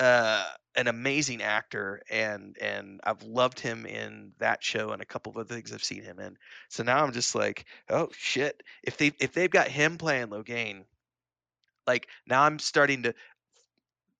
uh, 0.00 0.44
an 0.76 0.88
amazing 0.88 1.42
actor, 1.42 2.00
and 2.10 2.56
and 2.60 3.00
I've 3.04 3.22
loved 3.22 3.60
him 3.60 3.84
in 3.86 4.32
that 4.38 4.64
show 4.64 4.90
and 4.90 5.02
a 5.02 5.06
couple 5.06 5.30
of 5.30 5.36
other 5.36 5.54
things 5.54 5.72
I've 5.72 5.84
seen 5.84 6.02
him 6.02 6.18
in. 6.18 6.36
So 6.68 6.82
now 6.82 7.04
I'm 7.04 7.12
just 7.12 7.34
like, 7.34 7.66
oh 7.90 8.08
shit! 8.16 8.62
If 8.82 8.96
they 8.96 9.12
if 9.20 9.32
they've 9.32 9.50
got 9.50 9.68
him 9.68 9.98
playing 9.98 10.28
Logain, 10.28 10.84
like 11.86 12.08
now 12.26 12.42
I'm 12.42 12.58
starting 12.58 13.02
to, 13.02 13.14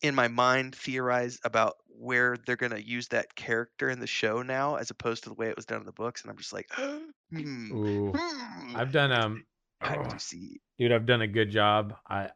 in 0.03 0.15
my 0.15 0.29
mind, 0.29 0.75
theorize 0.75 1.41
about 1.45 1.77
where 1.89 2.37
they're 2.47 2.57
gonna 2.57 2.79
use 2.79 3.09
that 3.09 3.35
character 3.35 3.89
in 3.89 4.01
the 4.01 4.07
show 4.07 4.43
now, 4.43 4.75
as 4.75 4.91
opposed 4.91 5.23
to 5.25 5.31
the 5.31 5.37
way 5.37 5.49
it 5.49 5.57
was 5.57 5.67
done 5.67 5.81
in 5.81 5.87
the 5.87 5.93
books. 5.93 6.23
And 6.23 6.31
I'm 6.31 6.37
just 6.37 6.53
like, 6.53 6.69
hmm, 7.31 7.73
Ooh. 7.73 8.13
hmm. 8.15 8.77
I've 8.77 8.93
done 8.93 9.13
um 9.13 9.45
oh, 9.83 10.03
to 10.03 10.19
see. 10.19 10.61
dude, 10.79 10.93
I've 10.93 11.07
done 11.07 11.23
a 11.23 11.29
good 11.29 11.51
job. 11.51 11.95
I 12.07 12.31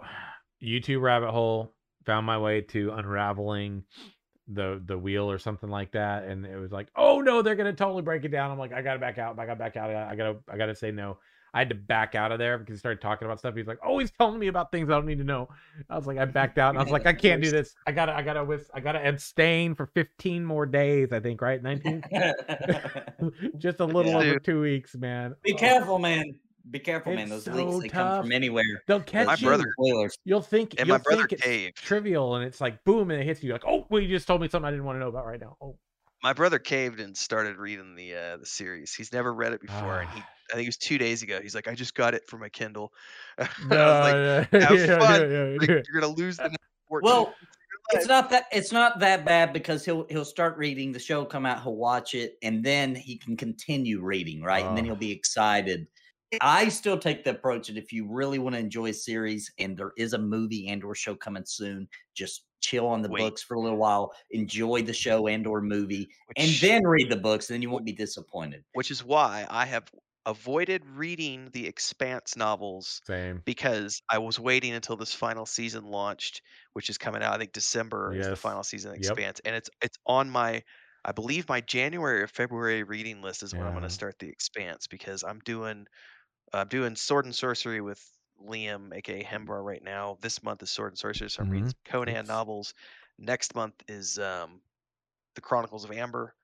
YouTube 0.62 1.02
rabbit 1.02 1.30
hole 1.30 1.73
found 2.04 2.26
my 2.26 2.38
way 2.38 2.60
to 2.62 2.92
unraveling 2.92 3.84
the 4.48 4.82
the 4.84 4.98
wheel 4.98 5.30
or 5.30 5.38
something 5.38 5.70
like 5.70 5.92
that, 5.92 6.24
and 6.24 6.44
it 6.44 6.56
was 6.58 6.70
like, 6.72 6.88
oh 6.96 7.20
no, 7.20 7.40
they're 7.42 7.54
gonna 7.54 7.72
totally 7.72 8.02
break 8.02 8.24
it 8.24 8.28
down. 8.28 8.50
I'm 8.50 8.58
like, 8.58 8.72
I 8.72 8.82
gotta 8.82 8.98
back 8.98 9.18
out, 9.18 9.38
I 9.38 9.46
gotta 9.46 9.58
back 9.58 9.76
out, 9.76 9.90
I 9.90 10.14
gotta 10.16 10.36
I 10.50 10.56
gotta 10.56 10.74
say 10.74 10.90
no. 10.90 11.18
I 11.54 11.60
had 11.60 11.68
to 11.68 11.76
back 11.76 12.16
out 12.16 12.32
of 12.32 12.40
there 12.40 12.58
because 12.58 12.74
he 12.74 12.78
started 12.80 13.00
talking 13.00 13.26
about 13.26 13.38
stuff. 13.38 13.54
He's 13.54 13.68
like, 13.68 13.78
oh, 13.84 14.00
he's 14.00 14.10
telling 14.10 14.40
me 14.40 14.48
about 14.48 14.72
things 14.72 14.90
I 14.90 14.94
don't 14.94 15.06
need 15.06 15.18
to 15.18 15.24
know. 15.24 15.48
I 15.88 15.94
was 15.96 16.04
like, 16.04 16.18
I 16.18 16.24
backed 16.24 16.58
out, 16.58 16.70
and 16.70 16.78
I 16.78 16.82
was 16.82 16.90
like, 16.90 17.06
I 17.06 17.12
can't 17.12 17.40
do 17.40 17.48
this. 17.50 17.76
I 17.86 17.92
gotta 17.92 18.12
I 18.12 18.22
gotta 18.22 18.42
with 18.44 18.68
I 18.74 18.80
gotta 18.80 19.06
abstain 19.06 19.74
for 19.76 19.86
15 19.86 20.44
more 20.44 20.66
days. 20.66 21.12
I 21.12 21.20
think 21.20 21.40
right, 21.40 21.62
19, 21.62 22.02
just 23.58 23.80
a 23.80 23.84
little 23.84 24.10
Yeah. 24.12 24.30
over 24.30 24.38
two 24.40 24.60
weeks, 24.60 24.96
man. 24.96 25.36
Be 25.42 25.54
careful, 25.54 25.98
man. 25.98 26.34
Be 26.70 26.78
careful, 26.78 27.14
man. 27.14 27.30
It's 27.30 27.44
Those 27.44 27.54
leaks 27.54 27.72
so 27.72 27.80
they 27.80 27.88
come 27.88 28.22
from 28.22 28.32
anywhere. 28.32 28.64
They'll 28.86 28.98
Those 29.00 29.06
catch 29.06 29.26
My 29.26 29.34
you. 29.34 29.46
brother- 29.46 29.72
spoilers. 29.78 30.16
You'll 30.24 30.40
think 30.40 30.74
And 30.78 30.88
you'll 30.88 30.96
my 30.96 31.02
brother 31.02 31.22
think 31.22 31.32
it's 31.32 31.42
caved. 31.42 31.76
trivial, 31.76 32.36
and 32.36 32.44
it's 32.44 32.60
like 32.60 32.82
boom, 32.84 33.10
and 33.10 33.20
it 33.20 33.24
hits 33.24 33.42
you 33.42 33.52
like, 33.52 33.64
oh, 33.66 33.86
well, 33.90 34.00
you 34.00 34.08
just 34.08 34.26
told 34.26 34.40
me 34.40 34.48
something 34.48 34.66
I 34.66 34.70
didn't 34.70 34.84
want 34.86 34.96
to 34.96 35.00
know 35.00 35.08
about 35.08 35.26
right 35.26 35.40
now. 35.40 35.56
Oh, 35.60 35.76
My 36.22 36.32
brother 36.32 36.58
caved 36.58 37.00
and 37.00 37.14
started 37.14 37.58
reading 37.58 37.94
the 37.94 38.14
uh, 38.14 38.36
the 38.38 38.46
series. 38.46 38.94
He's 38.94 39.12
never 39.12 39.34
read 39.34 39.52
it 39.52 39.60
before, 39.60 40.00
and 40.00 40.08
he 40.10 40.20
Ah. 40.20 40.28
I 40.52 40.54
think 40.56 40.66
it 40.66 40.68
was 40.68 40.76
two 40.76 40.98
days 40.98 41.22
ago. 41.22 41.40
He's 41.42 41.54
like, 41.54 41.68
I 41.68 41.74
just 41.74 41.94
got 41.94 42.12
it 42.14 42.22
for 42.28 42.36
my 42.38 42.48
Kindle. 42.50 42.92
I 43.38 43.42
was 43.42 43.50
no, 43.68 43.76
like, 44.52 44.62
have 44.62 44.78
yeah, 44.78 44.98
fun. 44.98 45.20
yeah, 45.30 45.44
yeah, 45.44 45.56
like, 45.58 45.68
you're 45.68 46.00
gonna 46.00 46.12
lose 46.14 46.36
the 46.38 46.54
Well, 46.90 47.24
minutes 47.24 47.36
of 47.40 47.48
your 47.92 48.00
It's 48.00 48.08
not 48.08 48.30
that 48.30 48.44
it's 48.52 48.72
not 48.72 48.98
that 49.00 49.24
bad 49.26 49.52
because 49.52 49.84
he'll 49.84 50.06
he'll 50.08 50.24
start 50.24 50.56
reading 50.56 50.92
the 50.92 50.98
show, 50.98 51.24
come 51.26 51.44
out, 51.46 51.62
he'll 51.62 51.76
watch 51.76 52.14
it, 52.14 52.38
and 52.42 52.64
then 52.64 52.94
he 52.94 53.16
can 53.18 53.36
continue 53.36 54.00
reading, 54.02 54.42
right? 54.42 54.64
And 54.64 54.76
then 54.76 54.84
Oh. 54.84 54.88
he'll 54.88 54.96
be 54.96 55.12
excited. 55.12 55.86
I 56.40 56.68
still 56.68 56.98
take 56.98 57.24
the 57.24 57.30
approach 57.30 57.68
that 57.68 57.76
if 57.76 57.92
you 57.92 58.06
really 58.10 58.38
want 58.38 58.54
to 58.54 58.60
enjoy 58.60 58.86
a 58.88 58.92
series 58.94 59.52
and 59.58 59.76
there 59.76 59.92
is 59.96 60.12
a 60.12 60.18
movie 60.18 60.68
and 60.68 60.82
or 60.84 60.94
show 60.94 61.14
coming 61.16 61.44
soon, 61.46 61.88
just 62.14 62.46
chill 62.60 62.86
on 62.86 63.02
the 63.02 63.08
Wait. 63.08 63.20
books 63.24 63.42
for 63.42 63.54
a 63.54 63.60
little 63.60 63.78
while, 63.78 64.12
enjoy 64.30 64.82
the 64.82 64.92
show 64.92 65.26
and 65.28 65.46
or 65.46 65.60
movie, 65.60 66.08
and 66.36 66.60
then 66.60 66.86
read 66.86 67.10
the 67.10 67.16
books, 67.16 67.48
and 67.50 67.54
then 67.54 67.62
you 67.62 67.70
won't 67.70 67.84
be 67.84 67.92
disappointed. 67.92 68.64
which 68.72 68.90
is 68.90 69.04
why 69.04 69.46
I 69.50 69.66
have 69.66 69.90
avoided 70.26 70.84
reading 70.86 71.50
the 71.50 71.66
Expanse 71.66 72.36
novels 72.36 73.02
Same. 73.06 73.44
because 73.44 74.00
I 74.10 74.18
was 74.18 74.38
waiting 74.40 74.72
until 74.72 74.96
this 74.96 75.14
final 75.14 75.46
season 75.46 75.84
launched, 75.84 76.40
which 76.72 76.88
is 76.88 76.98
coming 76.98 77.22
out. 77.22 77.34
I 77.34 77.38
think 77.38 77.52
December 77.52 78.16
is 78.16 78.28
the 78.28 78.36
final 78.36 78.62
season 78.62 78.90
of 78.90 78.96
Yep. 78.96 78.96
Expanse, 78.96 79.40
and 79.44 79.54
it's 79.54 79.70
it's 79.82 79.96
on 80.06 80.30
my, 80.30 80.62
I 81.04 81.12
believe 81.12 81.48
my 81.48 81.60
January 81.60 82.22
or 82.22 82.26
February 82.26 82.82
reading 82.82 83.20
list 83.22 83.42
is 83.42 83.54
when 83.54 83.66
I'm 83.66 83.74
going 83.74 83.82
to 83.82 83.90
start 83.90 84.18
the 84.18 84.28
Expanse 84.30 84.86
because 84.86 85.22
I'm 85.22 85.40
doing, 85.40 85.86
I'm 86.58 86.68
doing 86.68 86.96
Sword 86.96 87.24
and 87.26 87.34
Sorcery 87.34 87.80
with 87.80 88.02
Liam, 88.40 88.94
aka 88.94 89.22
Hembar, 89.22 89.64
right 89.64 89.82
now. 89.82 90.18
This 90.20 90.42
month 90.42 90.62
is 90.62 90.70
Sword 90.70 90.92
and 90.92 90.98
Sorcery, 90.98 91.30
so 91.30 91.42
I'm 91.42 91.48
reading 91.48 91.66
Mhm. 91.66 91.68
some 91.68 91.80
Conan 91.84 92.26
novels. 92.26 92.74
Next 93.18 93.54
month 93.54 93.82
is 93.88 94.18
um, 94.18 94.62
the 95.34 95.40
Chronicles 95.42 95.84
of 95.84 95.92
Amber, 95.92 96.34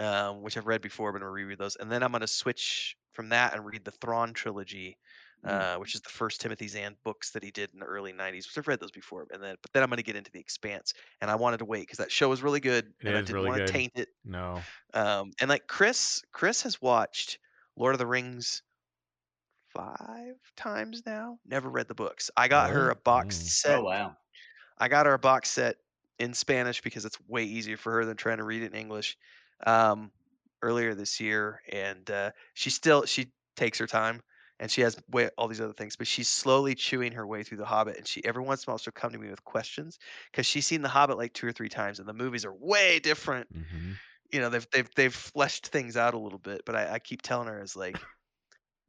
um, 0.00 0.42
which 0.42 0.56
I've 0.56 0.66
read 0.66 0.82
before, 0.82 1.12
but 1.12 1.18
I'm 1.18 1.22
gonna 1.22 1.32
reread 1.32 1.58
those, 1.58 1.76
and 1.76 1.90
then 1.92 2.02
I'm 2.02 2.12
gonna 2.12 2.26
switch 2.28 2.96
from 3.12 3.30
that 3.30 3.54
and 3.54 3.64
read 3.66 3.84
the 3.84 3.92
Thrawn 3.92 4.34
trilogy, 4.34 4.98
Mm. 5.44 5.64
uh, 5.64 5.76
which 5.78 5.94
is 5.94 6.02
the 6.02 6.10
first 6.10 6.40
Timothy 6.40 6.68
Zahn 6.68 6.96
books 7.04 7.30
that 7.32 7.42
he 7.44 7.50
did 7.52 7.72
in 7.74 7.80
the 7.80 7.86
early 7.86 8.12
'90s. 8.12 8.46
Which 8.48 8.58
I've 8.58 8.68
read 8.68 8.80
those 8.80 8.92
before, 8.92 9.26
and 9.32 9.42
then 9.42 9.56
but 9.62 9.72
then 9.72 9.82
I'm 9.84 9.90
gonna 9.90 10.02
get 10.02 10.16
into 10.16 10.32
the 10.32 10.40
Expanse, 10.40 10.94
and 11.20 11.30
I 11.30 11.36
wanted 11.36 11.58
to 11.58 11.66
wait 11.66 11.82
because 11.82 11.98
that 11.98 12.12
show 12.12 12.28
was 12.30 12.42
really 12.42 12.60
good, 12.60 12.94
It 13.00 13.06
and 13.06 13.16
I 13.16 13.22
didn't 13.22 13.30
really 13.30 13.44
want 13.44 13.64
to 13.64 13.72
taint 13.72 13.92
it. 13.96 14.08
No. 14.24 14.66
Um, 14.94 15.32
and 15.40 15.48
like 15.48 15.66
Chris, 15.66 16.22
Chris 16.32 16.62
has 16.62 16.80
watched 16.80 17.38
Lord 17.76 17.94
of 17.94 17.98
the 17.98 18.06
Rings 18.06 18.62
five 19.74 20.36
times 20.56 21.02
now. 21.06 21.40
Never 21.44 21.68
read 21.68 21.88
the 21.88 21.94
books. 21.94 22.30
I 22.36 22.48
got 22.48 22.70
her 22.70 22.90
a 22.90 22.96
boxed 22.96 23.46
Mm. 23.46 23.52
set 23.60 23.80
Oh 23.80 23.84
wow. 23.84 24.16
I 24.78 24.88
got 24.88 25.06
her 25.06 25.14
a 25.14 25.18
box 25.18 25.50
set 25.50 25.76
in 26.18 26.34
Spanish 26.34 26.80
because 26.80 27.04
it's 27.04 27.20
way 27.28 27.44
easier 27.44 27.76
for 27.76 27.92
her 27.92 28.04
than 28.04 28.16
trying 28.16 28.38
to 28.38 28.44
read 28.44 28.62
it 28.62 28.72
in 28.72 28.78
English. 28.78 29.16
Um, 29.66 30.12
earlier 30.62 30.94
this 30.94 31.20
year, 31.20 31.60
and 31.70 32.10
uh, 32.10 32.32
she 32.54 32.70
still 32.70 33.04
she 33.04 33.32
takes 33.56 33.78
her 33.78 33.86
time, 33.86 34.22
and 34.58 34.70
she 34.70 34.80
has 34.82 34.96
way, 35.08 35.28
all 35.38 35.48
these 35.48 35.60
other 35.60 35.72
things, 35.74 35.96
but 35.96 36.06
she's 36.06 36.28
slowly 36.30 36.74
chewing 36.74 37.12
her 37.12 37.26
way 37.26 37.42
through 37.42 37.58
The 37.58 37.66
Hobbit. 37.66 37.96
And 37.98 38.06
she 38.08 38.24
every 38.24 38.42
once 38.42 38.64
in 38.64 38.70
a 38.70 38.72
while 38.72 38.78
she'll 38.78 38.92
come 38.92 39.12
to 39.12 39.18
me 39.18 39.30
with 39.30 39.44
questions 39.44 39.98
because 40.32 40.46
she's 40.46 40.66
seen 40.66 40.82
The 40.82 40.88
Hobbit 40.88 41.18
like 41.18 41.34
two 41.34 41.46
or 41.46 41.52
three 41.52 41.68
times, 41.68 42.00
and 42.00 42.08
the 42.08 42.14
movies 42.14 42.44
are 42.44 42.54
way 42.54 42.98
different. 43.00 43.48
hmm 43.52 43.94
You 44.32 44.40
know, 44.40 44.50
they've 44.50 44.66
they've 44.72 44.90
they've 44.96 45.14
fleshed 45.14 45.68
things 45.68 45.96
out 45.96 46.14
a 46.14 46.18
little 46.18 46.38
bit, 46.38 46.62
but 46.66 46.76
I, 46.76 46.94
I 46.94 46.98
keep 47.00 47.22
telling 47.22 47.48
her 47.48 47.62
is 47.62 47.76
like. 47.76 48.08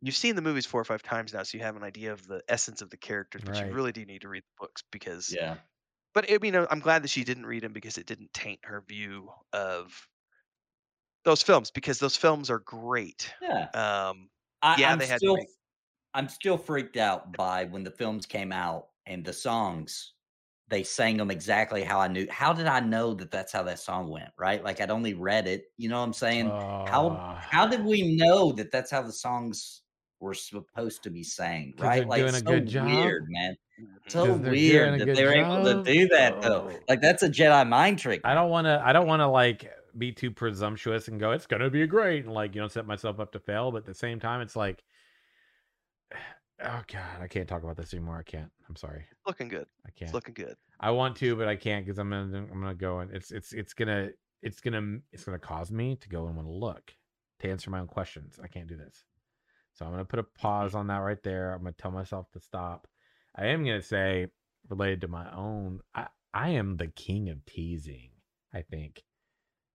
You've 0.02 0.16
seen 0.16 0.36
the 0.36 0.42
movies 0.42 0.66
four 0.66 0.82
or 0.82 0.86
five 0.86 1.02
times 1.04 1.34
now, 1.34 1.44
so 1.44 1.58
you 1.58 1.64
have 1.64 1.76
an 1.78 1.84
idea 1.84 2.12
of 2.14 2.28
the 2.28 2.44
essence 2.50 2.82
of 2.82 2.90
the 2.90 2.98
characters. 2.98 3.42
But 3.46 3.60
you 3.62 3.68
Right. 3.68 3.74
really 3.74 3.92
do 3.92 4.06
need 4.06 4.22
to 4.22 4.30
read 4.30 4.44
the 4.44 4.54
books 4.66 4.84
because 4.92 5.38
Yeah. 5.38 5.60
but 6.14 6.32
I 6.32 6.40
mean, 6.40 6.56
I'm 6.56 6.80
glad 6.82 7.04
that 7.04 7.10
she 7.10 7.24
didn't 7.26 7.46
read 7.48 7.64
them 7.64 7.74
because 7.74 7.98
it 7.98 8.08
didn't 8.08 8.34
taint 8.34 8.62
her 8.66 8.82
view 8.82 9.32
of 9.54 10.10
those 11.24 11.42
films 11.42 11.72
because 11.72 12.00
those 12.00 12.16
films 12.16 12.50
are 12.50 12.60
great. 12.60 13.34
Yeah. 13.42 13.70
Um, 13.74 14.30
I, 14.62 14.78
Yeah, 14.78 14.92
I'm 14.92 15.00
they 15.00 15.08
had 15.08 15.22
still 15.22 15.46
I'm 16.14 16.30
still 16.30 16.58
freaked 16.58 16.98
out 16.98 17.36
by 17.36 17.66
when 17.66 17.84
the 17.84 17.92
films 17.92 18.26
came 18.28 18.52
out 18.54 18.90
and 19.06 19.26
the 19.26 19.34
songs 19.34 20.14
they 20.70 20.84
sang 20.84 21.18
them 21.18 21.32
exactly 21.32 21.84
how 21.84 22.00
I 22.00 22.10
knew. 22.10 22.28
How 22.32 22.54
did 22.54 22.68
I 22.68 22.80
know 22.82 23.14
that 23.16 23.32
that's 23.32 23.54
how 23.54 23.64
that 23.66 23.80
song 23.80 24.10
went? 24.10 24.32
Right? 24.40 24.64
Like 24.64 24.82
I'd 24.82 24.92
only 24.92 25.16
read 25.16 25.48
it. 25.48 25.66
You 25.78 25.90
know 25.90 26.00
what 26.00 26.06
I'm 26.08 26.14
saying? 26.14 26.58
how 26.86 27.26
how 27.52 27.68
did 27.68 27.86
we 27.86 28.18
know 28.18 28.54
that 28.54 28.72
that's 28.72 28.92
how 28.92 29.04
the 29.04 29.14
songs 29.14 29.84
were 30.26 30.34
supposed 30.34 31.04
to 31.04 31.10
be 31.10 31.24
saying, 31.24 31.76
Right? 31.78 32.08
Like 32.08 32.22
doing 32.22 32.36
a 32.36 32.40
so 32.40 32.46
good 32.46 32.68
job. 32.68 32.88
weird, 32.88 33.26
man. 33.30 33.56
So 34.08 34.26
'Cause 34.26 34.42
they're 34.42 34.52
doing 34.52 34.52
weird 34.52 35.00
that 35.00 35.06
good 35.06 35.18
they 35.18 35.24
were 35.26 35.34
able 35.34 35.64
to 35.64 35.84
do 35.84 36.08
that 36.10 36.42
though. 36.42 36.72
Like 36.90 37.02
that's 37.02 37.24
a 37.24 37.30
Jedi 37.30 37.68
mind 37.68 38.00
trick. 38.00 38.22
I 38.24 38.34
don't 38.34 38.50
want 38.50 38.66
to. 38.66 38.82
I 38.84 38.92
don't 38.94 39.08
want 39.08 39.22
to 39.22 39.28
like 39.28 39.72
be 39.98 40.12
too 40.12 40.32
presumptuous 40.32 41.08
and 41.08 41.20
go. 41.20 41.32
It's 41.32 41.46
gonna 41.48 41.70
be 41.70 41.86
great 41.88 42.26
and 42.26 42.34
like 42.34 42.56
you 42.56 42.62
know 42.62 42.68
set 42.68 42.86
myself 42.88 43.20
up 43.20 43.32
to 43.34 43.40
fail. 43.40 43.72
But 43.72 43.80
at 43.80 43.86
the 43.86 43.94
same 43.94 44.20
time, 44.20 44.42
it's 44.42 44.56
like, 44.56 44.84
oh 46.64 46.82
god, 46.92 47.22
I 47.22 47.28
can't 47.28 47.48
talk 47.48 47.64
about 47.64 47.78
this 47.78 47.94
anymore. 47.94 48.18
I 48.18 48.24
can't. 48.24 48.52
I'm 48.70 48.76
sorry. 48.76 49.06
Looking 49.28 49.48
good. 49.48 49.68
I 49.86 49.92
can't. 49.92 50.14
looking 50.14 50.34
good. 50.34 50.56
I 50.80 50.92
want 50.92 51.16
to, 51.18 51.36
but 51.36 51.48
I 51.48 51.56
can't 51.56 51.86
because 51.86 52.00
I'm 52.00 52.10
gonna. 52.10 52.38
I'm 52.52 52.62
gonna 52.62 52.74
go 52.76 53.00
and 53.00 53.12
it's 53.12 53.32
it's 53.32 53.54
it's 53.54 53.74
gonna 53.74 54.10
it's 54.42 54.60
gonna 54.62 55.00
it's 55.12 55.24
gonna 55.24 55.40
cause 55.40 55.72
me 55.72 55.96
to 55.98 56.10
go 56.10 56.28
and 56.28 56.36
want 56.36 56.48
to 56.48 56.54
look 56.54 56.94
to 57.40 57.50
answer 57.50 57.70
my 57.70 57.80
own 57.80 57.88
questions. 57.88 58.40
I 58.42 58.48
can't 58.48 58.68
do 58.68 58.78
this. 58.78 59.04
So 59.76 59.86
I'm 59.86 59.92
gonna 59.92 60.06
put 60.06 60.20
a 60.20 60.24
mm-hmm. 60.24 60.42
pause 60.42 60.76
on 60.76 60.88
that 60.88 60.98
right 60.98 61.22
there. 61.24 61.54
I'm 61.54 61.60
gonna 61.60 61.74
tell 61.74 61.92
myself 61.92 62.32
to 62.32 62.40
stop. 62.40 62.88
I 63.36 63.48
am 63.48 63.64
gonna 63.64 63.82
say 63.82 64.28
related 64.70 65.02
to 65.02 65.08
my 65.08 65.32
own. 65.34 65.82
I 65.94 66.08
I 66.34 66.50
am 66.50 66.78
the 66.78 66.88
king 66.88 67.30
of 67.30 67.46
teasing. 67.46 68.10
I 68.54 68.62
think 68.62 69.04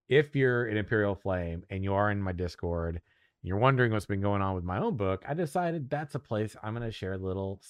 if 0.09 0.35
you're 0.35 0.67
an 0.67 0.77
Imperial 0.77 1.15
Flame 1.15 1.63
and 1.71 1.85
you 1.85 1.95
are 1.95 2.11
in 2.11 2.21
my 2.21 2.33
Discord, 2.33 3.01
you're 3.43 3.59
wondering 3.59 3.93
what's 3.93 4.07
been 4.07 4.21
going 4.21 4.43
on 4.43 4.55
with 4.55 4.65
my 4.65 4.79
own 4.79 4.97
book, 4.97 5.25
I 5.27 5.35
decided 5.35 5.89
that's 5.89 6.17
a 6.17 6.19
place 6.19 6.57
I'm 6.63 6.75
going 6.75 6.87
to 6.87 6.93
share 6.93 7.17
little 7.17 7.61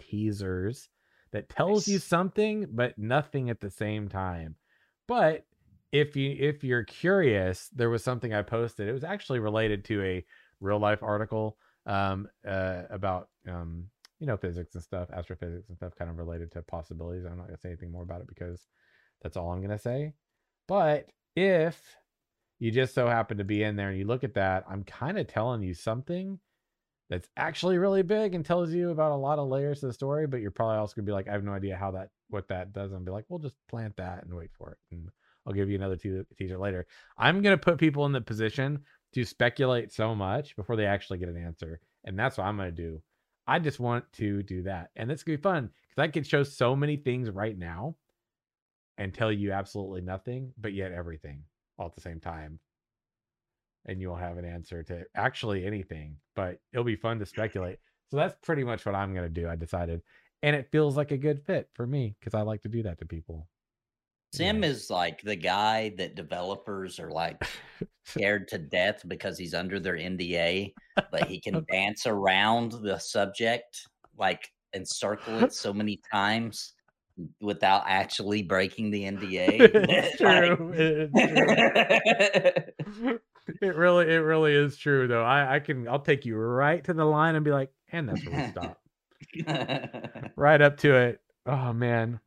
teasers 0.00 0.88
that 1.32 1.48
tells 1.48 1.88
you 1.88 1.98
something 1.98 2.66
but 2.70 2.98
nothing 2.98 3.48
at 3.48 3.60
the 3.60 3.70
same 3.70 4.08
time. 4.08 4.56
But 5.06 5.46
if 5.92 6.16
you 6.16 6.36
if 6.38 6.64
you're 6.64 6.84
curious, 6.84 7.70
there 7.72 7.90
was 7.90 8.02
something 8.02 8.34
I 8.34 8.42
posted. 8.42 8.88
It 8.88 8.92
was 8.92 9.04
actually 9.04 9.38
related 9.38 9.84
to 9.86 10.02
a 10.02 10.24
real 10.60 10.80
life 10.80 11.02
article 11.02 11.56
um 11.86 12.28
uh 12.46 12.82
about 12.90 13.28
um 13.48 13.86
you 14.18 14.26
know 14.26 14.36
physics 14.36 14.74
and 14.74 14.82
stuff, 14.82 15.10
astrophysics 15.12 15.68
and 15.68 15.76
stuff 15.76 15.94
kind 15.98 16.10
of 16.10 16.18
related 16.18 16.52
to 16.52 16.62
possibilities. 16.62 17.24
I'm 17.24 17.36
not 17.36 17.48
to 17.48 17.58
say 17.58 17.68
anything 17.70 17.92
more 17.92 18.02
about 18.02 18.20
it 18.20 18.28
because 18.28 18.66
that's 19.22 19.36
all 19.36 19.52
I'm 19.52 19.60
to 19.68 19.78
say. 19.78 20.14
But 20.66 21.10
if 21.36 21.78
you 22.58 22.70
just 22.70 22.94
so 22.94 23.08
happen 23.08 23.38
to 23.38 23.44
be 23.44 23.62
in 23.62 23.76
there 23.76 23.90
and 23.90 23.98
you 23.98 24.06
look 24.06 24.24
at 24.24 24.34
that, 24.34 24.64
I'm 24.68 24.84
kind 24.84 25.18
of 25.18 25.26
telling 25.26 25.62
you 25.62 25.74
something 25.74 26.38
that's 27.10 27.28
actually 27.36 27.78
really 27.78 28.02
big 28.02 28.34
and 28.34 28.44
tells 28.44 28.72
you 28.72 28.90
about 28.90 29.12
a 29.12 29.16
lot 29.16 29.38
of 29.38 29.48
layers 29.48 29.82
of 29.82 29.88
the 29.88 29.92
story, 29.92 30.26
but 30.26 30.40
you're 30.40 30.50
probably 30.50 30.78
also 30.78 30.94
gonna 30.96 31.06
be 31.06 31.12
like, 31.12 31.28
I 31.28 31.32
have 31.32 31.44
no 31.44 31.52
idea 31.52 31.76
how 31.76 31.90
that 31.92 32.08
what 32.28 32.48
that 32.48 32.72
does. 32.72 32.92
And 32.92 33.04
be 33.04 33.12
like, 33.12 33.26
we'll 33.28 33.38
just 33.38 33.56
plant 33.68 33.96
that 33.96 34.24
and 34.24 34.34
wait 34.34 34.50
for 34.56 34.70
it. 34.70 34.78
And 34.90 35.08
I'll 35.46 35.52
give 35.52 35.68
you 35.68 35.76
another 35.76 35.96
te- 35.96 36.22
teaser 36.38 36.58
later. 36.58 36.86
I'm 37.18 37.42
gonna 37.42 37.58
put 37.58 37.78
people 37.78 38.06
in 38.06 38.12
the 38.12 38.20
position 38.20 38.84
to 39.14 39.24
speculate 39.24 39.92
so 39.92 40.14
much 40.14 40.56
before 40.56 40.76
they 40.76 40.86
actually 40.86 41.18
get 41.18 41.28
an 41.28 41.42
answer. 41.42 41.80
And 42.04 42.18
that's 42.18 42.38
what 42.38 42.46
I'm 42.46 42.56
gonna 42.56 42.70
do. 42.70 43.02
I 43.46 43.58
just 43.58 43.80
want 43.80 44.04
to 44.14 44.42
do 44.42 44.62
that. 44.62 44.90
And 44.96 45.10
it's 45.10 45.22
gonna 45.22 45.38
be 45.38 45.42
fun 45.42 45.70
because 45.88 46.02
I 46.02 46.08
can 46.08 46.24
show 46.24 46.42
so 46.42 46.76
many 46.76 46.96
things 46.96 47.30
right 47.30 47.56
now 47.56 47.96
and 48.98 49.12
tell 49.12 49.32
you 49.32 49.52
absolutely 49.52 50.00
nothing, 50.00 50.52
but 50.58 50.72
yet 50.72 50.92
everything 50.92 51.42
all 51.78 51.86
at 51.86 51.94
the 51.94 52.00
same 52.00 52.20
time. 52.20 52.58
And 53.86 54.00
you'll 54.00 54.16
have 54.16 54.38
an 54.38 54.44
answer 54.44 54.82
to 54.84 55.04
actually 55.14 55.66
anything, 55.66 56.16
but 56.34 56.60
it'll 56.72 56.84
be 56.84 56.96
fun 56.96 57.18
to 57.18 57.26
speculate. 57.26 57.78
So 58.10 58.16
that's 58.16 58.34
pretty 58.42 58.64
much 58.64 58.86
what 58.86 58.94
I'm 58.94 59.14
going 59.14 59.26
to 59.32 59.40
do. 59.40 59.48
I 59.48 59.56
decided. 59.56 60.02
And 60.42 60.54
it 60.54 60.70
feels 60.70 60.96
like 60.96 61.10
a 61.10 61.18
good 61.18 61.42
fit 61.44 61.68
for 61.74 61.86
me 61.86 62.14
because 62.18 62.34
I 62.34 62.42
like 62.42 62.62
to 62.62 62.68
do 62.68 62.82
that 62.84 62.98
to 62.98 63.06
people. 63.06 63.48
Sim 64.34 64.62
Yeah. 64.62 64.68
is 64.70 64.90
like 64.90 65.20
the 65.22 65.36
guy 65.36 65.92
that 65.98 66.14
developers 66.16 66.98
are 66.98 67.10
like 67.10 67.42
scared 68.04 68.48
to 68.48 68.58
death 68.58 69.02
because 69.08 69.38
he's 69.38 69.54
under 69.54 69.78
their 69.80 69.96
NDA, 69.96 70.72
but 71.10 71.26
he 71.28 71.40
can 71.40 71.64
dance 71.70 72.06
around 72.06 72.72
the 72.72 72.98
subject 72.98 73.86
like 74.16 74.50
and 74.72 74.86
circle 74.88 75.42
it 75.44 75.52
so 75.52 75.72
many 75.72 76.00
times 76.12 76.72
without 77.40 77.84
actually 77.86 78.42
breaking 78.42 78.90
the 78.90 79.04
NDA. 79.04 79.60
it's 79.88 80.20
Like- 80.20 80.56
true. 80.56 80.72
It's 80.74 81.12
true. 82.98 83.18
it 83.62 83.76
really, 83.76 84.06
it 84.12 84.18
really 84.18 84.52
is 84.54 84.76
true 84.76 85.06
though. 85.06 85.22
I, 85.24 85.56
I 85.56 85.60
can, 85.60 85.86
I'll 85.88 85.98
take 86.00 86.24
you 86.24 86.36
right 86.36 86.82
to 86.84 86.92
the 86.94 87.04
line 87.04 87.34
and 87.36 87.44
be 87.44 87.50
like, 87.52 87.70
and 87.92 88.08
that's 88.08 88.24
where 88.26 88.44
we 88.44 88.50
stop. 88.50 90.32
right 90.36 90.60
up 90.60 90.76
to 90.78 90.94
it. 90.96 91.20
Oh 91.46 91.72
man. 91.72 92.20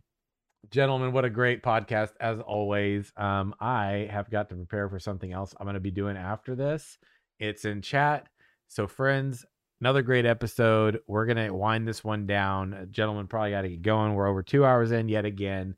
Gentlemen, 0.69 1.14
what 1.14 1.26
a 1.26 1.30
great 1.30 1.64
podcast 1.64 2.11
as 2.19 2.39
always. 2.39 3.11
Um, 3.15 3.56
I 3.60 4.10
have 4.11 4.30
got 4.30 4.49
to 4.49 4.56
prepare 4.56 4.89
for 4.89 4.99
something 4.99 5.31
else 5.31 5.53
I'm 5.57 5.65
going 5.65 5.76
to 5.76 5.80
be 5.80 5.91
doing 5.91 6.18
after 6.18 6.56
this. 6.56 6.98
It's 7.39 7.64
in 7.64 7.81
chat. 7.81 8.27
So, 8.68 8.88
friends, 8.88 9.45
another 9.80 10.02
great 10.02 10.26
episode. 10.26 10.99
We're 11.07 11.26
going 11.26 11.38
to 11.38 11.53
wind 11.53 11.88
this 11.88 12.03
one 12.03 12.26
down. 12.26 12.88
Gentlemen, 12.91 13.27
probably 13.27 13.52
got 13.52 13.61
to 13.61 13.69
get 13.69 13.81
going. 13.81 14.14
We're 14.14 14.27
over 14.27 14.44
two 14.44 14.65
hours 14.65 14.91
in 14.91 15.07
yet 15.07 15.26
again. 15.26 15.76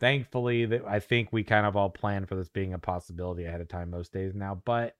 Thankfully, 0.00 0.66
that 0.66 0.84
I 0.86 1.00
think 1.00 1.32
we 1.32 1.42
kind 1.42 1.64
of 1.64 1.76
all 1.76 1.88
planned 1.88 2.28
for 2.28 2.34
this 2.34 2.50
being 2.50 2.74
a 2.74 2.78
possibility 2.78 3.44
ahead 3.44 3.62
of 3.62 3.68
time 3.68 3.90
most 3.90 4.12
days 4.12 4.34
now, 4.34 4.60
but 4.66 4.96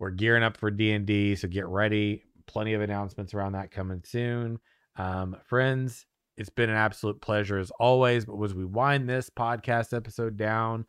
we're 0.00 0.10
gearing 0.10 0.42
up 0.42 0.56
for 0.56 0.70
D&D, 0.72 1.36
so 1.36 1.46
get 1.46 1.66
ready. 1.68 2.24
Plenty 2.46 2.74
of 2.74 2.82
announcements 2.82 3.32
around 3.32 3.52
that 3.52 3.70
coming 3.70 4.02
soon. 4.04 4.58
Um, 4.96 5.36
friends, 5.46 6.04
it's 6.36 6.50
been 6.50 6.70
an 6.70 6.76
absolute 6.76 7.20
pleasure 7.20 7.58
as 7.58 7.70
always. 7.78 8.24
But 8.24 8.42
as 8.42 8.54
we 8.54 8.64
wind 8.64 9.08
this 9.08 9.30
podcast 9.30 9.96
episode 9.96 10.36
down, 10.36 10.86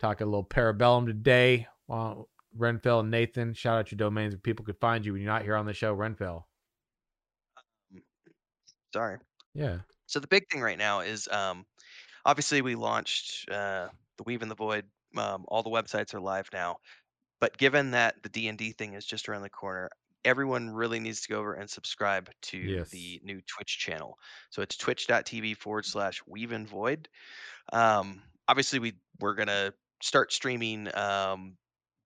talk 0.00 0.20
a 0.20 0.24
little 0.24 0.44
parabellum 0.44 1.06
today. 1.06 1.66
Well, 1.88 2.28
Renfell 2.58 3.00
and 3.00 3.10
Nathan, 3.10 3.54
shout 3.54 3.78
out 3.78 3.92
your 3.92 3.96
domains 3.96 4.34
where 4.34 4.40
people 4.40 4.64
could 4.64 4.80
find 4.80 5.04
you 5.04 5.12
when 5.12 5.22
you're 5.22 5.32
not 5.32 5.42
here 5.42 5.56
on 5.56 5.66
the 5.66 5.74
show. 5.74 5.94
Renfell. 5.94 6.44
Sorry. 8.92 9.18
Yeah. 9.54 9.78
So 10.06 10.20
the 10.20 10.28
big 10.28 10.48
thing 10.50 10.60
right 10.60 10.78
now 10.78 11.00
is 11.00 11.28
um, 11.28 11.64
obviously 12.24 12.60
we 12.62 12.74
launched 12.74 13.48
uh, 13.50 13.88
the 14.18 14.24
Weave 14.24 14.42
in 14.42 14.48
the 14.48 14.54
Void. 14.54 14.84
Um, 15.16 15.44
all 15.48 15.62
the 15.62 15.70
websites 15.70 16.14
are 16.14 16.20
live 16.20 16.48
now, 16.54 16.78
but 17.38 17.58
given 17.58 17.90
that 17.90 18.14
the 18.22 18.30
D 18.30 18.48
and 18.48 18.56
D 18.56 18.72
thing 18.72 18.94
is 18.94 19.04
just 19.04 19.28
around 19.28 19.42
the 19.42 19.50
corner, 19.50 19.90
everyone 20.24 20.70
really 20.70 21.00
needs 21.00 21.20
to 21.22 21.28
go 21.28 21.38
over 21.40 21.54
and 21.54 21.68
subscribe 21.68 22.30
to 22.42 22.58
Yes. 22.60 22.90
the 22.90 23.20
new 23.24 23.40
Twitch 23.42 23.78
channel. 23.78 24.18
So 24.50 24.62
it's 24.62 24.76
twitch.tv 24.76 25.56
forward 25.56 25.84
slash 25.86 26.22
Weave 26.26 26.52
and 26.52 26.68
Void. 26.68 27.08
Um, 27.72 28.22
obviously, 28.48 28.78
we 28.78 28.94
we're 29.20 29.34
gonna 29.34 29.74
start 30.02 30.32
streaming 30.32 30.94
um, 30.96 31.56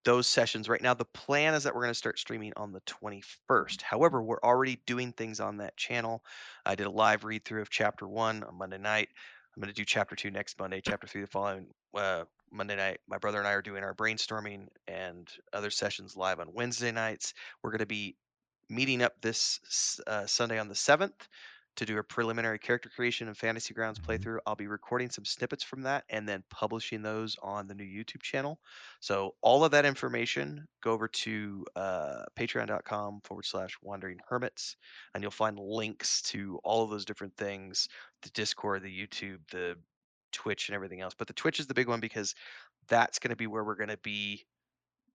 those 0.04 0.26
sessions 0.28 0.68
right 0.68 0.82
now. 0.82 0.94
The 0.94 1.04
plan 1.04 1.54
is 1.54 1.64
that 1.64 1.74
we're 1.74 1.82
going 1.82 1.90
to 1.90 1.94
start 1.98 2.18
streaming 2.18 2.52
on 2.56 2.72
the 2.72 2.80
21st. 2.82 3.82
However, 3.82 4.22
we're 4.22 4.40
already 4.42 4.76
doing 4.86 5.12
things 5.12 5.40
on 5.40 5.56
that 5.58 5.76
channel. 5.76 6.24
I 6.64 6.76
did 6.76 6.86
a 6.86 6.90
live 6.90 7.24
read 7.24 7.44
through 7.44 7.62
of 7.62 7.70
chapter 7.70 8.06
one 8.06 8.44
on 8.44 8.54
Monday 8.56 8.78
night. 8.78 9.08
I'm 9.56 9.60
going 9.60 9.68
to 9.72 9.74
do 9.74 9.84
chapter 9.84 10.14
two 10.14 10.30
next 10.30 10.58
Monday, 10.60 10.80
chapter 10.80 11.06
three 11.08 11.22
the 11.22 11.26
following 11.26 11.72
uh, 11.94 12.24
Monday 12.56 12.76
night. 12.76 13.00
My 13.08 13.18
brother 13.18 13.38
and 13.38 13.46
I 13.46 13.52
are 13.52 13.62
doing 13.62 13.84
our 13.84 13.94
brainstorming 13.94 14.68
and 14.88 15.30
other 15.52 15.70
sessions 15.70 16.16
live 16.16 16.40
on 16.40 16.52
Wednesday 16.52 16.92
nights. 16.92 17.34
We're 17.62 17.70
going 17.70 17.78
to 17.80 17.86
be 17.86 18.16
meeting 18.68 19.02
up 19.02 19.20
this 19.20 20.00
uh, 20.06 20.26
Sunday 20.26 20.58
on 20.58 20.68
the 20.68 20.74
7th 20.74 21.28
to 21.76 21.84
do 21.84 21.98
a 21.98 22.02
preliminary 22.02 22.58
character 22.58 22.88
creation 22.88 23.28
and 23.28 23.36
fantasy 23.36 23.74
grounds 23.74 23.98
Mhm. 23.98 24.04
playthrough. 24.06 24.38
I'll 24.46 24.56
be 24.56 24.66
recording 24.66 25.10
some 25.10 25.26
snippets 25.26 25.62
from 25.62 25.82
that 25.82 26.04
and 26.08 26.26
then 26.26 26.42
publishing 26.48 27.02
those 27.02 27.36
on 27.42 27.66
the 27.66 27.74
new 27.74 27.84
YouTube 27.84 28.22
channel. 28.22 28.60
So 29.00 29.36
all 29.42 29.62
of 29.62 29.72
that 29.72 29.84
information, 29.84 30.66
go 30.82 30.92
over 30.92 31.06
to 31.08 31.66
uh, 31.76 32.24
patreon.com 32.34 33.20
forward 33.24 33.44
slash 33.44 33.76
wandering 33.82 34.18
hermits, 34.26 34.76
and 35.14 35.22
you'll 35.22 35.30
find 35.30 35.58
links 35.58 36.22
to 36.22 36.58
all 36.64 36.82
of 36.82 36.90
those 36.90 37.04
different 37.04 37.36
things, 37.36 37.88
the 38.22 38.30
Discord, 38.30 38.82
the 38.82 39.06
YouTube, 39.06 39.40
the 39.50 39.76
Twitch 40.36 40.68
and 40.68 40.76
everything 40.76 41.00
else. 41.00 41.14
But 41.18 41.26
the 41.26 41.32
Twitch 41.32 41.58
is 41.60 41.66
the 41.66 41.74
big 41.74 41.88
one 41.88 42.00
because 42.00 42.34
that's 42.88 43.18
going 43.18 43.30
to 43.30 43.36
be 43.36 43.46
where 43.46 43.64
we're 43.64 43.74
going 43.74 43.88
to 43.88 43.96
be 43.98 44.44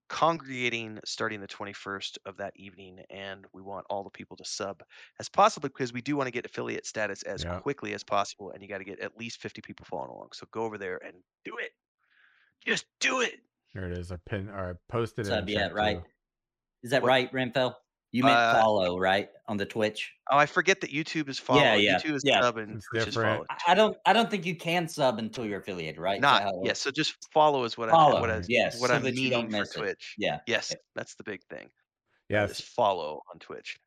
congregating 0.08 0.98
starting 1.06 1.40
the 1.40 1.48
21st 1.48 2.18
of 2.26 2.36
that 2.36 2.52
evening 2.56 2.98
and 3.08 3.46
we 3.54 3.62
want 3.62 3.86
all 3.88 4.04
the 4.04 4.10
people 4.10 4.36
to 4.36 4.44
sub 4.44 4.82
as 5.18 5.28
possible 5.30 5.68
because 5.70 5.90
we 5.92 6.02
do 6.02 6.16
want 6.16 6.26
to 6.26 6.30
get 6.30 6.44
affiliate 6.44 6.84
status 6.84 7.22
as 7.22 7.44
Yeah. 7.44 7.60
quickly 7.60 7.94
as 7.94 8.04
possible 8.04 8.50
and 8.50 8.62
you 8.62 8.68
got 8.68 8.78
to 8.78 8.84
get 8.84 9.00
at 9.00 9.16
least 9.16 9.40
50 9.40 9.62
people 9.62 9.86
following 9.88 10.10
along 10.10 10.28
so 10.34 10.46
go 10.50 10.64
over 10.64 10.76
there 10.76 11.00
and 11.02 11.14
do 11.46 11.56
it 11.56 11.70
just 12.66 12.84
do 13.00 13.20
it 13.22 13.40
There 13.72 13.90
it 13.90 13.96
is. 13.96 14.12
I 14.12 14.16
pin 14.28 14.50
or 14.50 14.70
I 14.70 14.74
posted 14.92 15.24
it. 15.26 15.30
Sub 15.30 15.48
yet, 15.48 15.72
right? 15.72 16.02
too. 16.02 16.08
Is 16.82 16.90
that 16.90 17.00
What? 17.02 17.08
right, 17.08 17.32
Renfell? 17.32 17.76
You 18.12 18.24
meant 18.24 18.36
Uh, 18.36 18.60
follow, 18.60 18.98
right? 18.98 19.30
On 19.48 19.56
the 19.56 19.66
Twitch. 19.66 20.12
oh 20.30 20.36
i 20.38 20.46
forget 20.46 20.80
that 20.80 20.90
youtube 20.90 21.28
is 21.28 21.38
follow 21.38 21.60
Yeah, 21.60 21.74
yeah, 21.74 21.98
youtube 21.98 22.14
is 22.14 22.22
yeah. 22.24 22.40
sub 22.40 22.56
and 22.58 22.76
It's 22.76 22.86
Twitch 22.88 23.00
is 23.08 23.14
different. 23.14 23.36
follow 23.38 23.46
I- 23.66 23.72
I 23.72 23.74
don't 23.74 23.96
I 24.06 24.12
don't 24.14 24.30
think 24.30 24.46
you 24.46 24.54
can 24.56 24.86
sub 24.88 25.18
until 25.18 25.44
you're 25.46 25.60
affiliated, 25.60 25.98
right? 26.00 26.20
Not 26.20 26.42
how 26.42 26.50
it 26.62 26.66
yes 26.66 26.80
so 26.80 26.90
just 26.90 27.16
follow 27.32 27.64
is 27.64 27.76
what 27.76 27.88
i 27.88 27.92
Follow, 27.92 28.20
what 28.20 28.30
i 28.30 28.40
yes, 28.48 28.80
what 28.80 28.88
so 28.90 28.96
i'm 28.96 29.02
that 29.02 29.14
you 29.16 29.28
don't 29.30 29.46
meaning 29.50 29.50
for 29.52 29.60
miss 29.60 29.76
it. 29.76 29.78
twitch 29.80 30.14
Yeah. 30.18 30.38
yes 30.46 30.74
that's 30.94 31.14
the 31.16 31.24
big 31.24 31.40
thing 31.50 31.68
Yes. 32.28 32.52
is 32.52 32.60
follow 32.60 33.22
on 33.32 33.38
twitch 33.40 33.78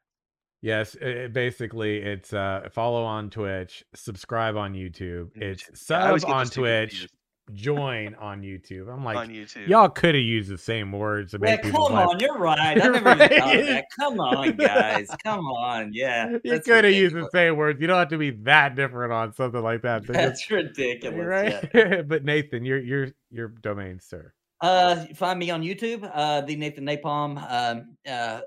Yes, 0.61 0.95
i- 1.01 1.23
i- 1.25 1.27
basically 1.27 1.97
it's 1.99 2.33
uh 2.33 2.69
follow 2.71 3.03
on 3.03 3.29
Twitch, 3.29 3.83
subscribe 3.93 4.55
on 4.57 4.73
YouTube. 4.73 5.29
It's 5.35 5.63
YouTube. 5.63 5.89
Yeah, 5.89 6.17
sub 6.17 6.25
on 6.31 6.47
Twitch, 6.47 6.89
confused 6.89 7.14
join 7.53 8.15
on 8.15 8.41
YouTube. 8.41 8.91
I'm 8.91 9.03
like, 9.03 9.17
on 9.17 9.29
YouTube. 9.29 9.67
y'all 9.67 9.87
could 9.89 10.15
have 10.15 10.23
used 10.23 10.49
the 10.49 10.57
same 10.57 10.91
words 10.91 11.31
to 11.31 11.39
Yeah, 11.43 11.57
come 11.57 11.71
people's 11.71 11.91
life. 11.91 12.07
on, 12.07 12.19
you're 12.19 12.37
right. 12.37 12.59
I 12.59 12.73
never 12.75 12.97
even 12.97 13.03
Right. 13.19 13.31
thought 13.39 13.55
of 13.59 13.65
that. 13.67 13.85
Come 13.99 14.19
on, 14.19 14.55
guys. 14.55 15.07
Come 15.23 15.45
on. 15.47 15.91
Yeah. 15.93 16.37
You 16.43 16.59
could 16.59 16.83
have 16.85 16.93
used 16.93 17.15
the 17.15 17.29
same 17.31 17.55
words. 17.55 17.79
You 17.79 17.87
don't 17.87 17.99
have 17.99 18.09
to 18.09 18.17
be 18.17 18.31
that 18.31 18.75
different 18.75 19.13
on 19.13 19.33
something 19.33 19.61
like 19.61 19.81
that. 19.83 20.05
So 20.05 20.13
just- 20.13 20.25
That's 20.25 20.51
ridiculous. 20.51 21.25
right? 21.25 21.69
Yeah. 21.73 22.01
but 22.07 22.23
Nathan, 22.25 22.65
your 22.65 22.79
your 22.79 23.09
your 23.29 23.49
domain, 23.49 23.99
sir. 23.99 24.33
Uh, 24.61 25.05
find 25.13 25.37
me 25.37 25.51
on 25.51 25.61
YouTube. 25.61 26.09
Uh, 26.13 26.41
the 26.41 26.55
Nathan 26.55 26.85
Napalm. 26.85 27.37
Um, 27.51 27.95
uh, 28.09 28.41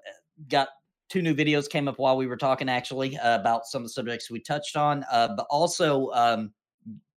got 0.49 0.69
two 1.09 1.23
new 1.23 1.35
videos 1.35 1.69
came 1.71 1.87
up 1.87 1.99
while 1.99 2.17
we 2.17 2.27
were 2.27 2.37
talking 2.37 2.69
actually 2.69 3.17
uh, 3.19 3.39
about 3.39 3.67
some 3.67 3.83
of 3.83 3.87
the 3.87 3.93
subjects 3.93 4.31
we 4.31 4.41
touched 4.41 4.77
on. 4.77 5.05
Uh, 5.13 5.29
but 5.37 5.47
also, 5.51 6.11
um, 6.13 6.53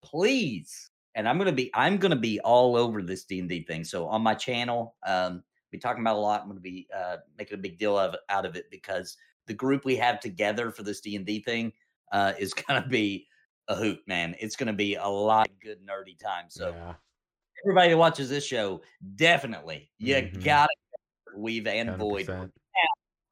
please, 0.03 0.90
and 1.15 1.27
I'm 1.27 1.37
gonna 1.37 1.51
be 1.51 1.71
I'm 1.73 1.97
gonna 1.97 2.15
be 2.15 2.39
all 2.41 2.75
over 2.75 3.01
this 3.01 3.23
D 3.25 3.39
and 3.39 3.49
D 3.49 3.63
thing. 3.63 3.83
So 3.83 4.07
on 4.07 4.21
my 4.21 4.33
channel, 4.35 4.95
um, 5.05 5.43
we 5.71 5.79
talking 5.79 6.01
about 6.01 6.15
a 6.15 6.19
lot. 6.19 6.41
I'm 6.41 6.47
gonna 6.47 6.59
be 6.59 6.87
uh 6.95 7.17
making 7.37 7.55
a 7.59 7.61
big 7.61 7.77
deal 7.77 7.97
of 7.97 8.15
out 8.29 8.45
of 8.45 8.55
it 8.55 8.69
because 8.71 9.17
the 9.47 9.53
group 9.53 9.85
we 9.85 9.95
have 9.97 10.19
together 10.19 10.71
for 10.71 10.83
this 10.83 11.01
D 11.01 11.15
and 11.15 11.25
D 11.25 11.41
thing 11.41 11.73
uh 12.11 12.33
is 12.39 12.53
gonna 12.67 12.87
be 12.87 13.27
a 13.67 13.75
hoot, 13.75 13.99
man. 14.07 14.35
It's 14.39 14.55
gonna 14.55 14.73
be 14.73 14.95
a 14.95 15.07
lot 15.07 15.49
of 15.49 15.59
good 15.59 15.85
nerdy 15.85 16.17
time. 16.19 16.45
So 16.49 16.69
yeah, 16.69 16.93
everybody 17.63 17.89
that 17.89 17.97
watches 17.97 18.29
this 18.29 18.45
show, 18.45 18.81
definitely 19.15 19.91
you 19.99 20.15
Mhm. 20.15 20.43
gotta 20.43 20.73
weave 21.35 21.67
and 21.67 21.97
void 21.97 22.27
100%. 22.27 22.51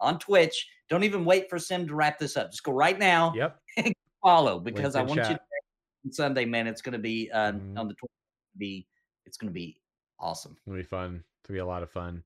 on 0.01 0.17
Twitch. 0.19 0.67
Don't 0.89 1.03
even 1.03 1.25
wait 1.25 1.49
for 1.49 1.59
Sim 1.59 1.87
to 1.87 1.93
wrap 1.95 2.17
this 2.17 2.37
up. 2.37 2.51
Just 2.51 2.63
go 2.63 2.71
right 2.71 2.97
now, 2.97 3.33
Yep. 3.35 3.61
follow 4.23 4.59
because 4.59 4.95
I 4.95 5.01
in 5.01 5.07
want 5.07 5.17
you 5.17 5.23
to 5.23 5.29
chat. 5.29 5.41
on 5.41 5.47
Sunday, 6.11 6.45
man. 6.45 6.67
It's 6.67 6.81
gonna 6.81 6.97
be 6.99 7.29
um, 7.31 7.59
Mhm. 7.59 7.79
on 7.79 7.87
the 7.87 7.93
20th. 7.93 8.57
Be 8.57 8.87
it's 9.25 9.37
gonna 9.37 9.51
be 9.51 9.79
awesome. 10.19 10.55
It'll 10.65 10.77
be 10.77 10.83
fun. 10.83 11.23
It'll 11.43 11.53
be 11.53 11.59
a 11.59 11.65
lot 11.65 11.83
of 11.83 11.91
fun. 11.91 12.23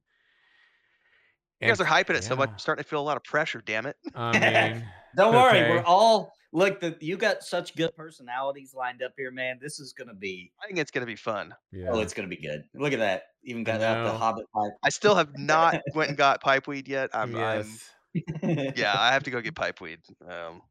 You 1.62 1.70
guys 1.70 1.80
are 1.80 1.86
hyping 1.86 2.16
it 2.16 2.24
so 2.26 2.36
much. 2.36 2.50
I'm 2.50 2.58
starting 2.60 2.84
to 2.84 2.90
feel 2.90 3.00
a 3.00 3.04
lot 3.04 3.16
of 3.16 3.24
pressure. 3.24 3.62
Damn 3.66 3.86
it. 3.86 3.96
I 4.16 4.40
mean, 4.74 4.86
Don't 5.16 5.34
worry, 5.34 5.70
we're 5.70 5.84
all 5.84 6.34
look. 6.52 6.82
The, 6.82 6.98
you 7.00 7.16
got 7.18 7.44
such 7.44 7.76
good 7.76 7.96
personalities 7.96 8.74
lined 8.74 9.02
up 9.02 9.14
here, 9.18 9.32
man. 9.32 9.60
This 9.62 9.80
is 9.80 9.94
gonna 9.94 10.14
be 10.16 10.52
I 10.62 10.68
think 10.68 10.80
it's 10.80 10.92
gonna 10.92 11.06
be 11.06 11.16
fun. 11.16 11.54
yeah. 11.72 11.88
oh, 11.90 12.00
it's 12.00 12.14
gonna 12.14 12.28
be 12.28 12.36
good. 12.42 12.64
Look 12.74 12.92
at 12.94 13.00
that. 13.00 13.24
Even 13.44 13.64
got 13.64 13.82
out 13.82 14.04
the 14.04 14.12
know. 14.12 14.18
Hobbit 14.18 14.46
I 14.84 14.90
still 14.90 15.16
have 15.16 15.38
not 15.38 15.82
went 15.94 16.10
and 16.10 16.18
got 16.26 16.42
pipe 16.42 16.68
weed 16.68 16.88
yet. 16.88 17.12
I'm, 17.14 17.36
I'm 17.36 17.68
yeah, 18.44 18.94
I 18.98 19.14
have 19.14 19.24
to 19.24 19.32
go 19.32 19.40
get 19.40 19.56
pipe 19.56 19.80
weed. 19.82 20.00
Um, 20.28 20.62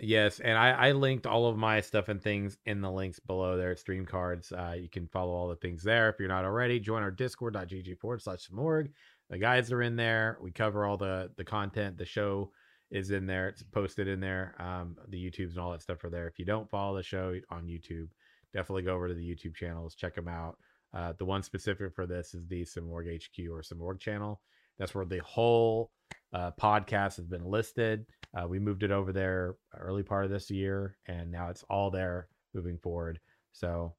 Yes, 0.00 0.38
and 0.38 0.56
I, 0.56 0.70
I 0.70 0.92
linked 0.92 1.26
all 1.26 1.46
of 1.46 1.56
my 1.56 1.80
stuff 1.80 2.08
and 2.08 2.22
things 2.22 2.56
in 2.66 2.80
the 2.80 2.90
links 2.90 3.18
below 3.18 3.56
there 3.56 3.72
at 3.72 3.80
Stream 3.80 4.06
Cards. 4.06 4.52
Uh, 4.52 4.76
you 4.78 4.88
can 4.88 5.08
follow 5.08 5.32
all 5.32 5.48
the 5.48 5.56
things 5.56 5.82
there. 5.82 6.08
If 6.08 6.20
you're 6.20 6.28
not 6.28 6.44
already, 6.44 6.78
join 6.78 7.02
our 7.02 7.10
discord.gg 7.10 7.98
forward 7.98 8.22
slash 8.22 8.48
morgue. 8.52 8.90
The 9.28 9.38
guides 9.38 9.72
are 9.72 9.82
in 9.82 9.96
there. 9.96 10.38
We 10.40 10.52
cover 10.52 10.86
all 10.86 10.96
the 10.96 11.32
the 11.36 11.44
content. 11.44 11.98
The 11.98 12.04
show 12.04 12.52
is 12.90 13.10
in 13.10 13.26
there. 13.26 13.48
It's 13.48 13.64
posted 13.64 14.06
in 14.06 14.20
there. 14.20 14.54
Um, 14.60 14.96
the 15.08 15.18
YouTubes 15.18 15.50
and 15.50 15.58
all 15.58 15.72
that 15.72 15.82
stuff 15.82 16.04
are 16.04 16.10
there. 16.10 16.28
If 16.28 16.38
you 16.38 16.44
don't 16.44 16.70
follow 16.70 16.96
the 16.96 17.02
show 17.02 17.34
on 17.50 17.66
YouTube, 17.66 18.08
definitely 18.54 18.82
go 18.82 18.94
over 18.94 19.08
to 19.08 19.14
the 19.14 19.28
YouTube 19.28 19.54
channels, 19.54 19.94
check 19.96 20.14
them 20.14 20.28
out. 20.28 20.58
Uh, 20.94 21.12
the 21.18 21.24
one 21.24 21.42
specific 21.42 21.92
for 21.94 22.06
this 22.06 22.34
is 22.34 22.46
the 22.46 22.62
Simorg 22.62 23.14
HQ 23.14 23.50
or 23.50 23.62
Simorg 23.62 23.98
channel. 23.98 24.40
That's 24.78 24.94
where 24.94 25.04
the 25.04 25.20
whole 25.24 25.90
uh, 26.32 26.50
podcast 26.60 27.16
has 27.16 27.26
been 27.26 27.44
listed. 27.44 28.06
Uh, 28.36 28.46
we 28.46 28.58
moved 28.58 28.82
it 28.82 28.90
over 28.90 29.12
there 29.12 29.56
early 29.76 30.02
part 30.02 30.24
of 30.24 30.30
this 30.30 30.50
year, 30.50 30.96
and 31.06 31.30
now 31.30 31.48
it's 31.48 31.64
all 31.70 31.90
there 31.90 32.28
moving 32.54 32.78
forward. 32.78 33.18
So, 33.52 33.94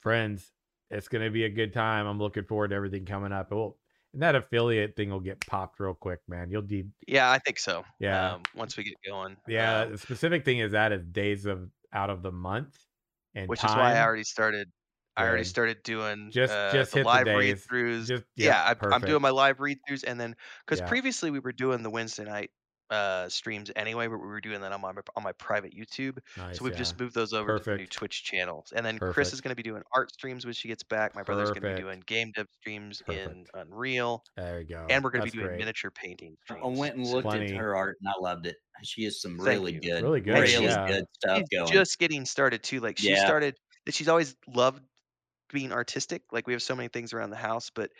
friends, 0.00 0.52
it's 0.90 1.08
going 1.08 1.24
to 1.24 1.30
be 1.30 1.44
a 1.44 1.50
good 1.50 1.72
time. 1.72 2.06
I'm 2.06 2.18
looking 2.18 2.44
forward 2.44 2.68
to 2.68 2.74
everything 2.74 3.04
coming 3.04 3.32
up. 3.32 3.50
It 3.50 3.54
will, 3.54 3.78
and 4.12 4.22
that 4.22 4.36
affiliate 4.36 4.96
thing 4.96 5.10
will 5.10 5.20
get 5.20 5.44
popped 5.46 5.80
real 5.80 5.94
quick, 5.94 6.20
man. 6.28 6.50
You'll 6.50 6.62
need, 6.62 6.90
yeah, 7.08 7.30
I 7.30 7.38
think 7.38 7.58
so. 7.58 7.84
Yeah. 7.98 8.34
Um, 8.34 8.42
once 8.54 8.76
we 8.76 8.84
get 8.84 8.94
going. 9.06 9.36
yeah. 9.48 9.82
um, 9.82 9.92
the 9.92 9.98
specific 9.98 10.44
thing 10.44 10.58
is 10.58 10.72
that 10.72 10.92
is 10.92 11.04
days 11.04 11.46
of 11.46 11.68
out 11.92 12.10
of 12.10 12.22
the 12.22 12.32
month, 12.32 12.78
and 13.34 13.48
which 13.48 13.64
is 13.64 13.70
why 13.70 13.94
I 13.94 14.02
already 14.02 14.24
started. 14.24 14.70
I 15.16 15.26
already 15.26 15.44
started 15.44 15.82
doing 15.84 16.30
Just- 16.32 16.52
uh, 16.52 16.72
just 16.72 16.92
the 16.92 16.98
hit 16.98 17.02
the 17.04 17.08
live 17.08 17.24
days. 17.26 17.36
read 17.36 17.56
throughs. 17.58 18.08
Just- 18.08 18.24
yeah, 18.36 18.46
yep, 18.46 18.56
I, 18.56 18.70
I'm 18.70 18.76
perfect. 18.76 19.06
doing 19.06 19.22
my 19.22 19.30
live 19.30 19.60
read 19.60 19.78
throughs, 19.88 20.04
and 20.06 20.18
then 20.20 20.34
because 20.66 20.80
Yeah. 20.80 20.88
previously 20.88 21.30
we 21.30 21.38
were 21.40 21.52
doing 21.52 21.82
the 21.82 21.90
Wednesday 21.90 22.24
night 22.24 22.50
uh 22.90 23.26
streams 23.30 23.70
anyway, 23.76 24.06
but 24.06 24.18
we 24.18 24.26
were 24.26 24.42
doing 24.42 24.60
that 24.60 24.70
on 24.70 24.78
my 24.82 24.92
on 25.16 25.22
my 25.22 25.32
private 25.32 25.72
YouTube. 25.74 26.18
Nice, 26.36 26.58
So 26.58 26.64
we've 26.64 26.74
yeah. 26.74 26.78
just 26.78 27.00
moved 27.00 27.14
those 27.14 27.32
over 27.32 27.58
to 27.58 27.64
the 27.64 27.70
new 27.70 27.76
Perfect. 27.78 27.92
Twitch 27.94 28.24
channels. 28.24 28.72
And 28.76 28.84
then 28.84 28.98
Chris 28.98 29.14
Perfect. 29.14 29.32
is 29.32 29.40
going 29.40 29.50
to 29.50 29.56
be 29.56 29.62
doing 29.62 29.82
art 29.94 30.12
streams 30.12 30.44
when 30.44 30.52
she 30.52 30.68
gets 30.68 30.82
back. 30.82 31.14
My 31.14 31.22
brother's 31.22 31.48
going 31.48 31.54
to 31.54 31.60
be 31.62 31.68
Perfect. 31.68 31.80
doing 31.86 32.02
game 32.06 32.30
dev 32.36 32.46
streams 32.60 33.02
in 33.08 33.14
Perfect. 33.46 33.50
Unreal. 33.54 34.22
There 34.36 34.60
you 34.60 34.66
go. 34.66 34.86
and 34.90 35.02
we're 35.02 35.10
going 35.10 35.22
to 35.22 35.24
That's 35.26 35.32
be 35.32 35.38
doing 35.38 35.48
great. 35.48 35.58
miniature 35.60 35.90
painting 35.92 36.36
I 36.50 36.54
streams. 36.56 36.78
went 36.78 36.96
and 36.96 37.06
So 37.06 37.14
looked 37.14 37.28
Plenty. 37.28 37.52
at 37.52 37.56
her 37.56 37.74
art 37.74 37.96
and 38.02 38.08
I 38.08 38.20
loved 38.20 38.46
it. 38.46 38.56
She 38.82 39.04
has 39.04 39.18
some 39.22 39.38
Thank 39.38 39.48
really 39.48 39.72
you. 39.74 39.80
good, 39.80 40.02
Really 40.02 40.20
good, 40.20 40.34
really 40.34 40.64
yeah. 40.64 40.86
good 40.86 41.04
stuff 41.14 41.38
she's 41.38 41.48
going. 41.58 41.72
just 41.72 41.98
getting 41.98 42.26
started 42.26 42.62
too. 42.62 42.80
Like 42.80 42.98
she 42.98 43.10
Yeah. 43.12 43.24
started 43.24 43.56
that 43.86 43.94
she's 43.94 44.08
always 44.08 44.36
loved 44.46 44.82
being 45.54 45.72
artistic. 45.72 46.24
Like 46.32 46.48
we 46.48 46.54
have 46.54 46.62
so 46.64 46.76
many 46.76 46.88
things 46.90 47.14
around 47.14 47.30
the 47.30 47.36
house, 47.38 47.70
but 47.70 47.92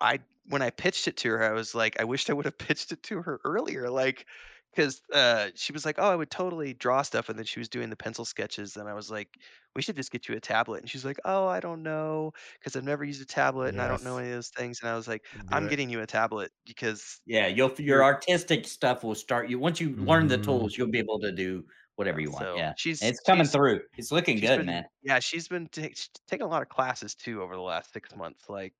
I 0.00 0.20
when 0.46 0.62
I 0.62 0.70
pitched 0.70 1.08
it 1.08 1.16
to 1.18 1.30
her, 1.30 1.42
I 1.44 1.52
was 1.52 1.74
like, 1.74 2.00
I 2.00 2.04
wished 2.04 2.30
I 2.30 2.32
would 2.34 2.44
have 2.44 2.58
pitched 2.58 2.92
it 2.92 3.02
to 3.04 3.22
her 3.22 3.40
earlier. 3.44 3.90
Like 3.90 4.26
because 4.74 5.00
uh, 5.12 5.50
she 5.54 5.72
was 5.72 5.86
like, 5.86 5.96
"Oh, 5.98 6.10
I 6.10 6.16
would 6.16 6.30
totally 6.30 6.74
draw 6.74 7.00
stuff," 7.02 7.28
and 7.30 7.38
then 7.38 7.46
she 7.46 7.58
was 7.60 7.68
doing 7.70 7.88
the 7.90 7.96
pencil 7.96 8.24
sketches, 8.26 8.76
and 8.76 8.88
I 8.88 8.94
was 8.94 9.10
like, 9.10 9.38
"We 9.74 9.82
should 9.82 9.96
just 9.96 10.10
get 10.12 10.28
you 10.28 10.36
a 10.36 10.40
tablet." 10.40 10.80
And 10.82 10.90
she's 10.90 11.04
like, 11.04 11.18
"Oh, 11.24 11.46
I 11.48 11.60
don't 11.60 11.82
know, 11.82 12.32
because 12.58 12.76
I've 12.76 12.84
never 12.84 13.04
used 13.04 13.22
a 13.22 13.26
tablet, 13.26 13.70
and 13.70 13.80
I 13.82 13.88
don't 13.88 14.02
know 14.04 14.18
any 14.18 14.28
of 14.28 14.34
those 14.34 14.50
things." 14.50 14.80
And 14.82 14.90
I 14.90 14.96
was 14.96 15.08
like, 15.08 15.24
Do 15.32 15.40
"I'm 15.52 15.66
it. 15.66 15.68
getting 15.68 15.88
you 15.90 16.00
a 16.02 16.06
tablet 16.06 16.52
because 16.66 17.20
yeah, 17.26 17.46
you'll 17.48 17.72
your 17.78 18.04
artistic 18.04 18.66
stuff 18.66 19.02
will 19.02 19.14
start 19.14 19.48
you 19.50 19.58
once 19.58 19.80
you 19.80 19.96
learn 19.96 20.28
the 20.28 20.38
Mhm. 20.38 20.38
tools, 20.38 20.76
you'll 20.76 20.90
be 20.90 20.98
able 20.98 21.18
to 21.20 21.32
do 21.32 21.64
whatever 21.96 22.20
you 22.20 22.30
want. 22.30 22.44
so 22.44 22.56
yeah. 22.56 22.72
she's 22.76 23.02
it's 23.02 23.20
coming 23.20 23.44
she's- 23.44 23.52
through. 23.52 23.80
It's 23.96 24.12
looking 24.12 24.38
good, 24.38 24.58
been- 24.58 24.66
man. 24.66 24.84
Yeah, 25.02 25.18
she's 25.18 25.48
been 25.48 25.68
she's 25.74 26.08
taking 26.28 26.46
a 26.46 26.48
lot 26.48 26.62
of 26.62 26.68
classes 26.68 27.14
too 27.14 27.42
over 27.42 27.54
the 27.54 27.60
last 27.62 27.92
six 27.92 28.14
months. 28.14 28.44
Like, 28.48 28.72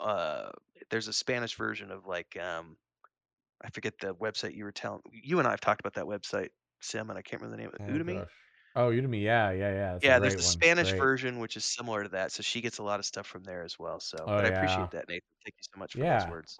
uh, 0.00 0.50
there's 0.90 1.08
a 1.08 1.12
Spanish 1.12 1.54
version 1.56 1.90
of 1.90 2.06
like, 2.06 2.36
um, 2.42 2.76
I 3.64 3.70
forget 3.70 3.94
the 4.00 4.14
website 4.16 4.56
you 4.56 4.64
were 4.64 4.72
telling. 4.72 5.00
You 5.12 5.38
and 5.38 5.46
I 5.46 5.52
have 5.52 5.60
talked 5.60 5.80
about 5.80 5.94
that 5.94 6.06
website, 6.06 6.48
Sim, 6.80 7.10
and 7.10 7.18
I 7.18 7.22
can't 7.22 7.40
remember 7.40 7.56
the 7.56 7.62
name 7.62 7.72
of 7.74 7.80
it. 7.88 7.92
Oh, 7.92 8.04
Udemy. 8.04 8.18
gosh. 8.20 8.30
Oh, 8.74 8.88
Udemy. 8.90 9.22
Yeah, 9.22 9.50
yeah, 9.52 9.58
yeah. 9.70 9.92
That's 9.92 10.04
a 10.04 10.06
Yeah, 10.06 10.18
there's 10.18 10.32
the 10.34 10.38
one. 10.38 10.44
Spanish 10.44 10.88
Great. 10.90 10.98
version, 11.00 11.38
which 11.38 11.56
is 11.56 11.64
similar 11.66 12.02
to 12.04 12.08
that. 12.08 12.32
So 12.32 12.42
she 12.42 12.60
gets 12.62 12.78
a 12.78 12.82
lot 12.82 12.98
of 12.98 13.04
stuff 13.04 13.26
from 13.26 13.44
there 13.44 13.62
as 13.62 13.78
well. 13.78 14.00
So, 14.00 14.16
Oh, 14.22 14.26
but 14.26 14.46
I 14.46 14.48
appreciate 14.48 14.90
that, 14.92 15.06
Nathan. 15.08 15.20
Thank 15.44 15.54
you 15.58 15.62
so 15.74 15.78
much 15.78 15.92
for 15.92 15.98
Yeah. 15.98 16.20
those 16.24 16.30
words. 16.30 16.58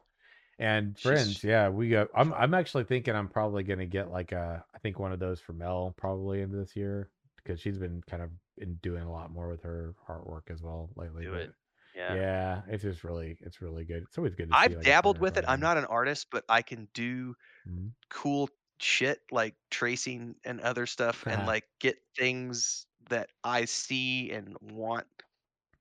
And 0.58 0.96
She's 0.96 1.02
friends, 1.02 1.42
yeah, 1.42 1.68
we 1.68 1.88
got. 1.88 2.08
I'm. 2.14 2.32
I'm 2.34 2.54
actually 2.54 2.84
thinking 2.84 3.14
I'm 3.14 3.28
probably 3.28 3.62
gonna 3.62 3.86
get 3.86 4.10
like 4.10 4.32
a 4.32 4.64
I 4.74 4.78
think 4.78 4.98
one 4.98 5.12
of 5.12 5.18
those 5.18 5.40
for 5.40 5.52
Mel 5.54 5.94
probably 5.96 6.42
into 6.42 6.56
this 6.56 6.76
year 6.76 7.10
because 7.36 7.60
she's 7.60 7.78
been 7.78 8.02
kind 8.08 8.22
of 8.22 8.30
been 8.58 8.74
doing 8.76 9.02
a 9.02 9.10
lot 9.10 9.30
more 9.32 9.48
with 9.48 9.62
her 9.62 9.94
artwork 10.08 10.50
as 10.50 10.62
well 10.62 10.90
lately. 10.96 11.24
Do 11.24 11.34
it. 11.34 11.54
Yeah. 11.94 12.14
Yeah. 12.14 12.62
it's 12.68 12.82
just 12.82 13.02
really 13.02 13.36
it's 13.40 13.60
really 13.60 13.84
good. 13.84 14.02
It's 14.04 14.18
always 14.18 14.34
good. 14.34 14.48
To 14.48 14.54
I've 14.56 14.70
like, 14.74 14.84
dabbled 14.84 15.18
with 15.18 15.36
it. 15.36 15.44
I'm 15.48 15.60
not 15.60 15.78
an 15.78 15.86
artist, 15.86 16.28
but 16.30 16.44
I 16.48 16.62
can 16.62 16.88
do 16.94 17.34
Mhm. 17.66 17.92
cool 18.10 18.48
shit 18.78 19.20
like 19.30 19.54
tracing 19.70 20.34
and 20.44 20.60
other 20.60 20.86
stuff 20.86 21.24
and 21.28 21.46
like 21.46 21.64
get 21.80 21.96
things 22.18 22.86
that 23.08 23.30
I 23.44 23.64
see 23.66 24.30
and 24.32 24.56
want 24.60 25.06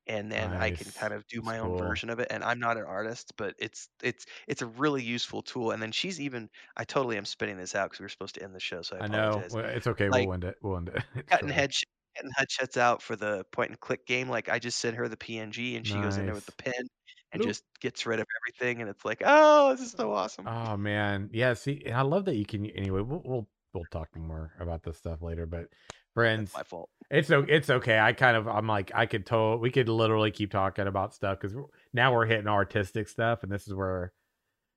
and 0.08 0.32
then 0.32 0.54
I 0.56 0.72
can 0.72 0.92
Nice. 0.92 1.00
kind 1.00 1.14
of 1.14 1.26
do 1.28 1.42
That's 1.42 1.52
my 1.52 1.60
own 1.60 1.74
cool. 1.74 1.76
version 1.76 2.10
of 2.10 2.20
it 2.20 2.28
and 2.32 2.44
I'm 2.44 2.60
not 2.60 2.78
an 2.78 2.86
artist 2.86 3.34
but 3.38 3.56
it's 3.60 3.90
it's 4.04 4.26
it's 4.48 4.62
a 4.62 4.68
really 4.68 5.04
useful 5.04 5.42
tool 5.44 5.72
and 5.72 5.82
then 5.82 5.92
she's 5.92 6.20
even 6.22 6.50
I 6.78 6.84
totally 6.86 7.18
am 7.18 7.26
spinning 7.26 7.58
this 7.58 7.76
out 7.76 7.86
because 7.92 8.00
we 8.00 8.06
were 8.06 8.10
supposed 8.10 8.36
to 8.36 8.44
end 8.44 8.56
the 8.56 8.60
show 8.60 8.82
so 8.82 8.98
I 8.98 9.00
I 9.00 9.08
know. 9.08 9.46
apologize 9.46 9.50
Well, 9.50 9.66
it's 9.66 9.88
okay. 9.88 10.10
Like, 10.10 10.30
we'll 10.30 10.34
end 10.34 10.44
it. 10.44 10.58
We'll 10.62 10.78
end 10.78 10.90
it. 10.90 11.04
It's 11.16 11.30
cutting 11.30 11.50
head 11.50 11.72
headshots 12.40 12.78
out 12.78 13.02
for 13.02 13.16
the 13.16 13.46
point 13.52 13.70
and 13.72 13.80
click 13.80 14.06
game 14.06 14.30
like 14.30 14.50
I 14.50 14.60
just 14.60 14.80
sent 14.80 14.98
her 14.98 15.08
the 15.08 15.18
PNG 15.18 15.76
and 15.78 15.88
she 15.88 16.02
goes 16.02 16.18
in 16.18 16.26
there 16.26 16.36
with 16.36 16.46
the 16.46 16.52
Nice. 16.52 16.74
pen 16.74 16.88
and 17.32 17.42
Bloop. 17.42 17.42
just 17.42 17.64
gets 17.80 18.06
rid 18.06 18.20
of 18.20 18.26
everything 18.42 18.82
and 18.82 18.90
it's 18.90 19.06
like 19.06 19.22
oh 19.26 19.72
this 19.72 19.82
is 19.82 19.92
so 19.94 20.12
awesome 20.14 20.48
Oh 20.48 20.76
man, 20.78 21.30
yeah. 21.34 21.54
See, 21.54 21.84
and 21.86 21.96
I 21.96 22.02
love 22.02 22.26
that 22.26 22.36
you 22.36 22.46
can. 22.46 22.66
Anyway, 22.66 23.02
we'll 23.02 23.22
we'll 23.24 23.50
we'll 23.74 23.86
talk 23.86 24.16
more 24.16 24.54
about 24.60 24.84
this 24.84 24.98
stuff 24.98 25.22
later. 25.22 25.46
But 25.46 25.68
friends, 26.14 26.52
that's 26.52 26.60
my 26.60 26.64
fault 26.64 26.90
It's 27.10 27.30
it's 27.30 27.70
okay. 27.70 28.00
I 28.00 28.14
kind 28.14 28.38
of 28.38 28.48
I'm 28.48 28.68
like 28.68 28.92
I 28.96 29.06
could 29.06 29.26
to 29.28 29.58
we 29.58 29.72
could 29.72 29.90
literally 29.90 30.32
keep 30.32 30.52
talking 30.52 30.88
about 30.88 31.14
stuff 31.14 31.40
because 31.40 31.56
now 31.94 32.14
we're 32.14 32.26
hitting 32.26 32.48
artistic 32.48 33.10
stuff, 33.10 33.44
and 33.44 33.52
this 33.52 33.68
is 33.68 33.74
where 33.74 34.14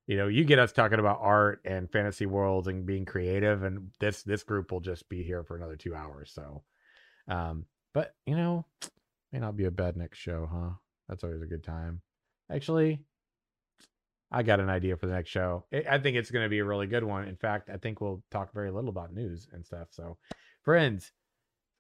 you 0.07 0.17
know 0.17 0.29
you 0.29 0.45
get 0.45 0.59
us 0.59 0.73
talking 0.73 0.99
about 0.99 1.19
art 1.21 1.61
and 1.65 1.91
fantasy 1.91 2.27
worlds 2.27 2.69
and 2.69 2.87
being 2.87 3.05
creative, 3.05 3.63
and 3.63 3.91
this 4.01 4.23
this 4.23 4.43
group 4.43 4.73
will 4.73 4.81
just 4.81 5.09
be 5.09 5.23
here 5.23 5.45
for 5.45 5.57
another 5.57 5.77
two 5.77 5.95
hours. 5.95 6.33
So, 6.35 6.65
um, 7.29 7.67
but 7.93 8.15
you 8.27 8.37
know, 8.37 8.67
may 9.33 9.39
not 9.39 9.57
be 9.57 9.65
a 9.67 9.71
bad 9.71 9.97
next 9.97 10.19
show, 10.19 10.49
huh? 10.53 10.71
That's 11.09 11.25
always 11.25 11.43
a 11.43 11.47
good 11.47 11.63
time. 11.65 12.01
Actually, 12.51 13.01
I 14.31 14.43
got 14.43 14.61
an 14.61 14.69
idea 14.71 14.97
for 14.97 15.07
the 15.07 15.13
next 15.13 15.31
show. 15.31 15.65
I 15.73 15.85
I 15.89 15.99
think 15.99 16.17
it's 16.17 16.31
going 16.31 16.45
to 16.45 16.51
be 16.51 16.59
a 16.59 16.65
really 16.65 16.87
good 16.89 17.05
one. 17.05 17.29
In 17.29 17.37
fact, 17.37 17.71
I 17.71 17.77
think 17.77 18.01
we'll 18.01 18.23
talk 18.31 18.53
very 18.53 18.71
little 18.73 18.91
about 18.91 19.15
news 19.15 19.47
and 19.53 19.65
stuff. 19.65 19.89
So, 19.91 20.19
friends, 20.63 21.13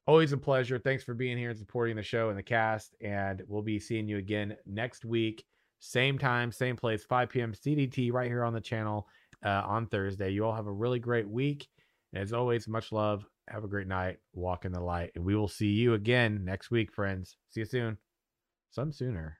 always 0.06 0.32
a 0.32 0.36
pleasure. 0.36 0.78
Thanks 0.78 1.04
for 1.04 1.14
being 1.14 1.38
here 1.38 1.50
and 1.50 1.58
supporting 1.58 1.96
the 1.96 2.02
show 2.02 2.28
and 2.28 2.38
the 2.38 2.42
cast. 2.42 2.94
And 3.00 3.42
we'll 3.46 3.62
be 3.62 3.78
seeing 3.78 4.08
you 4.08 4.18
again 4.18 4.56
next 4.66 5.04
week, 5.04 5.44
same 5.80 6.18
time, 6.18 6.52
same 6.52 6.76
place, 6.76 7.04
5 7.04 7.28
p.m. 7.28 7.52
CDT, 7.52 8.12
right 8.12 8.28
here 8.28 8.44
on 8.44 8.54
the 8.54 8.60
channel 8.60 9.08
uh, 9.44 9.62
on 9.66 9.86
Thursday. 9.86 10.30
You 10.30 10.44
all 10.44 10.54
have 10.54 10.66
a 10.66 10.72
really 10.72 10.98
great 10.98 11.28
week. 11.28 11.68
And 12.12 12.22
as 12.22 12.32
always, 12.32 12.68
much 12.68 12.92
love. 12.92 13.24
Have 13.48 13.64
a 13.64 13.68
great 13.68 13.88
night. 13.88 14.18
Walk 14.32 14.64
in 14.64 14.72
the 14.72 14.80
light. 14.80 15.10
And 15.14 15.24
we 15.24 15.36
will 15.36 15.48
see 15.48 15.68
you 15.68 15.94
again 15.94 16.44
next 16.44 16.70
week, 16.70 16.92
friends. 16.92 17.36
See 17.50 17.60
you 17.60 17.66
soon. 17.66 17.98
Some 18.70 18.92
sooner. 18.92 19.38